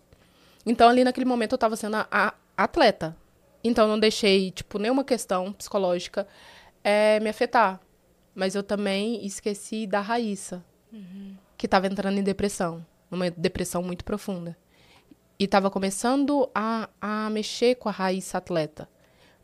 Então, 0.65 0.89
ali 0.89 1.03
naquele 1.03 1.25
momento, 1.25 1.53
eu 1.53 1.57
tava 1.57 1.75
sendo 1.75 1.95
a, 1.95 2.07
a 2.11 2.33
atleta. 2.57 3.15
Então, 3.63 3.87
não 3.87 3.99
deixei, 3.99 4.51
tipo, 4.51 4.79
nenhuma 4.79 5.03
questão 5.03 5.51
psicológica 5.53 6.27
é, 6.83 7.19
me 7.19 7.29
afetar. 7.29 7.79
Mas 8.37 8.53
eu 8.53 8.61
também 8.61 9.25
esqueci 9.25 9.87
da 9.87 9.99
Raíssa, 9.99 10.63
que 11.57 11.67
tava 11.67 11.87
entrando 11.87 12.19
em 12.19 12.23
depressão. 12.23 12.85
Numa 13.09 13.31
depressão 13.31 13.81
muito 13.81 14.05
profunda. 14.05 14.55
E 15.39 15.47
tava 15.47 15.71
começando 15.71 16.47
a, 16.53 16.87
a 17.01 17.29
mexer 17.31 17.73
com 17.75 17.89
a 17.89 17.91
Raíssa 17.91 18.37
atleta. 18.37 18.87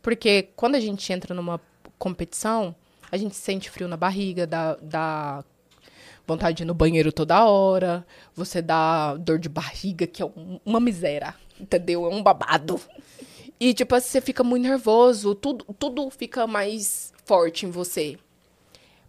Porque 0.00 0.50
quando 0.54 0.76
a 0.76 0.80
gente 0.80 1.12
entra 1.12 1.34
numa 1.34 1.60
competição, 1.98 2.72
a 3.10 3.16
gente 3.16 3.34
sente 3.34 3.68
frio 3.68 3.88
na 3.88 3.96
barriga, 3.96 4.46
dá, 4.46 4.76
dá 4.80 5.44
vontade 6.24 6.58
de 6.58 6.62
ir 6.62 6.66
no 6.66 6.74
banheiro 6.74 7.12
toda 7.12 7.44
hora, 7.44 8.06
você 8.32 8.62
dá 8.62 9.16
dor 9.16 9.38
de 9.40 9.48
barriga, 9.48 10.06
que 10.06 10.22
é 10.22 10.26
um- 10.26 10.60
uma 10.64 10.78
miséria, 10.78 11.34
entendeu? 11.58 12.04
É 12.06 12.14
um 12.14 12.22
babado. 12.22 12.80
E, 13.58 13.74
tipo, 13.74 13.98
você 13.98 14.20
fica 14.20 14.44
muito 14.44 14.62
nervoso, 14.62 15.34
tudo, 15.34 15.64
tudo 15.78 16.08
fica 16.10 16.46
mais 16.46 17.12
forte 17.24 17.66
em 17.66 17.70
você. 17.70 18.18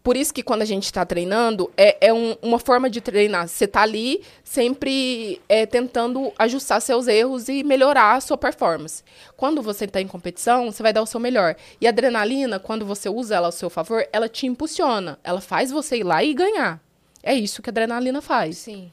Por 0.06 0.16
isso 0.16 0.32
que 0.32 0.44
quando 0.44 0.62
a 0.62 0.66
gente 0.66 0.94
tá 0.94 1.04
treinando, 1.04 1.72
é, 1.76 2.10
é 2.10 2.14
um- 2.14 2.38
uma 2.44 2.60
forma 2.60 2.88
de 2.92 3.02
treinar. 3.02 3.48
Você 3.48 3.66
tá 3.68 3.82
ali 3.82 4.22
sempre 4.44 5.42
é, 5.50 5.66
tentando 5.66 6.32
ajustar 6.38 6.80
seus 6.80 7.08
erros 7.08 7.50
e 7.50 7.64
melhorar 7.64 8.14
a 8.16 8.22
sua 8.22 8.38
performance. 8.38 9.04
Quando 9.36 9.64
você 9.64 9.88
tá 9.88 10.00
em 10.00 10.08
competição, 10.08 10.72
você 10.72 10.84
vai 10.84 10.94
dar 10.94 11.02
o 11.02 11.08
seu 11.08 11.20
melhor. 11.20 11.56
E 11.82 11.88
a 11.88 11.90
adrenalina, 11.90 12.60
quando 12.60 12.86
você 12.86 13.10
usa 13.10 13.34
ela 13.36 13.48
ao 13.48 13.52
seu 13.52 13.68
favor, 13.68 14.08
ela 14.14 14.30
te 14.30 14.46
impulsiona. 14.46 15.18
Ela 15.24 15.42
faz 15.42 15.72
você 15.72 15.98
ir 15.98 16.04
lá 16.04 16.24
e 16.24 16.36
ganhar. 16.36 16.80
É 17.24 17.34
isso 17.34 17.64
que 17.64 17.70
a 17.70 17.72
adrenalina 17.72 18.22
faz. 18.22 18.60
Sim. 18.60 18.92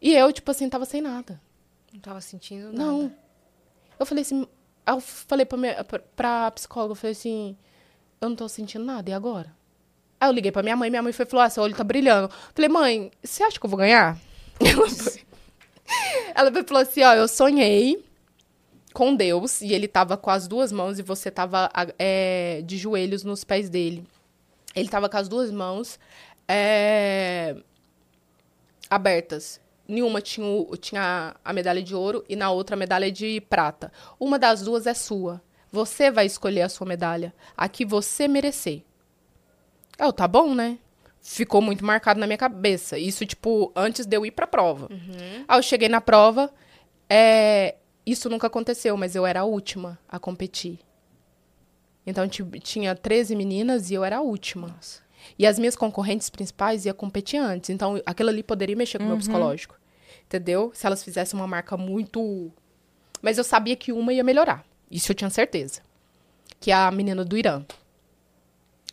E 0.00 0.14
eu, 0.14 0.32
tipo 0.32 0.50
assim, 0.50 0.66
tava 0.70 0.86
sem 0.86 1.02
nada. 1.02 1.38
Não 1.92 2.00
tava 2.00 2.20
sentindo 2.22 2.72
nada. 2.72 2.78
Não. 2.90 3.12
Eu 4.00 4.06
falei 4.06 4.22
assim, 4.22 4.46
eu 4.86 4.98
falei 5.00 5.44
pra, 5.44 5.58
minha, 5.58 5.84
pra, 5.84 5.98
pra 6.16 6.50
psicóloga, 6.52 6.92
eu 6.92 6.96
falei 6.96 7.12
assim, 7.12 7.54
eu 8.18 8.30
não 8.30 8.36
tô 8.36 8.48
sentindo 8.48 8.82
nada, 8.84 9.10
e 9.10 9.12
agora? 9.12 9.52
Aí 10.24 10.30
eu 10.30 10.32
liguei 10.32 10.50
pra 10.50 10.62
minha 10.62 10.74
mãe, 10.76 10.88
minha 10.88 11.02
mãe 11.02 11.12
foi, 11.12 11.26
falou, 11.26 11.44
ah, 11.44 11.50
seu 11.50 11.62
olho 11.62 11.74
tá 11.74 11.84
brilhando. 11.84 12.30
Falei, 12.54 12.68
mãe, 12.68 13.10
você 13.22 13.42
acha 13.42 13.60
que 13.60 13.66
eu 13.66 13.70
vou 13.70 13.78
ganhar? 13.78 14.18
Ela 14.58 14.88
foi- 14.88 15.22
Ela 16.34 16.64
falou 16.64 16.82
assim, 16.82 17.02
ó, 17.02 17.12
eu 17.14 17.28
sonhei 17.28 18.02
com 18.94 19.14
Deus, 19.14 19.60
e 19.60 19.72
ele 19.74 19.86
tava 19.86 20.16
com 20.16 20.30
as 20.30 20.48
duas 20.48 20.72
mãos, 20.72 20.98
e 20.98 21.02
você 21.02 21.30
tava 21.30 21.70
é, 21.98 22.62
de 22.64 22.78
joelhos 22.78 23.22
nos 23.22 23.44
pés 23.44 23.68
dele. 23.68 24.04
Ele 24.74 24.88
tava 24.88 25.08
com 25.08 25.16
as 25.16 25.28
duas 25.28 25.50
mãos 25.50 25.98
é, 26.48 27.56
abertas. 28.88 29.60
Nenhuma 29.86 30.20
tinha, 30.22 30.46
tinha 30.80 31.36
a 31.44 31.52
medalha 31.52 31.82
de 31.82 31.94
ouro 31.94 32.24
e 32.28 32.34
na 32.34 32.50
outra 32.50 32.74
a 32.74 32.78
medalha 32.78 33.12
de 33.12 33.40
prata. 33.42 33.92
Uma 34.18 34.38
das 34.38 34.62
duas 34.62 34.86
é 34.86 34.94
sua. 34.94 35.42
Você 35.70 36.10
vai 36.10 36.24
escolher 36.24 36.62
a 36.62 36.68
sua 36.68 36.86
medalha. 36.86 37.34
A 37.56 37.68
que 37.68 37.84
você 37.84 38.26
merecer. 38.26 38.82
Eu, 39.98 40.12
tá 40.12 40.26
bom, 40.28 40.54
né? 40.54 40.78
Ficou 41.20 41.62
muito 41.62 41.84
marcado 41.84 42.20
na 42.20 42.26
minha 42.26 42.36
cabeça. 42.36 42.98
Isso, 42.98 43.24
tipo, 43.24 43.72
antes 43.74 44.04
de 44.06 44.16
eu 44.16 44.26
ir 44.26 44.30
pra 44.32 44.46
prova. 44.46 44.88
Aí 45.48 45.58
eu 45.58 45.62
cheguei 45.62 45.88
na 45.88 46.00
prova, 46.00 46.52
é, 47.08 47.76
isso 48.04 48.28
nunca 48.28 48.46
aconteceu, 48.46 48.96
mas 48.96 49.14
eu 49.16 49.24
era 49.24 49.40
a 49.40 49.44
última 49.44 49.98
a 50.08 50.18
competir. 50.18 50.78
Então 52.06 52.28
ti- 52.28 52.44
tinha 52.60 52.94
13 52.94 53.34
meninas 53.34 53.90
e 53.90 53.94
eu 53.94 54.04
era 54.04 54.18
a 54.18 54.20
última. 54.20 54.68
E 55.38 55.46
as 55.46 55.58
minhas 55.58 55.74
concorrentes 55.74 56.28
principais 56.28 56.84
iam 56.84 56.94
competir 56.94 57.38
antes. 57.40 57.70
Então 57.70 58.00
aquilo 58.04 58.28
ali 58.28 58.42
poderia 58.42 58.76
mexer 58.76 58.98
com 58.98 59.04
o 59.04 59.06
meu 59.08 59.16
psicológico. 59.18 59.76
Entendeu? 60.26 60.70
Se 60.74 60.86
elas 60.86 61.02
fizessem 61.02 61.38
uma 61.38 61.46
marca 61.46 61.76
muito. 61.76 62.52
Mas 63.22 63.38
eu 63.38 63.44
sabia 63.44 63.74
que 63.76 63.90
uma 63.92 64.12
ia 64.12 64.22
melhorar. 64.22 64.64
Isso 64.90 65.10
eu 65.10 65.14
tinha 65.16 65.30
certeza. 65.30 65.80
Que 66.60 66.70
é 66.70 66.74
a 66.74 66.90
menina 66.90 67.24
do 67.24 67.38
Irã. 67.38 67.64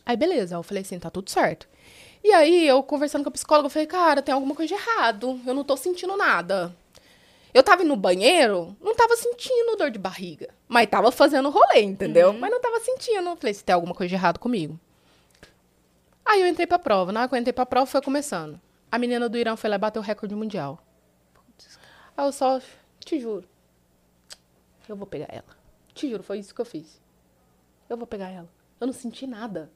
Aí 0.06 0.16
beleza, 0.18 0.56
eu 0.56 0.64
falei 0.64 0.82
assim, 0.82 1.00
tá 1.00 1.10
tudo 1.10 1.30
certo. 1.30 1.68
E 2.24 2.32
aí 2.32 2.68
eu 2.68 2.84
conversando 2.84 3.24
com 3.24 3.30
a 3.30 3.32
psicóloga, 3.32 3.66
eu 3.68 3.70
falei, 3.72 3.88
cara, 3.88 4.22
tem 4.22 4.34
alguma 4.34 4.56
coisa 4.56 4.76
de 4.76 4.82
errado. 4.82 5.40
Eu 5.46 5.54
não 5.54 5.64
tô 5.64 5.76
sentindo 5.76 6.16
nada. 6.16 6.76
Eu 7.54 7.64
tava 7.64 7.82
indo 7.82 7.90
no 7.90 7.98
banheiro, 7.98 8.76
não 8.80 8.96
tava 8.96 9.16
sentindo 9.18 9.76
dor 9.76 9.92
de 9.92 10.00
barriga. 10.00 10.50
Mas 10.68 10.90
tava 10.90 11.12
fazendo 11.12 11.50
rolê, 11.50 11.82
entendeu? 11.82 12.32
Mas 12.34 12.50
não 12.52 12.62
tava 12.62 12.80
sentindo. 12.80 13.30
Eu 13.30 13.36
falei, 13.36 13.54
se 13.54 13.64
tem 13.64 13.74
alguma 13.74 13.94
coisa 13.94 14.10
de 14.10 14.16
errado 14.16 14.40
comigo. 14.40 14.80
Aí 16.26 16.42
eu 16.42 16.48
entrei 16.48 16.66
pra 16.66 16.80
prova. 16.80 17.12
Na 17.12 17.22
hora 17.22 17.30
que 17.30 17.36
eu 17.36 17.40
entrei 17.40 17.52
pra 17.52 17.66
prova, 17.66 17.86
foi 17.86 18.02
começando. 18.02 18.60
A 18.92 18.98
menina 18.98 19.28
do 19.28 19.38
Irã 19.38 19.56
foi 19.56 19.70
lá 19.70 19.76
e 19.76 19.80
bateu 19.80 20.02
o 20.02 20.06
recorde 20.06 20.36
mundial. 20.36 20.80
Aí 22.16 22.26
eu 22.26 22.32
só, 22.32 22.62
te 23.00 23.20
juro, 23.20 23.48
eu 24.88 24.96
vou 24.96 25.08
pegar 25.08 25.28
ela. 25.30 25.58
Te 25.94 26.10
juro, 26.10 26.24
foi 26.24 26.40
isso 26.40 26.54
que 26.54 26.62
eu 26.62 26.66
fiz. 26.66 27.02
Eu 27.90 27.98
vou 27.98 28.08
pegar 28.08 28.30
ela. 28.30 28.50
Eu 28.80 28.88
não 28.88 28.94
senti 28.94 29.26
nada. 29.26 29.70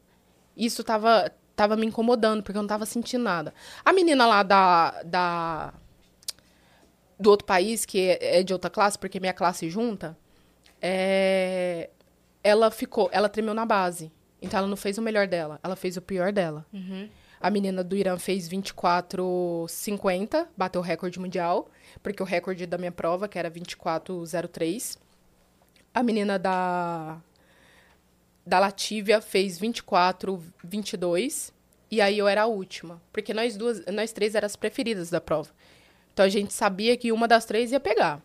Isso 0.55 0.83
tava, 0.83 1.31
tava 1.55 1.75
me 1.75 1.85
incomodando, 1.85 2.43
porque 2.43 2.57
eu 2.57 2.61
não 2.61 2.67
tava 2.67 2.85
sentindo 2.85 3.23
nada. 3.23 3.53
A 3.83 3.91
menina 3.93 4.25
lá 4.25 4.43
da, 4.43 5.03
da 5.03 5.73
do 7.19 7.29
outro 7.29 7.45
país, 7.45 7.85
que 7.85 7.99
é 7.99 8.39
é 8.39 8.43
de 8.43 8.53
outra 8.53 8.69
classe, 8.69 8.97
porque 8.97 9.19
minha 9.19 9.33
classe 9.33 9.69
junta, 9.69 10.17
é, 10.81 11.89
ela 12.43 12.69
ficou, 12.69 13.09
ela 13.11 13.27
tremeu 13.29 13.53
na 13.53 13.65
base. 13.65 14.11
Então 14.41 14.59
ela 14.59 14.67
não 14.67 14.77
fez 14.77 14.97
o 14.97 15.01
melhor 15.01 15.27
dela, 15.27 15.59
ela 15.63 15.75
fez 15.75 15.97
o 15.97 16.01
pior 16.01 16.31
dela. 16.31 16.65
A 17.41 17.49
menina 17.49 17.83
do 17.83 17.95
Irã 17.95 18.17
fez 18.17 18.47
24,50, 18.49 20.47
bateu 20.55 20.81
o 20.81 20.83
recorde 20.83 21.19
mundial, 21.19 21.69
porque 22.01 22.21
o 22.21 22.25
recorde 22.25 22.65
da 22.65 22.77
minha 22.77 22.91
prova, 22.91 23.27
que 23.27 23.37
era 23.37 23.51
24,03. 23.51 24.97
A 25.93 26.01
menina 26.03 26.39
da 26.39 27.21
da 28.45 28.59
Latívia 28.59 29.19
fez 29.21 29.57
24, 29.57 30.41
22. 30.63 31.53
E 31.89 32.01
aí 32.01 32.17
eu 32.17 32.27
era 32.27 32.43
a 32.43 32.45
última. 32.45 33.01
Porque 33.11 33.33
nós 33.33 33.57
duas, 33.57 33.83
nós 33.87 34.11
três 34.11 34.35
eram 34.35 34.45
as 34.45 34.55
preferidas 34.55 35.09
da 35.09 35.19
prova. 35.19 35.49
Então 36.13 36.25
a 36.25 36.29
gente 36.29 36.53
sabia 36.53 36.95
que 36.95 37.11
uma 37.11 37.27
das 37.27 37.45
três 37.45 37.71
ia 37.71 37.79
pegar. 37.79 38.21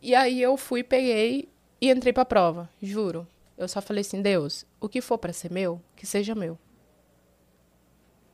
E 0.00 0.14
aí 0.14 0.42
eu 0.42 0.56
fui, 0.56 0.82
peguei 0.82 1.48
e 1.80 1.90
entrei 1.90 2.12
pra 2.12 2.24
prova, 2.24 2.68
juro. 2.82 3.26
Eu 3.56 3.68
só 3.68 3.80
falei 3.80 4.00
assim, 4.00 4.20
Deus, 4.20 4.66
o 4.80 4.88
que 4.88 5.00
for 5.00 5.18
pra 5.18 5.32
ser 5.32 5.50
meu, 5.50 5.80
que 5.94 6.06
seja 6.06 6.34
meu. 6.34 6.58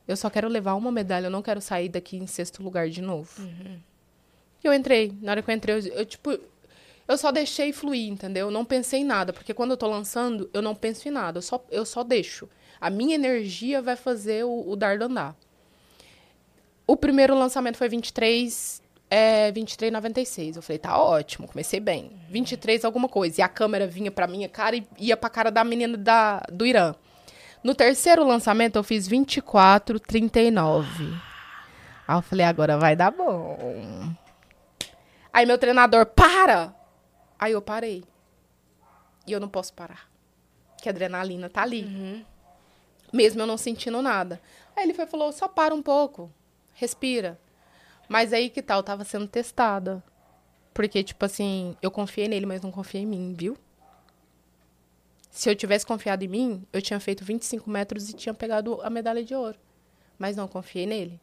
Eu 0.07 0.17
só 0.17 0.29
quero 0.29 0.47
levar 0.47 0.73
uma 0.73 0.91
medalha, 0.91 1.27
eu 1.27 1.31
não 1.31 1.43
quero 1.43 1.61
sair 1.61 1.87
daqui 1.87 2.17
em 2.17 2.25
sexto 2.25 2.63
lugar 2.63 2.89
de 2.89 3.01
novo. 3.01 3.29
E 4.63 4.67
eu 4.67 4.73
entrei. 4.73 5.15
Na 5.21 5.31
hora 5.31 5.43
que 5.43 5.51
eu 5.51 5.55
entrei, 5.55 5.75
eu, 5.75 5.79
eu, 5.93 6.05
tipo, 6.05 6.31
eu 7.09 7.17
só 7.17 7.31
deixei 7.31 7.73
fluir, 7.73 8.07
entendeu? 8.07 8.47
Eu 8.47 8.51
não 8.51 8.63
pensei 8.63 8.99
em 8.99 9.03
nada, 9.03 9.33
porque 9.33 9.51
quando 9.51 9.71
eu 9.71 9.77
tô 9.77 9.87
lançando, 9.87 10.47
eu 10.53 10.61
não 10.61 10.75
penso 10.75 11.07
em 11.07 11.11
nada, 11.11 11.39
eu 11.39 11.41
só, 11.41 11.65
eu 11.71 11.83
só 11.83 12.03
deixo. 12.03 12.47
A 12.79 12.91
minha 12.91 13.15
energia 13.15 13.81
vai 13.81 13.95
fazer 13.95 14.45
o, 14.45 14.69
o 14.69 14.75
dardo 14.75 15.05
andar. 15.05 15.35
O 16.85 16.95
primeiro 16.95 17.33
lançamento 17.33 17.77
foi 17.77 17.89
23, 17.89 18.79
é, 19.09 19.51
23,96. 19.51 20.57
Eu 20.57 20.61
falei, 20.61 20.77
tá 20.77 21.01
ótimo, 21.01 21.47
comecei 21.47 21.79
bem. 21.79 22.11
23 22.29 22.85
alguma 22.85 23.09
coisa. 23.09 23.41
E 23.41 23.43
a 23.43 23.49
câmera 23.49 23.87
vinha 23.87 24.11
pra 24.11 24.27
minha 24.27 24.47
cara 24.47 24.75
e 24.75 24.87
ia 24.99 25.17
pra 25.17 25.31
cara 25.31 25.49
da 25.49 25.63
menina 25.63 25.97
da, 25.97 26.43
do 26.51 26.63
Irã. 26.63 26.93
No 27.63 27.73
terceiro 27.73 28.23
lançamento, 28.23 28.75
eu 28.75 28.83
fiz 28.83 29.09
24,39. 29.09 30.85
Aí 32.07 32.17
eu 32.17 32.21
falei, 32.21 32.45
agora 32.45 32.77
vai 32.77 32.95
dar 32.95 33.09
bom. 33.09 34.13
Aí 35.33 35.47
meu 35.47 35.57
treinador, 35.57 36.05
para! 36.05 36.78
Aí 37.39 37.53
eu 37.53 37.61
parei. 37.61 38.03
E 39.25 39.31
eu 39.31 39.39
não 39.39 39.47
posso 39.47 39.73
parar. 39.73 40.09
Que 40.81 40.89
a 40.89 40.91
adrenalina 40.91 41.49
tá 41.49 41.61
ali. 41.61 42.25
Mesmo 43.13 43.41
eu 43.41 43.47
não 43.47 43.57
sentindo 43.57 44.01
nada. 44.01 44.41
Aí 44.75 44.83
ele 44.83 44.93
foi 44.93 45.05
falou, 45.05 45.31
só 45.31 45.47
para 45.47 45.73
um 45.73 45.81
pouco. 45.81 46.31
Respira. 46.73 47.39
Mas 48.07 48.33
aí 48.33 48.49
que 48.49 48.61
tal? 48.61 48.79
Eu 48.79 48.83
tava 48.83 49.03
sendo 49.03 49.27
testada. 49.27 50.03
Porque, 50.73 51.03
tipo 51.03 51.25
assim, 51.25 51.75
eu 51.81 51.91
confiei 51.91 52.27
nele, 52.27 52.45
mas 52.45 52.61
não 52.61 52.71
confiei 52.71 53.03
em 53.03 53.07
mim, 53.07 53.33
viu? 53.37 53.57
Se 55.29 55.49
eu 55.49 55.55
tivesse 55.55 55.85
confiado 55.85 56.23
em 56.23 56.27
mim, 56.27 56.65
eu 56.73 56.81
tinha 56.81 56.99
feito 56.99 57.23
25 57.23 57.69
metros 57.69 58.09
e 58.09 58.13
tinha 58.13 58.33
pegado 58.33 58.81
a 58.81 58.89
medalha 58.89 59.23
de 59.23 59.35
ouro. 59.35 59.57
Mas 60.17 60.35
não 60.35 60.47
confiei 60.47 60.85
nele. 60.85 61.19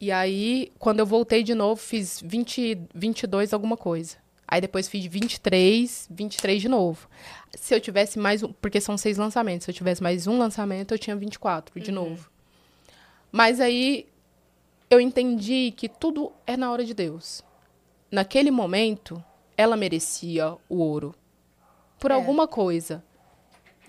E 0.00 0.12
aí, 0.12 0.72
quando 0.78 1.00
eu 1.00 1.06
voltei 1.06 1.42
de 1.42 1.54
novo, 1.54 1.80
fiz 1.80 2.20
20, 2.24 2.80
22 2.94 3.52
alguma 3.52 3.76
coisa. 3.76 4.16
Aí 4.48 4.60
depois 4.60 4.88
fiz 4.88 5.04
23, 5.06 6.06
23 6.10 6.62
de 6.62 6.68
novo. 6.68 7.08
Se 7.54 7.74
eu 7.74 7.80
tivesse 7.80 8.18
mais 8.18 8.42
um, 8.42 8.52
porque 8.52 8.80
são 8.80 8.96
seis 8.96 9.16
lançamentos, 9.18 9.64
se 9.64 9.70
eu 9.70 9.74
tivesse 9.74 10.02
mais 10.02 10.26
um 10.26 10.38
lançamento, 10.38 10.92
eu 10.94 10.98
tinha 10.98 11.16
24 11.16 11.80
de 11.80 11.90
novo. 11.90 12.30
Mas 13.32 13.60
aí 13.60 14.06
eu 14.88 15.00
entendi 15.00 15.72
que 15.76 15.88
tudo 15.88 16.32
é 16.46 16.56
na 16.56 16.70
hora 16.70 16.84
de 16.84 16.94
Deus. 16.94 17.42
Naquele 18.10 18.50
momento, 18.52 19.22
ela 19.56 19.76
merecia 19.76 20.54
o 20.68 20.76
ouro. 20.78 21.14
Por 21.98 22.10
É. 22.10 22.14
alguma 22.14 22.46
coisa. 22.46 23.02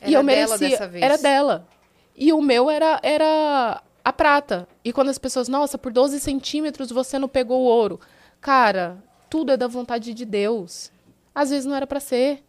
Era 0.02 0.10
e 0.10 0.14
eu 0.14 0.24
dela 0.24 0.58
merecia. 0.58 0.70
dessa 0.70 0.88
vez. 0.88 1.04
Era 1.04 1.18
dela. 1.18 1.68
E 2.16 2.34
o 2.34 2.42
meu 2.42 2.70
era, 2.70 3.00
era 3.04 3.84
a 4.04 4.12
prata. 4.14 4.68
E 4.84 4.92
quando 4.92 5.10
as 5.10 5.20
pessoas, 5.20 5.48
nossa, 5.48 5.78
por 5.78 5.92
12 5.94 6.20
centímetros 6.20 6.90
você 6.90 7.20
não 7.20 7.28
pegou 7.28 7.60
o 7.62 7.66
ouro. 7.66 8.00
Cara, 8.42 8.98
tudo 9.30 9.52
é 9.52 9.58
da 9.58 9.68
vontade 9.68 10.14
de 10.14 10.26
Deus. 10.26 10.92
Às 11.34 11.50
vezes 11.50 11.66
não 11.66 11.76
era 11.76 11.88
pra 11.88 12.00
ser. 12.00 12.44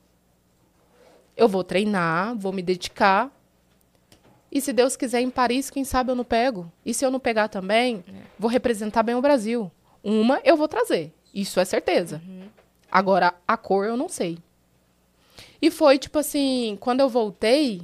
Eu 1.37 1.49
vou 1.49 1.63
treinar, 1.63 2.37
vou 2.37 2.53
me 2.53 2.63
dedicar. 2.63 3.31
E 4.51 4.61
se 4.61 4.73
Deus 4.73 4.97
quiser 4.97 5.21
em 5.21 5.31
Paris, 5.31 5.71
quem 5.71 5.85
sabe 5.85 6.11
eu 6.11 6.17
não 6.17 6.25
pego. 6.25 6.73
E 6.85 6.95
se 6.95 7.05
eu 7.05 7.11
não 7.11 7.21
pegar 7.21 7.49
também, 7.49 8.05
vou 8.39 8.51
representar 8.51 9.03
bem 9.03 9.15
o 9.15 9.21
Brasil. 9.21 9.71
Uma 10.03 10.41
eu 10.45 10.57
vou 10.57 10.67
trazer. 10.67 11.13
Isso 11.35 11.61
é 11.61 11.65
certeza. 11.65 12.23
Agora, 12.91 13.35
a 13.47 13.57
cor 13.57 13.85
eu 13.85 13.97
não 13.97 14.09
sei. 14.09 14.39
E 15.61 15.71
foi 15.71 15.99
tipo 15.99 16.19
assim, 16.19 16.79
quando 16.81 17.01
eu 17.01 17.09
voltei, 17.09 17.83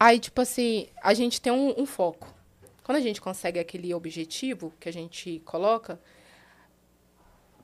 aí 0.00 0.18
tipo 0.18 0.40
assim, 0.40 0.86
a 1.02 1.12
gente 1.12 1.40
tem 1.40 1.52
um, 1.52 1.74
um 1.80 1.86
foco. 1.86 2.32
Quando 2.82 2.96
a 2.96 3.00
gente 3.00 3.20
consegue 3.20 3.58
aquele 3.60 3.92
objetivo 3.94 4.72
que 4.80 4.88
a 4.88 4.92
gente 4.92 5.40
coloca, 5.44 6.00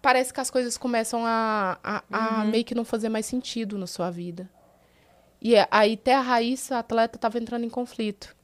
parece 0.00 0.32
que 0.32 0.40
as 0.40 0.50
coisas 0.50 0.76
começam 0.78 1.24
a, 1.24 1.78
a, 1.82 2.02
a 2.10 2.44
meio 2.44 2.64
que 2.64 2.74
não 2.74 2.84
fazer 2.84 3.08
mais 3.08 3.26
sentido 3.26 3.78
na 3.78 3.86
sua 3.86 4.10
vida. 4.10 4.48
E 5.40 5.54
é- 5.54 5.68
aí 5.70 5.94
até 5.94 6.14
a 6.14 6.20
Raíssa, 6.20 6.76
a 6.76 6.78
atleta, 6.80 7.18
tava 7.18 7.38
entrando 7.38 7.64
em 7.64 7.70
conflito. 7.70 8.36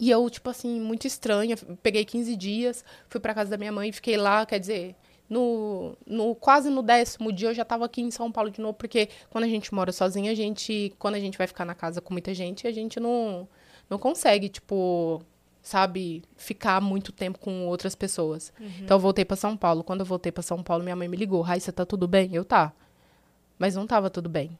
E 0.00 0.10
eu, 0.10 0.28
tipo 0.30 0.48
assim, 0.50 0.80
muito 0.80 1.06
estranha. 1.06 1.56
Peguei 1.82 2.04
15 2.04 2.36
dias, 2.36 2.84
fui 3.08 3.20
pra 3.20 3.34
casa 3.34 3.50
da 3.50 3.56
minha 3.56 3.72
mãe, 3.72 3.90
fiquei 3.90 4.16
lá, 4.16 4.46
quer 4.46 4.60
dizer, 4.60 4.94
no, 5.28 5.96
no 6.06 6.34
quase 6.34 6.70
no 6.70 6.82
décimo 6.82 7.32
dia 7.32 7.48
eu 7.48 7.54
já 7.54 7.64
tava 7.64 7.84
aqui 7.84 8.00
em 8.00 8.10
São 8.10 8.30
Paulo 8.30 8.50
de 8.50 8.60
novo, 8.60 8.74
porque 8.74 9.08
quando 9.28 9.44
a 9.44 9.48
gente 9.48 9.74
mora 9.74 9.90
sozinha, 9.92 10.30
a 10.30 10.34
gente, 10.34 10.94
quando 10.98 11.16
a 11.16 11.20
gente 11.20 11.36
vai 11.36 11.46
ficar 11.46 11.64
na 11.64 11.74
casa 11.74 12.00
com 12.00 12.14
muita 12.14 12.32
gente, 12.32 12.66
a 12.66 12.72
gente 12.72 13.00
não, 13.00 13.48
não 13.90 13.98
consegue, 13.98 14.48
tipo, 14.48 15.20
sabe, 15.62 16.22
ficar 16.36 16.80
muito 16.80 17.12
tempo 17.12 17.38
com 17.38 17.66
outras 17.66 17.94
pessoas. 17.94 18.52
Então 18.80 18.96
eu 18.96 19.00
voltei 19.00 19.24
pra 19.24 19.36
São 19.36 19.56
Paulo. 19.56 19.84
Quando 19.84 20.00
eu 20.00 20.06
voltei 20.06 20.32
pra 20.32 20.42
São 20.42 20.62
Paulo, 20.62 20.82
minha 20.82 20.96
mãe 20.96 21.08
me 21.08 21.16
ligou: 21.16 21.40
Raíssa, 21.42 21.72
tá 21.72 21.84
tudo 21.84 22.08
bem? 22.08 22.34
Eu 22.34 22.44
tá. 22.44 22.72
Mas 23.58 23.74
não 23.74 23.86
tava 23.86 24.08
tudo 24.08 24.28
bem. 24.28 24.58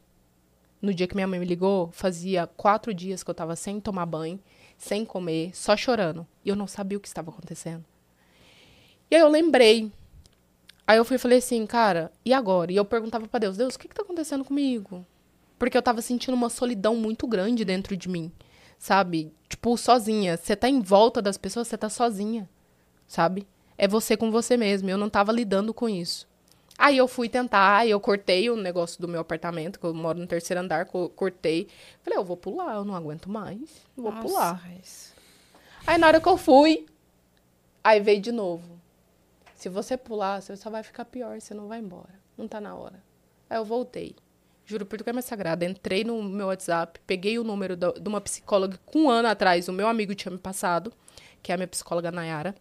No 0.80 0.94
dia 0.94 1.06
que 1.06 1.14
minha 1.14 1.26
mãe 1.26 1.40
me 1.40 1.46
ligou, 1.46 1.90
fazia 1.92 2.46
quatro 2.46 2.94
dias 2.94 3.22
que 3.22 3.30
eu 3.30 3.34
tava 3.34 3.56
sem 3.56 3.80
tomar 3.80 4.06
banho, 4.06 4.38
sem 4.76 5.04
comer, 5.04 5.50
só 5.54 5.76
chorando. 5.76 6.26
E 6.44 6.48
eu 6.48 6.56
não 6.56 6.66
sabia 6.66 6.96
o 6.96 7.00
que 7.00 7.08
estava 7.08 7.30
acontecendo. 7.30 7.84
E 9.10 9.16
aí 9.16 9.20
eu 9.20 9.28
lembrei. 9.28 9.90
Aí 10.86 10.96
eu 10.96 11.04
fui 11.04 11.16
e 11.16 11.18
falei 11.18 11.38
assim, 11.38 11.66
cara, 11.66 12.10
e 12.24 12.32
agora? 12.32 12.72
E 12.72 12.76
eu 12.76 12.84
perguntava 12.84 13.26
pra 13.28 13.40
Deus, 13.40 13.56
Deus, 13.56 13.74
o 13.74 13.78
que 13.78 13.88
que 13.88 13.94
tá 13.94 14.02
acontecendo 14.02 14.44
comigo? 14.44 15.04
Porque 15.58 15.76
eu 15.76 15.82
tava 15.82 16.00
sentindo 16.00 16.34
uma 16.34 16.48
solidão 16.48 16.96
muito 16.96 17.26
grande 17.26 17.64
dentro 17.64 17.96
de 17.96 18.08
mim, 18.08 18.32
sabe? 18.78 19.32
Tipo, 19.48 19.76
sozinha. 19.76 20.36
Você 20.36 20.54
tá 20.56 20.68
em 20.68 20.80
volta 20.80 21.20
das 21.20 21.36
pessoas, 21.36 21.68
você 21.68 21.76
tá 21.76 21.88
sozinha, 21.88 22.48
sabe? 23.06 23.46
É 23.76 23.86
você 23.88 24.16
com 24.16 24.30
você 24.30 24.56
mesmo. 24.56 24.88
Eu 24.90 24.98
não 24.98 25.10
tava 25.10 25.32
lidando 25.32 25.72
com 25.74 25.88
isso. 25.88 26.26
Aí 26.76 26.96
eu 26.96 27.08
fui 27.08 27.28
tentar, 27.28 27.78
aí 27.78 27.90
eu 27.90 27.98
cortei 27.98 28.48
o 28.48 28.56
negócio 28.56 29.00
do 29.00 29.08
meu 29.08 29.20
apartamento, 29.20 29.80
que 29.80 29.84
eu 29.86 29.92
moro 29.92 30.18
no 30.20 30.26
terceiro 30.28 30.60
andar, 30.60 30.86
co- 30.86 31.08
cortei. 31.08 31.66
Falei, 32.02 32.16
eu 32.18 32.24
vou 32.24 32.36
pular, 32.36 32.76
eu 32.76 32.84
não 32.84 32.94
aguento 32.94 33.28
mais. 33.28 33.58
Vou 33.96 34.12
Nossa, 34.12 34.26
pular. 34.28 34.52
Raíssa. 34.52 35.12
Aí 35.84 35.98
na 35.98 36.06
hora 36.06 36.20
que 36.20 36.28
eu 36.28 36.36
fui, 36.36 36.86
aí 37.82 37.98
veio 38.00 38.20
de 38.20 38.30
novo. 38.30 38.78
Se 39.56 39.68
você 39.68 39.96
pular, 39.96 40.40
você 40.40 40.56
só 40.56 40.70
vai 40.70 40.84
ficar 40.84 41.04
pior, 41.04 41.40
você 41.40 41.52
não 41.52 41.66
vai 41.66 41.80
embora. 41.80 42.14
Não 42.36 42.46
tá 42.46 42.60
na 42.60 42.76
hora. 42.76 43.02
Aí 43.50 43.56
eu 43.58 43.64
voltei. 43.64 44.14
Juro 44.68 44.84
por 44.84 44.98
tudo 44.98 45.04
que 45.04 45.10
é 45.10 45.12
mais 45.14 45.24
sagrado. 45.24 45.64
Entrei 45.64 46.04
no 46.04 46.22
meu 46.22 46.48
WhatsApp, 46.48 47.00
peguei 47.06 47.38
o 47.38 47.42
número 47.42 47.74
de 47.74 48.06
uma 48.06 48.20
psicóloga 48.20 48.78
que 48.86 48.98
um 48.98 49.08
ano 49.08 49.26
atrás 49.26 49.66
o 49.66 49.72
meu 49.72 49.88
amigo 49.88 50.14
tinha 50.14 50.30
me 50.30 50.36
passado, 50.36 50.92
que 51.42 51.50
é 51.50 51.54
a 51.54 51.56
minha 51.56 51.66
psicóloga 51.66 52.12
Nayara. 52.12 52.54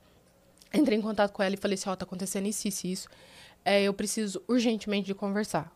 Entrei 0.73 0.97
em 0.97 1.01
contato 1.01 1.34
com 1.34 1.43
ela 1.43 1.55
e 1.55 1.57
falei 1.57 1.75
assim, 1.75 1.89
ó, 1.89 1.95
tá 1.97 2.05
acontecendo 2.05 2.47
isso, 2.47 2.65
isso, 2.65 2.88
isso. 2.88 3.09
É, 3.65 3.84
eu 3.84 3.93
preciso 3.93 4.41
urgentemente 4.47 5.07
de 5.07 5.13
conversar. 5.13 5.69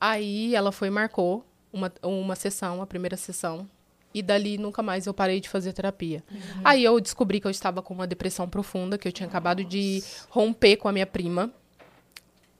Aí 0.00 0.54
ela 0.54 0.70
foi 0.70 0.86
e 0.86 0.90
marcou 0.92 1.44
uma, 1.72 1.92
uma 2.00 2.36
sessão, 2.36 2.80
a 2.80 2.86
primeira 2.86 3.16
sessão. 3.16 3.68
E 4.14 4.22
dali 4.22 4.56
nunca 4.56 4.84
mais 4.84 5.06
eu 5.08 5.14
parei 5.14 5.40
de 5.40 5.48
fazer 5.48 5.72
terapia. 5.72 6.22
Aí 6.62 6.84
eu 6.84 7.00
descobri 7.00 7.40
que 7.40 7.46
eu 7.48 7.50
estava 7.50 7.82
com 7.82 7.92
uma 7.92 8.06
depressão 8.06 8.48
profunda, 8.48 8.96
que 8.96 9.08
eu 9.08 9.12
tinha 9.12 9.28
acabado 9.28 9.64
de 9.64 10.00
romper 10.28 10.76
com 10.76 10.86
a 10.86 10.92
minha 10.92 11.06
prima. 11.06 11.52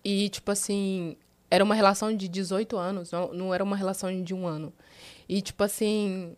E, 0.05 0.29
tipo 0.31 0.51
assim, 0.51 1.17
era 1.53 1.63
uma 1.63 1.75
relação 1.75 2.17
de 2.17 2.29
18 2.29 2.79
anos, 2.79 3.13
não, 3.13 3.31
não 3.35 3.55
era 3.55 3.63
uma 3.63 3.77
relação 3.77 4.23
de 4.23 4.33
um 4.33 4.47
ano. 4.47 4.73
E, 5.29 5.43
tipo 5.43 5.63
assim, 5.63 6.35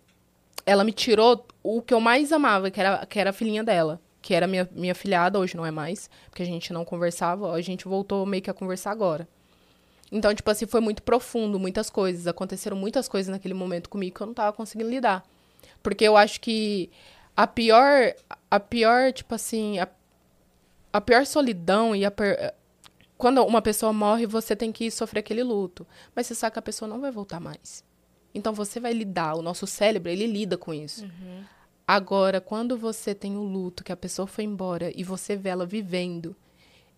ela 0.66 0.82
me 0.82 0.92
tirou 0.92 1.46
o 1.62 1.80
que 1.80 1.94
eu 1.94 2.00
mais 2.00 2.32
amava, 2.32 2.68
que 2.68 2.80
era, 2.80 3.06
que 3.06 3.20
era 3.20 3.30
a 3.30 3.32
filhinha 3.32 3.62
dela. 3.62 4.00
Que 4.20 4.34
era 4.34 4.48
minha, 4.48 4.68
minha 4.72 4.94
filhada, 4.94 5.38
hoje 5.38 5.56
não 5.56 5.64
é 5.64 5.70
mais, 5.70 6.10
porque 6.28 6.42
a 6.42 6.46
gente 6.46 6.72
não 6.72 6.84
conversava, 6.84 7.52
a 7.52 7.60
gente 7.60 7.86
voltou 7.86 8.26
meio 8.26 8.42
que 8.42 8.50
a 8.50 8.54
conversar 8.54 8.90
agora. 8.90 9.28
Então, 10.10 10.34
tipo 10.34 10.50
assim, 10.50 10.66
foi 10.66 10.80
muito 10.80 11.00
profundo, 11.00 11.60
muitas 11.60 11.88
coisas. 11.88 12.26
Aconteceram 12.26 12.76
muitas 12.76 13.06
coisas 13.06 13.30
naquele 13.30 13.54
momento 13.54 13.88
comigo 13.88 14.16
que 14.16 14.20
eu 14.20 14.26
não 14.26 14.34
tava 14.34 14.52
conseguindo 14.52 14.90
lidar. 14.90 15.22
Porque 15.80 16.02
eu 16.02 16.16
acho 16.16 16.40
que 16.40 16.90
a 17.36 17.46
pior, 17.46 18.12
a 18.50 18.58
pior, 18.58 19.12
tipo 19.12 19.32
assim, 19.32 19.78
a, 19.78 19.86
a 20.92 21.00
pior 21.00 21.24
solidão 21.24 21.94
e 21.94 22.04
a 22.04 22.12
quando 23.16 23.44
uma 23.44 23.62
pessoa 23.62 23.92
morre, 23.92 24.26
você 24.26 24.54
tem 24.56 24.72
que 24.72 24.90
sofrer 24.90 25.20
aquele 25.20 25.42
luto. 25.42 25.86
Mas 26.14 26.26
você 26.26 26.34
sabe 26.34 26.52
que 26.54 26.58
a 26.58 26.62
pessoa 26.62 26.88
não 26.88 27.00
vai 27.00 27.10
voltar 27.10 27.40
mais. 27.40 27.84
Então 28.34 28.52
você 28.52 28.80
vai 28.80 28.92
lidar, 28.92 29.34
o 29.36 29.42
nosso 29.42 29.66
cérebro, 29.66 30.10
ele 30.10 30.26
lida 30.26 30.56
com 30.58 30.74
isso. 30.74 31.04
Agora, 31.86 32.40
quando 32.40 32.76
você 32.78 33.14
tem 33.14 33.36
o 33.36 33.42
luto, 33.42 33.84
que 33.84 33.92
a 33.92 33.96
pessoa 33.96 34.26
foi 34.26 34.44
embora 34.44 34.90
e 34.94 35.04
você 35.04 35.36
vê 35.36 35.50
ela 35.50 35.66
vivendo, 35.66 36.34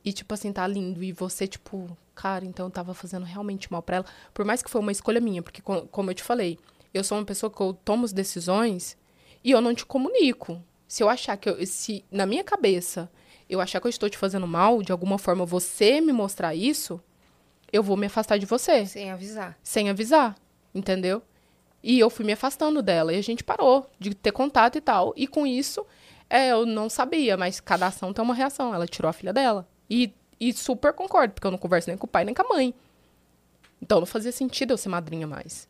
e 0.05 0.13
tipo 0.13 0.33
assim, 0.33 0.53
tá 0.53 0.65
lindo, 0.67 1.03
e 1.03 1.11
você, 1.13 1.47
tipo, 1.49 1.97
cara, 2.15 2.45
então 2.45 2.67
eu 2.67 2.71
tava 2.71 2.95
fazendo 2.95 3.25
realmente 3.27 3.71
mal 3.71 3.83
pra 3.83 3.97
ela. 3.97 4.07
Por 4.33 4.45
mais 4.45 4.63
que 4.63 4.71
foi 4.71 4.81
uma 4.81 4.93
escolha 4.93 5.21
minha, 5.21 5.43
porque, 5.43 5.61
co- 5.61 5.87
como 5.89 6.11
eu 6.11 6.15
te 6.15 6.23
falei, 6.23 6.57
eu 6.95 7.03
sou 7.03 7.19
uma 7.19 7.25
pessoa 7.25 7.51
que 7.51 7.61
eu 7.61 7.75
tomo 7.85 8.05
as 8.05 8.13
decisões 8.13 8.97
e 9.43 9.51
eu 9.51 9.61
não 9.61 9.75
te 9.75 9.85
comunico. 9.85 10.63
Se 10.87 11.03
eu 11.03 11.09
achar 11.09 11.37
que 11.37 11.49
eu, 11.51 11.67
se 11.67 12.05
na 12.11 12.25
minha 12.25 12.45
cabeça 12.45 13.11
eu 13.48 13.60
achar 13.60 13.81
que 13.81 13.86
eu 13.86 13.90
estou 13.90 14.09
te 14.10 14.18
fazendo 14.18 14.47
mal, 14.47 14.82
de 14.82 14.93
alguma 14.93 15.18
forma 15.18 15.44
você 15.44 16.01
me 16.01 16.12
mostrar 16.12 16.55
isso, 16.55 17.01
eu 17.73 17.82
vou 17.82 17.97
me 17.97 18.06
afastar 18.06 18.39
de 18.39 18.47
você 18.47 18.86
Sem 18.86 19.10
avisar. 19.10 19.59
sem 19.62 19.89
avisar, 19.90 20.35
entendeu? 20.74 21.23
E 21.82 21.98
eu 22.01 22.10
fui 22.10 22.24
me 22.24 22.32
afastando 22.32 22.82
dela 22.82 23.12
e 23.12 23.18
a 23.18 23.23
gente 23.23 23.44
parou 23.44 23.89
de 23.98 24.14
ter 24.14 24.32
contato 24.32 24.77
e 24.77 24.81
tal. 24.81 25.12
E 25.16 25.27
com 25.27 25.47
isso, 25.47 25.86
é, 26.28 26.48
eu 26.51 26.66
não 26.66 26.89
sabia, 26.89 27.36
mas 27.36 27.60
cada 27.60 27.86
ação 27.86 28.12
tem 28.12 28.24
uma 28.24 28.35
reação. 28.35 28.74
Ela 28.74 28.86
tirou 28.89 29.09
a 29.09 29.12
filha 29.12 29.32
dela. 29.32 29.68
E, 29.89 30.12
e 30.40 30.52
super 30.52 30.93
concordo, 30.93 31.35
porque 31.35 31.47
eu 31.47 31.51
não 31.52 31.59
converso 31.59 31.89
nem 31.89 31.97
com 31.97 32.06
o 32.06 32.09
pai 32.09 32.24
nem 32.24 32.35
com 32.35 32.43
a 32.43 32.48
mãe. 32.48 32.74
Então 33.81 34.01
não 34.01 34.06
fazia 34.06 34.32
sentido 34.32 34.73
eu 34.73 34.78
ser 34.78 34.89
madrinha 34.89 35.27
mais. 35.28 35.68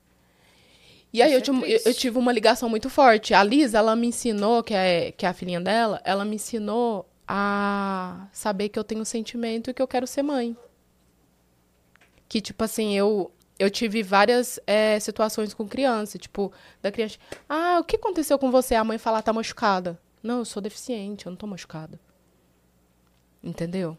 E 1.12 1.20
aí 1.20 1.32
eu, 1.32 1.38
é 1.38 1.42
tive- 1.42 1.70
eu- 1.72 1.80
eu 1.84 1.94
tive 1.94 2.18
uma 2.18 2.32
ligação 2.32 2.68
muito 2.68 2.88
forte. 2.88 3.34
A 3.34 3.42
Liz, 3.42 3.74
ela 3.74 3.94
me 3.94 4.06
ensinou, 4.06 4.62
que 4.62 4.72
é, 4.74 5.12
que 5.12 5.26
é 5.26 5.28
a 5.28 5.32
filhinha 5.34 5.60
dela, 5.60 6.00
ela 6.04 6.24
me 6.24 6.36
ensinou 6.36 7.06
a 7.26 8.28
saber 8.32 8.68
que 8.68 8.78
eu 8.78 8.84
tenho 8.84 9.04
sentimento 9.04 9.70
e 9.70 9.74
que 9.74 9.82
eu 9.82 9.88
quero 9.88 10.06
ser 10.06 10.22
mãe. 10.22 10.56
Que, 12.28 12.40
tipo 12.40 12.62
assim, 12.62 12.96
eu, 12.96 13.32
eu 13.58 13.70
tive 13.70 14.02
várias 14.02 14.60
é, 14.66 14.98
situações 15.00 15.54
com 15.54 15.68
criança. 15.68 16.18
Tipo, 16.18 16.52
da 16.82 16.92
criança. 16.92 17.18
Ah, 17.48 17.78
o 17.80 17.84
que 17.84 17.96
aconteceu 17.96 18.38
com 18.38 18.50
você? 18.50 18.74
A 18.74 18.84
mãe 18.84 18.98
falar, 18.98 19.22
tá 19.22 19.32
machucada. 19.32 19.98
Não, 20.22 20.38
eu 20.38 20.44
sou 20.44 20.62
deficiente, 20.62 21.26
eu 21.26 21.30
não 21.30 21.36
tô 21.36 21.46
machucada. 21.46 22.00
Entendeu? 23.42 23.96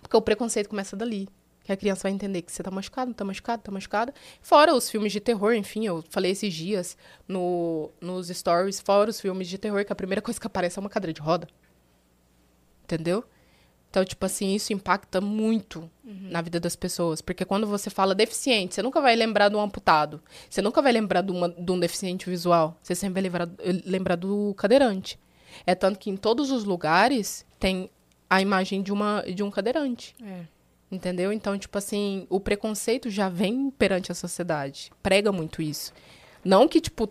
Porque 0.00 0.16
o 0.16 0.22
preconceito 0.22 0.68
começa 0.68 0.96
dali. 0.96 1.28
Que 1.64 1.70
a 1.70 1.76
criança 1.76 2.02
vai 2.02 2.12
entender 2.12 2.42
que 2.42 2.50
você 2.50 2.62
tá 2.62 2.72
machucado, 2.72 3.14
tá 3.14 3.24
machucado, 3.24 3.62
tá 3.62 3.70
machucada. 3.70 4.12
Fora 4.40 4.74
os 4.74 4.90
filmes 4.90 5.12
de 5.12 5.20
terror, 5.20 5.54
enfim, 5.54 5.86
eu 5.86 6.02
falei 6.10 6.32
esses 6.32 6.52
dias 6.52 6.96
no, 7.28 7.90
nos 8.00 8.28
stories, 8.28 8.80
fora 8.80 9.10
os 9.10 9.20
filmes 9.20 9.46
de 9.46 9.58
terror, 9.58 9.84
que 9.84 9.92
a 9.92 9.96
primeira 9.96 10.20
coisa 10.20 10.40
que 10.40 10.46
aparece 10.46 10.78
é 10.78 10.80
uma 10.80 10.90
cadeira 10.90 11.12
de 11.12 11.20
roda. 11.20 11.46
Entendeu? 12.94 13.24
Então, 13.90 14.04
tipo 14.04 14.24
assim, 14.24 14.54
isso 14.54 14.72
impacta 14.72 15.20
muito 15.20 15.88
na 16.04 16.40
vida 16.40 16.58
das 16.58 16.74
pessoas. 16.74 17.20
Porque 17.20 17.44
quando 17.44 17.66
você 17.66 17.90
fala 17.90 18.14
deficiente, 18.14 18.74
você 18.74 18.82
nunca 18.82 19.00
vai 19.02 19.14
lembrar 19.14 19.48
do 19.50 19.58
amputado. 19.60 20.20
Você 20.48 20.62
nunca 20.62 20.80
vai 20.80 20.92
lembrar 20.92 21.20
de, 21.22 21.30
uma- 21.30 21.48
de 21.50 21.70
um 21.72 21.78
deficiente 21.78 22.28
visual. 22.28 22.76
Você 22.82 22.94
sempre 22.94 23.14
vai 23.14 23.22
lembrar, 23.22 23.48
lembrar 23.84 24.16
do 24.16 24.54
cadeirante. 24.56 25.18
É 25.66 25.74
tanto 25.74 25.98
que 25.98 26.08
em 26.10 26.16
todos 26.16 26.50
os 26.50 26.64
lugares 26.64 27.44
tem 27.60 27.90
a 28.30 28.40
imagem 28.40 28.82
de, 28.82 28.90
uma, 28.92 29.22
de 29.22 29.42
um 29.42 29.50
cadeirante. 29.50 30.14
É. 30.22 30.40
Entendeu? 30.90 31.30
Então, 31.32 31.58
tipo 31.58 31.76
assim, 31.76 32.26
o 32.30 32.40
preconceito 32.40 33.10
já 33.10 33.28
vem 33.28 33.70
perante 33.70 34.10
a 34.10 34.14
sociedade. 34.14 34.90
Prega 35.02 35.30
muito 35.32 35.60
isso. 35.60 35.92
Não 36.42 36.66
que, 36.66 36.80
tipo, 36.80 37.08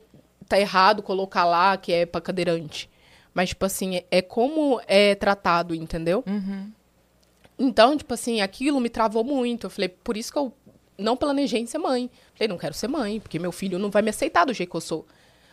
tá 0.48 0.60
errado 0.60 1.02
colocar 1.04 1.46
lá 1.46 1.78
que 1.78 1.92
é 1.94 2.06
pra 2.08 2.20
cadeirante. 2.22 2.90
Mas, 3.34 3.50
tipo 3.50 3.66
assim, 3.66 4.02
é, 4.12 4.22
como 4.22 4.82
é 4.88 5.16
tratado, 5.16 5.74
entendeu? 5.74 6.24
Então, 7.58 7.96
tipo 7.96 8.14
assim, 8.14 8.42
aquilo 8.42 8.80
me 8.80 8.90
travou 8.90 9.24
muito. 9.24 9.68
Eu 9.68 9.70
falei, 9.70 9.90
por 9.90 10.18
isso 10.18 10.32
que 10.32 10.38
eu 10.38 10.52
não 10.98 11.16
planejei 11.16 11.66
ser 11.68 11.78
mãe. 11.78 12.10
Falei, 12.34 12.48
não 12.48 12.58
quero 12.58 12.74
ser 12.74 12.88
mãe, 12.88 13.20
porque 13.20 13.40
meu 13.40 13.52
filho 13.52 13.80
não 13.80 13.90
vai 13.90 14.02
me 14.02 14.10
aceitar 14.10 14.46
do 14.46 14.54
jeito 14.54 14.70
que 14.70 14.78
eu 14.78 14.82
sou. 14.82 15.06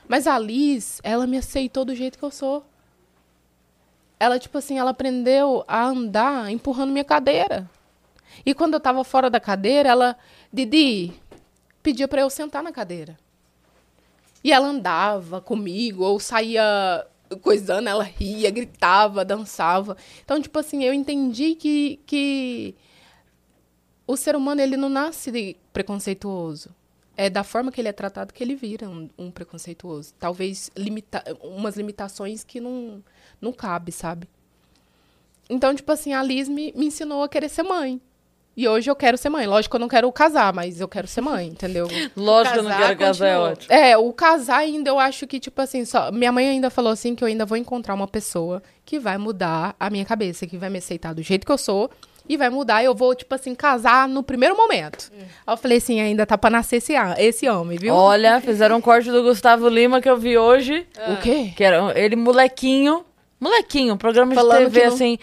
Mas 0.08 0.26
a 0.26 0.38
Liz, 0.38 1.00
ela 1.04 1.26
me 1.26 1.36
aceitou 1.36 1.84
do 1.84 1.94
jeito 1.94 2.18
que 2.18 2.24
eu 2.24 2.30
sou. 2.30 2.64
Ela, 4.18 4.38
tipo 4.38 4.58
assim, 4.58 4.78
ela 4.78 4.90
aprendeu 4.90 5.64
a 5.68 5.84
andar 5.84 6.50
empurrando 6.50 6.90
minha 6.90 7.04
cadeira. 7.04 7.70
E 8.44 8.54
quando 8.54 8.74
eu 8.74 8.80
tava 8.80 9.04
fora 9.04 9.30
da 9.30 9.38
cadeira, 9.38 9.88
ela, 9.88 10.16
Didi, 10.52 11.12
pedia 11.82 12.08
pra 12.08 12.22
eu 12.22 12.30
sentar 12.30 12.62
na 12.62 12.72
cadeira. 12.72 13.18
E 14.42 14.52
ela 14.52 14.66
andava 14.66 15.40
comigo, 15.40 16.04
ou 16.04 16.18
saía 16.18 17.06
coisando, 17.42 17.88
ela 17.88 18.04
ria, 18.04 18.50
gritava, 18.50 19.24
dançava. 19.24 19.96
Então, 20.24 20.40
tipo 20.40 20.58
assim, 20.58 20.84
eu 20.84 20.92
entendi 20.92 21.54
que, 21.54 22.00
que 22.06 22.74
o 24.06 24.16
ser 24.16 24.34
humano, 24.34 24.60
ele 24.60 24.76
não 24.76 24.88
nasce 24.88 25.56
preconceituoso. 25.72 26.74
É 27.16 27.28
da 27.28 27.42
forma 27.44 27.70
que 27.70 27.80
ele 27.80 27.88
é 27.88 27.92
tratado 27.92 28.32
que 28.32 28.42
ele 28.42 28.54
vira 28.54 28.88
um, 28.88 29.10
um 29.18 29.30
preconceituoso. 29.30 30.14
Talvez 30.18 30.70
limita 30.76 31.22
umas 31.42 31.76
limitações 31.76 32.44
que 32.44 32.60
não, 32.60 33.02
não 33.40 33.52
cabe, 33.52 33.92
sabe? 33.92 34.28
Então, 35.50 35.74
tipo 35.74 35.90
assim, 35.90 36.12
a 36.12 36.22
Liz 36.22 36.48
me, 36.48 36.72
me 36.76 36.86
ensinou 36.86 37.22
a 37.22 37.28
querer 37.28 37.48
ser 37.48 37.62
mãe. 37.64 38.00
E 38.58 38.66
hoje 38.66 38.90
eu 38.90 38.96
quero 38.96 39.16
ser 39.16 39.28
mãe. 39.28 39.46
Lógico 39.46 39.70
que 39.70 39.76
eu 39.76 39.80
não 39.80 39.86
quero 39.86 40.10
casar, 40.10 40.52
mas 40.52 40.80
eu 40.80 40.88
quero 40.88 41.06
ser 41.06 41.20
mãe, 41.20 41.46
entendeu? 41.46 41.86
Lógico 42.16 42.54
que 42.54 42.58
eu 42.58 42.62
não 42.64 42.76
quero 42.76 42.96
casar, 42.98 43.28
é 43.28 43.38
ótimo. 43.38 43.72
É, 43.72 43.96
o 43.96 44.12
casar 44.12 44.58
ainda 44.58 44.90
eu 44.90 44.98
acho 44.98 45.28
que, 45.28 45.38
tipo 45.38 45.62
assim, 45.62 45.84
só. 45.84 46.10
Minha 46.10 46.32
mãe 46.32 46.48
ainda 46.48 46.68
falou 46.68 46.90
assim 46.90 47.14
que 47.14 47.22
eu 47.22 47.28
ainda 47.28 47.46
vou 47.46 47.56
encontrar 47.56 47.94
uma 47.94 48.08
pessoa 48.08 48.60
que 48.84 48.98
vai 48.98 49.16
mudar 49.16 49.76
a 49.78 49.88
minha 49.88 50.04
cabeça, 50.04 50.44
que 50.44 50.56
vai 50.58 50.68
me 50.70 50.78
aceitar 50.78 51.14
do 51.14 51.22
jeito 51.22 51.46
que 51.46 51.52
eu 51.52 51.56
sou 51.56 51.88
e 52.28 52.36
vai 52.36 52.50
mudar. 52.50 52.82
Eu 52.82 52.96
vou, 52.96 53.14
tipo 53.14 53.32
assim, 53.32 53.54
casar 53.54 54.08
no 54.08 54.24
primeiro 54.24 54.56
momento. 54.56 55.12
Aí 55.46 55.54
eu 55.54 55.56
falei 55.56 55.78
assim, 55.78 56.00
ainda 56.00 56.26
tá 56.26 56.36
pra 56.36 56.50
nascer 56.50 56.78
esse, 56.78 56.94
esse 57.16 57.48
homem, 57.48 57.78
viu? 57.78 57.94
Olha, 57.94 58.40
fizeram 58.40 58.78
um 58.78 58.80
corte 58.80 59.08
do 59.08 59.22
Gustavo 59.22 59.68
Lima 59.68 60.00
que 60.00 60.10
eu 60.10 60.16
vi 60.16 60.36
hoje. 60.36 60.84
O 61.06 61.16
quê? 61.18 61.52
Que 61.56 61.62
era 61.62 61.96
ele 61.96 62.16
molequinho. 62.16 63.04
Molequinho, 63.40 63.96
programa 63.96 64.30
de 64.30 64.34
Falando 64.34 64.58
TV 64.64 64.80
que 64.80 64.86
não- 64.88 64.94
assim. 64.94 65.18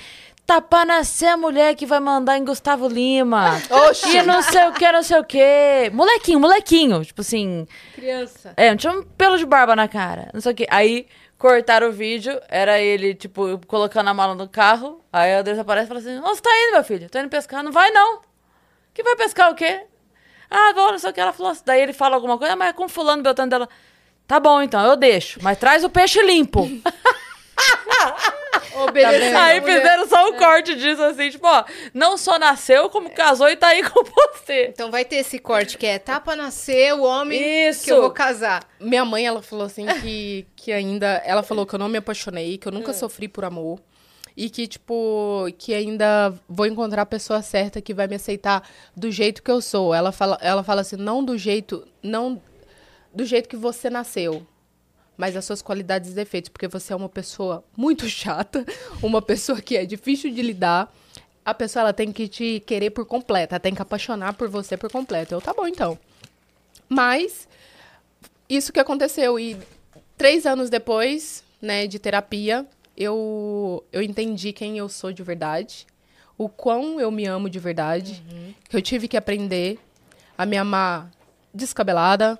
Tá 0.45 0.61
pra 0.61 0.85
nascer 0.85 1.25
a 1.27 1.35
mulher 1.37 1.73
que 1.75 1.87
vai 1.87 1.99
mandar 1.99 2.37
em 2.37 2.45
Gustavo 2.45 2.87
Lima. 2.87 3.59
Oxi! 3.89 4.17
E 4.17 4.21
não 4.21 4.43
sei 4.43 4.67
o 4.67 4.73
que, 4.73 4.91
não 4.91 5.01
sei 5.01 5.17
o 5.19 5.23
que. 5.23 5.89
Molequinho, 5.91 6.39
molequinho. 6.39 7.03
Tipo 7.03 7.21
assim. 7.21 7.67
Criança. 7.95 8.53
É, 8.55 8.69
não 8.69 8.77
tinha 8.77 8.93
um 8.93 9.01
pelo 9.01 9.37
de 9.39 9.45
barba 9.45 9.75
na 9.75 9.87
cara. 9.87 10.29
Não 10.33 10.39
sei 10.41 10.51
o 10.51 10.55
que. 10.55 10.67
Aí 10.69 11.07
cortaram 11.35 11.89
o 11.89 11.91
vídeo, 11.91 12.39
era 12.47 12.79
ele, 12.79 13.15
tipo, 13.15 13.59
colocando 13.65 14.07
a 14.07 14.13
mala 14.13 14.35
no 14.35 14.47
carro. 14.47 15.03
Aí 15.11 15.33
a 15.33 15.41
Deus 15.41 15.57
aparece 15.57 15.85
e 15.85 15.87
fala 15.87 15.99
assim: 15.99 16.19
Onde 16.19 16.35
você 16.35 16.41
tá 16.43 16.49
indo, 16.53 16.73
meu 16.73 16.83
filho? 16.83 17.09
Tô 17.09 17.17
indo 17.17 17.29
pescar. 17.29 17.63
Não 17.63 17.71
vai, 17.71 17.89
não. 17.89 18.19
Que 18.93 19.01
vai 19.01 19.15
pescar 19.15 19.51
o 19.51 19.55
quê? 19.55 19.81
Ah, 20.49 20.73
vou, 20.75 20.91
não 20.91 20.99
sei 20.99 21.09
o 21.09 21.13
que. 21.13 21.19
Ela 21.19 21.33
falou 21.33 21.51
assim. 21.53 21.63
Daí 21.65 21.81
ele 21.81 21.91
fala 21.91 22.13
alguma 22.15 22.37
coisa, 22.37 22.53
"Ah, 22.53 22.55
mas 22.55 22.69
é 22.69 22.73
com 22.73 22.87
fulano, 22.87 23.23
Beltrano 23.23 23.49
dela. 23.49 23.67
Tá 24.27 24.39
bom, 24.39 24.61
então, 24.61 24.83
eu 24.85 24.95
deixo. 24.95 25.39
Mas 25.41 25.57
traz 25.57 25.83
o 25.83 25.89
peixe 25.89 26.21
limpo. 26.21 26.69
Aí 29.35 29.57
a 29.57 29.61
mulher. 29.61 29.77
fizeram 29.77 30.07
só 30.07 30.29
um 30.29 30.37
corte 30.37 30.75
disso, 30.75 31.01
assim, 31.01 31.29
tipo, 31.29 31.47
ó, 31.47 31.63
não 31.93 32.17
só 32.17 32.37
nasceu, 32.37 32.89
como 32.89 33.09
casou 33.09 33.49
e 33.49 33.55
tá 33.55 33.67
aí 33.69 33.81
com 33.83 34.03
você. 34.03 34.67
Então 34.67 34.91
vai 34.91 35.05
ter 35.05 35.17
esse 35.17 35.39
corte 35.39 35.77
que 35.77 35.85
é 35.85 35.97
tá 35.97 36.19
pra 36.19 36.35
nascer 36.35 36.93
o 36.93 37.03
homem 37.03 37.69
Isso. 37.69 37.85
que 37.85 37.91
eu 37.91 38.01
vou 38.01 38.11
casar. 38.11 38.67
Minha 38.79 39.05
mãe, 39.05 39.25
ela 39.25 39.41
falou 39.41 39.65
assim 39.65 39.85
que, 40.01 40.45
que 40.55 40.71
ainda. 40.71 41.21
Ela 41.25 41.41
falou 41.41 41.65
que 41.65 41.73
eu 41.73 41.79
não 41.79 41.87
me 41.89 41.97
apaixonei, 41.97 42.57
que 42.57 42.67
eu 42.67 42.71
nunca 42.71 42.93
sofri 42.93 43.27
por 43.27 43.45
amor. 43.45 43.79
e 44.37 44.49
que, 44.49 44.67
tipo, 44.67 45.47
que 45.57 45.73
ainda 45.73 46.33
vou 46.47 46.65
encontrar 46.65 47.03
a 47.03 47.05
pessoa 47.05 47.41
certa 47.41 47.81
que 47.81 47.93
vai 47.93 48.07
me 48.07 48.15
aceitar 48.15 48.67
do 48.95 49.09
jeito 49.09 49.41
que 49.41 49.49
eu 49.49 49.61
sou. 49.61 49.93
Ela 49.93 50.11
fala, 50.11 50.37
ela 50.41 50.63
fala 50.63 50.81
assim, 50.81 50.97
não 50.97 51.23
do 51.23 51.37
jeito, 51.37 51.87
não 52.03 52.41
do 53.13 53.23
jeito 53.23 53.47
que 53.47 53.55
você 53.55 53.89
nasceu, 53.89 54.45
mas 55.17 55.35
as 55.35 55.45
suas 55.45 55.61
qualidades 55.61 56.11
e 56.11 56.13
defeitos, 56.13 56.49
porque 56.49 56.67
você 56.67 56.93
é 56.93 56.95
uma 56.95 57.09
pessoa 57.09 57.63
muito 57.75 58.07
chata, 58.09 58.65
uma 59.01 59.21
pessoa 59.21 59.61
que 59.61 59.77
é 59.77 59.85
difícil 59.85 60.31
de 60.31 60.41
lidar. 60.41 60.93
A 61.43 61.53
pessoa 61.53 61.81
ela 61.81 61.93
tem 61.93 62.11
que 62.11 62.27
te 62.27 62.59
querer 62.65 62.89
por 62.89 63.05
completo, 63.05 63.53
ela 63.53 63.59
tem 63.59 63.75
que 63.75 63.81
apaixonar 63.81 64.33
por 64.33 64.49
você 64.49 64.75
por 64.75 64.91
completo. 64.91 65.33
Eu, 65.35 65.41
tá 65.41 65.53
bom 65.53 65.67
então. 65.67 65.97
Mas 66.89 67.47
isso 68.49 68.73
que 68.73 68.79
aconteceu 68.79 69.39
e 69.39 69.57
três 70.17 70.45
anos 70.45 70.69
depois, 70.69 71.43
né, 71.61 71.87
de 71.87 71.99
terapia, 71.99 72.65
eu 72.97 73.83
eu 73.91 74.01
entendi 74.01 74.53
quem 74.53 74.77
eu 74.77 74.89
sou 74.89 75.11
de 75.11 75.21
verdade, 75.21 75.85
o 76.37 76.49
quão 76.49 76.99
eu 76.99 77.11
me 77.11 77.25
amo 77.25 77.49
de 77.49 77.59
verdade, 77.59 78.23
que 78.69 78.75
eu 78.75 78.81
tive 78.81 79.07
que 79.07 79.17
aprender 79.17 79.79
a 80.37 80.45
me 80.45 80.57
amar 80.57 81.11
descabelada, 81.53 82.39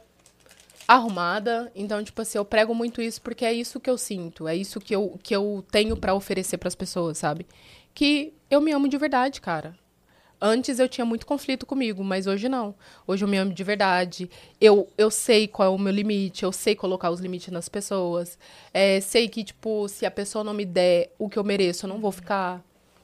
arrumada. 0.88 1.72
Então, 1.76 2.04
tipo 2.04 2.22
assim, 2.22 2.38
eu 2.38 2.46
prego 2.46 2.74
muito 2.74 3.02
isso 3.02 3.22
porque 3.22 3.46
é 3.46 3.54
isso 3.54 3.80
que 3.80 3.90
eu 3.90 3.98
sinto, 3.98 4.48
é 4.48 4.56
isso 4.56 4.80
que 4.80 4.96
eu, 4.96 5.20
que 5.22 5.36
eu 5.36 5.66
tenho 5.72 5.98
pra 5.98 6.14
oferecer 6.14 6.58
pras 6.58 6.76
pessoas, 6.76 7.18
sabe? 7.18 7.46
Que 7.94 8.34
eu 8.50 8.62
me 8.62 8.72
amo 8.72 8.88
de 8.88 8.98
verdade, 8.98 9.42
cara. 9.42 9.76
Antes 10.40 10.80
eu 10.80 10.90
tinha 10.90 11.06
muito 11.06 11.26
conflito 11.26 11.66
comigo, 11.66 12.04
mas 12.04 12.28
hoje 12.28 12.50
não. 12.50 12.76
Hoje 13.08 13.24
eu 13.24 13.28
me 13.28 13.38
amo 13.38 13.54
de 13.54 13.64
verdade. 13.64 14.30
Eu, 14.60 14.88
eu 14.98 15.10
sei 15.10 15.48
qual 15.48 15.72
é 15.72 15.76
o 15.76 15.80
meu 15.80 15.94
limite, 15.94 16.44
eu 16.44 16.52
sei 16.52 16.76
colocar 16.76 17.10
os 17.10 17.22
limites 17.22 17.52
nas 17.54 17.70
pessoas. 17.70 18.38
É, 18.74 19.00
sei 19.00 19.30
que, 19.30 19.44
tipo, 19.44 19.88
se 19.88 20.06
a 20.06 20.12
pessoa 20.12 20.44
não 20.44 20.54
me 20.54 20.66
der 20.66 21.14
o 21.18 21.30
que 21.30 21.40
eu 21.40 21.44
mereço, 21.44 21.86
eu 21.86 21.90
não 21.90 22.00
vou 22.00 22.12
ficar. 22.12 22.62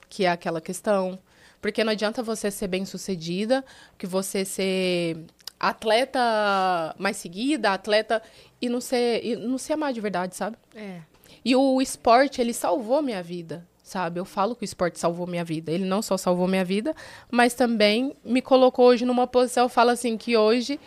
Que 0.10 0.26
é 0.26 0.30
aquela 0.30 0.60
questão. 0.60 1.18
Porque 1.62 1.84
não 1.84 1.94
adianta 1.94 2.22
você 2.22 2.52
ser 2.52 2.68
bem 2.68 2.86
sucedida, 2.86 3.64
que 3.98 4.06
você 4.06 4.44
ser 4.44 5.18
atleta 5.62 6.96
mais 6.98 7.18
seguida, 7.18 7.72
atleta 7.72 8.22
e 8.60 8.68
não 8.68 8.82
ser, 8.82 9.24
e 9.24 9.36
não 9.36 9.60
se 9.60 9.72
amar 9.72 9.94
de 9.94 10.02
verdade, 10.02 10.36
sabe? 10.36 10.58
É. 10.76 11.02
E 11.46 11.56
o 11.56 11.80
esporte, 11.80 12.42
ele 12.42 12.52
salvou 12.52 13.00
minha 13.02 13.22
vida, 13.22 13.68
sabe? 13.84 14.20
Eu 14.20 14.26
falo 14.26 14.56
que 14.56 14.64
o 14.64 14.66
esporte 14.66 15.00
salvou 15.00 15.28
minha 15.28 15.44
vida. 15.44 15.72
Ele 15.72 15.86
não 15.86 16.02
só 16.02 16.18
salvou 16.18 16.48
minha 16.48 16.66
vida, 16.66 16.96
mas 17.30 17.54
também 17.54 18.16
me 18.26 18.42
colocou 18.42 18.88
hoje 18.88 19.06
numa 19.06 19.28
posição, 19.28 19.66
eu 19.66 19.70
falo 19.70 19.92
assim, 19.92 20.18
que 20.18 20.36
hoje 20.36 20.80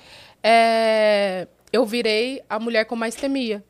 é, 0.43 1.47
eu 1.73 1.87
virei 1.87 2.43
a 2.51 2.59
mulher 2.59 2.85
com 2.85 2.97
mais 2.97 3.15
temia. 3.15 3.65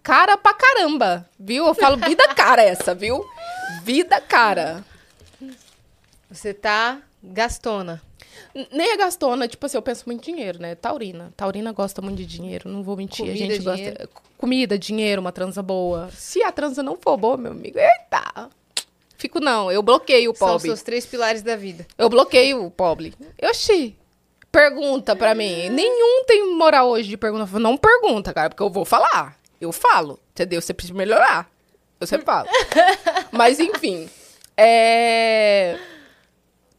Cara 0.00 0.36
pra 0.36 0.54
caramba, 0.54 1.28
viu? 1.38 1.66
Eu 1.66 1.74
falo 1.74 1.96
vida 1.96 2.26
cara 2.34 2.62
essa, 2.62 2.94
viu? 2.94 3.24
Vida 3.82 4.20
cara. 4.20 4.84
Você 6.30 6.54
tá 6.54 7.02
gastona. 7.22 8.00
Nem 8.72 8.90
é 8.92 8.96
gastona, 8.96 9.46
tipo 9.48 9.64
assim, 9.64 9.76
eu 9.76 9.82
penso 9.82 10.04
muito 10.06 10.28
em 10.28 10.34
dinheiro, 10.34 10.60
né? 10.60 10.74
Taurina. 10.74 11.32
Taurina 11.36 11.72
gosta 11.72 12.00
muito 12.02 12.18
de 12.18 12.26
dinheiro, 12.26 12.68
não 12.68 12.82
vou 12.82 12.96
mentir. 12.96 13.26
Comida, 13.26 13.32
a 13.32 13.36
gente 13.38 13.58
dinheiro. 13.60 13.98
gosta. 13.98 14.10
Comida, 14.36 14.78
dinheiro, 14.78 15.20
uma 15.20 15.32
transa 15.32 15.62
boa. 15.62 16.10
Se 16.12 16.42
a 16.42 16.50
transa 16.50 16.82
não 16.82 16.96
for 16.96 17.16
boa, 17.16 17.36
meu 17.36 17.52
amigo, 17.52 17.78
eita! 17.78 18.50
Fico 19.16 19.38
não, 19.38 19.70
eu 19.70 19.82
bloqueio 19.82 20.30
o 20.30 20.34
São 20.34 20.48
os 20.48 20.52
pobre. 20.54 20.68
seus 20.68 20.82
três 20.82 21.04
pilares 21.04 21.42
da 21.42 21.54
vida. 21.54 21.86
Eu 21.98 22.08
bloqueio 22.08 22.64
o 22.64 22.70
pobre. 22.70 23.14
Oxi. 23.42 23.94
Pergunta 24.50 25.14
pra 25.14 25.34
mim. 25.34 25.68
Nenhum 25.68 26.24
tem 26.24 26.54
moral 26.56 26.88
hoje 26.88 27.08
de 27.08 27.16
perguntar. 27.16 27.46
Não 27.58 27.76
pergunta, 27.76 28.32
cara, 28.32 28.48
porque 28.48 28.62
eu 28.62 28.70
vou 28.70 28.84
falar. 28.84 29.36
Eu 29.60 29.72
falo, 29.72 30.18
entendeu? 30.32 30.60
Você 30.60 30.72
precisa 30.72 30.96
melhorar. 30.96 31.50
Eu 32.00 32.06
sempre 32.06 32.24
falo. 32.24 32.48
Mas, 33.30 33.60
enfim. 33.60 34.08
É... 34.56 35.78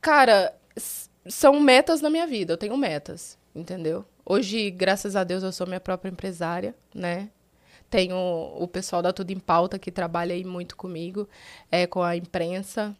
Cara, 0.01 0.51
são 1.27 1.59
metas 1.59 2.01
na 2.01 2.09
minha 2.09 2.27
vida. 2.27 2.53
Eu 2.53 2.57
tenho 2.57 2.77
metas, 2.77 3.37
entendeu? 3.55 4.05
Hoje, 4.25 4.69
graças 4.71 5.15
a 5.15 5.23
Deus, 5.23 5.43
eu 5.43 5.51
sou 5.51 5.67
minha 5.67 5.79
própria 5.79 6.09
empresária, 6.09 6.75
né? 6.93 7.29
Tenho 7.89 8.15
o 8.15 8.67
pessoal 8.67 9.01
da 9.01 9.11
Tudo 9.11 9.31
em 9.31 9.39
Pauta 9.39 9.77
que 9.77 9.91
trabalha 9.91 10.33
aí 10.33 10.45
muito 10.45 10.77
comigo, 10.77 11.27
é, 11.69 11.85
com 11.85 12.01
a 12.01 12.15
imprensa. 12.15 12.95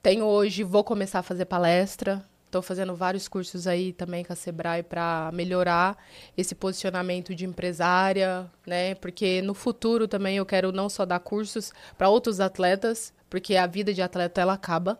Tenho 0.00 0.24
hoje, 0.24 0.62
vou 0.62 0.84
começar 0.84 1.18
a 1.18 1.22
fazer 1.22 1.46
palestra. 1.46 2.24
Estou 2.46 2.62
fazendo 2.62 2.94
vários 2.94 3.26
cursos 3.26 3.66
aí 3.66 3.92
também 3.92 4.24
com 4.24 4.32
a 4.32 4.36
Sebrae 4.36 4.84
para 4.84 5.30
melhorar 5.32 5.98
esse 6.36 6.54
posicionamento 6.54 7.34
de 7.34 7.44
empresária, 7.44 8.48
né? 8.64 8.94
Porque 8.94 9.42
no 9.42 9.54
futuro 9.54 10.06
também 10.06 10.36
eu 10.36 10.46
quero 10.46 10.70
não 10.70 10.88
só 10.88 11.04
dar 11.04 11.18
cursos 11.18 11.72
para 11.98 12.08
outros 12.08 12.38
atletas, 12.38 13.12
porque 13.28 13.56
a 13.56 13.66
vida 13.66 13.92
de 13.92 14.00
atleta 14.00 14.40
ela 14.40 14.52
acaba, 14.52 14.96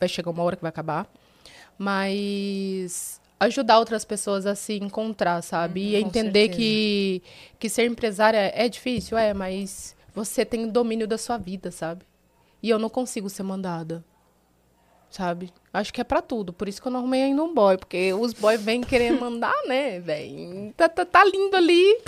vai 0.00 0.08
chegar 0.08 0.32
uma 0.32 0.42
hora 0.42 0.56
que 0.56 0.62
vai 0.62 0.70
acabar, 0.70 1.08
mas 1.78 3.20
ajudar 3.40 3.78
outras 3.78 4.04
pessoas 4.04 4.44
a 4.46 4.54
se 4.54 4.74
encontrar, 4.74 5.40
sabe? 5.42 5.80
e 5.80 5.94
Uhum, 5.94 6.08
entender 6.08 6.46
certeza. 6.46 6.56
que 6.56 7.22
que 7.58 7.68
ser 7.68 7.86
empresária 7.86 8.52
é 8.54 8.68
difícil, 8.68 9.16
é, 9.16 9.32
mas 9.32 9.96
você 10.14 10.44
tem 10.44 10.68
domínio 10.68 11.06
da 11.06 11.16
sua 11.16 11.38
vida, 11.38 11.70
sabe? 11.70 12.04
E 12.62 12.68
eu 12.68 12.78
não 12.78 12.88
consigo 12.88 13.30
ser 13.30 13.44
mandada. 13.44 14.04
Sabe? 15.10 15.50
Acho 15.72 15.92
que 15.92 16.00
é 16.00 16.04
pra 16.04 16.20
tudo. 16.20 16.52
Por 16.52 16.68
isso 16.68 16.82
que 16.82 16.88
eu 16.88 16.92
não 16.92 17.00
arrumei 17.00 17.22
ainda 17.22 17.42
um 17.42 17.54
boy. 17.54 17.78
Porque 17.78 18.12
os 18.12 18.34
boys 18.34 18.60
vêm 18.60 18.82
querer 18.82 19.12
mandar, 19.12 19.54
né, 19.66 20.00
velho? 20.00 20.72
Tá, 20.76 20.86
tá, 20.88 21.04
tá 21.04 21.24
lindo 21.24 21.56
ali. 21.56 21.98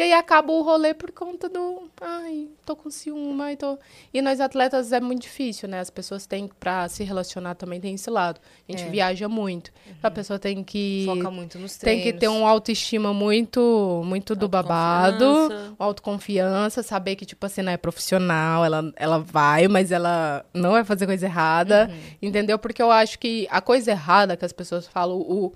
E 0.00 0.02
aí 0.02 0.14
acaba 0.14 0.50
o 0.50 0.62
rolê 0.62 0.94
por 0.94 1.12
conta 1.12 1.46
do. 1.46 1.90
Ai, 2.00 2.48
tô 2.64 2.74
com 2.74 2.90
ciúme, 2.90 3.42
ai, 3.42 3.54
tô. 3.54 3.78
E 4.14 4.22
nós 4.22 4.40
atletas 4.40 4.92
é 4.92 4.98
muito 5.00 5.20
difícil, 5.20 5.68
né? 5.68 5.78
As 5.78 5.90
pessoas 5.90 6.24
têm, 6.26 6.48
pra 6.58 6.88
se 6.88 7.04
relacionar 7.04 7.54
também, 7.54 7.78
tem 7.78 7.94
esse 7.94 8.08
lado. 8.08 8.40
A 8.66 8.72
gente 8.72 8.84
É. 8.84 8.88
viaja 8.88 9.28
muito. 9.28 9.70
A 10.02 10.10
pessoa 10.10 10.38
tem 10.38 10.64
que. 10.64 11.02
Foca 11.04 11.30
muito 11.30 11.58
nos 11.58 11.76
Tem 11.76 11.98
treinos. 11.98 12.04
que 12.14 12.18
ter 12.18 12.28
um 12.28 12.46
autoestima 12.46 13.12
muito, 13.12 14.00
muito 14.06 14.34
do 14.34 14.48
babado, 14.48 15.22
Autoconfiança. 15.22 15.74
uma 15.78 15.86
autoconfiança, 15.86 16.82
saber 16.82 17.16
que, 17.16 17.26
tipo 17.26 17.44
assim, 17.44 17.60
não 17.60 17.72
é 17.72 17.76
profissional, 17.76 18.64
ela, 18.64 18.90
ela 18.96 19.18
vai, 19.18 19.68
mas 19.68 19.92
ela 19.92 20.46
não 20.54 20.70
vai 20.70 20.82
fazer 20.84 21.04
coisa 21.04 21.26
errada, 21.26 21.90
entendeu? 22.22 22.58
Porque 22.58 22.80
eu 22.80 22.90
acho 22.90 23.18
que 23.18 23.46
a 23.50 23.60
coisa 23.60 23.90
errada 23.90 24.34
que 24.34 24.46
as 24.46 24.52
pessoas 24.52 24.86
falam, 24.86 25.18
o, 25.18 25.52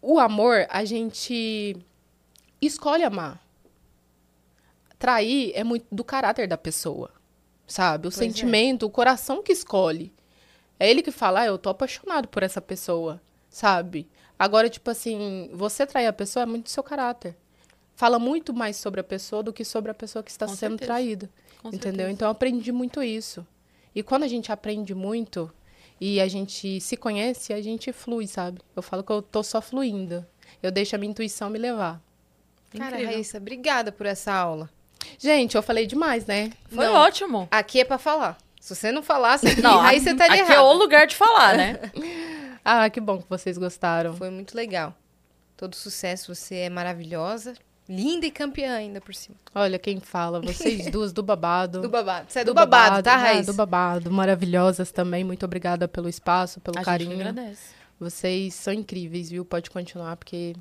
o 0.00 0.18
amor, 0.18 0.64
a 0.70 0.82
gente 0.86 1.76
escolhe 2.62 3.02
amar. 3.04 3.44
Trair 5.06 5.52
é 5.54 5.62
muito 5.62 5.86
do 5.92 6.02
caráter 6.02 6.48
da 6.48 6.58
pessoa, 6.58 7.12
sabe? 7.64 8.08
O 8.08 8.10
Pois 8.10 8.20
é. 8.20 8.24
sentimento, 8.24 8.84
o 8.86 8.90
coração 8.90 9.40
que 9.40 9.52
escolhe. 9.52 10.12
É 10.80 10.90
ele 10.90 11.00
que 11.00 11.12
fala, 11.12 11.42
ah, 11.42 11.46
eu 11.46 11.56
tô 11.56 11.68
apaixonado 11.70 12.26
por 12.26 12.42
essa 12.42 12.60
pessoa, 12.60 13.22
sabe? 13.48 14.08
Agora, 14.36 14.68
tipo 14.68 14.90
assim, 14.90 15.48
você 15.52 15.86
trair 15.86 16.08
a 16.08 16.12
pessoa 16.12 16.42
é 16.42 16.46
muito 16.46 16.64
do 16.64 16.70
seu 16.70 16.82
caráter. 16.82 17.36
Fala 17.94 18.18
muito 18.18 18.52
mais 18.52 18.76
sobre 18.78 19.00
a 19.00 19.04
pessoa 19.04 19.44
do 19.44 19.52
que 19.52 19.64
sobre 19.64 19.92
a 19.92 19.94
pessoa 19.94 20.24
que 20.24 20.30
está 20.32 20.44
Com 20.46 20.56
sendo 20.56 20.70
certeza. 20.72 20.86
traída. 20.86 21.30
Com 21.62 21.68
entendeu? 21.68 21.82
certeza. 21.92 22.10
Então 22.10 22.26
eu 22.26 22.32
aprendi 22.32 22.72
muito 22.72 23.00
isso. 23.00 23.46
E 23.94 24.02
quando 24.02 24.24
a 24.24 24.28
gente 24.28 24.50
aprende 24.50 24.92
muito 24.92 25.48
e 26.00 26.20
a 26.20 26.26
gente 26.26 26.80
se 26.80 26.96
conhece, 26.96 27.52
a 27.52 27.62
gente 27.62 27.92
flui, 27.92 28.26
sabe? 28.26 28.60
Eu 28.74 28.82
falo 28.82 29.04
que 29.04 29.12
eu 29.12 29.22
tô 29.22 29.40
só 29.44 29.62
fluindo. 29.62 30.26
Eu 30.60 30.72
deixo 30.72 30.96
a 30.96 30.98
minha 30.98 31.10
intuição 31.12 31.48
me 31.48 31.60
levar. 31.60 32.02
Cara, 32.76 32.96
Incrível. 32.96 33.14
Raíssa, 33.14 33.38
obrigada 33.38 33.92
por 33.92 34.04
essa 34.04 34.32
aula. 34.34 34.68
Gente, 35.18 35.56
eu 35.56 35.62
falei 35.62 35.86
demais, 35.86 36.26
né? 36.26 36.52
Foi 36.68 36.84
Não. 36.86 36.94
ótimo. 36.94 37.48
Aqui 37.50 37.80
é 37.80 37.84
pra 37.84 37.98
falar. 37.98 38.36
Se 38.60 38.74
você 38.74 38.90
não 38.90 39.02
falasse, 39.02 39.46
aqui, 39.48 39.60
Não, 39.62 39.80
aí 39.80 40.00
você 40.00 40.10
estaria 40.10 40.42
aqui 40.42 40.52
errado. 40.52 40.64
é 40.66 40.68
o 40.68 40.72
lugar 40.72 41.06
de 41.06 41.14
falar, 41.14 41.56
né? 41.56 41.78
Ah, 42.68 42.90
que 42.90 43.00
bom 43.00 43.18
que 43.22 43.28
vocês 43.30 43.56
gostaram. 43.56 44.16
Foi 44.16 44.28
muito 44.28 44.56
legal. 44.56 44.92
Todo 45.56 45.76
sucesso, 45.76 46.34
você 46.34 46.56
é 46.56 46.68
maravilhosa, 46.68 47.54
linda 47.88 48.26
e 48.26 48.30
campeã 48.32 48.74
ainda 48.74 49.00
por 49.00 49.14
cima. 49.14 49.36
Olha 49.54 49.78
quem 49.78 50.00
fala, 50.00 50.40
vocês 50.40 50.86
duas 50.90 51.12
do 51.12 51.22
babado. 51.22 51.80
Do 51.80 51.88
babado. 51.88 52.26
Você 52.28 52.40
é 52.40 52.44
do, 52.44 52.52
babado, 52.52 53.04
tá, 53.04 53.14
ah, 53.14 53.16
Raíssa? 53.18 53.52
do 53.52 53.56
babado, 53.56 54.10
maravilhosas 54.10 54.90
também. 54.90 55.22
Muito 55.22 55.44
obrigada 55.46 55.86
pelo 55.86 56.08
espaço, 56.08 56.60
pelo 56.60 56.76
A 56.76 56.80
gente 56.80 56.84
carinho. 56.86 57.10
que 57.14 57.20
agradece. 57.20 57.68
Vocês 58.00 58.52
são 58.54 58.72
incríveis, 58.74 59.30
viu? 59.30 59.44
Pode 59.44 59.70
continuar, 59.70 60.16
porque 60.16 60.56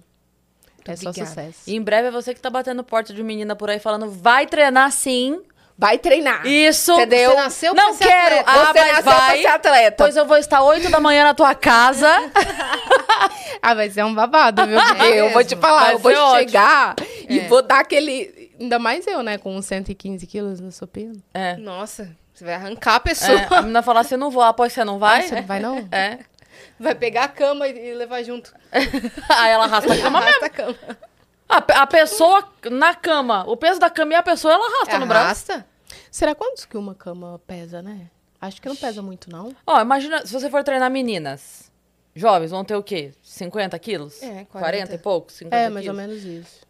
é 0.92 0.96
só 0.96 1.10
Obrigada. 1.10 1.30
sucesso. 1.30 1.60
E 1.68 1.76
em 1.76 1.82
breve 1.82 2.08
é 2.08 2.12
você 2.12 2.34
que 2.34 2.40
tá 2.42 2.50
batendo 2.50 2.84
porta 2.84 3.14
de 3.14 3.22
menina 3.24 3.56
por 3.56 3.70
aí 3.70 3.80
falando, 3.80 4.10
vai 4.10 4.46
treinar 4.48 4.92
sim. 4.92 5.42
Vai 5.78 5.98
treinar. 5.98 6.46
Isso. 6.48 6.94
Entendeu? 6.94 7.32
Você 7.32 7.36
nasceu 7.36 7.76
pra 7.76 7.84
Não 7.84 7.94
ser 7.94 8.06
quero. 8.08 8.36
atleta. 8.40 8.50
Ah, 8.50 8.66
Você 8.68 8.80
mas 8.80 8.92
nasceu 8.94 9.04
vai. 9.12 9.32
pra 9.32 9.42
ser 9.42 9.48
atleta. 9.48 10.04
Pois 10.06 10.16
eu 10.16 10.26
vou 10.26 10.38
estar 10.38 10.62
8 10.64 10.90
da 10.90 11.00
manhã 11.02 11.24
na 11.26 11.34
tua 11.34 11.54
casa. 11.54 12.08
Ah, 13.62 13.74
vai 13.74 13.90
ser 13.90 14.04
um 14.06 14.14
babado, 14.14 14.66
viu? 14.68 14.78
É 15.02 15.20
eu 15.22 15.32
vou 15.32 15.44
te 15.44 15.56
falar, 15.56 15.94
eu 15.94 16.00
vou 16.00 16.12
ótimo. 16.14 16.38
chegar 16.40 16.96
e 17.28 17.40
É. 17.40 17.48
vou 17.48 17.62
dar 17.64 17.80
aquele... 17.80 18.52
Ainda 18.60 18.78
mais 18.78 19.08
eu, 19.08 19.24
né? 19.24 19.38
Com 19.38 19.60
115 19.62 20.26
quilos 20.28 20.60
no 20.60 20.72
supino. 20.72 21.16
É. 21.34 21.56
Nossa, 21.58 22.16
você 22.34 22.46
vai 22.46 22.54
arrancar 22.54 22.96
a 22.96 23.00
pessoa. 23.00 23.40
É, 23.40 23.48
a 23.50 23.62
menina 23.62 23.82
fala 23.82 24.02
assim, 24.02 24.16
não 24.18 24.30
vou, 24.30 24.44
após 24.44 24.72
você 24.72 24.84
não 24.84 25.00
vai? 25.00 25.20
Ah, 25.20 25.28
você 25.28 25.36
não 25.36 25.44
vai, 25.44 25.60
não? 25.60 25.88
É. 25.92 26.20
Vai 26.80 26.96
pegar 26.96 27.24
a 27.26 27.28
cama 27.28 27.68
e 27.68 27.94
levar 27.94 28.24
junto. 28.24 28.54
Aí 29.30 29.52
ela 29.52 29.66
arrasta 29.66 29.94
a 29.94 29.98
cama 29.98 30.20
mesmo. 30.22 30.36
Arrasta 30.36 30.46
a 30.46 30.50
cama. 30.50 30.78
A, 31.48 31.58
a 31.84 31.88
pessoa 31.88 32.48
na 32.72 32.94
cama, 32.96 33.44
o 33.48 33.56
peso 33.56 33.80
da 33.80 33.90
cama 33.90 34.14
e 34.14 34.16
a 34.16 34.24
pessoa, 34.24 34.54
ela 34.54 34.66
arrasta 34.66 35.00
no 35.00 35.06
braço. 35.06 35.52
Arrasta? 35.52 35.68
Será 36.10 36.34
quantos 36.34 36.66
que 36.66 36.78
uma 36.78 36.96
cama 36.96 37.40
pesa, 37.46 37.82
né? 37.82 38.10
Acho 38.42 38.62
que 38.62 38.68
não 38.68 38.76
pesa 38.76 39.02
muito, 39.02 39.30
não. 39.30 39.56
Ó, 39.66 39.80
imagina, 39.82 40.26
se 40.26 40.34
você 40.34 40.50
for 40.50 40.64
treinar 40.64 40.90
meninas, 40.90 41.72
jovens, 42.16 42.52
vão 42.52 42.64
ter 42.66 42.76
o 42.76 42.84
quê? 42.84 43.14
50 43.22 43.78
quilos? 43.80 44.22
É, 44.22 44.46
40. 44.46 44.60
40 44.60 44.96
e 44.96 44.98
pouco? 44.98 45.32
50 45.32 45.56
É, 45.56 45.70
mais 45.70 45.88
ou 45.88 45.94
quilos? 45.94 45.98
menos 45.98 46.24
isso. 46.24 46.66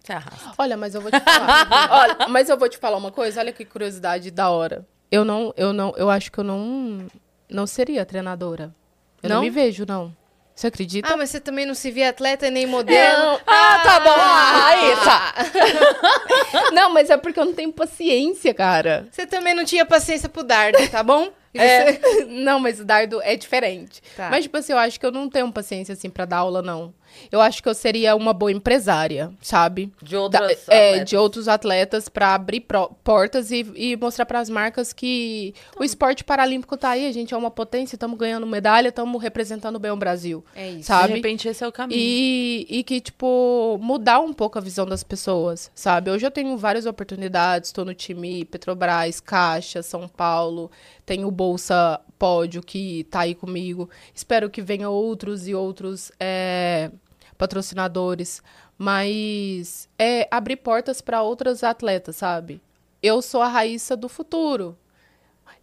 Você 0.00 0.12
arrasta. 0.12 0.52
Olha, 0.58 0.76
mas 0.76 0.94
eu 0.94 1.00
vou 1.00 1.10
te 1.10 1.18
falar. 1.20 1.68
Olha, 1.90 2.28
mas 2.28 2.48
eu 2.48 2.56
vou 2.56 2.68
te 2.68 2.78
falar 2.78 2.96
uma 2.96 3.10
coisa. 3.10 3.40
Olha 3.40 3.52
que 3.52 3.64
curiosidade 3.64 4.30
da 4.30 4.50
hora. 4.50 4.86
Eu 5.10 5.24
não, 5.24 5.52
eu 5.56 5.72
não, 5.72 5.92
eu 5.96 6.08
acho 6.10 6.30
que 6.30 6.38
eu 6.38 6.44
não, 6.44 7.06
não 7.48 7.66
seria 7.66 8.04
treinadora. 8.06 8.74
Eu 9.22 9.28
não, 9.28 9.36
Não? 9.36 9.42
me 9.42 9.50
vejo, 9.50 9.84
não. 9.86 10.14
Você 10.54 10.68
acredita? 10.68 11.12
Ah, 11.12 11.18
mas 11.18 11.28
você 11.28 11.38
também 11.38 11.66
não 11.66 11.74
se 11.74 11.90
vê 11.90 12.04
atleta 12.04 12.50
nem 12.50 12.64
modelo? 12.64 13.18
Não. 13.18 13.40
Ah, 13.46 13.78
tá 13.84 14.00
bom. 14.00 14.14
Ah, 14.16 14.72
Raíssa! 14.72 16.70
não, 16.72 16.90
mas 16.94 17.10
é 17.10 17.16
porque 17.18 17.38
eu 17.38 17.44
não 17.44 17.52
tenho 17.52 17.70
paciência, 17.70 18.54
cara. 18.54 19.06
Você 19.10 19.26
também 19.26 19.54
não 19.54 19.66
tinha 19.66 19.84
paciência 19.84 20.30
pro 20.30 20.42
dardo, 20.42 20.78
tá 20.88 21.02
bom? 21.02 21.28
É, 21.54 21.98
não, 22.26 22.58
mas 22.58 22.80
o 22.80 22.84
dardo 22.84 23.20
é 23.22 23.36
diferente. 23.36 24.02
Tá. 24.16 24.30
Mas, 24.30 24.44
tipo 24.44 24.56
assim, 24.56 24.72
eu 24.72 24.78
acho 24.78 24.98
que 24.98 25.04
eu 25.04 25.12
não 25.12 25.28
tenho 25.28 25.50
paciência, 25.52 25.92
assim, 25.92 26.08
pra 26.08 26.24
dar 26.24 26.38
aula, 26.38 26.62
não. 26.62 26.94
Eu 27.30 27.40
acho 27.40 27.62
que 27.62 27.68
eu 27.68 27.74
seria 27.74 28.14
uma 28.16 28.32
boa 28.32 28.50
empresária, 28.52 29.30
sabe? 29.40 29.92
De 30.02 30.12
Da- 30.12 30.20
outras 30.20 30.68
é, 30.68 30.88
atletas. 30.90 31.08
de 31.10 31.16
outros 31.16 31.48
atletas 31.48 32.08
pra 32.08 32.34
abrir 32.34 32.60
pro- 32.60 32.90
portas 33.02 33.50
e, 33.50 33.66
e 33.74 33.96
mostrar 33.96 34.26
pras 34.26 34.48
marcas 34.50 34.92
que 34.92 35.54
o 35.78 35.84
esporte 35.84 36.24
paralímpico 36.24 36.76
tá 36.76 36.90
aí, 36.90 37.06
a 37.06 37.12
gente 37.12 37.32
é 37.34 37.36
uma 37.36 37.50
potência, 37.50 37.96
estamos 37.96 38.18
ganhando 38.18 38.46
medalha, 38.46 38.88
estamos 38.88 39.22
representando 39.22 39.78
bem 39.78 39.90
o 39.90 39.96
Brasil. 39.96 40.44
É 40.54 40.68
isso. 40.68 40.78
De 40.78 40.84
sabe? 40.86 41.12
repente 41.14 41.48
esse 41.48 41.62
é 41.64 41.68
o 41.68 41.72
caminho. 41.72 41.98
E, 42.00 42.66
e 42.68 42.82
que, 42.84 43.00
tipo, 43.00 43.78
mudar 43.80 44.20
um 44.20 44.32
pouco 44.32 44.58
a 44.58 44.60
visão 44.60 44.86
das 44.86 45.02
pessoas, 45.02 45.70
sabe? 45.74 46.10
Hoje 46.10 46.26
eu 46.26 46.30
tenho 46.30 46.56
várias 46.56 46.86
oportunidades, 46.86 47.68
estou 47.68 47.84
no 47.84 47.94
time 47.94 48.44
Petrobras, 48.44 49.20
Caixa, 49.20 49.82
São 49.82 50.08
Paulo, 50.08 50.70
tenho 51.04 51.30
Bolsa 51.30 52.00
Pódio 52.18 52.62
que 52.62 53.04
tá 53.10 53.20
aí 53.20 53.34
comigo. 53.34 53.88
Espero 54.14 54.48
que 54.48 54.62
venham 54.62 54.92
outros 54.92 55.46
e 55.46 55.54
outros 55.54 56.10
é, 56.18 56.90
patrocinadores, 57.36 58.42
mas 58.78 59.88
é 59.98 60.28
abrir 60.30 60.56
portas 60.56 61.00
para 61.00 61.22
outras 61.22 61.62
atletas, 61.62 62.16
sabe? 62.16 62.60
Eu 63.02 63.22
sou 63.22 63.42
a 63.42 63.48
Raíssa 63.48 63.96
do 63.96 64.08
futuro. 64.08 64.76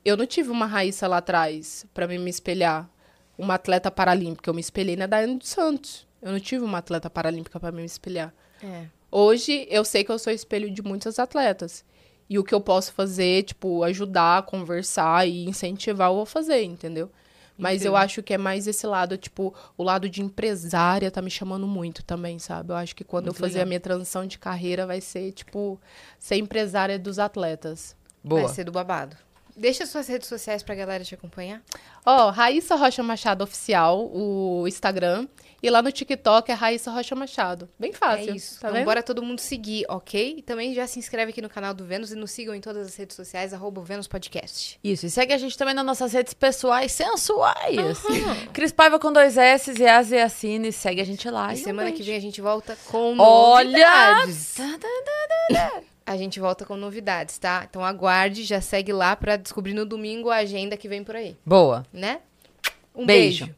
Eu 0.06 0.18
não 0.18 0.26
tive 0.26 0.50
uma 0.50 0.66
Raíssa 0.66 1.08
lá 1.08 1.18
atrás 1.18 1.86
para 1.94 2.08
me 2.08 2.30
espelhar 2.30 2.90
uma 3.38 3.56
atleta 3.56 3.90
paralímpica. 3.90 4.50
Eu 4.50 4.54
me 4.54 4.62
espelhei 4.62 4.96
na 4.96 5.08
Daiane 5.08 5.38
dos 5.38 5.50
Santos. 5.50 6.08
Eu 6.22 6.32
não 6.32 6.40
tive 6.40 6.64
uma 6.64 6.78
atleta 6.78 7.10
paralímpica 7.10 7.60
para 7.60 7.72
me 7.72 7.84
espelhar. 7.84 8.34
É. 8.64 8.86
Hoje, 9.12 9.68
eu 9.70 9.84
sei 9.86 10.04
que 10.04 10.12
eu 10.12 10.20
sou 10.20 10.34
espelho 10.34 10.72
de 10.72 10.82
muitas 10.82 11.20
atletas. 11.20 11.86
E 12.30 12.40
o 12.40 12.44
que 12.44 12.54
eu 12.54 12.62
posso 12.62 12.94
fazer, 12.94 13.44
tipo, 13.44 13.84
ajudar, 13.84 14.44
conversar 14.44 15.28
e 15.28 15.46
incentivar, 15.46 16.10
eu 16.10 16.16
vou 16.16 16.26
fazer, 16.26 16.64
entendeu? 16.64 17.12
Mas 17.64 17.86
eu 17.86 17.96
acho 17.96 18.22
que 18.22 18.34
é 18.34 18.38
mais 18.38 18.68
esse 18.68 18.86
lado, 18.86 19.18
tipo, 19.18 19.54
o 19.78 19.84
lado 19.84 20.10
de 20.10 20.22
empresária 20.22 21.10
tá 21.10 21.22
me 21.22 21.30
chamando 21.30 21.66
muito 21.66 22.04
também, 22.04 22.38
sabe? 22.38 22.72
Eu 22.72 22.76
acho 22.76 22.96
que 22.96 23.04
quando 23.04 23.28
eu 23.28 23.34
fazer 23.34 23.62
a 23.62 23.66
minha 23.66 23.80
transição 23.80 24.28
de 24.28 24.38
carreira 24.38 24.86
vai 24.86 25.00
ser, 25.00 25.32
tipo, 25.32 25.80
ser 26.20 26.36
empresária 26.36 27.00
dos 27.00 27.20
atletas. 27.20 27.96
Boa. 28.24 28.44
Vai 28.44 28.54
ser 28.54 28.66
do 28.66 28.72
babado. 28.72 29.16
Deixa 29.56 29.86
suas 29.86 30.08
redes 30.08 30.28
sociais 30.28 30.64
pra 30.64 30.74
galera 30.74 31.04
te 31.04 31.14
acompanhar. 31.14 31.62
Ó, 32.06 32.32
Raíssa 32.32 32.76
Rocha 32.76 33.04
Machado 33.04 33.44
Oficial, 33.44 34.10
o 34.12 34.68
Instagram. 34.68 35.28
E 35.64 35.70
lá 35.70 35.82
no 35.82 35.94
TikTok 35.94 36.52
é 36.52 36.54
Raíssa 36.54 36.92
Rocha 36.92 37.16
Machado. 37.16 37.70
Bem 37.80 37.94
fácil. 37.94 38.34
é 38.34 38.36
isso. 38.36 38.60
Tá 38.60 38.68
então 38.68 38.78
vendo? 38.80 38.86
bora 38.86 39.02
todo 39.02 39.24
mundo 39.24 39.40
seguir, 39.40 39.86
ok? 39.88 40.36
E 40.40 40.42
também 40.42 40.74
já 40.74 40.86
se 40.86 41.00
inscreve 41.00 41.32
aqui 41.32 41.42
no 41.42 41.48
canal 41.48 41.74
do 41.74 41.86
Vênus 41.86 42.12
e 42.12 42.16
nos 42.18 42.32
sigam 42.32 42.54
em 42.54 42.60
todas 42.60 42.86
as 42.86 42.96
redes 42.98 43.16
sociais, 43.16 43.54
arroba 43.54 43.82
Vênus 43.82 44.06
Podcast. 44.06 44.78
Isso, 44.84 45.06
e 45.06 45.10
segue 45.10 45.32
a 45.32 45.38
gente 45.38 45.58
também 45.58 45.74
nas 45.74 45.86
nossas 45.86 46.12
redes 46.12 46.34
pessoais 46.34 46.92
sensuais. 46.92 47.78
Cris 48.52 48.74
Paiva 48.74 49.00
com 49.00 49.14
dois 49.14 49.38
S 49.38 49.74
e 49.80 49.88
a 49.88 50.04
Zeacine, 50.04 50.70
segue 50.74 51.00
a 51.00 51.06
gente 51.06 51.30
lá. 51.30 51.54
E 51.54 51.58
E 51.58 51.62
um 51.62 51.64
semana 51.64 51.94
que 51.94 52.04
vem 52.04 52.18
a 52.18 52.20
gente 52.20 52.42
volta 52.42 52.78
com 52.92 53.16
Olha! 53.18 54.16
novidades. 54.18 54.58
A 56.06 56.18
gente 56.18 56.38
volta 56.38 56.66
com 56.66 56.76
novidades, 56.76 57.38
tá? 57.38 57.66
Então 57.70 57.82
aguarde, 57.82 58.44
já 58.44 58.60
segue 58.60 58.92
lá 58.92 59.16
pra 59.16 59.38
descobrir 59.38 59.74
no 59.74 59.86
domingo 59.86 60.30
a 60.30 60.36
agenda 60.36 60.76
que 60.76 60.90
vem 60.90 61.02
por 61.02 61.16
aí, 61.16 61.38
Boa. 61.46 61.86
né? 61.94 62.20
Um 62.94 63.06
Beijo. 63.06 63.46
beijo. 63.46 63.56